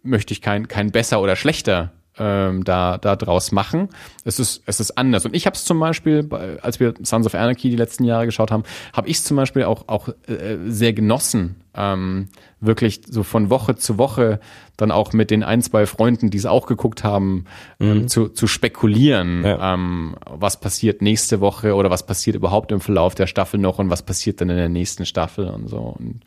möchte 0.02 0.32
ich 0.32 0.43
kein, 0.43 0.66
kein 0.68 0.90
besser 0.90 1.20
oder 1.22 1.36
schlechter 1.36 1.93
ähm, 2.18 2.64
da, 2.64 2.98
da 2.98 3.16
draus 3.16 3.52
machen. 3.52 3.88
Es 4.24 4.38
ist, 4.38 4.62
es 4.66 4.80
ist 4.80 4.96
anders. 4.96 5.24
Und 5.26 5.34
ich 5.34 5.46
habe 5.46 5.56
es 5.56 5.64
zum 5.64 5.80
Beispiel, 5.80 6.22
bei, 6.22 6.60
als 6.62 6.80
wir 6.80 6.94
Sons 7.02 7.26
of 7.26 7.34
Anarchy 7.34 7.70
die 7.70 7.76
letzten 7.76 8.04
Jahre 8.04 8.26
geschaut 8.26 8.50
haben, 8.50 8.62
habe 8.92 9.08
ich 9.08 9.16
es 9.18 9.24
zum 9.24 9.36
Beispiel 9.36 9.64
auch, 9.64 9.88
auch 9.88 10.08
äh, 10.28 10.58
sehr 10.66 10.92
genossen, 10.92 11.56
ähm, 11.74 12.28
wirklich 12.60 13.02
so 13.08 13.22
von 13.24 13.50
Woche 13.50 13.74
zu 13.76 13.98
Woche 13.98 14.38
dann 14.76 14.90
auch 14.90 15.12
mit 15.12 15.30
den 15.30 15.42
ein, 15.42 15.60
zwei 15.60 15.86
Freunden, 15.86 16.30
die 16.30 16.38
es 16.38 16.46
auch 16.46 16.66
geguckt 16.66 17.04
haben, 17.04 17.44
ähm, 17.80 18.08
zu, 18.08 18.28
zu 18.28 18.46
spekulieren, 18.46 19.44
Ja. 19.44 19.74
ähm, 19.74 20.16
was 20.28 20.58
passiert 20.60 21.02
nächste 21.02 21.40
Woche 21.40 21.74
oder 21.74 21.90
was 21.90 22.06
passiert 22.06 22.36
überhaupt 22.36 22.72
im 22.72 22.80
Verlauf 22.80 23.14
der 23.14 23.26
Staffel 23.26 23.58
noch 23.60 23.78
und 23.78 23.90
was 23.90 24.02
passiert 24.02 24.40
dann 24.40 24.50
in 24.50 24.56
der 24.56 24.68
nächsten 24.68 25.04
Staffel 25.04 25.48
und 25.48 25.68
so. 25.68 25.78
Und 25.78 26.20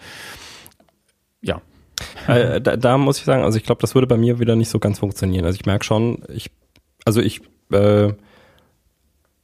ja. 1.42 1.62
Äh, 2.28 2.62
da, 2.62 2.76
da 2.76 2.98
muss 2.98 3.20
ich 3.20 3.26
sagen, 3.26 3.44
also 3.44 3.58
ich 3.58 3.64
glaube, 3.64 3.82
das 3.82 3.96
würde 3.96 4.08
bei 4.08 4.18
mir 4.18 4.40
wieder 4.40 4.56
nicht 4.56 4.70
so 4.70 4.80
ganz 4.80 5.00
funktionieren. 5.00 5.46
Also 5.46 5.58
ich 5.60 5.66
merke 5.66 5.86
schon, 5.86 6.24
ich, 6.30 6.52
also 7.06 7.22
ich, 7.22 7.42
äh, 7.72 8.14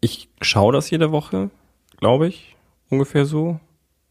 ich 0.01 0.29
schaue 0.41 0.73
das 0.73 0.89
jede 0.89 1.11
Woche, 1.11 1.49
glaube 1.97 2.27
ich, 2.27 2.55
ungefähr 2.89 3.25
so. 3.25 3.59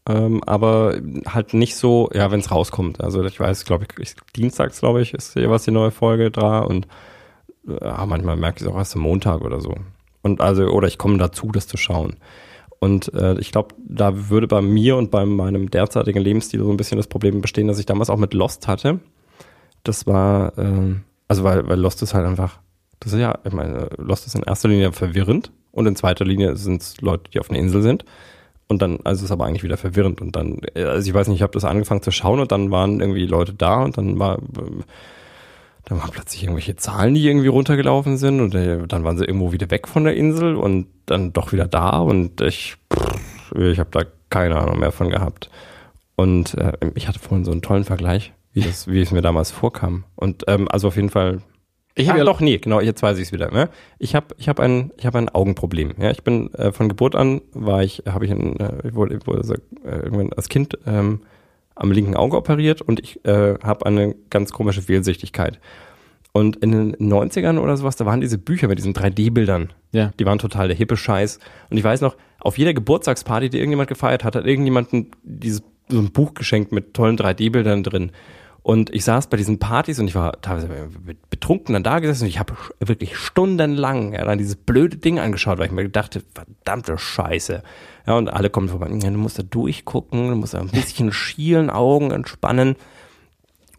Ähm, 0.09 0.43
aber 0.43 0.99
halt 1.27 1.53
nicht 1.53 1.77
so, 1.77 2.09
ja, 2.13 2.29
wenn 2.29 2.41
es 2.41 2.51
rauskommt. 2.51 3.01
Also 3.01 3.23
ich 3.23 3.39
weiß, 3.39 3.63
glaube 3.63 3.85
ich, 3.85 3.99
ich, 3.99 4.15
dienstags, 4.35 4.79
glaube 4.79 5.01
ich, 5.01 5.13
ist 5.13 5.35
jeweils 5.35 5.63
die 5.63 5.71
neue 5.71 5.91
Folge 5.91 6.29
da 6.29 6.59
und 6.59 6.87
äh, 7.67 7.85
ja, 7.85 8.05
manchmal 8.05 8.35
merke 8.35 8.57
ich 8.57 8.63
es 8.63 8.67
auch 8.67 8.77
erst 8.77 8.95
am 8.95 9.03
Montag 9.03 9.41
oder 9.41 9.61
so. 9.61 9.75
Und 10.21 10.41
also, 10.41 10.65
oder 10.65 10.87
ich 10.87 10.97
komme 10.97 11.17
dazu, 11.17 11.51
das 11.53 11.67
zu 11.67 11.77
schauen. 11.77 12.17
Und 12.83 13.13
äh, 13.13 13.39
ich 13.39 13.53
glaube, 13.53 13.75
da 13.77 14.29
würde 14.29 14.45
bei 14.45 14.61
mir 14.61 14.97
und 14.97 15.09
bei 15.09 15.25
meinem 15.25 15.71
derzeitigen 15.71 16.19
Lebensstil 16.19 16.59
so 16.59 16.69
ein 16.69 16.75
bisschen 16.75 16.97
das 16.97 17.07
Problem 17.07 17.39
bestehen, 17.39 17.69
dass 17.69 17.79
ich 17.79 17.85
damals 17.85 18.09
auch 18.09 18.17
mit 18.17 18.33
Lost 18.33 18.67
hatte. 18.67 18.99
Das 19.83 20.05
war, 20.05 20.51
ähm, 20.57 21.03
also 21.29 21.45
weil, 21.45 21.65
weil 21.69 21.79
Lost 21.79 22.01
ist 22.01 22.13
halt 22.13 22.25
einfach, 22.25 22.59
das 22.99 23.13
ist 23.13 23.21
ja, 23.21 23.39
ich 23.45 23.53
meine, 23.53 23.87
Lost 23.95 24.27
ist 24.27 24.35
in 24.35 24.43
erster 24.43 24.67
Linie 24.67 24.91
verwirrend 24.91 25.53
und 25.71 25.85
in 25.85 25.95
zweiter 25.95 26.25
Linie 26.25 26.57
sind 26.57 26.81
es 26.81 26.99
Leute, 26.99 27.31
die 27.31 27.39
auf 27.39 27.49
einer 27.49 27.59
Insel 27.59 27.81
sind. 27.81 28.03
Und 28.67 28.81
dann, 28.81 28.99
also 29.05 29.19
es 29.19 29.23
ist 29.23 29.31
aber 29.31 29.45
eigentlich 29.45 29.63
wieder 29.63 29.77
verwirrend. 29.77 30.19
Und 30.19 30.35
dann, 30.35 30.59
äh, 30.75 30.83
also 30.83 31.07
ich 31.07 31.13
weiß 31.13 31.29
nicht, 31.29 31.37
ich 31.37 31.41
habe 31.41 31.53
das 31.53 31.63
angefangen 31.63 32.01
zu 32.01 32.11
schauen 32.11 32.41
und 32.41 32.51
dann 32.51 32.69
waren 32.69 32.99
irgendwie 32.99 33.25
Leute 33.25 33.53
da 33.53 33.81
und 33.81 33.97
dann 33.97 34.19
war, 34.19 34.39
ähm, 34.57 34.83
dann 35.85 35.99
waren 35.99 36.11
plötzlich 36.11 36.43
irgendwelche 36.43 36.75
Zahlen, 36.75 37.13
die 37.13 37.27
irgendwie 37.27 37.47
runtergelaufen 37.47 38.17
sind 38.17 38.39
und 38.39 38.55
äh, 38.55 38.87
dann 38.87 39.03
waren 39.03 39.17
sie 39.17 39.25
irgendwo 39.25 39.51
wieder 39.51 39.69
weg 39.69 39.87
von 39.87 40.03
der 40.05 40.15
Insel 40.15 40.55
und 40.55 40.87
dann 41.05 41.33
doch 41.33 41.51
wieder 41.51 41.67
da 41.67 41.99
und 41.99 42.39
ich, 42.41 42.75
ich 43.55 43.79
habe 43.79 43.89
da 43.91 44.03
keine 44.29 44.57
Ahnung 44.57 44.79
mehr 44.79 44.91
von 44.91 45.09
gehabt. 45.09 45.49
Und 46.15 46.55
äh, 46.55 46.73
ich 46.95 47.07
hatte 47.07 47.19
vorhin 47.19 47.43
so 47.43 47.51
einen 47.51 47.61
tollen 47.61 47.83
Vergleich, 47.83 48.33
wie, 48.53 48.61
das, 48.61 48.87
wie 48.87 49.01
es 49.01 49.11
mir 49.11 49.21
damals 49.21 49.51
vorkam. 49.51 50.05
Und 50.15 50.43
ähm, 50.47 50.67
also 50.69 50.87
auf 50.87 50.95
jeden 50.95 51.09
Fall. 51.09 51.41
Ich 51.95 52.03
Ich 52.03 52.09
hab 52.09 52.15
ah, 52.15 52.19
ja- 52.19 52.25
doch, 52.25 52.39
nee, 52.39 52.57
genau, 52.57 52.79
jetzt 52.79 53.03
weiß 53.03 53.17
ich 53.17 53.25
es 53.27 53.31
wieder. 53.31 53.51
Ne? 53.51 53.69
Ich 53.99 54.15
habe 54.15 54.27
ich 54.37 54.47
hab 54.47 54.59
ein, 54.59 54.91
ich 54.97 55.05
hab 55.05 55.15
ein 55.15 55.29
Augenproblem. 55.29 55.93
Ja? 55.99 56.11
Ich 56.11 56.23
bin 56.23 56.53
äh, 56.53 56.71
von 56.71 56.87
Geburt 56.87 57.15
an, 57.15 57.41
war 57.53 57.83
ich, 57.83 58.03
habe 58.07 58.25
ich, 58.25 58.31
ein, 58.31 58.59
äh, 58.59 58.87
ich 58.87 58.95
wurde, 58.95 59.19
wurde 59.25 59.43
so, 59.43 59.53
äh, 59.53 59.59
irgendwann 60.03 60.33
als 60.33 60.49
Kind 60.49 60.77
ähm, 60.85 61.21
am 61.75 61.91
linken 61.91 62.15
Auge 62.15 62.37
operiert 62.37 62.81
und 62.81 62.99
ich 62.99 63.23
äh, 63.25 63.55
habe 63.63 63.85
eine 63.85 64.15
ganz 64.29 64.51
komische 64.51 64.81
Fehlsichtigkeit. 64.81 65.59
Und 66.31 66.55
in 66.57 66.71
den 66.71 66.95
90ern 66.95 67.59
oder 67.59 67.77
sowas, 67.77 67.95
da 67.95 68.07
waren 68.07 68.19
diese 68.19 68.39
Bücher 68.39 68.67
mit 68.67 68.79
diesen 68.79 68.93
3D-Bildern. 68.93 69.71
Ja. 69.91 70.11
Die 70.19 70.25
waren 70.25 70.39
total 70.39 70.67
der 70.67 70.75
hippe 70.75 70.97
Scheiß. 70.97 71.39
Und 71.69 71.77
ich 71.77 71.83
weiß 71.83 72.01
noch, 72.01 72.17
auf 72.39 72.57
jeder 72.57 72.73
Geburtstagsparty, 72.73 73.49
die 73.49 73.57
irgendjemand 73.59 73.87
gefeiert 73.87 74.23
hat, 74.23 74.35
hat 74.35 74.45
irgendjemanden 74.45 75.11
dieses, 75.21 75.61
so 75.89 75.99
ein 75.99 76.11
Buch 76.11 76.33
geschenkt 76.33 76.71
mit 76.71 76.95
tollen 76.95 77.17
3D-Bildern 77.17 77.83
drin. 77.83 78.11
Und 78.63 78.95
ich 78.95 79.03
saß 79.03 79.27
bei 79.27 79.35
diesen 79.35 79.59
Partys 79.59 79.99
und 79.99 80.07
ich 80.07 80.15
war 80.15 80.41
teilweise 80.41 80.69
betrunken 81.29 81.73
dann 81.73 81.83
da 81.83 81.99
gesessen 81.99 82.23
und 82.23 82.29
ich 82.29 82.39
habe 82.39 82.53
wirklich 82.79 83.17
stundenlang 83.17 84.13
ja, 84.13 84.23
dann 84.23 84.37
dieses 84.37 84.55
blöde 84.55 84.95
Ding 84.95 85.19
angeschaut, 85.19 85.57
weil 85.59 85.65
ich 85.65 85.73
mir 85.73 85.89
dachte, 85.89 86.23
verdammte 86.33 86.97
Scheiße. 86.97 87.61
Ja, 88.07 88.17
und 88.17 88.29
alle 88.29 88.49
kommen 88.49 88.69
vorbei, 88.69 88.89
ja, 88.89 89.09
du 89.09 89.17
musst 89.17 89.37
da 89.37 89.43
durchgucken, 89.43 90.29
du 90.29 90.35
musst 90.35 90.53
da 90.53 90.59
ein 90.59 90.69
bisschen 90.69 91.11
schielen, 91.11 91.69
Augen 91.69 92.11
entspannen. 92.11 92.77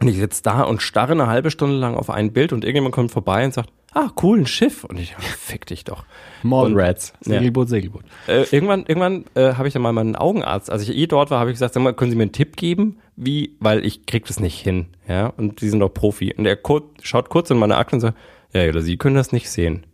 Und 0.00 0.08
ich 0.08 0.18
sitze 0.18 0.42
da 0.42 0.62
und 0.62 0.82
starre 0.82 1.12
eine 1.12 1.28
halbe 1.28 1.50
Stunde 1.50 1.76
lang 1.76 1.94
auf 1.94 2.10
ein 2.10 2.34
Bild 2.34 2.52
und 2.52 2.62
irgendjemand 2.62 2.94
kommt 2.94 3.10
vorbei 3.10 3.42
und 3.46 3.54
sagt, 3.54 3.70
ah, 3.94 4.10
cool, 4.22 4.40
ein 4.40 4.46
Schiff. 4.46 4.84
Und 4.84 4.98
ich 4.98 5.12
dachte, 5.12 5.24
fick 5.24 5.66
dich 5.66 5.84
doch. 5.84 6.04
Mallrats. 6.42 7.12
Ja. 7.24 7.38
Segelboot, 7.38 7.68
Segelboot. 7.68 8.04
Äh, 8.28 8.44
irgendwann 8.50 8.84
irgendwann 8.86 9.24
äh, 9.34 9.54
habe 9.54 9.68
ich 9.68 9.74
dann 9.74 9.82
mal 9.82 9.92
meinen 9.92 10.16
Augenarzt, 10.16 10.70
als 10.70 10.82
ich 10.82 10.94
eh 10.94 11.06
dort 11.06 11.30
war, 11.30 11.40
habe 11.40 11.50
ich 11.50 11.54
gesagt, 11.54 11.74
sag 11.74 11.82
mal, 11.82 11.94
können 11.94 12.10
Sie 12.10 12.16
mir 12.16 12.24
einen 12.24 12.32
Tipp 12.32 12.56
geben, 12.56 12.98
wie, 13.16 13.56
weil 13.60 13.84
ich 13.84 14.06
krieg 14.06 14.26
das 14.26 14.40
nicht 14.40 14.60
hin, 14.60 14.86
ja, 15.08 15.28
und 15.28 15.60
Sie 15.60 15.70
sind 15.70 15.80
doch 15.80 15.88
Profi. 15.88 16.34
Und 16.36 16.46
er 16.46 16.56
kur 16.56 16.82
schaut 17.02 17.28
kurz 17.30 17.50
in 17.50 17.56
meine 17.56 17.76
Akte 17.76 17.96
und 17.96 18.00
sagt, 18.00 18.18
ja, 18.52 18.68
oder 18.68 18.82
Sie 18.82 18.96
können 18.96 19.16
das 19.16 19.32
nicht 19.32 19.48
sehen. 19.48 19.86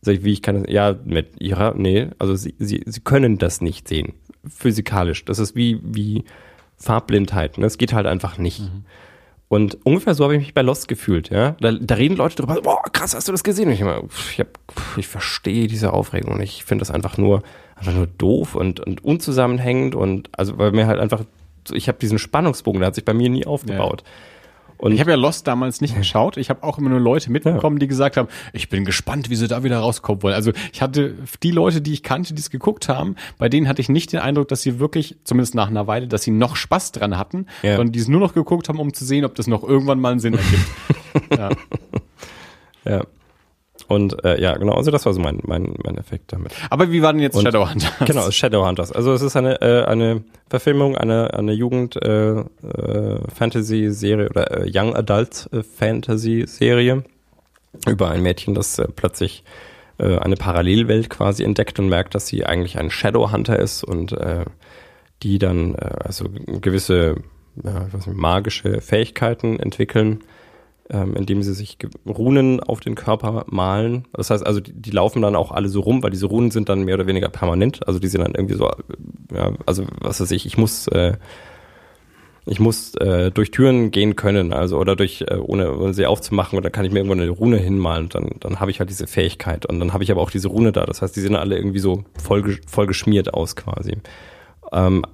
Sag 0.00 0.14
ich, 0.14 0.24
wie 0.24 0.32
ich 0.32 0.42
kann 0.42 0.62
das, 0.62 0.72
ja, 0.72 0.96
mit 1.04 1.40
Ihrer, 1.40 1.74
nee, 1.74 2.08
also 2.18 2.34
Sie, 2.36 2.54
Sie, 2.58 2.82
Sie 2.86 3.00
können 3.00 3.38
das 3.38 3.60
nicht 3.60 3.88
sehen, 3.88 4.14
physikalisch. 4.46 5.24
Das 5.24 5.38
ist 5.38 5.56
wie, 5.56 5.80
wie 5.82 6.24
Farbblindheit, 6.76 7.58
ne? 7.58 7.64
das 7.64 7.78
geht 7.78 7.92
halt 7.92 8.06
einfach 8.06 8.38
nicht. 8.38 8.62
Und 9.54 9.78
ungefähr 9.84 10.14
so 10.14 10.24
habe 10.24 10.34
ich 10.34 10.40
mich 10.40 10.52
bei 10.52 10.62
Lost 10.62 10.88
gefühlt, 10.88 11.30
ja. 11.30 11.52
Da, 11.60 11.70
da 11.70 11.94
reden 11.94 12.16
Leute 12.16 12.34
drüber, 12.34 12.60
boah, 12.60 12.82
krass, 12.90 13.14
hast 13.14 13.28
du 13.28 13.32
das 13.32 13.44
gesehen? 13.44 13.68
Und 13.68 13.74
ich 13.74 13.80
immer, 13.82 14.02
ich, 14.32 14.40
hab, 14.40 14.48
ich 14.96 15.06
verstehe 15.06 15.68
diese 15.68 15.92
Aufregung 15.92 16.34
und 16.34 16.40
ich 16.40 16.64
finde 16.64 16.82
das 16.82 16.90
einfach 16.90 17.18
nur, 17.18 17.44
einfach 17.76 17.92
nur 17.92 18.08
doof 18.08 18.56
und, 18.56 18.80
und 18.80 19.04
unzusammenhängend 19.04 19.94
und 19.94 20.28
also 20.36 20.58
weil 20.58 20.72
mir 20.72 20.88
halt 20.88 20.98
einfach, 20.98 21.20
ich 21.70 21.86
habe 21.86 21.98
diesen 22.00 22.18
Spannungsbogen, 22.18 22.80
der 22.80 22.88
hat 22.88 22.96
sich 22.96 23.04
bei 23.04 23.14
mir 23.14 23.30
nie 23.30 23.46
aufgebaut. 23.46 24.02
Und 24.78 24.92
Ich 24.92 25.00
habe 25.00 25.10
ja 25.10 25.16
Lost 25.16 25.46
damals 25.46 25.80
nicht 25.80 25.96
geschaut. 25.96 26.36
Ich 26.36 26.50
habe 26.50 26.62
auch 26.62 26.78
immer 26.78 26.90
nur 26.90 27.00
Leute 27.00 27.30
mitbekommen, 27.30 27.78
die 27.78 27.86
gesagt 27.86 28.16
haben, 28.16 28.28
ich 28.52 28.68
bin 28.68 28.84
gespannt, 28.84 29.30
wie 29.30 29.36
sie 29.36 29.48
da 29.48 29.62
wieder 29.64 29.78
rauskommen 29.78 30.22
wollen. 30.22 30.34
Also 30.34 30.52
ich 30.72 30.82
hatte 30.82 31.14
die 31.42 31.50
Leute, 31.52 31.80
die 31.80 31.92
ich 31.92 32.02
kannte, 32.02 32.34
die 32.34 32.40
es 32.40 32.50
geguckt 32.50 32.88
haben, 32.88 33.16
bei 33.38 33.48
denen 33.48 33.68
hatte 33.68 33.80
ich 33.80 33.88
nicht 33.88 34.12
den 34.12 34.20
Eindruck, 34.20 34.48
dass 34.48 34.62
sie 34.62 34.78
wirklich, 34.78 35.16
zumindest 35.24 35.54
nach 35.54 35.68
einer 35.68 35.86
Weile, 35.86 36.06
dass 36.08 36.22
sie 36.22 36.30
noch 36.32 36.56
Spaß 36.56 36.92
dran 36.92 37.16
hatten, 37.16 37.46
Ja. 37.62 37.76
sondern 37.76 37.92
die 37.92 38.00
es 38.00 38.08
nur 38.08 38.20
noch 38.20 38.34
geguckt 38.34 38.68
haben, 38.68 38.78
um 38.80 38.92
zu 38.92 39.04
sehen, 39.04 39.24
ob 39.24 39.34
das 39.34 39.46
noch 39.46 39.62
irgendwann 39.62 40.00
mal 40.00 40.10
einen 40.12 40.20
Sinn 40.20 40.34
ergibt. 40.34 40.66
ja. 41.38 41.50
ja. 42.84 43.04
Und 43.88 44.24
äh, 44.24 44.40
ja, 44.40 44.56
genau, 44.56 44.72
also 44.74 44.90
das 44.90 45.04
war 45.04 45.12
so 45.12 45.20
mein, 45.20 45.40
mein, 45.44 45.74
mein 45.84 45.98
Effekt 45.98 46.32
damit. 46.32 46.52
Aber 46.70 46.90
wie 46.90 47.02
war 47.02 47.12
denn 47.12 47.20
jetzt 47.22 47.36
Und- 47.36 47.42
Shadowhunters? 47.44 47.92
Genau, 48.06 48.30
Shadowhunters. 48.30 48.92
Also 48.92 49.12
es 49.12 49.22
ist 49.22 49.36
eine, 49.36 49.60
äh, 49.60 49.84
eine 49.84 50.22
Verfilmung, 50.48 50.96
eine, 50.96 51.34
eine 51.34 51.52
Jugend 51.52 51.96
äh, 52.02 52.40
äh, 52.40 52.44
Fantasy-Serie 53.34 54.28
oder 54.30 54.64
äh, 54.64 54.70
Young 54.72 54.94
Adult 54.96 55.48
äh, 55.52 55.62
über 57.90 58.10
ein 58.10 58.22
Mädchen, 58.22 58.54
das 58.54 58.78
äh, 58.78 58.86
plötzlich 58.94 59.44
äh, 59.98 60.18
eine 60.18 60.36
Parallelwelt 60.36 61.10
quasi 61.10 61.42
entdeckt 61.44 61.78
und 61.78 61.88
merkt, 61.88 62.14
dass 62.14 62.26
sie 62.26 62.44
eigentlich 62.46 62.78
ein 62.78 62.90
Shadowhunter 62.90 63.58
ist 63.58 63.84
und 63.84 64.12
äh, 64.12 64.44
die 65.22 65.38
dann 65.38 65.74
äh, 65.74 65.90
also 66.04 66.26
gewisse 66.60 67.16
ja, 67.62 67.86
ich 67.86 67.94
weiß 67.94 68.06
nicht, 68.08 68.16
magische 68.16 68.80
Fähigkeiten 68.80 69.60
entwickeln 69.60 70.24
ähm, 70.90 71.14
indem 71.16 71.42
sie 71.42 71.54
sich 71.54 71.78
Runen 72.06 72.60
auf 72.60 72.80
den 72.80 72.94
Körper 72.94 73.44
malen. 73.48 74.06
Das 74.12 74.30
heißt 74.30 74.46
also, 74.46 74.60
die, 74.60 74.72
die 74.72 74.90
laufen 74.90 75.22
dann 75.22 75.36
auch 75.36 75.50
alle 75.50 75.68
so 75.68 75.80
rum, 75.80 76.02
weil 76.02 76.10
diese 76.10 76.26
Runen 76.26 76.50
sind 76.50 76.68
dann 76.68 76.84
mehr 76.84 76.94
oder 76.94 77.06
weniger 77.06 77.28
permanent. 77.28 77.86
Also 77.86 77.98
die 77.98 78.08
sind 78.08 78.20
dann 78.20 78.34
irgendwie 78.34 78.56
so, 78.56 78.68
äh, 78.68 78.74
ja, 79.34 79.52
also 79.66 79.84
was 80.00 80.20
weiß 80.20 80.30
ich, 80.32 80.44
ich 80.46 80.58
muss, 80.58 80.86
äh, 80.88 81.14
ich 82.46 82.60
muss 82.60 82.94
äh, 82.96 83.30
durch 83.30 83.50
Türen 83.50 83.90
gehen 83.90 84.16
können, 84.16 84.52
also 84.52 84.78
oder 84.78 84.96
durch, 84.96 85.22
äh, 85.22 85.36
ohne, 85.36 85.74
ohne 85.78 85.94
sie 85.94 86.04
aufzumachen, 86.04 86.58
oder 86.58 86.68
kann 86.68 86.84
ich 86.84 86.92
mir 86.92 86.98
irgendwo 86.98 87.14
eine 87.14 87.30
Rune 87.30 87.56
hinmalen, 87.56 88.10
dann, 88.10 88.32
dann 88.40 88.60
habe 88.60 88.70
ich 88.70 88.80
halt 88.80 88.90
diese 88.90 89.06
Fähigkeit. 89.06 89.64
Und 89.64 89.80
dann 89.80 89.94
habe 89.94 90.04
ich 90.04 90.10
aber 90.10 90.20
auch 90.20 90.30
diese 90.30 90.48
Rune 90.48 90.72
da. 90.72 90.84
Das 90.84 91.00
heißt, 91.00 91.16
die 91.16 91.20
sehen 91.20 91.36
alle 91.36 91.56
irgendwie 91.56 91.78
so 91.78 92.04
voll, 92.22 92.58
voll 92.66 92.86
geschmiert 92.86 93.32
aus 93.32 93.56
quasi. 93.56 93.96
Ähm, 94.72 95.04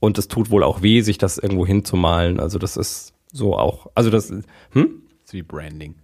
und 0.00 0.16
es 0.16 0.28
tut 0.28 0.50
wohl 0.50 0.62
auch 0.62 0.80
weh, 0.80 1.02
sich 1.02 1.18
das 1.18 1.36
irgendwo 1.36 1.66
hinzumalen. 1.66 2.40
Also 2.40 2.58
das 2.58 2.78
ist 2.78 3.12
so 3.30 3.56
auch, 3.56 3.88
also 3.94 4.08
das, 4.08 4.32
hm? 4.70 5.02
Ist 5.28 5.34
wie 5.34 5.42
Branding. 5.42 5.94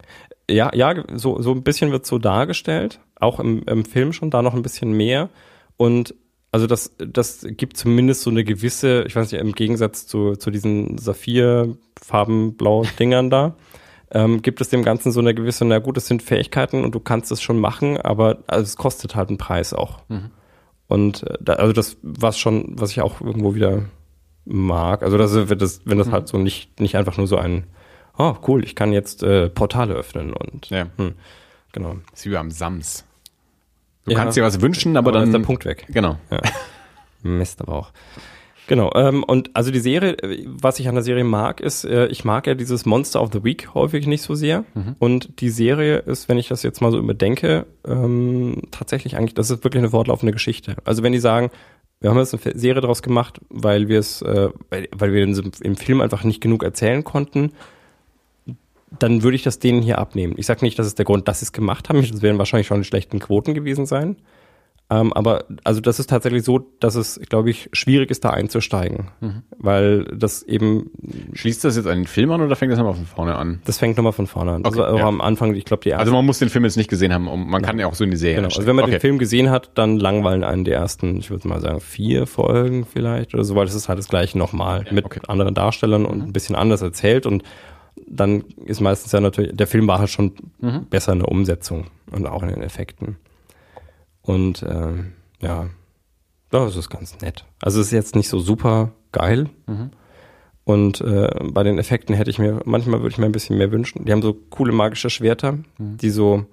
Ja, 0.50 0.70
ja, 0.74 1.02
so, 1.16 1.40
so 1.40 1.52
ein 1.52 1.62
bisschen 1.62 1.90
wird 1.92 2.04
so 2.04 2.18
dargestellt, 2.18 3.00
auch 3.18 3.40
im, 3.40 3.62
im 3.62 3.86
Film 3.86 4.12
schon, 4.12 4.30
da 4.30 4.42
noch 4.42 4.52
ein 4.52 4.60
bisschen 4.60 4.92
mehr. 4.92 5.30
Und 5.78 6.14
also 6.52 6.66
das, 6.66 6.94
das 6.98 7.46
gibt 7.48 7.78
zumindest 7.78 8.20
so 8.20 8.28
eine 8.28 8.44
gewisse, 8.44 9.04
ich 9.04 9.16
weiß 9.16 9.32
nicht, 9.32 9.40
im 9.40 9.52
Gegensatz 9.52 10.06
zu, 10.06 10.36
zu 10.36 10.50
diesen 10.50 10.98
Saphir-farbenblauen 10.98 12.86
Dingern 12.98 13.30
da, 13.30 13.56
ähm, 14.10 14.42
gibt 14.42 14.60
es 14.60 14.68
dem 14.68 14.82
Ganzen 14.82 15.10
so 15.10 15.20
eine 15.20 15.34
gewisse, 15.34 15.64
na 15.64 15.78
gut, 15.78 15.96
es 15.96 16.06
sind 16.06 16.22
Fähigkeiten 16.22 16.84
und 16.84 16.94
du 16.94 17.00
kannst 17.00 17.32
es 17.32 17.40
schon 17.40 17.58
machen, 17.58 17.96
aber 17.96 18.40
also 18.46 18.64
es 18.64 18.76
kostet 18.76 19.16
halt 19.16 19.30
einen 19.30 19.38
Preis 19.38 19.72
auch. 19.72 20.00
Und 20.86 21.22
äh, 21.22 21.38
da, 21.40 21.54
also 21.54 21.72
das 21.72 21.96
was 22.02 22.38
schon, 22.38 22.78
was 22.78 22.90
ich 22.90 23.00
auch 23.00 23.22
irgendwo 23.22 23.54
wieder 23.54 23.84
mag. 24.44 25.02
Also 25.02 25.16
das, 25.16 25.48
wenn 25.48 25.58
das, 25.58 25.80
wenn 25.86 25.96
das 25.96 26.10
halt 26.10 26.28
so 26.28 26.36
nicht, 26.36 26.78
nicht 26.78 26.98
einfach 26.98 27.16
nur 27.16 27.26
so 27.26 27.38
ein, 27.38 27.64
oh 28.18 28.34
cool, 28.46 28.64
ich 28.64 28.74
kann 28.74 28.92
jetzt 28.92 29.22
äh, 29.22 29.48
Portale 29.50 29.94
öffnen 29.94 30.32
und 30.32 30.70
Ja. 30.70 30.86
hm, 30.96 31.14
genau. 31.72 31.96
Das 32.10 32.20
ist 32.20 32.26
wie 32.26 32.30
beim 32.34 32.50
Sams. 32.50 33.04
Du 34.04 34.12
Ja. 34.12 34.18
kannst 34.18 34.36
dir 34.36 34.42
was 34.42 34.60
wünschen, 34.60 34.96
aber, 34.96 35.10
Aber 35.10 35.18
dann 35.20 35.28
ist 35.28 35.32
der 35.34 35.40
Punkt 35.40 35.64
weg. 35.64 35.86
Genau. 35.88 36.16
Mist 37.22 37.60
aber 37.62 37.72
auch. 37.74 37.92
Genau, 38.66 38.90
ähm, 38.94 39.22
und 39.24 39.50
also 39.54 39.70
die 39.70 39.78
Serie, 39.78 40.16
äh, 40.22 40.42
was 40.46 40.78
ich 40.78 40.88
an 40.88 40.94
der 40.94 41.04
Serie 41.04 41.24
mag, 41.24 41.60
ist, 41.60 41.84
äh, 41.84 42.06
ich 42.06 42.24
mag 42.24 42.46
ja 42.46 42.54
dieses 42.54 42.86
Monster 42.86 43.20
of 43.20 43.30
the 43.32 43.44
Week 43.44 43.74
häufig 43.74 44.06
nicht 44.06 44.22
so 44.22 44.34
sehr. 44.34 44.64
Und 44.98 45.40
die 45.42 45.50
Serie 45.50 45.98
ist, 45.98 46.28
wenn 46.30 46.38
ich 46.38 46.48
das 46.48 46.62
jetzt 46.62 46.80
mal 46.80 46.90
so 46.90 46.98
überdenke, 46.98 47.66
ähm, 47.86 48.62
tatsächlich 48.70 49.16
eigentlich, 49.16 49.34
das 49.34 49.50
ist 49.50 49.64
wirklich 49.64 49.82
eine 49.82 49.90
fortlaufende 49.90 50.32
Geschichte. 50.32 50.76
Also 50.84 51.02
wenn 51.02 51.12
die 51.12 51.18
sagen, 51.18 51.50
wir 52.00 52.08
haben 52.10 52.18
jetzt 52.18 52.32
eine 52.34 52.58
Serie 52.58 52.80
daraus 52.80 53.02
gemacht, 53.02 53.38
weil 53.50 53.88
wir 53.88 53.98
es, 53.98 54.22
äh, 54.22 54.48
weil, 54.70 54.88
weil 54.92 55.12
wir 55.12 55.22
im 55.24 55.76
Film 55.76 56.00
einfach 56.00 56.24
nicht 56.24 56.40
genug 56.40 56.62
erzählen 56.62 57.04
konnten, 57.04 57.52
dann 58.98 59.22
würde 59.22 59.36
ich 59.36 59.42
das 59.42 59.58
denen 59.58 59.82
hier 59.82 59.98
abnehmen. 59.98 60.34
Ich 60.36 60.46
sage 60.46 60.64
nicht, 60.64 60.78
das 60.78 60.86
ist 60.86 60.98
der 60.98 61.04
Grund, 61.04 61.28
dass 61.28 61.40
sie 61.40 61.46
es 61.46 61.52
gemacht 61.52 61.88
haben. 61.88 62.00
Das 62.00 62.22
werden 62.22 62.38
wahrscheinlich 62.38 62.66
schon 62.66 62.82
die 62.82 62.86
schlechten 62.86 63.18
Quoten 63.18 63.54
gewesen 63.54 63.86
sein. 63.86 64.16
Ähm, 64.90 65.14
aber 65.14 65.46
also 65.64 65.80
das 65.80 65.98
ist 65.98 66.10
tatsächlich 66.10 66.44
so, 66.44 66.58
dass 66.58 66.94
es, 66.94 67.18
glaube 67.30 67.48
ich, 67.48 67.70
schwierig 67.72 68.10
ist, 68.10 68.22
da 68.24 68.30
einzusteigen. 68.30 69.08
Weil 69.56 70.04
das 70.04 70.42
eben, 70.42 70.90
Schließt 71.32 71.64
das 71.64 71.76
jetzt 71.76 71.86
an 71.86 72.00
den 72.00 72.06
Film 72.06 72.30
an 72.32 72.42
oder 72.42 72.54
fängt 72.54 72.70
das 72.70 72.78
nochmal 72.78 72.94
von 72.94 73.06
vorne 73.06 73.34
an? 73.34 73.62
das 73.64 73.78
fängt 73.78 73.96
nochmal 73.96 74.12
von 74.12 74.26
vorne 74.26 74.52
an. 74.52 74.66
Okay, 74.66 74.80
auch 74.80 74.98
ja. 74.98 75.06
am 75.06 75.22
Anfang, 75.22 75.54
ich 75.54 75.64
glaube, 75.64 75.82
die 75.82 75.88
erste. 75.88 76.00
Also 76.00 76.12
man 76.12 76.26
muss 76.26 76.38
den 76.38 76.50
Film 76.50 76.64
jetzt 76.64 76.76
nicht 76.76 76.90
gesehen 76.90 77.14
haben, 77.14 77.28
um, 77.28 77.48
man 77.48 77.62
kann 77.62 77.78
ja 77.78 77.86
auch 77.86 77.94
so 77.94 78.04
in 78.04 78.10
die 78.10 78.18
Serie 78.18 78.36
genau. 78.36 78.46
einsteigen. 78.46 78.60
Also 78.60 78.68
wenn 78.68 78.76
man 78.76 78.84
okay. 78.84 78.92
den 78.96 79.00
Film 79.00 79.18
gesehen 79.18 79.50
hat, 79.50 79.70
dann 79.74 79.98
langweilen 79.98 80.44
einen 80.44 80.64
die 80.64 80.72
ersten, 80.72 81.16
ich 81.16 81.30
würde 81.30 81.48
mal 81.48 81.62
sagen, 81.62 81.80
vier 81.80 82.26
Folgen 82.26 82.84
vielleicht 82.84 83.32
oder 83.32 83.44
so, 83.44 83.56
weil 83.56 83.64
das 83.64 83.74
ist 83.74 83.88
halt 83.88 83.98
das 83.98 84.08
gleiche 84.08 84.36
nochmal 84.36 84.84
mit 84.90 85.06
okay. 85.06 85.20
anderen 85.28 85.54
Darstellern 85.54 86.04
und 86.04 86.22
ein 86.22 86.32
bisschen 86.34 86.56
anders 86.56 86.82
erzählt 86.82 87.24
und 87.24 87.42
dann 88.06 88.44
ist 88.64 88.80
meistens 88.80 89.12
ja 89.12 89.20
natürlich, 89.20 89.56
der 89.56 89.66
Film 89.66 89.86
war 89.86 89.98
halt 89.98 90.10
schon 90.10 90.32
besser 90.90 91.12
in 91.12 91.20
der 91.20 91.28
Umsetzung 91.28 91.86
und 92.10 92.26
auch 92.26 92.42
in 92.42 92.48
den 92.48 92.62
Effekten. 92.62 93.16
Und 94.22 94.64
ähm, 94.68 95.12
ja, 95.40 95.68
das 96.50 96.76
ist 96.76 96.90
ganz 96.90 97.20
nett. 97.20 97.44
Also 97.60 97.80
es 97.80 97.88
ist 97.88 97.92
jetzt 97.92 98.16
nicht 98.16 98.28
so 98.28 98.38
super 98.38 98.92
geil. 99.12 99.50
Und 100.64 101.00
äh, 101.02 101.28
bei 101.42 101.62
den 101.62 101.78
Effekten 101.78 102.14
hätte 102.14 102.30
ich 102.30 102.38
mir, 102.38 102.60
manchmal 102.64 103.00
würde 103.00 103.12
ich 103.12 103.18
mir 103.18 103.26
ein 103.26 103.32
bisschen 103.32 103.58
mehr 103.58 103.70
wünschen. 103.70 104.04
Die 104.04 104.12
haben 104.12 104.22
so 104.22 104.34
coole 104.50 104.72
magische 104.72 105.10
Schwerter, 105.10 105.58
die 105.78 106.10
so 106.10 106.46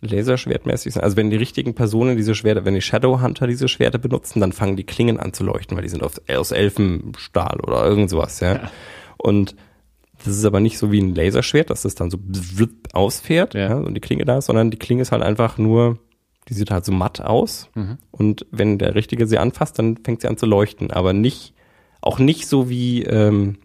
laserschwertmäßig 0.00 0.94
sind. 0.94 1.02
Also 1.02 1.16
wenn 1.16 1.30
die 1.30 1.36
richtigen 1.36 1.74
Personen 1.74 2.16
diese 2.16 2.34
Schwerter, 2.34 2.64
wenn 2.64 2.74
die 2.74 2.82
Shadowhunter 2.82 3.46
diese 3.46 3.68
Schwerter 3.68 3.98
benutzen, 3.98 4.40
dann 4.40 4.52
fangen 4.52 4.76
die 4.76 4.84
Klingen 4.84 5.20
an 5.20 5.32
zu 5.32 5.44
leuchten, 5.44 5.76
weil 5.76 5.84
die 5.84 5.90
sind 5.90 6.02
aus, 6.02 6.20
aus 6.28 6.50
Elfenstahl 6.50 7.60
oder 7.60 7.84
irgend 7.84 8.10
sowas, 8.10 8.40
ja. 8.40 8.70
Und 9.16 9.54
das 10.24 10.36
ist 10.36 10.44
aber 10.44 10.60
nicht 10.60 10.78
so 10.78 10.92
wie 10.92 11.00
ein 11.00 11.14
Laserschwert, 11.14 11.70
dass 11.70 11.82
das 11.82 11.94
dann 11.94 12.10
so 12.10 12.18
ausfährt 12.92 13.54
Ja. 13.54 13.60
ja. 13.70 13.74
und 13.76 13.94
die 13.94 14.00
Klinge 14.00 14.24
da 14.24 14.38
ist, 14.38 14.46
sondern 14.46 14.70
die 14.70 14.78
Klinge 14.78 15.02
ist 15.02 15.12
halt 15.12 15.22
einfach 15.22 15.58
nur, 15.58 15.98
die 16.48 16.54
sieht 16.54 16.70
halt 16.70 16.84
so 16.84 16.92
matt 16.92 17.20
aus. 17.20 17.68
Und 18.10 18.46
wenn 18.50 18.78
der 18.78 18.94
Richtige 18.94 19.26
sie 19.26 19.38
anfasst, 19.38 19.78
dann 19.78 19.96
fängt 20.04 20.20
sie 20.22 20.28
an 20.28 20.36
zu 20.36 20.46
leuchten. 20.46 20.90
Aber 20.90 21.12
nicht, 21.12 21.54
auch 22.00 22.18
nicht 22.18 22.46
so 22.48 22.68
wie, 22.68 23.02
ähm, 23.04 23.58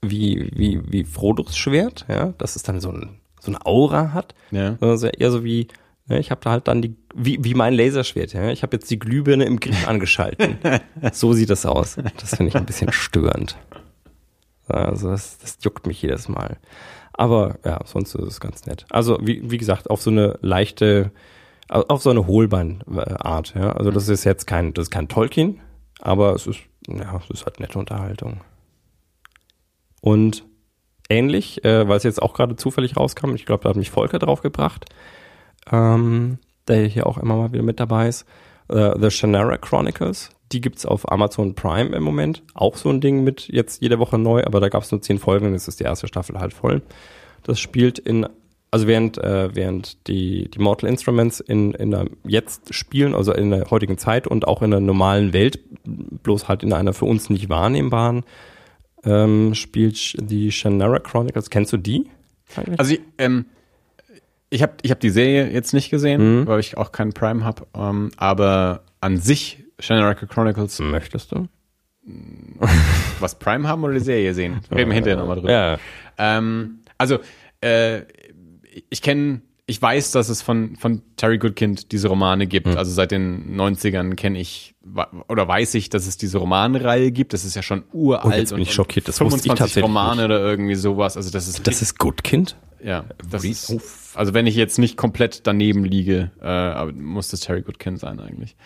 wie, 0.00 0.50
wie, 0.54 0.80
wie 0.90 1.04
Frodos 1.04 1.56
Schwert, 1.56 2.06
ja, 2.08 2.32
dass 2.38 2.56
es 2.56 2.62
dann 2.62 2.80
so, 2.80 2.90
ein, 2.90 3.18
so 3.40 3.50
eine 3.50 3.64
Aura 3.66 4.12
hat, 4.12 4.34
Ja. 4.50 4.76
sondern 4.78 4.96
so 4.98 5.08
eher 5.08 5.30
so 5.30 5.44
wie, 5.44 5.68
ne, 6.06 6.18
ich 6.20 6.30
habe 6.30 6.40
da 6.42 6.50
halt 6.52 6.68
dann 6.68 6.80
die, 6.82 6.94
wie, 7.14 7.42
wie 7.42 7.54
mein 7.54 7.74
Laserschwert, 7.74 8.32
ja, 8.32 8.50
ich 8.50 8.62
habe 8.62 8.76
jetzt 8.76 8.90
die 8.90 8.98
Glühbirne 8.98 9.44
im 9.44 9.58
Griff 9.60 9.86
angeschalten. 9.88 10.56
so 11.12 11.32
sieht 11.32 11.50
das 11.50 11.66
aus. 11.66 11.96
Das 12.20 12.30
finde 12.36 12.48
ich 12.48 12.56
ein 12.56 12.66
bisschen 12.66 12.92
störend. 12.92 13.56
Also 14.70 15.10
das, 15.10 15.38
das 15.38 15.58
juckt 15.62 15.86
mich 15.86 16.02
jedes 16.02 16.28
Mal. 16.28 16.58
Aber 17.12 17.58
ja, 17.64 17.80
sonst 17.84 18.14
ist 18.14 18.26
es 18.26 18.40
ganz 18.40 18.66
nett. 18.66 18.86
Also 18.90 19.18
wie, 19.20 19.50
wie 19.50 19.58
gesagt, 19.58 19.90
auf 19.90 20.00
so 20.00 20.10
eine 20.10 20.38
leichte, 20.40 21.10
auf 21.68 22.00
so 22.00 22.10
eine 22.10 22.26
Hohlbeinart. 22.26 23.54
Ja? 23.54 23.72
Also 23.72 23.90
das 23.90 24.08
ist 24.08 24.24
jetzt 24.24 24.46
kein, 24.46 24.72
das 24.72 24.84
ist 24.84 24.90
kein 24.90 25.08
Tolkien, 25.08 25.60
aber 26.00 26.34
es 26.34 26.46
ist, 26.46 26.60
ja, 26.86 27.20
es 27.22 27.30
ist 27.30 27.44
halt 27.44 27.60
nette 27.60 27.78
Unterhaltung. 27.78 28.40
Und 30.00 30.44
ähnlich, 31.08 31.64
äh, 31.64 31.88
weil 31.88 31.96
es 31.96 32.04
jetzt 32.04 32.22
auch 32.22 32.34
gerade 32.34 32.56
zufällig 32.56 32.96
rauskam, 32.96 33.34
ich 33.34 33.46
glaube, 33.46 33.64
da 33.64 33.70
hat 33.70 33.76
mich 33.76 33.90
Volker 33.90 34.18
drauf 34.18 34.40
gebracht, 34.40 34.84
ähm, 35.72 36.38
der 36.68 36.86
hier 36.86 37.06
auch 37.06 37.18
immer 37.18 37.36
mal 37.36 37.52
wieder 37.52 37.64
mit 37.64 37.80
dabei 37.80 38.08
ist, 38.08 38.26
äh, 38.68 38.92
The 38.98 39.10
Shannara 39.10 39.56
Chronicles. 39.56 40.30
Die 40.52 40.60
gibt's 40.60 40.86
auf 40.86 41.10
Amazon 41.12 41.54
Prime 41.54 41.94
im 41.94 42.02
Moment. 42.02 42.42
Auch 42.54 42.76
so 42.76 42.88
ein 42.88 43.00
Ding 43.00 43.22
mit 43.24 43.48
jetzt 43.48 43.82
jede 43.82 43.98
Woche 43.98 44.18
neu, 44.18 44.42
aber 44.44 44.60
da 44.60 44.68
gab's 44.68 44.90
nur 44.90 45.02
zehn 45.02 45.18
Folgen 45.18 45.46
und 45.46 45.52
jetzt 45.52 45.68
ist 45.68 45.80
die 45.80 45.84
erste 45.84 46.08
Staffel 46.08 46.38
halt 46.40 46.54
voll. 46.54 46.80
Das 47.42 47.60
spielt 47.60 47.98
in, 47.98 48.26
also 48.70 48.86
während, 48.86 49.18
äh, 49.18 49.54
während 49.54 50.06
die, 50.08 50.50
die 50.50 50.58
Mortal 50.58 50.88
Instruments 50.88 51.40
in, 51.40 51.72
in 51.74 51.90
der 51.90 52.06
jetzt 52.26 52.72
spielen, 52.74 53.14
also 53.14 53.32
in 53.34 53.50
der 53.50 53.70
heutigen 53.70 53.98
Zeit 53.98 54.26
und 54.26 54.46
auch 54.48 54.62
in 54.62 54.70
der 54.70 54.80
normalen 54.80 55.32
Welt, 55.34 55.58
bloß 55.84 56.48
halt 56.48 56.62
in 56.62 56.72
einer 56.72 56.94
für 56.94 57.04
uns 57.04 57.28
nicht 57.28 57.48
wahrnehmbaren, 57.50 58.24
ähm, 59.04 59.54
spielt 59.54 60.16
die 60.30 60.50
Shannara 60.50 60.98
Chronicles. 61.00 61.50
Kennst 61.50 61.72
du 61.72 61.76
die? 61.76 62.06
eigentlich? 62.56 62.80
Also 62.80 62.94
ich, 62.94 63.00
ähm, 63.18 63.44
ich 64.50 64.62
habe 64.62 64.72
ich 64.82 64.90
hab 64.90 65.00
die 65.00 65.10
Serie 65.10 65.50
jetzt 65.52 65.74
nicht 65.74 65.90
gesehen, 65.90 66.40
Mhm. 66.40 66.46
weil 66.46 66.60
ich 66.60 66.78
auch 66.78 66.90
keinen 66.90 67.12
Prime 67.12 67.44
habe, 67.44 67.66
ähm, 67.76 68.10
aber 68.16 68.82
an 69.00 69.18
sich 69.18 69.64
Shannaraka 69.78 70.26
Chronicles, 70.26 70.78
Möchtest 70.80 71.32
du? 71.32 71.48
was 73.20 73.38
Prime 73.38 73.68
haben 73.68 73.84
oder 73.84 73.94
die 73.94 74.00
Serie 74.00 74.34
sehen? 74.34 74.60
Reden 74.70 74.90
wir 74.90 74.94
hinterher 74.94 75.18
nochmal 75.18 75.36
drüber. 75.36 75.52
Ja. 75.52 75.78
Ähm, 76.16 76.80
also, 76.96 77.18
äh, 77.60 78.02
ich 78.90 79.02
kenne, 79.02 79.42
ich 79.66 79.80
weiß, 79.80 80.12
dass 80.12 80.30
es 80.30 80.40
von, 80.40 80.76
von 80.76 81.02
Terry 81.16 81.38
Goodkind 81.38 81.92
diese 81.92 82.08
Romane 82.08 82.46
gibt. 82.46 82.68
Hm. 82.68 82.78
Also 82.78 82.90
seit 82.92 83.10
den 83.10 83.54
90ern 83.60 84.14
kenne 84.14 84.40
ich 84.40 84.74
oder 85.28 85.46
weiß 85.46 85.74
ich, 85.74 85.90
dass 85.90 86.06
es 86.06 86.16
diese 86.16 86.38
Romanreihe 86.38 87.12
gibt. 87.12 87.34
Das 87.34 87.44
ist 87.44 87.54
ja 87.54 87.62
schon 87.62 87.84
uralt. 87.92 88.24
Oh, 88.24 88.30
jetzt 88.30 88.50
bin 88.50 88.62
ich 88.62 88.72
schockiert. 88.72 89.08
Das 89.08 89.20
wusste 89.20 89.36
ich 89.40 89.42
25 89.42 89.58
tatsächlich 89.58 89.84
Romane 89.84 90.16
nicht. 90.16 90.24
oder 90.24 90.40
irgendwie 90.40 90.74
sowas. 90.74 91.18
Also 91.18 91.30
das 91.30 91.46
ist, 91.48 91.66
Das 91.66 91.82
ist 91.82 91.98
Good 91.98 92.24
Kind? 92.24 92.56
Ja, 92.82 93.04
das 93.30 93.44
ist, 93.44 94.16
also 94.16 94.34
wenn 94.34 94.46
ich 94.46 94.54
jetzt 94.54 94.78
nicht 94.78 94.96
komplett 94.96 95.46
daneben 95.46 95.84
liege, 95.84 96.30
äh, 96.40 96.86
muss 96.86 97.28
das 97.28 97.40
Terry 97.40 97.62
Goodkind 97.62 97.98
sein 97.98 98.20
eigentlich. 98.20 98.56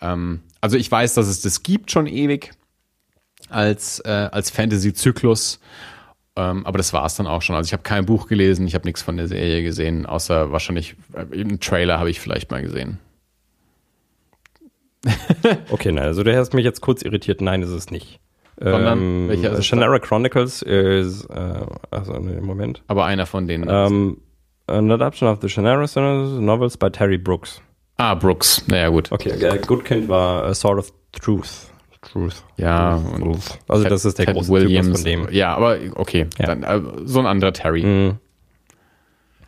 Ähm, 0.00 0.40
also 0.60 0.76
ich 0.76 0.90
weiß, 0.90 1.14
dass 1.14 1.26
es 1.26 1.40
das 1.40 1.62
gibt 1.62 1.90
schon 1.90 2.06
ewig 2.06 2.52
als, 3.48 4.00
äh, 4.00 4.28
als 4.32 4.50
Fantasy-Zyklus. 4.50 5.60
Ähm, 6.36 6.66
aber 6.66 6.78
das 6.78 6.92
war 6.92 7.06
es 7.06 7.14
dann 7.14 7.26
auch 7.26 7.42
schon. 7.42 7.56
Also 7.56 7.68
ich 7.68 7.72
habe 7.72 7.82
kein 7.82 8.04
Buch 8.04 8.28
gelesen, 8.28 8.66
ich 8.66 8.74
habe 8.74 8.86
nichts 8.86 9.02
von 9.02 9.16
der 9.16 9.26
Serie 9.26 9.62
gesehen, 9.62 10.06
außer 10.06 10.52
wahrscheinlich 10.52 10.96
äh, 11.14 11.20
einen 11.20 11.60
Trailer 11.60 11.98
habe 11.98 12.10
ich 12.10 12.20
vielleicht 12.20 12.50
mal 12.50 12.62
gesehen. 12.62 12.98
Okay, 15.70 15.92
nein, 15.92 16.04
also 16.04 16.24
du 16.24 16.36
hast 16.36 16.52
mich 16.54 16.64
jetzt 16.64 16.80
kurz 16.80 17.02
irritiert. 17.02 17.40
Nein, 17.40 17.62
ist 17.62 17.70
es 17.70 17.90
nicht. 17.90 18.18
Sondern, 18.58 18.98
ähm, 18.98 19.28
welcher 19.28 19.52
ist 19.52 19.66
Shannara 19.66 19.98
Chronicles 19.98 20.62
ist, 20.62 21.24
äh, 21.26 21.54
also 21.90 22.12
nee, 22.14 22.40
Moment. 22.40 22.82
Aber 22.88 23.04
einer 23.04 23.26
von 23.26 23.46
denen. 23.46 23.68
Ähm, 23.70 24.18
an 24.66 24.90
adaptation 24.90 25.28
of 25.30 25.38
the 25.42 25.48
Shannara 25.48 25.86
Novels 26.40 26.76
by 26.76 26.90
Terry 26.90 27.18
Brooks. 27.18 27.60
ah, 27.98 28.14
Brooks. 28.14 28.64
Naja, 28.68 28.88
gut. 28.88 29.12
Okay, 29.12 29.30
äh, 29.30 29.58
Good 29.58 29.84
Kind 29.84 30.08
war 30.08 30.44
A 30.44 30.54
Sword 30.54 30.78
of 30.78 30.92
Truth. 31.12 31.70
Truth. 32.02 32.44
Ja, 32.56 32.98
Truth. 32.98 33.20
und 33.20 33.40
Also 33.68 33.82
Ted- 33.82 33.92
das 33.92 34.04
ist 34.04 34.18
der 34.18 34.26
Ted 34.26 34.34
große 34.36 34.50
Williams. 34.52 34.86
Typus 34.86 35.00
von 35.02 35.10
dem. 35.10 35.28
Ja, 35.32 35.54
aber 35.56 35.76
okay. 35.96 36.26
Ja. 36.38 36.46
Dann, 36.54 36.62
äh, 36.62 36.80
so 37.04 37.18
ein 37.18 37.26
anderer 37.26 37.52
Terry. 37.52 37.82
Mhm. 37.82 38.18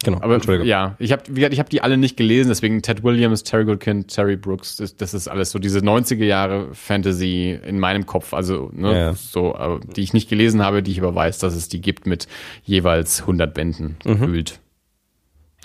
Genau, 0.04 0.18
Aber 0.20 0.38
ja, 0.64 0.94
ich 1.00 1.10
habe 1.10 1.24
ich 1.50 1.58
hab 1.58 1.70
die 1.70 1.80
alle 1.82 1.96
nicht 1.96 2.16
gelesen, 2.16 2.50
deswegen 2.50 2.82
Ted 2.82 3.02
Williams, 3.02 3.42
Terry 3.42 3.64
Goodkind, 3.64 4.06
Terry 4.08 4.36
Brooks, 4.36 4.76
das, 4.76 4.96
das 4.96 5.12
ist 5.12 5.26
alles 5.26 5.50
so 5.50 5.58
diese 5.58 5.80
90er 5.80 6.24
Jahre 6.24 6.72
Fantasy 6.72 7.58
in 7.66 7.80
meinem 7.80 8.06
Kopf, 8.06 8.32
also 8.32 8.70
ne, 8.72 8.92
Ja. 8.96 9.14
so, 9.14 9.56
aber 9.56 9.80
die 9.80 10.02
ich 10.02 10.12
nicht 10.12 10.28
gelesen 10.28 10.62
habe, 10.62 10.84
die 10.84 10.92
ich 10.92 11.00
aber 11.00 11.16
weiß, 11.16 11.38
dass 11.38 11.56
es 11.56 11.68
die 11.68 11.80
gibt 11.80 12.06
mit 12.06 12.28
jeweils 12.62 13.22
100 13.22 13.52
Bänden 13.52 13.96
Mhm. 14.04 14.10
gefühlt. 14.20 14.60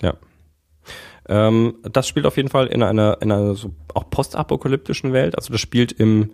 Ja. 0.02 0.14
Ähm, 1.28 1.76
das 1.90 2.08
spielt 2.08 2.26
auf 2.26 2.36
jeden 2.36 2.48
Fall 2.50 2.66
in 2.66 2.82
einer, 2.82 3.18
in 3.22 3.30
einer 3.30 3.54
so 3.54 3.72
auch 3.94 4.10
postapokalyptischen 4.10 5.12
Welt. 5.12 5.36
Also 5.38 5.52
das 5.52 5.60
spielt 5.60 5.92
im, 5.92 6.32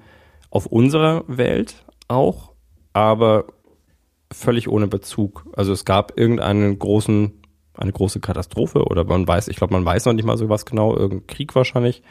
auf 0.51 0.65
unserer 0.67 1.25
Welt 1.29 1.85
auch, 2.09 2.53
aber 2.95 3.45
völlig 4.33 4.69
ohne 4.69 4.89
Bezug. 4.89 5.45
Also 5.53 5.73
es 5.73 5.85
gab 5.85 6.19
irgendeinen 6.19 6.79
großen, 6.79 7.35
eine 7.75 7.93
große 7.93 8.21
Katastrophe 8.21 8.85
oder 8.85 9.05
man 9.05 9.27
weiß, 9.27 9.49
ich 9.49 9.57
glaube, 9.57 9.73
man 9.73 9.85
weiß 9.85 10.07
noch 10.07 10.13
nicht 10.13 10.25
mal 10.25 10.37
so 10.37 10.49
was 10.49 10.67
genau, 10.67 10.97
irgendein 10.97 11.27
Krieg 11.27 11.55
wahrscheinlich. 11.55 12.03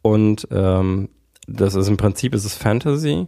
Und 0.00 0.48
ähm, 0.50 1.08
das 1.46 1.74
ist 1.74 1.88
im 1.88 1.96
Prinzip 1.96 2.34
ist 2.34 2.44
es 2.44 2.54
Fantasy, 2.54 3.26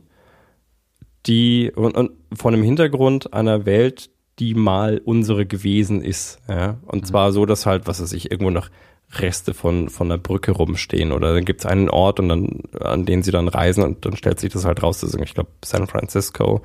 die 1.27 1.73
und, 1.75 1.97
und 1.97 2.13
von 2.33 2.53
dem 2.53 2.63
Hintergrund 2.63 3.33
einer 3.33 3.67
Welt, 3.67 4.11
die 4.39 4.55
mal 4.55 5.01
unsere 5.05 5.47
gewesen 5.47 6.03
ist. 6.03 6.41
Ja? 6.49 6.79
Und 6.87 7.07
zwar 7.07 7.33
so, 7.33 7.47
dass 7.47 7.67
halt, 7.67 7.87
was 7.87 8.03
weiß 8.03 8.13
ich, 8.13 8.31
irgendwo 8.31 8.51
noch 8.51 8.69
Reste 9.13 9.55
von, 9.55 9.89
von 9.89 10.11
einer 10.11 10.19
Brücke 10.19 10.53
rumstehen. 10.53 11.13
Oder 11.13 11.35
dann 11.35 11.45
gibt 11.45 11.61
es 11.61 11.67
einen 11.67 11.89
Ort 11.89 12.19
und 12.21 12.29
dann, 12.29 12.63
an 12.81 13.07
den 13.07 13.23
sie 13.23 13.31
dann 13.31 13.49
reisen 13.49 13.85
und 13.85 14.05
dann 14.05 14.17
stellt 14.17 14.41
sich 14.41 14.53
das 14.53 14.65
halt 14.65 14.83
raus, 14.83 15.01
das 15.01 15.15
ist, 15.15 15.21
ich 15.21 15.35
glaube, 15.35 15.51
San 15.65 15.87
Francisco. 15.87 16.63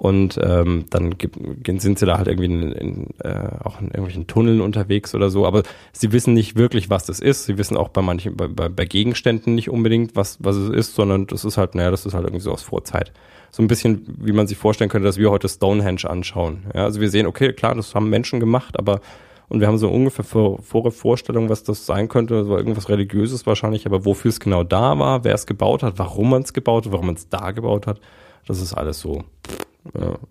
Und 0.00 0.38
ähm, 0.40 0.84
dann 0.90 1.18
gibt, 1.18 1.36
sind 1.82 1.98
sie 1.98 2.06
da 2.06 2.18
halt 2.18 2.28
irgendwie 2.28 2.44
in, 2.44 2.70
in, 2.70 3.06
äh, 3.18 3.48
auch 3.64 3.80
in 3.80 3.88
irgendwelchen 3.88 4.28
Tunneln 4.28 4.60
unterwegs 4.60 5.12
oder 5.12 5.28
so. 5.28 5.44
Aber 5.44 5.64
sie 5.92 6.12
wissen 6.12 6.34
nicht 6.34 6.54
wirklich, 6.54 6.88
was 6.88 7.04
das 7.04 7.18
ist. 7.18 7.46
Sie 7.46 7.58
wissen 7.58 7.76
auch 7.76 7.88
bei 7.88 8.00
manchen, 8.00 8.36
bei, 8.36 8.46
bei, 8.46 8.68
bei 8.68 8.84
Gegenständen 8.84 9.56
nicht 9.56 9.70
unbedingt, 9.70 10.14
was, 10.14 10.38
was 10.40 10.54
es 10.54 10.70
ist, 10.70 10.94
sondern 10.94 11.26
das 11.26 11.44
ist 11.44 11.58
halt, 11.58 11.74
naja, 11.74 11.90
das 11.90 12.06
ist 12.06 12.14
halt 12.14 12.24
irgendwie 12.24 12.44
so 12.44 12.52
aus 12.52 12.62
Vorzeit. 12.62 13.12
So 13.50 13.60
ein 13.60 13.66
bisschen, 13.66 14.06
wie 14.20 14.30
man 14.30 14.46
sich 14.46 14.56
vorstellen 14.56 14.88
könnte, 14.88 15.04
dass 15.06 15.18
wir 15.18 15.32
heute 15.32 15.48
Stonehenge 15.48 16.08
anschauen. 16.08 16.66
Ja, 16.74 16.84
also 16.84 17.00
wir 17.00 17.10
sehen, 17.10 17.26
okay, 17.26 17.52
klar, 17.52 17.74
das 17.74 17.96
haben 17.96 18.08
Menschen 18.08 18.38
gemacht, 18.38 18.78
aber 18.78 19.00
und 19.48 19.58
wir 19.58 19.66
haben 19.66 19.78
so 19.78 19.88
ungefähr 19.88 20.24
vor, 20.24 20.62
vor 20.62 20.92
Vorstellung, 20.92 21.48
was 21.48 21.64
das 21.64 21.86
sein 21.86 22.06
könnte. 22.06 22.48
War 22.48 22.58
irgendwas 22.58 22.88
Religiöses 22.88 23.46
wahrscheinlich, 23.46 23.84
aber 23.84 24.04
wofür 24.04 24.28
es 24.28 24.38
genau 24.38 24.62
da 24.62 24.96
war, 24.98 25.24
wer 25.24 25.34
es 25.34 25.46
gebaut 25.46 25.82
hat, 25.82 25.98
warum 25.98 26.30
man 26.30 26.42
es 26.42 26.52
gebaut 26.52 26.86
hat, 26.86 26.92
warum 26.92 27.06
man 27.06 27.16
es 27.16 27.28
da 27.28 27.50
gebaut 27.50 27.88
hat, 27.88 28.00
das 28.46 28.60
ist 28.60 28.74
alles 28.74 29.00
so. 29.00 29.24
Ja, 29.48 29.67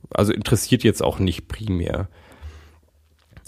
also 0.10 0.34
interessiert 0.34 0.84
jetzt 0.84 1.03
auch 1.03 1.19
nicht 1.19 1.48
primär. 1.48 2.07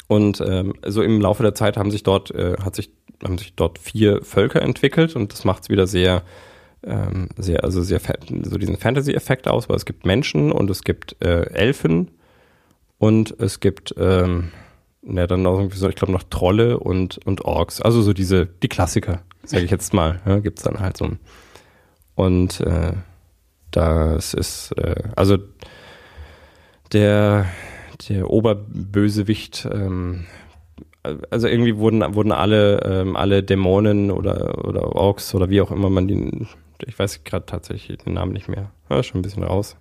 Und 0.08 0.42
ähm, 0.42 0.74
so 0.86 1.04
im 1.04 1.22
Laufe 1.22 1.44
der 1.44 1.54
Zeit 1.54 1.78
haben 1.78 1.92
sich 1.92 2.04
dort, 2.04 2.32
äh, 2.32 2.58
hat 2.64 2.76
sich, 2.76 2.90
haben 3.24 3.38
sich 3.38 3.54
dort 3.54 3.78
vier 3.78 4.24
Völker 4.24 4.62
entwickelt 4.62 5.16
und 5.16 5.32
das 5.32 5.46
macht 5.46 5.64
es 5.64 5.70
wieder 5.70 5.86
sehr, 5.86 6.24
ähm, 6.84 7.30
sehr, 7.38 7.64
also 7.64 7.84
sehr 7.84 8.02
so 8.44 8.58
diesen 8.58 8.78
Fantasy-Effekt 8.78 9.48
aus, 9.48 9.70
weil 9.70 9.76
es 9.76 9.86
gibt 9.86 10.06
Menschen 10.06 10.52
und 10.52 10.70
es 10.72 10.84
gibt 10.84 11.16
äh, 11.24 11.52
Elfen 11.52 12.10
und 12.98 13.40
es 13.40 13.60
gibt 13.60 13.94
ähm, 13.98 14.52
ja, 15.04 15.28
dann 15.28 15.44
noch 15.44 15.60
irgendwie 15.60 15.78
so, 15.78 15.88
ich 15.88 15.96
glaube 15.96 16.12
noch 16.12 16.24
Trolle 16.24 16.80
und, 16.80 17.20
und 17.26 17.46
Orks. 17.46 17.82
Also 17.82 18.02
so 18.02 18.14
diese, 18.14 18.48
die 18.48 18.68
Klassiker, 18.68 19.22
sage 19.44 19.64
ich 19.64 19.72
jetzt 19.72 19.94
mal, 19.94 20.22
ja, 20.26 20.40
gibt's 20.40 20.64
dann 20.64 20.80
halt 20.80 20.98
so. 20.98 21.12
Und 22.16 22.62
äh, 22.62 22.94
das 23.72 24.34
ist, 24.34 24.72
äh, 24.78 25.04
also 25.16 25.38
der, 26.91 27.48
der 28.07 28.30
Oberbösewicht, 28.30 29.68
ähm, 29.72 30.26
also 31.30 31.48
irgendwie 31.48 31.78
wurden, 31.78 32.16
wurden 32.16 32.32
alle, 32.32 32.82
ähm, 32.84 33.16
alle 33.16 33.44
Dämonen 33.44 34.11
oder, 34.11 34.66
oder 34.66 34.95
Orks 34.95 35.34
oder 35.34 35.49
wie 35.49 35.61
auch 35.61 35.72
immer 35.72 35.90
man 35.90 36.07
den, 36.07 36.48
ich 36.86 36.98
weiß 36.98 37.24
gerade 37.24 37.45
tatsächlich 37.45 37.99
den 37.99 38.14
Namen 38.14 38.34
nicht 38.34 38.48
mehr, 38.48 38.72
ja, 38.90 39.03
schon 39.03 39.20
ein 39.20 39.24
bisschen 39.24 39.44
raus. 39.44 39.78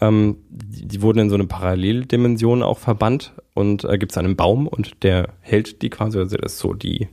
Ähm, 0.00 0.38
die, 0.48 0.86
die 0.86 1.02
wurden 1.02 1.18
in 1.18 1.30
so 1.30 1.34
eine 1.34 1.46
Paralleldimension 1.46 2.62
auch 2.62 2.78
verbannt 2.78 3.32
und 3.54 3.84
äh, 3.84 3.98
gibt 3.98 4.12
es 4.12 4.18
einen 4.18 4.36
Baum 4.36 4.66
und 4.66 5.02
der 5.02 5.30
hält 5.40 5.82
die 5.82 5.90
quasi, 5.90 6.18
also 6.18 6.36
das 6.36 6.52
ist 6.52 6.58
so 6.58 6.72
die, 6.72 7.08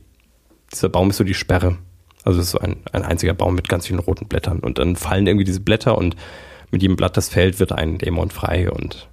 dieser 0.72 0.88
Baum 0.88 1.10
ist 1.10 1.16
so 1.16 1.24
die 1.24 1.34
Sperre. 1.34 1.78
Also 2.24 2.40
es 2.40 2.46
ist 2.46 2.52
so 2.52 2.58
ein, 2.58 2.76
ein 2.92 3.02
einziger 3.02 3.34
Baum 3.34 3.54
mit 3.54 3.68
ganz 3.68 3.86
vielen 3.86 4.00
roten 4.00 4.26
Blättern 4.26 4.60
und 4.60 4.78
dann 4.78 4.96
fallen 4.96 5.26
irgendwie 5.26 5.44
diese 5.44 5.60
Blätter 5.60 5.96
und 5.96 6.16
mit 6.70 6.82
jedem 6.82 6.96
Blatt, 6.96 7.16
das 7.16 7.28
fällt, 7.28 7.60
wird 7.60 7.72
ein 7.72 7.98
Dämon 7.98 8.30
frei 8.30 8.70
und 8.70 9.08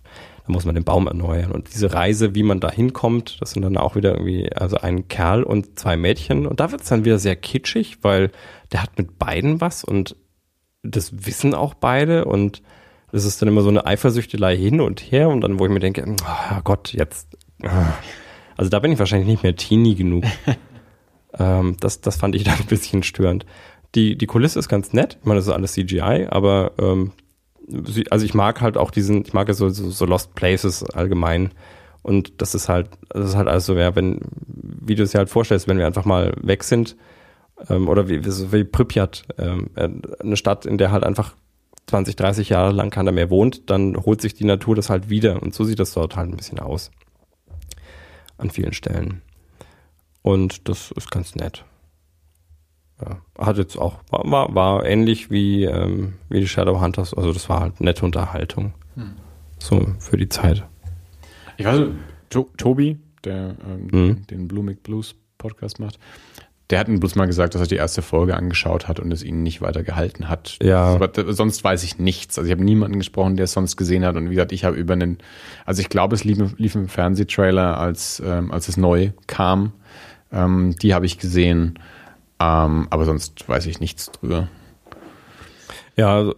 da 0.46 0.52
muss 0.52 0.66
man 0.66 0.76
den 0.76 0.84
Baum 0.84 1.08
erneuern. 1.08 1.52
Und 1.52 1.74
diese 1.74 1.94
Reise, 1.94 2.36
wie 2.36 2.44
man 2.44 2.60
da 2.60 2.70
hinkommt, 2.70 3.38
das 3.40 3.52
sind 3.52 3.62
dann 3.62 3.78
auch 3.78 3.96
wieder 3.96 4.12
irgendwie, 4.12 4.52
also 4.54 4.78
ein 4.78 5.08
Kerl 5.08 5.44
und 5.44 5.80
zwei 5.80 5.96
Mädchen. 5.96 6.46
Und 6.46 6.60
da 6.60 6.72
wird 6.72 6.82
es 6.82 6.90
dann 6.90 7.06
wieder 7.06 7.18
sehr 7.18 7.36
kitschig, 7.36 8.00
weil 8.02 8.32
der 8.72 8.84
hat 8.84 8.98
mit 8.98 9.18
beiden 9.20 9.62
was 9.62 9.84
und 9.84 10.16
das 10.84 11.26
wissen 11.26 11.54
auch 11.56 11.74
beide 11.74 12.26
und 12.26 12.62
das 13.14 13.26
ist 13.26 13.42
dann 13.42 13.48
immer 13.48 13.62
so 13.62 13.70
eine 13.70 13.86
Eifersüchtelei 13.86 14.58
hin 14.58 14.82
und 14.82 15.00
her 15.00 15.30
und 15.30 15.42
dann, 15.42 15.60
wo 15.60 15.66
ich 15.66 15.72
mir 15.72 15.80
denke, 15.80 16.04
oh 16.06 16.60
Gott, 16.64 16.92
jetzt. 16.94 17.38
ah. 17.64 17.94
Also 18.58 18.70
da 18.70 18.80
bin 18.80 18.92
ich 18.92 19.00
wahrscheinlich 19.00 19.28
nicht 19.28 19.44
mehr 19.44 19.56
teeny 19.56 19.96
genug. 19.96 20.26
ähm, 21.40 21.78
das, 21.80 22.02
das 22.02 22.18
fand 22.18 22.36
ich 22.36 22.44
dann 22.44 22.60
ein 22.60 22.66
bisschen 22.66 23.04
störend. 23.04 23.46
Die, 23.96 24.18
die 24.18 24.26
Kulisse 24.26 24.60
ist 24.60 24.68
ganz 24.68 24.94
nett. 24.94 25.18
Ich 25.22 25.26
meine, 25.26 25.38
das 25.40 25.48
ist 25.48 25.54
alles 25.54 25.74
CGI, 25.74 26.28
aber 26.30 26.72
ähm, 26.80 27.12
also 28.10 28.26
ich 28.26 28.34
mag 28.34 28.62
halt 28.62 28.78
auch 28.78 28.92
diesen, 28.92 29.24
ich 29.24 29.34
mag 29.34 29.48
ja 29.48 29.54
so, 29.54 29.70
so, 29.70 29.90
so 29.90 30.06
Lost 30.06 30.36
Places 30.36 30.84
allgemein. 30.84 31.52
Und 32.02 32.42
das 32.42 32.54
ist 32.54 32.68
halt, 32.68 32.90
das 33.10 33.30
ist 33.30 33.36
halt 33.36 33.48
alles 33.48 33.66
so, 33.66 33.76
ja, 33.76 33.96
wenn, 33.96 34.20
wie 34.46 34.96
du 34.96 35.04
es 35.04 35.12
dir 35.12 35.20
halt 35.20 35.30
vorstellst, 35.30 35.68
wenn 35.68 35.78
wir 35.78 35.88
einfach 35.88 36.06
mal 36.06 36.34
weg 36.42 36.64
sind, 36.64 36.98
ähm, 37.70 37.88
oder 37.88 38.10
wie, 38.10 38.22
so 38.30 38.52
wie 38.52 38.66
Pripyat, 38.66 39.24
ähm, 39.38 39.70
äh, 39.76 39.90
eine 40.20 40.36
Stadt, 40.36 40.66
in 40.66 40.78
der 40.78 40.92
halt 40.92 41.04
einfach 41.04 41.36
20, 41.88 42.16
30 42.16 42.50
Jahre 42.50 42.72
lang 42.72 42.90
keiner 42.90 43.12
mehr 43.12 43.30
wohnt, 43.30 43.70
dann 43.70 43.96
holt 43.96 44.22
sich 44.22 44.34
die 44.34 44.46
Natur 44.46 44.76
das 44.76 44.90
halt 44.90 45.10
wieder. 45.10 45.42
Und 45.42 45.54
so 45.54 45.64
sieht 45.64 45.80
das 45.80 45.94
dort 45.94 46.16
halt 46.16 46.30
ein 46.30 46.38
bisschen 46.38 46.60
aus. 46.60 46.92
An 48.38 48.50
vielen 48.50 48.74
Stellen. 48.74 49.22
Und 50.22 50.68
das 50.68 50.92
ist 50.92 51.12
ganz 51.12 51.36
nett. 51.36 51.66
Ja. 53.02 53.18
Hat 53.46 53.58
jetzt 53.58 53.78
auch, 53.78 53.96
war, 54.10 54.24
war, 54.30 54.56
war 54.56 54.86
ähnlich 54.86 55.30
wie, 55.32 55.64
ähm, 55.66 56.14
wie 56.30 56.40
die 56.40 56.48
Shadowhunters. 56.48 57.14
Also 57.14 57.34
das 57.34 57.50
war 57.50 57.60
halt 57.62 57.82
nette 57.82 58.06
Unterhaltung. 58.06 58.74
So 59.60 59.88
für 60.00 60.18
die 60.18 60.30
Zeit. 60.30 60.64
Ich 61.58 61.66
weiß, 61.66 61.82
to 62.30 62.50
Tobi, 62.58 63.00
der 63.24 63.56
ähm, 63.66 63.88
Mhm. 63.92 64.28
den 64.28 64.48
Blumic 64.48 64.84
Blues 64.84 65.16
Podcast 65.38 65.80
macht, 65.80 66.00
der 66.70 66.80
hat 66.80 66.88
mir 66.88 66.98
bloß 67.00 67.16
mal 67.16 67.26
gesagt, 67.28 67.54
dass 67.56 67.62
er 67.62 67.68
die 67.68 67.76
erste 67.76 68.02
Folge 68.02 68.36
angeschaut 68.36 68.88
hat 68.88 69.00
und 69.00 69.12
es 69.12 69.24
ihn 69.24 69.44
nicht 69.44 69.62
weiter 69.62 69.84
gehalten 69.84 70.28
hat. 70.30 70.58
Ja. 70.62 70.84
Aber 70.96 71.08
d- 71.08 71.32
sonst 71.34 71.64
weiß 71.64 71.84
ich 71.84 72.00
nichts. 72.00 72.38
Also 72.38 72.48
ich 72.48 72.52
habe 72.52 72.64
niemanden 72.64 72.98
gesprochen, 73.00 73.36
der 73.36 73.44
es 73.46 73.52
sonst 73.54 73.76
gesehen 73.78 74.06
hat. 74.06 74.16
Und 74.16 74.30
wie 74.30 74.36
gesagt, 74.36 74.52
ich 74.54 74.64
habe 74.64 74.76
über 74.76 74.94
einen, 74.94 75.18
also 75.66 75.82
ich 75.82 75.90
glaube, 75.90 76.16
es 76.16 76.24
lief, 76.24 76.40
lief 76.58 76.76
im 76.76 76.88
Fernsehtrailer, 76.88 77.78
als, 77.78 78.22
ähm, 78.26 78.52
als 78.52 78.70
es 78.70 78.78
neu 78.78 79.12
kam. 79.28 79.74
Ähm, 80.32 80.76
die 80.82 80.94
habe 80.94 81.06
ich 81.06 81.20
gesehen. 81.20 81.80
Ähm, 82.40 82.88
aber 82.90 83.06
sonst 83.06 83.48
weiß 83.48 83.66
ich 83.68 83.80
nichts 83.80 84.12
drüber. 84.12 84.48
Ja, 85.96 86.16
also, 86.16 86.34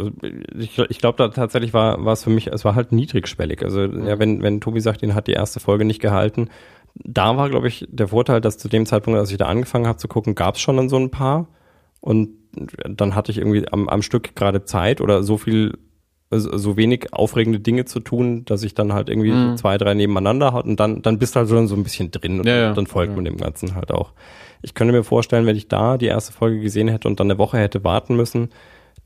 ich, 0.57 0.77
ich 0.77 0.99
glaube, 0.99 1.17
da 1.17 1.30
tatsächlich 1.30 1.74
war, 1.74 2.03
war 2.03 2.14
es 2.14 2.24
für 2.24 2.30
mich, 2.30 2.48
es 2.48 2.65
war 2.65 2.75
halt 2.75 2.91
niedrigschwellig. 2.91 3.64
Also, 3.64 3.83
ja, 3.85 4.19
wenn, 4.19 4.41
wenn 4.41 4.59
Tobi 4.59 4.82
sagt, 4.82 5.01
ihn 5.01 5.15
hat 5.15 5.27
die 5.27 5.32
erste 5.33 5.59
Folge 5.61 5.85
nicht 5.85 6.01
gehalten, 6.01 6.49
da 6.95 7.38
war, 7.38 7.49
glaube 7.49 7.67
ich, 7.69 7.88
der 7.90 8.09
Vorteil, 8.09 8.41
dass 8.41 8.57
zu 8.57 8.67
dem 8.67 8.85
Zeitpunkt, 8.85 9.19
als 9.19 9.32
ich 9.32 9.38
da 9.38 9.45
angefangen 9.45 9.88
habe 9.88 9.98
zu 9.98 10.07
gucken, 10.07 10.35
gab 10.35 10.56
es 10.56 10.61
schon 10.61 10.77
dann 10.77 10.90
so 10.90 10.98
ein 10.98 11.09
paar. 11.09 11.48
Und 12.01 12.30
dann 12.88 13.15
hatte 13.15 13.32
ich 13.32 13.38
irgendwie 13.38 13.67
am, 13.72 13.90
am 13.90 14.01
Stück 14.01 14.35
gerade 14.35 14.64
Zeit 14.65 15.01
oder 15.01 15.24
so 15.24 15.38
viel, 15.38 15.77
so 16.32 16.75
wenig 16.77 17.14
aufregende 17.14 17.59
Dinge 17.59 17.85
zu 17.85 17.99
tun, 18.01 18.43
dass 18.45 18.64
ich 18.64 18.74
dann 18.75 18.93
halt 18.93 19.09
irgendwie 19.09 19.32
Mhm. 19.32 19.57
zwei, 19.57 19.77
drei 19.77 19.93
nebeneinander 19.93 20.53
hatte 20.53 20.67
und 20.69 20.80
dann, 20.80 21.01
dann 21.01 21.17
bist 21.19 21.35
du 21.35 21.40
halt 21.40 21.49
schon 21.49 21.67
so 21.67 21.75
ein 21.75 21.83
bisschen 21.83 22.11
drin 22.11 22.40
und 22.40 22.48
Ja, 22.48 22.56
ja. 22.57 22.74
dann 22.74 22.88
folgt 22.88 23.11
Ja. 23.11 23.15
man 23.15 23.25
dem 23.25 23.38
Ganzen 23.38 23.75
halt 23.75 23.91
auch. 23.91 24.14
Ich 24.66 24.74
könnte 24.74 24.94
mir 24.94 25.03
vorstellen, 25.03 25.45
wenn 25.45 25.56
ich 25.56 25.68
da 25.68 25.98
die 25.98 26.08
erste 26.08 26.34
Folge 26.34 26.60
gesehen 26.60 26.88
hätte 26.88 27.08
und 27.08 27.19
dann 27.19 27.30
eine 27.30 27.38
Woche 27.38 27.60
hätte 27.60 27.84
warten 27.84 28.16
müssen, 28.16 28.50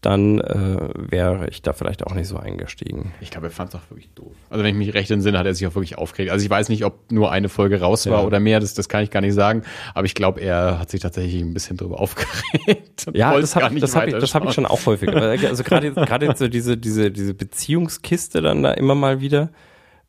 dann 0.02 0.40
äh, 0.40 0.78
wäre 0.96 1.50
ich 1.50 1.62
da 1.62 1.74
vielleicht 1.74 2.08
auch 2.08 2.14
nicht 2.14 2.28
so 2.30 2.38
eingestiegen. 2.38 3.12
Ich 3.20 3.32
glaube, 3.32 3.48
er 3.48 3.52
fand 3.52 3.74
es 3.74 3.76
auch 3.76 3.90
wirklich 3.90 4.10
doof. 4.16 4.32
Also 4.50 4.64
wenn 4.64 4.70
ich 4.74 4.78
mich 4.88 4.94
recht 4.94 5.12
entsinne, 5.12 5.38
hat 5.38 5.46
er 5.46 5.54
sich 5.54 5.68
auch 5.68 5.76
wirklich 5.76 5.98
aufgeregt. 5.98 6.32
Also 6.32 6.46
ich 6.46 6.50
weiß 6.50 6.70
nicht, 6.70 6.86
ob 6.86 7.12
nur 7.12 7.30
eine 7.34 7.50
Folge 7.50 7.82
raus 7.82 8.10
war 8.10 8.20
Ja. 8.22 8.26
oder 8.26 8.40
mehr, 8.40 8.62
das, 8.62 8.74
das 8.74 8.88
kann 8.88 9.04
ich 9.04 9.12
gar 9.12 9.20
nicht 9.20 9.34
sagen. 9.34 9.64
Aber 9.94 10.06
ich 10.06 10.16
glaube, 10.16 10.40
er 10.40 10.80
hat 10.80 10.90
sich 10.90 11.02
tatsächlich 11.02 11.42
ein 11.42 11.54
bisschen 11.54 11.76
drüber 11.76 12.00
aufgeregt. 12.00 13.08
Ja, 13.14 13.38
das 13.38 13.58
habe 13.58 13.76
ich, 13.76 13.82
das 13.82 13.94
hab 13.98 14.08
ich, 14.08 14.14
das 14.14 14.34
hab 14.34 14.46
ich 14.46 14.54
schon 14.54 14.66
auch 14.66 14.86
häufig. 14.86 15.10
Also 15.14 15.64
gerade 15.64 15.92
gerade 15.94 16.28
jetzt 16.28 16.40
so 16.40 16.48
diese 16.48 16.78
diese 16.78 17.12
diese 17.12 17.34
Beziehungskiste 17.34 18.42
dann 18.42 18.64
da 18.64 18.72
immer 18.72 18.96
mal 18.96 19.20
wieder. 19.20 19.50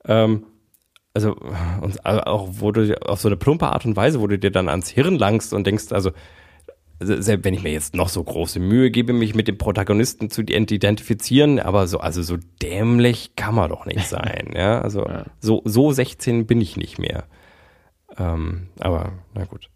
Ähm, 0.04 0.44
also 1.14 1.36
und 1.80 2.04
auch 2.06 2.48
wo 2.52 2.70
du 2.72 3.00
auf 3.08 3.20
so 3.20 3.28
eine 3.28 3.36
plumpe 3.36 3.66
Art 3.66 3.84
und 3.84 3.96
Weise, 3.96 4.20
wo 4.20 4.26
du 4.26 4.38
dir 4.38 4.50
dann 4.50 4.68
ans 4.68 4.88
Hirn 4.90 5.16
langst 5.16 5.52
und 5.52 5.66
denkst, 5.66 5.92
also 5.92 6.12
selbst 7.02 7.44
wenn 7.44 7.54
ich 7.54 7.62
mir 7.62 7.72
jetzt 7.72 7.94
noch 7.94 8.10
so 8.10 8.22
große 8.22 8.60
Mühe 8.60 8.90
gebe, 8.90 9.12
mich 9.14 9.34
mit 9.34 9.48
dem 9.48 9.56
Protagonisten 9.56 10.30
zu 10.30 10.42
identifizieren, 10.42 11.58
aber 11.58 11.86
so 11.86 11.98
also 11.98 12.22
so 12.22 12.36
dämlich 12.62 13.34
kann 13.36 13.54
man 13.54 13.70
doch 13.70 13.86
nicht 13.86 14.06
sein, 14.08 14.50
ja? 14.54 14.80
Also 14.82 15.06
Ja. 15.06 15.24
so 15.40 15.62
so 15.64 15.92
16 15.92 16.46
bin 16.46 16.60
ich 16.60 16.76
nicht 16.76 16.98
mehr. 16.98 17.24
Ähm, 18.18 18.68
aber 18.78 19.12
na 19.34 19.44
gut. 19.44 19.68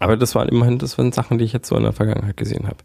Aber 0.00 0.16
das 0.16 0.34
waren 0.34 0.48
immerhin, 0.48 0.78
das 0.78 0.98
waren 0.98 1.12
Sachen, 1.12 1.38
die 1.38 1.44
ich 1.44 1.52
jetzt 1.52 1.68
so 1.68 1.76
in 1.76 1.84
der 1.84 1.92
Vergangenheit 1.92 2.36
gesehen 2.36 2.66
habe. 2.66 2.78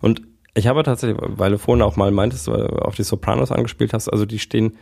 Und 0.00 0.22
ich 0.54 0.68
habe 0.68 0.84
tatsächlich, 0.84 1.18
weil 1.20 1.50
du 1.50 1.58
vorhin 1.58 1.82
auch 1.82 1.96
mal 1.96 2.12
meintest, 2.12 2.46
weil 2.46 2.68
du 2.68 2.76
auf 2.76 2.94
die 2.94 3.02
Sopranos 3.02 3.50
angespielt 3.50 3.92
hast, 3.92 4.08
also 4.08 4.24
die 4.26 4.38
stehen, 4.38 4.76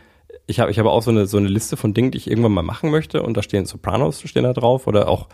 ich 0.47 0.59
habe 0.59 0.71
ich 0.71 0.79
habe 0.79 0.89
auch 0.89 1.01
so 1.01 1.11
eine, 1.11 1.25
so 1.25 1.37
eine 1.37 1.47
Liste 1.47 1.77
von 1.77 1.93
Dingen, 1.93 2.11
die 2.11 2.17
ich 2.17 2.29
irgendwann 2.29 2.51
mal 2.51 2.63
machen 2.63 2.91
möchte 2.91 3.23
und 3.23 3.37
da 3.37 3.43
stehen 3.43 3.65
Sopranos 3.65 4.21
stehen 4.21 4.43
da 4.43 4.53
drauf 4.53 4.87
oder 4.87 5.07
auch 5.07 5.27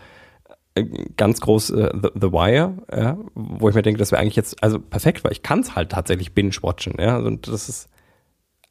äh, 0.74 0.84
ganz 1.16 1.40
groß 1.40 1.70
äh, 1.70 1.90
The, 2.00 2.08
The 2.14 2.32
Wire, 2.32 2.74
ja, 2.92 3.18
wo 3.34 3.68
ich 3.68 3.74
mir 3.74 3.82
denke, 3.82 3.98
das 3.98 4.12
wäre 4.12 4.20
eigentlich 4.20 4.36
jetzt 4.36 4.62
also 4.62 4.78
perfekt, 4.78 5.24
weil 5.24 5.32
ich 5.32 5.42
kann 5.42 5.60
es 5.60 5.74
halt 5.74 5.90
tatsächlich 5.90 6.34
binge-watchen, 6.34 6.94
ja, 6.98 7.18
und 7.18 7.48
das 7.48 7.68
ist, 7.68 7.88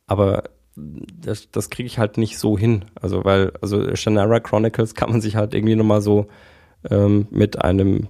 aber 0.05 0.43
das, 0.75 1.49
das 1.51 1.69
kriege 1.69 1.87
ich 1.87 1.97
halt 1.97 2.17
nicht 2.17 2.37
so 2.37 2.57
hin, 2.57 2.85
also 2.95 3.25
weil, 3.25 3.51
also 3.61 3.95
Shannara 3.95 4.39
Chronicles 4.39 4.93
kann 4.95 5.09
man 5.09 5.21
sich 5.21 5.35
halt 5.35 5.53
irgendwie 5.53 5.75
nochmal 5.75 6.01
so 6.01 6.27
ähm, 6.89 7.27
mit 7.31 7.61
einem, 7.61 8.07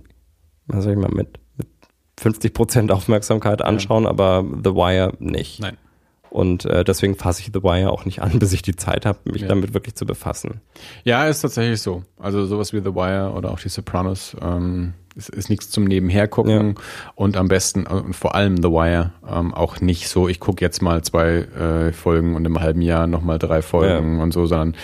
was 0.68 0.84
soll 0.84 0.94
ich 0.94 1.00
mal, 1.00 1.10
mit, 1.10 1.40
mit 1.56 1.68
50 2.20 2.54
Prozent 2.54 2.92
Aufmerksamkeit 2.92 3.62
anschauen, 3.62 4.04
ja. 4.04 4.10
aber 4.10 4.44
The 4.64 4.72
Wire 4.76 5.14
nicht. 5.20 5.62
Nein. 5.62 5.78
Und 6.30 6.66
äh, 6.66 6.84
deswegen 6.84 7.16
fasse 7.16 7.42
ich 7.42 7.52
The 7.54 7.64
Wire 7.64 7.92
auch 7.92 8.06
nicht 8.06 8.22
an, 8.22 8.40
bis 8.40 8.54
ich 8.54 8.62
die 8.62 8.76
Zeit 8.76 9.06
habe, 9.06 9.20
mich 9.26 9.44
ja. 9.44 9.48
damit 9.48 9.74
wirklich 9.74 9.96
zu 9.96 10.06
befassen. 10.06 10.62
Ja, 11.04 11.28
ist 11.28 11.42
tatsächlich 11.42 11.82
so. 11.82 12.04
Also 12.20 12.46
sowas 12.46 12.74
wie 12.74 12.80
The 12.80 12.96
Wire 12.96 13.34
oder 13.36 13.52
auch 13.52 13.60
die 13.60 13.70
Sopranos 13.70 14.36
ähm, 14.42 14.94
ist, 15.16 15.30
ist 15.30 15.50
nichts 15.50 15.70
zum 15.70 15.86
Nebenhergucken 15.86 16.70
ja. 16.70 16.84
und 17.16 17.38
am 17.38 17.48
besten 17.48 17.88
und 17.88 18.16
vor 18.16 18.36
allem 18.36 18.58
The 18.58 18.70
Wire 18.70 19.14
ähm, 19.28 19.54
auch 19.54 19.82
nicht 19.82 20.08
so, 20.10 20.28
ich 20.28 20.40
gucke 20.40 20.64
jetzt 20.64 20.82
mal 20.82 21.04
zwei 21.04 21.40
äh, 21.40 21.92
Folgen 21.92 22.36
und 22.36 22.46
im 22.46 22.60
halben 22.60 22.82
Jahr 22.82 23.08
nochmal 23.08 23.40
drei 23.40 23.62
Folgen 23.62 24.18
ja. 24.18 24.24
und 24.24 24.32
so, 24.32 24.46
sondern 24.46 24.76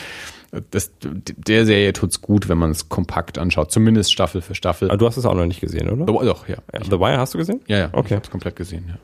das, 0.69 0.91
der 1.01 1.65
Serie 1.65 1.93
tut's 1.93 2.21
gut, 2.21 2.47
wenn 2.47 2.57
man 2.57 2.71
es 2.71 2.89
kompakt 2.89 3.37
anschaut, 3.37 3.71
zumindest 3.71 4.11
Staffel 4.11 4.41
für 4.41 4.53
Staffel. 4.53 4.89
Aber 4.89 4.97
du 4.97 5.07
hast 5.07 5.17
es 5.17 5.25
auch 5.25 5.33
noch 5.33 5.45
nicht 5.45 5.61
gesehen, 5.61 5.89
oder? 5.89 6.05
The, 6.05 6.25
doch, 6.25 6.47
ja. 6.47 6.57
ja. 6.71 6.83
The 6.83 6.99
Wire 6.99 7.17
hast 7.17 7.33
du 7.33 7.39
gesehen? 7.39 7.61
Ja, 7.67 7.77
ja. 7.79 7.89
Okay. 7.91 8.09
Ich 8.09 8.13
hab's 8.13 8.29
komplett 8.29 8.55
gesehen, 8.55 8.85
ja. 8.87 8.95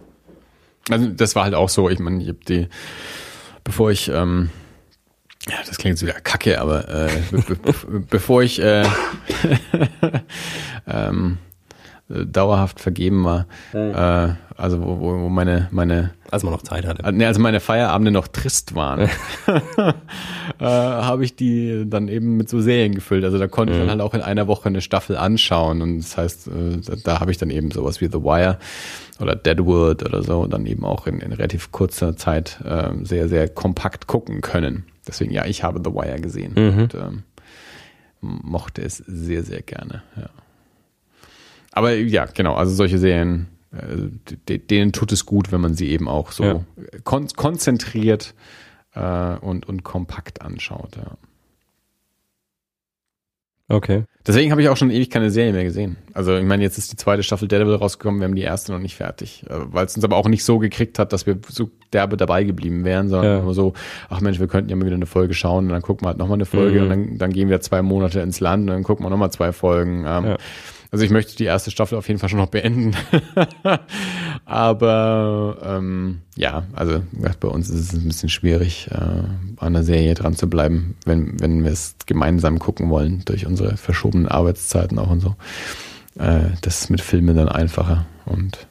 Also 0.90 1.08
das 1.08 1.36
war 1.36 1.44
halt 1.44 1.56
auch 1.56 1.70
so, 1.70 1.90
ich 1.90 2.00
meine, 2.00 2.22
ich 2.22 2.30
habe 2.30 2.40
die, 2.48 2.68
bevor 3.64 3.92
ich, 3.92 4.10
ähm, 4.10 4.50
ja, 5.48 5.56
das 5.66 5.78
klingt 5.78 6.00
jetzt 6.00 6.02
wieder 6.02 6.20
kacke, 6.20 6.60
aber 6.60 6.88
äh, 6.90 7.10
be 7.32 7.56
be 7.56 7.74
bevor 8.10 8.44
ich 8.44 8.62
äh, 8.62 8.86
ähm, 10.88 11.38
dauerhaft 12.10 12.80
vergeben 12.80 13.24
war, 13.24 13.46
äh, 13.74 14.34
also 14.58 14.82
wo, 14.82 15.00
wo, 15.00 15.30
meine, 15.30 15.68
meine 15.72 16.12
als 16.32 16.44
man 16.44 16.52
noch 16.52 16.62
Zeit 16.62 16.86
hatte. 16.86 17.04
Äh, 17.04 17.12
nee, 17.12 17.26
also 17.26 17.40
meine 17.40 17.60
Feierabende 17.60 18.12
noch 18.12 18.28
trist 18.28 18.76
waren, 18.76 19.02
äh, 19.48 19.94
habe 20.60 21.24
ich 21.24 21.36
die 21.36 21.86
dann 21.88 22.08
eben 22.08 22.38
mit 22.38 22.50
so 22.50 22.60
Serien 22.60 22.94
gefüllt. 22.94 23.24
Also 23.24 23.38
da 23.38 23.48
konnte 23.48 23.74
mhm. 23.74 23.80
ich 23.80 23.84
dann 23.84 23.92
halt 23.92 24.02
auch 24.02 24.14
in 24.14 24.22
einer 24.22 24.48
Woche 24.48 24.68
eine 24.68 24.82
Staffel 24.82 25.18
anschauen. 25.18 25.82
Und 25.82 26.00
das 26.00 26.18
heißt, 26.18 26.48
äh, 26.48 26.78
da, 26.86 26.96
da 27.04 27.20
habe 27.20 27.32
ich 27.32 27.38
dann 27.38 27.50
eben 27.50 27.72
sowas 27.72 28.02
wie 28.02 28.08
The 28.08 28.22
Wire 28.24 28.60
oder 29.20 29.36
Deadwood 29.36 30.04
oder 30.04 30.24
so 30.24 30.46
dann 30.48 30.66
eben 30.66 30.86
auch 30.86 31.08
in, 31.08 31.20
in 31.20 31.32
relativ 31.32 31.72
kurzer 31.72 32.16
Zeit 32.16 32.60
äh, 32.64 32.90
sehr, 33.04 33.28
sehr 33.28 33.48
kompakt 33.48 34.08
gucken 34.08 34.42
können. 34.42 34.86
Deswegen, 35.08 35.32
ja, 35.32 35.46
ich 35.46 35.64
habe 35.64 35.82
The 35.84 35.94
Wire 35.94 36.20
gesehen 36.20 36.54
mhm. 36.56 36.84
und 36.84 36.96
ähm, 36.96 37.24
mochte 38.22 38.82
es 38.82 38.98
sehr, 38.98 39.44
sehr 39.44 39.62
gerne. 39.62 40.04
Ja. 40.16 40.30
Aber 41.72 41.94
ja, 41.94 42.26
genau, 42.26 42.56
also 42.56 42.74
solche 42.74 42.98
Serien 42.98 43.48
äh, 43.72 44.58
denen 44.58 44.92
tut 44.92 45.12
es 45.12 45.26
gut, 45.26 45.52
wenn 45.52 45.62
man 45.62 45.76
sie 45.76 45.90
eben 45.90 46.08
auch 46.08 46.32
so 46.32 46.44
ja. 46.44 46.66
kon 47.04 47.28
konzentriert 47.36 48.34
äh, 48.96 49.36
und, 49.36 49.68
und 49.68 49.84
kompakt 49.84 50.42
anschaut. 50.42 50.98
Ja. 50.98 51.18
Okay. 53.72 54.06
Deswegen 54.26 54.50
habe 54.50 54.64
ich 54.64 54.70
auch 54.70 54.78
schon 54.78 54.90
ewig 54.90 55.12
keine 55.12 55.30
Serie 55.30 55.54
mehr 55.54 55.64
gesehen. 55.64 55.98
Also 56.14 56.36
ich 56.36 56.44
meine, 56.44 56.64
jetzt 56.64 56.80
ist 56.80 56.92
die 56.92 56.96
zweite 56.96 57.22
Staffel 57.22 57.48
Daredevil 57.48 57.76
rausgekommen, 57.76 58.20
wir 58.20 58.26
haben 58.26 58.36
die 58.36 58.42
erste 58.42 58.72
noch 58.72 58.80
nicht 58.80 58.96
fertig. 58.96 59.46
Äh, 59.48 59.54
Weil 59.72 59.86
es 59.86 59.96
uns 59.96 60.04
aber 60.04 60.18
auch 60.18 60.28
nicht 60.28 60.44
so 60.44 60.58
gekriegt 60.58 60.98
hat, 60.98 61.14
dass 61.14 61.28
wir 61.28 61.38
so 61.48 61.70
derbe 61.94 62.18
dabei 62.18 62.44
geblieben 62.44 62.84
wären, 62.84 63.10
sondern 63.10 63.38
ja. 63.38 63.44
nur 63.44 63.54
so, 63.54 63.74
ach 64.10 64.22
Mensch, 64.22 64.40
wir 64.40 64.48
könnten 64.48 64.72
ja 64.72 64.76
mal 64.76 64.86
wieder 64.86 64.96
eine 64.96 65.06
Folge 65.06 65.36
schauen 65.36 65.66
und 65.66 65.72
dann 65.72 65.84
gucken 65.84 66.06
wir 66.06 66.10
halt 66.10 66.18
nochmal 66.18 66.38
eine 66.38 66.46
Folge 66.46 66.80
mhm. 66.80 66.84
und 66.84 66.90
dann, 66.90 67.18
dann 67.20 67.32
gehen 67.32 67.50
wir 67.50 67.62
zwei 67.62 67.84
Monate 67.84 68.22
ins 68.22 68.40
Land 68.40 68.62
und 68.64 68.68
dann 68.74 68.84
gucken 68.84 69.06
wir 69.06 69.12
nochmal 69.12 69.32
zwei 69.32 69.52
Folgen. 69.52 70.06
Ähm, 70.08 70.26
ja. 70.26 70.38
Also 70.92 71.06
ich 71.06 71.12
möchte 71.12 71.36
die 71.36 71.46
erste 71.46 71.70
Staffel 71.70 71.98
auf 71.98 72.08
jeden 72.08 72.20
Fall 72.20 72.30
schon 72.30 72.40
noch 72.40 72.48
beenden. 72.48 72.96
Aber 74.46 75.58
ähm, 75.64 76.22
ja, 76.36 76.64
also 76.74 77.02
bei 77.40 77.48
uns 77.48 77.70
ist 77.70 77.94
es 77.94 77.94
ein 77.94 78.08
bisschen 78.08 78.30
schwierig, 78.30 78.90
äh, 78.92 79.24
an 79.58 79.74
der 79.74 79.84
Serie 79.84 80.16
dran 80.16 80.36
zu 80.36 80.50
bleiben, 80.50 80.96
wenn, 81.06 81.40
wenn 81.40 81.64
wir 81.64 81.72
es 81.72 81.96
gemeinsam 82.08 82.58
gucken 82.58 82.90
wollen, 82.90 83.22
durch 83.26 83.46
unsere 83.46 83.78
verschobenen 83.78 84.28
Arbeitszeiten 84.28 84.98
auch 84.98 85.12
und 85.12 85.20
so. 85.20 85.36
Äh, 86.18 86.50
das 86.62 86.82
ist 86.82 86.90
mit 86.90 87.02
Filmen 87.02 87.36
dann 87.36 87.50
einfacher. 87.50 88.08
Und 88.26 88.68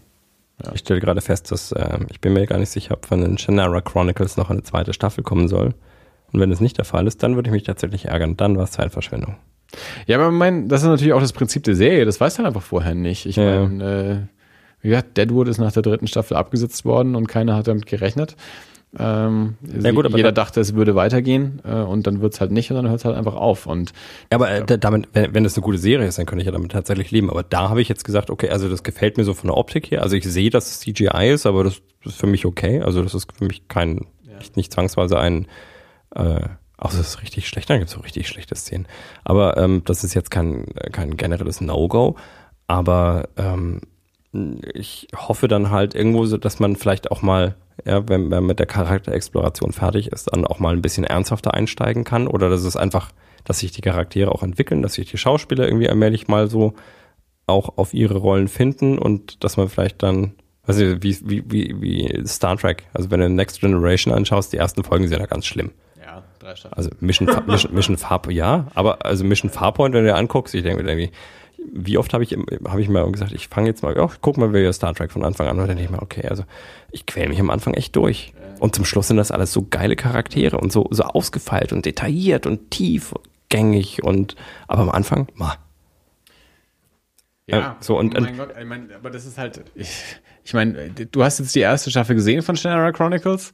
ja. 0.64 0.72
Ich 0.74 0.80
stelle 0.80 1.00
gerade 1.00 1.20
fest, 1.20 1.52
dass 1.52 1.70
äh, 1.72 1.98
ich 2.08 2.20
bin 2.20 2.32
mir 2.32 2.46
gar 2.46 2.58
nicht 2.58 2.70
sicher, 2.70 2.94
ob 2.94 3.06
von 3.06 3.20
den 3.20 3.38
Shannara 3.38 3.80
Chronicles 3.80 4.36
noch 4.36 4.50
eine 4.50 4.64
zweite 4.64 4.92
Staffel 4.92 5.22
kommen 5.22 5.46
soll. 5.46 5.74
Und 6.32 6.40
wenn 6.40 6.50
es 6.50 6.60
nicht 6.60 6.78
der 6.78 6.84
Fall 6.84 7.06
ist, 7.06 7.22
dann 7.22 7.36
würde 7.36 7.48
ich 7.48 7.52
mich 7.52 7.62
tatsächlich 7.62 8.06
ärgern. 8.06 8.36
Dann 8.36 8.56
war 8.56 8.64
es 8.64 8.72
Zeitverschwendung. 8.72 9.36
Ja, 10.06 10.18
aber 10.18 10.30
mein, 10.30 10.68
das 10.68 10.82
ist 10.82 10.88
natürlich 10.88 11.12
auch 11.12 11.20
das 11.20 11.32
Prinzip 11.32 11.64
der 11.64 11.74
Serie. 11.74 12.04
Das 12.04 12.20
weiß 12.20 12.38
man 12.38 12.46
einfach 12.46 12.62
vorher 12.62 12.94
nicht. 12.94 13.26
Ich 13.26 13.36
ja. 13.36 13.66
meine, 13.66 14.28
äh, 14.30 14.38
wie 14.80 14.88
gesagt, 14.88 15.16
Deadwood 15.16 15.48
ist 15.48 15.58
nach 15.58 15.72
der 15.72 15.82
dritten 15.82 16.06
Staffel 16.06 16.36
abgesetzt 16.36 16.84
worden 16.84 17.14
und 17.14 17.26
keiner 17.26 17.56
hat 17.56 17.68
damit 17.68 17.86
gerechnet. 17.86 18.36
Ähm, 18.98 19.56
ja, 19.82 19.90
gut, 19.90 20.08
jeder 20.16 20.32
dachte, 20.32 20.60
es 20.60 20.74
würde 20.74 20.94
weitergehen 20.94 21.60
äh, 21.62 21.74
und 21.74 22.06
dann 22.06 22.22
wird's 22.22 22.40
halt 22.40 22.52
nicht 22.52 22.70
und 22.70 22.76
dann 22.76 22.88
hört's 22.88 23.04
halt 23.04 23.16
einfach 23.16 23.34
auf. 23.34 23.66
Und 23.66 23.92
ja, 24.32 24.38
aber 24.38 24.50
äh, 24.50 24.78
damit, 24.78 25.08
wenn, 25.12 25.34
wenn 25.34 25.44
das 25.44 25.56
eine 25.56 25.62
gute 25.62 25.76
Serie 25.76 26.06
ist, 26.06 26.18
dann 26.18 26.24
könnte 26.24 26.40
ich 26.40 26.46
ja 26.46 26.52
damit 26.52 26.72
tatsächlich 26.72 27.10
leben. 27.10 27.28
Aber 27.28 27.42
da 27.42 27.68
habe 27.68 27.82
ich 27.82 27.88
jetzt 27.90 28.04
gesagt, 28.04 28.30
okay, 28.30 28.48
also 28.48 28.68
das 28.68 28.82
gefällt 28.82 29.18
mir 29.18 29.24
so 29.24 29.34
von 29.34 29.48
der 29.48 29.58
Optik 29.58 29.90
her. 29.90 30.02
Also 30.02 30.16
ich 30.16 30.24
sehe, 30.24 30.48
dass 30.48 30.70
es 30.70 30.80
CGI 30.80 31.30
ist, 31.30 31.44
aber 31.44 31.64
das, 31.64 31.82
das 32.02 32.14
ist 32.14 32.20
für 32.20 32.26
mich 32.26 32.46
okay. 32.46 32.80
Also 32.80 33.02
das 33.02 33.14
ist 33.14 33.30
für 33.36 33.44
mich 33.44 33.68
kein, 33.68 34.06
ja. 34.26 34.38
nicht, 34.38 34.56
nicht 34.56 34.72
zwangsweise 34.72 35.18
ein 35.18 35.46
äh, 36.14 36.48
auch 36.78 36.90
das 36.90 37.00
ist 37.00 37.22
richtig 37.22 37.48
schlecht, 37.48 37.68
dann 37.68 37.78
gibt 37.78 37.88
es 37.88 37.94
so 37.94 38.00
richtig 38.00 38.28
schlechte 38.28 38.54
Szenen. 38.54 38.86
Aber 39.24 39.56
ähm, 39.56 39.82
das 39.84 40.04
ist 40.04 40.14
jetzt 40.14 40.30
kein, 40.30 40.64
kein 40.92 41.16
generelles 41.16 41.60
No-Go. 41.60 42.16
Aber 42.68 43.28
ähm, 43.36 43.80
ich 44.74 45.08
hoffe 45.14 45.48
dann 45.48 45.70
halt 45.70 45.94
irgendwo 45.94 46.24
so, 46.26 46.36
dass 46.36 46.60
man 46.60 46.76
vielleicht 46.76 47.10
auch 47.10 47.20
mal, 47.20 47.56
ja, 47.84 48.08
wenn 48.08 48.28
man 48.28 48.46
mit 48.46 48.60
der 48.60 48.66
Charakterexploration 48.66 49.72
fertig 49.72 50.12
ist, 50.12 50.32
dann 50.32 50.46
auch 50.46 50.60
mal 50.60 50.72
ein 50.72 50.82
bisschen 50.82 51.04
ernsthafter 51.04 51.52
einsteigen 51.52 52.04
kann. 52.04 52.28
Oder 52.28 52.48
dass 52.48 52.62
es 52.62 52.76
einfach, 52.76 53.10
dass 53.44 53.58
sich 53.58 53.72
die 53.72 53.80
Charaktere 53.80 54.30
auch 54.30 54.44
entwickeln, 54.44 54.82
dass 54.82 54.94
sich 54.94 55.10
die 55.10 55.18
Schauspieler 55.18 55.66
irgendwie 55.66 55.88
allmählich 55.88 56.28
mal 56.28 56.48
so 56.48 56.74
auch 57.48 57.76
auf 57.76 57.92
ihre 57.92 58.18
Rollen 58.18 58.46
finden 58.46 58.98
und 58.98 59.42
dass 59.42 59.56
man 59.56 59.68
vielleicht 59.68 60.02
dann, 60.02 60.34
also 60.62 60.84
wie, 61.02 61.18
wie, 61.24 61.42
wie, 61.50 61.80
wie 61.80 62.26
Star 62.26 62.56
Trek, 62.56 62.84
also 62.92 63.10
wenn 63.10 63.20
du 63.20 63.28
Next 63.30 63.60
Generation 63.60 64.14
anschaust, 64.14 64.52
die 64.52 64.58
ersten 64.58 64.84
Folgen 64.84 65.08
sind 65.08 65.18
ja 65.18 65.26
ganz 65.26 65.46
schlimm 65.46 65.72
drei 66.48 66.56
Staffeln. 66.56 66.76
Also 66.76 66.90
Mission, 67.00 67.28
Mission, 67.46 67.74
Mission 67.74 67.96
Farpoint, 67.96 68.36
ja, 68.36 68.66
aber 68.74 69.04
also 69.04 69.24
Mission 69.24 69.50
Farpoint, 69.50 69.94
wenn 69.94 70.04
du 70.04 70.10
dir 70.10 70.16
anguckst, 70.16 70.54
ich 70.54 70.62
denke 70.62 70.82
mir 70.82 70.88
irgendwie, 70.88 71.10
wie 71.72 71.98
oft 71.98 72.14
habe 72.14 72.24
ich, 72.24 72.36
habe 72.66 72.80
ich 72.80 72.88
mal 72.88 73.10
gesagt, 73.10 73.32
ich 73.32 73.48
fange 73.48 73.68
jetzt 73.68 73.82
mal, 73.82 73.98
oh, 73.98 74.10
guck 74.20 74.36
mal 74.36 74.52
wieder 74.52 74.72
Star 74.72 74.94
Trek 74.94 75.10
von 75.10 75.24
Anfang 75.24 75.48
an 75.48 75.58
und 75.58 75.66
dann 75.66 75.76
denke 75.76 75.84
ich 75.84 75.90
mal, 75.90 76.02
okay, 76.02 76.26
also 76.28 76.44
ich 76.90 77.06
quäle 77.06 77.28
mich 77.28 77.40
am 77.40 77.50
Anfang 77.50 77.74
echt 77.74 77.96
durch. 77.96 78.32
Und 78.60 78.74
zum 78.74 78.84
Schluss 78.84 79.08
sind 79.08 79.18
das 79.18 79.30
alles 79.30 79.52
so 79.52 79.66
geile 79.68 79.94
Charaktere 79.94 80.58
und 80.58 80.72
so, 80.72 80.88
so 80.90 81.04
ausgefeilt 81.04 81.72
und 81.72 81.84
detailliert 81.84 82.46
und 82.46 82.70
tiefgängig 82.70 84.02
und, 84.02 84.36
aber 84.66 84.82
am 84.82 84.90
Anfang, 84.90 85.28
ma. 85.34 85.56
Ja, 87.46 87.76
so 87.80 87.98
und, 87.98 88.16
oh 88.16 88.20
mein 88.20 88.32
und, 88.32 88.38
Gott, 88.38 88.54
ich 88.58 88.66
meine, 88.66 88.94
aber 88.94 89.10
das 89.10 89.24
ist 89.24 89.38
halt, 89.38 89.62
ich, 89.74 90.02
ich 90.44 90.54
meine, 90.54 90.90
du 90.90 91.24
hast 91.24 91.38
jetzt 91.38 91.54
die 91.54 91.60
erste 91.60 91.90
Staffel 91.90 92.14
gesehen 92.14 92.42
von 92.42 92.56
Shannara 92.56 92.92
Chronicles 92.92 93.52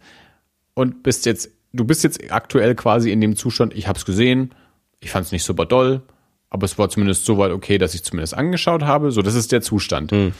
und 0.74 1.02
bist 1.02 1.26
jetzt 1.26 1.50
du 1.74 1.84
bist 1.84 2.04
jetzt 2.04 2.32
aktuell 2.32 2.74
quasi 2.74 3.10
in 3.10 3.20
dem 3.20 3.36
Zustand, 3.36 3.74
ich 3.74 3.86
habe 3.88 3.98
es 3.98 4.04
gesehen, 4.04 4.54
ich 5.00 5.10
fand 5.10 5.26
es 5.26 5.32
nicht 5.32 5.44
super 5.44 5.66
doll, 5.66 6.02
aber 6.48 6.64
es 6.64 6.78
war 6.78 6.88
zumindest 6.88 7.24
so 7.24 7.36
weit 7.36 7.50
okay, 7.50 7.78
dass 7.78 7.94
ich 7.94 8.04
zumindest 8.04 8.34
angeschaut 8.34 8.82
habe. 8.82 9.10
So, 9.10 9.22
das 9.22 9.34
ist 9.34 9.52
der 9.52 9.60
Zustand. 9.60 10.12
Hm. 10.12 10.32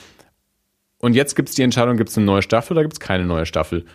Und 0.99 1.13
jetzt 1.13 1.35
gibt 1.35 1.49
es 1.49 1.55
die 1.55 1.61
Entscheidung, 1.61 1.97
gibt 1.97 2.09
es 2.09 2.17
eine 2.17 2.25
neue 2.25 2.41
Staffel 2.41 2.73
oder 2.73 2.83
gibt 2.83 2.93
es 2.93 2.99
keine 2.99 3.25
neue 3.25 3.45
Staffel? 3.45 3.85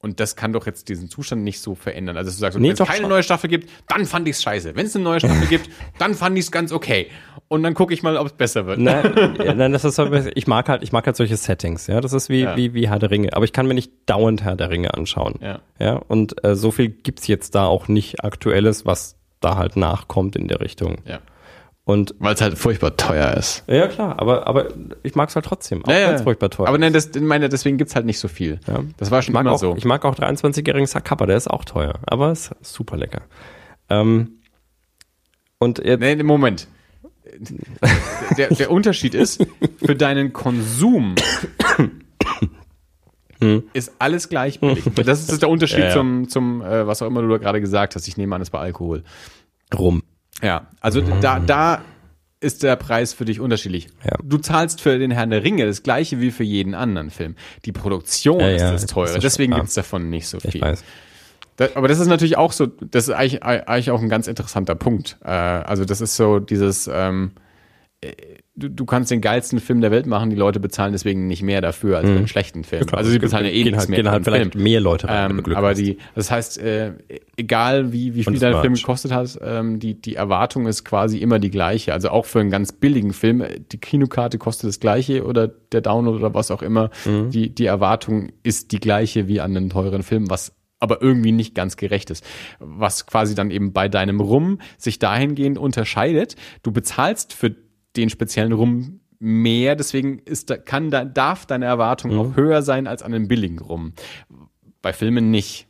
Und 0.00 0.20
das 0.20 0.36
kann 0.36 0.52
doch 0.52 0.66
jetzt 0.66 0.88
diesen 0.88 1.08
Zustand 1.08 1.42
nicht 1.42 1.60
so 1.60 1.74
verändern. 1.74 2.16
Also, 2.16 2.30
du 2.30 2.36
sagst, 2.36 2.58
nee, 2.58 2.68
wenn 2.68 2.74
es 2.74 2.88
keine 2.88 3.08
neue 3.08 3.24
Staffel 3.24 3.50
gibt, 3.50 3.68
dann 3.88 4.04
fand 4.04 4.28
ich 4.28 4.36
es 4.36 4.42
scheiße. 4.42 4.76
Wenn 4.76 4.86
es 4.86 4.94
eine 4.94 5.04
neue 5.04 5.18
Staffel 5.18 5.46
gibt, 5.48 5.68
dann 5.98 6.14
fand 6.14 6.38
ich 6.38 6.44
es 6.44 6.52
ganz 6.52 6.70
okay. 6.72 7.08
Und 7.48 7.62
dann 7.62 7.74
gucke 7.74 7.94
ich 7.94 8.02
mal, 8.02 8.16
ob 8.16 8.26
es 8.26 8.32
besser 8.34 8.66
wird. 8.66 8.78
Nein, 8.78 9.34
nein, 9.56 9.72
das 9.72 9.84
ist 9.84 9.98
ich 9.98 10.46
mag 10.46 10.68
halt, 10.68 10.82
ich 10.82 10.92
mag 10.92 11.06
halt 11.06 11.16
solche 11.16 11.36
Settings. 11.36 11.86
Ja, 11.86 12.00
das 12.00 12.12
ist 12.12 12.28
wie 12.28 12.42
ja. 12.42 12.56
wie 12.56 12.74
wie 12.74 12.88
Herr 12.88 12.98
der 12.98 13.10
Ringe. 13.10 13.32
Aber 13.32 13.44
ich 13.44 13.52
kann 13.52 13.66
mir 13.66 13.74
nicht 13.74 13.90
dauernd 14.06 14.44
Herr 14.44 14.54
der 14.54 14.70
Ringe 14.70 14.92
anschauen. 14.94 15.36
Ja. 15.40 15.60
Ja. 15.78 15.94
Und 15.94 16.44
äh, 16.44 16.54
so 16.54 16.70
viel 16.70 16.90
gibt's 16.90 17.26
jetzt 17.26 17.54
da 17.54 17.64
auch 17.64 17.88
nicht 17.88 18.22
aktuelles, 18.22 18.84
was 18.84 19.16
da 19.40 19.56
halt 19.56 19.76
nachkommt 19.76 20.36
in 20.36 20.46
der 20.46 20.60
Richtung. 20.60 20.98
Ja. 21.06 21.20
Und 21.88 22.14
weil 22.18 22.34
es 22.34 22.42
halt 22.42 22.58
furchtbar 22.58 22.98
teuer 22.98 23.32
ist. 23.32 23.64
Ja, 23.66 23.88
klar, 23.88 24.18
aber, 24.20 24.46
aber 24.46 24.68
ich 25.04 25.14
mag 25.14 25.30
es 25.30 25.36
halt 25.36 25.46
trotzdem, 25.46 25.82
auch 25.86 25.90
ja, 25.90 26.12
es 26.12 26.20
furchtbar 26.20 26.50
teuer 26.50 26.68
Aber 26.68 26.76
nein, 26.76 26.92
das, 26.92 27.14
meine, 27.18 27.48
deswegen 27.48 27.78
gibt's 27.78 27.94
halt 27.96 28.04
nicht 28.04 28.18
so 28.18 28.28
viel. 28.28 28.60
Ja. 28.66 28.84
Das 28.98 29.10
war 29.10 29.22
schon 29.22 29.34
immer 29.34 29.50
auch, 29.52 29.58
so. 29.58 29.74
Ich 29.74 29.86
mag 29.86 30.04
auch 30.04 30.14
23-jährigen 30.14 30.86
Sakappa, 30.86 31.24
der 31.24 31.38
ist 31.38 31.48
auch 31.48 31.64
teuer, 31.64 31.94
aber 32.04 32.30
ist 32.30 32.50
super 32.60 32.98
lecker. 32.98 33.22
Ähm, 33.88 34.32
Und 35.58 35.78
jetzt, 35.78 36.00
Nee, 36.00 36.22
Moment. 36.22 36.68
Der, 38.36 38.48
der 38.48 38.70
Unterschied 38.70 39.14
ist, 39.14 39.46
für 39.82 39.96
deinen 39.96 40.34
Konsum 40.34 41.14
ist 43.72 43.92
alles 43.98 44.28
gleich 44.28 44.60
billig. 44.60 44.84
Das 44.94 45.26
ist 45.26 45.40
der 45.40 45.48
Unterschied 45.48 45.78
Ja, 45.78 45.86
ja. 45.86 45.92
zum, 45.94 46.28
zum 46.28 46.60
äh, 46.60 46.86
was 46.86 47.00
auch 47.00 47.06
immer 47.06 47.22
du 47.22 47.28
da 47.28 47.38
gerade 47.38 47.62
gesagt 47.62 47.94
hast. 47.94 48.06
Ich 48.08 48.18
nehme 48.18 48.34
an, 48.34 48.42
es 48.42 48.52
war 48.52 48.60
Alkohol. 48.60 49.04
rum. 49.74 50.02
Ja, 50.42 50.66
also 50.80 51.00
da, 51.00 51.40
da 51.40 51.82
ist 52.40 52.62
der 52.62 52.76
Preis 52.76 53.12
für 53.12 53.24
dich 53.24 53.40
unterschiedlich. 53.40 53.88
Ja. 54.04 54.16
Du 54.22 54.38
zahlst 54.38 54.80
für 54.80 54.98
den 54.98 55.10
Herrn 55.10 55.30
der 55.30 55.42
Ringe 55.42 55.66
das 55.66 55.82
gleiche 55.82 56.20
wie 56.20 56.30
für 56.30 56.44
jeden 56.44 56.74
anderen 56.74 57.10
Film. 57.10 57.34
Die 57.64 57.72
Produktion 57.72 58.40
Ja, 58.40 58.50
ist 58.50 58.62
ja, 58.62 58.72
das 58.72 58.82
das 58.82 58.90
teure. 58.92 59.16
ist 59.16 59.22
Deswegen 59.24 59.52
schon 59.52 59.60
gibt's 59.62 59.74
davon 59.74 60.08
nicht 60.10 60.28
so 60.28 60.38
viel. 60.38 60.60
weiß. 60.60 60.84
Da, 61.56 61.68
aber 61.74 61.88
das 61.88 61.98
ist 61.98 62.06
natürlich 62.06 62.36
auch 62.36 62.52
so, 62.52 62.66
das 62.66 63.08
ist 63.08 63.14
eigentlich, 63.14 63.42
eigentlich 63.42 63.90
auch 63.90 64.00
ein 64.00 64.08
ganz 64.08 64.28
interessanter 64.28 64.76
Punkt. 64.76 65.18
Äh, 65.24 65.30
also 65.30 65.84
das 65.84 66.00
ist 66.00 66.14
so 66.14 66.38
dieses, 66.38 66.88
ähm, 66.92 67.32
äh, 68.00 68.12
du, 68.58 68.68
du 68.68 68.84
kannst 68.84 69.10
den 69.10 69.20
geilsten 69.20 69.60
Film 69.60 69.80
der 69.80 69.90
Welt 69.90 70.06
machen, 70.06 70.30
die 70.30 70.36
Leute 70.36 70.60
bezahlen 70.60 70.92
deswegen 70.92 71.26
nicht 71.26 71.42
mehr 71.42 71.60
dafür 71.60 71.98
als 71.98 72.08
für 72.08 72.16
einen 72.16 72.28
schlechten 72.28 72.64
Film. 72.64 72.84
klar, 72.86 72.98
also 72.98 73.10
sie 73.10 73.18
bezahlen 73.18 73.46
ja 73.46 73.52
eh 73.52 73.64
nichts 73.64 73.78
halt- 73.78 73.88
mehr 73.90 74.02
gehen 74.02 74.10
halt 74.10 74.24
vielleicht 74.24 74.52
Film. 74.52 74.64
mehr 74.64 74.80
Leute 74.80 75.08
rein, 75.08 75.30
Ähm, 75.30 75.44
aber 75.54 75.68
hast. 75.70 75.78
die, 75.78 75.98
das 76.14 76.30
heißt, 76.30 76.58
äh, 76.58 76.92
egal 77.36 77.92
wie, 77.92 78.14
wie 78.14 78.24
viel 78.24 78.38
dein 78.38 78.60
Film 78.60 78.74
gekostet 78.74 79.12
hat, 79.12 79.38
ähm, 79.42 79.78
die, 79.78 80.00
die 80.00 80.14
Erwartung 80.16 80.66
ist 80.66 80.84
quasi 80.84 81.18
immer 81.18 81.38
die 81.38 81.50
gleiche. 81.50 81.92
Also 81.92 82.10
auch 82.10 82.26
für 82.26 82.40
einen 82.40 82.50
ganz 82.50 82.72
billigen 82.72 83.12
Film, 83.12 83.40
äh, 83.40 83.60
die 83.72 83.78
Kinokarte 83.78 84.38
kostet 84.38 84.68
das 84.68 84.80
gleiche 84.80 85.24
oder 85.24 85.48
der 85.48 85.80
Download 85.80 86.18
oder 86.18 86.34
was 86.34 86.50
auch 86.50 86.62
immer. 86.62 86.90
Mhm. 87.04 87.30
Die, 87.30 87.54
die 87.54 87.66
Erwartung 87.66 88.30
ist 88.42 88.72
die 88.72 88.80
gleiche 88.80 89.28
wie 89.28 89.40
an 89.40 89.56
einen 89.56 89.70
teuren 89.70 90.02
Film, 90.02 90.28
was 90.30 90.52
aber 90.80 91.02
irgendwie 91.02 91.32
nicht 91.32 91.54
ganz 91.56 91.76
gerecht 91.76 92.08
ist. 92.10 92.24
Was 92.60 93.04
quasi 93.06 93.34
dann 93.34 93.50
eben 93.50 93.72
bei 93.72 93.88
deinem 93.88 94.20
Rum 94.20 94.60
sich 94.76 95.00
dahingehend 95.00 95.58
unterscheidet. 95.58 96.36
Du 96.62 96.70
bezahlst 96.70 97.32
für 97.32 97.54
den 98.00 98.10
speziellen 98.10 98.52
Rum 98.52 99.00
mehr, 99.18 99.74
deswegen 99.76 100.18
ist 100.20 100.52
kann 100.64 100.90
da, 100.90 101.04
darf 101.04 101.44
deine 101.46 101.64
Erwartung 101.66 102.12
Mhm. 102.12 102.18
auch 102.18 102.36
höher 102.36 102.62
sein 102.62 102.86
als 102.86 103.02
an 103.02 103.12
einem 103.12 103.28
billigen 103.28 103.58
Rum. 103.58 103.92
Bei 104.80 104.92
Filmen 104.92 105.30
nicht. 105.30 105.66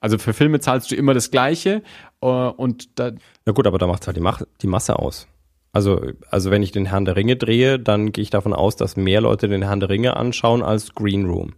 Also 0.00 0.18
für 0.18 0.32
Filme 0.32 0.60
zahlst 0.60 0.90
du 0.90 0.94
immer 0.94 1.14
das 1.14 1.30
Gleiche 1.30 1.82
äh, 2.20 2.26
und 2.26 2.98
da, 2.98 3.12
Na 3.44 3.52
gut, 3.52 3.66
aber 3.66 3.78
da 3.78 3.86
macht 3.86 4.06
halt 4.06 4.16
die, 4.16 4.20
Mach 4.20 4.42
die 4.62 4.66
Masse 4.68 4.98
aus. 4.98 5.26
Also, 5.72 6.00
also 6.30 6.50
wenn 6.50 6.62
ich 6.62 6.70
den 6.70 6.86
Herrn 6.86 7.04
der 7.04 7.16
Ringe 7.16 7.36
drehe, 7.36 7.78
dann 7.78 8.12
gehe 8.12 8.22
ich 8.22 8.30
davon 8.30 8.52
aus, 8.54 8.76
dass 8.76 8.96
mehr 8.96 9.20
Leute 9.20 9.48
den 9.48 9.62
Herrn 9.62 9.80
der 9.80 9.88
Ringe 9.90 10.16
anschauen 10.16 10.62
als 10.62 10.94
Green 10.94 11.26
Room. 11.26 11.54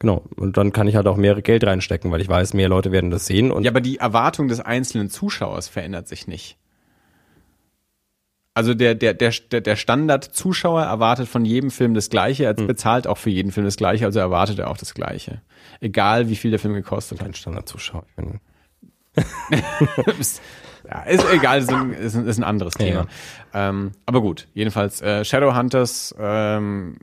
Genau. 0.00 0.24
Und 0.36 0.56
dann 0.56 0.72
kann 0.72 0.88
ich 0.88 0.96
halt 0.96 1.06
auch 1.06 1.16
mehr 1.16 1.40
Geld 1.40 1.64
reinstecken, 1.64 2.10
weil 2.10 2.20
ich 2.20 2.28
weiß, 2.28 2.52
mehr 2.52 2.68
Leute 2.68 2.90
werden 2.92 3.10
das 3.10 3.26
sehen. 3.26 3.52
Ja, 3.62 3.70
aber 3.70 3.80
die 3.80 3.98
Erwartung 3.98 4.48
des 4.48 4.60
einzelnen 4.60 5.08
Zuschauers 5.08 5.68
verändert 5.68 6.08
sich 6.08 6.26
nicht. 6.26 6.58
Also 8.54 8.72
der, 8.74 8.94
der, 8.94 9.14
der, 9.14 9.32
der 9.32 9.76
Standard-Zuschauer 9.76 10.82
erwartet 10.82 11.28
von 11.28 11.44
jedem 11.44 11.70
Film 11.72 11.94
das 11.94 12.08
Gleiche, 12.08 12.44
Hm. 12.48 12.56
er 12.56 12.66
bezahlt 12.66 13.06
auch 13.08 13.18
für 13.18 13.30
jeden 13.30 13.50
Film 13.50 13.66
das 13.66 13.76
Gleiche, 13.76 14.04
also 14.04 14.20
erwartet 14.20 14.60
er 14.60 14.70
auch 14.70 14.76
das 14.76 14.94
Gleiche. 14.94 15.42
Egal 15.80 16.28
wie 16.28 16.36
viel 16.36 16.50
der 16.52 16.60
Film 16.60 16.74
gekostet 16.74 17.18
hat. 17.20 17.26
ein 17.26 17.34
Standardzuschauer. 17.34 18.04
Ich 18.08 18.14
bin, 18.14 18.40
Ja, 20.94 21.02
ist 21.02 21.24
egal, 21.32 21.58
ist 21.58 21.72
ein, 21.72 21.92
ist 21.92 22.14
ein, 22.14 22.26
ist 22.26 22.38
ein 22.38 22.44
anderes 22.44 22.74
Thema. 22.74 23.06
Ähm, 23.52 23.90
aber 24.06 24.20
gut, 24.20 24.46
jedenfalls 24.54 25.02
äh, 25.02 25.24
Shadowhunters, 25.24 26.14
ähm, 26.20 26.96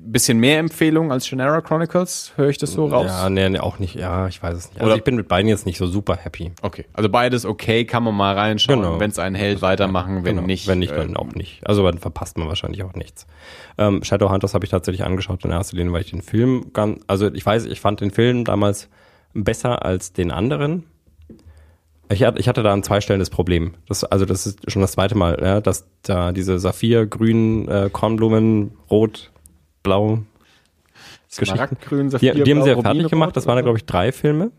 bisschen 0.00 0.38
mehr 0.38 0.58
Empfehlung 0.60 1.10
als 1.10 1.28
Genera 1.28 1.60
Chronicles, 1.60 2.32
höre 2.36 2.48
ich 2.50 2.58
das 2.58 2.72
so 2.72 2.86
raus? 2.86 3.06
ja, 3.08 3.28
nee, 3.28 3.48
nee, 3.48 3.58
auch 3.58 3.78
nicht. 3.80 3.94
Ja, 3.96 4.28
ich 4.28 4.40
weiß 4.42 4.56
es 4.56 4.68
nicht. 4.68 4.76
Also 4.80 4.86
Oder- 4.86 4.96
ich 4.96 5.04
bin 5.04 5.16
mit 5.16 5.26
beiden 5.26 5.48
jetzt 5.48 5.66
nicht 5.66 5.78
so 5.78 5.86
super 5.88 6.16
happy. 6.16 6.52
Okay, 6.62 6.84
also 6.92 7.08
beides 7.08 7.44
okay, 7.44 7.84
kann 7.84 8.04
man 8.04 8.14
mal 8.14 8.34
reinschauen. 8.36 8.80
Genau. 8.82 9.00
Wenn 9.00 9.10
es 9.10 9.18
einen 9.18 9.34
hält, 9.34 9.62
weitermachen, 9.62 10.24
wenn 10.24 10.36
Genau. 10.36 10.46
nicht. 10.46 10.68
Wenn 10.68 10.78
nicht, 10.78 10.92
äh, 10.92 10.96
dann 10.96 11.16
auch 11.16 11.32
nicht. 11.34 11.66
Also 11.66 11.84
dann 11.84 11.98
verpasst 11.98 12.38
man 12.38 12.46
wahrscheinlich 12.46 12.82
auch 12.84 12.94
nichts. 12.94 13.26
Ähm, 13.78 14.04
Shadowhunters 14.04 14.54
habe 14.54 14.64
ich 14.64 14.70
tatsächlich 14.70 15.04
angeschaut 15.04 15.44
in 15.44 15.50
erster 15.50 15.76
Linie, 15.76 15.92
weil 15.92 16.02
ich 16.02 16.10
den 16.10 16.22
Film 16.22 16.66
ganz, 16.72 17.00
also 17.08 17.32
ich 17.32 17.44
weiß, 17.44 17.64
ich 17.66 17.80
fand 17.80 18.00
den 18.00 18.10
Film 18.12 18.44
damals 18.44 18.88
besser 19.34 19.84
als 19.84 20.12
den 20.12 20.30
anderen. 20.30 20.84
Ich 22.10 22.22
hatte, 22.22 22.38
ich 22.38 22.48
hatte 22.48 22.62
da 22.62 22.72
an 22.72 22.82
zwei 22.82 23.00
Stellen 23.00 23.20
das 23.20 23.30
Problem. 23.30 23.74
Das, 23.86 24.04
also 24.04 24.24
das 24.24 24.46
ist 24.46 24.70
schon 24.70 24.80
das 24.82 24.92
zweite 24.92 25.14
Mal, 25.14 25.38
ja, 25.42 25.60
dass 25.60 25.86
da 26.02 26.32
diese 26.32 26.58
Saphir, 26.58 27.06
grün, 27.06 27.68
äh, 27.68 27.90
Kornblumen, 27.92 28.72
rot, 28.90 29.30
blau, 29.82 30.20
Geschichten. 31.28 31.56
Smaragdgrün, 31.56 32.06
Die, 32.06 32.10
Saphir, 32.10 32.34
die 32.44 32.50
haben 32.50 32.62
sie 32.62 32.70
ja 32.70 32.80
fertig 32.80 33.08
gemacht. 33.08 33.36
Das 33.36 33.46
waren, 33.46 33.62
glaube 33.62 33.78
ich, 33.78 33.84
drei 33.84 34.12
Filme. 34.12 34.50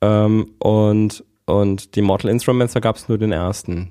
Ähm, 0.00 0.52
und, 0.58 1.24
und 1.44 1.94
die 1.94 2.02
Mortal 2.02 2.30
Instruments, 2.30 2.72
da 2.72 2.80
gab 2.80 2.96
es 2.96 3.08
nur 3.08 3.18
den 3.18 3.32
ersten. 3.32 3.90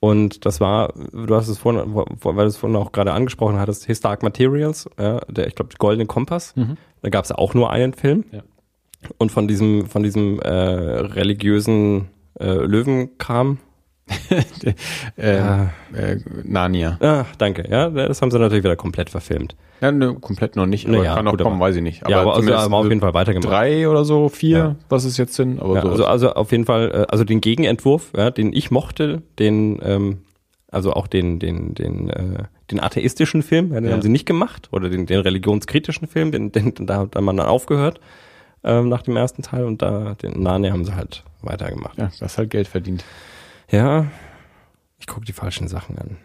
Und 0.00 0.46
das 0.46 0.60
war, 0.60 0.92
du 1.12 1.34
hast 1.34 1.48
es 1.48 1.58
vorhin, 1.58 1.94
weil 1.94 2.34
du 2.34 2.42
es 2.42 2.56
vorhin 2.56 2.76
auch 2.76 2.92
gerade 2.92 3.12
angesprochen 3.12 3.58
hattest, 3.58 3.84
His 3.84 4.00
Dark 4.00 4.22
Materials, 4.22 4.88
ja, 4.98 5.20
der, 5.28 5.46
ich 5.48 5.54
glaube, 5.54 5.74
Goldene 5.78 6.06
Kompass. 6.06 6.54
Da 7.02 7.10
gab 7.10 7.24
es 7.24 7.32
auch 7.32 7.54
nur 7.54 7.70
einen 7.70 7.94
Film. 7.94 8.24
Ja. 8.32 8.42
Und 9.16 9.32
von 9.32 9.48
diesem, 9.48 9.86
von 9.86 10.02
diesem 10.02 10.38
äh, 10.40 10.48
religiösen 10.50 12.08
äh, 12.38 12.52
Löwenkram. 12.52 13.58
so? 13.58 13.64
Ähm, 15.18 15.68
äh, 15.94 16.16
Narnia. 16.44 16.96
Ah, 17.00 17.24
danke. 17.38 17.64
Ja, 17.68 17.90
das 17.90 18.22
haben 18.22 18.30
sie 18.30 18.38
natürlich 18.38 18.64
wieder 18.64 18.76
komplett 18.76 19.10
verfilmt. 19.10 19.56
Ja, 19.80 19.90
ne, 19.92 20.14
komplett 20.20 20.56
noch 20.56 20.66
nicht, 20.66 20.86
aber 20.88 20.98
Naja, 20.98 21.14
kann 21.16 21.24
noch 21.24 21.36
kommen, 21.36 21.56
aber- 21.56 21.66
weiß 21.66 21.76
ich 21.76 21.82
nicht. 21.82 22.08
ja, 22.08 22.20
aber 22.20 22.34
also, 22.36 22.54
haben 22.54 22.70
wir 22.70 22.76
auf 22.76 22.88
jeden 22.88 23.00
Fall 23.00 23.14
weitergemacht. 23.14 23.50
Drei 23.50 23.88
oder 23.88 24.04
so, 24.04 24.28
vier, 24.28 24.56
Ja. 24.58 24.76
was 24.88 25.04
es 25.04 25.16
jetzt 25.18 25.34
sind. 25.34 25.60
Aber 25.60 25.74
Ja, 25.74 25.82
so 25.82 25.88
also, 25.90 26.04
also 26.06 26.32
auf 26.34 26.52
jeden 26.52 26.64
Fall, 26.64 26.90
äh, 26.90 27.06
also 27.10 27.24
den 27.24 27.40
Gegenentwurf, 27.40 28.12
ja, 28.16 28.30
den 28.30 28.52
ich 28.52 28.70
mochte, 28.70 29.22
den, 29.38 29.78
ähm, 29.82 30.18
also 30.70 30.92
auch 30.92 31.06
den, 31.06 31.38
den, 31.38 31.74
den, 31.74 32.08
äh, 32.10 32.44
den 32.70 32.80
atheistischen 32.80 33.42
Film, 33.42 33.70
den 33.72 33.90
haben 33.92 34.02
sie 34.02 34.08
nicht 34.08 34.26
gemacht, 34.26 34.68
oder 34.72 34.88
den, 34.88 35.06
den 35.06 35.20
religionskritischen 35.20 36.06
Film, 36.08 36.32
den, 36.32 36.52
den, 36.52 36.74
da 36.86 36.98
hat 37.00 37.20
man 37.20 37.36
dann 37.36 37.46
aufgehört 37.46 38.00
ähm, 38.68 38.88
nach 38.88 39.02
dem 39.02 39.16
ersten 39.16 39.42
Teil 39.42 39.64
und 39.64 39.82
da 39.82 40.14
den 40.14 40.40
Narnia 40.42 40.72
haben 40.72 40.84
sie 40.84 40.94
halt 40.94 41.24
weitergemacht. 41.42 41.98
ja, 41.98 42.10
das 42.20 42.38
halt 42.38 42.50
Geld 42.50 42.68
verdient. 42.68 43.04
Ja, 43.70 44.06
ich 44.98 45.06
gucke 45.06 45.26
die 45.26 45.32
falschen 45.32 45.66
Sachen 45.68 45.98
an. 45.98 46.16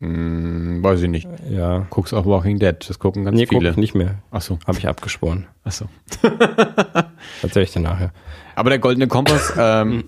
Hm, 0.00 0.82
weiß 0.82 1.02
ich 1.02 1.08
nicht. 1.08 1.28
Ja, 1.50 1.86
Guckst 1.90 2.14
auch 2.14 2.24
Walking 2.24 2.58
Dead, 2.60 2.76
das 2.88 2.98
gucken 3.00 3.24
ganz 3.24 3.36
nee, 3.36 3.46
viele. 3.46 3.70
ich 3.70 3.76
nicht 3.76 3.94
mehr. 3.96 4.16
Ach 4.30 4.40
so, 4.40 4.58
Habe 4.66 4.78
ich 4.78 4.86
abgeschworen. 4.86 5.46
ach 5.64 5.72
so. 5.72 5.86
Erzähl 7.42 7.64
ich 7.64 7.72
dir 7.72 7.80
nachher. 7.80 8.12
Aber 8.54 8.70
der 8.70 8.78
Goldene 8.78 9.08
Kompass, 9.08 9.52
ähm, 9.58 10.04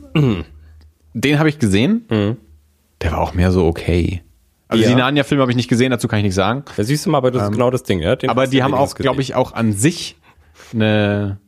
den 1.15 1.39
habe 1.41 1.49
ich 1.49 1.59
gesehen. 1.59 2.07
Der 3.01 3.13
war 3.13 3.19
auch 3.21 3.35
mehr 3.35 3.51
so 3.51 3.67
okay. 3.67 4.23
Also 4.69 4.85
Ja. 4.85 4.91
die 4.91 4.95
Narnia-Filme 4.95 5.43
habe 5.43 5.51
ich 5.51 5.57
nicht 5.57 5.69
gesehen, 5.69 5.91
dazu 5.91 6.07
kann 6.07 6.21
ich 6.21 6.25
nichts 6.25 6.37
sagen. 6.37 6.63
Da 6.77 6.85
siehst 6.85 7.05
du 7.05 7.11
mal, 7.11 7.19
aber 7.19 7.33
das 7.33 7.43
ist 7.45 7.51
genau 7.53 7.71
das 7.71 7.83
Ding. 7.83 7.99
Ja? 7.99 8.15
Den 8.15 8.31
Ähm, 8.31 8.31
Aber 8.31 8.47
die 8.47 8.63
haben 8.63 8.75
auch, 8.75 8.95
glaube 8.95 9.21
ich, 9.23 9.35
auch 9.35 9.53
an 9.53 9.73
sich 9.73 10.17
eine 10.73 11.39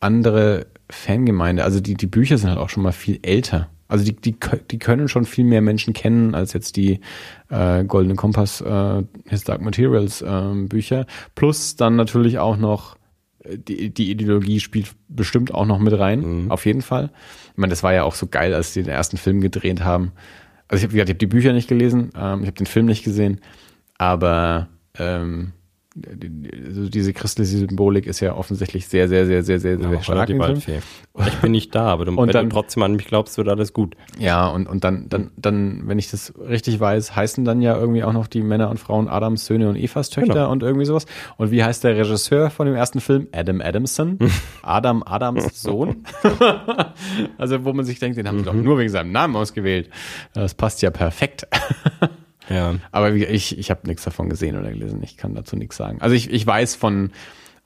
andere 0.00 0.66
Fangemeinde. 0.90 1.64
Also 1.64 1.80
die, 1.80 1.94
die 1.94 2.06
Bücher 2.06 2.38
sind 2.38 2.50
halt 2.50 2.58
auch 2.58 2.68
schon 2.68 2.82
mal 2.82 2.92
viel 2.92 3.18
älter. 3.22 3.68
Also 3.88 4.04
die, 4.04 4.16
die, 4.16 4.36
die 4.70 4.78
können 4.78 5.08
schon 5.08 5.24
viel 5.24 5.44
mehr 5.44 5.60
Menschen 5.60 5.94
kennen 5.94 6.34
als 6.34 6.52
jetzt 6.52 6.76
die 6.76 7.00
äh, 7.50 7.84
Goldene 7.84 8.16
Kompass, 8.16 8.60
äh, 8.60 9.02
His 9.26 9.44
Dark 9.44 9.60
Materials 9.60 10.24
ähm, 10.26 10.68
Bücher. 10.68 11.06
Plus 11.34 11.76
dann 11.76 11.94
natürlich 11.96 12.38
auch 12.38 12.56
noch 12.56 12.96
äh, 13.44 13.58
die, 13.58 13.90
die 13.90 14.10
Ideologie 14.10 14.60
spielt 14.60 14.92
bestimmt 15.08 15.54
auch 15.54 15.66
noch 15.66 15.78
mit 15.78 15.96
rein, 15.96 16.46
auf 16.50 16.66
jeden 16.66 16.82
Fall. 16.82 17.10
Ich 17.52 17.58
meine, 17.58 17.70
das 17.70 17.82
war 17.82 17.94
ja 17.94 18.02
auch 18.02 18.14
so 18.14 18.26
geil, 18.26 18.54
als 18.54 18.72
die 18.72 18.82
den 18.82 18.92
ersten 18.92 19.18
Film 19.18 19.40
gedreht 19.40 19.84
haben. 19.84 20.12
Also 20.68 20.84
ich 20.84 20.92
habe 20.92 21.08
hab 21.08 21.18
die 21.18 21.26
Bücher 21.26 21.52
nicht 21.52 21.68
gelesen, 21.68 22.10
ähm, 22.16 22.40
ich 22.40 22.48
habe 22.48 22.58
den 22.58 22.66
Film 22.66 22.86
nicht 22.86 23.04
gesehen, 23.04 23.40
aber 23.98 24.68
ähm, 24.98 25.52
also 26.66 26.88
diese 26.88 27.12
christliche 27.14 27.56
Symbolik 27.56 28.06
ist 28.06 28.20
ja 28.20 28.34
offensichtlich 28.36 28.86
sehr, 28.86 29.08
sehr, 29.08 29.24
sehr, 29.26 29.42
sehr, 29.42 29.58
sehr, 29.60 29.78
sehr 29.78 29.90
Ja, 29.90 30.02
stark. 30.02 30.28
Ich 30.28 31.34
bin 31.40 31.50
nicht 31.52 31.74
da, 31.74 31.86
aber 31.86 32.04
du, 32.04 32.12
Und 32.16 32.34
dann- 32.34 32.50
du 32.50 32.54
trotzdem 32.54 32.82
an 32.82 32.92
mich 32.96 33.06
glaubst, 33.06 33.38
wird 33.38 33.48
alles 33.48 33.72
gut. 33.72 33.96
Ja, 34.18 34.46
und, 34.48 34.68
und 34.68 34.84
dann, 34.84 35.08
dann, 35.08 35.30
dann, 35.36 35.82
wenn 35.88 35.98
ich 35.98 36.10
das 36.10 36.34
richtig 36.38 36.78
weiß, 36.80 37.16
heißen 37.16 37.44
dann 37.44 37.62
ja 37.62 37.76
irgendwie 37.78 38.04
auch 38.04 38.12
noch 38.12 38.26
die 38.26 38.42
Männer 38.42 38.68
und 38.70 38.78
Frauen 38.78 39.08
Adams 39.08 39.46
Söhne 39.46 39.68
und 39.70 39.76
Evas 39.76 40.10
Töchter 40.10 40.34
Genau. 40.34 40.52
und 40.52 40.62
irgendwie 40.62 40.84
sowas. 40.86 41.06
Und 41.38 41.50
wie 41.50 41.64
heißt 41.64 41.82
der 41.84 41.96
Regisseur 41.96 42.50
von 42.50 42.66
dem 42.66 42.74
ersten 42.76 43.00
Film? 43.00 43.28
Adam 43.32 43.60
Adamson. 43.62 44.18
Adam 44.62 45.02
Adams 45.06 45.62
Sohn. 45.62 46.04
also, 47.38 47.64
wo 47.64 47.72
man 47.72 47.84
sich 47.84 47.98
denkt, 47.98 48.18
den 48.18 48.28
haben 48.28 48.38
sie 48.38 48.44
doch 48.44 48.52
nur 48.54 48.78
wegen 48.78 48.90
seinem 48.90 49.12
Namen 49.12 49.36
ausgewählt. 49.36 49.88
Das 50.34 50.54
passt 50.54 50.82
ja 50.82 50.90
perfekt. 50.90 51.46
Ja. 52.48 52.76
Aber 52.92 53.12
ich, 53.12 53.58
ich 53.58 53.70
habe 53.70 53.86
nichts 53.86 54.04
davon 54.04 54.28
gesehen 54.28 54.56
oder 54.56 54.70
gelesen. 54.70 55.02
Ich 55.02 55.16
kann 55.16 55.34
dazu 55.34 55.56
nichts 55.56 55.76
sagen. 55.76 56.00
Also 56.00 56.14
ich, 56.14 56.30
ich 56.30 56.46
weiß 56.46 56.74
von, 56.76 57.10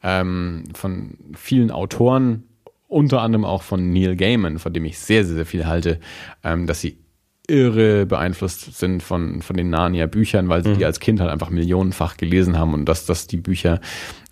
ähm, 0.03 0.65
von 0.75 1.19
vielen 1.35 1.71
Autoren, 1.71 2.45
unter 2.89 3.23
anderem 3.23 3.45
auch 3.45 3.63
von 3.63 3.91
Neil 3.91 4.17
Gaiman, 4.17 4.59
von 4.59 4.73
dem 4.73 4.85
ich 4.85 4.99
sehr, 4.99 5.25
sehr, 5.25 5.37
sehr 5.37 5.47
viel 5.47 5.67
halte, 5.67 6.01
ähm, 6.43 6.67
dass 6.67 6.81
sie 6.81 6.99
irre 7.47 8.07
beeinflusst 8.07 8.79
sind 8.79 9.03
von, 9.03 9.43
von 9.43 9.57
den 9.57 9.71
Narnia-Büchern, 9.71 10.49
weil 10.49 10.63
sie 10.63 10.75
die 10.75 10.85
als 10.85 11.01
Kind 11.01 11.21
halt 11.21 11.31
einfach 11.31 11.51
millionenfach 11.51 12.17
gelesen 12.17 12.59
haben 12.59 12.75
und 12.75 12.85
dass, 12.87 13.07
dass 13.07 13.27
die 13.27 13.39
Bücher 13.39 13.81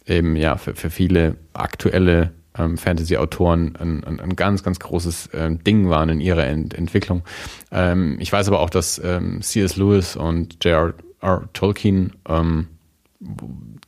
eben 0.06 0.36
ja 0.36 0.56
für, 0.56 0.74
für 0.74 0.90
viele 0.90 1.36
aktuelle 1.52 2.32
ähm, 2.58 2.76
Fantasy-Autoren 2.76 3.76
ein, 3.76 4.04
ein, 4.04 4.20
ein, 4.20 4.36
ganz, 4.36 4.62
ganz 4.62 4.78
großes 4.78 5.30
ähm, 5.32 5.62
Ding 5.64 5.88
waren 5.88 6.08
in 6.08 6.20
ihrer 6.20 6.46
Ent 6.46 6.74
Entwicklung. 6.74 7.22
Ähm, 7.70 8.16
ich 8.20 8.32
weiß 8.32 8.48
aber 8.48 8.60
auch, 8.60 8.70
dass 8.70 9.00
ähm, 9.02 9.40
C.S. 9.42 9.76
Lewis 9.76 10.16
und 10.16 10.64
J.R.R. 10.64 11.48
Tolkien 11.52 12.12
ähm, 12.28 12.68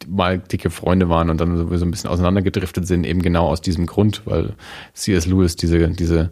mal 0.09 0.39
dicke 0.39 0.71
Freunde 0.71 1.09
waren 1.09 1.31
und 1.31 1.41
dann 1.41 1.57
so 1.57 1.85
ein 1.85 1.91
bisschen 1.91 2.11
auseinandergedriftet 2.11 2.87
sind, 2.87 3.05
eben 3.07 3.23
genau 3.23 3.49
aus 3.49 3.61
diesem 3.61 3.87
Grund, 3.87 4.23
weil 4.25 4.55
C.S. 4.95 5.27
Lewis 5.27 5.57
diese, 5.57 5.89
diese 5.91 6.31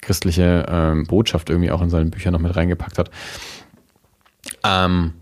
christliche 0.00 0.66
ähm, 0.68 1.04
Botschaft 1.06 1.50
irgendwie 1.50 1.70
auch 1.70 1.82
in 1.82 1.90
seinen 1.90 2.10
Büchern 2.10 2.32
noch 2.32 2.40
mit 2.40 2.54
reingepackt 2.54 2.98
hat. 2.98 3.10
Ähm, 4.64 5.14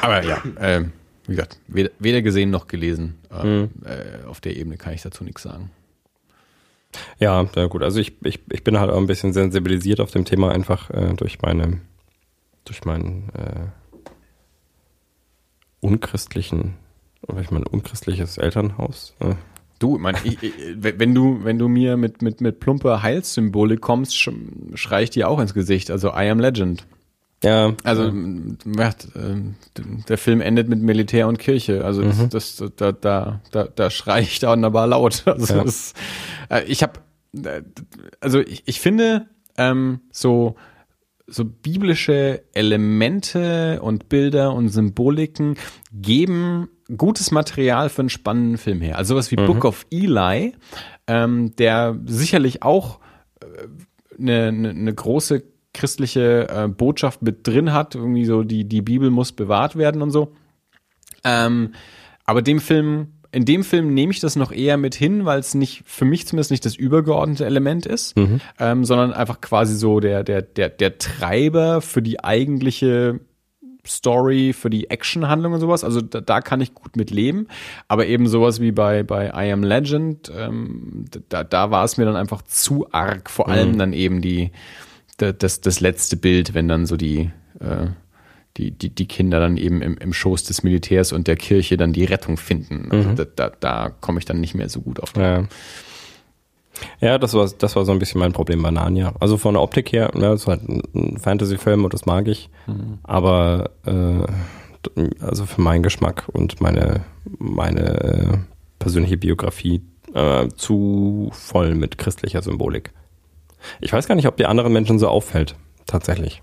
aber 0.00 0.24
ja, 0.24 0.42
äh, 0.58 0.84
wie 1.26 1.32
gesagt, 1.32 1.58
weder, 1.68 1.90
weder 1.98 2.22
gesehen 2.22 2.50
noch 2.50 2.66
gelesen. 2.66 3.16
Ähm, 3.30 3.60
mhm. 3.60 3.70
äh, 3.84 4.26
auf 4.26 4.40
der 4.40 4.56
Ebene 4.56 4.76
kann 4.76 4.92
ich 4.92 5.02
dazu 5.02 5.24
nichts 5.24 5.42
sagen. 5.42 5.70
Ja, 7.18 7.46
ja 7.54 7.66
gut. 7.66 7.82
Also 7.82 8.00
ich, 8.00 8.14
ich, 8.24 8.40
ich 8.50 8.64
bin 8.64 8.78
halt 8.78 8.90
auch 8.90 8.96
ein 8.96 9.06
bisschen 9.06 9.32
sensibilisiert 9.32 10.00
auf 10.00 10.10
dem 10.10 10.24
Thema 10.24 10.52
einfach 10.52 10.90
äh, 10.90 11.14
durch 11.14 11.40
meine, 11.42 11.80
durch 12.64 12.84
meinen 12.84 13.30
äh, 13.34 13.66
unchristlichen, 15.80 16.74
ich 17.40 17.50
mein 17.50 17.66
unchristliches 17.66 18.38
Elternhaus. 18.38 19.14
Äh. 19.20 19.34
Du, 19.78 19.98
mein, 19.98 20.16
ich, 20.24 20.38
wenn 20.76 21.14
du, 21.14 21.44
wenn 21.44 21.58
du 21.58 21.68
mir 21.68 21.96
mit, 21.96 22.22
mit, 22.22 22.40
mit 22.40 22.60
plumper 22.60 23.02
Heilssymbolik 23.02 23.80
kommst, 23.80 24.16
schrei 24.74 25.02
ich 25.02 25.10
dir 25.10 25.28
auch 25.28 25.40
ins 25.40 25.52
Gesicht. 25.52 25.90
Also 25.90 26.08
I 26.10 26.30
am 26.30 26.38
Legend. 26.38 26.86
Ja. 27.44 27.74
Also. 27.84 28.04
Ähm, 28.04 28.58
der 30.08 30.18
Film 30.18 30.40
endet 30.40 30.68
mit 30.68 30.80
Militär 30.80 31.28
und 31.28 31.38
Kirche. 31.38 31.84
Also 31.84 32.02
mhm. 32.02 32.28
das, 32.30 32.56
das 32.56 32.72
da, 32.76 32.92
da, 32.92 33.40
da, 33.50 33.64
da 33.64 33.90
schrei 33.90 34.22
ich 34.22 34.38
da 34.38 34.52
wunderbar 34.52 34.86
laut. 34.86 35.22
Also 35.34 35.54
ja. 35.54 35.64
das, 35.64 35.94
äh, 36.50 36.64
ich 36.64 36.82
habe, 36.82 37.00
äh, 37.34 37.62
also 38.20 38.40
ich, 38.40 38.62
ich 38.66 38.80
finde 38.80 39.26
ähm, 39.56 40.00
so 40.10 40.56
so 41.26 41.44
biblische 41.44 42.42
Elemente 42.52 43.80
und 43.82 44.08
Bilder 44.08 44.52
und 44.52 44.68
Symboliken 44.68 45.56
geben 45.92 46.68
gutes 46.96 47.30
Material 47.30 47.88
für 47.88 48.02
einen 48.02 48.10
spannenden 48.10 48.58
Film 48.58 48.80
her. 48.80 48.98
Also 48.98 49.14
sowas 49.14 49.30
wie 49.30 49.36
mhm. 49.36 49.46
Book 49.46 49.64
of 49.64 49.86
Eli, 49.90 50.54
ähm, 51.06 51.56
der 51.56 51.98
sicherlich 52.04 52.62
auch 52.62 53.00
äh, 53.40 54.18
eine, 54.18 54.48
eine, 54.48 54.70
eine 54.70 54.94
große 54.94 55.44
christliche 55.74 56.48
äh, 56.48 56.68
Botschaft 56.68 57.20
mit 57.20 57.46
drin 57.46 57.72
hat, 57.72 57.94
irgendwie 57.94 58.24
so 58.24 58.42
die, 58.42 58.64
die 58.64 58.80
Bibel 58.80 59.10
muss 59.10 59.32
bewahrt 59.32 59.76
werden 59.76 60.00
und 60.00 60.10
so. 60.10 60.32
Ähm, 61.24 61.74
aber 62.24 62.40
dem 62.40 62.60
Film, 62.60 63.08
in 63.32 63.44
dem 63.44 63.64
Film 63.64 63.92
nehme 63.92 64.12
ich 64.12 64.20
das 64.20 64.36
noch 64.36 64.52
eher 64.52 64.76
mit 64.76 64.94
hin, 64.94 65.24
weil 65.24 65.40
es 65.40 65.54
nicht, 65.54 65.82
für 65.86 66.04
mich 66.04 66.26
zumindest 66.26 66.52
nicht 66.52 66.64
das 66.64 66.76
übergeordnete 66.76 67.44
Element 67.44 67.84
ist, 67.84 68.16
mhm. 68.16 68.40
ähm, 68.58 68.84
sondern 68.84 69.12
einfach 69.12 69.40
quasi 69.40 69.74
so 69.74 70.00
der, 70.00 70.22
der, 70.22 70.42
der, 70.42 70.68
der 70.68 70.98
Treiber 70.98 71.80
für 71.80 72.00
die 72.00 72.22
eigentliche 72.22 73.20
Story, 73.86 74.52
für 74.52 74.70
die 74.70 74.88
Actionhandlung 74.88 75.52
und 75.52 75.60
sowas. 75.60 75.84
Also 75.84 76.00
da, 76.00 76.20
da 76.20 76.40
kann 76.40 76.60
ich 76.60 76.74
gut 76.74 76.96
mit 76.96 77.10
leben. 77.10 77.48
Aber 77.88 78.06
eben 78.06 78.26
sowas 78.28 78.60
wie 78.60 78.72
bei, 78.72 79.02
bei 79.02 79.26
I 79.26 79.52
Am 79.52 79.62
Legend, 79.62 80.32
ähm, 80.34 81.04
da, 81.28 81.44
da 81.44 81.70
war 81.70 81.84
es 81.84 81.96
mir 81.96 82.04
dann 82.06 82.16
einfach 82.16 82.42
zu 82.42 82.86
arg. 82.92 83.28
Vor 83.28 83.48
allem 83.48 83.72
mhm. 83.72 83.78
dann 83.78 83.92
eben 83.92 84.22
die, 84.22 84.52
das, 85.16 85.60
das 85.60 85.80
letzte 85.80 86.16
Bild, 86.16 86.54
wenn 86.54 86.68
dann 86.68 86.86
so 86.86 86.96
die, 86.96 87.30
äh, 87.60 87.86
die, 88.56 88.70
die, 88.70 88.90
die 88.90 89.06
Kinder 89.06 89.40
dann 89.40 89.56
eben 89.56 89.82
im, 89.82 89.96
im 89.98 90.12
Schoß 90.12 90.44
des 90.44 90.62
Militärs 90.62 91.12
und 91.12 91.26
der 91.26 91.36
Kirche 91.36 91.76
dann 91.76 91.92
die 91.92 92.04
Rettung 92.04 92.36
finden. 92.36 92.88
Also 92.90 93.08
mhm. 93.10 93.16
da, 93.16 93.24
da, 93.24 93.52
da 93.60 93.90
komme 93.90 94.18
ich 94.18 94.24
dann 94.24 94.40
nicht 94.40 94.54
mehr 94.54 94.68
so 94.68 94.80
gut 94.80 95.00
auf. 95.00 95.12
Ja. 95.16 95.44
Ja, 97.00 97.18
das 97.18 97.34
war, 97.34 97.48
das 97.58 97.76
war 97.76 97.84
so 97.84 97.92
ein 97.92 98.00
bisschen 98.00 98.18
mein 98.18 98.32
Problem 98.32 98.62
bei 98.62 98.70
Narnia. 98.70 99.14
Also 99.20 99.36
von 99.36 99.54
der 99.54 99.62
Optik 99.62 99.92
her, 99.92 100.10
ne, 100.14 100.32
es 100.32 100.46
war 100.46 100.58
halt 100.58 100.68
ein 100.68 101.18
Fantasy-Film 101.18 101.84
und 101.84 101.94
das 101.94 102.04
mag 102.04 102.26
ich. 102.26 102.50
Mhm. 102.66 102.98
Aber 103.04 103.70
äh, 103.86 104.26
also 105.20 105.46
für 105.46 105.60
meinen 105.60 105.82
Geschmack 105.82 106.24
und 106.32 106.60
meine, 106.60 107.04
meine 107.38 108.02
äh, 108.02 108.38
persönliche 108.78 109.16
Biografie 109.16 109.82
äh, 110.14 110.48
zu 110.56 111.30
voll 111.32 111.74
mit 111.74 111.98
christlicher 111.98 112.42
Symbolik. 112.42 112.92
Ich 113.80 113.92
weiß 113.92 114.06
gar 114.06 114.14
nicht, 114.14 114.26
ob 114.26 114.36
die 114.36 114.46
anderen 114.46 114.72
Menschen 114.72 114.98
so 114.98 115.08
auffällt, 115.08 115.54
tatsächlich. 115.86 116.42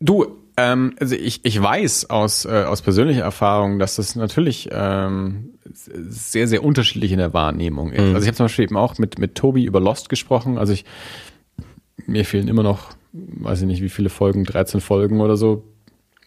Du, 0.00 0.26
ähm, 0.56 0.94
also 1.00 1.14
ich, 1.14 1.44
ich 1.44 1.62
weiß 1.62 2.10
aus, 2.10 2.44
äh, 2.44 2.64
aus 2.64 2.82
persönlicher 2.82 3.22
Erfahrung, 3.22 3.78
dass 3.78 3.96
das 3.96 4.16
natürlich 4.16 4.68
ähm, 4.72 5.54
sehr, 5.72 6.48
sehr 6.48 6.64
unterschiedlich 6.64 7.12
in 7.12 7.18
der 7.18 7.32
Wahrnehmung 7.32 7.92
ist. 7.92 8.00
Mhm. 8.00 8.14
Also 8.14 8.22
ich 8.22 8.28
habe 8.28 8.36
zum 8.36 8.44
Beispiel 8.44 8.64
eben 8.64 8.76
auch 8.76 8.98
mit, 8.98 9.18
mit 9.18 9.34
Tobi 9.34 9.64
über 9.64 9.80
Lost 9.80 10.08
gesprochen. 10.08 10.58
Also 10.58 10.72
ich, 10.72 10.84
mir 12.06 12.24
fehlen 12.24 12.48
immer 12.48 12.62
noch, 12.62 12.90
weiß 13.12 13.60
ich 13.62 13.66
nicht, 13.66 13.82
wie 13.82 13.88
viele 13.88 14.08
Folgen, 14.08 14.44
13 14.44 14.80
Folgen 14.80 15.20
oder 15.20 15.36
so 15.36 15.64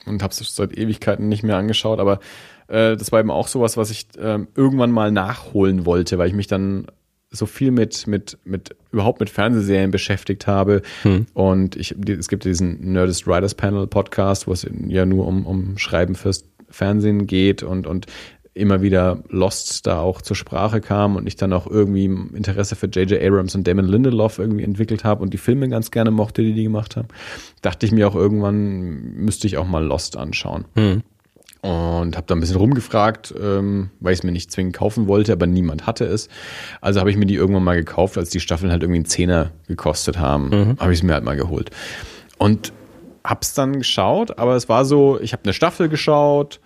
und 0.06 0.24
habe 0.24 0.32
es 0.32 0.56
seit 0.56 0.78
Ewigkeiten 0.78 1.28
nicht 1.28 1.44
mehr 1.44 1.58
angeschaut, 1.58 2.00
aber 2.00 2.20
äh, 2.68 2.96
das 2.96 3.12
war 3.12 3.20
eben 3.20 3.32
auch 3.32 3.48
sowas, 3.48 3.78
was 3.78 3.90
ich 3.90 4.08
äh, 4.18 4.40
irgendwann 4.56 4.92
mal 4.92 5.12
nachholen 5.12 5.86
wollte, 5.86 6.18
weil 6.18 6.28
ich 6.28 6.36
mich 6.36 6.48
dann 6.48 6.88
so 7.36 7.46
viel 7.46 7.72
mit, 7.72 8.08
mit, 8.08 8.38
mit, 8.44 8.76
überhaupt 8.92 9.20
mit 9.20 9.30
Fernsehserien 9.30 9.92
beschäftigt 9.92 10.48
habe. 10.48 10.82
Hm. 11.04 11.26
Und 11.34 11.76
ich, 11.76 11.96
es 12.08 12.28
gibt 12.28 12.46
diesen 12.46 12.94
Nerdist 12.94 13.28
Writers 13.28 13.56
Panel 13.56 13.88
Podcast, 13.88 14.48
wo 14.48 14.54
es 14.54 14.68
ja 14.88 15.06
nur 15.06 15.28
um, 15.28 15.46
um 15.46 15.78
Schreiben 15.78 16.16
fürs 16.16 16.46
Fernsehen 16.70 17.28
geht 17.28 17.64
und, 17.64 17.88
und 17.88 18.08
immer 18.54 18.82
wieder 18.82 19.22
Lost 19.28 19.86
da 19.86 20.00
auch 20.00 20.22
zur 20.22 20.36
Sprache 20.36 20.80
kam 20.80 21.18
und 21.18 21.28
ich 21.28 21.36
dann 21.36 21.52
auch 21.52 21.68
irgendwie 21.68 22.06
Interesse 22.06 22.76
für 22.76 22.88
J.J. 22.88 23.22
Abrams 23.22 23.54
und 23.54 23.68
Damon 23.68 23.86
Lindelof 23.86 24.40
irgendwie 24.40 24.64
entwickelt 24.64 25.04
habe 25.04 25.22
und 25.22 25.34
die 25.34 25.38
Filme 25.38 25.68
ganz 25.68 25.92
gerne 25.92 26.10
mochte, 26.10 26.42
die 26.42 26.54
die 26.54 26.64
gemacht 26.64 26.96
haben, 26.96 27.10
dachte 27.62 27.86
ich 27.86 27.92
mir 27.92 28.08
auch 28.08 28.16
irgendwann, 28.16 29.14
müsste 29.16 29.46
ich 29.46 29.58
auch 29.58 29.68
mal 29.68 29.84
Lost 29.84 30.16
anschauen. 30.18 30.66
Hm 30.76 31.04
und 31.66 32.16
habe 32.16 32.28
da 32.28 32.36
ein 32.36 32.40
bisschen 32.40 32.58
rumgefragt, 32.58 33.34
ähm, 33.42 33.90
weil 34.00 34.14
ich 34.14 34.20
es 34.20 34.24
mir 34.24 34.32
nicht 34.32 34.52
zwingend 34.52 34.76
kaufen 34.76 35.08
wollte, 35.08 35.34
aber 35.34 35.48
niemand 35.48 35.88
hatte 35.88 36.06
es. 36.06 36.30
Also 36.80 37.00
habe 37.00 37.10
ich 37.10 37.18
mir 37.18 37.26
die 37.26 37.34
irgendwann 37.34 37.64
mal 37.64 37.76
gekauft, 37.76 38.20
als 38.20 38.30
die 38.30 38.40
Staffeln 38.40 38.72
halt 38.72 38.84
irgendwie 38.84 39.00
einen 39.00 39.06
Zehner 39.06 39.50
gekostet 39.68 40.20
haben, 40.20 40.50
mhm. 40.50 40.80
habe 40.80 40.94
ich 40.94 41.00
es 41.00 41.04
mir 41.04 41.14
halt 41.14 41.24
mal 41.24 41.36
geholt. 41.36 41.72
Und 42.38 42.72
hab's 43.24 43.56
dann 43.56 43.80
geschaut, 43.80 44.38
aber 44.38 44.56
es 44.56 44.70
war 44.70 44.86
so, 44.86 45.20
ich 45.20 45.34
habe 45.34 45.42
eine 45.44 45.54
Staffel 45.54 45.90
geschaut 45.90 46.60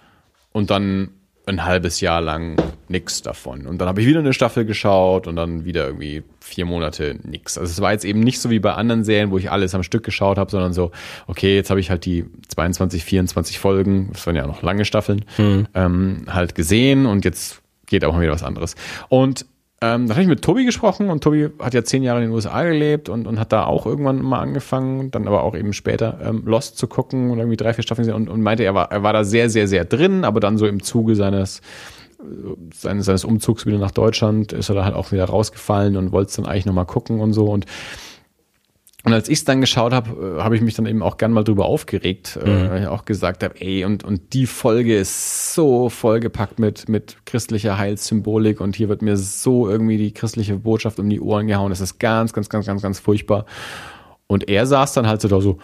und 0.52 0.70
dann 0.70 1.12
ein 1.50 1.66
halbes 1.66 2.02
Jahr 2.02 2.22
lang 2.22 2.58
nix 2.88 3.22
davon. 3.22 3.68
Und 3.68 3.80
dann 3.80 3.88
habe 3.88 4.02
ich 4.02 4.08
wieder 4.08 4.20
eine 4.20 4.34
Staffel 4.34 4.66
geschaut 4.66 5.28
und 5.28 5.36
dann 5.36 5.66
wieder 5.66 5.86
irgendwie 5.86 6.24
vier 6.40 6.66
Monate 6.66 7.18
nix. 7.24 7.58
Also 7.58 7.72
es 7.72 7.82
war 7.82 7.92
jetzt 7.92 8.06
eben 8.06 8.22
nicht 8.22 8.40
so 8.40 8.50
wie 8.50 8.60
bei 8.60 8.74
anderen 8.74 9.04
Serien, 9.04 9.32
wo 9.32 9.38
ich 9.38 9.52
alles 9.52 9.76
am 9.76 9.84
Stück 9.84 10.04
geschaut 10.04 10.38
habe, 10.38 10.50
sondern 10.50 10.74
so, 10.74 10.92
okay, 11.28 11.56
jetzt 11.56 11.70
habe 11.70 11.80
ich 11.80 11.90
halt 11.90 12.06
die 12.06 12.26
22, 12.48 13.04
24 13.04 13.60
Folgen, 13.60 14.10
das 14.14 14.26
waren 14.26 14.36
ja 14.36 14.48
noch 14.48 14.62
lange 14.62 14.86
Staffeln, 14.86 15.26
mhm. 15.38 15.68
ähm, 15.74 16.26
halt 16.30 16.56
gesehen 16.56 17.06
und 17.06 17.26
jetzt 17.26 17.62
geht 17.86 18.06
auch 18.06 18.14
mal 18.14 18.22
wieder 18.22 18.32
was 18.32 18.44
anderes. 18.44 18.76
Und 19.10 19.46
ähm, 19.82 20.08
da 20.08 20.14
habe 20.14 20.22
ich 20.22 20.28
mit 20.28 20.42
Tobi 20.42 20.66
gesprochen 20.66 21.10
und 21.10 21.24
Tobi 21.24 21.50
hat 21.60 21.74
ja 21.74 21.84
zehn 21.84 22.04
Jahre 22.04 22.20
in 22.20 22.28
den 22.28 22.34
USA 22.34 22.64
gelebt 22.64 23.10
und, 23.10 23.28
und 23.28 23.40
hat 23.40 23.52
da 23.52 23.66
auch 23.66 23.86
irgendwann 23.86 24.22
mal 24.22 24.40
angefangen, 24.40 25.12
dann 25.12 25.28
aber 25.28 25.44
auch 25.44 25.56
eben 25.56 25.74
später 25.74 26.20
ähm, 26.24 26.44
Lost 26.46 26.78
zu 26.78 26.88
gucken 26.88 27.32
und 27.32 27.38
irgendwie 27.38 27.58
drei, 27.58 27.74
vier 27.74 27.84
Staffeln 27.84 28.12
und, 28.12 28.30
und 28.30 28.42
meinte, 28.42 28.64
er 28.64 28.76
war, 28.76 28.92
er 28.92 29.04
war 29.04 29.14
da 29.14 29.24
sehr, 29.24 29.50
sehr, 29.50 29.68
sehr 29.68 29.86
drin, 29.86 30.26
aber 30.26 30.40
dann 30.40 30.58
so 30.58 30.66
im 30.68 30.84
Zuge 30.84 31.16
seines 31.16 31.62
seines, 32.74 33.06
seines 33.06 33.24
Umzugs 33.24 33.66
wieder 33.66 33.78
nach 33.78 33.92
Deutschland 33.92 34.52
ist 34.52 34.70
er 34.70 34.76
da 34.76 34.84
halt 34.84 34.96
auch 34.96 35.12
wieder 35.12 35.26
rausgefallen 35.26 35.96
und 35.96 36.12
wollte 36.12 36.30
es 36.30 36.36
dann 36.36 36.46
eigentlich 36.46 36.66
nochmal 36.66 36.86
gucken 36.86 37.22
und 37.22 37.34
so. 37.34 37.46
Und 37.46 37.66
und 39.06 39.14
als 39.14 39.30
ich 39.30 39.40
es 39.40 39.46
dann 39.46 39.62
geschaut 39.62 39.94
habe, 39.94 40.38
äh, 40.40 40.42
habe 40.42 40.56
ich 40.56 40.62
mich 40.62 40.76
dann 40.76 40.86
eben 40.86 41.02
auch 41.02 41.18
gern 41.18 41.32
mal 41.32 41.44
drüber 41.44 41.66
aufgeregt, 41.66 42.38
äh, 42.44 42.50
mhm. 42.50 42.84
äh, 42.84 42.88
auch 42.88 43.06
gesagt 43.06 43.44
habe, 43.44 43.60
ey, 43.62 43.86
und, 43.86 44.04
und 44.04 44.34
die 44.34 44.46
Folge 44.46 44.98
ist 44.98 45.54
so 45.54 45.90
vollgepackt 45.90 46.60
mit, 46.60 46.90
mit 46.90 47.18
christlicher 47.26 47.78
Heilssymbolik 47.78 48.60
und 48.60 48.76
hier 48.76 48.90
wird 48.90 49.02
mir 49.02 49.16
so 49.16 49.70
irgendwie 49.70 49.98
die 49.98 50.14
christliche 50.14 50.58
Botschaft 50.58 51.00
um 51.00 51.10
die 51.10 51.22
Ohren 51.22 51.48
gehauen. 51.48 51.70
Das 51.70 51.80
ist 51.80 52.00
ganz, 52.00 52.34
ganz, 52.34 52.50
ganz, 52.50 52.66
ganz, 52.66 52.82
ganz 52.82 53.00
furchtbar. 53.00 53.46
Und 54.28 54.50
er 54.50 54.66
saß 54.66 54.94
dann 54.94 55.08
halt 55.08 55.22
so 55.22 55.30
da 55.30 55.40
so, 55.40 55.60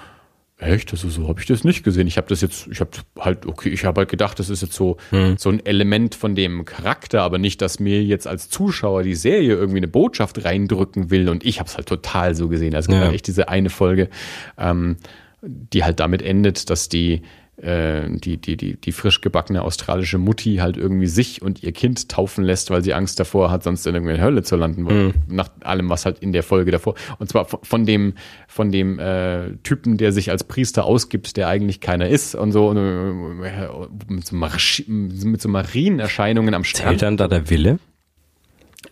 Echt? 0.66 0.92
Also 0.92 1.10
so 1.10 1.28
habe 1.28 1.40
ich 1.40 1.46
das 1.46 1.64
nicht 1.64 1.84
gesehen. 1.84 2.08
Ich 2.08 2.18
habe 2.18 2.28
das 2.28 2.42
jetzt, 2.42 2.68
ich 2.72 2.80
habe 2.80 2.92
halt, 3.20 3.46
okay, 3.46 3.70
ich 3.70 3.86
habe 3.86 4.02
halt 4.02 4.10
gedacht, 4.10 4.40
das 4.40 4.50
ist 4.50 4.62
jetzt 4.62 4.74
so, 4.74 4.98
hm. 5.10 5.38
so 5.38 5.50
ein 5.50 5.66
Element 5.66 6.16
von 6.16 6.36
dem 6.36 6.66
Charakter, 6.66 7.22
aber 7.22 7.38
nicht, 7.38 7.62
dass 7.62 7.80
mir 7.80 8.04
jetzt 8.04 8.28
als 8.28 8.50
Zuschauer 8.50 9.04
die 9.04 9.16
Serie 9.16 9.54
irgendwie 9.54 9.78
eine 9.78 9.88
Botschaft 9.88 10.44
reindrücken 10.44 11.12
will. 11.12 11.30
Und 11.30 11.46
ich 11.46 11.60
habe 11.60 11.68
es 11.68 11.78
halt 11.78 11.88
total 11.88 12.36
so 12.36 12.48
gesehen. 12.48 12.76
Also 12.76 12.92
ja. 12.92 13.12
echt 13.12 13.28
diese 13.28 13.50
eine 13.50 13.70
Folge, 13.70 14.10
ähm, 14.58 14.98
die 15.42 15.84
halt 15.84 16.00
damit 16.00 16.22
endet, 16.22 16.70
dass 16.70 16.90
die 16.90 17.22
die, 17.58 18.38
die, 18.38 18.58
die, 18.58 18.76
die 18.76 18.92
frisch 18.92 19.22
gebackene 19.22 19.62
australische 19.62 20.18
Mutti 20.18 20.58
halt 20.58 20.76
irgendwie 20.76 21.08
sich 21.08 21.42
und 21.42 21.64
ihr 21.64 21.72
Kind 21.72 22.10
taufen 22.10 22.44
lässt, 22.44 22.70
weil 22.70 22.84
sie 22.84 22.94
Angst 22.94 23.18
davor 23.20 23.50
hat, 23.50 23.64
sonst 23.64 23.88
in 23.88 23.96
irgendeiner 23.96 24.22
Hölle 24.22 24.44
zu 24.44 24.58
landen, 24.58 24.84
mhm. 24.84 25.14
nach 25.28 25.50
allem, 25.62 25.90
was 25.90 26.06
halt 26.06 26.20
in 26.20 26.34
der 26.34 26.44
Folge 26.44 26.72
davor. 26.72 26.96
Und 27.18 27.30
zwar 27.30 27.46
von 27.46 27.86
dem, 27.86 28.14
von 28.48 28.72
dem 28.72 29.00
äh, 29.00 29.56
Typen, 29.64 29.96
der 29.96 30.12
sich 30.12 30.32
als 30.32 30.44
Priester 30.44 30.84
ausgibt, 30.84 31.38
der 31.38 31.48
eigentlich 31.48 31.80
keiner 31.80 32.10
ist 32.10 32.36
und 32.36 32.52
so, 32.52 32.68
und, 32.68 32.78
äh, 32.78 34.12
mit 34.12 34.28
so, 34.28 34.36
mit 34.36 35.42
so 35.42 35.48
Marienerscheinungen 35.48 36.54
am 36.54 36.66
Strand. 36.66 36.90
Zählt 36.90 37.02
dann 37.04 37.18
da 37.18 37.30
der 37.30 37.50
Wille? 37.50 37.80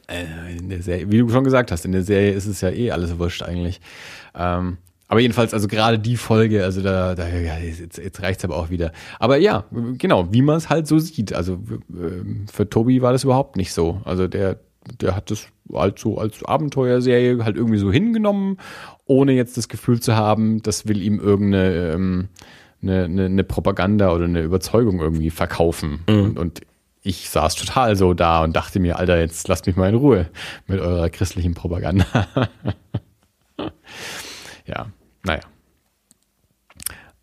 Äh, 0.08 0.58
in 0.58 0.70
der 0.70 0.82
Serie, 0.82 1.12
wie 1.12 1.18
du 1.18 1.30
schon 1.30 1.44
gesagt 1.44 1.72
hast, 1.72 1.86
in 1.86 1.92
der 1.92 2.04
Serie 2.04 2.32
ist 2.32 2.46
es 2.46 2.62
ja 2.62 2.70
eh 2.70 2.92
alles 2.92 3.20
wurscht 3.20 3.44
eigentlich. 3.44 3.82
Ähm, 4.36 4.78
aber 5.08 5.20
jedenfalls, 5.20 5.54
also 5.54 5.68
gerade 5.68 6.00
die 6.00 6.18
Folge, 6.18 6.64
also 6.64 6.82
da, 6.82 7.14
da 7.16 7.28
ja, 7.28 7.58
jetzt, 7.58 7.98
jetzt 7.98 8.22
reicht's 8.22 8.44
aber 8.44 8.56
auch 8.56 8.70
wieder. 8.70 8.92
Aber 9.20 9.38
ja, 9.38 9.66
genau, 9.98 10.32
wie 10.32 10.42
man 10.42 10.58
es 10.58 10.70
halt 10.70 10.88
so 10.88 10.98
sieht. 11.00 11.34
Also 11.34 11.54
äh, 11.54 12.24
für 12.52 12.70
Tobi 12.70 13.02
war 13.02 13.12
das 13.12 13.24
überhaupt 13.24 13.58
nicht 13.58 13.74
so. 13.74 14.02
Also 14.06 14.28
der, 14.28 14.60
der 15.02 15.16
hat 15.16 15.30
das 15.30 15.48
halt 15.72 16.00
so 16.00 16.18
als 16.18 16.44
Abenteuerserie 16.44 17.44
halt 17.44 17.58
irgendwie 17.58 17.78
so 17.78 17.92
hingenommen, 17.92 18.58
ohne 19.06 19.34
jetzt 19.34 19.58
das 19.58 19.70
Gefühl 19.70 20.00
zu 20.00 20.16
haben, 20.16 20.62
das 20.64 20.88
will 20.88 21.02
ihm 21.02 21.20
irgendeine 21.20 21.94
ähm, 21.94 22.30
eine, 22.82 23.06
eine, 23.06 23.26
eine 23.26 23.44
Propaganda 23.44 24.14
oder 24.14 24.26
eine 24.26 24.42
Überzeugung 24.42 25.00
irgendwie 25.00 25.30
verkaufen. 25.30 26.02
Mhm. 26.08 26.24
Und, 26.24 26.40
und 26.40 26.62
ich 27.02 27.30
saß 27.30 27.56
total 27.56 27.96
so 27.96 28.14
da 28.14 28.44
und 28.44 28.56
dachte 28.56 28.80
mir, 28.80 28.98
Alter, 28.98 29.20
jetzt 29.20 29.48
lasst 29.48 29.66
mich 29.68 29.76
mal 29.76 29.90
in 29.90 29.96
Ruhe 29.96 30.30
mit 30.68 30.80
eurer 30.80 31.10
christlichen 31.10 31.54
Propaganda. 31.54 32.28
ja, 34.66 34.88
naja. 35.24 35.42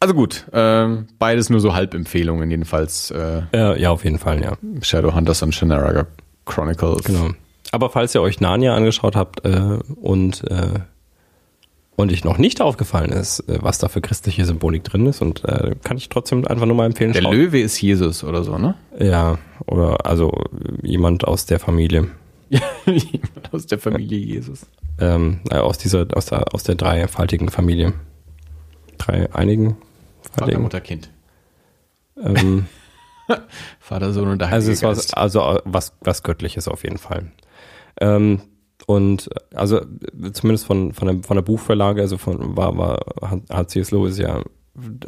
Also 0.02 0.14
gut, 0.14 0.46
ähm, 0.52 1.08
beides 1.18 1.50
nur 1.50 1.60
so 1.60 1.74
Halbempfehlungen, 1.74 2.50
jedenfalls 2.50 3.10
äh, 3.10 3.42
Äh, 3.52 3.80
ja, 3.80 3.90
auf 3.90 4.04
jeden 4.04 4.18
Fall, 4.18 4.42
ja. 4.42 4.56
Shadowhunters 4.80 5.42
und 5.42 5.54
Shannara 5.54 6.06
Chronicles. 6.46 7.04
Genau. 7.04 7.30
Aber 7.72 7.90
falls 7.90 8.14
ihr 8.14 8.22
euch 8.22 8.40
Narnia 8.40 8.74
angeschaut 8.74 9.14
habt 9.14 9.44
äh, 9.44 9.78
und 10.00 10.42
äh, 10.50 10.80
und 11.96 12.10
ich 12.10 12.24
noch 12.24 12.38
nicht 12.38 12.62
aufgefallen 12.62 13.10
ist, 13.12 13.40
äh, 13.40 13.58
was 13.60 13.76
da 13.76 13.88
für 13.88 14.00
christliche 14.00 14.46
Symbolik 14.46 14.84
drin 14.84 15.04
ist, 15.04 15.20
und 15.20 15.44
äh, 15.44 15.74
kann 15.84 15.98
ich 15.98 16.08
trotzdem 16.08 16.46
einfach 16.46 16.64
nur 16.64 16.74
mal 16.74 16.86
empfehlen. 16.86 17.12
Der 17.12 17.20
schaut- 17.20 17.34
Löwe 17.34 17.60
ist 17.60 17.78
Jesus 17.82 18.24
oder 18.24 18.42
so, 18.42 18.56
ne? 18.56 18.74
Ja, 18.98 19.36
oder 19.66 20.06
also 20.06 20.32
jemand 20.82 21.26
aus 21.28 21.44
der 21.44 21.58
Familie. 21.60 22.08
Jemand 22.86 23.52
aus 23.52 23.66
der 23.66 23.78
Familie 23.78 24.18
Jesus. 24.18 24.62
Ähm, 25.00 25.40
äh, 25.50 25.56
aus 25.56 25.78
dieser, 25.78 26.06
aus 26.14 26.26
der, 26.26 26.54
aus 26.54 26.62
der 26.62 26.74
dreifaltigen 26.74 27.48
Familie. 27.48 27.92
Drei 28.98 29.32
einigen 29.34 29.76
Vater. 30.32 30.58
Mutter, 30.58 30.80
Kind. 30.80 31.10
Ähm, 32.22 32.66
Vater, 33.80 34.12
Sohn 34.12 34.28
und 34.28 34.38
der 34.40 34.48
also 34.48 34.56
Heilige 34.68 34.72
es 34.72 34.82
war 34.82 34.94
Geist. 34.94 35.16
also 35.16 35.40
äh, 35.40 35.60
was, 35.64 35.94
was 36.00 36.22
Göttliches 36.22 36.68
auf 36.68 36.82
jeden 36.84 36.98
Fall. 36.98 37.32
Ähm, 38.00 38.40
und 38.86 39.28
also 39.54 39.80
zumindest 40.32 40.66
von, 40.66 40.92
von, 40.92 41.08
der, 41.08 41.22
von 41.22 41.36
der 41.36 41.42
Buchverlage, 41.42 42.00
also 42.02 42.18
von 42.18 42.56
war, 42.56 42.76
war 42.76 42.98
hat- 43.22 43.48
hat 43.50 43.70
C.S. 43.70 43.90
Lewis 43.90 44.18
ja 44.18 44.42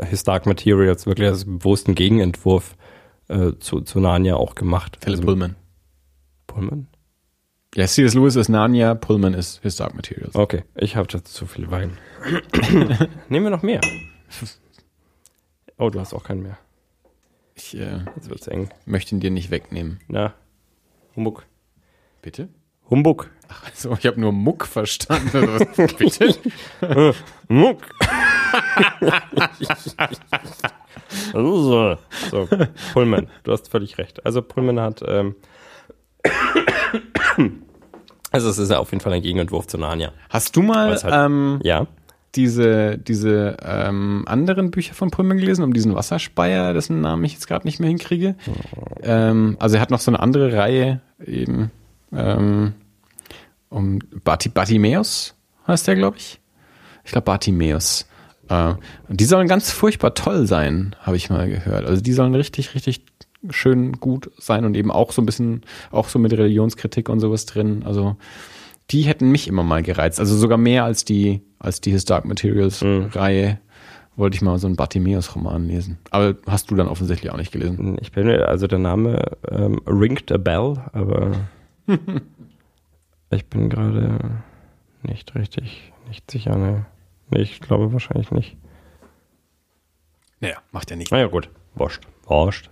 His 0.08 0.24
Dark 0.24 0.46
Materials 0.46 1.06
wirklich 1.06 1.28
als 1.28 1.44
bewussten 1.44 1.94
Gegenentwurf 1.94 2.76
äh, 3.28 3.52
zu, 3.58 3.80
zu 3.80 4.00
Narnia 4.00 4.36
auch 4.36 4.54
gemacht. 4.54 4.98
Philip 5.00 5.18
also, 5.20 5.26
Pullman. 5.26 5.56
Pullman? 6.46 6.86
Ja, 7.74 7.86
C.S. 7.86 8.12
Lewis 8.12 8.36
ist 8.36 8.50
Narnia, 8.50 8.94
Pullman 8.94 9.32
ist 9.32 9.62
His 9.62 9.76
Dark 9.76 9.94
Materials. 9.94 10.34
Okay, 10.34 10.64
ich 10.74 10.94
habe 10.94 11.08
da 11.08 11.24
zu 11.24 11.46
viel 11.46 11.70
Wein. 11.70 11.96
Nehmen 13.30 13.46
wir 13.46 13.50
noch 13.50 13.62
mehr. 13.62 13.80
Oh, 15.78 15.88
du 15.88 15.98
hast 15.98 16.12
auch 16.12 16.22
keinen 16.24 16.42
mehr. 16.42 16.58
Ich 17.54 17.74
äh, 17.76 18.00
Jetzt 18.14 18.28
wird's 18.28 18.46
eng. 18.46 18.68
möchte 18.84 19.14
ihn 19.14 19.20
dir 19.20 19.30
nicht 19.30 19.50
wegnehmen. 19.50 20.00
Na, 20.06 20.34
Humbug. 21.16 21.46
Bitte? 22.20 22.50
Humbug. 22.90 23.30
Ach 23.48 23.70
so, 23.74 23.94
ich 23.98 24.04
habe 24.04 24.20
nur 24.20 24.32
Muck 24.32 24.66
verstanden. 24.66 25.66
Bitte? 25.98 26.34
Muck. 27.48 27.78
so, 31.32 31.96
so, 32.30 32.48
Pullman, 32.92 33.30
du 33.44 33.52
hast 33.52 33.68
völlig 33.68 33.96
recht. 33.96 34.26
Also 34.26 34.42
Pullman 34.42 34.78
hat, 34.78 35.02
ähm, 35.06 35.36
also 38.30 38.48
es 38.48 38.58
ist 38.58 38.70
ja 38.70 38.78
auf 38.78 38.90
jeden 38.92 39.02
Fall 39.02 39.12
ein 39.12 39.22
Gegenentwurf 39.22 39.66
zu 39.66 39.78
Narnia. 39.78 40.12
Hast 40.30 40.56
du 40.56 40.62
mal 40.62 40.90
halt- 40.90 41.04
ähm, 41.10 41.60
Ja, 41.62 41.86
diese, 42.34 42.96
diese 42.96 43.58
ähm, 43.62 44.24
anderen 44.26 44.70
Bücher 44.70 44.94
von 44.94 45.10
Pullman 45.10 45.36
gelesen, 45.36 45.62
um 45.64 45.74
diesen 45.74 45.94
Wasserspeier, 45.94 46.72
dessen 46.72 47.02
Namen 47.02 47.24
ich 47.24 47.34
jetzt 47.34 47.46
gerade 47.46 47.66
nicht 47.66 47.78
mehr 47.78 47.90
hinkriege? 47.90 48.36
Ähm, 49.02 49.56
also 49.60 49.76
er 49.76 49.82
hat 49.82 49.90
noch 49.90 50.00
so 50.00 50.10
eine 50.10 50.20
andere 50.20 50.54
Reihe 50.54 51.00
eben 51.24 51.70
ähm, 52.10 52.72
um 53.68 53.98
Barti 54.24 54.48
Bartimäus 54.48 55.34
heißt 55.66 55.86
der, 55.88 55.96
glaube 55.96 56.16
ich. 56.16 56.40
Ich 57.04 57.12
glaube 57.12 57.24
Bartimäus. 57.26 58.06
Äh, 58.48 58.74
die 59.08 59.24
sollen 59.24 59.46
ganz 59.48 59.70
furchtbar 59.70 60.14
toll 60.14 60.46
sein, 60.46 60.96
habe 61.00 61.16
ich 61.16 61.30
mal 61.30 61.48
gehört. 61.48 61.86
Also 61.86 62.02
die 62.02 62.12
sollen 62.12 62.34
richtig, 62.34 62.74
richtig 62.74 63.04
schön 63.50 63.92
gut 63.94 64.30
sein 64.38 64.64
und 64.64 64.76
eben 64.76 64.90
auch 64.90 65.12
so 65.12 65.22
ein 65.22 65.26
bisschen, 65.26 65.62
auch 65.90 66.08
so 66.08 66.18
mit 66.18 66.32
Religionskritik 66.32 67.08
und 67.08 67.20
sowas 67.20 67.46
drin. 67.46 67.82
Also 67.84 68.16
die 68.90 69.02
hätten 69.02 69.30
mich 69.30 69.48
immer 69.48 69.62
mal 69.62 69.82
gereizt. 69.82 70.20
Also 70.20 70.36
sogar 70.36 70.58
mehr 70.58 70.84
als 70.84 71.04
die, 71.04 71.42
als 71.58 71.80
die 71.80 71.90
His 71.90 72.04
Dark 72.04 72.24
Materials 72.24 72.82
Reihe 72.82 73.58
wollte 74.16 74.36
ich 74.36 74.42
mal 74.42 74.58
so 74.58 74.66
einen 74.66 74.76
Bartimäus 74.76 75.34
Roman 75.34 75.66
lesen. 75.66 75.98
Aber 76.10 76.36
hast 76.46 76.70
du 76.70 76.74
dann 76.74 76.88
offensichtlich 76.88 77.32
auch 77.32 77.38
nicht 77.38 77.52
gelesen. 77.52 77.96
ich 78.00 78.12
bin 78.12 78.26
mir, 78.26 78.48
also 78.48 78.66
der 78.66 78.78
Name 78.78 79.36
ähm, 79.48 79.80
ringt 79.86 80.30
a 80.30 80.36
bell, 80.36 80.76
aber 80.92 81.32
ich 83.30 83.46
bin 83.46 83.70
gerade 83.70 84.42
nicht 85.02 85.34
richtig, 85.34 85.92
nicht 86.08 86.30
sicher, 86.30 86.56
ne. 86.56 86.86
Nee, 87.30 87.40
ich 87.40 87.60
glaube 87.60 87.92
wahrscheinlich 87.92 88.30
nicht. 88.30 88.56
Naja, 90.40 90.58
macht 90.72 90.90
ja 90.90 90.96
nicht. 90.96 91.10
Naja, 91.10 91.28
gut. 91.28 91.48
Wurscht. 91.74 92.06
Wurscht. 92.26 92.68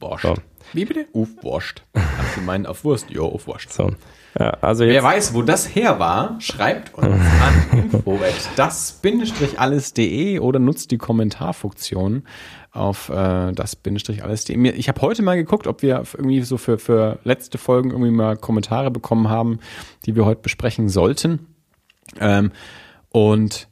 Wurscht. 0.00 0.26
So. 0.26 0.34
Wie 0.72 0.84
bitte? 0.84 1.06
Auf 1.12 1.28
Wurscht. 1.42 1.82
Ach, 1.94 2.34
du 2.34 2.40
meinen 2.42 2.66
auf 2.66 2.84
Wurst? 2.84 3.10
Jo, 3.10 3.26
auf 3.26 3.46
Wurscht. 3.46 3.70
So. 3.70 3.92
Ja, 4.38 4.50
also 4.60 4.84
Wer 4.84 5.02
weiß, 5.02 5.34
wo 5.34 5.42
das 5.42 5.74
her 5.74 5.98
war, 5.98 6.40
schreibt 6.40 6.94
uns 6.94 7.06
an 7.06 7.78
info 7.92 8.20
das-alles.de 8.56 10.38
oder 10.38 10.60
nutzt 10.60 10.92
die 10.92 10.98
Kommentarfunktion 10.98 12.22
auf 12.70 13.08
äh, 13.08 13.52
das-alles.de. 13.52 14.70
Ich 14.72 14.88
habe 14.88 15.00
heute 15.00 15.22
mal 15.22 15.34
geguckt, 15.34 15.66
ob 15.66 15.82
wir 15.82 16.04
irgendwie 16.14 16.42
so 16.42 16.56
für, 16.58 16.78
für 16.78 17.18
letzte 17.24 17.58
Folgen 17.58 17.90
irgendwie 17.90 18.12
mal 18.12 18.36
Kommentare 18.36 18.92
bekommen 18.92 19.28
haben, 19.28 19.58
die 20.06 20.14
wir 20.14 20.24
heute 20.24 20.42
besprechen 20.42 20.88
sollten. 20.88 21.46
Ähm, 22.20 22.52
und 23.08 23.68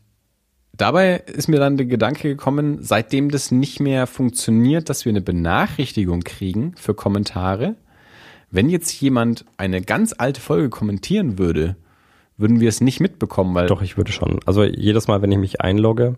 dabei 0.79 1.17
ist 1.27 1.49
mir 1.49 1.59
dann 1.59 1.77
der 1.77 1.87
Gedanke 1.87 2.29
gekommen, 2.29 2.79
seitdem 2.81 3.31
das 3.31 3.51
nicht 3.51 3.81
mehr 3.81 4.07
funktioniert, 4.07 4.89
dass 4.89 5.05
wir 5.05 5.11
eine 5.11 5.21
Benachrichtigung 5.21 6.21
kriegen 6.23 6.75
für 6.77 6.95
Kommentare, 6.95 7.75
wenn 8.51 8.71
jetzt 8.71 8.99
jemand 9.01 9.45
eine 9.59 9.83
ganz 9.83 10.15
alte 10.17 10.41
Folge 10.41 10.71
kommentieren 10.71 11.39
würde, 11.39 11.77
würden 12.39 12.61
wir 12.61 12.69
es 12.69 12.81
nicht 12.81 13.01
mitbekommen, 13.01 13.55
weil 13.55 13.67
Doch, 13.67 13.83
ich 13.83 13.97
würde 13.97 14.13
schon. 14.13 14.41
Also 14.47 14.65
jedes 14.65 15.09
Mal, 15.09 15.21
wenn 15.21 15.33
ich 15.33 15.39
mich 15.39 15.61
einlogge, 15.61 16.17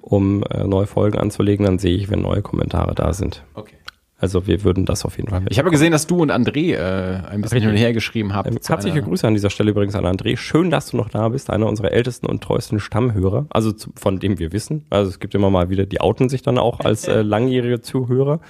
um 0.00 0.44
äh, 0.44 0.64
neue 0.64 0.86
Folgen 0.86 1.18
anzulegen, 1.18 1.66
dann 1.66 1.78
sehe 1.78 1.96
ich, 1.96 2.08
wenn 2.08 2.20
neue 2.20 2.42
Kommentare 2.42 2.94
da 2.94 3.12
sind. 3.12 3.42
Okay. 3.54 3.74
Also 4.18 4.46
wir 4.46 4.64
würden 4.64 4.86
das 4.86 5.04
auf 5.04 5.18
jeden 5.18 5.28
Fall. 5.28 5.44
Ich 5.50 5.58
habe 5.58 5.70
gesehen, 5.70 5.92
dass 5.92 6.06
du 6.06 6.16
und 6.22 6.30
André 6.32 6.74
äh, 6.74 7.20
ein 7.28 7.42
bisschen 7.42 7.60
hin 7.60 7.68
und 7.70 7.76
her 7.76 7.92
geschrieben 7.92 8.32
habt. 8.34 8.48
Ähm, 8.48 8.58
Herzliche 8.66 8.96
einer- 8.96 9.06
Grüße 9.06 9.26
an 9.26 9.34
dieser 9.34 9.50
Stelle 9.50 9.70
übrigens 9.72 9.94
an 9.94 10.06
André. 10.06 10.38
Schön, 10.38 10.70
dass 10.70 10.88
du 10.90 10.96
noch 10.96 11.10
da 11.10 11.28
bist. 11.28 11.50
Einer 11.50 11.66
unserer 11.66 11.92
ältesten 11.92 12.24
und 12.26 12.42
treuesten 12.42 12.80
Stammhörer. 12.80 13.44
Also 13.50 13.72
zu, 13.72 13.90
von 13.94 14.18
dem 14.18 14.38
wir 14.38 14.52
wissen. 14.52 14.86
Also 14.88 15.10
es 15.10 15.20
gibt 15.20 15.34
immer 15.34 15.50
mal 15.50 15.68
wieder, 15.68 15.84
die 15.84 16.00
outen 16.00 16.30
sich 16.30 16.40
dann 16.40 16.56
auch 16.56 16.80
als 16.80 17.06
äh, 17.06 17.20
langjährige 17.20 17.82
Zuhörer. 17.82 18.40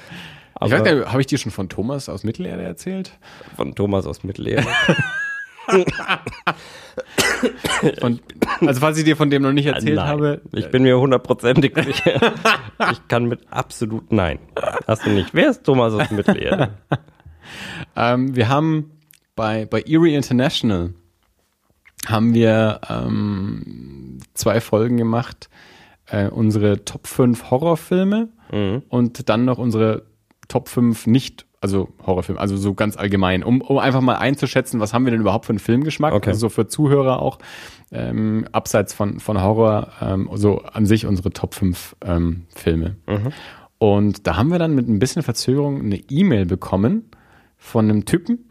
Ich 0.55 0.63
Aber 0.63 0.71
weiß 0.71 0.83
nicht, 0.95 1.07
habe 1.13 1.21
ich 1.21 1.27
dir 1.27 1.39
schon 1.39 1.51
von 1.53 1.69
Thomas 1.69 2.09
aus 2.09 2.23
Mittelerde 2.23 2.63
erzählt? 2.63 3.11
von 3.57 3.75
Thomas 3.75 4.07
aus 4.07 4.23
Mittelerde. 4.23 4.67
Von, 8.01 8.21
also 8.61 8.81
falls 8.81 8.99
ich 8.99 9.05
dir 9.05 9.17
von 9.17 9.29
dem 9.31 9.43
noch 9.43 9.53
nicht 9.53 9.67
erzählt 9.67 9.97
Nein. 9.97 10.09
habe, 10.09 10.41
Ich 10.53 10.71
bin 10.71 10.83
mir 10.83 10.99
hundertprozentig 10.99 11.75
sicher. 11.77 12.33
ich 12.93 13.09
kann 13.09 13.27
mit 13.27 13.41
absolut 13.51 14.11
Nein. 14.13 14.39
Hast 14.87 15.05
du 15.05 15.11
nicht. 15.11 15.35
Wer 15.35 15.51
ist 15.51 15.65
Thomas 15.65 15.93
aus 15.95 16.11
Mittelerde? 16.11 16.71
Ähm, 17.95 18.35
wir 18.35 18.49
haben 18.49 18.91
bei, 19.37 19.67
bei 19.67 19.81
Erie 19.83 20.17
International 20.17 20.93
haben 22.09 22.35
wir 22.35 22.81
ähm, 22.91 24.19
zwei 24.35 24.61
Folgen 24.61 24.97
gemacht, 24.97 25.49
äh, 26.09 26.27
unsere 26.29 26.85
Top 26.85 27.07
5 27.07 27.51
Horrorfilme 27.51 28.29
Mhm. 28.53 28.83
und 28.89 29.29
dann 29.29 29.45
noch 29.45 29.59
unsere 29.59 30.07
Top 30.49 30.69
5 30.69 31.07
nicht, 31.07 31.46
also 31.67 31.89
Horrorfilme, 32.07 32.41
also 32.41 32.57
so 32.57 32.75
ganz 32.75 32.97
allgemein, 32.97 33.43
um, 33.43 33.61
um 33.61 33.79
einfach 33.79 34.01
mal 34.01 34.15
einzuschätzen, 34.17 34.79
was 34.81 34.95
haben 34.95 35.05
wir 35.05 35.11
denn 35.11 35.21
überhaupt 35.21 35.47
für 35.47 35.51
einen 35.51 35.59
Filmgeschmack, 35.59 36.15
Okay. 36.15 36.31
also 36.31 36.41
so 36.41 36.49
für 36.49 36.69
Zuhörer 36.69 37.21
auch, 37.21 37.39
ähm, 37.91 38.47
abseits 38.53 38.95
von, 38.95 39.19
von 39.21 39.43
Horror, 39.43 39.89
ähm, 40.01 40.31
so 40.35 40.61
an 40.63 40.87
sich 40.87 41.07
unsere 41.07 41.31
Top 41.31 41.55
5 41.55 41.97
ähm, 42.05 42.47
Filme. 42.55 42.97
Und 43.79 44.27
da 44.27 44.37
haben 44.37 44.51
wir 44.51 44.59
dann 44.59 44.75
mit 44.75 44.89
ein 44.89 44.99
bisschen 44.99 45.23
Verzögerung 45.23 45.81
eine 45.81 45.97
E-Mail 45.97 46.47
bekommen 46.47 47.11
von 47.59 47.91
einem 47.91 48.05
Typen 48.05 48.49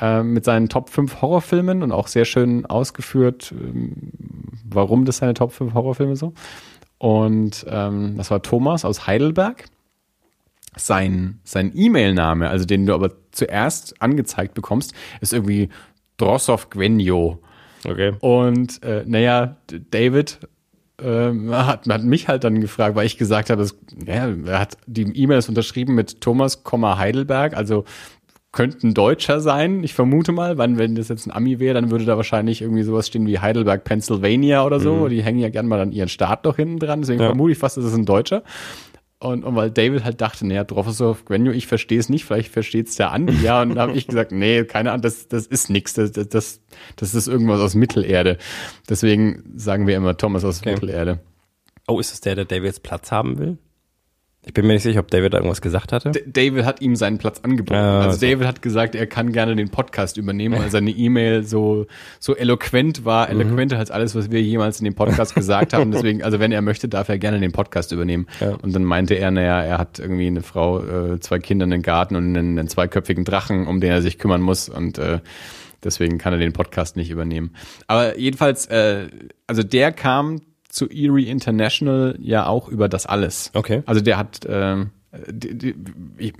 äh, 0.00 0.22
mit 0.22 0.44
seinen 0.44 0.68
Top 0.68 0.88
5 0.88 1.20
Horrorfilmen 1.20 1.82
und 1.82 1.92
auch 1.92 2.06
sehr 2.06 2.24
schön 2.24 2.64
ausgeführt, 2.66 3.52
ähm, 3.52 3.92
warum 4.64 5.04
das 5.04 5.18
seine 5.18 5.34
Top 5.34 5.52
5 5.52 5.74
Horrorfilme 5.74 6.16
so. 6.16 6.32
Und 6.98 7.66
ähm, 7.68 8.14
das 8.16 8.30
war 8.30 8.40
Thomas 8.42 8.84
aus 8.84 9.06
Heidelberg. 9.08 9.64
Sein, 10.76 11.40
sein 11.44 11.72
E-Mail-Name, 11.74 12.48
also 12.48 12.64
den 12.64 12.86
du 12.86 12.94
aber 12.94 13.12
zuerst 13.30 14.00
angezeigt 14.00 14.54
bekommst, 14.54 14.94
ist 15.20 15.32
irgendwie 15.32 15.68
Drossow 16.16 16.70
Gwenjo. 16.70 17.38
Okay. 17.86 18.12
Und 18.20 18.82
äh, 18.82 19.04
naja, 19.06 19.56
David 19.90 20.38
ähm, 21.02 21.50
hat, 21.54 21.86
hat 21.88 22.04
mich 22.04 22.28
halt 22.28 22.44
dann 22.44 22.60
gefragt, 22.60 22.94
weil 22.94 23.06
ich 23.06 23.18
gesagt 23.18 23.50
habe, 23.50 23.62
es, 23.62 23.76
ja, 24.06 24.28
er 24.46 24.58
hat 24.58 24.76
die 24.86 25.02
E-Mails 25.02 25.48
unterschrieben 25.48 25.94
mit 25.94 26.20
Thomas, 26.20 26.62
Heidelberg, 26.64 27.54
also 27.56 27.84
könnte 28.52 28.86
ein 28.86 28.94
Deutscher 28.94 29.40
sein, 29.40 29.82
ich 29.82 29.94
vermute 29.94 30.30
mal, 30.30 30.58
wann, 30.58 30.76
wenn 30.76 30.94
das 30.94 31.08
jetzt 31.08 31.26
ein 31.26 31.32
Ami 31.32 31.58
wäre, 31.58 31.74
dann 31.74 31.90
würde 31.90 32.04
da 32.04 32.18
wahrscheinlich 32.18 32.60
irgendwie 32.60 32.82
sowas 32.82 33.06
stehen 33.06 33.26
wie 33.26 33.38
Heidelberg, 33.38 33.82
Pennsylvania 33.82 34.64
oder 34.64 34.78
so. 34.78 35.08
Die 35.08 35.22
hängen 35.22 35.38
ja 35.38 35.48
gern 35.48 35.66
mal 35.66 35.80
an 35.80 35.90
ihren 35.90 36.10
Staat 36.10 36.44
noch 36.44 36.56
hinten 36.56 36.78
dran, 36.78 37.00
deswegen 37.00 37.20
Ja. 37.22 37.28
vermute 37.28 37.52
ich 37.52 37.58
fast, 37.58 37.78
das 37.78 37.86
ist 37.86 37.94
ein 37.94 38.04
Deutscher. 38.04 38.42
Und, 39.22 39.44
und 39.44 39.54
weil 39.54 39.70
David 39.70 40.02
halt 40.02 40.20
dachte, 40.20 40.44
naja, 40.44 40.64
Professor 40.64 41.16
Gwenjo, 41.24 41.52
ich 41.52 41.68
verstehe 41.68 42.00
es 42.00 42.08
nicht, 42.08 42.24
vielleicht 42.24 42.50
versteht 42.50 42.88
es 42.88 42.96
der 42.96 43.12
Andi. 43.12 43.34
Ja, 43.40 43.62
und 43.62 43.78
habe 43.78 43.92
ich 43.92 44.08
gesagt, 44.08 44.32
nee, 44.32 44.64
keine 44.64 44.90
Ahnung, 44.90 45.02
das, 45.02 45.28
das 45.28 45.46
ist 45.46 45.70
nix, 45.70 45.94
das, 45.94 46.10
das, 46.10 46.60
das, 46.96 47.14
ist 47.14 47.28
irgendwas 47.28 47.60
aus 47.60 47.76
Mittelerde. 47.76 48.36
Deswegen 48.88 49.44
sagen 49.54 49.86
wir 49.86 49.96
immer 49.96 50.16
Thomas 50.16 50.44
aus 50.44 50.60
Okay. 50.60 50.72
Mittelerde. 50.72 51.20
Oh, 51.86 52.00
ist 52.00 52.12
es 52.12 52.20
der, 52.20 52.34
der 52.34 52.46
David 52.46 52.64
jetzt 52.64 52.82
Platz 52.82 53.12
haben 53.12 53.38
will? 53.38 53.58
Ich 54.44 54.52
bin 54.54 54.66
mir 54.66 54.72
nicht 54.72 54.82
sicher, 54.82 54.98
ob 54.98 55.08
David 55.08 55.32
da 55.34 55.38
irgendwas 55.38 55.60
gesagt 55.62 55.92
hatte. 55.92 56.10
D 56.10 56.24
David 56.26 56.64
hat 56.64 56.80
ihm 56.80 56.96
seinen 56.96 57.18
Platz 57.18 57.38
angeboten. 57.44 57.78
Ah, 57.78 58.00
also 58.06 58.18
so. 58.18 58.26
David 58.26 58.44
hat 58.48 58.60
gesagt, 58.60 58.96
er 58.96 59.06
kann 59.06 59.30
gerne 59.30 59.54
den 59.54 59.68
Podcast 59.68 60.16
übernehmen, 60.16 60.58
weil 60.58 60.68
seine 60.68 60.90
E-Mail 60.90 61.44
so, 61.44 61.86
so 62.18 62.34
eloquent 62.34 63.04
war, 63.04 63.32
Mhm. 63.32 63.40
eloquenter 63.40 63.78
als 63.78 63.92
alles, 63.92 64.16
was 64.16 64.32
wir 64.32 64.42
jemals 64.42 64.80
in 64.80 64.84
dem 64.84 64.94
Podcast 64.96 65.36
gesagt 65.36 65.72
haben. 65.74 65.92
Deswegen, 65.92 66.24
also 66.24 66.40
wenn 66.40 66.50
er 66.50 66.60
möchte, 66.60 66.88
darf 66.88 67.08
er 67.08 67.18
gerne 67.18 67.38
den 67.38 67.52
Podcast 67.52 67.92
übernehmen. 67.92 68.26
Ja. 68.40 68.56
Und 68.60 68.74
dann 68.74 68.82
meinte 68.82 69.14
er, 69.14 69.30
naja, 69.30 69.62
er 69.62 69.78
hat 69.78 70.00
irgendwie 70.00 70.26
eine 70.26 70.42
Frau, 70.42 70.82
äh, 71.12 71.20
zwei 71.20 71.38
Kinder, 71.38 71.62
einen 71.64 71.82
Garten 71.82 72.16
und 72.16 72.24
einen, 72.36 72.58
einen 72.58 72.66
zweiköpfigen 72.68 73.24
Drachen, 73.24 73.68
um 73.68 73.80
den 73.80 73.92
er 73.92 74.02
sich 74.02 74.18
kümmern 74.18 74.40
muss 74.42 74.68
und 74.68 74.98
äh, 74.98 75.20
deswegen 75.84 76.18
kann 76.18 76.32
er 76.32 76.40
den 76.40 76.52
Podcast 76.52 76.96
nicht 76.96 77.10
übernehmen. 77.10 77.54
Aber 77.86 78.18
jedenfalls, 78.18 78.66
äh, 78.66 79.06
also 79.46 79.62
der 79.62 79.92
kam 79.92 80.40
zu 80.72 80.88
Erie 80.88 81.28
International 81.28 82.16
ja 82.18 82.46
auch 82.46 82.68
über 82.68 82.88
das 82.88 83.04
alles. 83.04 83.50
Okay. 83.52 83.82
Also 83.84 84.00
der 84.00 84.16
hat, 84.16 84.40
ähm, 84.48 84.90
die, 85.28 85.56
die, 85.58 85.74
ich, 86.16 86.32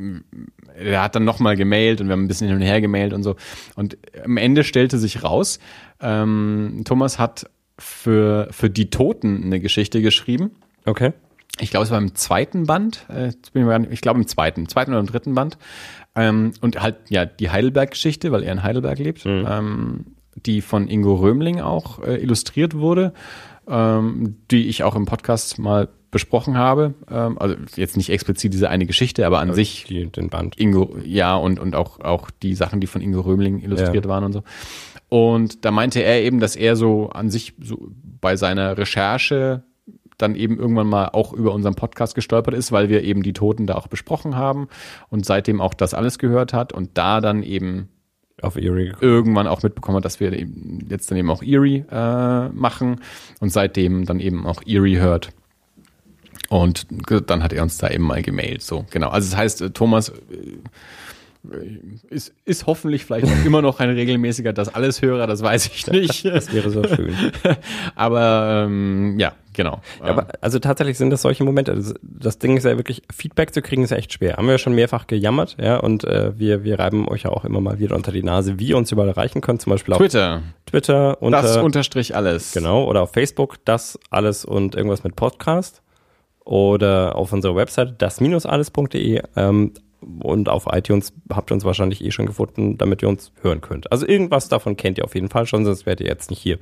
der 0.83 1.03
hat 1.03 1.15
dann 1.15 1.25
nochmal 1.25 1.55
gemailt 1.55 2.01
und 2.01 2.09
wir 2.09 2.15
haben 2.15 2.25
ein 2.25 2.29
bisschen 2.29 2.49
hin 2.49 2.57
und 2.57 2.63
her 2.63 2.81
gemailt 2.81 3.13
und 3.13 3.23
so. 3.23 3.37
Und 3.77 3.99
am 4.25 4.39
Ende 4.39 4.65
stellte 4.65 4.97
sich 4.97 5.23
raus, 5.23 5.59
ähm, 6.01 6.81
Thomas 6.87 7.19
hat 7.19 7.51
für, 7.79 8.49
für 8.51 8.71
die 8.71 8.89
Toten 8.89 9.45
eine 9.45 9.61
Geschichte 9.61 10.01
geschrieben. 10.01 10.53
Okay. 10.87 11.13
Ich 11.61 11.71
glaube, 11.71 11.85
es 11.85 11.91
war 11.91 11.99
im 11.99 12.15
zweiten 12.15 12.65
Band. 12.65 13.05
Äh, 13.11 13.33
ich, 13.91 14.01
glaube 14.01 14.19
im 14.19 14.27
zweiten, 14.27 14.67
zweiten 14.67 14.93
oder 14.93 15.01
im 15.01 15.07
dritten 15.07 15.35
Band. 15.35 15.59
Ähm, 16.15 16.53
und 16.63 16.81
halt 16.81 16.97
ja 17.11 17.27
die 17.27 17.51
Heidelberg-Geschichte, 17.51 18.33
weil 18.33 18.45
er 18.45 18.53
in 18.53 18.63
Heidelberg 18.63 18.99
lebt, 18.99 19.27
ähm, 19.27 20.07
die 20.35 20.63
von 20.63 20.89
Ingo 20.89 21.17
Römling 21.17 21.61
auch 21.61 22.03
äh, 22.03 22.17
illustriert 22.17 22.75
wurde, 22.75 23.13
ähm, 23.73 24.37
die 24.51 24.69
ich 24.69 24.85
auch 24.85 24.95
im 24.95 25.07
Podcast 25.07 25.59
mal 25.59 25.89
besprochen 26.11 26.59
habe. 26.59 26.93
Ähm, 27.11 27.39
also 27.39 27.57
jetzt 27.75 27.97
nicht 27.97 28.11
explizit 28.11 28.53
diese 28.53 28.69
eine 28.69 28.85
Geschichte, 28.87 29.27
aber 29.27 29.41
an 29.41 29.55
sich 29.55 29.85
Die, 29.89 30.07
den 30.07 30.29
Band. 30.29 30.61
Ingo, 30.61 30.95
ja, 31.05 31.35
und, 31.35 31.59
und 31.59 31.75
auch, 31.75 32.01
auch 32.01 32.31
die 32.31 32.55
Sachen, 32.55 32.81
die 32.81 32.87
von 32.87 33.01
Ingo 33.01 33.23
Römling 33.23 33.61
illustriert 33.61 34.05
Ja. 34.05 34.11
waren 34.11 34.25
und 34.25 34.33
so. 34.33 34.43
Und 35.09 35.65
da 35.65 35.71
meinte 35.71 36.01
er 36.03 36.23
eben, 36.23 36.39
dass 36.39 36.55
er 36.55 36.77
so 36.77 37.09
an 37.11 37.31
sich 37.31 37.55
so 37.61 37.89
bei 38.21 38.37
seiner 38.37 38.77
Recherche 38.77 39.63
dann 40.19 40.35
eben 40.37 40.59
irgendwann 40.59 40.87
mal 40.87 41.09
auch 41.09 41.33
über 41.33 41.53
unseren 41.53 41.75
Podcast 41.75 42.15
gestolpert 42.15 42.55
ist, 42.55 42.73
weil 42.73 42.91
wir 42.91 43.03
eben 43.03 43.23
die 43.23 43.33
Toten 43.33 43.67
da 43.67 43.75
auch 43.75 43.89
besprochen 43.89 44.37
haben 44.37 44.69
und 45.09 45.25
seitdem 45.27 45.61
auch 45.63 45.75
das 45.75 45.95
alles 45.95 46.19
gehört 46.19 46.53
hat 46.53 46.73
und 46.73 46.91
da 46.99 47.21
dann 47.21 47.43
eben 47.43 47.89
Auf 48.43 48.57
Erie. 48.57 48.93
irgendwann 49.01 49.47
auch 49.47 49.63
mitbekommen 49.63 49.97
hat, 49.97 50.05
dass 50.05 50.21
wir 50.21 50.33
jetzt 50.89 51.11
dann 51.11 51.19
eben 51.19 51.31
auch 51.31 51.43
Erie 51.43 51.85
äh, 51.91 52.49
machen 52.49 53.01
und 53.41 53.51
seitdem 53.51 54.05
dann 54.05 54.21
eben 54.21 54.47
auch 54.47 54.63
Erie 54.67 54.99
hört. 54.99 55.31
Und 56.49 56.87
dann 57.27 57.43
hat 57.43 57.55
er 57.55 57.63
uns 57.63 57.79
da 57.79 57.89
eben 57.89 58.05
mal 58.05 58.21
gemailt. 58.21 58.63
So, 58.63 58.85
genau. 58.91 59.09
Also 59.09 59.31
das 59.31 59.39
heißt, 59.39 59.63
äh, 59.63 59.71
Thomas 59.71 60.11
äh, 60.11 60.59
ist, 62.11 62.35
ist 62.45 62.67
hoffentlich 62.67 63.05
vielleicht 63.05 63.27
auch 63.27 63.45
immer 63.47 63.63
noch 63.63 63.81
ein 63.81 63.91
regelmäßiger 63.91 64.53
das 64.53 64.75
alles 64.75 65.01
Hörer, 65.01 65.27
das 65.27 65.43
weiß 65.43 65.67
ich 65.67 65.87
nicht. 65.91 66.25
Das 66.27 66.53
wäre 66.53 66.71
so 66.71 66.85
schön. 66.85 67.15
Aber 67.95 68.65
ähm, 68.67 69.19
ja, 69.19 69.33
genau. 69.53 69.81
Ja, 70.01 70.11
aber 70.11 70.29
also 70.41 70.59
tatsächlich 70.59 70.99
sind 70.99 71.11
das 71.11 71.23
solche 71.23 71.45
Momente. 71.45 71.73
Also 71.73 71.95
das 72.03 72.39
Ding 72.39 72.57
ist 72.57 72.65
ja 72.65 72.77
wirklich, 72.77 73.03
Feedback 73.15 73.53
zu 73.55 73.63
kriegen 73.63 73.83
ist 73.83 73.91
ja 73.91 73.97
echt 73.97 74.13
schwer. 74.13 74.37
Haben 74.37 74.47
wir 74.47 74.53
ja 74.53 74.59
schon 74.59 74.75
mehrfach 74.75 75.07
gejammert, 75.07 75.57
ja, 75.61 75.79
und 75.79 76.05
äh, 76.05 76.39
wir, 76.39 76.65
wir 76.65 76.79
reiben 76.79 77.09
euch 77.09 77.23
ja 77.23 77.31
auch 77.31 77.45
immer 77.45 77.61
mal 77.61 77.79
wieder 77.79 77.97
unter 77.97 78.13
die 78.13 78.23
Nase, 78.23 78.59
wie 78.59 78.69
ihr 78.69 78.77
uns 78.77 78.93
überall 78.93 79.09
erreichen 79.09 79.41
könnt, 79.41 79.63
zum 79.63 79.71
Beispiel 79.71 79.95
auf 79.95 79.99
Twitter, 79.99 80.43
Twitter 80.67 81.21
unter, 81.23 81.43
das 81.43 81.57
unterstrich 81.57 82.15
alles. 82.17 82.53
genau, 82.53 82.85
oder 82.85 83.03
auf 83.03 83.13
Facebook, 83.13 83.65
das 83.65 83.99
alles 84.11 84.45
und 84.45 84.75
irgendwas 84.75 85.05
mit 85.05 85.17
Podcast. 85.17 85.83
Oder 86.45 87.15
auf 87.15 87.33
unserer 87.33 87.55
Website 87.55 88.03
das-alles.de 88.03 89.23
ähm, 89.37 89.73
und 90.21 90.49
auf 90.49 90.67
iTunes 90.71 91.13
habt 91.31 91.51
ihr 91.51 91.55
uns 91.55 91.65
wahrscheinlich 91.65 92.05
eh 92.05 92.11
schon 92.11 92.27
gefunden, 92.27 92.79
damit 92.79 93.03
ihr 93.03 93.09
uns 93.09 93.33
hören 93.41 93.61
könnt. 93.61 93.91
Also 93.93 94.07
irgendwas 94.07 94.49
davon 94.49 94.77
kennt 94.77 94.99
ihr 94.99 95.05
auf 95.05 95.15
jeden 95.15 95.29
Fall 95.29 95.47
schon, 95.47 95.65
sonst 95.65 95.87
wärt 95.87 96.01
ihr 96.01 96.07
jetzt 96.07 96.31
nicht 96.31 96.41
hier. 96.41 96.59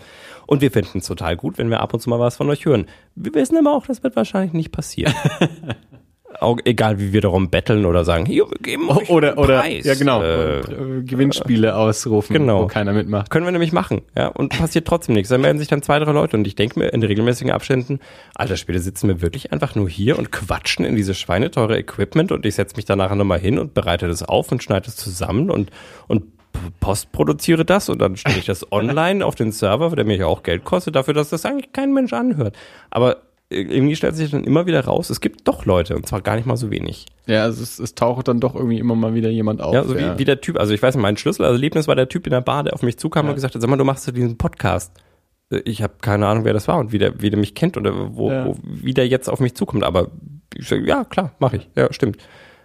Und 0.47 0.61
wir 0.61 0.71
finden 0.71 0.99
es 0.99 1.07
total 1.07 1.37
gut, 1.37 1.59
wenn 1.59 1.71
wir 1.71 1.81
ab 1.81 1.95
und 1.95 2.01
zu 2.01 2.11
mal 2.11 2.19
was 2.19 2.37
von 2.37 2.49
euch 2.51 2.65
hören. 2.65 2.87
Wir 3.15 3.35
wissen 3.35 3.57
aber 3.57 3.75
auch, 3.75 3.87
das 3.87 4.03
wird 4.03 4.17
wahrscheinlich 4.17 4.53
nicht 4.53 4.73
passieren. 4.73 5.15
auch 6.39 6.59
egal, 6.65 6.99
wie 7.01 7.13
wir 7.13 7.21
darum 7.21 7.51
betteln 7.51 7.85
oder 7.85 8.05
sagen, 8.05 8.25
hier, 8.25 8.45
wir 8.49 8.57
geben 8.63 8.89
euch 8.89 9.11
Oder, 9.11 9.31
einen 9.31 9.39
oder, 9.39 9.61
Preis. 9.61 9.85
ja 9.85 9.95
genau, 9.95 10.23
Äh, 10.23 10.59
äh, 10.61 11.03
Gewinnspiele 11.03 11.75
ausrufen, 11.75 12.35
genau. 12.35 12.63
wo 12.63 12.67
keiner 12.67 12.93
mitmacht. 12.93 13.31
können 13.31 13.45
wir 13.45 13.53
nämlich 13.53 13.73
machen, 13.73 14.03
ja, 14.17 14.29
und 14.29 14.51
passiert 14.59 14.87
trotzdem 14.87 15.15
nichts. 15.15 15.29
Dann 15.29 15.41
melden 15.41 15.59
sich 15.59 15.69
dann 15.69 15.83
zwei, 15.83 15.99
drei 15.99 16.13
Leute 16.13 16.37
und 16.37 16.47
ich 16.47 16.55
denke 16.55 16.79
mir 16.79 16.89
in 16.89 17.03
regelmäßigen 17.03 17.53
Abständen, 17.53 17.99
alter 18.35 18.57
Schwede, 18.57 18.79
sitzen 18.79 19.09
wir 19.09 19.21
wirklich 19.23 19.53
einfach 19.53 19.75
nur 19.75 19.89
hier 19.89 20.19
und 20.19 20.31
quatschen 20.31 20.85
in 20.85 20.95
dieses 20.97 21.19
schweineteure 21.19 21.77
Equipment 21.77 22.33
und 22.33 22.47
ich 22.47 22.55
setze 22.55 22.77
mich 22.77 22.85
danach 22.85 23.15
nochmal 23.15 23.41
hin 23.41 23.59
und 23.59 23.75
bereite 23.75 24.07
das 24.09 24.23
auf 24.23 24.51
und 24.53 24.63
schneide 24.63 24.89
es 24.89 24.97
zusammen 24.97 25.51
und, 25.51 25.71
und 26.07 26.25
postproduziere 26.81 27.65
das 27.65 27.89
und 27.89 28.01
dann 28.01 28.17
stelle 28.17 28.39
ich 28.39 28.47
das 28.47 28.71
online 28.73 29.25
auf 29.25 29.35
den 29.35 29.53
Server, 29.53 29.95
der 29.95 30.05
mir 30.05 30.17
ja 30.17 30.27
auch 30.27 30.43
Geld 30.43 30.65
kostet, 30.65 30.97
dafür, 30.97 31.15
dass 31.15 31.31
das 31.31 31.45
eigentlich 31.45 31.73
kein 31.73 31.93
Mensch 31.93 32.13
anhört. 32.13 32.57
Aber 32.91 33.19
irgendwie 33.51 33.97
stellt 33.97 34.15
sich 34.17 34.31
dann 34.31 34.45
immer 34.45 34.67
wieder 34.67 34.85
raus, 34.85 35.11
es 35.11 35.21
gibt 35.21 35.47
doch 35.49 35.65
Leute 35.65 35.97
und 35.97 36.07
zwar 36.07 36.21
gar 36.21 36.37
nicht 36.37 36.47
mal 36.47 36.57
so 36.57 36.71
wenig. 36.71 37.07
Ja, 37.27 37.43
also 37.43 37.63
es, 37.63 37.79
es 37.81 37.95
taucht 37.97 38.29
dann 38.29 38.39
doch 38.41 38.55
irgendwie 38.55 38.79
immer 38.79 38.95
mal 38.95 39.15
wieder 39.15 39.29
jemand 39.29 39.61
auf. 39.61 39.75
Ja, 39.75 39.83
so 39.85 39.99
wie, 39.99 40.19
wie 40.19 40.25
der 40.25 40.41
Typ, 40.41 40.59
also 40.59 40.73
ich 40.73 40.81
weiß 40.83 40.95
nicht, 40.95 41.03
mein 41.03 41.17
Schlüsselerlebnis 41.17 41.89
war 41.89 41.97
der 41.97 42.09
Typ 42.09 42.27
in 42.27 42.31
der 42.31 42.41
Bar, 42.43 42.63
der 42.65 42.75
auf 42.75 42.83
mich 42.83 42.97
zukam 42.97 43.29
und 43.29 43.35
gesagt 43.35 43.55
hat, 43.55 43.61
sag 43.61 43.69
mal, 43.69 43.77
du 43.77 43.85
machst 43.85 44.05
so 44.05 44.13
diesen 44.13 44.39
Podcast. 44.39 44.93
Äh, 45.51 45.63
Ich 45.65 45.83
habe 45.83 45.95
keine 46.01 46.27
Ahnung, 46.29 46.45
wer 46.45 46.53
das 46.53 46.69
war 46.69 46.79
und 46.79 46.93
wie 46.93 46.99
der, 46.99 47.21
wie 47.21 47.31
der 47.31 47.39
mich 47.41 47.55
kennt 47.57 47.77
oder 47.77 48.15
wo, 48.17 48.31
Ja. 48.31 48.47
wo, 48.47 48.57
wie 48.63 48.95
der 48.95 49.09
jetzt 49.09 49.29
auf 49.29 49.41
mich 49.41 49.55
zukommt. 49.55 49.83
Aber 49.83 50.09
ich 50.57 50.69
sag, 50.69 50.87
ja, 50.87 51.03
klar, 51.05 51.33
mache 51.41 51.57
ich. 51.57 51.69
Ja, 51.77 51.93
stimmt. 51.93 52.19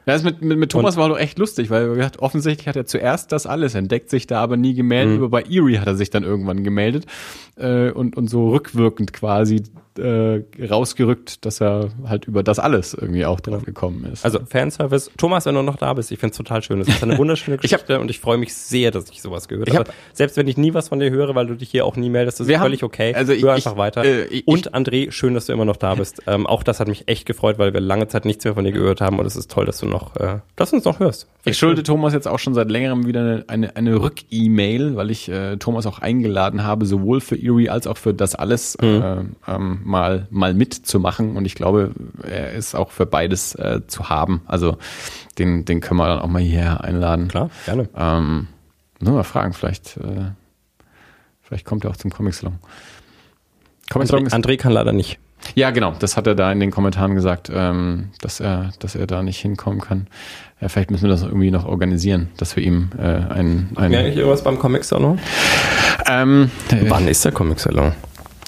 Ja, 0.07 0.13
das 0.13 0.23
mit, 0.23 0.43
mit, 0.43 0.59
mit 0.59 0.71
Thomas 0.71 0.97
war 0.97 1.09
doch 1.09 1.17
echt 1.17 1.39
lustig, 1.39 1.71
weil 1.71 1.95
gesagt, 1.95 2.19
offensichtlich 2.19 2.67
hat 2.67 2.75
er 2.75 2.85
zuerst 2.85 3.31
das 3.31 3.47
alles 3.47 3.73
entdeckt, 3.73 4.11
sich 4.11 4.27
da 4.27 4.39
aber 4.43 4.55
nie 4.55 4.75
gemeldet. 4.75 5.17
Aber 5.17 5.29
bei 5.29 5.41
Erie 5.41 5.79
hat 5.79 5.87
er 5.87 5.95
sich 5.95 6.11
dann 6.11 6.23
irgendwann 6.23 6.63
gemeldet 6.63 7.07
äh, 7.55 7.89
und, 7.89 8.15
und 8.15 8.29
so 8.29 8.49
rückwirkend 8.49 9.13
quasi 9.13 9.63
äh, 9.99 10.41
rausgerückt, 10.69 11.45
dass 11.45 11.61
er 11.61 11.89
halt 12.07 12.25
über 12.25 12.43
das 12.43 12.59
alles 12.59 12.93
irgendwie 12.93 13.25
auch 13.25 13.39
drauf 13.39 13.63
gekommen 13.63 14.05
ist. 14.11 14.25
Also 14.25 14.39
Fanservice. 14.45 15.09
Thomas, 15.17 15.45
wenn 15.45 15.55
du 15.55 15.61
noch 15.61 15.77
da 15.77 15.93
bist, 15.93 16.11
ich 16.11 16.19
find's 16.19 16.37
total 16.37 16.61
schön. 16.63 16.79
Das 16.79 16.87
ist 16.87 17.01
eine 17.03 17.17
wunderschöne 17.17 17.57
Ich 17.61 17.73
hab- 17.73 17.81
Geschichte 17.81 17.99
und 17.99 18.09
ich 18.09 18.19
freue 18.19 18.37
mich 18.37 18.53
sehr, 18.53 18.91
dass 18.91 19.09
ich 19.09 19.21
sowas 19.21 19.47
gehört 19.47 19.67
Ich 19.69 19.75
habe. 19.75 19.89
hab- 19.89 19.95
Selbst 20.13 20.37
wenn 20.37 20.47
ich 20.47 20.57
nie 20.57 20.73
was 20.73 20.89
von 20.89 20.99
dir 20.99 21.09
höre, 21.11 21.35
weil 21.35 21.47
du 21.47 21.55
dich 21.55 21.69
hier 21.71 21.85
auch 21.85 21.95
nie 21.95 22.09
meldest, 22.09 22.39
das 22.39 22.47
ist 22.47 22.53
haben- 22.55 22.63
völlig 22.63 22.83
okay. 22.83 23.13
also 23.15 23.33
ich- 23.33 23.43
Hör 23.43 23.55
ich- 23.57 23.65
einfach 23.65 23.77
weiter. 23.77 24.03
äh, 24.03 24.25
ich- 24.25 24.47
und 24.47 24.73
André, 24.73 25.11
schön, 25.11 25.33
dass 25.33 25.45
du 25.45 25.53
immer 25.53 25.65
noch 25.65 25.77
da 25.77 25.95
bist. 25.95 26.21
Ähm, 26.27 26.45
auch 26.47 26.63
das 26.63 26.79
hat 26.79 26.87
mich 26.87 27.07
echt 27.07 27.25
gefreut, 27.25 27.57
weil 27.57 27.73
wir 27.73 27.81
lange 27.81 28.07
Zeit 28.07 28.25
nichts 28.25 28.43
mehr 28.45 28.53
von 28.53 28.63
dir 28.65 28.71
gehört 28.71 29.01
haben 29.01 29.19
und 29.19 29.25
es 29.25 29.35
ist 29.35 29.51
toll, 29.51 29.65
dass 29.65 29.79
du 29.79 29.85
noch, 29.87 30.15
äh, 30.17 30.39
dass 30.55 30.71
du 30.71 30.77
uns 30.77 30.85
noch 30.85 30.99
hörst. 30.99 31.27
Ich 31.47 31.57
schulde 31.57 31.83
Thomas 31.83 32.13
jetzt 32.13 32.27
auch 32.27 32.39
schon 32.39 32.53
seit 32.55 32.69
längerem 32.71 33.05
wieder 33.05 33.19
eine, 33.21 33.43
eine, 33.47 33.75
eine 33.75 34.01
Rück-E-Mail, 34.01 34.95
weil 34.95 35.11
ich 35.11 35.29
äh, 35.29 35.57
Thomas 35.57 35.85
auch 35.85 35.99
eingeladen 35.99 36.63
habe, 36.63 36.85
sowohl 36.85 37.21
für 37.21 37.35
Erie 37.35 37.69
als 37.69 37.85
auch 37.87 37.97
für 37.97 38.13
das 38.13 38.33
alles 38.35 38.75
äh, 38.75 38.85
ähm, 39.47 39.79
mal, 39.85 40.27
mal 40.29 40.53
mitzumachen. 40.53 41.37
Und 41.37 41.45
ich 41.45 41.55
glaube, 41.55 41.91
er 42.23 42.53
ist 42.53 42.75
auch 42.75 42.91
für 42.91 43.05
beides 43.05 43.55
äh, 43.55 43.81
zu 43.87 44.09
haben. 44.09 44.41
Also 44.45 44.77
den, 45.37 45.65
den 45.65 45.81
können 45.81 45.99
wir 45.99 46.07
dann 46.07 46.19
auch 46.19 46.27
mal 46.27 46.41
hierher 46.41 46.83
einladen. 46.83 47.27
Klar, 47.27 47.49
gerne. 47.65 47.87
Ähm, 47.95 48.47
nur 48.99 49.13
mal 49.13 49.23
fragen, 49.23 49.53
vielleicht, 49.53 49.97
äh, 49.97 50.31
vielleicht 51.41 51.65
kommt 51.65 51.85
er 51.85 51.91
auch 51.91 51.97
zum 51.97 52.11
Comic-Salon. 52.11 52.55
Comic-Salon 53.91 54.27
André, 54.27 54.33
André 54.33 54.57
kann 54.57 54.71
leider 54.71 54.91
nicht. 54.93 55.19
ja, 55.53 55.69
genau. 55.69 55.93
Das 55.99 56.17
hat 56.17 56.25
er 56.27 56.33
da 56.35 56.51
in 56.51 56.59
den 56.59 56.71
Kommentaren 56.71 57.13
gesagt, 57.13 57.51
ähm, 57.53 58.09
dass 58.21 58.39
er, 58.39 58.71
dass 58.79 58.95
er 58.95 59.05
da 59.05 59.21
nicht 59.21 59.39
hinkommen 59.39 59.79
kann. 59.81 60.07
Ja, 60.61 60.69
vielleicht 60.69 60.89
müssen 60.89 61.03
wir 61.03 61.09
das 61.09 61.21
irgendwie 61.21 61.51
noch 61.51 61.65
organisieren, 61.65 62.29
dass 62.37 62.55
wir 62.55 62.63
ihm 62.63 62.89
äh, 62.97 63.01
ein, 63.01 63.69
ein 63.75 63.91
Merke 63.91 64.09
ich 64.09 64.17
irgendwas 64.17 64.43
beim 64.43 64.57
Comic 64.57 64.85
Salon? 64.85 65.19
ähm, 66.09 66.49
äh, 66.71 66.89
Wann 66.89 67.07
ist 67.07 67.25
der 67.25 67.33
Comic 67.33 67.59
Salon? 67.59 67.91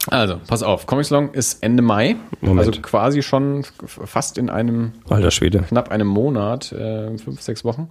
Also, 0.08 0.40
pass 0.48 0.64
auf. 0.64 0.86
Comic 0.86 1.06
Salon 1.06 1.34
ist 1.34 1.64
Ende 1.64 1.84
Mai, 1.84 2.16
Moment. 2.42 2.68
also 2.68 2.82
quasi 2.82 3.22
schon 3.22 3.66
fast 3.86 4.38
in 4.38 4.50
einem 4.50 4.94
Alter 5.10 5.32
Schwede. 5.32 5.64
knapp 5.64 5.90
einem 5.90 6.08
Monat, 6.08 6.72
äh, 6.72 7.18
fünf, 7.18 7.42
sechs 7.42 7.64
Wochen. 7.66 7.90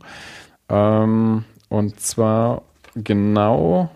Ähm, 0.69 1.45
und 1.69 2.01
zwar 2.01 2.63
genau 2.95 3.91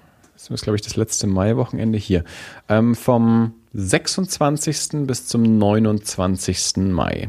das 0.49 0.49
ist, 0.49 0.63
glaube 0.63 0.77
ich, 0.77 0.83
das 0.83 0.97
letzte 0.97 1.27
Mai-Wochenende 1.27 1.99
hier. 1.99 2.25
Ähm, 2.71 2.95
vom 2.95 3.53
26. 3.75 5.07
bis 5.07 5.27
zum 5.27 5.59
29. 5.59 6.77
Mai. 6.79 7.29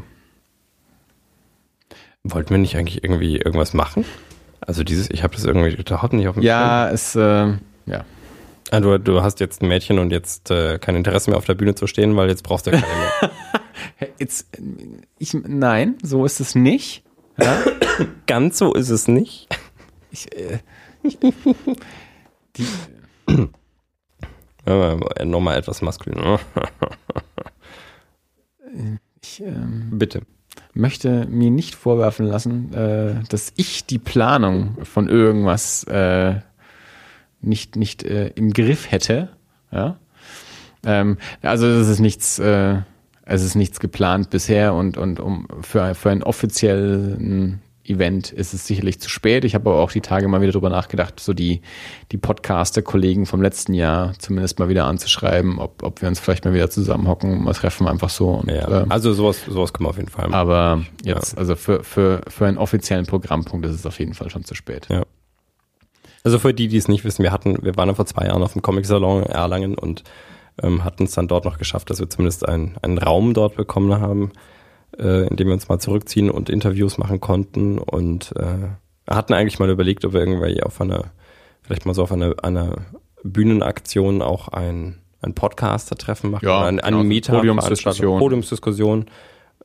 Wollten 2.24 2.50
wir 2.50 2.58
nicht 2.58 2.76
eigentlich 2.78 3.04
irgendwie 3.04 3.36
irgendwas 3.36 3.74
machen? 3.74 4.06
Also 4.60 4.82
dieses, 4.82 5.10
ich 5.10 5.22
habe 5.22 5.34
das 5.34 5.44
irgendwie 5.44 5.74
überhaupt 5.74 6.14
nicht 6.14 6.26
auf 6.26 6.36
dem 6.36 6.42
Ja, 6.42 6.88
es, 6.88 7.14
äh, 7.14 7.52
ja. 7.84 8.04
Ah, 8.72 8.80
du, 8.80 8.98
du 8.98 9.20
hast 9.22 9.38
jetzt 9.38 9.60
ein 9.60 9.68
Mädchen 9.68 9.98
und 9.98 10.12
jetzt 10.12 10.50
äh, 10.50 10.78
kein 10.78 10.96
Interesse 10.96 11.28
mehr 11.28 11.36
auf 11.36 11.44
der 11.44 11.52
Bühne 11.52 11.74
zu 11.74 11.86
stehen, 11.86 12.16
weil 12.16 12.30
jetzt 12.30 12.42
brauchst 12.42 12.66
du 12.66 12.70
keine 12.70 12.86
mehr. 12.86 13.30
Jetzt, 14.18 14.46
ich, 15.18 15.34
nein, 15.34 15.96
so 16.02 16.24
ist 16.24 16.40
es 16.40 16.54
nicht. 16.54 17.04
Ja? 17.38 17.58
Ganz 18.26 18.56
so 18.56 18.72
ist 18.72 18.88
es 18.88 19.08
nicht. 19.08 19.48
Ich, 20.10 20.26
äh, 20.34 20.60
die, 22.56 22.66
Ja, 24.66 24.96
Nochmal 25.24 25.58
etwas 25.58 25.82
maskulin. 25.82 26.18
ich 29.22 29.42
ähm, 29.42 29.90
Bitte. 29.92 30.22
möchte 30.72 31.26
mir 31.26 31.50
nicht 31.50 31.74
vorwerfen 31.74 32.24
lassen, 32.24 32.72
äh, 32.72 33.22
dass 33.28 33.52
ich 33.56 33.84
die 33.84 33.98
Planung 33.98 34.82
von 34.84 35.10
irgendwas 35.10 35.84
äh, 35.84 36.40
nicht, 37.42 37.76
nicht 37.76 38.02
äh, 38.02 38.28
im 38.28 38.52
Griff 38.52 38.90
hätte. 38.90 39.30
Ja? 39.70 39.98
Ähm, 40.84 41.18
also 41.42 41.66
es 41.66 41.88
ist 41.88 42.00
nichts, 42.00 42.38
äh, 42.38 42.76
es 43.24 43.42
ist 43.42 43.54
nichts 43.54 43.80
geplant 43.80 44.30
bisher 44.30 44.74
und, 44.74 44.96
und 44.96 45.20
um 45.20 45.46
für, 45.62 45.94
für 45.94 46.10
einen 46.10 46.22
offiziellen 46.22 47.62
Event 47.84 48.30
ist 48.30 48.54
es 48.54 48.66
sicherlich 48.66 49.00
zu 49.00 49.08
spät. 49.08 49.44
Ich 49.44 49.54
habe 49.54 49.70
aber 49.70 49.80
auch 49.80 49.90
die 49.90 50.00
Tage 50.00 50.28
mal 50.28 50.40
wieder 50.40 50.52
drüber 50.52 50.70
nachgedacht, 50.70 51.18
so 51.18 51.32
die, 51.32 51.62
die 52.12 52.16
Podcaster-Kollegen 52.16 53.26
vom 53.26 53.42
letzten 53.42 53.74
Jahr 53.74 54.14
zumindest 54.18 54.58
mal 54.58 54.68
wieder 54.68 54.84
anzuschreiben, 54.84 55.58
ob, 55.58 55.82
ob 55.82 56.00
wir 56.00 56.08
uns 56.08 56.20
vielleicht 56.20 56.44
mal 56.44 56.54
wieder 56.54 56.70
zusammenhocken, 56.70 57.42
mal 57.42 57.54
treffen, 57.54 57.88
einfach 57.88 58.10
so. 58.10 58.30
Und, 58.30 58.50
Ja, 58.50 58.82
äh, 58.82 58.86
also 58.88 59.12
sowas, 59.12 59.44
sowas 59.48 59.72
können 59.72 59.86
wir 59.86 59.90
auf 59.90 59.96
jeden 59.96 60.10
Fall 60.10 60.28
machen. 60.28 60.34
aber 60.34 60.82
jetzt, 61.04 61.36
also 61.36 61.56
für, 61.56 61.82
für, 61.82 62.22
für 62.28 62.46
einen 62.46 62.58
offiziellen 62.58 63.06
Programmpunkt 63.06 63.66
ist 63.66 63.74
es 63.74 63.86
auf 63.86 63.98
jeden 63.98 64.14
Fall 64.14 64.30
schon 64.30 64.44
zu 64.44 64.54
spät. 64.54 64.86
Ja. 64.88 65.02
Also 66.24 66.38
für 66.38 66.54
die, 66.54 66.68
die 66.68 66.76
es 66.76 66.88
nicht 66.88 67.04
wissen, 67.04 67.22
wir 67.22 67.32
hatten, 67.32 67.62
wir 67.62 67.76
waren 67.76 67.88
ja 67.88 67.94
vor 67.94 68.06
zwei 68.06 68.26
Jahren 68.26 68.42
auf 68.42 68.52
dem 68.52 68.62
Comic-Salon 68.62 69.24
in 69.24 69.30
Erlangen 69.30 69.76
und 69.76 70.04
ähm, 70.62 70.84
hatten 70.84 71.04
es 71.04 71.12
dann 71.12 71.28
dort 71.28 71.44
noch 71.44 71.58
geschafft, 71.58 71.90
dass 71.90 71.98
wir 71.98 72.08
zumindest 72.08 72.48
einen, 72.48 72.76
einen 72.82 72.98
Raum 72.98 73.34
dort 73.34 73.56
bekommen 73.56 74.00
haben, 74.00 74.32
äh, 74.98 75.26
in 75.26 75.36
dem 75.36 75.48
wir 75.48 75.54
uns 75.54 75.68
mal 75.68 75.78
zurückziehen 75.78 76.30
und 76.30 76.50
Interviews 76.50 76.98
machen 76.98 77.20
konnten 77.20 77.78
und 77.78 78.32
äh, 78.36 78.68
hatten 79.08 79.34
eigentlich 79.34 79.58
mal 79.58 79.70
überlegt, 79.70 80.04
ob 80.04 80.12
wir 80.12 80.20
irgendwie 80.20 80.62
auf 80.62 80.80
einer, 80.80 81.04
vielleicht 81.62 81.86
mal 81.86 81.94
so 81.94 82.02
auf 82.02 82.12
einer, 82.12 82.34
einer 82.42 82.76
Bühnenaktion 83.24 84.22
auch 84.22 84.48
ein, 84.48 84.98
ein 85.22 85.34
Podcaster-Treffen 85.34 86.30
machen, 86.30 86.44
Ja, 86.44 86.58
oder 86.58 86.66
eine, 86.66 86.84
eine 86.84 87.08
genau, 87.08 87.38
Podiumsdiskussion. 87.38 88.18
Podiumsdiskussion, 88.18 89.06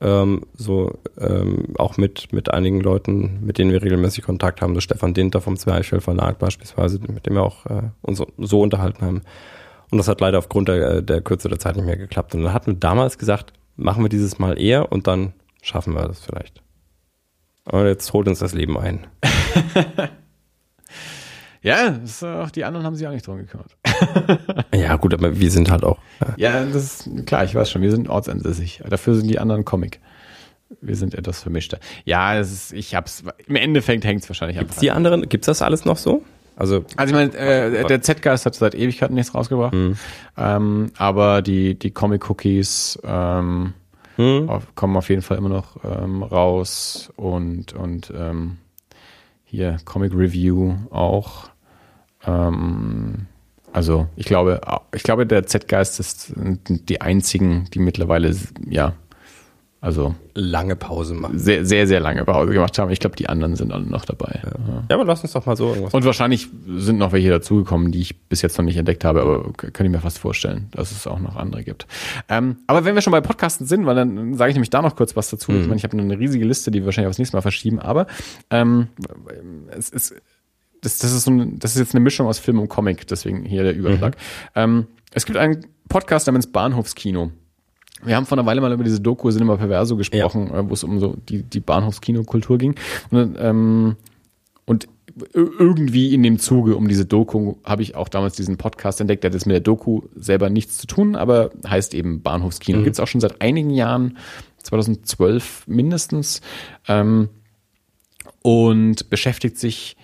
ähm, 0.00 0.42
so 0.54 0.98
ähm, 1.18 1.74
auch 1.76 1.96
mit 1.96 2.32
mit 2.32 2.52
einigen 2.52 2.80
Leuten, 2.80 3.40
mit 3.42 3.58
denen 3.58 3.72
wir 3.72 3.82
regelmäßig 3.82 4.24
Kontakt 4.24 4.62
haben, 4.62 4.74
so 4.74 4.80
Stefan 4.80 5.14
Dinter 5.14 5.40
vom 5.40 5.56
Zwerchfell 5.56 6.00
Verlag 6.00 6.38
beispielsweise, 6.38 7.00
mit 7.00 7.26
dem 7.26 7.34
wir 7.34 7.42
auch 7.42 7.66
äh, 7.66 7.82
uns 8.02 8.22
so, 8.38 8.60
unterhalten 8.60 9.04
haben. 9.04 9.22
Und 9.90 9.98
das 9.98 10.08
hat 10.08 10.20
leider 10.20 10.38
aufgrund 10.38 10.68
der, 10.68 11.02
der 11.02 11.20
Kürze 11.22 11.48
der 11.48 11.58
Zeit 11.58 11.76
nicht 11.76 11.86
mehr 11.86 11.96
geklappt. 11.96 12.34
Und 12.34 12.42
dann 12.42 12.52
hatten 12.52 12.72
wir 12.72 12.78
damals 12.78 13.18
gesagt, 13.18 13.54
machen 13.76 14.04
wir 14.04 14.10
dieses 14.10 14.38
Mal 14.38 14.60
eher 14.60 14.92
und 14.92 15.06
dann 15.06 15.32
schaffen 15.62 15.94
wir 15.94 16.06
das 16.06 16.20
vielleicht. 16.20 16.62
Aber 17.64 17.86
jetzt 17.86 18.12
holt 18.12 18.28
uns 18.28 18.38
das 18.38 18.54
Leben 18.54 18.78
ein. 18.78 19.06
Ja, 21.62 21.98
äh, 22.22 22.26
auch 22.26 22.50
die 22.50 22.64
anderen 22.64 22.86
haben 22.86 22.94
sich 22.94 23.06
auch 23.06 23.12
nicht 23.12 23.26
drum 23.26 23.38
gekümmert. 23.38 23.76
Ja 24.74 24.96
gut, 24.96 25.12
aber 25.14 25.38
wir 25.38 25.50
sind 25.50 25.70
halt 25.70 25.84
auch. 25.84 25.98
Äh, 26.20 26.40
Ja, 26.40 26.64
das 26.64 27.06
ist 27.06 27.26
klar, 27.26 27.44
ich 27.44 27.54
weiß 27.54 27.70
schon, 27.70 27.82
wir 27.82 27.90
sind 27.90 28.08
ortsansässig. 28.08 28.82
Dafür 28.88 29.14
sind 29.14 29.28
die 29.28 29.38
anderen 29.38 29.64
Comic. 29.64 30.00
Wir 30.80 30.96
sind 30.96 31.14
etwas 31.14 31.42
vermischter. 31.42 31.78
Ja, 32.04 32.36
es 32.36 32.52
ist, 32.52 32.72
ich 32.72 32.94
hab's, 32.94 33.24
im 33.46 33.56
Endeffekt 33.56 34.04
hängt's 34.04 34.28
wahrscheinlich 34.28 34.58
gibt's 34.58 34.76
die 34.76 34.90
anderen, 34.90 35.28
gibt's 35.28 35.46
das 35.46 35.62
alles 35.62 35.84
noch 35.84 35.96
so? 35.96 36.22
Also 36.56 36.84
Also 36.96 37.14
ich 37.14 37.18
meine, 37.18 37.34
äh, 37.36 37.84
der 37.84 38.02
Z-Geist 38.02 38.44
hat 38.44 38.54
seit 38.54 38.74
Ewigkeiten 38.74 39.14
nichts 39.14 39.34
rausgebracht. 39.34 39.74
Ähm, 40.36 40.92
aber 40.98 41.40
die, 41.42 41.78
die 41.78 41.90
Comic-Cookies 41.90 42.98
ähm, 43.04 43.74
hm, 44.16 44.48
auf, 44.50 44.74
kommen 44.74 44.96
auf 44.96 45.08
jeden 45.08 45.22
Fall 45.22 45.38
immer 45.38 45.48
noch 45.48 45.76
ähm, 45.84 46.22
raus 46.22 47.10
und, 47.16 47.72
und 47.72 48.12
ähm, 48.16 48.58
hier 49.50 49.78
Comic 49.84 50.12
Review 50.14 50.74
auch. 50.90 51.50
Ähm, 52.26 53.26
also 53.72 54.06
ich 54.16 54.26
glaube, 54.26 54.60
ich 54.94 55.02
glaube, 55.02 55.26
der 55.26 55.46
Z-Geist 55.46 56.00
ist 56.00 56.32
die 56.36 57.00
einzigen, 57.00 57.66
die 57.72 57.78
mittlerweile 57.78 58.34
ja, 58.68 58.94
also 59.80 60.16
lange 60.34 60.74
Pause 60.74 61.14
machen. 61.14 61.38
sehr, 61.38 61.64
sehr, 61.64 61.86
sehr 61.86 62.00
lange 62.00 62.24
Pause 62.24 62.52
gemacht 62.52 62.76
haben. 62.78 62.90
Ich 62.90 62.98
glaube, 62.98 63.14
die 63.14 63.28
anderen 63.28 63.54
sind 63.54 63.72
alle 63.72 63.84
noch 63.84 64.04
dabei. 64.04 64.40
Ja. 64.44 64.84
Ja, 64.88 64.96
aber 64.96 65.04
lass 65.04 65.22
uns 65.22 65.32
doch 65.32 65.46
mal 65.46 65.56
so 65.56 65.68
irgendwas. 65.68 65.94
Und 65.94 66.04
wahrscheinlich 66.04 66.48
sind 66.66 66.98
noch 66.98 67.12
welche 67.12 67.30
dazugekommen, 67.30 67.92
die 67.92 68.00
ich 68.00 68.20
bis 68.28 68.42
jetzt 68.42 68.58
noch 68.58 68.64
nicht 68.64 68.76
entdeckt 68.76 69.04
habe, 69.04 69.22
aber 69.22 69.52
könnte 69.52 69.84
ich 69.84 69.90
mir 69.90 70.00
fast 70.00 70.18
vorstellen, 70.18 70.66
dass 70.72 70.90
es 70.90 71.06
auch 71.06 71.20
noch 71.20 71.36
andere 71.36 71.62
gibt. 71.62 71.86
Ähm, 72.28 72.56
aber 72.66 72.84
wenn 72.84 72.96
wir 72.96 73.02
schon 73.02 73.12
bei 73.12 73.20
Podcasten 73.20 73.66
sind, 73.66 73.86
weil 73.86 73.94
dann 73.94 74.34
sage 74.34 74.50
ich 74.50 74.56
nämlich 74.56 74.70
da 74.70 74.82
noch 74.82 74.96
kurz 74.96 75.14
was 75.14 75.30
dazu. 75.30 75.52
Ich 75.52 75.66
meine, 75.66 75.76
ich 75.76 75.84
habe 75.84 75.96
eine 75.96 76.18
riesige 76.18 76.44
Liste, 76.44 76.72
die 76.72 76.80
wir 76.80 76.86
wahrscheinlich 76.86 77.08
aufs 77.08 77.18
nächste 77.18 77.36
Mal 77.36 77.42
verschieben, 77.42 77.78
aber 77.78 78.08
ähm, 78.50 78.88
es 79.70 79.90
ist 79.90 80.14
das, 80.80 80.98
das, 80.98 81.12
ist 81.12 81.24
so 81.24 81.30
ein, 81.30 81.58
das 81.58 81.74
ist 81.74 81.80
jetzt 81.80 81.94
eine 81.94 82.00
Mischung 82.00 82.26
aus 82.26 82.38
Film 82.38 82.60
und 82.60 82.68
Comic, 82.68 83.06
deswegen 83.06 83.44
hier 83.44 83.62
der 83.62 83.74
Überschlag. 83.74 84.16
Ähm, 84.54 84.86
es 85.12 85.26
gibt 85.26 85.38
einen 85.38 85.66
Podcast 85.88 86.26
namens 86.26 86.46
Bahnhofskino. 86.48 87.32
Wir 88.04 88.16
haben 88.16 88.26
vor 88.26 88.38
einer 88.38 88.46
Weile 88.46 88.60
mal 88.60 88.72
über 88.72 88.84
diese 88.84 89.00
Doku 89.00 89.30
Cinema 89.30 89.56
Perverso 89.56 89.96
gesprochen, 89.96 90.50
äh, 90.54 90.68
wo 90.68 90.72
es 90.74 90.84
um 90.84 91.00
so 91.00 91.16
die, 91.28 91.42
die 91.42 91.60
Bahnhofskinokultur 91.60 92.58
ging. 92.58 92.74
Und, 93.10 93.36
ähm, 93.40 93.96
und 94.66 94.86
ir- 95.34 95.50
irgendwie 95.58 96.14
in 96.14 96.22
dem 96.22 96.38
Zuge 96.38 96.76
um 96.76 96.86
diese 96.86 97.06
Doku 97.06 97.56
habe 97.64 97.82
ich 97.82 97.96
auch 97.96 98.08
damals 98.08 98.36
diesen 98.36 98.56
Podcast 98.56 99.00
entdeckt, 99.00 99.24
der 99.24 99.30
hat 99.30 99.34
jetzt 99.34 99.46
mit 99.46 99.54
der 99.54 99.60
Doku 99.60 100.02
selber 100.14 100.48
nichts 100.48 100.78
zu 100.78 100.86
tun, 100.86 101.16
aber 101.16 101.50
heißt 101.66 101.92
eben 101.94 102.22
Bahnhofskino. 102.22 102.78
Gibt's 102.84 103.00
auch 103.00 103.08
schon 103.08 103.20
seit 103.20 103.40
einigen 103.42 103.70
Jahren, 103.70 104.16
2012 104.62 105.66
mindestens, 105.66 106.40
ähm, 106.86 107.28
und 108.42 109.10
beschäftigt 109.10 109.58
sich 109.58 109.96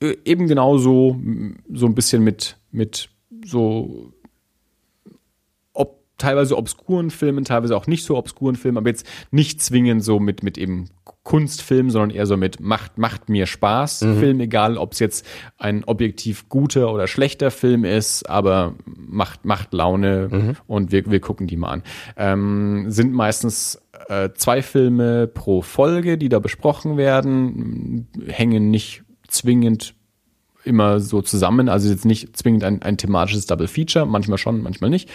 äh, 0.00 0.16
eben 0.24 0.46
genauso 0.46 1.18
so 1.72 1.86
ein 1.86 1.94
bisschen 1.94 2.22
mit, 2.22 2.58
mit 2.70 3.08
so 3.44 4.12
teilweise 6.18 6.56
obskuren 6.56 7.10
Filmen, 7.10 7.44
teilweise 7.44 7.76
auch 7.76 7.86
nicht 7.86 8.04
so 8.04 8.16
obskuren 8.16 8.56
Filmen, 8.56 8.78
aber 8.78 8.88
jetzt 8.88 9.06
nicht 9.30 9.62
zwingend 9.62 10.02
so 10.02 10.18
mit, 10.18 10.42
mit 10.42 10.56
eben 10.58 10.88
Kunstfilm, 11.24 11.90
sondern 11.90 12.10
eher 12.10 12.26
so 12.26 12.36
mit 12.36 12.60
macht, 12.60 12.98
macht 12.98 13.28
mir 13.28 13.46
Spaß 13.46 13.98
Film, 13.98 14.38
egal 14.40 14.78
ob 14.78 14.92
es 14.92 15.00
jetzt 15.00 15.26
ein 15.58 15.82
objektiv 15.84 16.48
guter 16.48 16.92
oder 16.92 17.08
schlechter 17.08 17.50
Film 17.50 17.84
ist, 17.84 18.30
aber 18.30 18.74
macht, 18.86 19.44
macht 19.44 19.74
Laune 19.74 20.28
und 20.68 20.92
wir, 20.92 21.10
wir 21.10 21.20
gucken 21.20 21.48
die 21.48 21.56
mal 21.56 21.70
an. 21.70 21.82
Ähm, 22.16 22.84
sind 22.90 23.12
meistens 23.12 23.82
äh, 24.08 24.30
zwei 24.34 24.62
Filme 24.62 25.26
pro 25.26 25.62
Folge, 25.62 26.16
die 26.16 26.28
da 26.28 26.38
besprochen 26.38 26.96
werden, 26.96 28.06
hängen 28.28 28.70
nicht 28.70 29.02
zwingend 29.26 29.94
immer 30.62 31.00
so 31.00 31.22
zusammen, 31.22 31.68
also 31.68 31.88
jetzt 31.88 32.04
nicht 32.04 32.36
zwingend 32.36 32.64
ein, 32.64 32.82
ein 32.82 32.96
thematisches 32.98 33.46
Double 33.46 33.68
Feature, 33.68 34.06
manchmal 34.06 34.38
schon, 34.38 34.62
manchmal 34.62 34.90
nicht. 34.90 35.08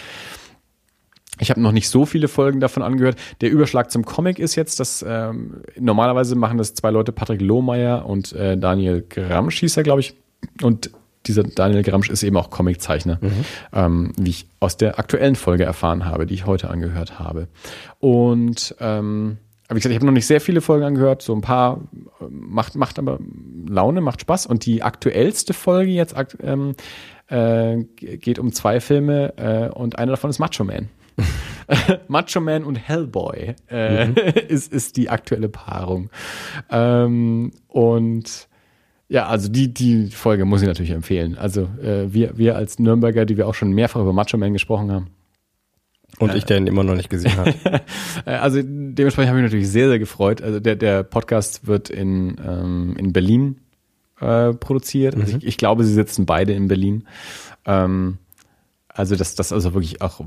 Ich 1.42 1.50
habe 1.50 1.60
noch 1.60 1.72
nicht 1.72 1.88
so 1.88 2.06
viele 2.06 2.28
Folgen 2.28 2.60
davon 2.60 2.84
angehört. 2.84 3.16
Der 3.40 3.50
Überschlag 3.50 3.90
zum 3.90 4.04
Comic 4.04 4.38
ist 4.38 4.54
jetzt, 4.54 4.78
dass 4.78 5.04
ähm, 5.06 5.62
normalerweise 5.78 6.36
machen 6.36 6.56
das 6.56 6.74
zwei 6.74 6.90
Leute, 6.90 7.10
Patrick 7.10 7.40
Lohmeier 7.40 8.06
und 8.06 8.32
äh, 8.32 8.56
Daniel 8.56 9.04
Gramsch 9.08 9.58
hieß 9.58 9.76
er, 9.76 9.82
glaube 9.82 10.00
ich. 10.00 10.14
Und 10.62 10.90
dieser 11.26 11.42
Daniel 11.42 11.82
Gramsch 11.82 12.10
ist 12.10 12.22
eben 12.22 12.36
auch 12.36 12.50
Comiczeichner, 12.50 13.18
ähm, 13.72 14.12
wie 14.16 14.30
ich 14.30 14.46
aus 14.60 14.76
der 14.76 15.00
aktuellen 15.00 15.34
Folge 15.34 15.64
erfahren 15.64 16.04
habe, 16.04 16.26
die 16.26 16.34
ich 16.34 16.46
heute 16.46 16.70
angehört 16.70 17.18
habe. 17.18 17.48
Und 17.98 18.76
ähm, 18.78 19.38
aber 19.66 19.76
wie 19.76 19.80
gesagt, 19.80 19.92
ich 19.92 19.96
habe 19.96 20.06
noch 20.06 20.12
nicht 20.12 20.26
sehr 20.26 20.40
viele 20.40 20.60
Folgen 20.60 20.84
angehört, 20.84 21.22
so 21.22 21.34
ein 21.34 21.40
paar 21.40 21.80
äh, 22.20 22.24
macht, 22.28 22.76
macht 22.76 23.00
aber 23.00 23.18
Laune, 23.66 24.00
macht 24.00 24.20
Spaß. 24.20 24.46
Und 24.46 24.64
die 24.64 24.84
aktuellste 24.84 25.54
Folge 25.54 25.90
jetzt 25.90 26.14
ähm, 26.40 26.74
äh, 27.26 27.78
geht 27.96 28.38
um 28.38 28.52
zwei 28.52 28.80
Filme 28.80 29.32
äh, 29.36 29.76
und 29.76 29.98
einer 29.98 30.12
davon 30.12 30.30
ist 30.30 30.38
Macho 30.38 30.62
Man. 30.62 30.88
Macho 32.08 32.40
Man 32.40 32.64
und 32.64 32.76
Hellboy 32.76 33.54
äh, 33.70 34.40
ist, 34.48 34.72
ist 34.72 34.96
die 34.96 35.10
aktuelle 35.10 35.48
Paarung. 35.48 36.10
Ähm, 36.70 37.52
und 37.68 38.48
ja, 39.08 39.26
also 39.26 39.48
die, 39.50 39.72
die 39.72 40.08
Folge 40.10 40.44
muss 40.44 40.62
ich 40.62 40.68
natürlich 40.68 40.92
empfehlen. 40.92 41.36
Also 41.36 41.68
äh, 41.82 42.12
wir, 42.12 42.38
wir 42.38 42.56
als 42.56 42.78
Nürnberger, 42.78 43.26
die 43.26 43.36
wir 43.36 43.46
auch 43.46 43.54
schon 43.54 43.72
mehrfach 43.72 44.00
über 44.00 44.12
Macho 44.12 44.38
Man 44.38 44.54
gesprochen 44.54 44.90
haben, 44.90 45.08
Und 46.18 46.34
ich, 46.34 46.44
der 46.44 46.56
ihn 46.56 46.66
immer 46.66 46.82
noch 46.82 46.94
nicht 46.94 47.10
gesehen 47.10 47.36
habe. 47.36 47.54
äh, 48.26 48.30
Also 48.30 48.60
dementsprechend 48.62 49.28
habe 49.28 49.38
ich 49.38 49.42
mich 49.42 49.52
natürlich 49.52 49.70
sehr, 49.70 49.88
sehr 49.88 49.98
gefreut. 49.98 50.40
Also 50.40 50.60
der, 50.60 50.76
der 50.76 51.02
Podcast 51.02 51.66
wird 51.66 51.90
in, 51.90 52.36
ähm, 52.46 52.94
in 52.98 53.12
Berlin 53.12 53.60
äh, 54.20 54.52
produziert. 54.54 55.16
Also 55.16 55.36
ich, 55.36 55.46
ich 55.46 55.56
glaube, 55.58 55.84
sie 55.84 55.92
sitzen 55.92 56.24
beide 56.26 56.52
in 56.52 56.68
Berlin. 56.68 57.04
Ähm, 57.66 58.18
also 58.94 59.16
dass 59.16 59.34
das 59.34 59.52
also 59.52 59.74
wirklich 59.74 60.02
auch 60.02 60.20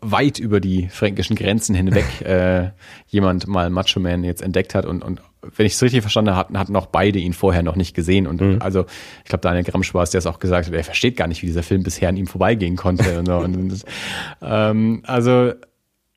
weit 0.00 0.38
über 0.38 0.60
die 0.60 0.88
fränkischen 0.88 1.36
Grenzen 1.36 1.74
hinweg 1.74 2.20
äh, 2.22 2.70
jemand 3.06 3.46
mal 3.46 3.70
Macho 3.70 4.00
Man 4.00 4.24
jetzt 4.24 4.42
entdeckt 4.42 4.74
hat 4.74 4.86
und, 4.86 5.02
und 5.02 5.20
wenn 5.54 5.66
ich 5.66 5.74
es 5.74 5.82
richtig 5.82 6.00
verstanden 6.00 6.34
habe, 6.34 6.58
hatten 6.58 6.74
auch 6.76 6.86
beide 6.86 7.18
ihn 7.18 7.32
vorher 7.32 7.62
noch 7.62 7.76
nicht 7.76 7.94
gesehen. 7.94 8.26
Und 8.26 8.40
mhm. 8.40 8.58
also 8.60 8.84
ich 9.22 9.28
glaube, 9.28 9.42
Daniel 9.42 9.64
Gramsch 9.64 9.94
war 9.94 10.02
es, 10.02 10.10
der 10.10 10.18
es 10.18 10.26
auch 10.26 10.40
gesagt 10.40 10.66
hat, 10.66 10.74
er 10.74 10.82
versteht 10.82 11.16
gar 11.16 11.28
nicht, 11.28 11.42
wie 11.42 11.46
dieser 11.46 11.62
Film 11.62 11.82
bisher 11.82 12.08
an 12.08 12.16
ihm 12.16 12.26
vorbeigehen 12.26 12.74
konnte. 12.74 13.18
und 13.20 13.26
so. 13.26 13.36
und, 13.36 13.84
ähm, 14.42 15.02
also 15.06 15.52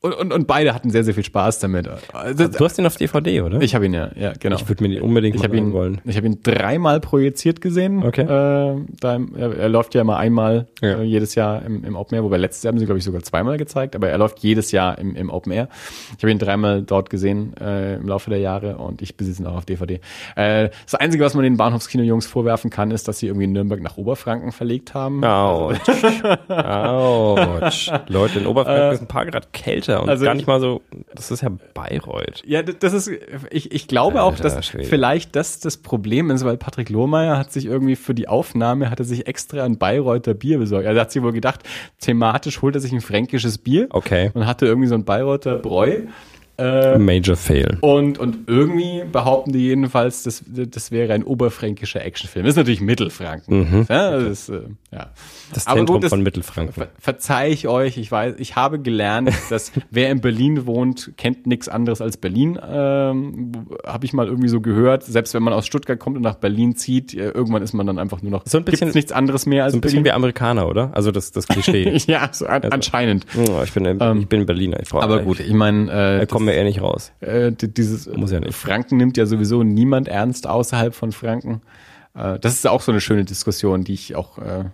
und, 0.02 0.14
und, 0.14 0.32
und 0.32 0.46
beide 0.46 0.72
hatten 0.72 0.88
sehr, 0.88 1.04
sehr 1.04 1.12
viel 1.12 1.24
Spaß 1.24 1.58
damit. 1.58 1.86
Also, 2.14 2.48
du 2.48 2.64
hast 2.64 2.78
ihn 2.78 2.86
auf 2.86 2.96
DVD, 2.96 3.42
oder? 3.42 3.60
Ich 3.60 3.74
habe 3.74 3.84
ihn 3.84 3.92
ja, 3.92 4.10
ja, 4.16 4.32
genau. 4.32 4.56
Ich 4.56 4.66
würde 4.66 4.82
mir 4.82 4.94
den 4.94 5.02
unbedingt 5.02 5.36
ich 5.36 5.46
mal 5.46 5.54
ihn, 5.54 5.74
wollen. 5.74 6.00
Ich 6.06 6.16
habe 6.16 6.26
ihn 6.26 6.42
dreimal 6.42 7.00
projiziert 7.00 7.60
gesehen. 7.60 8.02
Okay. 8.02 8.22
Äh, 8.22 8.80
da, 8.98 9.20
er, 9.36 9.58
er 9.58 9.68
läuft 9.68 9.94
ja 9.94 10.00
immer 10.00 10.16
einmal 10.16 10.68
ja. 10.80 11.00
Äh, 11.00 11.02
jedes 11.02 11.34
Jahr 11.34 11.62
im, 11.66 11.84
im 11.84 11.96
Open 11.96 12.14
Air, 12.14 12.24
wobei 12.24 12.38
letztes 12.38 12.62
Jahr 12.62 12.72
haben 12.72 12.78
sie, 12.78 12.86
glaube 12.86 12.98
ich, 12.98 13.04
sogar 13.04 13.22
zweimal 13.22 13.58
gezeigt, 13.58 13.94
aber 13.94 14.08
er 14.08 14.16
läuft 14.16 14.38
jedes 14.38 14.72
Jahr 14.72 14.98
im, 14.98 15.14
im 15.16 15.28
Open 15.28 15.52
Air. 15.52 15.68
Ich 16.16 16.22
habe 16.22 16.30
ihn 16.30 16.38
dreimal 16.38 16.80
dort 16.80 17.10
gesehen 17.10 17.54
äh, 17.60 17.96
im 17.96 18.08
Laufe 18.08 18.30
der 18.30 18.38
Jahre 18.38 18.78
und 18.78 19.02
ich 19.02 19.18
besitze 19.18 19.42
ihn 19.42 19.46
auch 19.48 19.56
auf 19.56 19.66
DVD. 19.66 20.00
Äh, 20.34 20.70
das 20.86 20.94
Einzige, 20.94 21.24
was 21.24 21.34
man 21.34 21.44
den 21.44 21.58
Bahnhofskino-Jungs 21.58 22.26
vorwerfen 22.26 22.70
kann, 22.70 22.90
ist, 22.90 23.06
dass 23.06 23.18
sie 23.18 23.26
irgendwie 23.26 23.48
Nürnberg 23.48 23.82
nach 23.82 23.98
Oberfranken 23.98 24.52
verlegt 24.52 24.94
haben. 24.94 25.22
Autsch. 25.22 25.90
Autsch. 26.48 27.92
Leute, 28.08 28.38
in 28.38 28.46
Oberfranken 28.46 28.90
äh, 28.90 28.94
ist 28.94 29.02
ein 29.02 29.06
paar 29.06 29.26
Grad 29.26 29.52
kälter 29.52 29.89
und 29.98 30.08
also 30.08 30.24
gar 30.24 30.34
nicht 30.34 30.46
mal 30.46 30.60
so 30.60 30.82
das 31.14 31.30
ist 31.30 31.42
ja 31.42 31.50
Bayreuth. 31.74 32.42
Ja, 32.46 32.62
das 32.62 32.92
ist, 32.92 33.10
ich, 33.50 33.72
ich 33.72 33.88
glaube 33.88 34.20
Alter, 34.20 34.24
auch, 34.24 34.36
dass 34.36 34.64
Schwede. 34.66 34.84
vielleicht 34.84 35.36
das 35.36 35.60
das 35.60 35.76
Problem 35.76 36.30
ist, 36.30 36.44
weil 36.44 36.56
Patrick 36.56 36.88
Lohmeier 36.88 37.36
hat 37.38 37.52
sich 37.52 37.66
irgendwie 37.66 37.96
für 37.96 38.14
die 38.14 38.28
Aufnahme, 38.28 38.90
hat 38.90 39.00
er 39.00 39.04
sich 39.04 39.26
extra 39.26 39.64
ein 39.64 39.78
Bayreuther 39.78 40.34
Bier 40.34 40.58
besorgt. 40.58 40.86
Also 40.86 40.98
er 40.98 41.02
hat 41.02 41.12
sich 41.12 41.22
wohl 41.22 41.32
gedacht, 41.32 41.62
thematisch 42.00 42.62
holt 42.62 42.74
er 42.74 42.80
sich 42.80 42.92
ein 42.92 43.00
fränkisches 43.00 43.58
Bier. 43.58 43.88
Okay. 43.90 44.30
Und 44.34 44.46
hatte 44.46 44.66
irgendwie 44.66 44.88
so 44.88 44.94
ein 44.94 45.04
Bayreuther 45.04 45.56
Bräu. 45.56 46.00
Äh, 46.60 46.98
Major 46.98 47.36
Fail. 47.36 47.78
Und, 47.80 48.18
und 48.18 48.48
irgendwie 48.48 49.02
behaupten 49.10 49.52
die 49.52 49.60
jedenfalls, 49.60 50.22
das, 50.22 50.44
das 50.46 50.92
wäre 50.92 51.12
ein 51.14 51.24
oberfränkischer 51.24 52.04
Actionfilm. 52.04 52.44
Das 52.44 52.52
ist 52.52 52.58
natürlich 52.58 52.80
Mittelfranken. 52.80 53.58
Mhm. 53.58 53.86
Ja, 53.88 54.10
das 54.12 54.24
ist, 54.24 54.48
äh, 54.50 54.60
ja. 54.92 55.10
Das 55.52 55.64
Zentrum 55.64 55.86
gut, 55.86 56.04
das 56.04 56.10
von 56.10 56.22
Mittelfranken. 56.22 56.74
Ver 56.74 56.88
verzeih 56.98 57.50
ich 57.50 57.66
euch, 57.66 57.96
ich 57.96 58.12
weiß, 58.12 58.34
ich 58.38 58.56
habe 58.56 58.78
gelernt, 58.78 59.32
dass 59.50 59.72
wer 59.90 60.10
in 60.10 60.20
Berlin 60.20 60.66
wohnt, 60.66 61.12
kennt 61.16 61.46
nichts 61.46 61.68
anderes 61.68 62.00
als 62.00 62.16
Berlin. 62.16 62.58
Ähm, 62.62 63.52
habe 63.84 64.04
ich 64.04 64.12
mal 64.12 64.26
irgendwie 64.26 64.48
so 64.48 64.60
gehört. 64.60 65.02
Selbst 65.04 65.34
wenn 65.34 65.42
man 65.42 65.52
aus 65.52 65.66
Stuttgart 65.66 65.98
kommt 65.98 66.16
und 66.16 66.22
nach 66.22 66.36
Berlin 66.36 66.76
zieht, 66.76 67.14
irgendwann 67.14 67.62
ist 67.62 67.72
man 67.72 67.86
dann 67.86 67.98
einfach 67.98 68.22
nur 68.22 68.30
noch. 68.30 68.42
So 68.46 68.58
ein 68.58 68.64
bisschen 68.64 68.90
nichts 68.90 69.12
anderes 69.12 69.46
mehr 69.46 69.64
als 69.64 69.72
so 69.72 69.78
ein 69.78 69.80
bisschen 69.80 70.02
Berlin. 70.02 70.12
wie 70.12 70.16
Amerikaner, 70.16 70.68
oder? 70.68 70.90
Also 70.94 71.10
das 71.10 71.32
das 71.32 71.48
Klischee. 71.48 71.96
ja, 72.06 72.28
so 72.32 72.46
an, 72.46 72.62
also, 72.62 72.68
anscheinend. 72.70 73.26
Oh, 73.36 73.60
ich 73.64 73.72
bin 73.72 73.84
ähm, 73.84 74.20
ich 74.20 74.28
bin 74.28 74.46
Berliner. 74.46 74.80
Ich 74.80 74.92
aber 74.92 75.22
gut, 75.22 75.40
ich 75.40 75.52
meine, 75.52 76.20
äh, 76.20 76.26
kommen 76.26 76.48
wir 76.50 76.56
eher 76.56 76.64
nicht 76.64 76.82
raus. 76.82 77.12
Äh, 77.20 77.52
dieses 77.52 78.06
muss 78.06 78.32
ja 78.32 78.40
nicht. 78.40 78.54
Franken 78.54 78.96
nimmt 78.96 79.16
ja 79.16 79.26
sowieso 79.26 79.62
niemand 79.62 80.08
ernst 80.08 80.46
außerhalb 80.46 80.94
von 80.94 81.12
Franken. 81.12 81.62
Äh, 82.14 82.38
das 82.38 82.54
ist 82.54 82.66
auch 82.66 82.82
so 82.82 82.92
eine 82.92 83.00
schöne 83.00 83.24
Diskussion, 83.24 83.84
die 83.84 83.94
ich 83.94 84.16
auch 84.16 84.38
äh, 84.38 84.64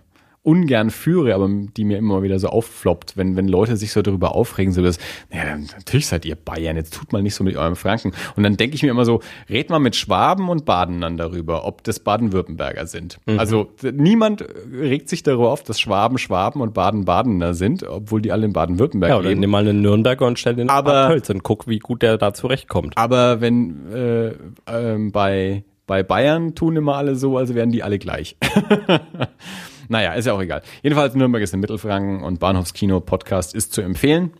ungern 0.47 0.91
führe, 0.91 1.35
aber 1.35 1.49
die 1.75 1.83
mir 1.83 1.97
immer 1.97 2.23
wieder 2.23 2.39
so 2.39 2.47
auffloppt, 2.47 3.17
wenn, 3.17 3.35
wenn 3.35 3.49
Leute 3.49 3.75
sich 3.75 3.91
so 3.91 4.01
darüber 4.01 4.33
aufregen, 4.33 4.71
so 4.71 4.81
dass, 4.81 4.97
naja, 5.29 5.57
natürlich 5.57 6.07
seid 6.07 6.23
ihr 6.23 6.37
Bayern, 6.37 6.77
jetzt 6.77 6.93
tut 6.93 7.11
mal 7.11 7.21
nicht 7.21 7.35
so 7.35 7.43
mit 7.43 7.57
eurem 7.57 7.75
Franken. 7.75 8.13
Und 8.37 8.43
dann 8.43 8.55
denke 8.55 8.75
ich 8.75 8.81
mir 8.81 8.89
immer 8.89 9.03
so, 9.03 9.19
red 9.49 9.69
mal 9.69 9.79
mit 9.79 9.97
Schwaben 9.97 10.47
und 10.47 10.63
Badenern 10.63 11.17
darüber, 11.17 11.65
ob 11.65 11.83
das 11.83 11.99
Baden-Württemberger 11.99 12.87
sind. 12.87 13.19
Mhm. 13.25 13.39
Also 13.39 13.71
niemand 13.81 14.45
regt 14.71 15.09
sich 15.09 15.21
darüber 15.21 15.51
auf, 15.51 15.63
dass 15.63 15.81
Schwaben 15.81 16.17
Schwaben 16.17 16.61
und 16.61 16.73
Baden 16.73 17.03
Badener 17.03 17.53
sind, 17.53 17.83
obwohl 17.83 18.21
die 18.21 18.31
alle 18.31 18.45
in 18.45 18.53
Baden-Württemberg 18.53 19.09
ja, 19.09 19.17
oder 19.17 19.27
leben. 19.27 19.41
nimm 19.41 19.49
mal 19.49 19.67
einen 19.67 19.81
Nürnberger 19.81 20.25
und 20.25 20.39
stell 20.39 20.55
den 20.55 20.69
aber, 20.69 21.09
Hölz 21.09 21.29
und 21.29 21.43
guck, 21.43 21.67
wie 21.67 21.79
gut 21.79 22.01
der 22.01 22.17
da 22.17 22.33
zurechtkommt. 22.33 22.97
Aber 22.97 23.41
wenn 23.41 23.91
äh, 23.91 24.27
äh, 24.65 25.09
bei 25.11 25.65
bei 25.87 26.03
Bayern 26.03 26.53
tun 26.53 26.75
immer 26.75 26.97
alle 26.97 27.15
so, 27.15 27.37
als 27.37 27.55
wären 27.55 27.71
die 27.71 27.81
alle 27.81 27.97
gleich. 27.97 28.35
Naja, 29.87 30.13
ist 30.13 30.25
ja 30.25 30.33
auch 30.33 30.41
egal. 30.41 30.61
Jedenfalls 30.81 31.15
Nürnberg 31.15 31.43
ist 31.43 31.53
in 31.53 31.59
Mittelfranken 31.59 32.23
und 32.23 32.39
Bahnhofskino 32.39 32.99
Podcast 32.99 33.55
ist 33.55 33.73
zu 33.73 33.81
empfehlen. 33.81 34.33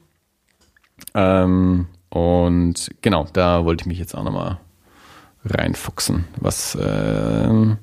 Ähm, 1.13 1.87
und 2.09 2.89
genau, 3.01 3.27
da 3.33 3.65
wollte 3.65 3.83
ich 3.83 3.87
mich 3.87 3.99
jetzt 3.99 4.15
auch 4.15 4.23
nochmal 4.23 4.59
reinfuchsen. 5.45 6.25
Was 6.37 6.75
äh, 6.75 7.75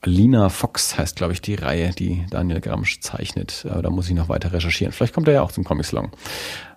Alina 0.00 0.48
Fox 0.48 0.96
heißt, 0.96 1.16
glaube 1.16 1.32
ich, 1.32 1.42
die 1.42 1.54
Reihe, 1.54 1.90
die 1.90 2.24
Daniel 2.30 2.60
Gramsch 2.60 3.00
zeichnet. 3.00 3.66
Aber 3.68 3.82
da 3.82 3.90
muss 3.90 4.08
ich 4.08 4.14
noch 4.14 4.28
weiter 4.28 4.52
recherchieren. 4.52 4.92
Vielleicht 4.92 5.14
kommt 5.14 5.28
er 5.28 5.34
ja 5.34 5.42
auch 5.42 5.52
zum 5.52 5.64
Comic 5.64 5.86
Salon. 5.86 6.10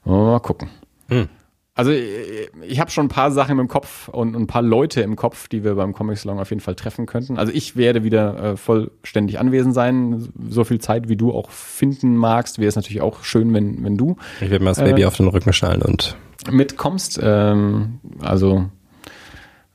Mal 0.04 0.40
gucken. 0.40 0.70
Hm. 1.10 1.30
Also 1.74 1.91
ich 1.91 2.80
habe 2.82 2.91
schon 2.91 3.06
ein 3.06 3.09
paar 3.09 3.32
Sachen 3.32 3.58
im 3.58 3.69
Kopf 3.69 4.09
und 4.09 4.35
ein 4.35 4.45
paar 4.45 4.61
Leute 4.61 5.01
im 5.01 5.16
Kopf, 5.16 5.48
die 5.48 5.64
wir 5.64 5.75
beim 5.75 5.93
Comic 5.93 6.17
Salon 6.17 6.40
auf 6.40 6.50
jeden 6.50 6.59
Fall 6.59 6.75
treffen 6.75 7.06
könnten. 7.06 7.38
Also 7.38 7.53
ich 7.53 7.77
werde 7.77 8.03
wieder 8.03 8.43
äh, 8.43 8.58
vollständig 8.58 9.40
anwesend 9.40 9.74
sein. 9.74 10.27
So 10.50 10.66
viel 10.66 10.80
Zeit, 10.80 11.08
wie 11.08 11.16
du 11.16 11.32
auch 11.32 11.50
finden 11.50 12.17
magst, 12.17 12.59
wäre 12.59 12.67
es 12.67 12.75
natürlich 12.75 13.01
auch 13.01 13.24
schön, 13.24 13.53
wenn, 13.53 13.85
wenn 13.85 13.95
du. 13.95 14.17
Ich 14.41 14.50
werde 14.50 14.66
mir 14.66 14.72
das 14.72 14.80
Baby 14.80 15.03
äh, 15.03 15.06
auf 15.06 15.16
den 15.16 15.30
Rücken 15.30 15.53
schnallen 15.53 15.82
und 15.82 16.17
mitkommst. 16.50 17.19
Ähm, 17.24 18.00
also 18.19 18.66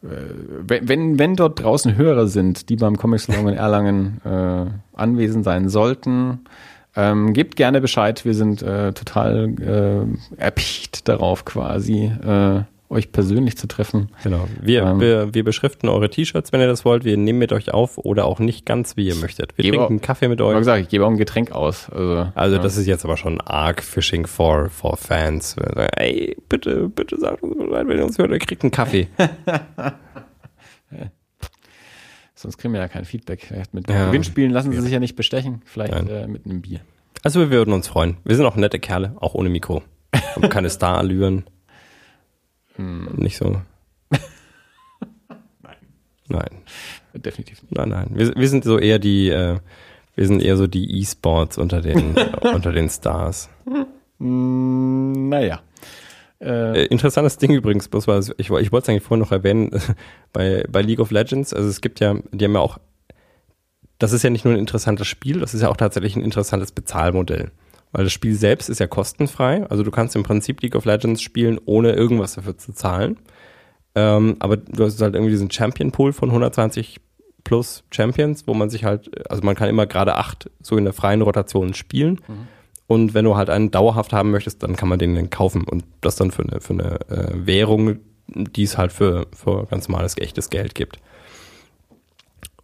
äh, 0.02 0.06
wenn, 0.66 1.18
wenn 1.18 1.34
dort 1.34 1.62
draußen 1.62 1.96
Hörer 1.96 2.26
sind, 2.26 2.68
die 2.68 2.76
beim 2.76 2.98
Comic 2.98 3.20
Salon 3.20 3.48
in 3.48 3.54
Erlangen 3.54 4.20
äh, 4.22 4.66
anwesend 4.92 5.44
sein 5.44 5.70
sollten, 5.70 6.40
ähm, 6.96 7.32
gebt 7.32 7.56
gerne 7.56 7.80
Bescheid, 7.80 8.24
wir 8.24 8.34
sind 8.34 8.62
äh, 8.62 8.92
total 8.92 9.54
äh, 9.60 10.40
erpicht 10.40 11.08
darauf 11.08 11.44
quasi, 11.44 12.10
äh, 12.26 12.62
euch 12.88 13.10
persönlich 13.12 13.58
zu 13.58 13.66
treffen. 13.66 14.10
Genau. 14.22 14.46
Wir, 14.60 14.82
ähm, 14.82 15.00
wir, 15.00 15.34
wir 15.34 15.44
beschriften 15.44 15.88
eure 15.88 16.08
T-Shirts, 16.08 16.52
wenn 16.52 16.60
ihr 16.60 16.68
das 16.68 16.84
wollt. 16.84 17.04
Wir 17.04 17.16
nehmen 17.16 17.38
mit 17.38 17.52
euch 17.52 17.74
auf 17.74 17.98
oder 17.98 18.24
auch 18.24 18.38
nicht 18.38 18.64
ganz, 18.64 18.96
wie 18.96 19.08
ihr 19.08 19.16
möchtet. 19.16 19.58
Wir 19.58 19.70
trinken 19.70 19.98
auch, 19.98 20.02
Kaffee 20.02 20.28
mit 20.28 20.40
euch. 20.40 20.52
Ich 20.52 20.58
gesagt, 20.58 20.82
ich 20.82 20.88
gebe 20.88 21.04
auch 21.04 21.10
ein 21.10 21.18
Getränk 21.18 21.50
aus. 21.52 21.90
Also, 21.90 22.28
also 22.34 22.56
ja. 22.56 22.62
das 22.62 22.76
ist 22.76 22.86
jetzt 22.86 23.04
aber 23.04 23.16
schon 23.16 23.40
arg 23.40 23.82
Fishing 23.82 24.26
for, 24.26 24.70
for 24.70 24.96
Fans. 24.96 25.56
Ey, 25.96 26.36
bitte, 26.48 26.88
bitte 26.88 27.18
sagt 27.18 27.42
uns 27.42 27.56
Bescheid, 27.56 27.88
wenn 27.88 27.98
ihr 27.98 28.04
uns 28.04 28.18
hört, 28.18 28.30
ihr 28.30 28.38
kriegt 28.38 28.62
einen 28.62 28.70
Kaffee. 28.70 29.08
Sonst 32.36 32.58
kriegen 32.58 32.74
wir 32.74 32.80
ja 32.80 32.88
kein 32.88 33.06
Feedback. 33.06 33.42
Vielleicht 33.42 33.72
mit 33.72 33.88
ja. 33.88 34.06
Gewinnspielen 34.06 34.52
lassen 34.52 34.70
sie 34.70 34.80
sich 34.80 34.92
ja 34.92 35.00
nicht 35.00 35.16
bestechen. 35.16 35.62
Vielleicht 35.64 35.94
äh, 35.94 36.26
mit 36.28 36.44
einem 36.44 36.60
Bier. 36.60 36.80
Also 37.22 37.40
wir 37.40 37.50
würden 37.50 37.72
uns 37.72 37.88
freuen. 37.88 38.18
Wir 38.24 38.36
sind 38.36 38.44
auch 38.44 38.56
nette 38.56 38.78
Kerle, 38.78 39.16
auch 39.16 39.34
ohne 39.34 39.48
Mikro. 39.48 39.82
Haben 40.14 40.48
keine 40.50 40.68
Star-Allüren. 40.68 41.44
Hm. 42.76 43.08
Nicht 43.16 43.38
so. 43.38 43.62
nein. 45.62 45.76
Nein. 46.28 46.50
Definitiv 47.14 47.62
nicht. 47.62 47.74
Nein, 47.74 47.88
nein. 47.88 48.10
Wir, 48.12 48.36
wir 48.36 48.48
sind 48.50 48.64
so 48.64 48.78
eher 48.78 48.98
die, 48.98 49.30
äh, 49.30 49.58
wir 50.14 50.26
sind 50.26 50.42
eher 50.42 50.58
so 50.58 50.66
die 50.66 51.00
E-Sports 51.00 51.56
unter 51.56 51.80
den, 51.80 52.16
unter 52.42 52.70
den 52.70 52.90
Stars. 52.90 53.48
Hm, 54.18 55.30
naja. 55.30 55.62
Äh, 56.40 56.82
äh, 56.82 56.86
interessantes 56.86 57.38
Ding 57.38 57.52
übrigens, 57.52 57.88
bloß 57.88 58.06
war, 58.06 58.18
ich, 58.18 58.30
ich 58.38 58.50
wollte 58.50 58.76
es 58.76 58.88
eigentlich 58.88 59.02
vorhin 59.02 59.20
noch 59.20 59.32
erwähnen, 59.32 59.70
bei, 60.32 60.64
bei 60.70 60.82
League 60.82 61.00
of 61.00 61.10
Legends, 61.10 61.54
also 61.54 61.68
es 61.68 61.80
gibt 61.80 62.00
ja, 62.00 62.14
die 62.32 62.44
haben 62.44 62.54
ja 62.54 62.60
auch, 62.60 62.78
das 63.98 64.12
ist 64.12 64.22
ja 64.22 64.30
nicht 64.30 64.44
nur 64.44 64.54
ein 64.54 64.60
interessantes 64.60 65.06
Spiel, 65.06 65.40
das 65.40 65.54
ist 65.54 65.62
ja 65.62 65.68
auch 65.68 65.76
tatsächlich 65.76 66.16
ein 66.16 66.22
interessantes 66.22 66.72
Bezahlmodell. 66.72 67.50
Weil 67.92 68.04
das 68.04 68.12
Spiel 68.12 68.34
selbst 68.34 68.68
ist 68.68 68.80
ja 68.80 68.86
kostenfrei, 68.86 69.64
also 69.70 69.82
du 69.82 69.90
kannst 69.90 70.16
im 70.16 70.22
Prinzip 70.22 70.60
League 70.60 70.74
of 70.74 70.84
Legends 70.84 71.22
spielen, 71.22 71.58
ohne 71.64 71.92
irgendwas 71.92 72.34
dafür 72.34 72.58
zu 72.58 72.72
zahlen. 72.72 73.18
Ähm, 73.94 74.36
aber 74.40 74.58
du 74.58 74.84
hast 74.84 75.00
halt 75.00 75.14
irgendwie 75.14 75.32
diesen 75.32 75.50
Champion 75.50 75.92
Pool 75.92 76.12
von 76.12 76.28
120 76.28 77.00
plus 77.44 77.84
Champions, 77.90 78.46
wo 78.46 78.52
man 78.52 78.68
sich 78.68 78.84
halt, 78.84 79.30
also 79.30 79.42
man 79.42 79.54
kann 79.54 79.70
immer 79.70 79.86
gerade 79.86 80.16
acht 80.16 80.50
so 80.60 80.76
in 80.76 80.84
der 80.84 80.92
freien 80.92 81.22
Rotation 81.22 81.72
spielen. 81.72 82.20
Mhm. 82.28 82.48
Und 82.86 83.14
wenn 83.14 83.24
du 83.24 83.36
halt 83.36 83.50
einen 83.50 83.70
dauerhaft 83.70 84.12
haben 84.12 84.30
möchtest, 84.30 84.62
dann 84.62 84.76
kann 84.76 84.88
man 84.88 84.98
den 84.98 85.14
dann 85.14 85.30
kaufen 85.30 85.64
und 85.64 85.84
das 86.00 86.16
dann 86.16 86.30
für 86.30 86.42
eine, 86.42 86.60
für 86.60 86.74
eine 86.74 87.00
äh, 87.10 87.46
Währung, 87.46 87.98
die 88.28 88.62
es 88.62 88.78
halt 88.78 88.92
für, 88.92 89.26
für 89.34 89.66
ganz 89.66 89.88
normales, 89.88 90.16
echtes 90.18 90.50
Geld 90.50 90.74
gibt. 90.74 91.00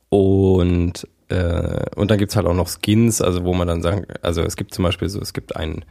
Und, 0.08 1.08
äh, 1.28 1.86
und 1.96 2.10
dann 2.10 2.18
gibt's 2.18 2.36
halt 2.36 2.46
auch 2.46 2.54
noch 2.54 2.68
Skins, 2.68 3.20
also 3.20 3.44
wo 3.44 3.54
man 3.54 3.66
dann 3.66 3.82
sagen, 3.82 4.06
also 4.20 4.42
es 4.42 4.56
gibt 4.56 4.74
zum 4.74 4.84
Beispiel 4.84 5.08
so, 5.08 5.20
es 5.20 5.32
gibt 5.32 5.56
einen 5.56 5.84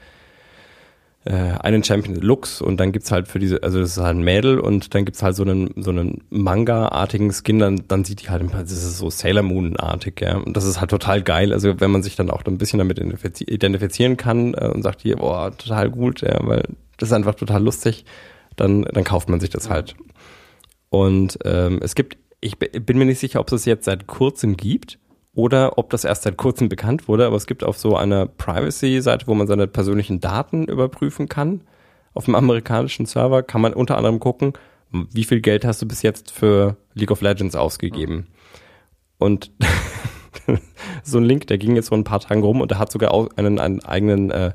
äh, 1.25 1.33
einen 1.33 1.83
Champion 1.83 2.15
Lux 2.15 2.61
und 2.61 2.77
dann 2.77 2.91
gibt's 2.91 3.11
halt 3.11 3.27
für 3.27 3.39
diese, 3.39 3.61
also 3.63 3.79
das 3.79 3.91
ist 3.91 4.03
halt 4.03 4.17
ein 4.17 4.23
Mädel 4.23 4.59
und 4.59 4.95
dann 4.95 5.05
gibt's 5.05 5.21
halt 5.21 5.35
so 5.35 5.43
einen, 5.43 5.71
so 5.77 5.91
einen 5.91 6.23
Manga-artigen 6.29 7.31
Skin, 7.31 7.59
dann, 7.59 7.83
dann 7.87 8.03
sieht 8.03 8.23
die 8.23 8.29
halt, 8.29 8.43
das 8.53 8.71
ist 8.71 8.97
so 8.97 9.09
Sailor 9.09 9.43
Moon-artig, 9.43 10.21
ja. 10.21 10.37
Und 10.37 10.57
das 10.57 10.65
ist 10.65 10.79
halt 10.79 10.89
total 10.89 11.21
geil. 11.21 11.53
Also 11.53 11.79
wenn 11.79 11.91
man 11.91 12.03
sich 12.03 12.15
dann 12.15 12.29
auch 12.31 12.43
ein 12.45 12.57
bisschen 12.57 12.79
damit 12.79 12.99
identifizieren 12.99 14.17
kann 14.17 14.53
äh, 14.55 14.67
und 14.67 14.81
sagt 14.83 15.01
hier, 15.01 15.17
boah, 15.17 15.55
total 15.55 15.89
gut, 15.89 16.21
ja, 16.21 16.39
weil 16.41 16.63
das 16.97 17.09
ist 17.09 17.13
einfach 17.13 17.35
total 17.35 17.63
lustig, 17.63 18.05
dann, 18.55 18.83
dann 18.83 19.03
kauft 19.03 19.29
man 19.29 19.39
sich 19.39 19.49
das 19.49 19.69
halt. 19.69 19.95
Und 20.89 21.37
ähm, 21.45 21.79
es 21.81 21.95
gibt 21.95 22.17
ich 22.41 22.57
bi- 22.57 22.79
bin 22.79 22.97
mir 22.97 23.05
nicht 23.05 23.19
sicher, 23.19 23.39
ob 23.39 23.47
es 23.47 23.61
es 23.61 23.65
jetzt 23.65 23.85
seit 23.85 24.07
kurzem 24.07 24.57
gibt 24.57 24.97
oder 25.33 25.77
ob 25.77 25.89
das 25.89 26.03
erst 26.03 26.23
seit 26.23 26.37
kurzem 26.37 26.69
bekannt 26.69 27.07
wurde, 27.07 27.25
aber 27.25 27.35
es 27.35 27.47
gibt 27.47 27.63
auf 27.63 27.77
so 27.77 27.95
einer 27.95 28.25
Privacy-Seite, 28.25 29.27
wo 29.27 29.33
man 29.33 29.47
seine 29.47 29.67
persönlichen 29.67 30.19
Daten 30.19 30.65
überprüfen 30.65 31.29
kann. 31.29 31.61
Auf 32.13 32.25
dem 32.25 32.35
amerikanischen 32.35 33.05
Server 33.05 33.41
kann 33.41 33.61
man 33.61 33.73
unter 33.73 33.97
anderem 33.97 34.19
gucken, 34.19 34.53
wie 34.91 35.23
viel 35.23 35.39
Geld 35.39 35.63
hast 35.63 35.81
du 35.81 35.87
bis 35.87 36.01
jetzt 36.01 36.31
für 36.31 36.75
League 36.93 37.11
of 37.11 37.21
Legends 37.21 37.55
ausgegeben. 37.55 38.27
Und 39.17 39.51
so 41.03 41.17
ein 41.17 41.23
Link, 41.23 41.47
der 41.47 41.57
ging 41.57 41.75
jetzt 41.75 41.89
vor 41.89 41.97
ein 41.97 42.03
paar 42.03 42.19
Tagen 42.19 42.43
rum 42.43 42.59
und 42.59 42.71
der 42.71 42.79
hat 42.79 42.91
sogar 42.91 43.13
auch 43.13 43.29
einen, 43.37 43.59
einen 43.59 43.83
eigenen, 43.85 44.31
äh, 44.31 44.51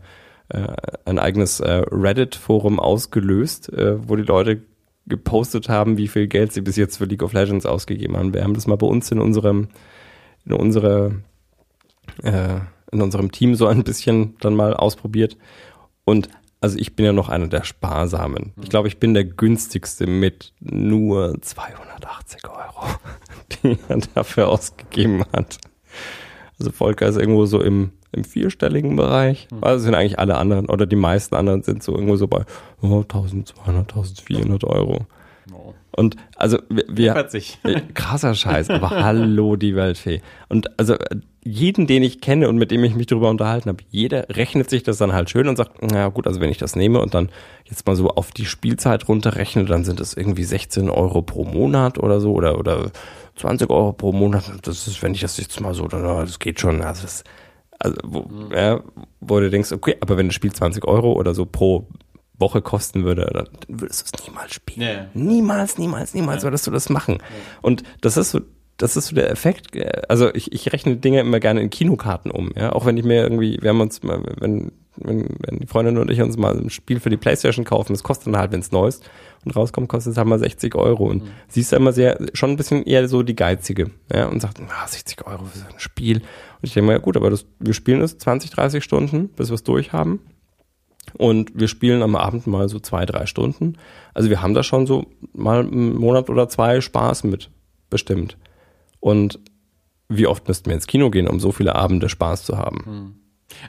äh, 0.48 0.66
ein 1.06 1.18
eigenes 1.18 1.60
äh, 1.60 1.82
Reddit-Forum 1.90 2.78
ausgelöst, 2.78 3.72
äh, 3.72 3.96
wo 4.08 4.16
die 4.16 4.22
Leute 4.22 4.62
gepostet 5.06 5.68
haben, 5.68 5.98
wie 5.98 6.08
viel 6.08 6.26
Geld 6.26 6.52
sie 6.52 6.60
bis 6.60 6.76
jetzt 6.76 6.96
für 6.98 7.04
League 7.04 7.22
of 7.22 7.32
Legends 7.32 7.64
ausgegeben 7.64 8.16
haben. 8.16 8.34
Wir 8.34 8.42
haben 8.42 8.54
das 8.54 8.66
mal 8.66 8.76
bei 8.76 8.86
uns 8.86 9.10
in 9.10 9.20
unserem, 9.20 9.68
in 10.46 10.52
unserer, 10.52 11.12
äh, 12.22 12.60
in 12.92 13.02
unserem 13.02 13.32
Team 13.32 13.54
so 13.54 13.66
ein 13.66 13.84
bisschen 13.84 14.36
dann 14.40 14.54
mal 14.54 14.74
ausprobiert. 14.74 15.36
Und 16.04 16.28
also 16.60 16.78
ich 16.78 16.96
bin 16.96 17.04
ja 17.04 17.12
noch 17.12 17.28
einer 17.28 17.48
der 17.48 17.64
Sparsamen. 17.64 18.52
Ich 18.62 18.70
glaube, 18.70 18.88
ich 18.88 18.98
bin 18.98 19.14
der 19.14 19.24
günstigste 19.24 20.06
mit 20.06 20.52
nur 20.60 21.40
280 21.40 22.48
Euro, 22.48 22.86
die 23.62 23.78
er 23.88 23.98
dafür 24.14 24.48
ausgegeben 24.48 25.24
hat. 25.32 25.58
Also 26.58 26.72
Volker 26.72 27.06
ist 27.06 27.16
irgendwo 27.16 27.44
so 27.44 27.60
im, 27.60 27.92
im 28.12 28.24
vierstelligen 28.24 28.96
Bereich. 28.96 29.48
Also 29.60 29.84
sind 29.84 29.94
eigentlich 29.94 30.18
alle 30.18 30.36
anderen 30.38 30.66
oder 30.66 30.86
die 30.86 30.96
meisten 30.96 31.34
anderen 31.34 31.62
sind 31.62 31.82
so 31.82 31.92
irgendwo 31.92 32.16
so 32.16 32.26
bei 32.26 32.44
oh, 32.80 33.02
1200, 33.02 33.82
1400 33.82 34.64
Euro. 34.64 35.06
Und 35.96 36.16
also 36.36 36.58
wir, 36.68 36.84
wir 36.88 37.12
40. 37.14 37.58
äh, 37.64 37.80
krasser 37.94 38.34
Scheiß, 38.34 38.70
aber 38.70 38.90
hallo 38.90 39.56
die 39.56 39.74
Weltfee. 39.74 40.20
Und 40.48 40.78
also 40.78 40.96
jeden, 41.42 41.86
den 41.86 42.02
ich 42.02 42.20
kenne 42.20 42.48
und 42.48 42.56
mit 42.56 42.70
dem 42.70 42.82
ich 42.84 42.94
mich 42.94 43.06
darüber 43.06 43.30
unterhalten 43.30 43.68
habe, 43.68 43.84
jeder 43.90 44.28
rechnet 44.30 44.68
sich 44.68 44.82
das 44.82 44.98
dann 44.98 45.12
halt 45.12 45.30
schön 45.30 45.48
und 45.48 45.56
sagt, 45.56 45.80
na 45.80 46.08
gut, 46.08 46.26
also 46.26 46.40
wenn 46.40 46.50
ich 46.50 46.58
das 46.58 46.74
nehme 46.76 47.00
und 47.00 47.14
dann 47.14 47.30
jetzt 47.64 47.86
mal 47.86 47.94
so 47.94 48.08
auf 48.10 48.32
die 48.32 48.46
Spielzeit 48.46 49.08
runterrechne, 49.08 49.64
dann 49.64 49.84
sind 49.84 50.00
es 50.00 50.14
irgendwie 50.14 50.44
16 50.44 50.90
Euro 50.90 51.22
pro 51.22 51.44
Monat 51.44 51.98
oder 51.98 52.20
so 52.20 52.32
oder 52.32 52.58
oder 52.58 52.90
20 53.36 53.70
Euro 53.70 53.92
pro 53.92 54.12
Monat. 54.12 54.52
Das 54.62 54.88
ist, 54.88 55.02
wenn 55.02 55.14
ich 55.14 55.20
das 55.20 55.36
jetzt 55.38 55.60
mal 55.60 55.72
so, 55.74 55.86
dann, 55.86 56.02
das 56.02 56.38
geht 56.38 56.58
schon. 56.58 56.82
Also, 56.82 57.02
das, 57.02 57.24
also 57.78 57.96
wo, 58.04 58.28
ja, 58.52 58.80
wo 59.20 59.38
du 59.38 59.48
denkst, 59.48 59.72
okay, 59.72 59.96
aber 60.00 60.16
wenn 60.16 60.26
das 60.26 60.34
Spiel 60.34 60.52
20 60.52 60.84
Euro 60.86 61.12
oder 61.12 61.34
so 61.34 61.46
pro 61.46 61.86
Woche 62.38 62.60
kosten 62.62 63.04
würde, 63.04 63.30
dann 63.32 63.48
würdest 63.68 64.02
du 64.12 64.16
es 64.18 64.26
niemals 64.26 64.52
spielen. 64.54 65.08
Nee. 65.14 65.24
Niemals, 65.24 65.78
niemals, 65.78 66.14
niemals 66.14 66.42
würdest 66.42 66.66
du 66.66 66.70
das 66.70 66.90
machen. 66.90 67.18
Und 67.62 67.82
das 68.00 68.16
ist 68.16 68.30
so, 68.32 68.40
das 68.76 68.96
ist 68.96 69.06
so 69.08 69.14
der 69.16 69.30
Effekt. 69.30 69.74
äh, 69.74 70.02
Also 70.08 70.34
ich, 70.34 70.52
ich 70.52 70.72
rechne 70.72 70.96
Dinge 70.96 71.20
immer 71.20 71.40
gerne 71.40 71.60
in 71.62 71.70
Kinokarten 71.70 72.30
um, 72.30 72.52
ja. 72.56 72.72
Auch 72.72 72.84
wenn 72.86 72.96
ich 72.96 73.04
mir 73.04 73.22
irgendwie, 73.22 73.58
wir 73.62 73.70
haben 73.70 73.80
uns 73.80 74.02
mal, 74.02 74.22
wenn, 74.38 74.72
wenn, 74.96 75.28
wenn 75.46 75.58
die 75.60 75.66
Freundin 75.66 75.98
und 75.98 76.10
ich 76.10 76.20
uns 76.20 76.36
mal 76.36 76.56
ein 76.56 76.70
Spiel 76.70 77.00
für 77.00 77.10
die 77.10 77.16
Playstation 77.16 77.64
kaufen, 77.64 77.92
das 77.94 78.02
kostet 78.02 78.26
dann 78.28 78.36
halt, 78.36 78.52
wenn 78.52 78.60
es 78.60 78.72
neu 78.72 78.88
ist 78.88 79.08
und 79.44 79.56
rauskommt, 79.56 79.88
kostet 79.88 80.12
es 80.12 80.18
halt 80.18 80.28
mal 80.28 80.38
60 80.38 80.74
Euro. 80.74 81.06
Und 81.06 81.22
sie 81.48 81.60
ist 81.60 81.72
ja 81.72 81.78
immer 81.78 81.92
sehr, 81.92 82.18
schon 82.34 82.50
ein 82.50 82.56
bisschen 82.56 82.84
eher 82.84 83.08
so 83.08 83.22
die 83.22 83.36
Geizige, 83.36 83.90
ja, 84.12 84.26
und 84.26 84.40
sagt, 84.40 84.60
ah, 84.60 84.86
60 84.86 85.26
Euro 85.26 85.44
für 85.46 85.58
so 85.58 85.64
ein 85.64 85.78
Spiel. 85.78 86.18
Und 86.18 86.24
ich 86.62 86.74
denke 86.74 86.88
mir, 86.88 86.92
ja 86.94 86.98
gut, 86.98 87.16
aber 87.16 87.30
das, 87.30 87.46
wir 87.58 87.72
spielen 87.74 88.02
es 88.02 88.18
20, 88.18 88.50
30 88.50 88.84
Stunden, 88.84 89.28
bis 89.28 89.48
wir 89.48 89.54
es 89.54 89.62
durchhaben. 89.64 90.20
Und 91.16 91.52
wir 91.54 91.68
spielen 91.68 92.02
am 92.02 92.16
Abend 92.16 92.46
mal 92.46 92.68
so 92.68 92.78
zwei, 92.78 93.06
drei 93.06 93.26
Stunden. 93.26 93.76
Also 94.14 94.30
wir 94.30 94.42
haben 94.42 94.54
da 94.54 94.62
schon 94.62 94.86
so 94.86 95.06
mal 95.32 95.60
einen 95.60 95.96
Monat 95.96 96.30
oder 96.30 96.48
zwei 96.48 96.80
Spaß 96.80 97.24
mit, 97.24 97.50
bestimmt. 97.90 98.36
Und 99.00 99.38
wie 100.08 100.26
oft 100.26 100.46
müssten 100.46 100.66
wir 100.66 100.74
ins 100.74 100.86
Kino 100.86 101.10
gehen, 101.10 101.28
um 101.28 101.40
so 101.40 101.52
viele 101.52 101.74
Abende 101.74 102.08
Spaß 102.08 102.44
zu 102.44 102.58
haben? 102.58 103.20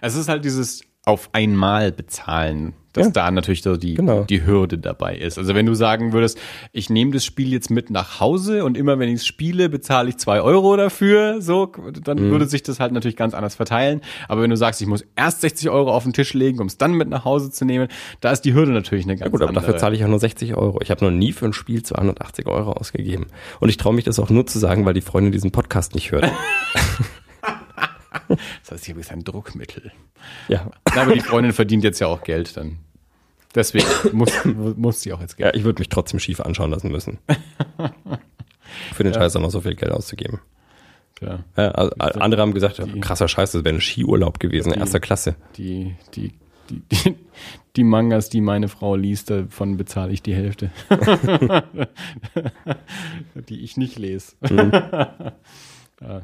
Es 0.01 0.16
ist 0.16 0.27
halt 0.27 0.45
dieses 0.45 0.82
auf 1.08 1.30
einmal 1.32 1.92
bezahlen, 1.94 2.74
dass 2.92 3.06
Ja. 3.08 3.11
da 3.11 3.32
natürlich 3.32 3.61
so 3.61 3.77
die, 3.77 3.94
Genau. 3.94 4.24
die 4.24 4.45
Hürde 4.45 4.77
dabei 4.77 5.16
ist. 5.16 5.38
Also 5.38 5.56
wenn 5.56 5.66
du 5.66 5.74
sagen 5.74 6.11
würdest, 6.14 6.38
ich 6.74 6.90
nehme 6.90 7.11
das 7.11 7.24
Spiel 7.24 7.52
jetzt 7.53 7.69
mit 7.69 7.90
nach 7.92 8.19
Hause 8.19 8.66
und 8.66 8.76
immer 8.76 9.00
wenn 9.00 9.08
ich 9.08 9.16
es 9.22 9.26
spiele, 9.26 9.69
bezahle 9.69 10.10
ich 10.10 10.18
zwei 10.18 10.42
Euro 10.42 10.76
dafür, 10.76 11.42
so, 11.42 11.72
dann 12.03 12.18
Mhm. 12.27 12.32
würde 12.32 12.48
sich 12.48 12.61
das 12.64 12.80
halt 12.82 12.92
natürlich 12.92 13.16
ganz 13.16 13.34
anders 13.34 13.56
verteilen. 13.56 14.02
Aber 14.27 14.42
wenn 14.42 14.50
du 14.50 14.58
sagst, 14.58 14.82
ich 14.82 14.88
muss 14.88 15.06
erst 15.16 15.42
60 15.42 15.69
Euro 15.69 15.92
auf 15.94 16.03
den 16.03 16.11
Tisch 16.14 16.34
legen, 16.34 16.60
um 16.60 16.68
es 16.68 16.77
dann 16.77 16.92
mit 16.94 17.08
nach 17.08 17.24
Hause 17.24 17.52
zu 17.52 17.64
nehmen, 17.66 17.88
da 18.19 18.32
ist 18.32 18.42
die 18.42 18.53
Hürde 18.53 18.72
natürlich 18.74 19.06
eine 19.06 19.14
ganz 19.16 19.22
Ja 19.27 19.30
gut, 19.30 19.42
aber 19.42 19.50
andere. 19.50 19.66
dafür 19.66 19.77
zahle 19.80 19.95
ich 19.95 20.03
auch 20.03 20.10
nur 20.10 20.19
60 20.19 20.56
Euro. 20.56 20.80
Ich 20.82 20.92
habe 20.92 21.06
noch 21.06 21.11
nie 21.11 21.32
für 21.32 21.45
ein 21.45 21.53
Spiel 21.53 21.84
280 21.84 22.48
Euro 22.48 22.74
ausgegeben. 22.74 23.27
Und 23.61 23.69
ich 23.69 23.77
traue 23.77 23.94
mich 23.94 24.03
das 24.06 24.19
auch 24.19 24.30
nur 24.30 24.45
zu 24.45 24.60
sagen, 24.60 24.86
weil 24.86 24.94
die 24.94 25.02
Freundin 25.02 25.32
diesen 25.32 25.52
Podcast 25.52 25.95
nicht 25.95 26.11
hört. 26.11 26.26
Das 28.63 28.71
heißt, 28.71 28.85
hier 28.85 28.97
ist 28.97 29.11
ein 29.11 29.23
Druckmittel. 29.23 29.91
ja. 30.47 30.69
Aber 30.95 31.13
die 31.13 31.19
Freundin 31.19 31.53
verdient 31.53 31.83
jetzt 31.83 31.99
ja 31.99 32.07
auch 32.07 32.23
Geld, 32.23 32.57
dann. 32.57 32.79
Deswegen 33.55 33.87
muss, 34.13 34.31
muss 34.45 35.01
sie 35.01 35.13
auch 35.13 35.21
jetzt 35.21 35.33
ja, 35.39 35.45
Geld. 35.47 35.55
ich 35.55 35.63
würde 35.63 35.79
mich 35.79 35.89
trotzdem 35.89 36.19
schief 36.19 36.39
anschauen 36.41 36.71
lassen 36.71 36.91
müssen. 36.91 37.19
Für 38.93 39.03
den 39.03 39.13
Scheiß 39.13 39.35
auch 39.35 39.41
noch 39.41 39.51
so 39.51 39.61
viel 39.61 39.75
Geld 39.75 39.91
auszugeben. 39.91 40.41
Ja. 41.21 41.39
Ja, 41.55 41.71
also 41.71 41.91
andere 42.19 42.41
haben 42.41 42.53
gesagt, 42.53 42.77
ja, 42.77 42.85
krasser 43.01 43.27
Scheiß, 43.27 43.53
das 43.53 43.63
wäre 43.63 43.73
ein 43.73 43.81
Skiurlaub 43.81 44.39
gewesen, 44.39 44.71
erster 44.73 44.99
Klasse. 44.99 45.35
Die, 45.57 45.95
die, 46.13 46.33
die, 46.69 46.81
die, 46.91 47.15
die 47.75 47.83
Mangas, 47.83 48.29
die 48.29 48.41
meine 48.41 48.67
Frau 48.67 48.95
liest, 48.95 49.31
davon 49.31 49.77
bezahle 49.77 50.11
ich 50.11 50.21
die 50.21 50.35
Hälfte. 50.35 50.69
die 53.49 53.63
ich 53.63 53.77
nicht 53.77 53.97
lese. 53.97 54.33
Ja 56.01 56.23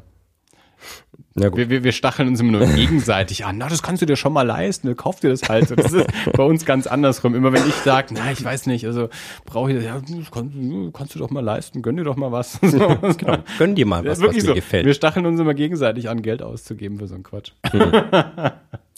gut. 1.48 1.56
Wir, 1.56 1.70
wir, 1.70 1.84
wir 1.84 1.92
stacheln 1.92 2.28
uns 2.28 2.40
immer 2.40 2.58
nur 2.58 2.66
gegenseitig 2.74 3.44
an. 3.44 3.58
Na, 3.58 3.68
das 3.68 3.82
kannst 3.82 4.02
du 4.02 4.06
dir 4.06 4.16
schon 4.16 4.32
mal 4.32 4.42
leisten, 4.42 4.94
kauf 4.96 5.20
dir 5.20 5.30
das 5.30 5.48
halt. 5.48 5.70
Das 5.76 5.92
ist 5.92 6.06
bei 6.32 6.42
uns 6.42 6.64
ganz 6.64 6.86
andersrum. 6.86 7.34
Immer 7.34 7.52
wenn 7.52 7.66
ich 7.68 7.74
sage, 7.74 8.14
na, 8.14 8.30
ich 8.30 8.44
weiß 8.44 8.66
nicht, 8.66 8.86
also 8.86 9.08
brauche 9.44 9.70
ich 9.70 9.76
das, 9.76 9.84
ja, 9.84 10.00
das 10.00 10.30
kannst, 10.30 10.54
kannst 10.92 11.14
du 11.14 11.18
doch 11.18 11.30
mal 11.30 11.42
leisten, 11.42 11.82
gönn 11.82 11.96
dir 11.96 12.04
doch 12.04 12.16
mal 12.16 12.32
was. 12.32 12.58
So. 12.74 12.78
Genau. 12.78 13.38
Gönn 13.58 13.74
dir 13.76 13.86
mal 13.86 14.04
was, 14.04 14.20
was 14.20 14.34
dir 14.34 14.40
so. 14.40 14.54
gefällt. 14.54 14.84
Wir 14.84 14.94
stacheln 14.94 15.26
uns 15.26 15.38
immer 15.38 15.54
gegenseitig 15.54 16.08
an, 16.08 16.22
Geld 16.22 16.42
auszugeben 16.42 16.98
für 16.98 17.06
so 17.06 17.14
einen 17.14 17.22
Quatsch. 17.22 17.52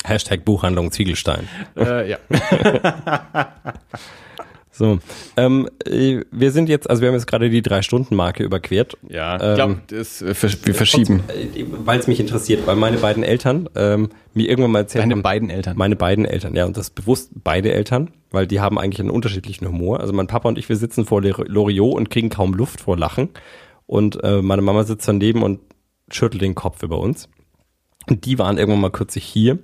Hashtag 0.05 0.45
Buchhandlung 0.45 0.93
Ziegelstein. 0.93 1.47
äh, 1.77 2.11
ja. 2.11 2.19
So, 4.79 4.99
ähm, 5.39 5.71
äh, 5.87 6.21
wir 6.31 6.51
sind 6.51 6.69
jetzt, 6.69 6.91
also 6.91 7.01
wir 7.01 7.09
haben 7.09 7.15
jetzt 7.15 7.27
gerade 7.27 7.49
die 7.49 7.63
Drei-Stunden-Marke 7.63 8.45
überquert. 8.45 8.99
Ja, 9.09 9.37
ich 9.37 9.43
Ähm, 9.43 9.55
glaube, 9.55 9.81
das, 9.87 10.21
äh, 10.21 10.35
wir 10.65 10.75
verschieben. 10.75 11.23
Weil 11.85 11.99
es 11.99 12.07
mich 12.07 12.21
interessiert, 12.21 12.67
weil 12.67 12.77
meine 12.77 12.99
beiden 12.99 13.23
Eltern 13.23 13.71
ähm, 13.75 14.11
mir 14.35 14.51
irgendwann 14.51 14.73
mal 14.73 14.81
erzählt 14.81 15.05
Deine 15.05 15.15
haben, 15.15 15.23
beiden 15.23 15.49
Eltern. 15.49 15.79
Meine 15.79 15.97
beiden 15.97 16.27
Eltern, 16.27 16.55
ja, 16.55 16.67
und 16.67 16.77
das 16.77 16.91
bewusst 16.91 17.31
beide 17.43 17.73
Eltern, 17.73 18.11
weil 18.31 18.47
die 18.47 18.61
haben 18.61 18.79
eigentlich 18.79 19.01
einen 19.01 19.09
unterschiedlichen 19.09 19.67
Humor. 19.67 20.01
Also 20.01 20.13
mein 20.13 20.27
Papa 20.27 20.47
und 20.47 20.59
ich, 20.59 20.69
wir 20.69 20.77
sitzen 20.77 21.07
vor 21.07 21.23
Lor- 21.23 21.47
Loriot 21.49 21.95
und 21.95 22.11
kriegen 22.11 22.29
kaum 22.29 22.53
Luft 22.53 22.81
vor 22.81 22.99
Lachen. 22.99 23.31
Und 23.87 24.23
äh, 24.25 24.43
meine 24.43 24.61
Mama 24.61 24.85
sitzt 24.85 25.09
daneben 25.09 25.43
und 25.43 25.61
schüttelt 26.11 26.43
den 26.43 26.55
Kopf 26.55 26.83
über 26.83 26.99
uns. 26.99 27.31
Und 28.11 28.27
die 28.27 28.39
waren 28.39 28.59
irgendwann 28.59 28.83
mal 28.83 28.91
kürzlich 28.91 29.25
hier 29.25 29.59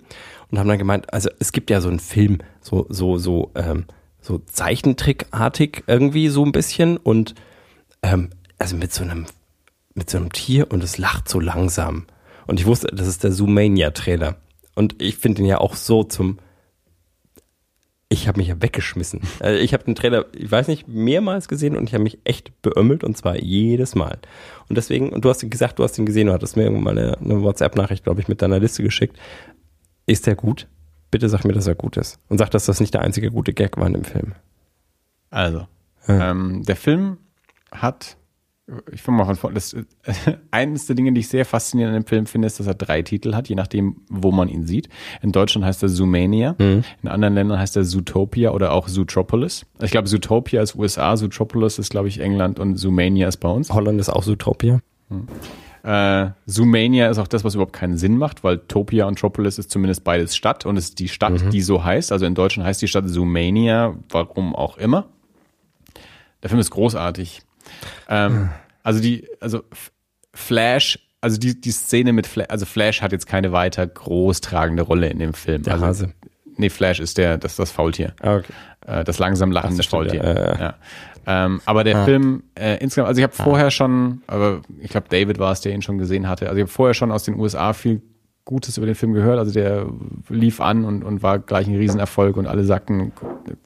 und 0.50 0.58
haben 0.58 0.68
dann 0.68 0.78
gemeint, 0.78 1.12
also 1.12 1.28
es 1.38 1.52
gibt 1.52 1.68
ja 1.68 1.82
so 1.82 1.90
einen 1.90 2.00
Film, 2.00 2.38
so, 2.62 2.86
so, 2.88 3.18
so, 3.18 3.50
ähm, 3.54 3.84
so 4.22 4.38
Zeichentrickartig 4.38 5.84
irgendwie 5.86 6.28
so 6.28 6.44
ein 6.44 6.52
bisschen 6.52 6.96
und 6.96 7.34
ähm, 8.02 8.30
also 8.58 8.76
mit 8.76 8.92
so 8.92 9.02
einem, 9.02 9.26
mit 9.94 10.08
so 10.08 10.18
einem 10.18 10.32
Tier 10.32 10.70
und 10.70 10.82
es 10.82 10.96
lacht 10.96 11.28
so 11.28 11.40
langsam. 11.40 12.06
Und 12.46 12.60
ich 12.60 12.66
wusste, 12.66 12.88
das 12.92 13.08
ist 13.08 13.24
der 13.24 13.32
Zoomania-Trailer. 13.32 14.36
Und 14.74 15.02
ich 15.02 15.16
finde 15.16 15.42
den 15.42 15.46
ja 15.46 15.58
auch 15.58 15.74
so 15.74 16.04
zum. 16.04 16.38
Ich 18.08 18.28
habe 18.28 18.38
mich 18.38 18.48
ja 18.48 18.60
weggeschmissen. 18.60 19.22
Also 19.40 19.58
ich 19.58 19.72
habe 19.72 19.84
den 19.84 19.94
Trailer, 19.94 20.26
ich 20.36 20.50
weiß 20.50 20.68
nicht, 20.68 20.86
mehrmals 20.86 21.48
gesehen 21.48 21.76
und 21.76 21.88
ich 21.88 21.94
habe 21.94 22.04
mich 22.04 22.18
echt 22.24 22.62
beömmelt 22.62 23.04
und 23.04 23.16
zwar 23.16 23.36
jedes 23.36 23.94
Mal. 23.94 24.18
Und 24.68 24.76
deswegen, 24.76 25.10
und 25.10 25.24
du 25.24 25.30
hast 25.30 25.48
gesagt, 25.50 25.78
du 25.78 25.82
hast 25.82 25.98
ihn 25.98 26.06
gesehen, 26.06 26.26
du 26.28 26.32
hattest 26.32 26.56
mir 26.56 26.64
irgendwann 26.64 26.94
mal 26.94 26.98
eine, 26.98 27.18
eine 27.18 27.42
WhatsApp-Nachricht, 27.42 28.04
glaube 28.04 28.20
ich, 28.20 28.28
mit 28.28 28.42
deiner 28.42 28.60
Liste 28.60 28.82
geschickt. 28.82 29.16
Ist 30.06 30.26
der 30.26 30.34
gut? 30.34 30.68
Bitte 31.12 31.28
sag 31.28 31.44
mir, 31.44 31.52
dass 31.52 31.66
er 31.68 31.74
gut 31.76 31.98
ist. 31.98 32.18
Und 32.28 32.38
sag, 32.38 32.50
dass 32.50 32.64
das 32.64 32.80
nicht 32.80 32.94
der 32.94 33.02
einzige 33.02 33.30
gute 33.30 33.52
Gag 33.52 33.76
war 33.76 33.86
in 33.86 33.92
dem 33.92 34.04
Film. 34.04 34.32
Also, 35.30 35.66
ähm, 36.08 36.62
der 36.64 36.74
Film 36.74 37.18
hat, 37.70 38.16
ich 38.90 39.02
fange 39.02 39.18
mal 39.18 39.26
von 39.26 39.36
vorne, 39.36 39.54
das, 39.54 39.74
äh, 39.74 39.84
eines 40.50 40.86
der 40.86 40.96
Dinge, 40.96 41.12
die 41.12 41.20
ich 41.20 41.28
sehr 41.28 41.44
faszinierend 41.44 41.94
an 41.94 42.02
dem 42.02 42.06
Film 42.06 42.24
finde, 42.24 42.46
ist, 42.46 42.58
dass 42.60 42.66
er 42.66 42.74
drei 42.74 43.02
Titel 43.02 43.34
hat, 43.34 43.48
je 43.48 43.54
nachdem, 43.54 43.96
wo 44.08 44.32
man 44.32 44.48
ihn 44.48 44.66
sieht. 44.66 44.88
In 45.20 45.32
Deutschland 45.32 45.66
heißt 45.66 45.82
er 45.82 45.90
Zoomania, 45.90 46.56
in 47.02 47.08
anderen 47.08 47.34
Ländern 47.34 47.58
heißt 47.58 47.76
er 47.76 47.84
Zootopia 47.84 48.50
oder 48.52 48.72
auch 48.72 48.88
Zootropolis. 48.88 49.66
Ich 49.82 49.90
glaube, 49.90 50.08
Zootopia 50.08 50.62
ist 50.62 50.76
USA, 50.76 51.14
Zootropolis 51.16 51.78
ist, 51.78 51.90
glaube 51.90 52.08
ich, 52.08 52.20
England 52.20 52.58
und 52.58 52.76
Zoomania 52.76 53.28
ist 53.28 53.36
bei 53.36 53.50
uns. 53.50 53.70
Holland 53.70 54.00
ist 54.00 54.08
auch 54.08 54.24
Zootopia. 54.24 54.80
Äh, 55.84 56.30
Zoomania 56.46 57.10
ist 57.10 57.18
auch 57.18 57.26
das, 57.26 57.44
was 57.44 57.54
überhaupt 57.54 57.72
keinen 57.72 57.96
Sinn 57.96 58.16
macht, 58.16 58.44
weil 58.44 58.58
Topia 58.58 59.06
und 59.06 59.18
Tropolis 59.18 59.58
ist 59.58 59.70
zumindest 59.70 60.04
beides 60.04 60.36
Stadt 60.36 60.64
und 60.64 60.76
es 60.76 60.90
ist 60.90 60.98
die 60.98 61.08
Stadt, 61.08 61.52
die 61.52 61.60
so 61.60 61.82
heißt. 61.84 62.12
Also 62.12 62.24
in 62.26 62.34
Deutschland 62.34 62.66
heißt 62.68 62.80
die 62.80 62.88
Stadt 62.88 63.08
Zoomania, 63.08 63.96
warum 64.10 64.54
auch 64.54 64.78
immer. 64.78 65.06
Der 66.42 66.50
Film 66.50 66.60
ist 66.60 66.70
großartig. 66.70 67.42
Ähm, 68.08 68.50
Also 68.84 69.00
die, 69.00 69.28
also 69.40 69.62
Flash, 70.34 70.98
also 71.20 71.38
die, 71.38 71.60
die 71.60 71.70
Szene 71.70 72.12
mit 72.12 72.26
Flash, 72.26 72.48
also 72.50 72.66
Flash 72.66 73.00
hat 73.00 73.12
jetzt 73.12 73.26
keine 73.26 73.52
weiter 73.52 73.86
groß 73.86 74.40
tragende 74.40 74.82
Rolle 74.82 75.08
in 75.08 75.18
dem 75.20 75.34
Film. 75.34 75.62
Der 75.62 75.74
also, 75.74 75.86
Hase. 75.86 76.12
Nee, 76.56 76.68
Flash 76.68 77.00
ist 77.00 77.16
der, 77.16 77.38
das, 77.38 77.56
das 77.56 77.70
Faultier. 77.70 78.14
Ah, 78.20 78.36
okay. 78.36 78.52
Äh, 78.86 79.04
das 79.04 79.18
langsam 79.18 79.52
lachende 79.52 79.80
Ach, 79.80 79.84
stimmt, 79.84 80.10
Faultier. 80.10 80.24
ja, 80.24 80.34
ja, 80.34 80.60
ja. 80.60 80.74
Ähm, 81.26 81.60
aber 81.64 81.84
der 81.84 81.98
Ah. 81.98 82.04
Film 82.04 82.42
äh, 82.54 82.78
insgesamt, 82.78 83.08
also 83.08 83.18
ich 83.18 83.22
habe 83.22 83.34
vorher 83.34 83.70
schon, 83.70 84.22
aber 84.26 84.60
ich 84.80 84.90
glaube 84.90 85.06
David 85.08 85.38
war 85.38 85.52
es, 85.52 85.60
der 85.60 85.72
ihn 85.72 85.82
schon 85.82 85.98
gesehen 85.98 86.28
hatte. 86.28 86.46
Also 86.48 86.56
ich 86.58 86.62
habe 86.62 86.72
vorher 86.72 86.94
schon 86.94 87.12
aus 87.12 87.24
den 87.24 87.38
USA 87.38 87.72
viel 87.72 88.02
Gutes 88.44 88.76
über 88.76 88.86
den 88.86 88.96
Film 88.96 89.12
gehört. 89.12 89.38
Also 89.38 89.52
der 89.52 89.86
lief 90.28 90.60
an 90.60 90.84
und, 90.84 91.04
und 91.04 91.22
war 91.22 91.38
gleich 91.38 91.68
ein 91.68 91.76
Riesenerfolg 91.76 92.36
und 92.36 92.46
alle 92.48 92.64
sagten, 92.64 93.12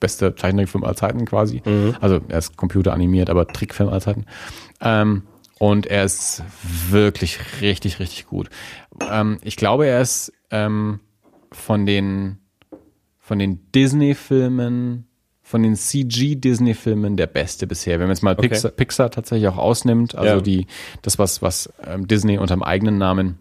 beste 0.00 0.34
Zeichentrickfilm 0.34 0.84
aller 0.84 0.96
Zeiten 0.96 1.24
quasi. 1.24 1.62
Also 2.00 2.20
er 2.28 2.38
ist 2.38 2.56
computeranimiert, 2.58 3.30
aber 3.30 3.46
Trickfilm 3.46 3.88
aller 3.88 4.02
Zeiten. 4.02 4.26
Ähm, 4.82 5.22
und 5.58 5.86
er 5.86 6.04
ist 6.04 6.42
wirklich 6.90 7.38
richtig, 7.62 7.98
richtig 8.00 8.26
gut. 8.26 8.50
Ähm, 9.10 9.38
ich 9.42 9.56
glaube, 9.56 9.86
er 9.86 10.02
ist 10.02 10.30
ähm, 10.50 11.00
von 11.52 11.86
den 11.86 12.38
von 13.18 13.38
den 13.38 13.72
Disney-Filmen, 13.72 15.06
von 15.48 15.62
den 15.62 15.76
CG-Disney-Filmen 15.76 17.16
der 17.16 17.28
beste 17.28 17.68
bisher. 17.68 18.00
Wenn 18.00 18.08
man 18.08 18.16
jetzt 18.16 18.22
mal 18.22 18.32
Okay. 18.32 18.48
Pixar, 18.48 18.70
Pixar 18.72 19.10
tatsächlich 19.12 19.46
auch 19.48 19.58
ausnimmt, 19.58 20.16
also 20.16 20.34
Ja. 20.36 20.40
die, 20.40 20.66
das, 21.02 21.20
was, 21.20 21.40
was 21.40 21.72
ähm, 21.86 22.08
Disney 22.08 22.36
unter 22.38 22.56
dem 22.56 22.64
eigenen 22.64 22.98
Namen 22.98 23.38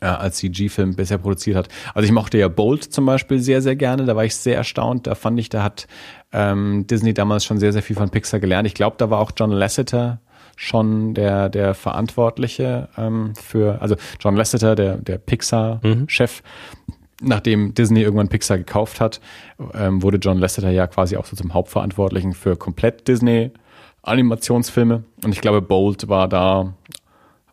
äh, 0.00 0.06
als 0.06 0.36
CG-Film 0.36 0.94
bisher 0.94 1.18
produziert 1.18 1.56
hat. 1.56 1.68
Also 1.92 2.06
ich 2.06 2.12
mochte 2.12 2.38
ja 2.38 2.46
Bolt 2.46 2.84
zum 2.84 3.04
Beispiel 3.04 3.40
sehr, 3.40 3.62
sehr 3.62 3.74
gerne. 3.74 4.04
Da 4.04 4.14
war 4.14 4.24
ich 4.24 4.36
sehr 4.36 4.54
erstaunt. 4.54 5.08
Da 5.08 5.16
fand 5.16 5.40
ich, 5.40 5.48
da 5.48 5.64
hat 5.64 5.88
ähm, 6.32 6.86
Disney 6.86 7.14
damals 7.14 7.44
schon 7.44 7.58
sehr, 7.58 7.72
sehr 7.72 7.82
viel 7.82 7.96
von 7.96 8.10
Pixar 8.10 8.38
gelernt. 8.38 8.68
Ich 8.68 8.74
glaube, 8.74 8.94
da 8.96 9.10
war 9.10 9.18
auch 9.18 9.32
John 9.36 9.50
Lasseter 9.50 10.20
schon 10.54 11.14
der, 11.14 11.48
der 11.48 11.74
Verantwortliche 11.74 12.88
ähm, 12.96 13.32
für, 13.34 13.82
also 13.82 13.96
John 14.20 14.36
Lasseter, 14.36 14.76
der, 14.76 14.96
der 14.98 15.18
Pixar-Chef, 15.18 16.42
nachdem 17.20 17.74
Disney 17.74 18.02
irgendwann 18.02 18.28
Pixar 18.28 18.58
gekauft 18.58 19.00
hat, 19.00 19.20
ähm, 19.74 20.02
wurde 20.02 20.18
John 20.18 20.38
Lasseter 20.38 20.70
ja 20.70 20.86
quasi 20.86 21.16
auch 21.16 21.26
so 21.26 21.36
zum 21.36 21.54
Hauptverantwortlichen 21.54 22.34
für 22.34 22.56
komplett 22.56 23.08
Disney 23.08 23.50
Animationsfilme. 24.02 25.04
Und 25.24 25.32
ich 25.32 25.40
glaube, 25.40 25.60
Bolt 25.60 26.08
war 26.08 26.28
da 26.28 26.74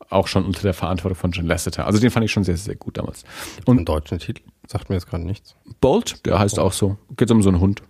auch 0.10 0.28
schon 0.28 0.46
unter 0.46 0.62
der 0.62 0.74
Verantwortung 0.74 1.18
von 1.18 1.32
John 1.32 1.46
Lasseter. 1.46 1.86
Also 1.86 2.00
den 2.00 2.12
fand 2.12 2.26
ich 2.26 2.32
schon 2.32 2.44
sehr, 2.44 2.58
sehr 2.58 2.76
gut 2.76 2.98
damals. 2.98 3.24
Und 3.66 3.78
einen 3.78 3.86
deutschen 3.86 4.20
Titel? 4.20 4.44
Sagt 4.68 4.90
mir 4.90 4.96
jetzt 4.96 5.08
gerade 5.08 5.26
nichts. 5.26 5.56
Bolt, 5.82 6.26
der 6.26 6.40
heißt 6.40 6.60
auch 6.60 6.72
so. 6.72 6.98
Geht 7.18 7.32
um 7.32 7.42
so 7.42 7.50
einen 7.50 7.60
Hund, 7.60 7.82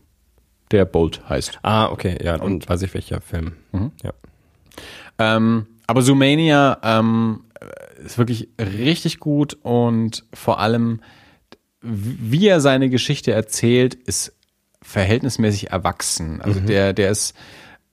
der 0.72 0.86
Bolt 0.86 1.28
heißt. 1.28 1.60
Ah, 1.62 1.88
okay, 1.88 2.18
ja, 2.24 2.42
und 2.42 2.68
weiß 2.68 2.82
ich 2.82 2.94
welcher 2.94 3.22
Film. 3.22 3.54
Ja. 4.04 4.14
Ähm, 5.20 5.68
aber 5.88 6.02
Zoomania 6.02 6.80
ähm, 6.84 7.44
ist 8.04 8.18
wirklich 8.18 8.50
richtig 8.60 9.20
gut 9.20 9.58
und 9.62 10.26
vor 10.34 10.60
allem, 10.60 11.02
wie 11.86 12.48
er 12.48 12.62
seine 12.62 12.90
Geschichte 12.90 13.32
erzählt, 13.32 13.94
ist 13.94 14.34
verhältnismäßig 14.82 15.72
erwachsen. 15.72 16.42
Also 16.42 16.60
der, 16.60 16.94
der 16.94 17.10
ist, 17.10 17.36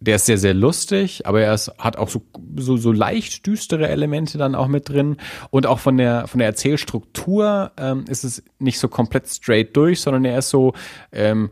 der 0.01 0.17
ist 0.17 0.27
sehr, 0.27 0.39
sehr 0.39 0.55
lustig, 0.55 1.27
aber 1.27 1.41
er 1.43 1.55
ist, 1.55 1.73
hat 1.79 1.97
auch 1.97 2.09
so, 2.09 2.23
so, 2.57 2.77
so 2.77 2.93
leicht 2.93 3.47
düstere 3.47 3.89
Elemente 3.89 4.37
dann 4.39 4.55
auch 4.55 4.69
mit 4.69 4.89
drin. 4.89 5.17
Und 5.51 5.67
auch 5.67 5.79
von 5.79 5.97
der, 5.97 6.27
von 6.27 6.39
der 6.39 6.49
Erzählstruktur 6.49 7.73
ähm, 7.77 8.05
ist 8.09 8.25
es 8.25 8.43
nicht 8.59 8.79
so 8.79 8.89
komplett 8.89 9.29
straight 9.29 9.77
durch, 9.77 10.01
sondern 10.01 10.25
er 10.25 10.39
ist 10.39 10.51
so, 10.51 10.75
ähm, 11.13 11.51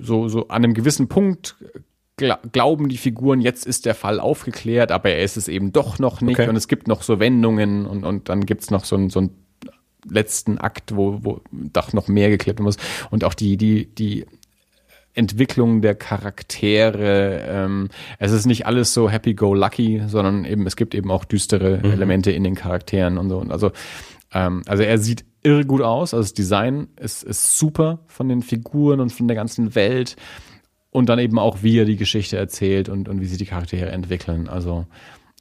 so, 0.00 0.28
so 0.28 0.48
an 0.48 0.64
einem 0.64 0.74
gewissen 0.74 1.08
Punkt 1.08 1.56
gla 2.16 2.38
glauben 2.52 2.88
die 2.88 2.96
Figuren, 2.96 3.40
jetzt 3.40 3.66
ist 3.66 3.86
der 3.86 3.94
Fall 3.94 4.20
aufgeklärt, 4.20 4.90
aber 4.90 5.10
er 5.10 5.22
ist 5.22 5.36
es 5.36 5.48
eben 5.48 5.72
doch 5.72 5.98
noch 5.98 6.20
nicht. 6.20 6.38
Okay. 6.38 6.48
Und 6.48 6.56
es 6.56 6.68
gibt 6.68 6.88
noch 6.88 7.02
so 7.02 7.20
Wendungen 7.20 7.86
und, 7.86 8.04
und 8.04 8.28
dann 8.28 8.46
gibt's 8.46 8.70
noch 8.70 8.84
so 8.84 8.96
ein, 8.96 9.10
so 9.10 9.20
ein 9.20 9.30
letzten 10.08 10.58
Akt, 10.58 10.96
wo, 10.96 11.20
wo 11.22 11.40
doch 11.50 11.92
noch 11.92 12.08
mehr 12.08 12.30
werden 12.30 12.62
muss. 12.62 12.76
Und 13.10 13.24
auch 13.24 13.34
die, 13.34 13.56
die, 13.56 13.86
die 13.86 14.26
Entwicklung 15.16 15.80
der 15.80 15.94
Charaktere. 15.94 17.40
Ähm, 17.48 17.88
es 18.18 18.32
ist 18.32 18.46
nicht 18.46 18.66
alles 18.66 18.92
so 18.92 19.10
happy-go-lucky, 19.10 20.04
sondern 20.06 20.44
eben, 20.44 20.66
es 20.66 20.76
gibt 20.76 20.94
eben 20.94 21.10
auch 21.10 21.24
düstere 21.24 21.82
Elemente 21.82 22.30
in 22.30 22.44
den 22.44 22.54
Charakteren 22.54 23.16
und 23.18 23.30
so. 23.30 23.38
Und 23.38 23.50
also, 23.50 23.72
ähm, 24.32 24.62
also 24.66 24.82
er 24.82 24.98
sieht 24.98 25.24
irre 25.42 25.64
gut 25.64 25.80
aus. 25.80 26.12
Also 26.12 26.22
das 26.22 26.34
Design 26.34 26.88
ist, 27.00 27.22
ist 27.22 27.58
super 27.58 28.00
von 28.08 28.28
den 28.28 28.42
Figuren 28.42 29.00
und 29.00 29.10
von 29.10 29.26
der 29.26 29.36
ganzen 29.36 29.74
Welt. 29.74 30.16
Und 30.90 31.08
dann 31.08 31.18
eben 31.18 31.38
auch, 31.38 31.62
wie 31.62 31.78
er 31.78 31.84
die 31.84 31.96
Geschichte 31.96 32.36
erzählt 32.36 32.88
und, 32.88 33.08
und 33.08 33.20
wie 33.20 33.26
sich 33.26 33.38
die 33.38 33.46
Charaktere 33.46 33.90
entwickeln. 33.90 34.48
Also, 34.48 34.86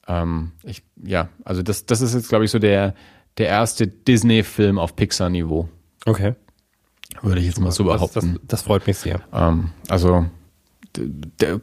ähm, 0.08 0.52
ich, 0.64 0.84
ja, 1.04 1.30
also 1.44 1.64
das, 1.64 1.86
das 1.86 2.02
ist 2.02 2.14
jetzt, 2.14 2.30
glaube 2.30 2.46
ich, 2.46 2.52
so 2.52 2.60
der, 2.60 2.94
der 3.38 3.48
erste 3.48 3.88
Disney-Film 3.88 4.80
auf 4.80 4.96
Pixar-Niveau. 4.96 5.70
Okay. 6.06 6.36
Würde 7.22 7.42
ich 7.42 7.48
jetzt 7.48 7.60
mal 7.60 7.72
so 7.72 7.84
Das, 7.84 8.02
das, 8.02 8.12
behaupten. 8.14 8.40
das 8.48 8.62
freut 8.62 8.88
mich 8.88 8.98
sehr. 8.98 9.22
Ähm, 9.34 9.72
also 9.88 10.26
de, 10.96 11.10
de, 11.42 11.60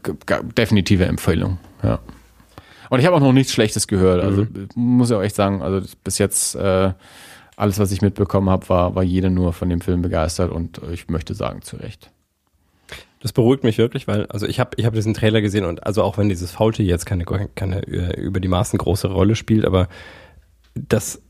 definitive 0.57 1.05
Empfehlung, 1.05 1.59
ja. 1.83 1.99
Und 2.91 3.01
ich 3.01 3.07
habe 3.07 3.17
auch 3.17 3.21
noch 3.21 3.33
nichts 3.33 3.53
Schlechtes 3.55 3.87
gehört. 3.87 4.23
Also 4.23 4.47
muss 4.75 5.09
ich 5.11 5.17
auch 5.17 5.23
echt 5.23 5.35
sagen, 5.35 5.63
also 5.63 5.87
bis 6.05 6.19
jetzt 6.19 6.55
äh, 6.57 6.93
alles, 7.57 7.79
was 7.79 7.91
ich 7.91 8.03
mitbekommen 8.03 8.51
habe, 8.51 8.69
war, 8.69 8.95
war 8.95 9.03
jeder 9.03 9.31
nur 9.31 9.55
von 9.55 9.71
dem 9.71 9.81
Film 9.81 10.03
begeistert 10.03 10.51
und 10.53 10.79
ich 10.93 11.09
möchte 11.09 11.33
sagen, 11.33 11.63
zu 11.63 11.77
Recht. 11.77 12.11
Das 13.21 13.33
beruhigt 13.33 13.65
mich 13.65 13.79
wirklich, 13.79 14.09
weil, 14.09 14.27
also 14.27 14.47
ich 14.47 14.61
habe 14.61 14.71
ich 14.77 14.85
hab 14.85 14.93
diesen 14.93 15.15
Trailer 15.15 15.41
gesehen 15.41 15.65
und 15.65 15.87
also 15.87 16.03
auch 16.03 16.19
wenn 16.19 16.29
dieses 16.29 16.51
Faultier 16.51 16.85
jetzt 16.85 17.07
keine, 17.07 17.25
keine 17.25 17.87
äh, 17.87 18.21
über 18.21 18.41
die 18.41 18.49
Maßen 18.49 18.79
große 18.79 19.09
Rolle 19.09 19.37
spielt, 19.37 19.65
aber 19.65 19.89
das, 20.75 21.23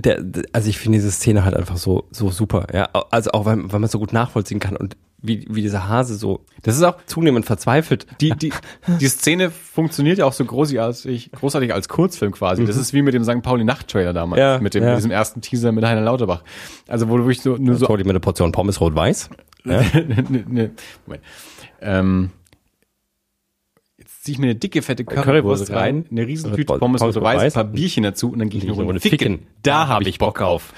der, 0.00 0.24
also 0.52 0.68
ich 0.68 0.78
finde 0.78 0.98
diese 0.98 1.10
Szene 1.10 1.44
halt 1.44 1.56
einfach 1.56 1.76
so, 1.76 2.04
so 2.10 2.30
super, 2.30 2.66
ja. 2.72 2.88
Also 3.10 3.30
auch 3.32 3.44
weil, 3.44 3.72
weil 3.72 3.80
man 3.80 3.88
so 3.90 3.98
gut 3.98 4.12
nachvollziehen 4.12 4.60
kann 4.60 4.76
und 4.76 4.96
wie, 5.26 5.46
wie 5.48 5.62
dieser 5.62 5.88
Hase 5.88 6.16
so 6.16 6.44
Das 6.62 6.76
ist 6.76 6.82
auch 6.82 6.96
zunehmend 7.06 7.46
verzweifelt. 7.46 8.06
die, 8.20 8.30
die, 8.36 8.52
die 9.00 9.08
Szene 9.08 9.50
funktioniert 9.50 10.18
ja 10.18 10.26
auch 10.26 10.34
so 10.34 10.44
großartig, 10.44 11.32
großartig 11.32 11.72
als 11.72 11.88
Kurzfilm 11.88 12.32
quasi. 12.32 12.66
Das 12.66 12.76
ist 12.76 12.92
wie 12.92 13.00
mit 13.00 13.14
dem 13.14 13.24
St. 13.24 13.40
Pauli 13.42 13.64
Nacht-Trailer 13.64 14.12
damals, 14.12 14.38
Ja, 14.38 14.58
mit, 14.58 14.74
dem, 14.74 14.84
ja. 14.84 14.94
diesem 14.96 15.10
ersten 15.10 15.40
Teaser 15.40 15.72
mit 15.72 15.82
Heiner 15.84 16.02
Lauterbach. 16.02 16.42
Also 16.88 17.08
wo 17.08 17.16
du 17.16 17.22
wirklich 17.24 17.40
so, 17.40 17.56
nur 17.56 17.76
so 17.76 17.86
So. 17.86 17.96
mit 17.96 18.06
einer 18.10 18.20
Portion 18.20 18.52
Pommes 18.52 18.80
rot-weiß. 18.82 19.30
Ja. 19.64 19.80
ne, 19.94 20.44
ne, 20.46 20.70
Moment. 21.06 21.22
Ähm, 21.80 22.30
ziehe 24.24 24.34
ich 24.34 24.38
mir 24.38 24.46
eine 24.46 24.54
dicke, 24.54 24.80
fette 24.80 25.04
Currywurst, 25.04 25.66
Currywurst 25.66 25.70
rein, 25.72 26.06
eine 26.10 26.26
riesen 26.26 26.50
mit 26.50 26.60
Tüte 26.60 26.78
Pommes 26.78 27.00
Pommes 27.00 27.14
mit 27.14 27.22
rot-weiß, 27.22 27.42
Weiß, 27.42 27.56
ein 27.56 27.62
paar 27.66 27.72
Bierchen 27.72 28.04
dazu 28.04 28.30
und 28.30 28.38
dann 28.38 28.48
gehe 28.48 28.58
ich 28.58 28.66
eine 28.66 28.72
Runde 28.72 28.98
ficken. 28.98 29.18
ficken. 29.18 29.46
Da 29.62 29.86
habe 29.86 30.08
ich 30.08 30.18
Bock 30.18 30.40
auf. 30.40 30.72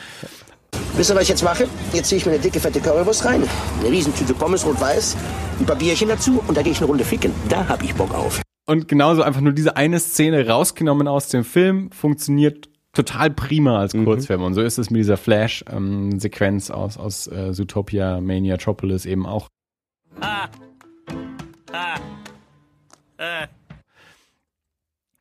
Wisst 0.96 1.10
ihr, 1.10 1.14
was 1.14 1.22
ich 1.22 1.28
jetzt 1.28 1.44
mache? 1.44 1.68
Jetzt 1.92 2.08
ziehe 2.08 2.18
ich 2.18 2.26
mir 2.26 2.32
eine 2.32 2.40
dicke, 2.40 2.58
fette 2.58 2.80
Currywurst 2.80 3.24
rein, 3.24 3.44
eine 3.78 3.90
Riesentüte 3.90 4.34
Pommes 4.34 4.66
rot-weiß, 4.66 5.16
ein 5.60 5.66
paar 5.66 5.76
Bierchen 5.76 6.08
dazu 6.08 6.42
und 6.46 6.56
da 6.56 6.62
gehe 6.62 6.72
ich 6.72 6.78
eine 6.78 6.88
Runde 6.88 7.04
ficken. 7.04 7.32
Da 7.48 7.68
hab 7.68 7.84
ich 7.84 7.94
Bock 7.94 8.12
auf. 8.12 8.42
Und 8.66 8.88
genauso 8.88 9.22
einfach 9.22 9.40
nur 9.40 9.52
diese 9.52 9.76
eine 9.76 10.00
Szene 10.00 10.48
rausgenommen 10.48 11.06
aus 11.06 11.28
dem 11.28 11.44
Film 11.44 11.92
funktioniert 11.92 12.68
total 12.92 13.30
prima 13.30 13.78
als 13.78 13.92
Kurzfilm. 13.92 14.42
Und 14.42 14.54
so 14.54 14.62
ist 14.62 14.78
es 14.78 14.90
mit 14.90 14.98
dieser 14.98 15.16
Flash-Sequenz 15.16 16.70
aus, 16.70 16.96
aus 16.96 17.28
äh, 17.28 17.52
Zootopia 17.52 18.20
Maniatropolis 18.20 19.06
eben 19.06 19.24
auch. 19.24 19.46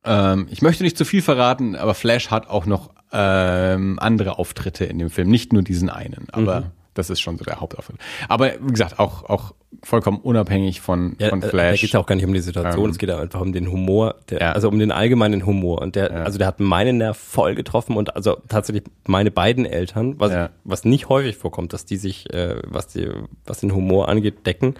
Ähm, 0.03 0.47
ich 0.51 0.61
möchte 0.61 0.83
nicht 0.83 0.97
zu 0.97 1.05
viel 1.05 1.21
verraten, 1.21 1.75
aber 1.75 1.93
Flash 1.95 2.29
hat 2.31 2.47
auch 2.49 2.65
noch 2.65 2.91
ähm, 3.11 3.97
andere 3.99 4.37
Auftritte 4.37 4.85
in 4.85 4.99
dem 4.99 5.09
Film, 5.09 5.29
nicht 5.29 5.53
nur 5.53 5.63
diesen 5.63 5.89
einen, 5.89 6.27
aber 6.31 6.71
das 6.93 7.09
ist 7.09 7.19
schon 7.19 7.37
so 7.37 7.43
der 7.43 7.59
Hauptauftritt. 7.59 7.97
Aber 8.29 8.51
wie 8.61 8.71
gesagt, 8.71 8.99
auch, 8.99 9.23
auch 9.29 9.53
vollkommen 9.83 10.17
unabhängig 10.19 10.79
von, 10.79 11.15
Ja, 11.19 11.29
von 11.29 11.39
äh, 11.39 11.41
Da 11.41 11.49
Flash. 11.49 11.81
geht 11.81 11.89
es 11.89 11.93
ja 11.93 11.99
auch 11.99 12.05
gar 12.05 12.15
nicht 12.15 12.25
um 12.25 12.33
die 12.33 12.39
Situation, 12.39 12.85
Ähm, 12.85 12.89
es 12.91 12.97
geht 12.97 13.09
einfach 13.09 13.41
um 13.41 13.51
den 13.51 13.69
Humor, 13.71 14.15
der, 14.29 14.39
Ja. 14.41 14.51
also 14.53 14.69
um 14.69 14.79
den 14.79 14.91
allgemeinen 14.93 15.45
Humor. 15.45 15.81
Und 15.81 15.95
der, 15.95 16.11
Ja. 16.11 16.23
also 16.23 16.37
der 16.37 16.47
hat 16.47 16.59
meinen 16.61 16.97
Nerv 16.99 17.17
voll 17.17 17.53
getroffen 17.55 17.97
und 17.97 18.15
also 18.15 18.37
tatsächlich 18.47 18.83
meine 19.07 19.29
beiden 19.31 19.65
Eltern, 19.65 20.19
was, 20.19 20.49
was 20.63 20.85
nicht 20.85 21.09
häufig 21.09 21.35
vorkommt, 21.35 21.73
dass 21.73 21.83
die 21.85 21.97
sich, 21.97 22.31
äh, 22.33 22.61
was 22.65 22.87
die, 22.87 23.09
was 23.45 23.59
den 23.59 23.73
Humor 23.73 24.07
angeht, 24.07 24.45
decken. 24.45 24.75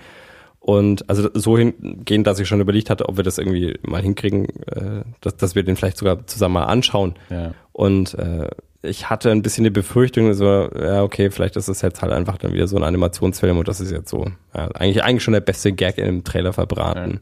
Und 0.67 1.07
also 1.11 1.29
so 1.35 1.59
hingehen, 1.59 2.23
dass 2.23 2.39
ich 2.39 2.47
schon 2.47 2.59
überlegt 2.59 2.89
hatte, 2.89 3.07
ob 3.07 3.17
wir 3.17 3.23
das 3.23 3.37
irgendwie 3.37 3.77
mal 3.83 4.01
hinkriegen, 4.01 4.45
äh, 4.65 5.03
dass, 5.21 5.37
dass 5.37 5.53
wir 5.53 5.61
den 5.61 5.75
vielleicht 5.75 5.97
sogar 5.97 6.25
zusammen 6.25 6.55
mal 6.55 6.63
anschauen. 6.63 7.13
Ja. 7.29 7.53
Und 7.71 8.15
äh, 8.15 8.49
ich 8.81 9.07
hatte 9.11 9.29
ein 9.29 9.43
bisschen 9.43 9.63
die 9.63 9.69
Befürchtung, 9.69 10.33
so, 10.33 10.45
ja, 10.75 11.03
okay, 11.03 11.29
vielleicht 11.29 11.55
ist 11.55 11.67
es 11.67 11.83
jetzt 11.83 12.01
halt 12.01 12.11
einfach 12.11 12.37
dann 12.39 12.53
wieder 12.53 12.67
so 12.67 12.77
ein 12.77 12.83
Animationsfilm 12.83 13.59
und 13.59 13.67
das 13.67 13.79
ist 13.79 13.91
jetzt 13.91 14.09
so, 14.09 14.25
ja, 14.55 14.69
eigentlich, 14.71 15.03
eigentlich 15.03 15.21
schon 15.23 15.33
der 15.35 15.41
beste 15.41 15.71
Gag 15.71 15.99
in 15.99 16.05
dem 16.05 16.23
Trailer 16.23 16.51
verbraten. 16.51 17.21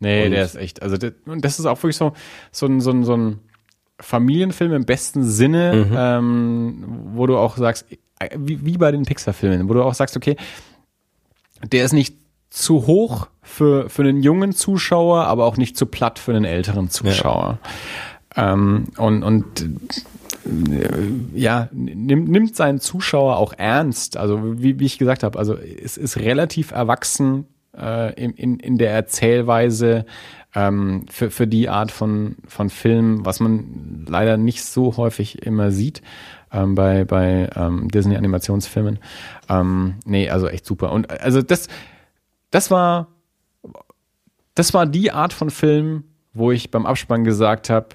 Nee, 0.00 0.24
Und- 0.24 0.32
der 0.32 0.44
ist 0.44 0.56
echt, 0.56 0.82
also 0.82 0.96
der, 0.96 1.12
und 1.26 1.44
das 1.44 1.60
ist 1.60 1.66
auch 1.66 1.80
wirklich 1.84 1.96
so, 1.96 2.12
so 2.50 2.66
ein, 2.66 2.80
so 2.80 2.90
ein, 2.90 3.04
so 3.04 3.16
ein 3.16 3.38
Familienfilm 4.00 4.72
im 4.72 4.86
besten 4.86 5.22
Sinne, 5.22 5.86
Mhm. 5.88 5.94
ähm, 5.96 6.84
wo 7.14 7.28
du 7.28 7.36
auch 7.36 7.56
sagst, 7.56 7.86
äh, 8.18 8.30
wie, 8.36 8.64
wie 8.66 8.76
bei 8.76 8.90
den 8.90 9.04
Pixar-Filmen, 9.04 9.68
wo 9.68 9.74
du 9.74 9.84
auch 9.84 9.94
sagst, 9.94 10.16
okay, 10.16 10.34
der 11.70 11.84
ist 11.84 11.92
nicht 11.92 12.16
zu 12.52 12.86
hoch 12.86 13.28
für, 13.42 13.88
für 13.88 14.02
einen 14.02 14.22
jungen 14.22 14.52
Zuschauer, 14.52 15.24
aber 15.24 15.46
auch 15.46 15.56
nicht 15.56 15.76
zu 15.76 15.86
platt 15.86 16.18
für 16.18 16.32
einen 16.32 16.44
älteren 16.44 16.90
Zuschauer. 16.90 17.58
Ähm, 18.36 18.88
und, 18.98 19.22
und 19.22 19.70
äh, 20.44 20.88
ja, 21.34 21.68
nimmt, 21.72 22.28
nimmt 22.28 22.56
seinen 22.56 22.78
Zuschauer 22.78 23.38
auch 23.38 23.54
ernst. 23.56 24.16
Also 24.16 24.60
wie, 24.60 24.78
wie 24.78 24.86
ich 24.86 24.98
gesagt 24.98 25.22
habe, 25.22 25.38
also 25.38 25.56
es 25.56 25.96
ist 25.96 26.18
relativ 26.18 26.72
erwachsen 26.72 27.46
äh, 27.76 28.12
in, 28.22 28.32
in, 28.32 28.60
in 28.60 28.76
der 28.76 28.92
Erzählweise 28.92 30.04
ähm, 30.54 31.06
für, 31.10 31.30
für 31.30 31.46
die 31.46 31.70
Art 31.70 31.90
von, 31.90 32.36
von 32.46 32.68
Film, 32.68 33.24
was 33.24 33.40
man 33.40 34.04
leider 34.06 34.36
nicht 34.36 34.62
so 34.62 34.98
häufig 34.98 35.42
immer 35.42 35.70
sieht 35.70 36.02
ähm, 36.52 36.74
bei, 36.74 37.04
bei 37.06 37.48
ähm, 37.56 37.88
Disney-Animationsfilmen. 37.88 38.98
Ähm, 39.48 39.94
nee, 40.04 40.28
also 40.28 40.48
echt 40.48 40.66
super. 40.66 40.92
Und 40.92 41.10
also 41.10 41.40
das, 41.40 41.68
das 42.52 42.70
war, 42.70 43.08
das 44.54 44.72
war 44.72 44.86
die 44.86 45.10
Art 45.10 45.32
von 45.32 45.50
Film, 45.50 46.04
wo 46.32 46.52
ich 46.52 46.70
beim 46.70 46.86
Abspann 46.86 47.24
gesagt 47.24 47.68
habe, 47.68 47.88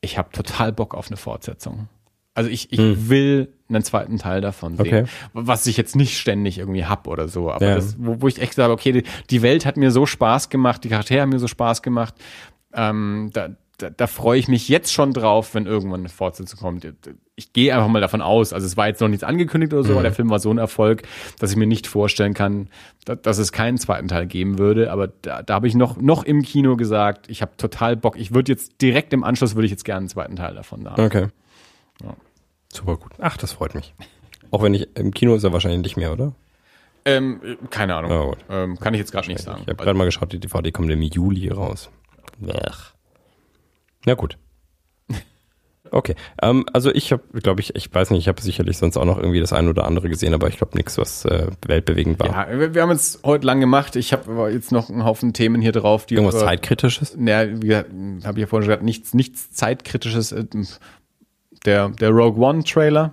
ich 0.00 0.16
habe 0.16 0.30
total 0.30 0.72
Bock 0.72 0.94
auf 0.94 1.08
eine 1.08 1.18
Fortsetzung. 1.18 1.88
Also 2.32 2.50
ich, 2.50 2.72
ich 2.72 2.78
hm. 2.78 3.08
will 3.08 3.52
einen 3.68 3.82
zweiten 3.82 4.18
Teil 4.18 4.40
davon 4.40 4.76
sehen. 4.76 4.86
Okay. 4.86 5.04
Was 5.32 5.66
ich 5.66 5.76
jetzt 5.76 5.96
nicht 5.96 6.18
ständig 6.18 6.58
irgendwie 6.58 6.84
hab 6.84 7.08
oder 7.08 7.28
so. 7.28 7.50
Aber 7.50 7.66
ja. 7.66 7.74
das, 7.74 7.96
wo, 7.98 8.20
wo 8.20 8.28
ich 8.28 8.40
echt 8.40 8.54
sage, 8.54 8.72
okay, 8.72 8.92
die, 8.92 9.04
die, 9.30 9.42
Welt 9.42 9.66
hat 9.66 9.76
mir 9.76 9.90
so 9.90 10.06
Spaß 10.06 10.50
gemacht, 10.50 10.84
die 10.84 10.90
Charaktere 10.90 11.22
haben 11.22 11.30
mir 11.30 11.38
so 11.38 11.48
Spaß 11.48 11.82
gemacht. 11.82 12.14
Ähm, 12.74 13.30
da, 13.32 13.48
da, 13.78 13.90
da 13.90 14.06
freue 14.06 14.38
ich 14.38 14.48
mich 14.48 14.68
jetzt 14.68 14.92
schon 14.92 15.12
drauf, 15.12 15.54
wenn 15.54 15.66
irgendwann 15.66 16.00
eine 16.00 16.08
Fortsetzung 16.08 16.58
kommt. 16.58 16.86
Ich 17.34 17.52
gehe 17.52 17.74
einfach 17.74 17.88
mal 17.88 18.00
davon 18.00 18.22
aus. 18.22 18.52
Also 18.52 18.66
es 18.66 18.76
war 18.76 18.88
jetzt 18.88 19.00
noch 19.00 19.08
nichts 19.08 19.24
angekündigt 19.24 19.72
oder 19.74 19.82
so, 19.82 19.90
mhm. 19.90 19.96
aber 19.96 20.02
der 20.04 20.12
Film 20.12 20.30
war 20.30 20.38
so 20.38 20.50
ein 20.50 20.58
Erfolg, 20.58 21.02
dass 21.38 21.50
ich 21.50 21.56
mir 21.56 21.66
nicht 21.66 21.86
vorstellen 21.86 22.32
kann, 22.32 22.68
dass, 23.04 23.20
dass 23.22 23.38
es 23.38 23.52
keinen 23.52 23.78
zweiten 23.78 24.08
Teil 24.08 24.26
geben 24.26 24.58
würde. 24.58 24.90
Aber 24.90 25.08
da, 25.08 25.42
da 25.42 25.54
habe 25.54 25.68
ich 25.68 25.74
noch, 25.74 25.98
noch 25.98 26.24
im 26.24 26.42
Kino 26.42 26.76
gesagt, 26.76 27.28
ich 27.28 27.42
habe 27.42 27.56
total 27.56 27.96
Bock. 27.96 28.16
Ich 28.16 28.34
würde 28.34 28.52
jetzt 28.52 28.80
direkt 28.80 29.12
im 29.12 29.24
Anschluss 29.24 29.54
würde 29.54 29.66
ich 29.66 29.72
jetzt 29.72 29.84
gerne 29.84 30.00
einen 30.00 30.08
zweiten 30.08 30.36
Teil 30.36 30.54
davon 30.54 30.88
haben. 30.88 31.04
Okay. 31.04 31.26
Ja. 32.02 32.14
Super 32.72 32.96
gut. 32.96 33.12
Ach, 33.18 33.36
das 33.36 33.52
freut 33.52 33.74
mich. 33.74 33.94
Auch 34.50 34.62
wenn 34.62 34.74
ich 34.74 34.88
im 34.96 35.12
Kino 35.12 35.34
ist 35.34 35.44
er 35.44 35.52
wahrscheinlich 35.52 35.82
nicht 35.82 35.96
mehr, 35.96 36.12
oder? 36.12 36.34
Ähm, 37.04 37.40
keine 37.70 37.94
Ahnung. 37.94 38.10
Oh, 38.10 38.34
ähm, 38.50 38.78
kann 38.78 38.94
ich 38.94 38.98
jetzt 38.98 39.12
gerade 39.12 39.28
nicht 39.28 39.40
sagen. 39.40 39.62
Ich 39.62 39.68
habe 39.68 39.82
gerade 39.82 39.96
mal 39.96 40.06
geschaut, 40.06 40.32
die 40.32 40.40
DVD 40.40 40.72
kommt 40.72 40.90
im 40.90 41.02
Juli 41.02 41.48
raus. 41.48 41.90
Ach. 42.66 42.95
Na 44.06 44.14
gut. 44.14 44.38
Okay, 45.92 46.14
ähm, 46.42 46.66
also 46.72 46.92
ich 46.92 47.12
habe, 47.12 47.22
glaube 47.40 47.60
ich, 47.60 47.76
ich 47.76 47.94
weiß 47.94 48.10
nicht, 48.10 48.20
ich 48.20 48.28
habe 48.28 48.42
sicherlich 48.42 48.76
sonst 48.78 48.96
auch 48.96 49.04
noch 49.04 49.18
irgendwie 49.18 49.40
das 49.40 49.52
eine 49.52 49.70
oder 49.70 49.84
andere 49.84 50.08
gesehen, 50.08 50.34
aber 50.34 50.48
ich 50.48 50.56
glaube 50.56 50.76
nichts, 50.76 50.98
was 50.98 51.24
äh, 51.24 51.46
weltbewegend 51.64 52.18
war. 52.18 52.50
Ja, 52.50 52.58
wir, 52.58 52.74
wir 52.74 52.82
haben 52.82 52.90
es 52.90 53.20
heute 53.24 53.46
lang 53.46 53.60
gemacht. 53.60 53.94
Ich 53.96 54.12
habe 54.12 54.50
jetzt 54.52 54.72
noch 54.72 54.90
einen 54.90 55.04
Haufen 55.04 55.32
Themen 55.32 55.60
hier 55.60 55.72
drauf, 55.72 56.06
die 56.06 56.14
irgendwas 56.14 56.36
über, 56.36 56.46
zeitkritisches. 56.46 57.16
Naja, 57.16 57.62
wie 57.62 57.74
habe 57.76 58.38
ich 58.38 58.38
ja 58.38 58.46
vorhin 58.46 58.64
schon 58.64 58.70
gesagt, 58.70 58.82
nichts, 58.82 59.14
nichts 59.14 59.52
zeitkritisches. 59.52 60.32
Äh, 60.32 60.44
der 61.64 61.88
der 61.88 62.10
Rogue 62.10 62.44
One 62.44 62.64
Trailer. 62.64 63.12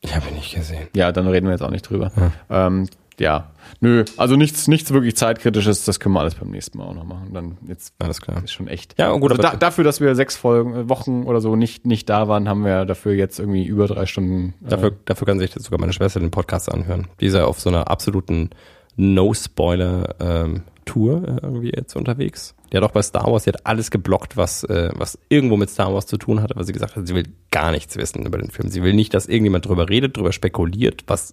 Ich 0.00 0.14
habe 0.14 0.28
ihn 0.28 0.34
nicht 0.34 0.54
gesehen. 0.54 0.88
Ja, 0.94 1.12
dann 1.12 1.26
reden 1.26 1.46
wir 1.46 1.52
jetzt 1.52 1.62
auch 1.62 1.70
nicht 1.70 1.88
drüber. 1.88 2.10
Ja. 2.48 2.66
Ähm, 2.66 2.88
ja, 3.20 3.50
nö, 3.80 4.04
also 4.16 4.34
nichts, 4.34 4.66
nichts 4.66 4.92
wirklich 4.92 5.16
zeitkritisches, 5.16 5.84
das 5.84 6.00
können 6.00 6.14
wir 6.14 6.20
alles 6.20 6.34
beim 6.34 6.50
nächsten 6.50 6.78
Mal 6.78 6.84
auch 6.84 6.94
noch 6.94 7.04
machen. 7.04 7.32
Dann 7.32 7.58
jetzt 7.68 7.94
alles 7.98 8.20
klar. 8.20 8.42
Ist 8.42 8.52
schon 8.52 8.66
echt. 8.66 8.98
Ja, 8.98 9.12
gut, 9.12 9.30
also 9.30 9.42
da, 9.42 9.54
dafür, 9.54 9.84
dass 9.84 10.00
wir 10.00 10.14
sechs 10.14 10.36
Folgen, 10.36 10.74
äh, 10.74 10.88
Wochen 10.88 11.24
oder 11.24 11.40
so 11.40 11.54
nicht, 11.54 11.86
nicht 11.86 12.08
da 12.08 12.28
waren, 12.28 12.48
haben 12.48 12.64
wir 12.64 12.84
dafür 12.86 13.12
jetzt 13.12 13.38
irgendwie 13.38 13.64
über 13.64 13.86
drei 13.86 14.06
Stunden. 14.06 14.54
Äh 14.64 14.70
dafür, 14.70 14.92
dafür 15.04 15.26
kann 15.26 15.38
sich 15.38 15.52
sogar 15.52 15.78
meine 15.78 15.92
Schwester 15.92 16.18
den 16.18 16.30
Podcast 16.30 16.72
anhören. 16.72 17.06
Dieser 17.20 17.46
auf 17.46 17.60
so 17.60 17.68
einer 17.68 17.90
absoluten 17.90 18.50
No-Spoiler 18.96 20.16
ähm, 20.18 20.62
Tour 20.86 21.22
äh, 21.28 21.38
irgendwie 21.42 21.72
jetzt 21.74 21.94
unterwegs. 21.94 22.54
Die 22.72 22.76
hat 22.76 22.84
auch 22.84 22.92
bei 22.92 23.02
Star 23.02 23.30
Wars, 23.30 23.44
die 23.44 23.50
hat 23.50 23.66
alles 23.66 23.90
geblockt, 23.90 24.36
was, 24.36 24.64
äh, 24.64 24.90
was 24.94 25.18
irgendwo 25.28 25.56
mit 25.56 25.70
Star 25.70 25.92
Wars 25.92 26.06
zu 26.06 26.16
tun 26.16 26.42
hatte, 26.42 26.56
weil 26.56 26.64
sie 26.64 26.72
gesagt 26.72 26.96
hat, 26.96 27.06
sie 27.06 27.14
will 27.14 27.28
gar 27.50 27.70
nichts 27.70 27.96
wissen 27.96 28.24
über 28.26 28.38
den 28.38 28.50
Film. 28.50 28.68
Sie 28.68 28.82
will 28.82 28.94
nicht, 28.94 29.12
dass 29.14 29.26
irgendjemand 29.26 29.66
drüber 29.66 29.88
redet, 29.88 30.16
drüber 30.16 30.32
spekuliert, 30.32 31.04
was 31.06 31.32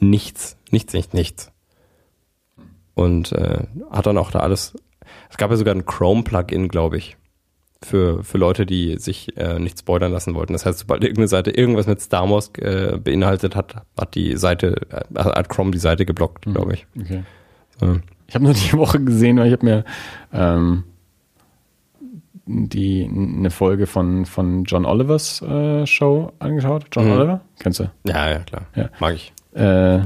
nichts, 0.00 0.56
nichts, 0.70 0.92
nichts, 0.92 1.12
nichts. 1.12 1.52
Und 2.94 3.32
äh, 3.32 3.66
hat 3.90 4.06
dann 4.06 4.18
auch 4.18 4.30
da 4.30 4.40
alles. 4.40 4.74
Es 5.30 5.36
gab 5.36 5.50
ja 5.50 5.56
sogar 5.56 5.74
ein 5.74 5.86
Chrome-Plugin, 5.86 6.68
glaube 6.68 6.98
ich, 6.98 7.16
für, 7.82 8.22
für 8.22 8.38
Leute, 8.38 8.66
die 8.66 8.98
sich 8.98 9.36
äh, 9.38 9.58
nicht 9.58 9.78
spoilern 9.78 10.12
lassen 10.12 10.34
wollten. 10.34 10.52
Das 10.52 10.66
heißt, 10.66 10.80
sobald 10.80 11.02
irgendeine 11.02 11.28
Seite 11.28 11.50
irgendwas 11.50 11.86
mit 11.86 12.00
Star 12.00 12.28
Wars 12.28 12.50
äh, 12.58 12.98
beinhaltet 13.02 13.56
hat, 13.56 13.82
hat 13.98 14.14
die 14.14 14.36
Seite, 14.36 14.82
äh, 14.90 15.18
hat 15.18 15.48
Chrome 15.48 15.70
die 15.70 15.78
Seite 15.78 16.04
geblockt, 16.04 16.46
mhm. 16.46 16.54
glaube 16.54 16.74
ich. 16.74 16.86
Okay. 16.98 17.22
So. 17.80 17.98
Ich 18.26 18.34
habe 18.34 18.44
nur 18.44 18.54
die 18.54 18.72
Woche 18.76 19.00
gesehen, 19.00 19.38
weil 19.38 19.46
ich 19.46 19.52
habe 19.52 19.64
mir 19.64 19.84
ähm, 20.32 20.84
die 22.46 23.04
eine 23.04 23.50
Folge 23.50 23.86
von 23.86 24.26
von 24.26 24.64
John 24.64 24.84
Olivers 24.84 25.40
äh, 25.42 25.86
Show 25.86 26.32
angeschaut. 26.38 26.86
John 26.92 27.06
mhm. 27.06 27.12
Oliver, 27.12 27.40
kennst 27.60 27.80
du? 27.80 27.90
Ja, 28.04 28.30
ja, 28.30 28.38
klar. 28.40 28.66
Ja. 28.74 28.90
Mag 28.98 29.14
ich. 29.14 29.32
Äh, 29.52 30.00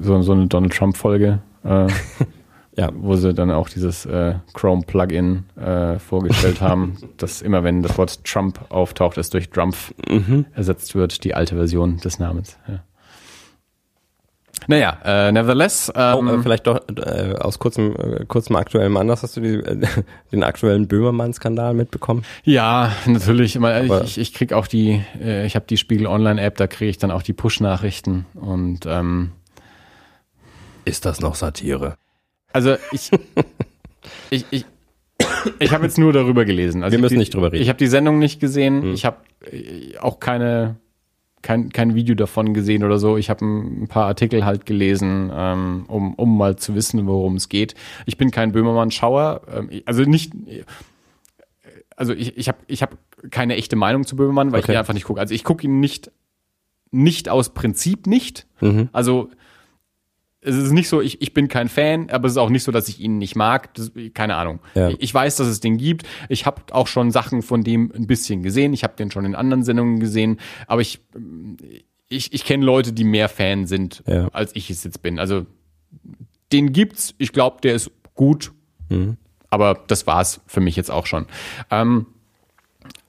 so, 0.00 0.22
so 0.22 0.32
eine 0.32 0.46
Donald 0.46 0.72
Trump 0.72 0.96
Folge. 0.96 1.40
Äh, 1.64 1.88
ja, 2.76 2.90
wo 2.94 3.16
sie 3.16 3.32
dann 3.32 3.50
auch 3.50 3.68
dieses 3.68 4.04
äh, 4.06 4.34
Chrome 4.52 4.82
Plugin 4.86 5.44
äh, 5.56 5.98
vorgestellt 5.98 6.60
haben, 6.60 6.96
dass 7.16 7.42
immer 7.42 7.64
wenn 7.64 7.82
das 7.82 7.96
Wort 7.96 8.22
Trump 8.24 8.60
auftaucht, 8.68 9.16
es 9.16 9.30
durch 9.30 9.50
Drumpf 9.50 9.94
mhm. 10.08 10.46
ersetzt 10.52 10.94
wird, 10.94 11.24
die 11.24 11.34
alte 11.34 11.56
Version 11.56 11.96
des 11.98 12.18
Namens. 12.18 12.58
Ja. 12.68 12.80
Naja, 14.68 14.98
äh, 15.04 15.32
nevertheless. 15.32 15.92
Ähm, 15.94 16.28
oh, 16.28 16.34
äh, 16.34 16.42
vielleicht 16.42 16.66
doch 16.66 16.80
äh, 16.96 17.34
aus 17.38 17.58
kurzem, 17.58 17.94
äh, 17.96 18.24
kurzem 18.26 18.56
aktuellem 18.56 18.96
Anlass 18.96 19.22
hast 19.22 19.36
du 19.36 19.40
die, 19.40 19.54
äh, 19.54 19.86
den 20.32 20.42
aktuellen 20.42 20.88
Böhmermann-Skandal 20.88 21.74
mitbekommen? 21.74 22.24
Ja, 22.44 22.92
natürlich. 23.06 23.56
Ich, 23.56 23.62
ich, 23.62 24.18
ich 24.18 24.34
krieg 24.34 24.52
auch 24.52 24.66
die, 24.66 25.02
äh, 25.20 25.46
ich 25.46 25.54
habe 25.54 25.66
die 25.66 25.76
Spiegel 25.76 26.06
Online-App, 26.06 26.56
da 26.56 26.66
kriege 26.66 26.90
ich 26.90 26.98
dann 26.98 27.10
auch 27.10 27.22
die 27.22 27.32
Push-Nachrichten 27.32 28.26
und 28.34 28.86
ähm, 28.86 29.32
ist 30.84 31.04
das 31.04 31.20
noch 31.20 31.34
Satire? 31.34 31.96
Also 32.52 32.76
ich, 32.92 33.10
ich, 34.30 34.46
ich, 34.50 34.64
ich 35.58 35.72
habe 35.72 35.84
jetzt 35.84 35.98
nur 35.98 36.12
darüber 36.12 36.44
gelesen. 36.44 36.82
Also 36.82 36.92
Wir 36.92 37.00
müssen 37.00 37.14
ich, 37.14 37.18
nicht 37.18 37.34
drüber 37.34 37.52
reden. 37.52 37.62
Ich 37.62 37.68
habe 37.68 37.78
die 37.78 37.86
Sendung 37.88 38.18
nicht 38.18 38.40
gesehen. 38.40 38.82
Hm. 38.82 38.94
Ich 38.94 39.04
habe 39.04 39.18
äh, 39.50 39.98
auch 39.98 40.20
keine 40.20 40.76
kein, 41.46 41.70
kein 41.70 41.94
Video 41.94 42.16
davon 42.16 42.54
gesehen 42.54 42.82
oder 42.82 42.98
so. 42.98 43.16
Ich 43.16 43.30
habe 43.30 43.44
ein 43.44 43.86
paar 43.86 44.06
Artikel 44.06 44.44
halt 44.44 44.66
gelesen, 44.66 45.30
ähm, 45.32 45.84
um, 45.86 46.14
um 46.14 46.36
mal 46.36 46.56
zu 46.56 46.74
wissen, 46.74 47.06
worum 47.06 47.36
es 47.36 47.48
geht. 47.48 47.76
Ich 48.04 48.18
bin 48.18 48.32
kein 48.32 48.50
Böhmermann-Schauer. 48.50 49.42
Ähm, 49.54 49.70
also 49.84 50.02
nicht. 50.02 50.32
Also 51.94 52.14
ich, 52.14 52.36
ich 52.36 52.48
habe 52.48 52.58
ich 52.66 52.82
hab 52.82 52.98
keine 53.30 53.54
echte 53.54 53.76
Meinung 53.76 54.04
zu 54.04 54.16
Böhmermann, 54.16 54.50
weil 54.50 54.58
okay. 54.58 54.72
ich 54.72 54.74
ihn 54.74 54.78
einfach 54.78 54.94
nicht 54.94 55.04
gucke. 55.04 55.20
Also 55.20 55.34
ich 55.34 55.44
gucke 55.44 55.68
ihn 55.68 55.78
nicht, 55.78 56.10
nicht 56.90 57.28
aus 57.28 57.54
Prinzip 57.54 58.08
nicht. 58.08 58.48
Mhm. 58.60 58.88
Also 58.92 59.30
es 60.46 60.54
ist 60.54 60.70
nicht 60.70 60.88
so, 60.88 61.00
ich, 61.00 61.20
ich 61.20 61.34
bin 61.34 61.48
kein 61.48 61.68
Fan, 61.68 62.08
aber 62.08 62.26
es 62.26 62.34
ist 62.34 62.38
auch 62.38 62.50
nicht 62.50 62.62
so, 62.62 62.70
dass 62.70 62.88
ich 62.88 63.00
ihn 63.00 63.18
nicht 63.18 63.34
mag. 63.34 63.74
Das, 63.74 63.90
keine 64.14 64.36
Ahnung. 64.36 64.60
Ja. 64.76 64.90
Ich 64.98 65.12
weiß, 65.12 65.34
dass 65.36 65.48
es 65.48 65.58
den 65.58 65.76
gibt. 65.76 66.06
Ich 66.28 66.46
habe 66.46 66.62
auch 66.70 66.86
schon 66.86 67.10
Sachen 67.10 67.42
von 67.42 67.64
dem 67.64 67.92
ein 67.92 68.06
bisschen 68.06 68.44
gesehen. 68.44 68.72
Ich 68.72 68.84
habe 68.84 68.94
den 68.96 69.10
schon 69.10 69.24
in 69.24 69.34
anderen 69.34 69.64
Sendungen 69.64 69.98
gesehen. 69.98 70.38
Aber 70.68 70.80
ich, 70.80 71.00
ich, 72.08 72.32
ich 72.32 72.44
kenne 72.44 72.64
Leute, 72.64 72.92
die 72.92 73.02
mehr 73.02 73.28
Fan 73.28 73.66
sind, 73.66 74.04
ja. 74.06 74.28
als 74.28 74.54
ich 74.54 74.70
es 74.70 74.84
jetzt 74.84 75.02
bin. 75.02 75.18
Also 75.18 75.46
den 76.52 76.72
gibt's. 76.72 77.16
Ich 77.18 77.32
glaube, 77.32 77.56
der 77.60 77.74
ist 77.74 77.90
gut. 78.14 78.52
Mhm. 78.88 79.16
Aber 79.50 79.82
das 79.88 80.06
war's 80.06 80.40
für 80.46 80.60
mich 80.60 80.76
jetzt 80.76 80.92
auch 80.92 81.06
schon. 81.06 81.26
Ähm, 81.72 82.06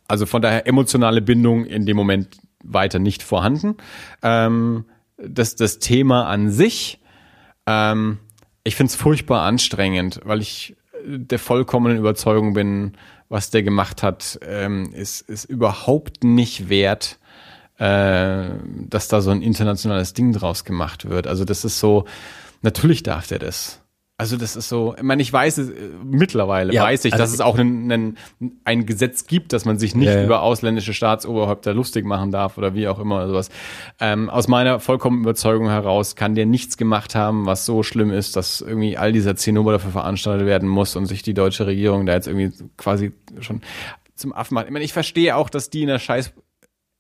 also 0.07 0.25
von 0.25 0.41
daher 0.41 0.66
emotionale 0.66 1.22
Bindung 1.22 1.66
in 1.66 1.85
dem 1.85 1.98
Moment 1.98 2.40
weiter 2.64 2.98
nicht 2.98 3.22
vorhanden. 3.22 3.75
Ähm, 4.24 4.85
das, 5.17 5.56
das 5.56 5.77
Thema 5.77 6.27
an 6.27 6.49
sich 6.49 6.99
ähm, 7.67 8.17
ich 8.63 8.75
finde 8.75 8.91
es 8.91 8.95
furchtbar 8.95 9.43
anstrengend, 9.43 10.21
weil 10.23 10.41
ich 10.41 10.75
der 11.05 11.39
vollkommenen 11.39 11.97
Überzeugung 11.97 12.53
bin, 12.53 12.97
was 13.29 13.49
der 13.49 13.63
gemacht 13.63 14.03
hat, 14.03 14.39
ähm, 14.41 14.91
ist, 14.93 15.21
ist 15.21 15.45
überhaupt 15.45 16.23
nicht 16.23 16.69
wert, 16.69 17.19
äh, 17.77 18.49
dass 18.87 19.07
da 19.07 19.21
so 19.21 19.31
ein 19.31 19.41
internationales 19.41 20.13
Ding 20.13 20.33
draus 20.33 20.63
gemacht 20.63 21.09
wird. 21.09 21.27
Also 21.27 21.45
das 21.45 21.65
ist 21.65 21.79
so, 21.79 22.05
natürlich 22.61 23.03
darf 23.03 23.27
der 23.27 23.39
das. 23.39 23.81
Also 24.19 24.35
das 24.35 24.55
ist 24.55 24.67
so, 24.67 24.95
ich 24.97 25.03
meine, 25.03 25.21
ich 25.21 25.31
weiß 25.31 25.59
es, 25.59 25.69
äh, 25.69 25.89
mittlerweile 26.03 26.73
ja, 26.73 26.81
weiß 26.81 27.05
ich, 27.05 27.13
also 27.13 27.23
dass 27.23 27.33
es 27.33 27.39
auch 27.39 27.59
einen, 27.59 27.91
einen, 27.91 28.17
ein 28.63 28.87
Gesetz 28.87 29.27
gibt, 29.27 29.53
dass 29.53 29.63
man 29.63 29.77
sich 29.77 29.93
nicht 29.93 30.07
ja, 30.07 30.15
ja. 30.15 30.25
über 30.25 30.41
ausländische 30.41 30.95
Staatsoberhäupter 30.95 31.75
lustig 31.75 32.03
machen 32.03 32.31
darf 32.31 32.57
oder 32.57 32.73
wie 32.73 32.87
auch 32.87 32.97
immer 32.97 33.17
oder 33.17 33.27
sowas. 33.27 33.49
Ähm, 33.99 34.31
aus 34.31 34.47
meiner 34.47 34.79
vollkommenen 34.79 35.23
Überzeugung 35.23 35.69
heraus 35.69 36.15
kann 36.15 36.33
der 36.33 36.47
nichts 36.47 36.77
gemacht 36.77 37.13
haben, 37.13 37.45
was 37.45 37.67
so 37.67 37.83
schlimm 37.83 38.09
ist, 38.09 38.35
dass 38.35 38.61
irgendwie 38.61 38.97
all 38.97 39.11
dieser 39.11 39.35
Zinnober 39.35 39.73
dafür 39.73 39.91
veranstaltet 39.91 40.47
werden 40.47 40.67
muss 40.67 40.95
und 40.95 41.05
sich 41.05 41.21
die 41.21 41.35
deutsche 41.35 41.67
Regierung 41.67 42.07
da 42.07 42.13
jetzt 42.13 42.27
irgendwie 42.27 42.51
quasi 42.75 43.11
schon 43.41 43.61
zum 44.15 44.33
Affen 44.33 44.55
macht. 44.55 44.65
Ich 44.65 44.71
meine, 44.71 44.83
ich 44.85 44.93
verstehe 44.93 45.35
auch, 45.35 45.51
dass 45.51 45.69
die 45.69 45.83
in 45.83 45.89
der 45.89 45.99
scheiß 45.99 46.33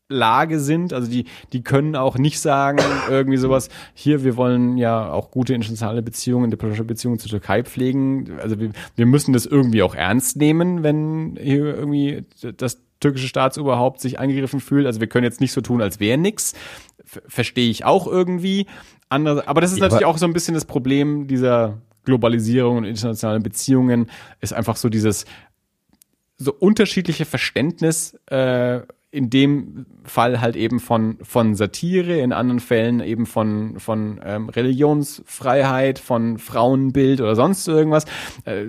Lage 0.09 0.59
sind. 0.59 0.93
Also 0.93 1.09
die, 1.09 1.25
die 1.53 1.63
können 1.63 1.95
auch 1.95 2.17
nicht 2.17 2.39
sagen, 2.39 2.79
irgendwie 3.09 3.37
sowas, 3.37 3.69
hier, 3.93 4.23
wir 4.23 4.37
wollen 4.37 4.77
ja 4.77 5.11
auch 5.11 5.31
gute 5.31 5.53
internationale 5.53 6.01
Beziehungen, 6.01 6.51
diplomatische 6.51 6.83
Beziehungen 6.83 7.19
zur 7.19 7.29
Türkei 7.29 7.63
pflegen. 7.63 8.39
Also 8.41 8.59
wir, 8.59 8.71
wir 8.95 9.05
müssen 9.05 9.33
das 9.33 9.45
irgendwie 9.45 9.83
auch 9.83 9.95
ernst 9.95 10.37
nehmen, 10.37 10.83
wenn 10.83 11.37
hier 11.41 11.75
irgendwie 11.75 12.25
das 12.57 12.81
türkische 12.99 13.27
Staatsoberhaupt 13.27 13.99
sich 14.01 14.19
angegriffen 14.19 14.59
fühlt. 14.59 14.85
Also 14.85 14.99
wir 14.99 15.07
können 15.07 15.23
jetzt 15.23 15.41
nicht 15.41 15.51
so 15.51 15.61
tun, 15.61 15.81
als 15.81 15.99
wäre 15.99 16.17
nix. 16.17 16.53
Verstehe 17.05 17.69
ich 17.69 17.85
auch 17.85 18.07
irgendwie. 18.07 18.65
Andere, 19.09 19.47
aber 19.47 19.61
das 19.61 19.71
ist 19.71 19.79
natürlich 19.79 20.05
auch 20.05 20.17
so 20.17 20.25
ein 20.25 20.33
bisschen 20.33 20.53
das 20.53 20.65
Problem 20.65 21.27
dieser 21.27 21.77
Globalisierung 22.03 22.77
und 22.77 22.83
internationalen 22.85 23.43
Beziehungen, 23.43 24.09
ist 24.41 24.53
einfach 24.53 24.75
so 24.75 24.89
dieses 24.89 25.25
so 26.37 26.53
unterschiedliche 26.53 27.25
Verständnis 27.25 28.17
äh, 28.27 28.81
in 29.09 29.29
dem 29.29 29.85
Fall 30.03 30.41
halt 30.41 30.55
eben 30.55 30.79
von, 30.79 31.17
von 31.21 31.55
Satire, 31.55 32.19
in 32.19 32.33
anderen 32.33 32.59
Fällen 32.59 32.99
eben 32.99 33.25
von, 33.25 33.79
von 33.79 34.19
ähm, 34.23 34.49
Religionsfreiheit, 34.49 35.97
von 35.99 36.37
Frauenbild 36.37 37.21
oder 37.21 37.35
sonst 37.35 37.67
irgendwas. 37.67 38.05
Äh, 38.43 38.65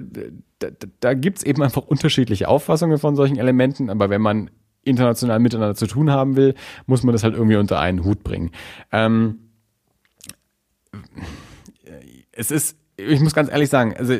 da 0.60 0.68
da 1.00 1.14
gibt 1.14 1.38
es 1.38 1.44
eben 1.44 1.62
einfach 1.62 1.82
unterschiedliche 1.82 2.48
Auffassungen 2.48 2.98
von 2.98 3.16
solchen 3.16 3.36
Elementen, 3.36 3.90
aber 3.90 4.10
wenn 4.10 4.22
man 4.22 4.50
international 4.84 5.38
miteinander 5.38 5.74
zu 5.74 5.86
tun 5.86 6.10
haben 6.10 6.36
will, 6.36 6.54
muss 6.86 7.02
man 7.02 7.12
das 7.12 7.22
halt 7.22 7.34
irgendwie 7.34 7.56
unter 7.56 7.78
einen 7.78 8.04
Hut 8.04 8.22
bringen. 8.24 8.50
Ähm, 8.90 9.50
es 12.32 12.50
ist, 12.50 12.76
ich 12.96 13.20
muss 13.20 13.34
ganz 13.34 13.50
ehrlich 13.50 13.68
sagen, 13.68 13.94
also 13.96 14.14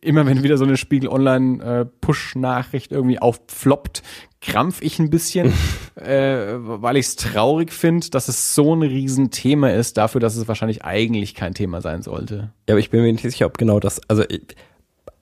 immer 0.00 0.26
wenn 0.26 0.42
wieder 0.42 0.58
so 0.58 0.64
eine 0.64 0.76
Spiegel 0.76 1.08
Online 1.08 1.62
äh, 1.62 1.84
Push 1.84 2.36
Nachricht 2.36 2.92
irgendwie 2.92 3.18
aufploppt, 3.18 4.02
krampf 4.40 4.80
ich 4.80 4.98
ein 4.98 5.10
bisschen, 5.10 5.52
äh, 5.96 6.54
weil 6.56 6.96
ich 6.96 7.06
es 7.06 7.16
traurig 7.16 7.72
finde, 7.72 8.08
dass 8.10 8.28
es 8.28 8.54
so 8.54 8.74
ein 8.74 8.82
Riesenthema 8.82 9.70
ist, 9.70 9.96
dafür, 9.96 10.20
dass 10.20 10.36
es 10.36 10.46
wahrscheinlich 10.48 10.84
eigentlich 10.84 11.34
kein 11.34 11.54
Thema 11.54 11.80
sein 11.80 12.02
sollte. 12.02 12.52
Ja, 12.68 12.74
aber 12.74 12.78
ich 12.78 12.90
bin 12.90 13.02
mir 13.02 13.12
nicht 13.12 13.22
sicher, 13.22 13.46
ob 13.46 13.58
genau 13.58 13.80
das, 13.80 14.00
also 14.08 14.22
ich, 14.28 14.56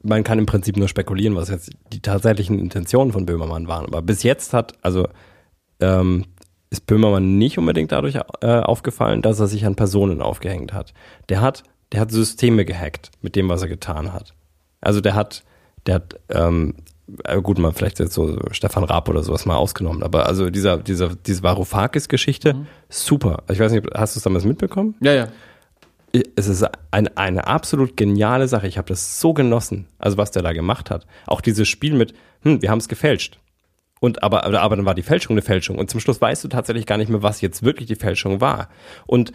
man 0.03 0.25
kann 0.25 0.39
im 0.39 0.47
Prinzip 0.47 0.77
nur 0.77 0.89
spekulieren, 0.89 1.37
was 1.37 1.49
jetzt 1.49 1.71
die 1.93 2.01
tatsächlichen 2.01 2.59
Intentionen 2.59 3.13
von 3.13 3.27
Böhmermann 3.27 3.69
waren. 3.69 3.87
Aber 3.87 4.03
bis 4.03 4.23
jetzt 4.23 4.53
hat, 4.53 4.75
also 4.83 5.09
ähm, 5.81 6.27
ist 6.71 6.87
Böhmermann 6.87 7.39
nicht 7.39 7.59
unbedingt 7.59 7.93
dadurch 7.93 8.17
äh, 8.43 8.47
aufgefallen, 8.47 9.23
dass 9.23 9.41
er 9.41 9.47
sich 9.47 9.67
an 9.67 9.75
Personen 9.75 10.23
aufgehängt 10.23 10.73
hat. 10.73 10.95
Der 11.29 11.41
hat, 11.41 11.65
der 11.93 12.01
hat 12.01 12.11
Systeme 12.11 12.65
gehackt 12.65 13.11
mit 13.21 13.37
dem, 13.37 13.49
was 13.49 13.63
er 13.63 13.69
getan 13.69 14.13
hat. 14.13 14.35
Also 14.81 15.01
der 15.01 15.15
hat, 15.15 15.45
der 15.87 15.97
hat, 15.97 16.21
ähm, 16.29 16.75
äh, 17.25 17.41
gut, 17.41 17.59
mal 17.59 17.73
vielleicht 17.73 17.99
jetzt 17.99 18.15
so 18.15 18.39
Stefan 18.53 18.85
Raab 18.85 19.09
oder 19.09 19.23
sowas 19.23 19.47
mal 19.47 19.57
ausgenommen, 19.57 20.03
aber 20.03 20.27
also 20.27 20.51
dieser, 20.51 20.79
dieser, 20.79 21.11
diese 21.15 21.43
Varoufakis-Geschichte, 21.43 22.55
mhm. 22.55 22.67
super. 22.89 23.43
Ich 23.51 23.59
weiß 23.59 23.73
nicht, 23.73 23.87
hast 23.95 24.17
du 24.17 24.19
es 24.19 24.25
damals 24.25 24.45
mitbekommen? 24.45 24.95
Ja, 25.01 25.13
ja. 25.13 25.29
Es 26.35 26.49
ist 26.49 26.67
ein, 26.91 27.17
eine 27.17 27.47
absolut 27.47 27.97
geniale 27.97 28.49
Sache. 28.49 28.67
Ich 28.67 28.79
habe 28.79 28.89
das 28.89 29.21
so 29.21 29.33
genossen, 29.33 29.87
also 29.99 30.17
was 30.17 30.33
der 30.33 30.43
da 30.43 30.53
gemacht 30.53 30.91
hat. 30.91 31.07
Auch 31.27 31.41
dieses 31.41 31.69
Spiel 31.69 31.95
mit, 31.95 32.15
hm, 32.43 32.63
wir 32.63 32.71
haben 32.71 32.79
es 32.79 32.89
gefälscht. 32.89 33.39
Und 34.01 34.23
aber, 34.23 34.45
aber 34.45 34.77
dann 34.77 34.87
war 34.87 34.95
die 34.95 35.03
Fälschung 35.03 35.35
eine 35.35 35.43
Fälschung. 35.43 35.79
Und 35.79 35.91
zum 35.91 36.01
Schluss 36.01 36.21
weißt 36.21 36.43
du 36.43 36.49
tatsächlich 36.49 36.87
gar 36.87 36.97
nicht 36.97 37.11
mehr, 37.11 37.23
was 37.23 37.43
jetzt 37.43 37.63
wirklich 37.63 37.87
die 37.87 37.97
Fälschung 37.97 38.41
war. 38.41 38.71
Und 39.07 39.33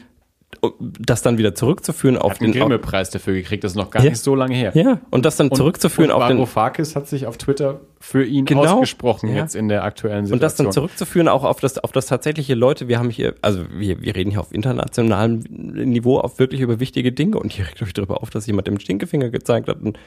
das 0.79 1.21
dann 1.21 1.37
wieder 1.37 1.53
zurückzuführen 1.53 2.17
auf 2.17 2.33
hat 2.33 2.41
den 2.41 2.51
Grimme-Preis 2.51 3.09
dafür 3.09 3.33
gekriegt, 3.33 3.63
das 3.63 3.73
ist 3.73 3.75
noch 3.75 3.91
gar 3.91 4.03
ja. 4.03 4.09
nicht 4.09 4.21
so 4.21 4.35
lange 4.35 4.55
her. 4.55 4.71
Ja, 4.73 4.99
und 5.11 5.25
das 5.25 5.37
dann 5.37 5.49
und, 5.49 5.57
zurückzuführen 5.57 6.11
und 6.11 6.15
auf 6.15 6.27
den 6.27 6.37
Varoufakis 6.37 6.95
hat 6.95 7.07
sich 7.07 7.27
auf 7.27 7.37
Twitter 7.37 7.81
für 7.99 8.23
ihn 8.23 8.45
genau, 8.45 8.65
ausgesprochen 8.65 9.29
ja. 9.29 9.35
jetzt 9.35 9.55
in 9.55 9.67
der 9.67 9.83
aktuellen 9.83 10.25
Situation. 10.25 10.33
Und 10.33 10.43
das 10.43 10.55
dann 10.55 10.71
zurückzuführen 10.71 11.27
auch 11.27 11.43
auf 11.43 11.59
das 11.59 11.77
auf 11.77 11.91
das 11.91 12.05
tatsächliche 12.05 12.55
Leute, 12.55 12.87
wir 12.87 12.99
haben 12.99 13.09
hier 13.09 13.35
also 13.41 13.63
wir, 13.71 14.01
wir 14.01 14.15
reden 14.15 14.31
hier 14.31 14.39
auf 14.39 14.53
internationalem 14.53 15.39
Niveau 15.49 16.19
auf 16.19 16.39
wirklich 16.39 16.61
über 16.61 16.79
wichtige 16.79 17.11
Dinge 17.11 17.37
und 17.37 17.51
hier 17.51 17.67
regt 17.67 17.81
euch 17.81 17.93
darüber 17.93 18.21
auf, 18.21 18.29
dass 18.29 18.47
jemand 18.47 18.67
dem 18.67 18.79
Stinkefinger 18.79 19.29
gezeigt 19.29 19.67
hat 19.67 19.81
und, 19.81 19.99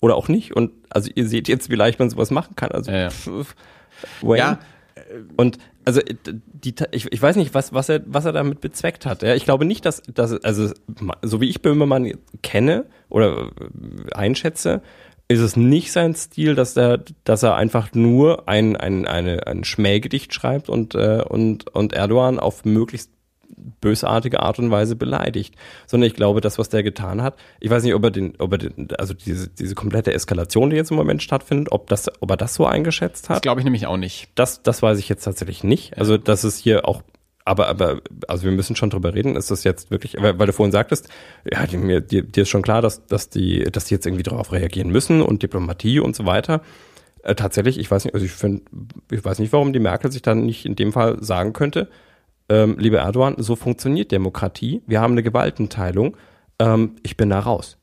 oder 0.00 0.16
auch 0.16 0.28
nicht 0.28 0.54
und 0.54 0.72
also 0.90 1.10
ihr 1.14 1.26
seht 1.26 1.48
jetzt, 1.48 1.70
wie 1.70 1.76
leicht 1.76 1.98
man 1.98 2.08
sowas 2.10 2.30
machen 2.30 2.56
kann. 2.56 2.70
Also 2.70 2.90
ja, 2.90 2.98
ja. 2.98 3.10
Pff, 3.10 3.54
ja 4.22 4.58
und 5.36 5.58
also 5.88 6.02
die, 6.04 6.74
ich, 6.90 7.10
ich 7.10 7.22
weiß 7.22 7.36
nicht, 7.36 7.54
was, 7.54 7.72
was, 7.72 7.88
er, 7.88 8.02
was 8.04 8.26
er 8.26 8.32
damit 8.32 8.60
bezweckt 8.60 9.06
hat. 9.06 9.22
Ja, 9.22 9.34
ich 9.34 9.44
glaube 9.44 9.64
nicht, 9.64 9.86
dass, 9.86 10.02
dass, 10.02 10.32
also 10.44 10.70
so 11.22 11.40
wie 11.40 11.48
ich 11.48 11.62
Böhmermann 11.62 12.12
kenne 12.42 12.84
oder 13.08 13.48
äh, 13.58 14.12
einschätze, 14.12 14.82
ist 15.28 15.40
es 15.40 15.56
nicht 15.56 15.90
sein 15.90 16.14
Stil, 16.14 16.54
dass 16.54 16.76
er, 16.76 17.02
dass 17.24 17.42
er 17.42 17.54
einfach 17.54 17.94
nur 17.94 18.50
ein, 18.50 18.76
ein, 18.76 19.06
eine, 19.06 19.46
ein 19.46 19.64
Schmähgedicht 19.64 20.34
schreibt 20.34 20.68
und, 20.68 20.94
äh, 20.94 21.24
und, 21.26 21.74
und 21.74 21.94
Erdogan 21.94 22.38
auf 22.38 22.66
möglichst 22.66 23.10
bösartige 23.80 24.40
Art 24.40 24.58
und 24.58 24.70
Weise 24.70 24.96
beleidigt, 24.96 25.54
sondern 25.86 26.08
ich 26.08 26.14
glaube, 26.14 26.40
das, 26.40 26.58
was 26.58 26.68
der 26.68 26.82
getan 26.82 27.22
hat, 27.22 27.36
ich 27.60 27.70
weiß 27.70 27.82
nicht, 27.82 27.94
ob 27.94 28.04
er 28.04 28.10
den, 28.10 28.34
ob 28.38 28.52
er 28.52 28.58
den, 28.58 28.88
also 28.98 29.14
diese, 29.14 29.48
diese 29.48 29.74
komplette 29.74 30.12
Eskalation, 30.12 30.70
die 30.70 30.76
jetzt 30.76 30.90
im 30.90 30.96
Moment 30.96 31.22
stattfindet, 31.22 31.72
ob 31.72 31.88
das, 31.88 32.10
ob 32.20 32.30
er 32.30 32.36
das 32.36 32.54
so 32.54 32.66
eingeschätzt 32.66 33.28
hat. 33.28 33.36
Das 33.36 33.42
glaube 33.42 33.60
ich 33.60 33.64
nämlich 33.64 33.86
auch 33.86 33.96
nicht. 33.96 34.30
Das, 34.34 34.62
das 34.62 34.82
weiß 34.82 34.98
ich 34.98 35.08
jetzt 35.08 35.24
tatsächlich 35.24 35.64
nicht. 35.64 35.98
Also, 35.98 36.18
das 36.18 36.44
ist 36.44 36.58
hier 36.58 36.86
auch 36.86 37.02
aber, 37.48 37.68
aber, 37.68 38.02
also 38.26 38.44
wir 38.44 38.52
müssen 38.52 38.76
schon 38.76 38.90
drüber 38.90 39.14
reden. 39.14 39.34
Ist 39.34 39.50
das 39.50 39.64
jetzt 39.64 39.90
wirklich, 39.90 40.16
weil, 40.18 40.38
weil 40.38 40.46
du 40.46 40.52
vorhin 40.52 40.70
sagtest, 40.70 41.08
ja, 41.50 41.66
dir, 41.66 42.02
dir, 42.02 42.22
dir 42.22 42.42
ist 42.42 42.50
schon 42.50 42.60
klar, 42.60 42.82
dass, 42.82 43.06
dass 43.06 43.30
die, 43.30 43.64
dass 43.64 43.86
die 43.86 43.94
jetzt 43.94 44.04
irgendwie 44.04 44.22
darauf 44.22 44.52
reagieren 44.52 44.90
müssen 44.90 45.22
und 45.22 45.42
Diplomatie 45.42 45.98
und 45.98 46.14
so 46.14 46.26
weiter. 46.26 46.60
Äh, 47.22 47.34
tatsächlich, 47.36 47.78
ich 47.78 47.90
weiß 47.90 48.04
nicht, 48.04 48.12
also 48.12 48.26
ich 48.26 48.32
finde, 48.32 48.64
ich 49.10 49.24
weiß 49.24 49.38
nicht, 49.38 49.52
warum 49.54 49.72
die 49.72 49.78
Merkel 49.78 50.12
sich 50.12 50.20
dann 50.20 50.44
nicht 50.44 50.66
in 50.66 50.76
dem 50.76 50.92
Fall 50.92 51.22
sagen 51.22 51.54
könnte, 51.54 51.88
ähm, 52.48 52.76
lieber 52.78 52.98
Erdogan, 52.98 53.34
so 53.38 53.56
funktioniert 53.56 54.10
Demokratie. 54.12 54.82
Wir 54.86 55.00
haben 55.00 55.12
eine 55.12 55.22
Gewaltenteilung. 55.22 56.16
Ähm, 56.58 56.96
ich 57.02 57.16
bin 57.16 57.30
da 57.30 57.40
raus. 57.40 57.78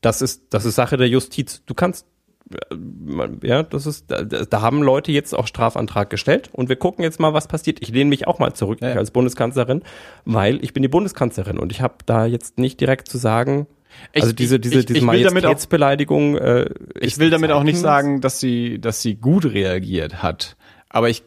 Das 0.00 0.22
ist, 0.22 0.54
das 0.54 0.64
ist 0.64 0.76
Sache 0.76 0.96
der 0.96 1.08
Justiz. 1.08 1.62
Du 1.66 1.74
kannst, 1.74 2.06
äh, 2.50 3.46
ja, 3.46 3.62
das 3.62 3.86
ist, 3.86 4.10
da, 4.10 4.22
da 4.22 4.62
haben 4.62 4.82
Leute 4.82 5.12
jetzt 5.12 5.34
auch 5.34 5.46
Strafantrag 5.46 6.08
gestellt 6.08 6.50
und 6.52 6.68
wir 6.68 6.76
gucken 6.76 7.02
jetzt 7.02 7.20
mal, 7.20 7.34
was 7.34 7.48
passiert. 7.48 7.78
Ich 7.82 7.90
lehne 7.90 8.08
mich 8.08 8.26
auch 8.26 8.38
mal 8.38 8.54
zurück 8.54 8.80
ja. 8.80 8.94
als 8.94 9.10
Bundeskanzlerin, 9.10 9.82
weil 10.24 10.62
ich 10.64 10.72
bin 10.72 10.82
die 10.82 10.88
Bundeskanzlerin 10.88 11.58
und 11.58 11.72
ich 11.72 11.82
habe 11.82 11.96
da 12.06 12.26
jetzt 12.26 12.58
nicht 12.58 12.80
direkt 12.80 13.08
zu 13.08 13.18
sagen, 13.18 13.66
ich, 14.12 14.22
also 14.22 14.34
diese 14.34 14.60
diese 14.60 14.80
ich, 14.80 14.86
diese 14.86 14.98
ich 14.98 15.04
Majestätsbeleidigung. 15.04 16.36
Äh, 16.36 16.70
ich 17.00 17.18
will 17.18 17.30
damit 17.30 17.50
auch 17.50 17.62
nicht 17.62 17.78
sagen, 17.78 18.20
dass 18.20 18.38
sie 18.38 18.78
dass 18.80 19.02
sie 19.02 19.16
gut 19.16 19.46
reagiert 19.46 20.22
hat, 20.22 20.56
aber 20.88 21.08
ich 21.08 21.24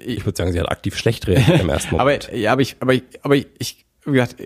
ich, 0.00 0.18
ich 0.18 0.26
würde 0.26 0.36
sagen, 0.36 0.52
sie 0.52 0.60
hat 0.60 0.70
aktiv 0.70 0.96
schlecht 0.96 1.26
reagiert 1.26 1.60
im 1.60 1.68
ersten 1.70 1.96
Moment. 1.96 2.28
aber, 2.28 2.36
ja, 2.36 2.52
aber 2.52 2.62
ich, 2.62 2.76
aber 2.80 2.94
ich, 2.94 3.02
aber 3.22 3.36
ich, 3.36 3.86
wie 4.04 4.12
gesagt, 4.12 4.36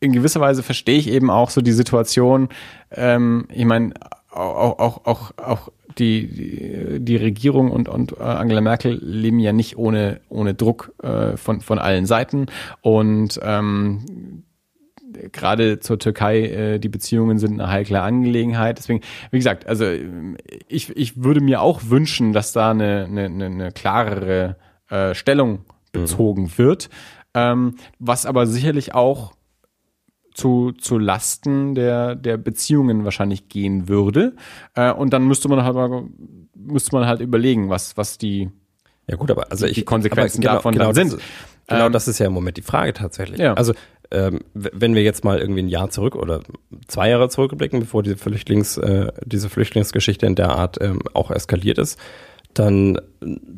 in 0.00 0.12
gewisser 0.12 0.40
Weise 0.40 0.62
verstehe 0.62 0.98
ich 0.98 1.08
eben 1.08 1.30
auch 1.30 1.50
so 1.50 1.60
die 1.60 1.72
Situation. 1.72 2.48
Ähm, 2.90 3.48
ich 3.52 3.64
meine, 3.64 3.94
auch, 4.30 4.78
auch, 4.78 5.06
auch, 5.06 5.32
auch 5.36 5.72
die, 5.98 6.28
die, 6.28 7.00
die 7.00 7.16
Regierung 7.16 7.70
und, 7.70 7.88
und 7.88 8.12
äh, 8.12 8.22
Angela 8.22 8.60
Merkel 8.60 8.98
leben 9.02 9.40
ja 9.40 9.52
nicht 9.52 9.76
ohne, 9.76 10.20
ohne 10.28 10.54
Druck 10.54 10.92
äh, 11.02 11.36
von, 11.36 11.60
von 11.60 11.78
allen 11.78 12.06
Seiten. 12.06 12.46
Und 12.80 13.40
ähm, 13.42 14.44
gerade 15.32 15.80
zur 15.80 15.98
Türkei, 15.98 16.42
äh, 16.42 16.78
die 16.78 16.88
Beziehungen 16.88 17.38
sind 17.38 17.60
eine 17.60 17.70
heikle 17.70 18.02
Angelegenheit. 18.02 18.78
Deswegen, 18.78 19.00
wie 19.30 19.38
gesagt, 19.38 19.66
also 19.66 19.86
ich, 20.68 20.96
ich 20.96 21.22
würde 21.22 21.40
mir 21.40 21.60
auch 21.60 21.82
wünschen, 21.86 22.32
dass 22.32 22.52
da 22.52 22.70
eine, 22.70 23.04
eine, 23.04 23.44
eine 23.46 23.72
klarere 23.72 24.56
äh, 24.90 25.14
Stellung 25.14 25.64
bezogen 25.92 26.42
mhm. 26.44 26.58
wird, 26.58 26.90
ähm, 27.34 27.76
was 27.98 28.26
aber 28.26 28.46
sicherlich 28.46 28.94
auch 28.94 29.32
zu, 30.34 30.72
zu 30.72 30.98
Lasten 30.98 31.74
der, 31.74 32.14
der 32.14 32.36
Beziehungen 32.36 33.04
wahrscheinlich 33.04 33.48
gehen 33.48 33.88
würde. 33.88 34.36
Äh, 34.74 34.92
und 34.92 35.12
dann 35.12 35.26
müsste 35.26 35.48
man 35.48 35.64
halt 35.64 35.74
mal, 35.74 36.04
müsste 36.54 36.94
man 36.94 37.06
halt 37.06 37.20
überlegen, 37.20 37.70
was, 37.70 37.96
was 37.96 38.18
die, 38.18 38.50
ja 39.08 39.16
gut, 39.16 39.30
aber 39.30 39.50
also 39.50 39.66
die, 39.66 39.80
ich, 39.80 39.86
Konsequenzen 39.86 40.40
genau, 40.40 40.54
davon 40.54 40.74
genau 40.74 40.92
dann 40.92 41.08
sind. 41.08 41.20
Genau 41.66 41.86
ähm, 41.86 41.92
das 41.92 42.08
ist 42.08 42.18
ja 42.18 42.26
im 42.26 42.32
Moment 42.32 42.56
die 42.56 42.62
Frage 42.62 42.92
tatsächlich. 42.92 43.40
Ja. 43.40 43.54
Also 43.54 43.74
ähm, 44.10 44.40
wenn 44.54 44.94
wir 44.94 45.02
jetzt 45.02 45.24
mal 45.24 45.38
irgendwie 45.38 45.62
ein 45.62 45.68
Jahr 45.68 45.90
zurück 45.90 46.16
oder 46.16 46.40
zwei 46.86 47.10
Jahre 47.10 47.28
zurückblicken, 47.28 47.80
bevor 47.80 48.02
diese 48.02 48.16
Flüchtlings, 48.16 48.78
äh, 48.78 49.12
diese 49.24 49.48
Flüchtlingsgeschichte 49.48 50.26
in 50.26 50.34
der 50.34 50.50
Art 50.50 50.78
ähm, 50.80 51.00
auch 51.14 51.30
eskaliert 51.30 51.78
ist, 51.78 51.98
dann, 52.54 52.98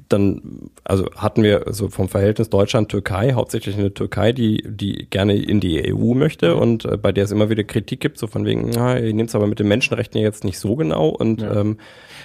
dann, 0.08 0.70
also 0.84 1.08
hatten 1.16 1.42
wir 1.42 1.66
so 1.68 1.88
vom 1.88 2.08
Verhältnis 2.08 2.50
Deutschland-Türkei 2.50 3.32
hauptsächlich 3.32 3.78
eine 3.78 3.94
Türkei, 3.94 4.32
die, 4.32 4.62
die 4.66 5.06
gerne 5.08 5.36
in 5.36 5.60
die 5.60 5.94
EU 5.94 6.14
möchte 6.14 6.56
und 6.56 6.84
äh, 6.84 6.96
bei 6.96 7.12
der 7.12 7.24
es 7.24 7.30
immer 7.30 7.48
wieder 7.48 7.64
Kritik 7.64 8.00
gibt, 8.00 8.18
so 8.18 8.26
von 8.26 8.44
wegen, 8.44 8.70
na, 8.74 8.98
ihr 8.98 9.14
nehmt 9.14 9.30
es 9.30 9.34
aber 9.34 9.46
mit 9.46 9.58
den 9.58 9.68
Menschenrechten 9.68 10.20
jetzt 10.20 10.44
nicht 10.44 10.58
so 10.58 10.76
genau 10.76 11.08
und 11.08 11.40
ja. 11.40 11.60
ähm, 11.60 11.78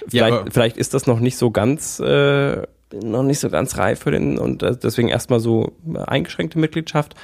vielleicht, 0.08 0.36
ja, 0.36 0.44
vielleicht 0.50 0.76
ist 0.76 0.92
das 0.92 1.06
noch 1.06 1.20
nicht 1.20 1.36
so 1.36 1.50
ganz 1.50 2.00
äh, 2.00 2.62
noch 2.92 3.24
nicht 3.24 3.40
so 3.40 3.50
ganz 3.50 3.78
reif 3.78 4.00
für 4.00 4.10
den 4.10 4.38
und 4.38 4.62
äh, 4.62 4.76
deswegen 4.76 5.08
erstmal 5.08 5.40
so 5.40 5.72
eingeschränkte 6.06 6.58
Mitgliedschaft. 6.58 7.14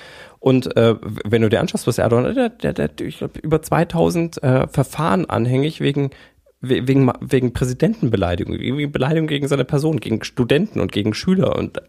Und 0.42 0.76
äh, 0.76 0.96
wenn 1.24 1.42
du 1.42 1.48
dir 1.48 1.60
anschaust, 1.60 1.86
was 1.86 1.98
Erdogan, 1.98 2.34
der, 2.34 2.48
der, 2.48 2.72
der 2.72 3.06
ich 3.06 3.18
glaube, 3.18 3.38
über 3.38 3.62
2000 3.62 4.42
äh, 4.42 4.66
Verfahren 4.66 5.30
anhängig 5.30 5.80
wegen 5.80 6.10
we- 6.60 6.88
wegen, 6.88 7.12
wegen 7.20 7.52
Präsidentenbeleidigung, 7.52 8.58
wegen 8.58 8.90
Beleidigung 8.90 9.28
gegen 9.28 9.46
seine 9.46 9.64
Person, 9.64 10.00
gegen 10.00 10.24
Studenten 10.24 10.80
und 10.80 10.90
gegen 10.90 11.14
Schüler 11.14 11.56
und 11.56 11.78
äh, 11.78 11.82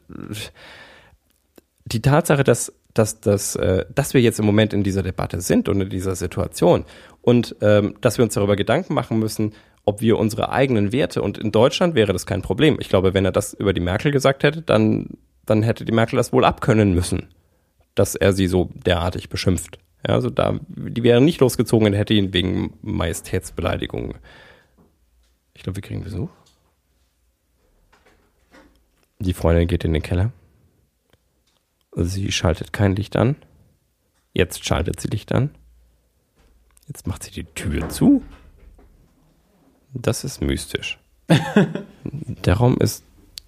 die 1.86 2.04
Tatsache, 2.04 2.44
dass, 2.44 2.72
dass, 2.94 3.22
dass, 3.22 3.56
äh, 3.56 3.86
dass 3.94 4.14
wir 4.14 4.22
jetzt 4.22 4.40
im 4.40 4.46
Moment 4.46 4.72
in 4.72 4.84
dieser 4.84 5.02
Debatte 5.02 5.42
sind 5.42 5.68
und 5.68 5.82
in 5.82 5.90
dieser 5.90 6.16
Situation 6.16 6.86
und 7.24 7.56
ähm, 7.62 7.96
dass 8.02 8.20
wir 8.20 8.24
uns 8.24 8.36
darüber 8.36 8.56
Gedanken 8.56 8.94
machen 8.94 9.18
müssen, 9.18 9.54
ob 9.84 10.00
wir 10.00 10.20
unsere 10.20 10.52
eigenen 10.52 10.92
Werte 10.92 11.24
und 11.24 11.40
in 11.40 11.52
Deutschland 11.52 11.96
wäre 11.96 12.14
das 12.14 12.28
kein 12.28 12.44
Problem. 12.44 12.78
Ich 12.80 12.88
glaube, 12.90 13.16
wenn 13.16 13.26
er 13.26 13.32
das 13.32 13.56
über 13.56 13.74
die 13.74 13.82
Merkel 13.82 14.12
gesagt 14.12 14.44
hätte, 14.44 14.62
dann, 14.62 15.08
dann 15.48 15.64
hätte 15.64 15.86
die 15.86 15.92
Merkel 15.92 16.18
das 16.18 16.32
wohl 16.32 16.46
abkönnen 16.46 16.94
müssen, 16.94 17.30
dass 17.96 18.16
er 18.16 18.34
sie 18.34 18.48
so 18.48 18.70
derartig 18.74 19.30
beschimpft. 19.30 19.80
Ja, 20.06 20.16
also 20.16 20.30
da, 20.30 20.60
die 20.68 21.04
wäre 21.04 21.22
nicht 21.22 21.40
losgezogen 21.40 21.88
und 21.88 21.94
hätte 21.94 22.14
ihn 22.14 22.34
wegen 22.34 22.74
Majestätsbeleidigung. 22.82 24.16
Ich 25.54 25.64
glaube, 25.64 25.78
wir 25.78 25.84
kriegen 25.84 26.04
Besuch. 26.04 26.30
Die 29.20 29.34
Freundin 29.34 29.68
geht 29.68 29.86
in 29.86 29.94
den 29.94 30.02
Keller. 30.02 30.34
Sie 31.96 32.32
schaltet 32.32 32.74
kein 32.74 32.96
Licht 32.96 33.16
an. 33.16 33.36
Jetzt 34.34 34.66
schaltet 34.66 35.00
sie 35.00 35.08
Licht 35.08 35.32
an. 35.32 35.52
Jetzt 36.88 37.08
macht 37.08 37.24
sie 37.24 37.32
die 37.32 37.46
Tür 37.46 37.88
zu. 37.90 38.24
Das 39.94 40.24
ist 40.24 40.42
mystisch. 40.42 41.00
Der 42.04 42.56
Raum 42.56 42.78
ist 42.80 43.04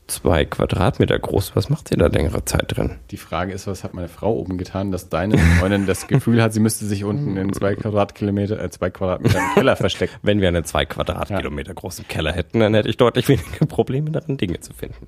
zwei 0.07 0.45
Quadratmeter 0.45 1.17
groß. 1.17 1.55
Was 1.55 1.69
macht 1.69 1.87
sie 1.87 1.95
da 1.95 2.07
längere 2.07 2.45
Zeit 2.45 2.75
drin? 2.75 2.97
Die 3.11 3.17
Frage 3.17 3.53
ist, 3.53 3.67
was 3.67 3.83
hat 3.83 3.93
meine 3.93 4.07
Frau 4.07 4.33
oben 4.33 4.57
getan, 4.57 4.91
dass 4.91 5.09
deine 5.09 5.37
Freundin 5.37 5.85
das 5.85 6.07
Gefühl 6.07 6.41
hat, 6.41 6.53
sie 6.53 6.59
müsste 6.59 6.85
sich 6.85 7.03
unten 7.03 7.37
in 7.37 7.53
zwei 7.53 7.75
Quadratkilometer, 7.75 8.61
äh, 8.61 8.69
zwei 8.69 8.89
Quadratmeter 8.89 9.39
im 9.39 9.53
Keller 9.55 9.75
verstecken. 9.75 10.15
Wenn 10.21 10.41
wir 10.41 10.47
einen 10.47 10.63
zwei 10.63 10.85
Quadratkilometer 10.85 11.73
großen 11.73 12.07
Keller 12.07 12.33
hätten, 12.33 12.59
dann 12.59 12.73
hätte 12.73 12.89
ich 12.89 12.97
deutlich 12.97 13.27
weniger 13.27 13.65
Probleme 13.65 14.11
darin, 14.11 14.37
Dinge 14.37 14.59
zu 14.59 14.73
finden. 14.73 15.07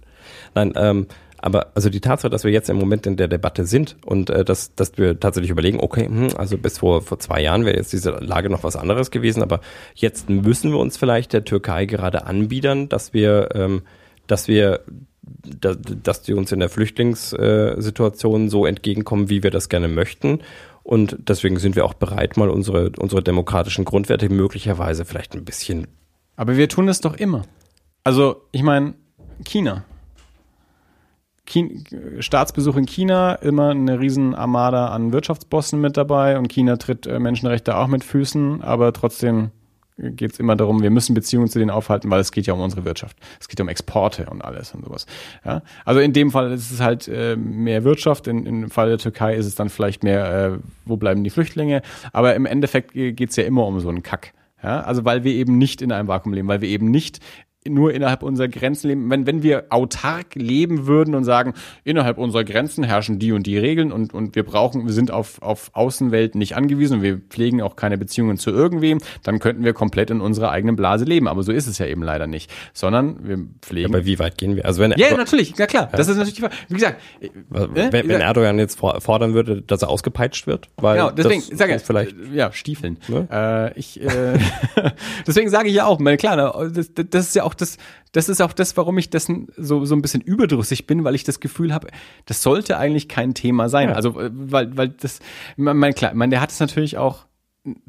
Nein, 0.55 0.73
ähm, 0.75 1.07
aber 1.39 1.67
also 1.75 1.89
die 1.89 2.01
Tatsache, 2.01 2.31
dass 2.31 2.43
wir 2.43 2.51
jetzt 2.51 2.69
im 2.69 2.77
Moment 2.77 3.05
in 3.05 3.15
der 3.15 3.27
Debatte 3.27 3.65
sind 3.65 3.95
und 4.05 4.29
äh, 4.29 4.43
dass, 4.43 4.73
dass 4.73 4.97
wir 4.97 5.19
tatsächlich 5.19 5.51
überlegen, 5.51 5.79
okay, 5.79 6.07
hm, 6.07 6.29
also 6.35 6.57
bis 6.57 6.79
vor, 6.79 7.01
vor 7.01 7.19
zwei 7.19 7.41
Jahren 7.41 7.65
wäre 7.65 7.77
jetzt 7.77 7.93
diese 7.93 8.11
Lage 8.11 8.49
noch 8.49 8.63
was 8.63 8.75
anderes 8.75 9.11
gewesen, 9.11 9.43
aber 9.43 9.61
jetzt 9.93 10.29
müssen 10.29 10.71
wir 10.71 10.79
uns 10.79 10.97
vielleicht 10.97 11.33
der 11.33 11.45
Türkei 11.45 11.85
gerade 11.85 12.25
anbiedern, 12.25 12.89
dass 12.89 13.13
wir, 13.13 13.49
ähm, 13.53 13.83
dass 14.27 14.47
wir 14.47 14.81
da, 15.21 15.73
dass 15.75 16.21
die 16.21 16.33
uns 16.33 16.51
in 16.51 16.59
der 16.59 16.69
Flüchtlingssituation 16.69 18.49
so 18.49 18.65
entgegenkommen, 18.65 19.29
wie 19.29 19.43
wir 19.43 19.51
das 19.51 19.69
gerne 19.69 19.87
möchten. 19.87 20.39
Und 20.83 21.17
deswegen 21.19 21.59
sind 21.59 21.75
wir 21.75 21.85
auch 21.85 21.93
bereit, 21.93 22.37
mal 22.37 22.49
unsere, 22.49 22.91
unsere 22.97 23.21
demokratischen 23.21 23.83
Grundwerte 23.83 24.29
möglicherweise 24.29 25.03
vielleicht 25.03 25.35
ein 25.35 25.43
bisschen 25.43 25.87
Aber 26.37 26.55
wir 26.55 26.69
tun 26.69 26.87
es 26.87 27.01
doch 27.01 27.15
immer. 27.15 27.43
Also, 28.05 28.43
ich 28.53 28.63
meine, 28.63 28.93
China. 29.43 29.83
Kin 31.45 31.83
Staatsbesuch 32.19 32.75
in 32.75 32.85
China, 32.85 33.35
immer 33.35 33.71
eine 33.71 33.99
riesen 33.99 34.35
Armada 34.35 34.87
an 34.87 35.13
Wirtschaftsbossen 35.13 35.79
mit 35.79 35.97
dabei 35.97 36.37
und 36.37 36.49
China 36.49 36.75
tritt 36.75 37.07
äh, 37.07 37.19
Menschenrechte 37.19 37.77
auch 37.77 37.87
mit 37.87 38.03
Füßen, 38.03 38.61
aber 38.61 38.91
trotzdem 38.91 39.51
geht 39.97 40.33
es 40.33 40.39
immer 40.39 40.55
darum, 40.55 40.81
wir 40.81 40.89
müssen 40.89 41.13
Beziehungen 41.13 41.47
zu 41.47 41.59
denen 41.59 41.71
aufhalten, 41.71 42.09
weil 42.09 42.19
es 42.19 42.31
geht 42.31 42.45
ja 42.45 42.53
um 42.53 42.61
unsere 42.61 42.85
Wirtschaft. 42.85 43.17
Es 43.39 43.47
geht 43.47 43.59
um 43.59 43.67
Exporte 43.67 44.27
und 44.29 44.41
alles 44.43 44.73
und 44.73 44.85
sowas. 44.85 45.05
Ja? 45.43 45.61
Also 45.85 45.99
in 46.01 46.13
dem 46.13 46.31
Fall 46.31 46.51
ist 46.51 46.71
es 46.71 46.81
halt 46.81 47.07
äh, 47.07 47.35
mehr 47.35 47.83
Wirtschaft, 47.83 48.27
in, 48.27 48.45
im 48.45 48.69
Fall 48.69 48.89
der 48.89 48.97
Türkei 48.99 49.35
ist 49.35 49.45
es 49.45 49.55
dann 49.55 49.69
vielleicht 49.69 50.03
mehr, 50.03 50.53
äh, 50.53 50.59
wo 50.85 50.97
bleiben 50.97 51.23
die 51.23 51.29
Flüchtlinge, 51.29 51.81
aber 52.13 52.35
im 52.35 52.45
Endeffekt 52.45 52.93
geht 52.93 53.29
es 53.29 53.35
ja 53.35 53.43
immer 53.43 53.65
um 53.65 53.79
so 53.79 53.89
einen 53.89 54.03
Kack. 54.03 54.33
Ja? 54.63 54.81
Also 54.81 55.05
weil 55.05 55.23
wir 55.23 55.33
eben 55.33 55.57
nicht 55.57 55.81
in 55.81 55.91
einem 55.91 56.07
Vakuum 56.07 56.33
leben, 56.33 56.47
weil 56.47 56.61
wir 56.61 56.69
eben 56.69 56.91
nicht 56.91 57.19
nur 57.69 57.93
innerhalb 57.93 58.23
unserer 58.23 58.47
Grenzen 58.47 58.87
leben. 58.87 59.09
Wenn, 59.09 59.25
wenn 59.27 59.43
wir 59.43 59.65
autark 59.69 60.35
leben 60.35 60.87
würden 60.87 61.15
und 61.15 61.23
sagen, 61.23 61.53
innerhalb 61.83 62.17
unserer 62.17 62.43
Grenzen 62.43 62.83
herrschen 62.83 63.19
die 63.19 63.31
und 63.31 63.45
die 63.47 63.57
Regeln 63.57 63.91
und, 63.91 64.13
und 64.13 64.35
wir 64.35 64.43
brauchen, 64.43 64.85
wir 64.85 64.93
sind 64.93 65.11
auf, 65.11 65.41
auf 65.41 65.71
Außenwelt 65.73 66.35
nicht 66.35 66.55
angewiesen 66.55 66.95
und 66.97 67.01
wir 67.03 67.17
pflegen 67.17 67.61
auch 67.61 67.75
keine 67.75 67.97
Beziehungen 67.97 68.37
zu 68.37 68.51
irgendwem, 68.51 68.99
dann 69.23 69.39
könnten 69.39 69.63
wir 69.63 69.73
komplett 69.73 70.09
in 70.09 70.21
unserer 70.21 70.51
eigenen 70.51 70.75
Blase 70.75 71.05
leben. 71.05 71.27
Aber 71.27 71.43
so 71.43 71.51
ist 71.51 71.67
es 71.67 71.77
ja 71.77 71.85
eben 71.85 72.03
leider 72.03 72.27
nicht. 72.27 72.51
Sondern 72.73 73.27
wir 73.27 73.39
pflegen. 73.61 73.93
Aber 73.93 74.05
wie 74.05 74.19
weit 74.19 74.37
gehen 74.37 74.55
wir? 74.55 74.65
Also 74.65 74.81
wenn 74.81 74.91
ja, 74.97 75.15
natürlich, 75.15 75.53
na 75.57 75.65
klar. 75.67 75.89
Das 75.91 76.07
ist 76.07 76.17
natürlich 76.17 76.35
die 76.35 76.41
Frage. 76.41 76.55
Wie 76.67 76.73
gesagt, 76.75 77.01
äh, 77.21 77.29
wenn, 77.51 77.91
wenn 77.93 78.07
gesagt, 78.07 78.23
Erdogan 78.23 78.59
jetzt 78.59 78.77
for- 78.79 79.01
fordern 79.01 79.33
würde, 79.33 79.61
dass 79.61 79.81
er 79.81 79.89
ausgepeitscht 79.89 80.47
wird, 80.47 80.69
weil 80.77 80.97
Genau, 80.97 81.11
deswegen 81.11 81.43
das 81.49 81.57
sage 81.57 81.73
ist 81.73 81.85
vielleicht 81.85 82.15
ich, 82.19 82.33
ja, 82.33 82.51
Stiefeln. 82.51 82.97
Ne? 83.07 83.27
Äh, 83.31 83.79
ich, 83.79 84.01
äh, 84.01 84.37
deswegen 85.27 85.49
sage 85.49 85.69
ich 85.69 85.75
ja 85.75 85.85
auch, 85.85 85.99
meine 85.99 86.17
klar, 86.17 86.35
ne, 86.35 86.71
das, 86.71 86.91
das 86.93 87.27
ist 87.27 87.35
ja 87.35 87.43
auch 87.43 87.53
das, 87.57 87.77
das 88.11 88.29
ist 88.29 88.41
auch 88.41 88.53
das, 88.53 88.77
warum 88.77 88.97
ich 88.97 89.09
dessen 89.09 89.47
so 89.57 89.85
so 89.85 89.95
ein 89.95 90.01
bisschen 90.01 90.21
überdrüssig 90.21 90.87
bin, 90.87 91.03
weil 91.03 91.15
ich 91.15 91.23
das 91.23 91.39
Gefühl 91.39 91.73
habe, 91.73 91.87
das 92.25 92.41
sollte 92.43 92.77
eigentlich 92.77 93.09
kein 93.09 93.33
Thema 93.33 93.69
sein. 93.69 93.89
Ja. 93.89 93.95
Also 93.95 94.19
äh, 94.19 94.29
weil 94.33 94.75
weil 94.77 94.89
das, 94.89 95.19
mein, 95.55 95.93
klar, 95.93 96.13
mein, 96.13 96.29
der 96.29 96.41
hat 96.41 96.51
es 96.51 96.59
natürlich 96.59 96.97
auch 96.97 97.25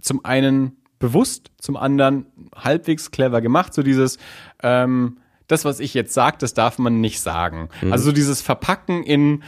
zum 0.00 0.24
einen 0.24 0.76
bewusst, 0.98 1.52
zum 1.58 1.76
anderen 1.76 2.26
halbwegs 2.54 3.10
clever 3.10 3.40
gemacht, 3.40 3.72
so 3.72 3.82
dieses 3.82 4.18
ähm, 4.62 5.18
das, 5.48 5.64
was 5.64 5.80
ich 5.80 5.94
jetzt 5.94 6.12
sage, 6.12 6.36
das 6.38 6.52
darf 6.54 6.78
man 6.78 7.00
nicht 7.00 7.20
sagen. 7.20 7.70
Also 7.90 8.06
so 8.06 8.12
dieses 8.12 8.42
Verpacken 8.42 9.02
in 9.02 9.42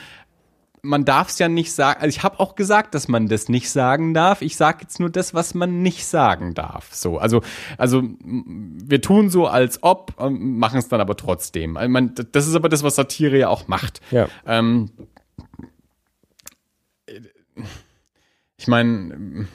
man 0.83 1.05
darf 1.05 1.29
es 1.29 1.39
ja 1.39 1.49
nicht 1.49 1.73
sagen. 1.73 2.01
Also 2.01 2.17
ich 2.17 2.23
habe 2.23 2.41
auch 2.41 2.55
gesagt, 2.55 2.95
dass 2.95 3.09
man 3.09 3.29
das 3.29 3.49
nicht 3.49 3.71
sagen 3.71 4.15
darf. 4.15 4.43
Ich 4.43 4.57
sage 4.57 4.79
jetzt 4.83 5.01
nur 5.01 5.11
das, 5.11 5.35
was 5.35 5.55
man 5.55 5.83
nicht 5.83 6.07
sagen 6.07 6.55
darf. 6.55 6.95
So, 6.95 7.19
also 7.19 7.43
also 7.79 8.03
wir 8.23 9.01
tun 9.01 9.31
so, 9.31 9.47
als 9.47 9.83
ob, 9.83 10.15
ähm, 10.19 10.59
machen 10.59 10.79
es 10.79 10.89
dann 10.89 11.01
aber 11.01 11.17
trotzdem. 11.17 11.77
Also 11.77 11.91
man, 11.91 12.15
das 12.33 12.47
ist 12.47 12.55
aber 12.55 12.69
das, 12.69 12.83
was 12.83 12.97
Satire 12.97 13.39
ja 13.39 13.49
auch 13.49 13.69
macht. 13.69 14.01
Ja. 14.11 14.29
Ähm, 14.47 14.91
ich 18.57 18.69
meine, 18.69 19.47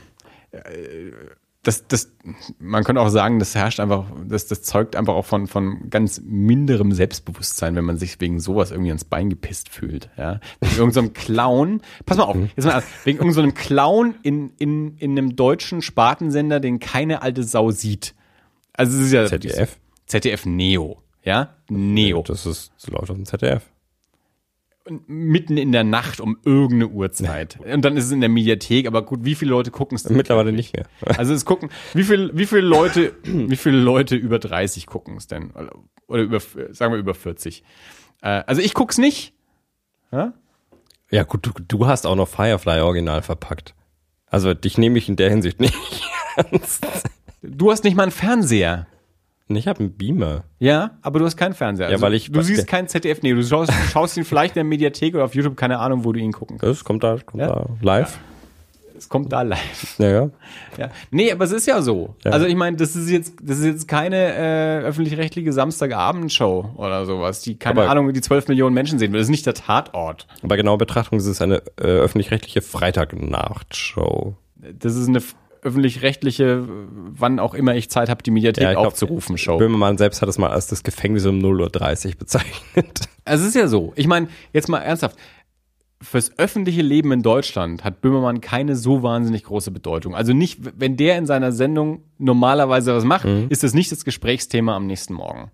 das, 1.66 1.88
das, 1.88 2.12
man 2.60 2.84
könnte 2.84 3.02
auch 3.02 3.10
sagen, 3.10 3.40
das 3.40 3.56
herrscht 3.56 3.80
einfach, 3.80 4.06
das, 4.28 4.46
das 4.46 4.62
zeugt 4.62 4.96
einfach 4.96 5.16
auch 5.16 5.26
von, 5.26 5.48
von 5.48 5.90
ganz 5.90 6.22
minderem 6.24 6.92
Selbstbewusstsein, 6.92 7.76
wenn 7.76 7.86
man 7.86 7.98
sich 7.98 8.22
wegen 8.22 8.40
sowas 8.40 8.70
irgendwie 8.70 8.92
ans 8.92 9.04
Bein 9.04 9.32
gepisst 9.32 9.70
fühlt. 9.70 10.12
Ja? 10.16 10.40
Wegen 10.60 10.76
irgendeinem 10.78 11.14
Clown, 11.14 11.82
pass 12.06 12.18
mal 12.18 12.26
auf, 12.26 12.38
jetzt 12.56 12.66
mal, 12.66 12.84
wegen 13.04 13.18
irgendeinem 13.18 13.56
Clown 13.56 14.14
in, 14.22 14.52
in, 14.60 14.96
in 14.98 15.12
einem 15.18 15.36
deutschen 15.36 15.82
Spartensender, 15.82 16.60
den 16.60 16.80
keine 16.80 17.24
alte 17.24 17.44
Sau 17.44 17.72
sieht. 17.72 18.14
Also 18.74 19.00
es 19.00 19.08
ist 19.08 19.14
ja 19.14 19.26
ZDF. 19.26 19.78
ZDF 20.06 20.46
Neo, 20.46 21.02
ja? 21.24 21.56
Neo. 21.68 22.22
Das 22.22 22.46
ist 22.46 22.74
das 22.80 22.92
läuft 22.92 23.10
auf 23.10 23.18
dem 23.18 23.26
ZDF. 23.26 23.64
Mitten 25.08 25.58
in 25.58 25.72
der 25.72 25.84
Nacht 25.84 26.20
um 26.20 26.38
irgendeine 26.46 26.90
Uhrzeit. 26.90 27.60
Und 27.60 27.84
dann 27.84 27.98
ist 27.98 28.06
es 28.06 28.12
in 28.12 28.20
der 28.20 28.30
Mediathek, 28.30 28.86
aber 28.86 29.02
gut, 29.04 29.26
wie 29.26 29.34
viele 29.34 29.50
Leute 29.52 29.72
gucken 29.72 29.96
es 29.96 30.04
denn? 30.04 30.16
Mittlerweile 30.16 30.52
nicht 30.52 30.76
mehr. 30.76 30.86
Also 31.18 31.34
es 31.34 31.44
gucken, 31.44 31.70
wie 31.96 32.04
viel, 32.04 32.30
wie 32.36 32.46
viele 32.46 32.62
Leute, 32.62 33.14
wie 33.24 33.56
viele 33.56 33.78
Leute 33.80 34.16
über 34.16 34.38
30 34.38 34.86
gucken 34.86 35.18
es 35.18 35.26
denn? 35.28 35.52
Oder- 36.08 36.22
über, 36.22 36.40
sagen 36.72 36.94
wir 36.94 37.00
über 37.00 37.16
40. 37.16 37.64
Äh, 38.22 38.28
also 38.46 38.62
ich 38.62 38.76
guck's 38.76 39.00
nicht. 39.00 39.34
Ja? 40.12 40.34
Ja, 41.10 41.24
gut, 41.24 41.48
du, 41.48 41.52
du 41.68 41.88
hast 41.88 42.06
auch 42.06 42.16
noch 42.16 42.28
Firefly 42.28 42.82
original 42.82 43.24
verpackt. 43.24 43.74
Also 44.28 44.54
dich 44.54 44.78
nehme 44.78 44.98
ich 45.00 45.10
in 45.10 45.16
der 45.16 45.30
Hinsicht 45.32 45.60
nicht 45.60 45.74
ernst. 46.36 46.86
Du 47.42 47.72
hast 47.72 47.84
nicht 47.84 47.96
mal 47.96 48.04
einen 48.04 48.12
Fernseher. 48.12 48.86
Ich 49.48 49.68
habe 49.68 49.80
einen 49.82 49.92
Beamer. 49.96 50.44
Ja, 50.58 50.92
aber 51.04 51.20
du 51.20 51.26
hast 51.26 51.38
keinen 51.38 51.54
Fernseher. 51.54 51.88
Also 51.88 51.98
Ja, 51.98 52.02
weil 52.02 52.16
ich- 52.16 52.32
du 52.32 52.42
siehst 52.42 52.66
kein 52.68 52.88
ZDF, 52.88 53.22
nee, 53.22 53.34
du 53.34 53.44
schaust, 53.44 53.72
schaust 53.92 54.18
ihn 54.18 54.24
vielleicht 54.26 54.56
in 54.56 54.60
der 54.62 54.64
Mediathek 54.64 55.14
oder 55.14 55.26
auf 55.26 55.36
YouTube, 55.36 55.56
keine 55.56 55.78
Ahnung, 55.80 56.04
wo 56.04 56.12
du 56.14 56.20
ihn 56.20 56.32
gucken 56.32 56.58
kannst. 56.58 56.80
Das 56.80 56.84
kommt 56.84 57.04
da, 57.04 57.18
kommt 57.24 57.42
Ja. 57.42 57.48
da 57.48 57.68
live. 57.82 58.18
Es 58.98 59.08
kommt 59.10 59.32
da 59.34 59.42
live. 59.44 59.96
Ja, 60.00 60.08
ja. 60.10 60.30
Ja. 60.80 60.90
Nee, 61.12 61.32
aber 61.32 61.46
es 61.46 61.52
ist 61.52 61.68
ja 61.68 61.82
so. 61.82 62.16
Ja. 62.24 62.32
Also 62.32 62.48
ich 62.48 62.56
meine, 62.56 62.76
das 62.78 62.96
ist 62.96 63.10
jetzt, 63.10 63.36
das 63.44 63.60
ist 63.60 63.66
jetzt 63.66 63.88
keine 63.88 64.16
äh, 64.34 64.80
öffentlich-rechtliche 64.80 65.54
Samstagabendshow 65.54 66.72
oder 66.78 67.06
sowas, 67.06 67.42
die, 67.42 67.58
keine 67.60 67.82
Aber- 67.82 67.90
Ahnung, 67.92 68.12
die 68.14 68.22
12 68.22 68.48
Millionen 68.48 68.74
Menschen 68.74 68.98
sehen 68.98 69.12
will. 69.12 69.20
Das 69.20 69.28
ist 69.28 69.32
nicht 69.32 69.46
der 69.46 69.54
Tatort. 69.54 70.26
Bei 70.42 70.56
genauer 70.58 70.80
Betrachtung 70.80 71.20
ist 71.20 71.28
es 71.28 71.40
eine 71.42 71.58
äh, 71.78 71.84
öffentlich-rechtliche 71.84 72.62
Freitagnachtshow. 72.62 74.36
Das 74.80 74.96
ist 74.96 75.08
eine 75.08 75.22
öffentlich-rechtliche, 75.66 76.66
wann 76.68 77.40
auch 77.40 77.54
immer 77.54 77.76
ich 77.76 77.90
Zeit 77.90 78.10
habe, 78.10 78.24
die 78.24 78.32
Mediathek 78.32 78.64
Ja, 78.64 78.72
glaub, 78.74 78.88
aufzurufen, 78.88 79.38
Show. 79.38 79.58
Böhmermann 79.58 79.98
selbst 79.98 80.22
hat 80.22 80.30
es 80.30 80.38
mal 80.38 80.50
als 80.52 80.68
das 80.68 80.84
Gefängnis 80.84 81.26
um 81.26 81.40
0.30 81.40 82.10
Uhr 82.10 82.16
bezeichnet. 82.20 83.02
Also 83.26 83.44
es 83.44 83.50
ist 83.50 83.56
ja 83.56 83.68
so. 83.68 83.92
Ich 83.96 84.08
meine, 84.08 84.28
jetzt 84.54 84.70
mal 84.70 84.80
ernsthaft. 84.80 85.18
Fürs 86.02 86.38
öffentliche 86.38 86.82
Leben 86.82 87.12
in 87.12 87.24
Deutschland 87.24 87.84
hat 87.84 88.02
Böhmermann 88.02 88.42
keine 88.42 88.76
so 88.76 89.02
wahnsinnig 89.02 89.44
große 89.46 89.72
Bedeutung. 89.72 90.14
Also 90.14 90.34
nicht, 90.34 90.60
wenn 90.80 90.98
der 90.98 91.18
in 91.18 91.26
seiner 91.26 91.52
Sendung 91.52 92.04
normalerweise 92.18 92.94
was 92.94 93.06
macht, 93.06 93.26
ist 93.26 93.64
das 93.64 93.74
nicht 93.74 93.92
das 93.92 94.06
Gesprächsthema 94.06 94.76
am 94.76 94.86
nächsten 94.86 95.14
Morgen. 95.14 95.52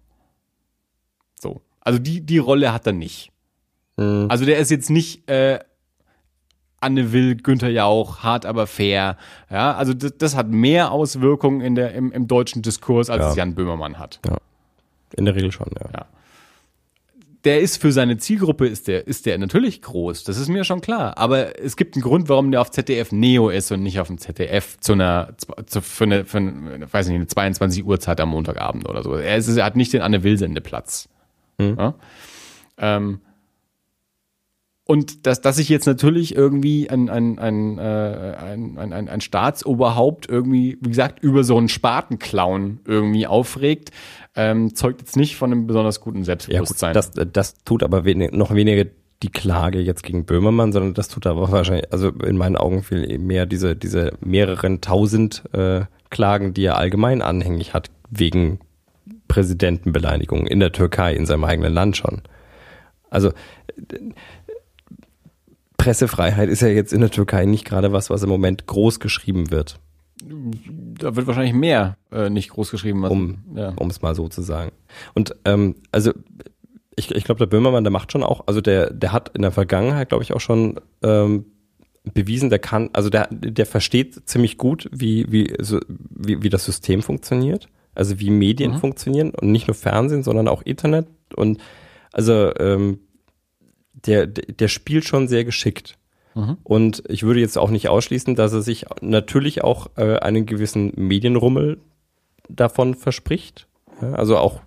So. 1.39 1.61
Also 1.79 1.99
die, 1.99 2.21
die 2.25 2.39
Rolle 2.39 2.73
hat 2.73 2.85
er 2.85 2.93
nicht. 2.93 3.31
Also 3.95 4.45
der 4.45 4.57
ist 4.57 4.71
jetzt 4.71 4.89
nicht 4.89 5.29
äh, 5.29 5.59
Anne 6.81 7.13
Will, 7.13 7.35
Günther 7.35 7.69
Jauch, 7.69 8.19
hart 8.23 8.45
aber 8.45 8.67
fair. 8.67 9.15
Ja, 9.49 9.73
also 9.75 9.93
das, 9.93 10.17
das 10.17 10.35
hat 10.35 10.49
mehr 10.49 10.91
Auswirkungen 10.91 11.61
in 11.61 11.75
der, 11.75 11.93
im, 11.93 12.11
im 12.11 12.27
deutschen 12.27 12.61
Diskurs, 12.61 13.09
als 13.09 13.21
Ja. 13.21 13.29
es 13.29 13.35
Jan 13.35 13.55
Böhmermann 13.55 13.99
hat. 13.99 14.19
In 15.15 15.25
der 15.25 15.35
Regel 15.35 15.51
schon, 15.51 15.67
ja. 15.79 15.89
Ja. 15.93 16.05
Der 17.43 17.59
ist 17.59 17.81
für 17.81 17.91
seine 17.91 18.17
Zielgruppe 18.17 18.67
ist 18.67 18.87
der 18.87 19.07
ist 19.07 19.25
der 19.25 19.37
natürlich 19.39 19.81
groß, 19.81 20.23
das 20.25 20.37
ist 20.37 20.47
mir 20.47 20.63
schon 20.63 20.79
klar. 20.81 21.17
Aber 21.17 21.59
es 21.59 21.75
gibt 21.75 21.95
einen 21.95 22.03
Grund, 22.03 22.29
warum 22.29 22.51
der 22.51 22.61
auf 22.61 22.69
ZDF 22.69 23.11
Neo 23.11 23.49
ist 23.49 23.71
und 23.71 23.81
nicht 23.81 23.99
auf 23.99 24.07
dem 24.07 24.19
ZDF 24.19 24.77
zu 24.79 24.93
einer 24.93 25.33
zu, 25.65 25.81
für 25.81 26.03
eine, 26.03 26.23
für 26.25 26.37
eine, 26.37 26.93
weiß 26.93 27.07
nicht, 27.07 27.15
eine 27.15 27.25
22 27.25 27.83
Uhr 27.83 27.99
Zeit 27.99 28.21
am 28.21 28.29
Montagabend 28.29 28.87
oder 28.87 29.01
so. 29.01 29.15
Er, 29.15 29.37
ist, 29.37 29.47
er 29.55 29.65
hat 29.65 29.75
nicht 29.75 29.91
den 29.91 30.01
Anne 30.01 30.23
Will 30.23 30.37
Sendeplatz. 30.37 31.09
Ja? 31.59 31.95
Ähm, 32.77 33.21
und 34.91 35.25
dass, 35.25 35.39
dass 35.39 35.55
sich 35.55 35.69
jetzt 35.69 35.85
natürlich 35.85 36.35
irgendwie 36.35 36.89
ein, 36.89 37.09
ein, 37.09 37.39
ein, 37.39 37.77
äh, 37.77 37.81
ein, 37.81 38.77
ein, 38.77 38.91
ein, 38.91 39.07
ein 39.07 39.21
Staatsoberhaupt 39.21 40.29
irgendwie, 40.29 40.77
wie 40.81 40.89
gesagt, 40.89 41.23
über 41.23 41.45
so 41.45 41.57
einen 41.57 41.69
Spatenclown 41.69 42.81
irgendwie 42.85 43.25
aufregt, 43.25 43.91
ähm, 44.35 44.75
zeugt 44.75 44.99
jetzt 44.99 45.15
nicht 45.15 45.37
von 45.37 45.49
einem 45.49 45.65
besonders 45.65 46.01
guten 46.01 46.17
Ja, 46.17 46.19
gut, 46.19 46.25
Selbstbewusstsein. 46.25 46.93
das, 46.93 47.11
das 47.31 47.63
tut 47.63 47.83
aber 47.83 48.03
wenig, 48.03 48.33
noch 48.33 48.53
weniger 48.53 48.83
die 49.23 49.29
Klage 49.29 49.79
jetzt 49.79 50.03
gegen 50.03 50.25
Böhmermann, 50.25 50.73
sondern 50.73 50.93
das 50.93 51.07
tut 51.07 51.25
aber 51.25 51.49
wahrscheinlich, 51.53 51.93
also 51.93 52.09
in 52.09 52.35
meinen 52.35 52.57
Augen 52.57 52.83
viel 52.83 53.17
mehr 53.17 53.45
diese, 53.45 53.77
diese 53.77 54.11
mehreren 54.19 54.81
tausend 54.81 55.43
äh, 55.53 55.85
Klagen, 56.09 56.53
die 56.53 56.65
er 56.65 56.77
allgemein 56.77 57.21
anhängig 57.21 57.73
hat, 57.73 57.91
wegen 58.09 58.59
Präsidentenbeleidigungen 59.29 60.47
in 60.47 60.59
der 60.59 60.73
Türkei, 60.73 61.15
in 61.15 61.25
seinem 61.25 61.45
eigenen 61.45 61.73
Land 61.73 61.95
schon. 61.95 62.23
Also 63.09 63.31
Pressefreiheit 65.83 66.49
ist 66.49 66.61
ja 66.61 66.67
jetzt 66.67 66.93
in 66.93 67.01
der 67.01 67.11
Türkei 67.11 67.45
nicht 67.45 67.65
gerade 67.65 67.91
was, 67.91 68.09
was 68.09 68.23
im 68.23 68.29
Moment 68.29 68.67
groß 68.67 68.99
geschrieben 68.99 69.51
wird, 69.51 69.79
da 70.23 71.15
wird 71.15 71.27
wahrscheinlich 71.27 71.53
mehr 71.53 71.97
äh, 72.11 72.29
nicht 72.29 72.49
groß 72.49 72.71
geschrieben. 72.71 73.01
Was, 73.01 73.11
um, 73.11 73.39
ja. 73.55 73.73
es 73.89 74.01
mal 74.01 74.15
so 74.15 74.27
zu 74.27 74.41
sagen. 74.41 74.71
Und 75.13 75.35
ähm, 75.45 75.75
also 75.91 76.11
ich, 76.95 77.11
ich 77.11 77.23
glaube, 77.23 77.39
der 77.39 77.47
Böhmermann, 77.47 77.83
der 77.83 77.91
macht 77.91 78.11
schon 78.11 78.23
auch, 78.23 78.43
also 78.47 78.61
der, 78.61 78.91
der 78.91 79.11
hat 79.11 79.29
in 79.29 79.41
der 79.41 79.51
Vergangenheit, 79.51 80.09
glaube 80.09 80.23
ich, 80.23 80.33
auch 80.33 80.39
schon 80.39 80.79
ähm, 81.01 81.45
bewiesen, 82.13 82.49
der 82.49 82.59
kann, 82.59 82.89
also 82.93 83.09
der, 83.09 83.27
der 83.31 83.65
versteht 83.65 84.27
ziemlich 84.27 84.57
gut, 84.57 84.89
wie, 84.91 85.31
wie, 85.31 85.55
so, 85.59 85.79
wie, 85.87 86.43
wie 86.43 86.49
das 86.49 86.65
System 86.65 87.01
funktioniert, 87.01 87.69
also 87.95 88.19
wie 88.19 88.29
Medien 88.29 88.77
funktionieren 88.77 89.31
und 89.31 89.51
nicht 89.51 89.67
nur 89.67 89.75
Fernsehen, 89.75 90.23
sondern 90.23 90.47
auch 90.47 90.61
Internet 90.63 91.07
und 91.35 91.59
also 92.11 92.53
ähm, 92.59 92.99
der, 93.93 94.27
der 94.27 94.67
spielt 94.67 95.05
schon 95.05 95.27
sehr 95.27 95.43
geschickt. 95.45 95.97
Und 96.63 97.03
ich 97.09 97.23
würde 97.23 97.41
jetzt 97.41 97.57
auch 97.57 97.69
nicht 97.69 97.89
ausschließen, 97.89 98.35
dass 98.35 98.53
er 98.53 98.61
sich 98.61 98.85
natürlich 99.01 99.63
auch 99.63 99.87
äh, 99.97 100.17
einen 100.17 100.45
gewissen 100.45 100.93
Medienrummel 100.95 101.79
davon 102.47 102.95
verspricht. 102.95 103.67
Ja, 104.01 104.13
also 104.13 104.37
auch, 104.37 104.61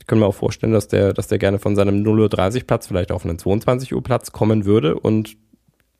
ich 0.00 0.06
kann 0.08 0.18
mir 0.18 0.26
auch 0.26 0.34
vorstellen, 0.34 0.72
dass 0.72 0.88
der, 0.88 1.12
dass 1.12 1.28
der 1.28 1.38
gerne 1.38 1.60
von 1.60 1.76
seinem 1.76 2.02
0.30 2.02 2.56
Uhr 2.56 2.66
Platz 2.66 2.88
vielleicht 2.88 3.12
auf 3.12 3.24
einen 3.24 3.38
22 3.38 3.94
Uhr 3.94 4.02
Platz 4.02 4.32
kommen 4.32 4.64
würde 4.64 4.98
und 4.98 5.36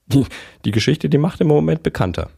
die, 0.07 0.25
die 0.65 0.73
Geschichte, 0.73 1.09
die 1.09 1.19
macht 1.19 1.41
im 1.41 1.49
Moment 1.49 1.83
bekannter. 1.83 2.31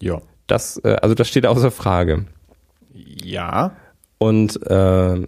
ja. 0.00 0.20
Das, 0.46 0.76
äh, 0.84 0.96
also 1.00 1.14
das 1.14 1.28
steht 1.28 1.46
außer 1.46 1.70
Frage. 1.70 2.26
Ja. 2.92 3.74
Und 4.18 4.60
äh, 4.66 5.26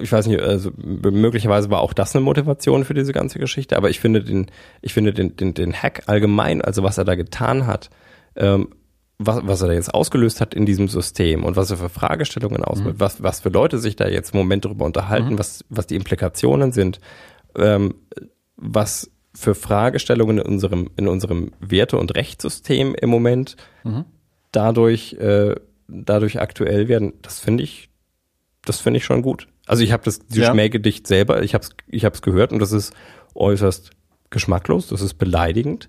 ich 0.00 0.12
weiß 0.12 0.26
nicht, 0.28 0.40
also 0.40 0.70
möglicherweise 0.76 1.70
war 1.70 1.80
auch 1.80 1.92
das 1.92 2.14
eine 2.14 2.24
Motivation 2.24 2.84
für 2.84 2.94
diese 2.94 3.12
ganze 3.12 3.38
Geschichte, 3.38 3.76
aber 3.76 3.90
ich 3.90 3.98
finde 4.00 4.22
den, 4.22 4.46
ich 4.82 4.94
finde 4.94 5.12
den, 5.12 5.36
den, 5.36 5.54
den 5.54 5.72
Hack 5.72 6.04
allgemein, 6.06 6.62
also 6.62 6.82
was 6.82 6.98
er 6.98 7.04
da 7.04 7.14
getan 7.16 7.66
hat, 7.66 7.90
ähm, 8.36 8.68
was, 9.18 9.40
was 9.44 9.62
er 9.62 9.68
da 9.68 9.74
jetzt 9.74 9.92
ausgelöst 9.94 10.40
hat 10.40 10.54
in 10.54 10.66
diesem 10.66 10.88
System 10.88 11.44
und 11.44 11.56
was 11.56 11.70
er 11.70 11.76
für 11.76 11.88
Fragestellungen 11.88 12.64
ausmacht, 12.64 12.94
was, 12.98 13.22
was 13.22 13.40
für 13.40 13.48
Leute 13.48 13.78
sich 13.78 13.96
da 13.96 14.08
jetzt 14.08 14.32
im 14.32 14.38
Moment 14.38 14.64
darüber 14.64 14.84
unterhalten, 14.84 15.30
was, 15.38 15.64
was 15.68 15.86
die 15.86 15.96
Implikationen 15.96 16.72
sind, 16.72 17.00
ähm, 17.56 17.94
was 18.56 19.10
für 19.34 19.54
Fragestellungen 19.56 20.38
in 20.38 20.46
unserem, 20.46 20.90
in 20.96 21.08
unserem 21.08 21.50
Werte- 21.60 21.98
und 21.98 22.14
Rechtssystem 22.14 22.94
im 22.94 23.10
Moment 23.10 23.56
dadurch, 24.52 25.14
äh, 25.14 25.56
dadurch 25.88 26.40
aktuell 26.40 26.86
werden, 26.88 27.14
das 27.22 27.40
finde 27.40 27.64
ich, 27.64 27.88
das 28.64 28.80
finde 28.80 28.98
ich 28.98 29.04
schon 29.04 29.22
gut. 29.22 29.48
Also 29.66 29.82
ich 29.82 29.92
habe 29.92 30.04
das 30.04 30.20
Ja. 30.30 30.50
Schmähgedicht 30.50 31.06
selber, 31.06 31.42
ich 31.42 31.54
habe 31.54 31.64
es 31.64 31.70
ich 31.88 32.04
hab's 32.04 32.22
gehört 32.22 32.52
und 32.52 32.58
das 32.58 32.72
ist 32.72 32.92
äußerst 33.34 33.90
geschmacklos, 34.30 34.88
das 34.88 35.00
ist 35.00 35.14
beleidigend. 35.14 35.88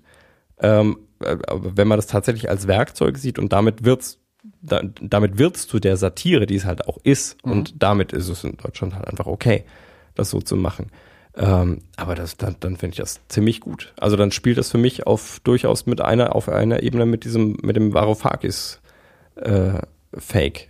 Ähm, 0.58 0.98
äh, 1.20 1.36
aber 1.46 1.76
wenn 1.76 1.88
man 1.88 1.98
das 1.98 2.06
tatsächlich 2.06 2.48
als 2.48 2.66
Werkzeug 2.66 3.18
sieht 3.18 3.38
und 3.38 3.52
damit 3.52 3.84
wird's 3.84 4.18
da, 4.62 4.80
damit 5.00 5.38
wird's 5.38 5.66
zu 5.66 5.80
der 5.80 5.96
Satire, 5.96 6.46
die 6.46 6.54
es 6.54 6.64
halt 6.64 6.86
auch 6.86 6.98
ist 7.02 7.42
und 7.42 7.82
damit 7.82 8.12
ist 8.12 8.28
es 8.28 8.44
in 8.44 8.56
Deutschland 8.56 8.94
halt 8.94 9.08
einfach 9.08 9.26
okay, 9.26 9.64
das 10.14 10.30
so 10.30 10.40
zu 10.40 10.56
machen. 10.56 10.90
Ähm, 11.34 11.82
aber 11.96 12.14
das, 12.14 12.36
dann, 12.36 12.56
dann 12.60 12.76
finde 12.76 12.94
ich 12.94 12.98
das 12.98 13.20
ziemlich 13.28 13.60
gut. 13.60 13.92
Also 13.98 14.16
dann 14.16 14.30
spielt 14.30 14.56
das 14.56 14.70
für 14.70 14.78
mich 14.78 15.06
auf 15.06 15.40
durchaus 15.40 15.84
mit 15.84 16.00
einer 16.00 16.34
auf 16.34 16.48
einer 16.48 16.82
Ebene 16.82 17.04
mit 17.06 17.24
diesem 17.24 17.58
mit 17.62 17.76
dem 17.76 17.92
Varoufakis 17.92 18.80
äh, 19.34 19.80
Fake. 20.14 20.68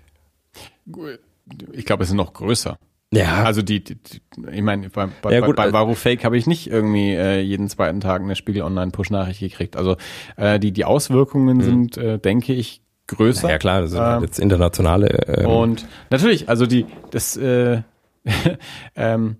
Ich 1.72 1.84
glaube, 1.84 2.02
es 2.02 2.08
ist 2.08 2.16
noch 2.16 2.32
größer. 2.32 2.78
Ja, 3.16 3.44
Also 3.44 3.62
die, 3.62 3.82
die, 3.82 3.96
die 3.96 4.20
ich 4.52 4.62
meine, 4.62 4.90
bei, 4.90 5.08
bei, 5.22 5.32
Ja, 5.32 5.40
gut, 5.40 5.56
bei, 5.56 5.68
äh, 5.68 5.70
bei 5.70 5.78
Varufake 5.78 6.24
habe 6.24 6.36
ich 6.36 6.46
nicht 6.46 6.68
irgendwie 6.70 7.12
äh, 7.14 7.40
jeden 7.40 7.68
zweiten 7.68 8.00
Tag 8.00 8.22
eine 8.22 8.36
Spiegel 8.36 8.62
Online 8.62 8.90
Push-Nachricht 8.90 9.40
gekriegt. 9.40 9.76
Also 9.76 9.96
äh, 10.36 10.58
die, 10.58 10.72
die 10.72 10.84
Auswirkungen 10.84 11.60
sind, 11.60 11.96
äh, 11.96 12.18
denke 12.18 12.52
ich, 12.52 12.82
größer. 13.06 13.46
Mhm. 13.46 13.50
ja 13.50 13.58
klar, 13.58 13.80
das 13.82 13.90
sind 13.90 14.00
Ähm, 14.00 14.06
halt 14.06 14.22
jetzt 14.22 14.38
internationale. 14.38 15.08
Ähm, 15.28 15.46
Und 15.46 15.86
natürlich, 16.10 16.48
also 16.48 16.66
die, 16.66 16.86
das, 17.10 17.36
äh, 17.36 17.82
ähm, 18.96 19.36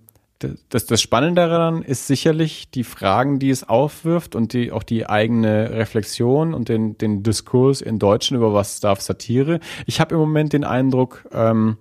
das, 0.69 0.85
das 0.85 1.01
Spannende 1.01 1.41
daran 1.41 1.81
ist 1.81 2.07
sicherlich 2.07 2.69
die 2.69 2.83
Fragen, 2.83 3.39
die 3.39 3.49
es 3.49 3.67
aufwirft 3.67 4.35
und 4.35 4.53
die, 4.53 4.71
auch 4.71 4.83
die 4.83 5.09
eigene 5.09 5.71
Reflexion 5.71 6.53
und 6.53 6.69
den, 6.69 6.97
den 6.97 7.23
Diskurs 7.23 7.81
in 7.81 7.97
Deutschen 7.97 8.37
über 8.37 8.53
was 8.53 8.79
darf 8.79 9.01
Satire. 9.01 9.59
Ich 9.87 9.99
habe 9.99 10.13
im 10.13 10.21
Moment 10.21 10.53
den 10.53 10.63
Eindruck, 10.63 11.27
ähm, 11.33 11.77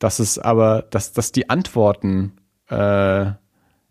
dass 0.00 0.18
es 0.18 0.40
aber, 0.40 0.82
dass, 0.90 1.12
dass 1.12 1.30
die 1.30 1.48
Antworten 1.48 2.32
äh, 2.68 3.26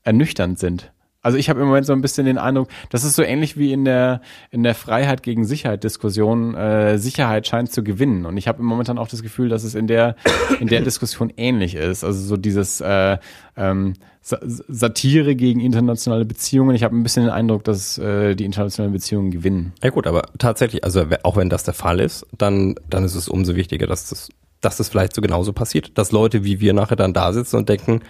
ernüchternd 0.03 0.59
sind. 0.59 0.91
Also 1.21 1.37
ich 1.37 1.49
habe 1.49 1.59
im 1.59 1.67
Moment 1.67 1.85
so 1.85 1.91
ein 1.91 2.01
bisschen 2.01 2.25
den 2.25 2.37
Eindruck, 2.37 2.69
das 2.89 3.03
ist 3.03 3.15
so 3.15 3.23
ähnlich 3.23 3.57
wie 3.57 3.73
in 3.73 3.83
der 3.83 4.21
in 4.51 4.63
der 4.63 4.73
Freiheit 4.73 5.21
gegen 5.21 5.43
Sicherheit 5.43 5.83
Diskussion. 5.83 6.55
Äh, 6.55 6.97
Sicherheit 6.97 7.45
scheint 7.45 7.73
zu 7.73 7.83
gewinnen 7.83 8.25
und 8.25 8.37
ich 8.37 8.47
habe 8.47 8.63
momentan 8.63 8.97
auch 8.97 9.09
das 9.09 9.21
Gefühl, 9.21 9.49
dass 9.49 9.65
es 9.65 9.75
in 9.75 9.87
der 9.87 10.15
in 10.61 10.67
der 10.67 10.79
Diskussion 10.81 11.33
ähnlich 11.35 11.75
ist. 11.75 12.05
Also 12.05 12.21
so 12.21 12.37
dieses 12.37 12.79
äh, 12.79 13.17
ähm, 13.57 13.95
Sa 14.21 14.39
Satire 14.41 15.35
gegen 15.35 15.59
internationale 15.59 16.23
Beziehungen. 16.23 16.73
Ich 16.73 16.83
habe 16.83 16.95
ein 16.95 17.03
bisschen 17.03 17.23
den 17.23 17.33
Eindruck, 17.33 17.65
dass 17.65 17.97
äh, 17.97 18.35
die 18.35 18.45
internationalen 18.45 18.93
Beziehungen 18.93 19.29
gewinnen. 19.29 19.73
ja 19.83 19.89
gut, 19.89 20.07
aber 20.07 20.23
tatsächlich, 20.37 20.85
also 20.85 21.05
auch 21.23 21.35
wenn 21.35 21.49
das 21.49 21.63
der 21.63 21.73
Fall 21.73 21.99
ist, 21.99 22.25
dann 22.37 22.75
dann 22.89 23.03
ist 23.03 23.15
es 23.15 23.27
umso 23.27 23.55
wichtiger, 23.55 23.87
dass 23.87 24.09
das 24.09 24.29
dass 24.61 24.77
das 24.77 24.89
vielleicht 24.89 25.15
so 25.15 25.21
genauso 25.21 25.53
passiert, 25.53 25.97
dass 25.97 26.11
Leute 26.11 26.43
wie 26.43 26.59
wir 26.59 26.73
nachher 26.73 26.95
dann 26.95 27.13
da 27.13 27.33
sitzen 27.33 27.57
und 27.57 27.69
denken, 27.69 28.01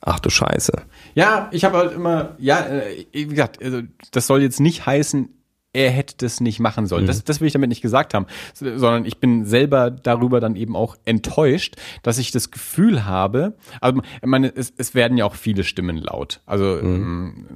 ach 0.00 0.20
du 0.20 0.30
Scheiße. 0.30 0.72
Ja, 1.14 1.48
ich 1.52 1.64
habe 1.64 1.78
halt 1.78 1.92
immer, 1.92 2.34
ja, 2.38 2.60
äh, 2.60 3.06
wie 3.12 3.26
gesagt, 3.26 3.62
also 3.62 3.82
das 4.10 4.26
soll 4.26 4.42
jetzt 4.42 4.60
nicht 4.60 4.84
heißen, 4.86 5.28
er 5.72 5.90
hätte 5.90 6.14
das 6.18 6.40
nicht 6.40 6.60
machen 6.60 6.86
sollen. 6.86 7.06
Das, 7.06 7.24
das 7.24 7.40
will 7.40 7.46
ich 7.46 7.52
damit 7.52 7.70
nicht 7.70 7.80
gesagt 7.80 8.12
haben, 8.12 8.26
sondern 8.54 9.06
ich 9.06 9.18
bin 9.18 9.46
selber 9.46 9.90
darüber 9.90 10.40
dann 10.40 10.54
eben 10.56 10.76
auch 10.76 10.96
enttäuscht, 11.04 11.76
dass 12.02 12.18
ich 12.18 12.30
das 12.30 12.50
Gefühl 12.50 13.06
habe, 13.06 13.54
also 13.80 14.00
ich 14.00 14.26
meine, 14.26 14.54
es, 14.54 14.72
es 14.76 14.94
werden 14.94 15.16
ja 15.16 15.24
auch 15.24 15.34
viele 15.34 15.64
Stimmen 15.64 15.96
laut. 15.96 16.40
Also 16.44 16.78
ähm, 16.78 17.46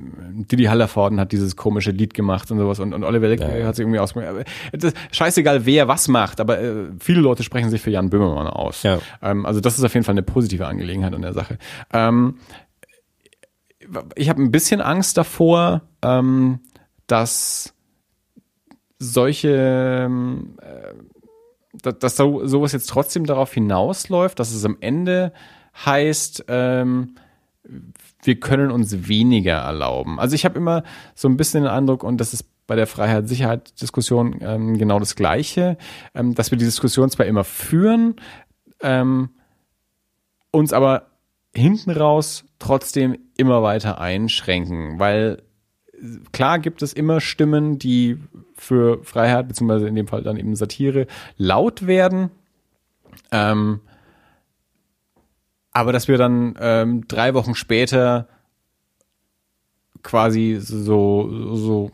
Didi 0.50 0.64
Hallervorden 0.64 1.20
hat 1.20 1.32
dieses 1.32 1.56
komische 1.56 1.90
Lied 1.90 2.14
gemacht 2.14 2.50
und 2.50 2.58
sowas 2.58 2.80
und, 2.80 2.94
und 2.94 3.04
Oliver 3.04 3.28
Leck 3.28 3.42
hat 3.42 3.76
sich 3.76 3.82
irgendwie 3.82 3.98
ausgemacht. 3.98 4.46
Scheißegal, 5.12 5.66
wer 5.66 5.88
was 5.88 6.08
macht, 6.08 6.40
aber 6.40 6.60
äh, 6.60 6.86
viele 6.98 7.20
Leute 7.20 7.42
sprechen 7.42 7.68
sich 7.68 7.82
für 7.82 7.90
Jan 7.90 8.08
Böhmermann 8.08 8.46
aus. 8.46 8.82
Ja. 8.82 8.98
Ähm, 9.20 9.44
also 9.44 9.60
das 9.60 9.76
ist 9.76 9.84
auf 9.84 9.92
jeden 9.92 10.04
Fall 10.04 10.14
eine 10.14 10.22
positive 10.22 10.66
Angelegenheit 10.66 11.14
an 11.14 11.22
der 11.22 11.34
Sache. 11.34 11.58
Ähm, 11.92 12.36
ich 14.14 14.28
habe 14.28 14.42
ein 14.42 14.50
bisschen 14.50 14.80
Angst 14.80 15.16
davor, 15.16 15.82
ähm, 16.02 16.60
dass 17.06 17.75
solche, 18.98 20.04
ähm, 20.06 20.56
äh, 20.60 21.92
dass, 21.92 22.16
so, 22.16 22.46
sowas 22.46 22.72
jetzt 22.72 22.88
trotzdem 22.88 23.26
darauf 23.26 23.52
hinausläuft, 23.52 24.38
dass 24.38 24.52
es 24.52 24.64
am 24.64 24.78
Ende 24.80 25.32
heißt, 25.84 26.46
ähm, 26.48 27.16
wir 28.22 28.40
können 28.40 28.70
uns 28.70 29.08
weniger 29.08 29.54
erlauben. 29.54 30.18
Also 30.18 30.34
ich 30.34 30.44
habe 30.44 30.58
immer 30.58 30.84
so 31.14 31.28
ein 31.28 31.36
bisschen 31.36 31.64
den 31.64 31.70
Eindruck, 31.70 32.02
und 32.02 32.18
das 32.18 32.32
ist 32.32 32.44
bei 32.66 32.76
der 32.76 32.86
Freiheit-Sicherheit-Diskussion 32.86 34.38
ähm, 34.40 34.78
genau 34.78 34.98
das 34.98 35.14
Gleiche, 35.16 35.76
ähm, 36.14 36.34
dass 36.34 36.50
wir 36.50 36.58
die 36.58 36.64
Diskussion 36.64 37.10
zwar 37.10 37.26
immer 37.26 37.44
führen, 37.44 38.16
ähm, 38.80 39.30
uns 40.50 40.72
aber 40.72 41.10
hinten 41.54 41.90
raus 41.90 42.44
trotzdem 42.58 43.18
immer 43.36 43.62
weiter 43.62 44.00
einschränken, 44.00 44.98
weil 44.98 45.42
klar 46.32 46.58
gibt 46.58 46.82
es 46.82 46.92
immer 46.92 47.20
Stimmen, 47.20 47.78
die 47.78 48.18
für 48.56 49.02
Freiheit, 49.04 49.48
beziehungsweise 49.48 49.88
in 49.88 49.94
dem 49.94 50.08
Fall 50.08 50.22
dann 50.22 50.36
eben 50.36 50.56
Satire, 50.56 51.06
laut 51.36 51.86
werden. 51.86 52.30
Ähm, 53.30 53.80
aber 55.72 55.92
dass 55.92 56.08
wir 56.08 56.16
dann 56.16 56.56
ähm, 56.58 57.06
drei 57.06 57.34
Wochen 57.34 57.54
später 57.54 58.28
quasi 60.02 60.56
so, 60.60 61.54
so 61.54 61.90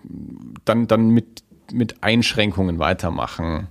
dann, 0.65 0.87
dann 0.87 1.09
mit, 1.11 1.43
mit 1.73 2.03
Einschränkungen 2.03 2.79
weitermachen. 2.79 3.69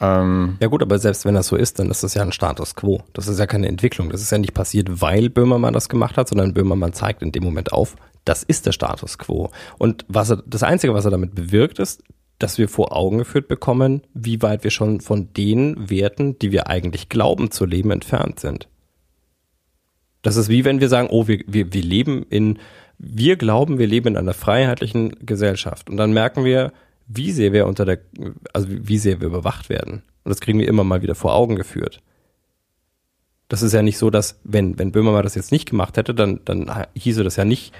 Ähm, 0.00 0.58
Ja 0.60 0.68
gut, 0.68 0.82
aber 0.82 0.98
selbst 0.98 1.24
wenn 1.24 1.34
das 1.34 1.48
so 1.48 1.56
ist, 1.56 1.78
dann 1.78 1.90
ist 1.90 2.02
das 2.02 2.14
ja 2.14 2.22
ein 2.22 2.32
Status 2.32 2.74
quo. 2.74 3.02
Das 3.14 3.28
ist 3.28 3.38
ja 3.38 3.46
keine 3.46 3.68
Entwicklung. 3.68 4.10
Das 4.10 4.20
ist 4.20 4.30
ja 4.32 4.38
nicht 4.38 4.54
passiert, 4.54 5.00
weil 5.00 5.30
Böhmermann 5.30 5.74
das 5.74 5.88
gemacht 5.88 6.16
hat, 6.16 6.28
sondern 6.28 6.54
Böhmermann 6.54 6.92
zeigt 6.92 7.22
in 7.22 7.32
dem 7.32 7.44
Moment 7.44 7.72
auf, 7.72 7.96
das 8.24 8.42
ist 8.42 8.66
der 8.66 8.72
Status 8.72 9.16
quo. 9.16 9.50
Und 9.78 10.04
was 10.08 10.30
er, 10.30 10.42
das 10.46 10.62
Einzige, 10.62 10.92
was 10.92 11.04
er 11.04 11.10
damit 11.10 11.34
bewirkt, 11.34 11.78
ist, 11.78 12.02
dass 12.38 12.58
wir 12.58 12.68
vor 12.68 12.96
Augen 12.96 13.18
geführt 13.18 13.48
bekommen, 13.48 14.02
wie 14.14 14.42
weit 14.42 14.64
wir 14.64 14.70
schon 14.70 15.00
von 15.00 15.32
den 15.32 15.90
Werten, 15.90 16.38
die 16.38 16.52
wir 16.52 16.68
eigentlich 16.68 17.08
glauben 17.08 17.50
zu 17.50 17.64
leben, 17.64 17.90
entfernt 17.90 18.40
sind. 18.40 18.68
Das 20.22 20.36
ist 20.36 20.48
wie 20.48 20.64
wenn 20.64 20.80
wir 20.80 20.88
sagen, 20.88 21.08
oh, 21.10 21.26
wir, 21.26 21.42
wir, 21.46 21.72
wir 21.72 21.82
leben 21.82 22.24
in, 22.28 22.58
wir 22.98 23.36
glauben, 23.36 23.78
wir 23.78 23.86
leben 23.86 24.08
in 24.08 24.16
einer 24.16 24.34
freiheitlichen 24.34 25.14
Gesellschaft. 25.24 25.90
Und 25.90 25.96
dann 25.96 26.12
merken 26.12 26.44
wir, 26.44 26.72
wie 27.06 27.32
sehr 27.32 27.52
wir 27.52 27.66
unter 27.66 27.84
der, 27.84 27.98
also 28.52 28.68
wie 28.70 28.98
sehr 28.98 29.20
wir 29.20 29.28
überwacht 29.28 29.68
werden. 29.68 30.02
Und 30.24 30.30
das 30.30 30.40
kriegen 30.40 30.58
wir 30.58 30.68
immer 30.68 30.84
mal 30.84 31.02
wieder 31.02 31.14
vor 31.14 31.34
Augen 31.34 31.56
geführt. 31.56 32.02
Das 33.48 33.62
ist 33.62 33.72
ja 33.72 33.82
nicht 33.82 33.96
so, 33.96 34.10
dass, 34.10 34.38
wenn, 34.44 34.78
wenn 34.78 34.92
Böhmermann 34.92 35.22
das 35.22 35.34
jetzt 35.34 35.52
nicht 35.52 35.70
gemacht 35.70 35.96
hätte, 35.96 36.14
dann, 36.14 36.40
dann 36.44 36.86
hieße 36.94 37.24
das 37.24 37.36
ja 37.36 37.46
nicht, 37.46 37.72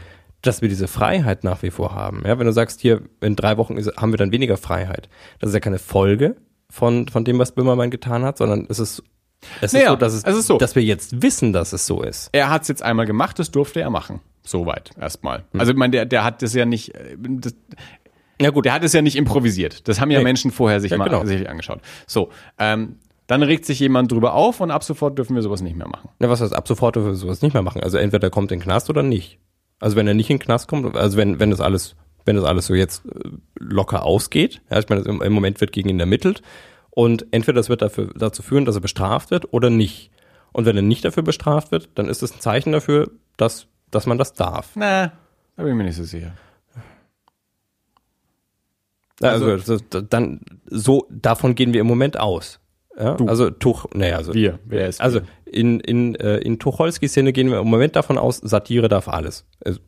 dass 0.43 0.63
wir 0.63 0.69
diese 0.69 0.87
Freiheit 0.89 1.43
nach 1.45 1.63
wie 1.63 1.71
vor 1.71 1.95
haben. 1.95 2.23
Ja, 2.27 2.39
wenn 2.39 2.47
du 2.47 2.53
sagst, 2.53 2.81
hier, 2.81 3.03
in 3.21 3.35
drei 3.37 3.57
Wochen 3.57 3.77
ist, 3.77 3.97
haben 3.97 4.13
wir 4.13 4.19
dann 4.19 4.33
weniger 4.33 4.57
Freiheit. 4.57 5.09
Das 5.41 5.49
ist 5.49 5.55
ja 5.55 5.61
keine 5.61 5.79
Folge 5.79 6.37
von, 6.71 7.09
von 7.09 7.25
dem, 7.25 7.39
was 7.39 7.53
Böhmermann 7.53 7.91
getan 7.91 8.25
hat, 8.25 8.39
sondern 8.39 8.67
es 8.69 8.79
ist, 8.79 9.03
es 9.61 9.73
Naja, 9.73 9.87
ist 9.87 9.91
so, 9.91 9.97
dass 9.97 10.13
es, 10.15 10.25
es 10.25 10.37
ist 10.37 10.47
so. 10.47 10.59
dass 10.59 10.75
wir 10.77 10.83
jetzt 10.83 11.23
wissen, 11.23 11.53
dass 11.53 11.73
es 11.73 11.87
so 11.87 12.03
ist. 12.03 12.29
er 12.33 12.51
hat 12.51 12.63
es 12.63 12.69
jetzt 12.69 12.83
einmal 12.83 13.07
gemacht, 13.07 13.39
das 13.39 13.51
durfte 13.51 13.81
er 13.81 13.91
machen. 13.91 14.21
Soweit 14.45 14.91
erstmal. 14.99 15.45
Also 15.57 15.73
ich 15.73 15.79
meine, 15.79 15.91
der, 15.91 16.07
der 16.07 16.25
hat 16.25 16.41
das 16.43 16.55
ja 16.55 16.65
nicht, 16.65 16.95
äh, 16.95 17.17
das, 17.19 17.55
Ja 18.41 18.51
gut, 18.51 18.65
der 18.65 18.73
hat 18.73 18.85
es 18.85 18.93
ja 18.93 19.03
nicht 19.03 19.17
improvisiert. 19.17 19.87
Das 19.89 20.01
haben 20.01 20.11
ja 20.11 20.19
Nee. 20.19 20.25
Menschen 20.25 20.51
vorher 20.53 20.81
sich 20.81 20.91
Ja, 20.93 20.97
mal 20.99 21.05
genau. 21.09 21.25
sich 21.25 21.49
angeschaut. 21.49 21.81
So, 22.07 22.31
ähm, 22.59 22.97
dann 23.27 23.43
regt 23.43 23.67
sich 23.67 23.79
jemand 23.81 24.11
drüber 24.11 24.33
auf 24.35 24.61
und 24.61 24.71
ab 24.71 24.83
sofort 24.85 25.19
dürfen 25.19 25.35
wir 25.35 25.43
sowas 25.43 25.61
nicht 25.61 25.77
mehr 25.77 25.87
machen. 25.89 26.09
Ja, 26.21 26.31
was 26.31 26.41
heißt, 26.41 26.55
ab 26.55 26.67
sofort 26.67 26.97
dürfen 26.97 27.09
wir 27.11 27.15
sowas 27.15 27.43
nicht 27.43 27.53
mehr 27.53 27.63
machen. 27.63 27.83
Also 27.83 27.99
entweder 27.99 28.29
er 28.29 28.31
kommt 28.31 28.51
in 28.53 28.59
den 28.59 28.65
Knast 28.65 28.89
oder 28.89 29.03
nicht. 29.03 29.39
Also 29.81 29.97
wenn 29.97 30.09
er 30.09 30.15
nicht 30.15 30.31
in 30.31 30.39
den 30.39 30.45
Knast 30.45 30.69
kommt, 30.69 30.97
also 30.97 31.17
wenn, 31.17 31.39
wenn 31.39 31.51
das 31.51 31.61
alles, 31.61 31.97
wenn 32.25 32.37
das 32.37 32.45
alles 32.45 32.67
so 32.67 32.75
jetzt 32.75 33.05
äh, 33.07 33.31
locker 33.59 34.05
ausgeht, 34.05 34.61
ja, 34.71 34.79
ich 34.79 34.89
meine, 34.89 35.03
im, 35.03 35.33
Moment 35.33 35.61
wird 35.61 35.73
gegen 35.73 35.89
ihn 35.89 36.01
ermittelt 36.01 36.43
und 36.91 37.27
entweder 37.31 37.57
das 37.57 37.69
wird 37.69 37.83
dafür, 37.83 38.13
dazu 38.15 38.43
führen, 38.43 38.65
dass 38.65 38.75
er 38.75 38.81
bestraft 38.81 39.31
wird 39.31 39.53
oder 39.53 39.71
nicht. 39.71 40.11
Und 40.53 40.65
wenn 40.65 40.77
er 40.77 40.83
nicht 40.83 41.05
dafür 41.05 41.23
bestraft 41.23 41.71
wird, 41.71 41.91
dann 41.95 42.09
ist 42.09 42.23
es 42.23 42.35
ein 42.35 42.41
Zeichen 42.41 42.73
dafür, 42.73 43.11
dass, 43.37 43.67
dass 43.91 44.07
man 44.07 44.19
das 44.19 44.33
darf. 44.33 44.71
Na, 44.75 45.13
da 45.57 45.63
bin 45.63 45.69
ich 45.69 45.79
mir 45.79 45.85
nicht 45.85 45.97
so 45.97 46.05
sicher. 46.05 46.33
Ja, 49.21 49.31
Also, 49.31 49.57
so, 49.59 49.77
dann, 49.79 50.41
so, 50.67 51.07
davon 51.11 51.55
gehen 51.55 51.73
wir 51.73 51.81
im 51.81 51.87
Moment 51.87 52.19
aus. 52.19 52.61
Ja? 52.99 53.17
Also 53.27 53.51
Tuch, 53.51 53.87
naja, 53.95 54.17
also 54.17 54.35
Wir, 54.35 54.59
wer 54.65 54.89
ist 54.89 55.01
Also 55.01 55.21
in, 55.45 55.81
in, 55.81 56.15
äh, 56.17 56.39
in 56.39 56.59
Tucholsky-Szene 56.59 57.33
gehen 57.33 57.51
wir 57.51 57.61
im 57.61 57.69
Moment 57.69 57.97
davon 57.97 58.19
aus, 58.19 58.39
Satire 58.39 58.89
darf 58.89 59.09
alles. 59.09 59.47
Also 59.65 59.81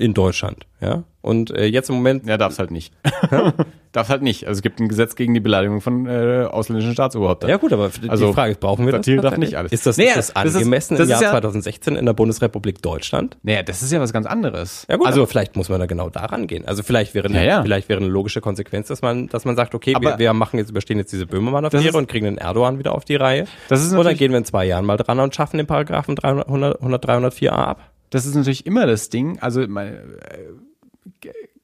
in 0.00 0.14
Deutschland, 0.14 0.66
ja. 0.80 1.04
Und 1.20 1.50
äh, 1.50 1.66
jetzt 1.66 1.90
im 1.90 1.96
Moment, 1.96 2.26
Ja, 2.26 2.38
darf's 2.38 2.58
halt 2.58 2.70
nicht. 2.70 2.94
darf's 3.92 4.08
halt 4.08 4.22
nicht. 4.22 4.46
Also 4.46 4.58
es 4.58 4.62
gibt 4.62 4.80
ein 4.80 4.88
Gesetz 4.88 5.14
gegen 5.14 5.34
die 5.34 5.40
Beleidigung 5.40 5.80
von 5.80 6.06
äh, 6.06 6.46
ausländischen 6.50 6.92
Staatsoberhäuptern. 6.92 7.50
ja 7.50 7.56
gut, 7.56 7.72
aber 7.72 7.90
die 7.90 8.08
Also, 8.08 8.32
Frage 8.32 8.52
ist, 8.52 8.60
brauchen 8.60 8.86
wir 8.86 8.92
Satire 8.92 9.16
das? 9.16 9.22
darf 9.22 9.30
tatsächlich? 9.32 9.50
nicht 9.50 9.58
alles. 9.58 9.72
Ist 9.72 9.84
das, 9.86 9.96
Nee, 9.98 10.04
ist 10.04 10.16
das 10.16 10.32
das 10.32 10.44
ist- 10.46 10.56
angemessen 10.56 10.96
das 10.96 11.06
im 11.06 11.10
Jahr 11.10 11.22
ja- 11.22 11.30
2016 11.30 11.96
in 11.96 12.06
der 12.06 12.12
Bundesrepublik 12.14 12.80
Deutschland? 12.80 13.36
Naja, 13.42 13.62
das 13.62 13.82
ist 13.82 13.92
ja 13.92 14.00
was 14.00 14.12
ganz 14.12 14.26
anderes. 14.26 14.86
Ja 14.88 14.96
gut, 14.96 15.06
also 15.06 15.26
vielleicht 15.26 15.56
muss 15.56 15.68
man 15.68 15.80
da 15.80 15.86
genau 15.86 16.08
daran 16.08 16.46
gehen. 16.46 16.66
Also 16.66 16.82
vielleicht 16.82 17.14
wäre, 17.14 17.30
Ja, 17.30 17.42
ja. 17.42 17.62
vielleicht 17.62 17.88
wäre 17.88 18.00
eine 18.00 18.08
logische 18.08 18.40
Konsequenz, 18.40 18.88
dass 18.88 19.02
man, 19.02 19.26
dass 19.28 19.44
man 19.44 19.56
sagt, 19.56 19.74
okay, 19.74 19.94
wir, 20.00 20.18
wir 20.18 20.32
machen 20.32 20.58
jetzt, 20.58 20.70
überstehen 20.70 20.98
jetzt 20.98 21.12
diese 21.12 21.26
Böhmermann-Affäre 21.26 21.96
und 21.98 22.08
kriegen 22.08 22.24
den 22.24 22.38
Erdogan 22.38 22.78
wieder 22.78 22.94
auf 22.94 23.04
die 23.04 23.16
Reihe. 23.16 23.46
Das 23.68 23.82
ist 23.84 23.92
und 23.92 24.02
dann 24.04 24.16
gehen 24.16 24.30
wir 24.30 24.38
in 24.38 24.44
zwei 24.44 24.64
Jahren 24.64 24.86
mal 24.86 24.96
dran 24.96 25.18
und 25.20 25.34
schaffen 25.34 25.58
den 25.58 25.66
Paragraphen 25.66 26.14
300, 26.16 26.46
100, 26.48 27.04
304a 27.04 27.48
ab. 27.50 27.80
Das 28.10 28.26
ist 28.26 28.34
natürlich 28.34 28.66
immer 28.66 28.86
das 28.86 29.08
Ding. 29.08 29.38
Also 29.40 29.66
meine, 29.68 29.96
äh, 29.96 30.52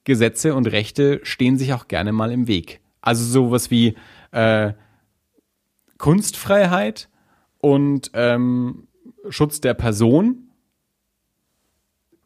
Gesetze 0.04 0.54
und 0.54 0.66
Rechte 0.66 1.20
stehen 1.22 1.56
sich 1.56 1.72
auch 1.72 1.88
gerne 1.88 2.12
mal 2.12 2.30
im 2.30 2.46
Weg. 2.46 2.80
Also 3.00 3.24
sowas 3.24 3.70
wie 3.70 3.96
äh, 4.32 4.74
Kunstfreiheit 5.98 7.08
und 7.58 8.10
ähm, 8.12 8.86
Schutz 9.30 9.60
der 9.60 9.74
Person. 9.74 10.50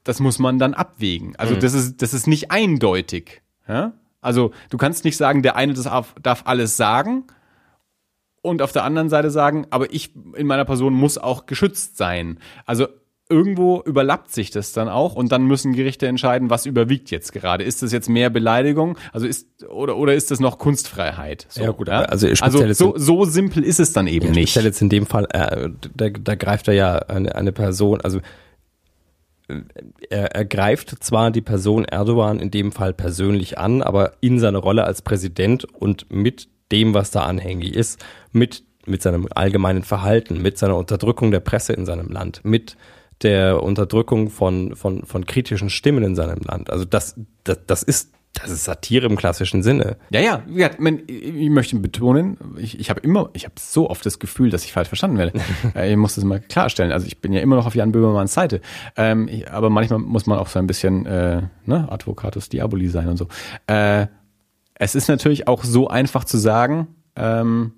Das 0.02 0.20
muss 0.20 0.38
man 0.38 0.58
dann 0.58 0.74
abwägen. 0.74 1.36
Also 1.36 1.54
das 1.54 1.74
ist 1.74 2.02
das 2.02 2.14
ist 2.14 2.26
nicht 2.26 2.50
eindeutig. 2.50 3.42
Ja? 3.68 3.92
Also 4.20 4.52
du 4.70 4.78
kannst 4.78 5.04
nicht 5.04 5.16
sagen, 5.16 5.42
der 5.42 5.54
eine 5.54 5.74
darf, 5.74 6.14
darf 6.20 6.42
alles 6.46 6.76
sagen 6.76 7.24
und 8.42 8.62
auf 8.62 8.72
der 8.72 8.84
anderen 8.84 9.08
Seite 9.10 9.30
sagen, 9.30 9.66
aber 9.70 9.92
ich 9.92 10.14
in 10.34 10.46
meiner 10.46 10.64
Person 10.64 10.94
muss 10.94 11.18
auch 11.18 11.46
geschützt 11.46 11.96
sein. 11.96 12.38
Also 12.64 12.88
irgendwo 13.28 13.82
überlappt 13.84 14.32
sich 14.32 14.50
das 14.50 14.72
dann 14.72 14.88
auch 14.88 15.14
und 15.14 15.30
dann 15.32 15.44
müssen 15.44 15.74
Gerichte 15.74 16.06
entscheiden, 16.06 16.48
was 16.48 16.64
überwiegt 16.64 17.10
jetzt 17.10 17.32
gerade. 17.32 17.62
Ist 17.62 17.82
das 17.82 17.92
jetzt 17.92 18.08
mehr 18.08 18.30
Beleidigung? 18.30 18.96
Also 19.12 19.26
ist 19.26 19.46
oder 19.68 19.96
oder 19.98 20.14
ist 20.14 20.30
das 20.30 20.40
noch 20.40 20.58
Kunstfreiheit? 20.58 21.46
So, 21.50 21.62
Ja, 21.62 21.70
gut, 21.72 21.90
aber 21.90 22.10
also 22.10 22.26
also 22.40 22.72
so, 22.72 22.94
so 22.96 23.24
simpel 23.24 23.64
ist 23.64 23.80
es 23.80 23.92
dann 23.92 24.06
eben 24.06 24.28
Ja, 24.28 24.32
nicht. 24.32 24.56
Jetzt 24.56 24.80
in 24.80 24.88
dem 24.88 25.06
Fall, 25.06 25.26
äh, 25.32 25.68
da, 25.94 26.08
da 26.08 26.34
greift 26.36 26.68
er 26.68 26.74
ja 26.74 26.96
eine, 26.96 27.34
eine 27.34 27.52
Person, 27.52 28.00
also 28.00 28.18
äh, 29.48 29.60
er, 30.08 30.34
er 30.34 30.44
greift 30.46 31.02
zwar 31.04 31.30
die 31.30 31.42
Person 31.42 31.84
Erdogan 31.84 32.40
in 32.40 32.50
dem 32.50 32.72
Fall 32.72 32.94
persönlich 32.94 33.58
an, 33.58 33.82
aber 33.82 34.12
in 34.20 34.40
seiner 34.40 34.58
Rolle 34.58 34.84
als 34.84 35.02
Präsident 35.02 35.64
und 35.64 36.10
mit 36.10 36.48
dem, 36.72 36.94
was 36.94 37.10
da 37.10 37.24
anhängig 37.24 37.74
ist, 37.74 38.02
mit, 38.32 38.64
mit 38.86 39.02
seinem 39.02 39.28
allgemeinen 39.34 39.82
Verhalten, 39.82 40.40
mit 40.40 40.56
seiner 40.56 40.76
Unterdrückung 40.76 41.30
der 41.30 41.40
Presse 41.40 41.74
in 41.74 41.84
seinem 41.84 42.08
Land, 42.08 42.40
mit 42.42 42.76
der 43.22 43.62
Unterdrückung 43.62 44.30
von, 44.30 44.76
von, 44.76 45.04
von 45.04 45.26
kritischen 45.26 45.70
Stimmen 45.70 46.04
in 46.04 46.14
seinem 46.14 46.40
Land. 46.42 46.70
Also 46.70 46.84
das, 46.84 47.18
das, 47.44 47.58
das 47.66 47.82
ist, 47.82 48.12
das 48.34 48.50
ist 48.50 48.64
Satire 48.64 49.06
im 49.06 49.16
klassischen 49.16 49.62
Sinne. 49.62 49.96
Ja, 50.10 50.20
ja, 50.20 50.70
man, 50.78 51.02
ich 51.06 51.50
möchte 51.50 51.76
betonen, 51.78 52.38
ich, 52.56 52.78
ich 52.78 52.90
habe 52.90 53.00
immer, 53.00 53.30
ich 53.32 53.44
habe 53.44 53.54
so 53.58 53.90
oft 53.90 54.04
das 54.06 54.18
Gefühl, 54.18 54.50
dass 54.50 54.64
ich 54.64 54.72
falsch 54.72 54.88
verstanden 54.88 55.18
werde. 55.18 55.32
Äh, 55.74 55.90
ich 55.90 55.96
muss 55.96 56.14
das 56.14 56.24
mal 56.24 56.40
klarstellen. 56.40 56.92
Also 56.92 57.06
ich 57.06 57.20
bin 57.20 57.32
ja 57.32 57.40
immer 57.40 57.56
noch 57.56 57.66
auf 57.66 57.74
Jan 57.74 57.92
Böhmermanns 57.92 58.32
Seite. 58.32 58.60
Ähm, 58.96 59.28
ich, 59.28 59.50
aber 59.50 59.70
manchmal 59.70 59.98
muss 59.98 60.26
man 60.26 60.38
auch 60.38 60.48
so 60.48 60.58
ein 60.58 60.66
bisschen 60.66 61.04
äh, 61.04 61.42
ne, 61.66 61.90
Advocatus 61.90 62.48
Diaboli 62.48 62.88
sein 62.88 63.08
und 63.08 63.16
so. 63.16 63.28
Äh, 63.66 64.06
es 64.74 64.94
ist 64.94 65.08
natürlich 65.08 65.48
auch 65.48 65.64
so 65.64 65.88
einfach 65.88 66.24
zu 66.24 66.38
sagen, 66.38 66.88
ähm, 67.16 67.72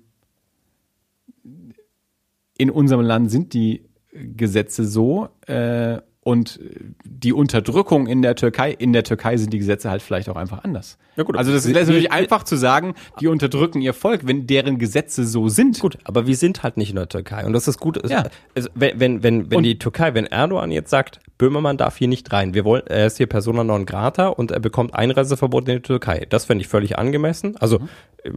in 2.57 2.69
unserem 2.69 3.01
Land 3.01 3.31
sind 3.31 3.53
die 3.53 3.83
Gesetze 4.13 4.85
so 4.85 5.29
äh, 5.47 5.99
und 6.23 6.59
die 7.03 7.33
Unterdrückung 7.33 8.05
in 8.05 8.21
der 8.21 8.35
Türkei, 8.35 8.71
in 8.71 8.93
der 8.93 9.03
Türkei 9.03 9.37
sind 9.37 9.51
die 9.53 9.57
Gesetze 9.57 9.89
halt 9.89 10.03
vielleicht 10.03 10.29
auch 10.29 10.35
einfach 10.35 10.63
anders. 10.63 10.99
Ja 11.15 11.23
gut, 11.23 11.35
also 11.35 11.51
das 11.51 11.65
ist 11.65 11.73
natürlich 11.73 12.11
einfach 12.11 12.43
zu 12.43 12.55
sagen, 12.57 12.93
die 13.19 13.27
unterdrücken 13.27 13.81
ihr 13.81 13.93
Volk, 13.93 14.27
wenn 14.27 14.45
deren 14.45 14.77
Gesetze 14.77 15.25
so 15.25 15.49
sind. 15.49 15.79
Gut, 15.79 15.97
aber 16.03 16.27
wir 16.27 16.35
sind 16.35 16.61
halt 16.61 16.77
nicht 16.77 16.91
in 16.91 16.95
der 16.97 17.09
Türkei 17.09 17.45
und 17.45 17.53
das 17.53 17.67
ist 17.67 17.79
gut. 17.79 18.07
Ja. 18.07 18.25
Es, 18.53 18.69
wenn 18.75 18.99
wenn, 18.99 19.23
wenn, 19.23 19.49
wenn 19.49 19.57
Und- 19.57 19.63
die 19.63 19.79
Türkei, 19.79 20.13
wenn 20.13 20.25
Erdogan 20.27 20.71
jetzt 20.71 20.91
sagt, 20.91 21.19
Böhmermann 21.41 21.75
darf 21.75 21.97
hier 21.97 22.07
nicht 22.07 22.31
rein, 22.31 22.53
wir 22.53 22.65
wollen, 22.65 22.85
er 22.85 23.07
ist 23.07 23.17
hier 23.17 23.25
Persona 23.25 23.63
non 23.63 23.87
grata 23.87 24.27
und 24.27 24.51
er 24.51 24.59
bekommt 24.59 24.93
Einreiseverbot 24.93 25.67
in 25.67 25.77
die 25.77 25.81
Türkei. 25.81 26.27
Das 26.29 26.45
fände 26.45 26.61
ich 26.61 26.67
völlig 26.67 26.99
angemessen. 26.99 27.57
Also, 27.57 27.79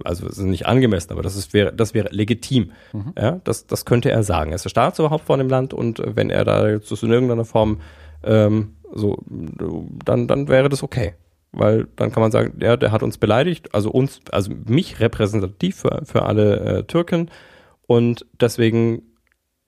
also 0.04 0.26
es 0.26 0.38
ist 0.38 0.44
nicht 0.44 0.64
angemessen, 0.64 1.12
aber 1.12 1.20
das 1.20 1.36
ist, 1.36 1.52
wäre, 1.52 1.70
das 1.70 1.92
wäre 1.92 2.08
legitim. 2.12 2.72
Ja, 3.18 3.42
das, 3.44 3.66
das 3.66 3.84
könnte 3.84 4.10
er 4.10 4.22
sagen. 4.22 4.52
Er 4.52 4.54
ist 4.54 4.64
der 4.64 4.70
Staatsoberhaupt 4.70 5.26
von 5.26 5.38
dem 5.38 5.50
Land 5.50 5.74
und 5.74 6.00
äh, 6.00 6.16
wenn 6.16 6.30
er 6.30 6.46
da 6.46 6.66
jetzt 6.66 6.90
in 7.02 7.12
irgendeiner 7.12 7.44
Form 7.44 7.82
ähm, 8.22 8.76
so, 8.90 9.18
dann, 9.26 10.26
dann 10.26 10.48
wäre 10.48 10.70
das 10.70 10.82
okay. 10.82 11.12
Weil 11.52 11.86
dann 11.96 12.10
kann 12.10 12.22
man 12.22 12.32
sagen, 12.32 12.58
ja, 12.58 12.78
der 12.78 12.90
hat 12.90 13.02
uns 13.02 13.18
beleidigt, 13.18 13.74
also 13.74 13.90
uns, 13.90 14.22
also 14.32 14.50
mich 14.64 14.98
repräsentativ 15.00 15.76
für, 15.76 16.00
für 16.06 16.22
alle 16.22 16.60
äh, 16.60 16.84
Türken 16.84 17.30
und 17.86 18.24
deswegen 18.40 19.02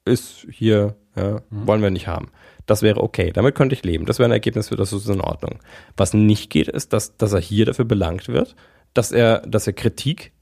ist 0.07 0.47
hier, 0.51 0.97
ja, 1.15 1.43
wollen 1.51 1.83
wir 1.83 1.91
nicht 1.91 2.09
haben. 2.09 2.31
Das 2.67 2.83
wäre 2.83 3.01
okay, 3.01 3.31
damit 3.33 3.55
könnte 3.55 3.75
ich 3.75 3.85
leben. 3.85 4.07
Das 4.07 4.19
wäre 4.19 4.29
ein 4.29 4.33
Ergebnis, 4.33 4.69
für 4.69 4.77
das 4.77 4.93
ist 4.93 5.09
in 5.09 5.21
Ordnung. 5.21 5.61
Was 5.97 6.15
nicht 6.15 6.51
geht, 6.51 6.69
ist, 6.69 6.93
dass, 6.93 7.17
dass 7.17 7.33
er 7.33 7.41
hier 7.41 7.65
dafür 7.65 7.85
belangt 7.85 8.29
wird, 8.29 8.57
dass 8.93 9.13
er, 9.13 9.41
dass 9.41 9.67
er 9.67 9.73
Kritik 9.73 10.33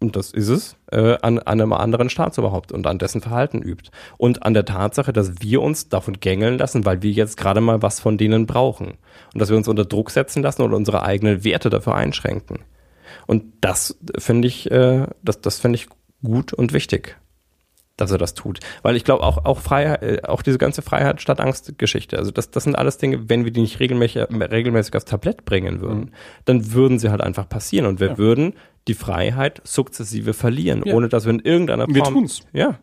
und 0.00 0.16
das 0.16 0.32
ist 0.32 0.48
es, 0.48 0.76
äh, 0.92 1.16
an, 1.22 1.38
an 1.38 1.60
einem 1.60 1.72
anderen 1.72 2.10
Staatsoberhaupt 2.10 2.72
und 2.72 2.86
an 2.86 2.98
dessen 2.98 3.22
Verhalten 3.22 3.62
übt. 3.62 3.90
Und 4.18 4.42
an 4.42 4.52
der 4.52 4.66
Tatsache, 4.66 5.14
dass 5.14 5.40
wir 5.40 5.62
uns 5.62 5.88
davon 5.88 6.20
gängeln 6.20 6.58
lassen, 6.58 6.84
weil 6.84 7.00
wir 7.00 7.10
jetzt 7.10 7.38
gerade 7.38 7.62
mal 7.62 7.80
was 7.80 8.00
von 8.00 8.18
denen 8.18 8.44
brauchen. 8.44 8.98
Und 9.32 9.40
dass 9.40 9.48
wir 9.48 9.56
uns 9.56 9.66
unter 9.66 9.86
Druck 9.86 10.10
setzen 10.10 10.42
lassen 10.42 10.60
oder 10.60 10.76
unsere 10.76 11.04
eigenen 11.04 11.42
Werte 11.42 11.70
dafür 11.70 11.94
einschränken. 11.94 12.58
Und 13.26 13.44
das 13.62 13.98
finde 14.18 14.48
ich, 14.48 14.70
äh, 14.70 15.06
das, 15.22 15.40
das 15.40 15.58
finde 15.58 15.76
ich 15.76 15.86
gut 16.22 16.52
und 16.52 16.74
wichtig, 16.74 17.16
dass 17.96 18.10
er 18.10 18.18
das 18.18 18.34
tut. 18.34 18.60
Weil 18.82 18.96
ich 18.96 19.04
glaube 19.04 19.22
auch, 19.22 19.44
auch 19.44 19.60
Freiheit, 19.60 20.02
äh, 20.02 20.22
auch 20.24 20.42
diese 20.42 20.58
ganze 20.58 20.82
Freiheit 20.82 21.20
statt 21.20 21.40
Angst 21.40 21.78
Geschichte, 21.78 22.18
also 22.18 22.30
das, 22.30 22.50
das 22.50 22.64
sind 22.64 22.76
alles 22.76 22.98
Dinge, 22.98 23.28
wenn 23.28 23.44
wir 23.44 23.52
die 23.52 23.60
nicht 23.60 23.80
regelmäßig, 23.80 24.26
regelmäßig 24.30 24.94
aufs 24.96 25.04
Tablett 25.04 25.44
bringen 25.44 25.80
würden, 25.80 26.00
mhm. 26.00 26.10
dann 26.44 26.72
würden 26.72 26.98
sie 26.98 27.10
halt 27.10 27.20
einfach 27.20 27.48
passieren 27.48 27.86
und 27.86 28.00
wir 28.00 28.08
ja. 28.08 28.18
würden 28.18 28.54
die 28.88 28.94
Freiheit 28.94 29.60
sukzessive 29.64 30.34
verlieren, 30.34 30.82
ja. 30.84 30.94
ohne 30.94 31.08
dass 31.08 31.24
wir 31.24 31.32
in 31.32 31.40
irgendeiner 31.40 31.84
Form. 31.84 31.94
Wir 31.94 32.04
tun's. 32.04 32.40
Ja. 32.52 32.78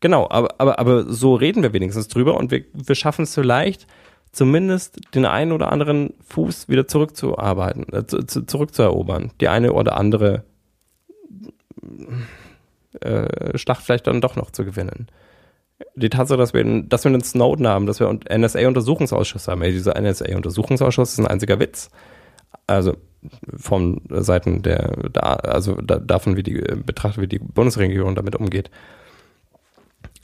Genau, 0.00 0.28
aber, 0.28 0.54
aber, 0.58 0.78
aber 0.78 1.10
so 1.10 1.34
reden 1.34 1.62
wir 1.62 1.72
wenigstens 1.72 2.08
drüber 2.08 2.36
und 2.36 2.50
wir, 2.50 2.64
wir 2.74 2.94
schaffen 2.94 3.22
es 3.22 3.34
vielleicht, 3.34 3.86
zumindest 4.32 5.00
den 5.14 5.24
einen 5.24 5.52
oder 5.52 5.72
anderen 5.72 6.12
Fuß 6.26 6.68
wieder 6.68 6.86
zurückzuarbeiten, 6.86 7.86
äh, 7.92 8.06
zu, 8.06 8.22
zurückzuerobern. 8.44 9.32
Die 9.40 9.48
eine 9.48 9.72
oder 9.72 9.96
andere 9.96 10.44
äh, 13.00 13.56
Schlacht 13.58 13.82
vielleicht 13.82 14.06
dann 14.06 14.20
doch 14.20 14.36
noch 14.36 14.50
zu 14.50 14.64
gewinnen. 14.64 15.08
Die 15.96 16.10
Tatsache, 16.10 16.38
dass 16.38 16.54
wir, 16.54 16.82
dass 16.84 17.04
wir 17.04 17.10
einen 17.10 17.22
Snowden 17.22 17.66
haben, 17.66 17.86
dass 17.86 18.00
wir 18.00 18.08
einen 18.08 18.42
NSA-Untersuchungsausschuss 18.42 19.48
haben, 19.48 19.62
dieser 19.62 20.00
NSA-Untersuchungsausschuss 20.00 21.12
ist 21.12 21.18
ein 21.18 21.26
einziger 21.26 21.58
Witz. 21.58 21.90
Also 22.66 22.96
von 23.56 24.02
Seiten 24.08 24.62
der, 24.62 24.92
also 25.22 25.74
davon, 25.74 26.36
wie 26.36 26.42
die 26.42 26.54
betrachtet, 26.54 27.22
wie 27.22 27.28
die 27.28 27.38
Bundesregierung 27.38 28.14
damit 28.14 28.36
umgeht. 28.36 28.70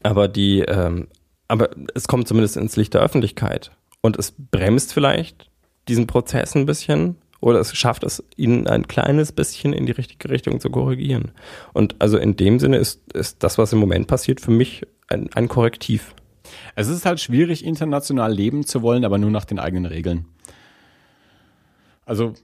Aber 0.02 0.28
die, 0.28 0.60
ähm, 0.60 1.08
aber 1.48 1.70
es 1.94 2.08
kommt 2.08 2.28
zumindest 2.28 2.56
ins 2.56 2.76
Licht 2.76 2.94
der 2.94 3.02
Öffentlichkeit 3.02 3.72
und 4.00 4.18
es 4.18 4.32
bremst 4.32 4.92
vielleicht 4.92 5.50
diesen 5.88 6.06
Prozess 6.06 6.54
ein 6.54 6.66
bisschen 6.66 7.16
oder 7.40 7.60
es 7.60 7.74
schafft 7.76 8.04
es, 8.04 8.22
ihn 8.36 8.66
ein 8.66 8.86
kleines 8.86 9.32
bisschen 9.32 9.72
in 9.72 9.86
die 9.86 9.92
richtige 9.92 10.28
Richtung 10.30 10.60
zu 10.60 10.70
korrigieren. 10.70 11.32
Und 11.72 11.96
also 11.98 12.18
in 12.18 12.36
dem 12.36 12.58
Sinne 12.58 12.76
ist, 12.76 13.00
ist 13.12 13.42
das, 13.42 13.58
was 13.58 13.72
im 13.72 13.78
Moment 13.78 14.06
passiert, 14.06 14.40
für 14.40 14.50
mich 14.50 14.86
ein, 15.08 15.30
ein 15.34 15.48
Korrektiv. 15.48 16.14
Es 16.74 16.88
ist 16.88 17.06
halt 17.06 17.20
schwierig, 17.20 17.64
international 17.64 18.32
leben 18.32 18.64
zu 18.64 18.82
wollen, 18.82 19.04
aber 19.04 19.18
nur 19.18 19.30
nach 19.30 19.44
den 19.44 19.58
eigenen 19.58 19.86
Regeln. 19.86 20.26
Also, 22.04 22.34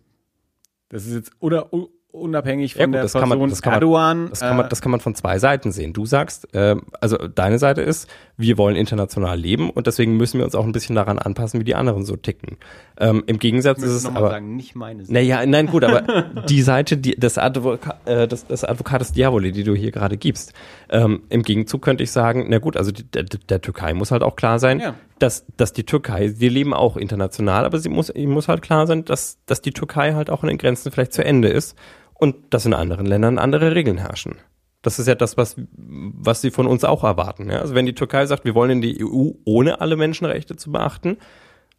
das 0.88 1.06
ist 1.06 1.14
jetzt, 1.14 1.32
oder, 1.40 1.72
unabhängig 2.16 2.74
von 2.74 2.80
ja, 2.80 2.86
gut, 2.86 2.94
der 2.94 3.02
das 3.02 3.12
Person 3.12 3.30
kann 3.30 3.38
man, 3.38 3.50
das 3.50 3.62
kann 3.62 3.74
Erdogan. 3.74 4.18
Man, 4.18 4.30
das, 4.30 4.40
kann 4.40 4.56
man, 4.56 4.66
äh, 4.66 4.68
das 4.68 4.80
kann 4.80 4.90
man 4.90 5.00
von 5.00 5.14
zwei 5.14 5.38
Seiten 5.38 5.70
sehen. 5.72 5.92
Du 5.92 6.06
sagst, 6.06 6.52
äh, 6.54 6.76
also 7.00 7.16
deine 7.16 7.58
Seite 7.58 7.82
ist, 7.82 8.08
wir 8.36 8.58
wollen 8.58 8.76
international 8.76 9.38
leben 9.38 9.70
und 9.70 9.86
deswegen 9.86 10.16
müssen 10.16 10.38
wir 10.38 10.44
uns 10.44 10.54
auch 10.54 10.64
ein 10.64 10.72
bisschen 10.72 10.96
daran 10.96 11.18
anpassen, 11.18 11.60
wie 11.60 11.64
die 11.64 11.74
anderen 11.74 12.04
so 12.04 12.16
ticken. 12.16 12.56
Ähm, 12.98 13.22
Im 13.26 13.38
Gegensatz 13.38 13.82
ist 13.82 13.92
es 13.92 14.06
aber, 14.06 14.30
sagen, 14.30 14.56
nicht 14.56 14.74
meine 14.74 15.04
Seite. 15.04 15.12
Naja, 15.12 15.44
nein, 15.46 15.66
gut, 15.66 15.84
aber 15.84 16.22
die 16.48 16.62
Seite 16.62 16.96
die, 16.96 17.16
des, 17.16 17.38
Advoka 17.38 17.96
äh, 18.04 18.26
des, 18.26 18.46
des 18.46 18.64
Advocatus 18.64 19.12
Diaboli, 19.12 19.52
die 19.52 19.64
du 19.64 19.74
hier 19.74 19.90
gerade 19.90 20.16
gibst. 20.16 20.52
Ähm, 20.88 21.22
Im 21.28 21.42
Gegenzug 21.42 21.82
könnte 21.82 22.02
ich 22.02 22.10
sagen, 22.10 22.46
na 22.48 22.58
gut, 22.58 22.76
also 22.76 22.92
die, 22.92 23.04
der, 23.04 23.24
der 23.24 23.60
Türkei 23.60 23.94
muss 23.94 24.10
halt 24.10 24.22
auch 24.22 24.36
klar 24.36 24.58
sein, 24.58 24.80
ja. 24.80 24.94
dass, 25.18 25.46
dass 25.56 25.72
die 25.72 25.84
Türkei, 25.84 26.34
wir 26.36 26.50
leben 26.50 26.74
auch 26.74 26.96
international, 26.96 27.64
aber 27.64 27.78
sie 27.78 27.88
muss, 27.88 28.12
muss 28.14 28.48
halt 28.48 28.62
klar 28.62 28.86
sein, 28.86 29.04
dass, 29.04 29.38
dass 29.46 29.60
die 29.60 29.72
Türkei 29.72 30.14
halt 30.14 30.30
auch 30.30 30.42
in 30.42 30.48
den 30.48 30.58
Grenzen 30.58 30.90
vielleicht 30.90 31.12
zu 31.12 31.24
Ende 31.24 31.48
ist 31.48 31.76
und 32.18 32.36
dass 32.50 32.66
in 32.66 32.74
anderen 32.74 33.06
Ländern 33.06 33.38
andere 33.38 33.74
Regeln 33.74 33.98
herrschen. 33.98 34.36
Das 34.82 34.98
ist 34.98 35.08
ja 35.08 35.14
das, 35.14 35.36
was, 35.36 35.56
was 35.76 36.40
sie 36.40 36.50
von 36.50 36.66
uns 36.66 36.84
auch 36.84 37.02
erwarten. 37.02 37.50
Ja? 37.50 37.60
Also 37.60 37.74
wenn 37.74 37.86
die 37.86 37.94
Türkei 37.94 38.26
sagt, 38.26 38.44
wir 38.44 38.54
wollen 38.54 38.70
in 38.70 38.80
die 38.80 39.04
EU 39.04 39.30
ohne 39.44 39.80
alle 39.80 39.96
Menschenrechte 39.96 40.56
zu 40.56 40.70
beachten, 40.70 41.16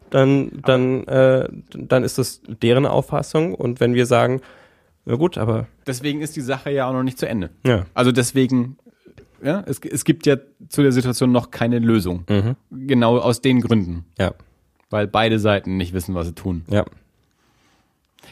dann, 0.09 0.51
dann, 0.65 1.05
äh, 1.05 1.47
dann 1.73 2.03
ist 2.03 2.17
das 2.17 2.41
deren 2.45 2.85
Auffassung. 2.85 3.55
Und 3.55 3.79
wenn 3.79 3.93
wir 3.93 4.05
sagen, 4.05 4.41
na 5.05 5.15
gut, 5.15 5.37
aber. 5.37 5.67
Deswegen 5.85 6.21
ist 6.21 6.35
die 6.35 6.41
Sache 6.41 6.69
ja 6.69 6.87
auch 6.87 6.93
noch 6.93 7.03
nicht 7.03 7.17
zu 7.17 7.27
Ende. 7.27 7.49
Ja. 7.65 7.85
Also 7.93 8.11
deswegen, 8.11 8.77
ja, 9.41 9.63
es, 9.65 9.79
es 9.79 10.03
gibt 10.03 10.25
ja 10.25 10.35
zu 10.67 10.81
der 10.81 10.91
Situation 10.91 11.31
noch 11.31 11.51
keine 11.51 11.79
Lösung. 11.79 12.25
Mhm. 12.29 12.55
Genau 12.71 13.17
aus 13.17 13.39
den 13.39 13.61
Gründen. 13.61 14.05
Ja. 14.17 14.33
Weil 14.89 15.07
beide 15.07 15.39
Seiten 15.39 15.77
nicht 15.77 15.93
wissen, 15.93 16.13
was 16.13 16.27
sie 16.27 16.35
tun. 16.35 16.63
Ja. 16.69 16.85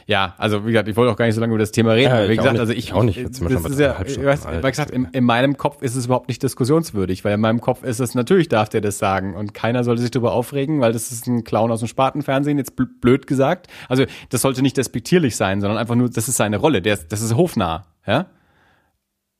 Ja, 0.06 0.36
also 0.38 0.66
wie 0.66 0.72
gesagt, 0.72 0.88
ich 0.88 0.96
wollte 0.96 1.12
auch 1.12 1.18
gar 1.18 1.26
nicht 1.26 1.36
so 1.36 1.42
lange 1.42 1.54
über 1.54 1.60
das 1.60 1.72
Thema 1.72 1.92
reden. 1.94 2.14
Ja, 2.14 2.30
wie 2.30 2.36
gesagt, 2.36 2.54
nicht, 2.54 2.60
also 2.60 2.74
ich 2.74 2.94
auch 2.94 3.04
nicht. 3.04 3.24
Das 3.24 3.40
ist 3.40 3.80
ja, 3.80 3.96
ich 4.06 4.24
weiß, 4.24 4.48
wie 4.48 4.62
gesagt, 4.62 4.92
in, 4.92 5.06
in, 5.12 5.24
meinem 5.24 5.58
Kopf 5.58 5.82
ist 5.82 5.96
es 5.96 6.06
überhaupt 6.06 6.28
nicht 6.28 6.42
diskussionswürdig, 6.44 7.26
weil 7.26 7.34
in 7.34 7.42
meinem 7.42 7.62
Kopf 7.62 7.84
ist 7.84 8.00
es 8.00 8.16
natürlich 8.16 8.50
darf 8.50 8.70
der 8.70 8.82
das 8.82 8.98
sagen 8.98 9.36
und 9.36 9.54
keiner 9.54 9.84
sollte 9.84 10.02
sich 10.02 10.12
darüber 10.12 10.34
aufregen, 10.34 10.82
weil 10.82 10.94
das 10.94 11.12
ist 11.12 11.28
ein 11.28 11.44
Clown 11.44 11.72
aus 11.72 11.80
dem 11.80 11.88
Spartenfernsehen. 11.88 12.58
Jetzt 12.58 12.76
blöd 12.76 13.28
gesagt. 13.28 13.68
Also 13.90 14.06
das 14.30 14.42
sollte 14.42 14.62
nicht 14.62 14.78
despektierlich 14.78 15.36
sein, 15.36 15.62
sondern 15.62 15.78
einfach 15.78 15.96
nur, 15.96 16.10
das 16.10 16.28
ist 16.28 16.38
seine 16.38 16.58
Rolle. 16.58 16.82
Der, 16.82 16.98
das 16.98 17.22
ist 17.22 17.36
hofnah. 17.36 17.86
Ja, 18.06 18.28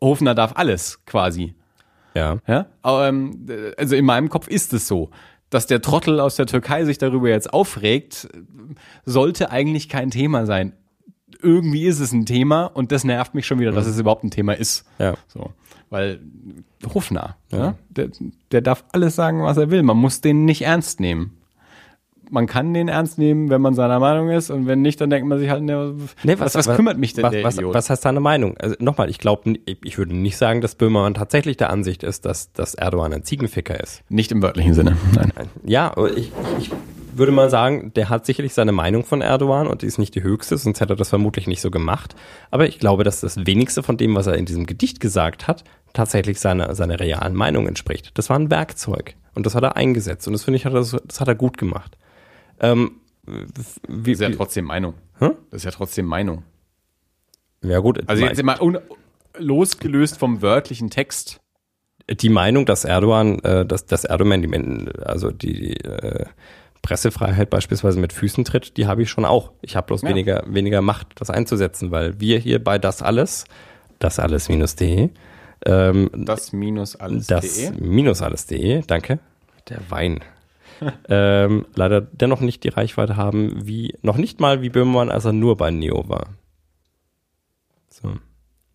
hofnah 0.02 0.34
darf 0.34 0.54
alles 0.56 1.04
quasi. 1.06 1.56
Ja. 2.16 2.38
Ja. 2.48 2.68
Ähm, 2.84 3.46
also 3.78 3.96
in 3.96 4.06
meinem 4.06 4.30
Kopf 4.30 4.48
ist 4.48 4.74
es 4.74 4.88
so 4.88 5.10
dass 5.50 5.68
der 5.68 5.82
Trottel 5.82 6.20
aus 6.20 6.36
der 6.36 6.46
Türkei 6.46 6.86
sich 6.86 6.98
darüber 6.98 7.30
jetzt 7.30 7.54
aufregt, 7.54 8.28
sollte 9.06 9.52
eigentlich 9.52 9.90
kein 9.90 10.12
Thema 10.12 10.46
sein. 10.46 10.74
Irgendwie 11.42 11.86
ist 11.86 12.00
es 12.00 12.12
ein 12.12 12.26
Thema 12.26 12.66
und 12.66 12.92
das 12.92 13.04
nervt 13.04 13.36
mich 13.36 13.46
schon 13.46 13.60
wieder, 13.60 13.72
dass 13.72 13.86
mhm. 13.86 13.92
es 13.92 14.00
überhaupt 14.00 14.24
ein 14.24 14.32
Thema 14.32 14.54
ist. 14.54 14.86
Ja. 15.00 15.16
So. 15.28 15.52
Weil 15.90 16.20
Hofnah, 16.94 17.38
ja. 17.52 17.58
ja 17.58 17.76
der, 17.90 18.10
der 18.52 18.62
darf 18.62 18.84
alles 18.92 19.16
sagen, 19.16 19.44
was 19.44 19.58
er 19.58 19.70
will. 19.70 19.84
Man 19.84 19.98
muss 19.98 20.22
den 20.22 20.46
nicht 20.46 20.64
ernst 20.64 21.00
nehmen 21.00 21.38
man 22.32 22.48
kann 22.48 22.74
den 22.74 22.88
ernst 22.88 23.18
nehmen, 23.18 23.50
wenn 23.50 23.62
man 23.62 23.74
seiner 23.74 24.00
Meinung 24.00 24.30
ist 24.30 24.50
und 24.50 24.68
wenn 24.68 24.82
nicht, 24.82 25.00
dann 25.02 25.10
denkt 25.10 25.28
man 25.28 25.40
sich 25.40 25.50
halt, 25.50 25.64
ne, 25.64 25.96
nee, 26.24 26.34
was, 26.38 26.56
was, 26.56 26.68
was, 26.68 26.76
kümmert 26.76 26.98
mich 26.98 27.14
denn 27.14 27.24
was, 27.24 27.32
der 27.32 27.44
was, 27.44 27.56
Idiot? 27.56 27.74
Was 27.74 27.90
heißt 27.90 28.06
deine 28.06 28.20
Meinung? 28.20 28.58
Also 28.58 28.76
nochmal, 28.80 29.10
ich 29.10 29.20
glaube, 29.20 29.54
ich 29.66 29.98
würde 29.98 30.16
nicht 30.16 30.38
sagen, 30.38 30.62
dass 30.62 30.76
Böhmermann 30.76 31.14
tatsächlich 31.14 31.58
der 31.58 31.70
Ansicht 31.70 32.04
ist, 32.04 32.26
dass, 32.26 32.52
dass 32.54 32.76
Erdogan 32.76 33.14
ein 33.14 33.24
Ziegenficker 33.24 33.80
ist. 33.80 34.04
Nicht 34.10 34.32
im 34.32 34.42
wörtlichen 34.42 34.74
Sinne, 34.74 34.98
nein. 35.16 35.32
Ja, 35.64 35.94
ich, 36.16 36.32
ich 36.60 36.72
würde 37.18 37.32
mal 37.32 37.50
sagen, 37.50 37.92
der 37.96 38.10
hat 38.10 38.26
sicherlich 38.26 38.54
seine 38.54 38.72
Meinung 38.72 39.04
von 39.04 39.22
Erdogan 39.22 39.68
und 39.68 39.82
die 39.82 39.86
ist 39.86 39.98
nicht 39.98 40.16
die 40.16 40.24
höchste, 40.24 40.58
sonst 40.58 40.82
hätte 40.82 40.94
er 40.94 40.98
das 40.98 41.10
vermutlich 41.10 41.48
nicht 41.48 41.62
so 41.62 41.72
gemacht. 41.72 42.16
Aber 42.52 42.68
ich 42.68 42.80
glaube, 42.80 43.04
dass 43.04 43.22
das 43.22 43.46
wenigste 43.46 43.84
von 43.84 43.98
dem, 43.98 44.16
was 44.16 44.28
er 44.28 44.36
in 44.36 44.46
diesem 44.46 44.66
Gedicht 44.66 45.00
gesagt 45.00 45.48
hat, 45.48 45.64
tatsächlich 45.94 46.40
seiner, 46.40 46.76
seiner 46.76 47.00
realen 47.00 47.34
Meinung 47.34 47.68
entspricht. 47.68 48.12
Das 48.16 48.30
war 48.30 48.38
ein 48.38 48.52
Werkzeug 48.52 49.16
und 49.34 49.46
das 49.46 49.56
hat 49.56 49.64
er 49.64 49.78
eingesetzt 49.78 50.28
und 50.28 50.34
das 50.34 50.44
finde 50.44 50.58
ich, 50.58 50.66
hat 50.66 50.74
er, 50.74 50.80
das 50.80 51.20
hat 51.20 51.28
er 51.28 51.36
gut 51.36 51.58
gemacht. 51.58 51.98
Ähm, 52.60 53.00
wie, 53.26 54.12
das 54.12 54.20
ist 54.20 54.22
ja 54.22 54.30
trotzdem 54.30 54.66
Meinung. 54.66 54.94
Hm? 55.20 55.36
Das 55.50 55.62
ist 55.62 55.66
ja 55.66 55.72
trotzdem 55.72 56.06
Meinung. 56.06 56.44
Ja, 57.64 57.80
gut. 57.80 58.04
Also 58.08 58.26
jetzt 58.26 58.42
mal 58.44 58.60
losgelöst 59.38 60.18
vom 60.18 60.42
wörtlichen 60.42 60.90
Text. 60.90 61.42
Die 62.10 62.30
Meinung, 62.30 62.66
dass 62.66 62.86
Erdogan, 62.86 63.40
äh, 63.40 63.66
dass, 63.66 63.86
dass 63.86 64.06
Erdogan 64.06 64.42
die, 64.42 64.90
also 65.04 65.32
die 65.32 65.76
äh, 65.78 66.26
Pressefreiheit 66.84 67.50
beispielsweise 67.50 68.00
mit 68.00 68.14
Füßen 68.14 68.46
tritt, 68.46 68.78
die 68.78 68.86
habe 68.86 69.02
ich 69.02 69.10
schon 69.10 69.26
auch. 69.26 69.52
Ich 69.62 69.76
habe 69.76 69.88
bloß 69.88 70.04
ja. 70.04 70.10
weniger, 70.10 70.44
weniger 70.46 70.82
Macht, 70.82 71.08
das 71.16 71.32
einzusetzen, 71.32 71.90
weil 71.90 72.20
wir 72.20 72.38
hier 72.38 72.64
bei 72.64 72.78
das 72.78 73.02
alles, 73.02 73.46
das 73.98 74.20
alles 74.20 74.50
minus 74.50 74.76
de, 74.76 75.10
ähm, 75.66 76.12
das 76.14 76.54
minus 76.54 76.96
alles 76.96 77.26
das 77.26 77.72
minus 77.80 78.22
alles.de, 78.22 78.84
danke. 78.86 79.20
Der 79.68 79.80
Wein 79.90 80.20
ähm, 81.10 81.66
leider 81.76 82.02
dennoch 82.02 82.42
nicht 82.42 82.64
die 82.64 82.70
Reichweite 82.70 83.16
haben, 83.16 83.66
wie, 83.66 83.96
noch 84.02 84.18
nicht 84.18 84.40
mal 84.40 84.62
wie 84.62 84.70
Böhmermann, 84.70 85.12
als 85.12 85.26
er 85.26 85.34
nur 85.34 85.58
bei 85.58 85.72
Neo 85.72 86.08
war. 86.08 86.28
So. 87.90 88.14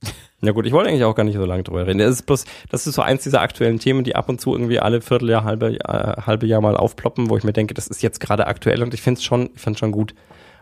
Ja 0.42 0.52
gut, 0.52 0.64
ich 0.64 0.72
wollte 0.72 0.88
eigentlich 0.88 1.04
auch 1.04 1.14
gar 1.14 1.24
nicht 1.24 1.36
so 1.36 1.44
lange 1.44 1.64
drüber 1.64 1.86
reden. 1.86 1.98
Das 1.98 2.08
ist 2.08 2.22
bloß, 2.24 2.46
das 2.70 2.86
ist 2.86 2.94
so 2.94 3.02
eins 3.02 3.24
dieser 3.24 3.42
aktuellen 3.42 3.78
Themen, 3.78 4.04
die 4.04 4.16
ab 4.16 4.30
und 4.30 4.40
zu 4.40 4.52
irgendwie 4.52 4.80
alle 4.80 5.02
Vierteljahr, 5.02 5.44
halbe, 5.44 5.78
äh, 5.78 6.22
halbe 6.22 6.46
Jahr 6.46 6.62
mal 6.62 6.78
aufploppen, 6.78 7.28
wo 7.28 7.36
ich 7.36 7.44
mir 7.44 7.52
denke, 7.52 7.74
das 7.74 7.88
ist 7.88 8.02
jetzt 8.02 8.20
gerade 8.20 8.46
aktuell 8.46 8.82
und 8.82 8.94
ich 8.94 9.02
finde 9.02 9.18
es 9.18 9.24
schon, 9.24 9.50
ich 9.54 9.60
finde 9.60 9.78
schon 9.78 9.92
gut, 9.92 10.14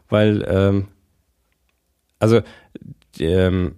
weil, 0.09 0.45
ähm, 0.51 0.89
also, 2.19 2.41
ähm, 3.21 3.77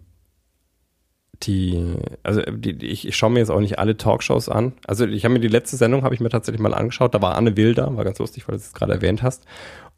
die, 1.43 1.97
also 2.23 2.43
die, 2.43 2.85
ich, 2.86 3.09
ich 3.09 3.17
schaue 3.17 3.31
mir 3.31 3.39
jetzt 3.39 3.51
auch 3.51 3.60
nicht 3.60 3.78
alle 3.78 3.97
Talkshows 3.97 4.49
an. 4.49 4.73
Also 4.86 5.07
ich 5.07 5.25
habe 5.25 5.35
mir 5.35 5.41
die 5.41 5.49
letzte 5.49 5.77
Sendung 5.77 6.02
habe 6.02 6.15
ich 6.15 6.20
mir 6.20 6.28
tatsächlich 6.28 6.60
mal 6.60 6.75
angeschaut. 6.75 7.15
Da 7.15 7.23
war 7.23 7.36
Anne 7.36 7.57
Wilder, 7.57 7.97
war 7.97 8.05
ganz 8.05 8.19
lustig, 8.19 8.47
weil 8.47 8.57
du 8.57 8.60
es 8.60 8.75
gerade 8.75 8.93
erwähnt 8.93 9.23
hast. 9.23 9.44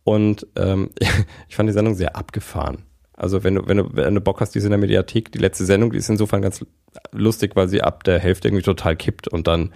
Und 0.04 0.46
ähm, 0.56 0.90
ich 1.48 1.56
fand 1.56 1.68
die 1.68 1.72
Sendung 1.72 1.94
sehr 1.94 2.16
abgefahren. 2.16 2.84
Also 3.14 3.44
wenn 3.44 3.56
du, 3.56 3.66
wenn 3.66 3.76
du, 3.76 3.88
wenn 3.92 4.14
du 4.14 4.20
Bock 4.20 4.40
hast, 4.40 4.54
die 4.54 4.58
ist 4.58 4.64
in 4.64 4.70
der 4.70 4.78
Mediathek. 4.78 5.32
Die 5.32 5.38
letzte 5.38 5.64
Sendung, 5.64 5.92
die 5.92 5.98
ist 5.98 6.08
insofern 6.08 6.42
ganz 6.42 6.64
lustig, 7.12 7.56
weil 7.56 7.68
sie 7.68 7.82
ab 7.82 8.04
der 8.04 8.18
Hälfte 8.18 8.48
irgendwie 8.48 8.64
total 8.64 8.96
kippt 8.96 9.28
und 9.28 9.46
dann 9.46 9.72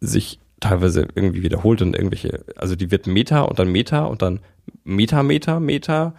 sich 0.00 0.40
teilweise 0.60 1.06
irgendwie 1.14 1.42
wiederholt 1.42 1.82
und 1.82 1.94
irgendwelche, 1.94 2.44
also 2.56 2.76
die 2.76 2.90
wird 2.90 3.06
Meta 3.06 3.42
und 3.42 3.58
dann 3.58 3.70
Meta 3.70 4.04
und 4.04 4.22
dann 4.22 4.40
Meta, 4.84 5.22
Meta, 5.22 5.60
Meta 5.60 6.14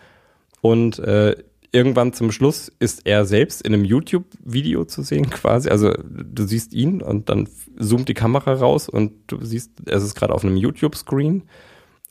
und 0.61 0.99
äh, 0.99 1.35
irgendwann 1.71 2.13
zum 2.13 2.31
Schluss 2.31 2.71
ist 2.79 3.05
er 3.05 3.25
selbst 3.25 3.61
in 3.61 3.73
einem 3.73 3.85
YouTube-Video 3.85 4.85
zu 4.85 5.01
sehen 5.03 5.29
quasi. 5.29 5.69
Also 5.69 5.93
du 5.93 6.45
siehst 6.45 6.73
ihn 6.73 7.01
und 7.01 7.29
dann 7.29 7.47
zoomt 7.79 8.09
die 8.09 8.13
Kamera 8.13 8.53
raus 8.53 8.89
und 8.89 9.13
du 9.27 9.43
siehst, 9.43 9.71
es 9.85 10.03
ist 10.03 10.15
gerade 10.15 10.33
auf 10.33 10.43
einem 10.43 10.57
YouTube-Screen 10.57 11.43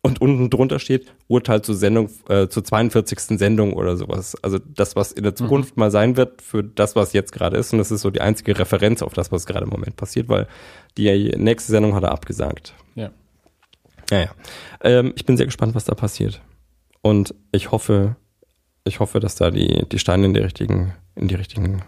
und 0.06 0.20
unten 0.20 0.50
drunter 0.50 0.78
steht 0.78 1.12
Urteil 1.26 1.62
zur 1.62 1.74
Sendung, 1.74 2.08
äh, 2.28 2.46
zur 2.46 2.62
42. 2.62 3.38
Sendung 3.38 3.72
oder 3.72 3.96
sowas. 3.96 4.36
Also 4.40 4.58
das, 4.58 4.94
was 4.94 5.10
in 5.10 5.24
der 5.24 5.34
Zukunft 5.34 5.76
mal 5.76 5.90
sein 5.90 6.16
wird 6.16 6.42
für 6.42 6.62
das, 6.62 6.94
was 6.94 7.12
jetzt 7.12 7.32
gerade 7.32 7.56
ist. 7.56 7.72
Und 7.72 7.78
das 7.78 7.90
ist 7.90 8.02
so 8.02 8.10
die 8.10 8.20
einzige 8.20 8.56
Referenz 8.56 9.02
auf 9.02 9.14
das, 9.14 9.32
was 9.32 9.46
gerade 9.46 9.64
im 9.64 9.70
Moment 9.70 9.96
passiert, 9.96 10.28
weil 10.28 10.46
die 10.96 11.34
nächste 11.36 11.72
Sendung 11.72 11.96
hat 11.96 12.04
er 12.04 12.12
abgesagt. 12.12 12.74
Ja. 12.94 13.10
Ja, 14.10 14.20
ja. 14.20 14.30
Ähm, 14.82 15.12
ich 15.16 15.26
bin 15.26 15.36
sehr 15.36 15.46
gespannt, 15.46 15.74
was 15.74 15.86
da 15.86 15.96
passiert. 15.96 16.40
Und 17.02 17.34
ich 17.50 17.72
hoffe, 17.72 18.14
ich 18.86 19.00
hoffe, 19.00 19.20
dass 19.20 19.34
da 19.34 19.50
die, 19.50 19.86
die 19.90 19.98
Steine 19.98 20.26
in 20.26 20.34
die 20.34 20.40
richtigen, 20.40 20.94
in 21.14 21.28
die 21.28 21.34
richtigen 21.34 21.82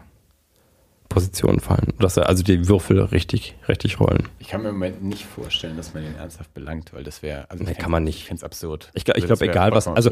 Positionen 1.08 1.60
fallen. 1.60 1.94
Dass 1.98 2.14
da 2.14 2.22
also 2.22 2.42
die 2.42 2.68
Würfel 2.68 3.00
richtig, 3.00 3.56
richtig 3.66 3.98
rollen. 3.98 4.28
Ich 4.38 4.48
kann 4.48 4.62
mir 4.62 4.68
im 4.68 4.74
Moment 4.74 5.02
nicht 5.02 5.24
vorstellen, 5.24 5.76
dass 5.76 5.94
man 5.94 6.04
ihn 6.04 6.14
ernsthaft 6.16 6.52
belangt, 6.52 6.92
weil 6.92 7.02
das 7.02 7.22
wäre, 7.22 7.50
also 7.50 7.64
Nee, 7.64 7.74
kann 7.74 7.90
man 7.90 8.04
nicht. 8.04 8.18
Ich 8.18 8.24
finde 8.24 8.40
es 8.40 8.44
absurd. 8.44 8.90
Ich, 8.94 9.02
ich 9.08 9.14
Also 9.14 9.26
das 9.26 9.38
glaube, 9.38 9.50
egal 9.50 9.72
was, 9.72 9.88
also 9.88 10.10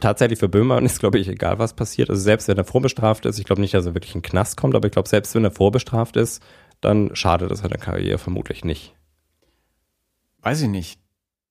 tatsächlich 0.00 0.38
für 0.38 0.48
Böhmermann 0.48 0.86
ist, 0.86 1.00
glaube 1.00 1.18
ich, 1.18 1.28
egal 1.28 1.58
was 1.58 1.74
passiert. 1.74 2.08
Also 2.08 2.22
selbst 2.22 2.48
wenn 2.48 2.56
er 2.56 2.64
vorbestraft 2.64 3.26
ist, 3.26 3.38
ich 3.38 3.44
glaube 3.44 3.60
nicht, 3.60 3.74
dass 3.74 3.86
er 3.86 3.94
wirklich 3.94 4.14
in 4.14 4.22
den 4.22 4.30
Knast 4.30 4.56
kommt, 4.56 4.74
aber 4.74 4.86
ich 4.86 4.92
glaube, 4.92 5.08
selbst 5.08 5.34
wenn 5.34 5.44
er 5.44 5.50
vorbestraft 5.50 6.16
ist, 6.16 6.42
dann 6.80 7.14
schadet 7.14 7.50
es 7.50 7.58
seiner 7.58 7.76
Karriere 7.76 8.18
vermutlich 8.18 8.64
nicht. 8.64 8.94
Weiß 10.40 10.62
ich 10.62 10.68
nicht. 10.68 10.98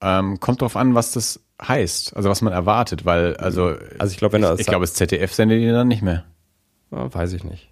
Ähm, 0.02 0.40
kommt 0.40 0.62
drauf 0.62 0.76
an, 0.76 0.96
was 0.96 1.12
das 1.12 1.40
heißt, 1.62 2.16
also 2.16 2.30
was 2.30 2.42
man 2.42 2.54
erwartet, 2.54 3.06
weil, 3.06 3.36
also, 3.38 3.76
Also 3.98 4.12
ich 4.12 4.18
glaube, 4.18 4.34
wenn 4.34 4.44
er 4.44 4.54
ich, 4.54 4.62
ich 4.62 4.68
glaube, 4.68 4.84
das 4.84 4.94
ZDF 4.94 5.34
sendet 5.34 5.60
ihn 5.60 5.74
dann 5.74 5.88
nicht 5.88 6.04
mehr. 6.04 6.24
Ja, 6.92 7.14
weiß 7.14 7.34
ich 7.34 7.44
nicht. 7.44 7.70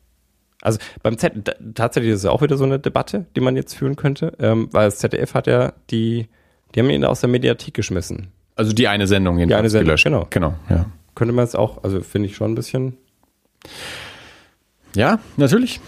Also 0.62 0.80
beim 1.04 1.18
Z 1.20 1.56
tatsächlich 1.76 2.14
ist 2.14 2.20
es 2.22 2.26
auch 2.26 2.42
wieder 2.42 2.58
so 2.58 2.64
eine 2.64 2.80
Debatte, 2.80 3.28
die 3.36 3.42
man 3.42 3.56
jetzt 3.56 3.76
führen 3.76 3.96
könnte, 3.96 4.34
ähm, 4.40 4.70
weil 4.72 4.86
das 4.86 4.98
ZDF 4.98 5.36
hat 5.36 5.46
ja 5.46 5.74
die, 5.92 6.28
die 6.74 6.80
haben 6.80 6.90
ihn 6.90 7.06
aus 7.06 7.22
der 7.22 7.30
Mediathek 7.30 7.76
geschmissen. 7.76 8.32
Also 8.56 8.74
die 8.74 8.88
eine 8.88 9.06
Sendung 9.06 9.38
jedenfalls 9.38 9.60
eine 9.60 9.70
Sendung, 9.70 9.86
gelöscht. 9.88 10.06
genau. 10.06 10.28
Genau, 10.32 10.56
ja. 10.70 10.88
Könnte 11.14 11.34
man 11.34 11.46
jetzt 11.46 11.56
auch, 11.56 11.84
also 11.84 12.02
finde 12.02 12.30
ich 12.30 12.36
schon 12.36 12.52
ein 12.54 12.56
bisschen. 12.56 12.98
Ja, 14.96 15.20
natürlich. 15.38 15.80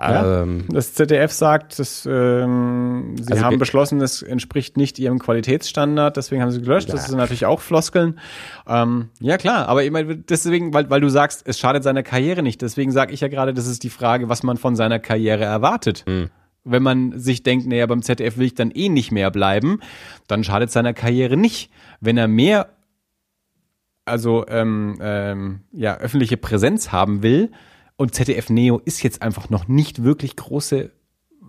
Ja. 0.00 0.42
Ähm, 0.42 0.64
Das 0.70 0.94
ZDF 0.94 1.30
sagt, 1.30 1.78
dass, 1.78 2.06
ähm, 2.10 3.16
sie 3.20 3.32
Also 3.32 3.44
haben 3.44 3.58
beschlossen, 3.58 4.00
es 4.00 4.22
entspricht 4.22 4.76
nicht 4.78 4.98
ihrem 4.98 5.18
Qualitätsstandard, 5.18 6.16
deswegen 6.16 6.40
haben 6.40 6.50
sie 6.50 6.62
gelöscht. 6.62 6.88
Das 6.88 7.02
Ja. 7.02 7.08
sind 7.08 7.18
natürlich 7.18 7.44
auch 7.44 7.60
Floskeln. 7.60 8.18
Ähm, 8.66 9.10
ja 9.20 9.36
klar, 9.36 9.68
aber 9.68 9.84
ich 9.84 9.90
meine, 9.90 10.16
deswegen, 10.16 10.72
weil, 10.72 10.88
weil 10.88 11.00
du 11.02 11.08
sagst, 11.10 11.42
es 11.46 11.58
schadet 11.58 11.82
seiner 11.82 12.02
Karriere 12.02 12.42
nicht. 12.42 12.62
Deswegen 12.62 12.92
sage 12.92 13.12
ich 13.12 13.20
ja 13.20 13.28
gerade, 13.28 13.52
das 13.52 13.66
ist 13.66 13.82
die 13.82 13.90
Frage, 13.90 14.28
was 14.30 14.42
man 14.42 14.56
von 14.56 14.74
seiner 14.74 14.98
Karriere 14.98 15.44
erwartet. 15.44 16.04
Wenn 16.64 16.82
man 16.82 17.18
sich 17.18 17.42
denkt, 17.42 17.66
naja, 17.66 17.86
beim 17.86 18.02
ZDF 18.02 18.38
will 18.38 18.46
ich 18.46 18.54
dann 18.54 18.70
eh 18.70 18.88
nicht 18.88 19.12
mehr 19.12 19.30
bleiben, 19.30 19.80
dann 20.28 20.44
schadet 20.44 20.70
seiner 20.70 20.94
Karriere 20.94 21.36
nicht. 21.36 21.70
Wenn 22.00 22.16
er 22.16 22.28
mehr 22.28 22.68
also 24.06 24.44
ähm, 24.48 24.98
ähm, 25.00 25.60
ja, 25.72 25.96
öffentliche 25.98 26.36
Präsenz 26.36 26.90
haben 26.90 27.22
will 27.22 27.50
und 28.00 28.14
ZDF 28.14 28.48
Neo 28.50 28.80
ist 28.84 29.02
jetzt 29.02 29.20
einfach 29.22 29.50
noch 29.50 29.68
nicht 29.68 30.02
wirklich 30.02 30.34
große 30.36 30.90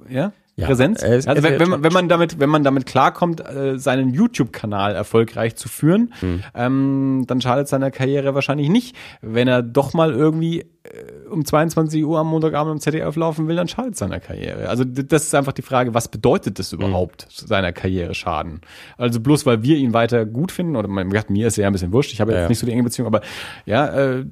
ja, 0.09 0.33
Ja, 0.57 0.65
Präsenz. 0.67 1.01
ist- 1.01 1.27
also 1.27 1.43
wenn, 1.43 1.59
wenn, 1.59 1.69
man, 1.69 1.83
wenn 1.83 1.93
man 1.93 2.09
damit, 2.09 2.39
wenn 2.39 2.49
man 2.49 2.63
damit 2.63 2.85
klarkommt, 2.85 3.39
äh, 3.39 3.77
seinen 3.79 4.13
YouTube-Kanal 4.13 4.93
erfolgreich 4.95 5.55
zu 5.55 5.69
führen, 5.69 6.13
Hm. 6.19 6.43
ähm, 6.53 7.23
dann 7.27 7.39
schadet 7.39 7.67
seiner 7.69 7.89
Karriere 7.91 8.35
wahrscheinlich 8.35 8.67
nicht. 8.67 8.95
Wenn 9.21 9.47
er 9.47 9.61
doch 9.61 9.93
mal 9.93 10.11
irgendwie 10.11 10.61
äh, 10.83 11.27
um 11.29 11.45
22 11.45 12.03
Uhr 12.03 12.19
am 12.19 12.27
Montagabend 12.27 12.73
im 12.73 12.79
ZDF 12.81 13.15
laufen 13.15 13.47
will, 13.47 13.55
dann 13.55 13.67
schadet 13.69 13.95
seiner 13.95 14.19
Karriere. 14.19 14.67
Also 14.67 14.83
das 14.83 15.23
ist 15.23 15.35
einfach 15.35 15.53
die 15.53 15.61
Frage, 15.61 15.93
was 15.93 16.09
bedeutet 16.09 16.59
das 16.59 16.73
überhaupt, 16.73 17.27
seiner 17.29 17.71
Karriere 17.71 18.13
schaden? 18.13 18.59
Also 18.97 19.21
bloß 19.21 19.45
weil 19.45 19.63
wir 19.63 19.77
ihn 19.77 19.93
weiter 19.93 20.25
gut 20.25 20.51
finden, 20.51 20.75
oder 20.75 20.89
man, 20.89 21.07
mir 21.07 21.47
ist 21.47 21.57
er 21.57 21.61
ja 21.61 21.67
ein 21.69 21.73
bisschen 21.73 21.93
wurscht, 21.93 22.11
ich 22.11 22.19
habe 22.19 22.33
Ja, 22.33 22.39
jetzt 22.41 22.49
nicht 22.49 22.59
so 22.59 22.65
die 22.65 22.73
enge 22.73 22.83
Beziehung, 22.83 23.07
aber 23.07 23.21
ja, 23.65 23.87
äh, 23.87 24.25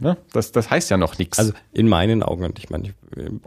ne, 0.00 0.16
das, 0.32 0.52
das 0.52 0.70
heißt 0.70 0.90
ja 0.90 0.96
noch 0.96 1.18
nichts. 1.18 1.38
Also 1.38 1.52
in 1.72 1.88
meinen 1.88 2.22
Augen, 2.22 2.44
und 2.44 2.58
ich 2.58 2.70
meine, 2.70 2.94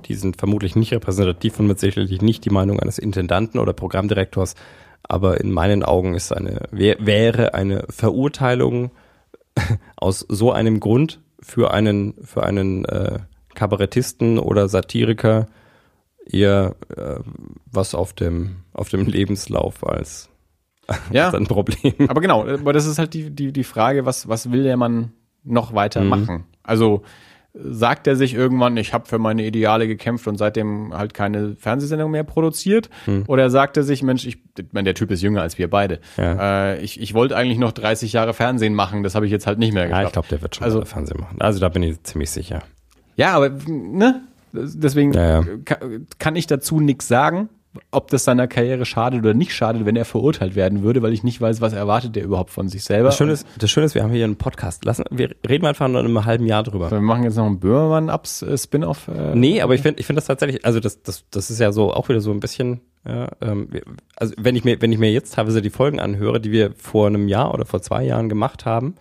die- 0.07 0.15
sind 0.15 0.38
vermutlich 0.38 0.75
nicht 0.75 0.91
repräsentativ 0.93 1.59
und 1.59 1.67
mit 1.67 1.80
sicherlich 1.80 2.22
nicht 2.22 2.45
die 2.45 2.49
Meinung 2.49 2.80
eines 2.80 2.97
Intendanten 2.99 3.59
oder 3.59 3.73
Programmdirektors, 3.73 4.55
aber 5.03 5.39
in 5.41 5.51
meinen 5.51 5.83
Augen 5.83 6.13
ist 6.15 6.31
eine, 6.31 6.67
wär, 6.72 6.97
wäre 6.99 7.53
eine 7.53 7.85
Verurteilung 7.89 8.91
aus 9.95 10.25
so 10.27 10.51
einem 10.51 10.80
Grund 10.80 11.19
für 11.39 11.72
einen, 11.73 12.13
für 12.23 12.43
einen 12.43 12.85
äh, 12.85 13.19
Kabarettisten 13.53 14.39
oder 14.39 14.67
Satiriker 14.69 15.47
eher 16.25 16.75
äh, 16.95 17.15
was 17.72 17.93
auf 17.95 18.13
dem, 18.13 18.57
auf 18.73 18.89
dem 18.89 19.05
Lebenslauf 19.05 19.85
als, 19.85 20.30
ja. 21.11 21.25
als 21.25 21.35
ein 21.35 21.47
Problem. 21.47 21.93
Aber 22.07 22.22
genau, 22.22 22.47
aber 22.47 22.72
das 22.73 22.85
ist 22.85 22.97
halt 22.97 23.13
die, 23.13 23.30
die, 23.30 23.51
die 23.51 23.63
Frage, 23.63 24.05
was, 24.05 24.27
was 24.27 24.51
will 24.51 24.63
der 24.63 24.77
Mann 24.77 25.11
noch 25.43 25.73
weiter 25.73 26.01
Mhm. 26.01 26.09
machen? 26.09 26.43
Also 26.63 27.03
sagt 27.55 28.07
er 28.07 28.15
sich 28.15 28.33
irgendwann, 28.33 28.75
ich 28.77 28.93
habe 28.93 29.05
für 29.07 29.19
meine 29.19 29.45
Ideale 29.45 29.88
gekämpft 29.88 30.27
und 30.27 30.38
seitdem 30.38 30.91
halt 30.97 31.13
keine 31.13 31.55
Fernsehsendung 31.55 32.09
mehr 32.09 32.23
produziert? 32.23 32.89
Mhm. 33.05 33.25
Oder 33.27 33.51
sagt 33.51 33.77
er 33.77 33.83
sich, 33.83 34.01
Mensch, 34.01 34.25
ich, 34.25 34.38
ich 34.57 34.65
meine, 34.72 34.85
der 34.85 34.95
Typ 34.95 35.11
ist 35.11 35.22
jünger 35.22 35.43
als 35.43 35.59
wir 35.59 35.69
beide. 35.69 35.99
Ja. 36.17 36.72
Äh, 36.72 36.81
ich 36.81 36.99
ich 36.99 37.13
wollte 37.13 37.35
eigentlich 37.38 37.59
noch 37.59 37.72
30 37.72 38.11
Jahre 38.13 38.33
Fernsehen 38.33 38.73
machen, 38.73 39.03
das 39.03 39.13
habe 39.13 39.27
ich 39.27 39.31
jetzt 39.31 39.45
halt 39.45 39.59
nicht 39.59 39.72
mehr 39.73 39.83
Ja, 39.83 39.89
geschafft. 39.89 40.05
ich 40.07 40.13
glaube, 40.13 40.27
der 40.30 40.41
wird 40.41 40.55
schon 40.55 40.63
also, 40.65 40.83
Fernsehen 40.83 41.19
machen. 41.22 41.38
Also 41.39 41.59
da 41.59 41.69
bin 41.69 41.83
ich 41.83 42.01
ziemlich 42.03 42.31
sicher. 42.31 42.63
Ja, 43.17 43.35
aber 43.35 43.49
ne? 43.67 44.22
Deswegen 44.51 45.13
Ja, 45.13 45.41
ja. 45.41 45.45
Kann, 45.65 46.07
kann 46.19 46.35
ich 46.35 46.47
dazu 46.47 46.80
nichts 46.80 47.07
sagen, 47.07 47.49
ob 47.91 48.09
das 48.09 48.23
seiner 48.23 48.47
Karriere 48.47 48.85
schadet 48.85 49.19
oder 49.19 49.33
nicht 49.33 49.53
schadet, 49.53 49.85
wenn 49.85 49.95
er 49.95 50.05
verurteilt 50.05 50.55
werden 50.55 50.83
würde, 50.83 51.01
weil 51.01 51.13
ich 51.13 51.23
nicht 51.23 51.41
weiß, 51.41 51.61
was 51.61 51.73
erwartet 51.73 52.15
der 52.15 52.23
überhaupt 52.23 52.51
von 52.51 52.69
sich 52.69 52.83
selber. 52.83 53.05
Das 53.05 53.17
Schöne, 53.17 53.31
ist, 53.31 53.47
das 53.57 53.71
Schöne 53.71 53.85
ist, 53.85 53.95
wir 53.95 54.03
haben 54.03 54.11
hier 54.11 54.25
einen 54.25 54.35
Podcast. 54.35 54.85
Lassen, 54.85 55.03
wir 55.09 55.31
reden 55.47 55.65
einfach 55.65 55.87
nur 55.87 55.99
in 55.99 56.05
einem 56.05 56.25
halben 56.25 56.45
Jahr 56.45 56.63
drüber. 56.63 56.91
Wir 56.91 57.01
machen 57.01 57.23
jetzt 57.23 57.37
noch 57.37 57.45
einen 57.45 57.59
Böhmermann-Spin-Off. 57.59 59.07
Äh, 59.07 59.35
Nee, 59.35 59.61
aber 59.61 59.73
ich 59.75 59.81
finde 59.81 59.99
ich 59.99 60.05
finde 60.05 60.19
das 60.19 60.27
tatsächlich, 60.27 60.65
also 60.65 60.79
das, 60.79 61.01
das, 61.01 61.25
das 61.31 61.49
ist 61.49 61.59
ja 61.59 61.71
so 61.71 61.93
auch 61.93 62.09
wieder 62.09 62.21
so 62.21 62.31
ein 62.31 62.39
bisschen, 62.39 62.81
ja, 63.07 63.29
ähm, 63.41 63.69
also 64.15 64.33
wenn 64.37 64.55
ich 64.55 64.63
mir, 64.63 64.81
wenn 64.81 64.91
ich 64.91 64.99
mir 64.99 65.11
jetzt 65.11 65.33
teilweise 65.33 65.61
die 65.61 65.69
Folgen 65.69 65.99
anhöre, 65.99 66.39
die 66.39 66.51
wir 66.51 66.73
vor 66.77 67.07
einem 67.07 67.27
Jahr 67.27 67.53
oder 67.53 67.65
vor 67.65 67.81
zwei 67.81 68.03
Jahren 68.03 68.29
gemacht 68.29 68.65
haben, 68.65 68.95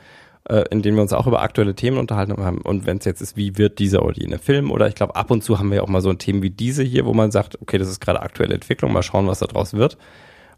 äh, 0.49 0.65
in 0.71 0.83
denen 0.83 0.97
wir 0.97 1.03
uns 1.03 1.13
auch 1.13 1.27
über 1.27 1.43
aktuelle 1.43 1.75
Themen 1.75 1.99
unterhalten 1.99 2.37
haben. 2.45 2.61
Und 2.61 2.87
wenn 2.87 2.99
es 2.99 3.05
jetzt 3.05 3.21
ist, 3.21 3.37
wie 3.37 3.59
wird 3.59 3.79
dieser 3.79 4.05
oder 4.05 4.17
jener 4.17 4.39
Film, 4.39 4.71
oder 4.71 4.89
ich 4.89 4.95
glaube, 4.95 5.17
ab 5.17 5.31
und 5.31 5.43
zu 5.43 5.59
haben 5.59 5.71
wir 5.71 5.77
ja 5.77 5.83
auch 5.83 5.89
mal 5.89 6.01
so 6.01 6.11
ein 6.11 6.19
Themen 6.19 6.43
wie 6.43 6.51
diese 6.51 6.83
hier, 6.83 7.07
wo 7.07 7.15
man 7.15 7.31
sagt, 7.31 7.61
okay, 7.61 7.79
das 7.79 7.89
ist 7.89 8.01
gerade 8.01 8.21
aktuelle 8.21 8.55
Entwicklung, 8.55 8.93
mal 8.93 9.03
schauen, 9.03 9.27
was 9.27 9.41
da 9.41 9.47
draus 9.47 9.75
wird. 9.75 9.99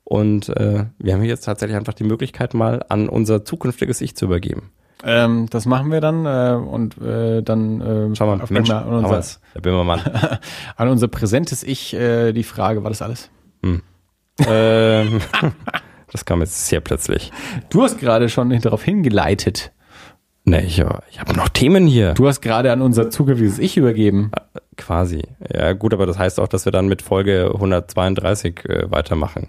Und 0.04 0.50
äh, 0.50 0.84
wir 0.98 1.14
haben 1.14 1.22
jetzt 1.24 1.44
tatsächlich 1.44 1.76
einfach 1.76 1.94
die 1.94 2.04
Möglichkeit, 2.04 2.54
mal 2.54 2.84
an 2.88 3.08
unser 3.08 3.44
zukünftiges 3.44 4.00
Ich 4.00 4.16
zu 4.16 4.26
übergeben. 4.26 4.70
Ähm, 5.02 5.48
das 5.50 5.66
machen 5.66 5.90
wir 5.92 6.00
dann 6.00 6.24
äh, 6.24 6.54
und 6.54 6.96
äh, 6.98 7.42
dann 7.42 7.80
äh, 7.80 8.14
Schau 8.14 8.26
mal, 8.26 8.40
auf 8.40 8.50
Mensch, 8.50 8.70
an, 8.70 8.88
unser, 8.88 9.22
da 9.54 9.60
bin 9.60 9.74
wir 9.74 9.84
mal. 9.84 10.40
an 10.76 10.88
unser 10.88 11.08
präsentes 11.08 11.62
Ich 11.62 11.94
äh, 11.94 12.32
die 12.32 12.44
Frage, 12.44 12.82
war 12.84 12.90
das 12.90 13.02
alles? 13.02 13.30
ähm, 14.46 15.20
das 16.14 16.24
kam 16.24 16.40
jetzt 16.42 16.68
sehr 16.68 16.80
plötzlich. 16.80 17.32
Du 17.70 17.82
hast 17.82 17.98
gerade 17.98 18.28
schon 18.28 18.48
darauf 18.60 18.84
hingeleitet. 18.84 19.72
Nee, 20.44 20.60
ich, 20.60 20.78
ich 21.10 21.20
habe 21.20 21.34
noch 21.34 21.48
Themen 21.48 21.88
hier. 21.88 22.14
Du 22.14 22.28
hast 22.28 22.40
gerade 22.40 22.70
an 22.70 22.82
unser 22.82 23.10
zukünftiges 23.10 23.58
Ich 23.58 23.76
übergeben. 23.76 24.30
Quasi. 24.76 25.22
Ja, 25.52 25.72
gut, 25.72 25.92
aber 25.92 26.06
das 26.06 26.16
heißt 26.16 26.38
auch, 26.38 26.46
dass 26.46 26.66
wir 26.66 26.70
dann 26.70 26.86
mit 26.86 27.02
Folge 27.02 27.50
132 27.52 28.64
äh, 28.64 28.90
weitermachen. 28.92 29.48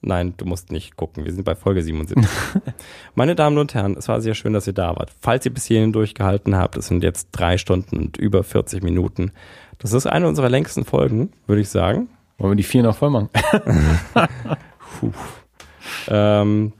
Nein, 0.00 0.34
du 0.38 0.44
musst 0.44 0.72
nicht 0.72 0.96
gucken. 0.96 1.24
Wir 1.24 1.32
sind 1.32 1.44
bei 1.44 1.54
Folge 1.54 1.84
77. 1.84 2.28
Meine 3.14 3.36
Damen 3.36 3.56
und 3.56 3.72
Herren, 3.72 3.96
es 3.96 4.08
war 4.08 4.20
sehr 4.20 4.34
schön, 4.34 4.54
dass 4.54 4.66
ihr 4.66 4.72
da 4.72 4.96
wart. 4.96 5.12
Falls 5.20 5.46
ihr 5.46 5.54
bis 5.54 5.66
hierhin 5.66 5.92
durchgehalten 5.92 6.56
habt, 6.56 6.78
es 6.78 6.88
sind 6.88 7.04
jetzt 7.04 7.28
drei 7.30 7.58
Stunden 7.58 7.96
und 7.96 8.16
über 8.16 8.42
40 8.42 8.82
Minuten. 8.82 9.30
Das 9.78 9.92
ist 9.92 10.08
eine 10.08 10.26
unserer 10.26 10.48
längsten 10.48 10.84
Folgen, 10.84 11.30
würde 11.46 11.62
ich 11.62 11.68
sagen. 11.68 12.08
Wollen 12.38 12.52
wir 12.52 12.56
die 12.56 12.64
vier 12.64 12.82
noch 12.82 12.96
voll 12.96 13.10
machen? 13.10 13.28
Ähm, 16.08 16.72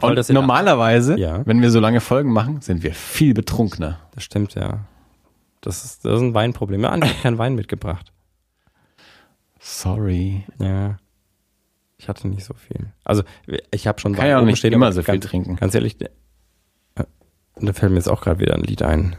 toll, 0.00 0.18
Und 0.18 0.28
normalerweise, 0.30 1.18
Ja. 1.18 1.44
wenn 1.46 1.60
wir 1.62 1.70
so 1.70 1.80
lange 1.80 2.00
Folgen 2.00 2.32
machen, 2.32 2.60
sind 2.60 2.82
wir 2.82 2.94
viel 2.94 3.34
betrunkener. 3.34 3.98
Das 4.14 4.24
stimmt, 4.24 4.54
ja. 4.54 4.80
Das 5.60 5.84
ist, 5.84 6.04
das 6.04 6.14
ist 6.16 6.20
ein 6.20 6.34
Weinproblem. 6.34 6.82
Ja, 6.82 6.90
Andi 6.90 7.08
hat 7.08 7.22
keinen 7.22 7.38
Wein 7.38 7.54
mitgebracht. 7.54 8.12
Sorry. 9.58 10.44
Ja. 10.58 10.98
Ich 11.96 12.08
hatte 12.08 12.28
nicht 12.28 12.44
so 12.44 12.52
viel. 12.54 12.92
Also, 13.02 13.22
ich 13.70 13.86
habe 13.86 13.98
schon 14.00 14.14
Kann 14.14 14.26
ja 14.26 14.38
auch 14.38 14.44
nicht 14.44 14.58
stehen, 14.58 14.72
immer 14.74 14.92
so 14.92 15.02
viel 15.02 15.14
ganz, 15.14 15.24
trinken. 15.26 15.56
Ganz 15.56 15.74
ehrlich, 15.74 15.98
äh, 16.02 16.08
da 17.56 17.72
fällt 17.72 17.92
mir 17.92 17.98
jetzt 17.98 18.08
auch 18.08 18.20
gerade 18.20 18.40
wieder 18.40 18.54
ein 18.54 18.62
Lied 18.62 18.82
ein. 18.82 19.16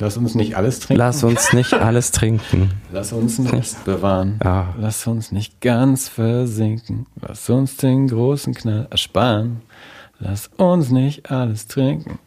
Lass 0.00 0.16
uns 0.16 0.34
nicht 0.36 0.56
alles 0.56 0.78
trinken. 0.78 0.98
Lass 0.98 1.24
uns 1.24 1.52
nicht 1.52 1.72
alles 1.74 2.12
trinken. 2.12 2.70
Lass 2.92 3.12
uns 3.12 3.40
Rest 3.52 3.84
bewahren. 3.84 4.38
Ja. 4.44 4.74
Lass 4.78 5.06
uns 5.06 5.32
nicht 5.32 5.60
ganz 5.60 6.08
versinken. 6.08 7.06
Lass 7.20 7.50
uns 7.50 7.76
den 7.76 8.06
großen 8.06 8.54
Knall 8.54 8.86
ersparen. 8.90 9.62
Lass 10.20 10.50
uns 10.56 10.90
nicht 10.90 11.30
alles 11.30 11.66
trinken. 11.66 12.18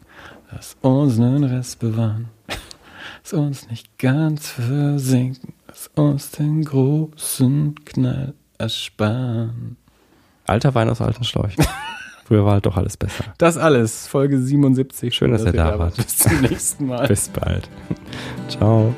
Lass 0.50 0.76
uns 0.82 1.18
einen 1.18 1.44
Rest 1.44 1.78
bewahren. 1.78 2.28
Lass 3.22 3.32
uns 3.32 3.68
nicht 3.70 3.98
ganz 3.98 4.48
versinken. 4.48 5.54
Lass 5.66 5.90
uns 5.94 6.30
den 6.30 6.64
großen 6.64 7.74
Knall 7.86 8.34
ersparen. 8.58 9.76
Alter 10.46 10.74
Wein 10.74 10.90
aus 10.90 11.00
alten 11.00 11.24
Schläuchen. 11.24 11.64
Früher 12.32 12.46
war 12.46 12.54
halt 12.54 12.64
doch 12.64 12.78
alles 12.78 12.96
besser. 12.96 13.24
Das 13.36 13.58
alles, 13.58 14.06
Folge 14.06 14.38
77. 14.38 15.14
Schön, 15.14 15.32
dass 15.32 15.44
ihr 15.44 15.52
da 15.52 15.78
wart. 15.78 15.96
Bis 15.96 16.16
zum 16.16 16.40
nächsten 16.40 16.86
Mal. 16.86 17.06
Bis 17.06 17.28
bald. 17.28 17.68
Ciao. 18.48 18.94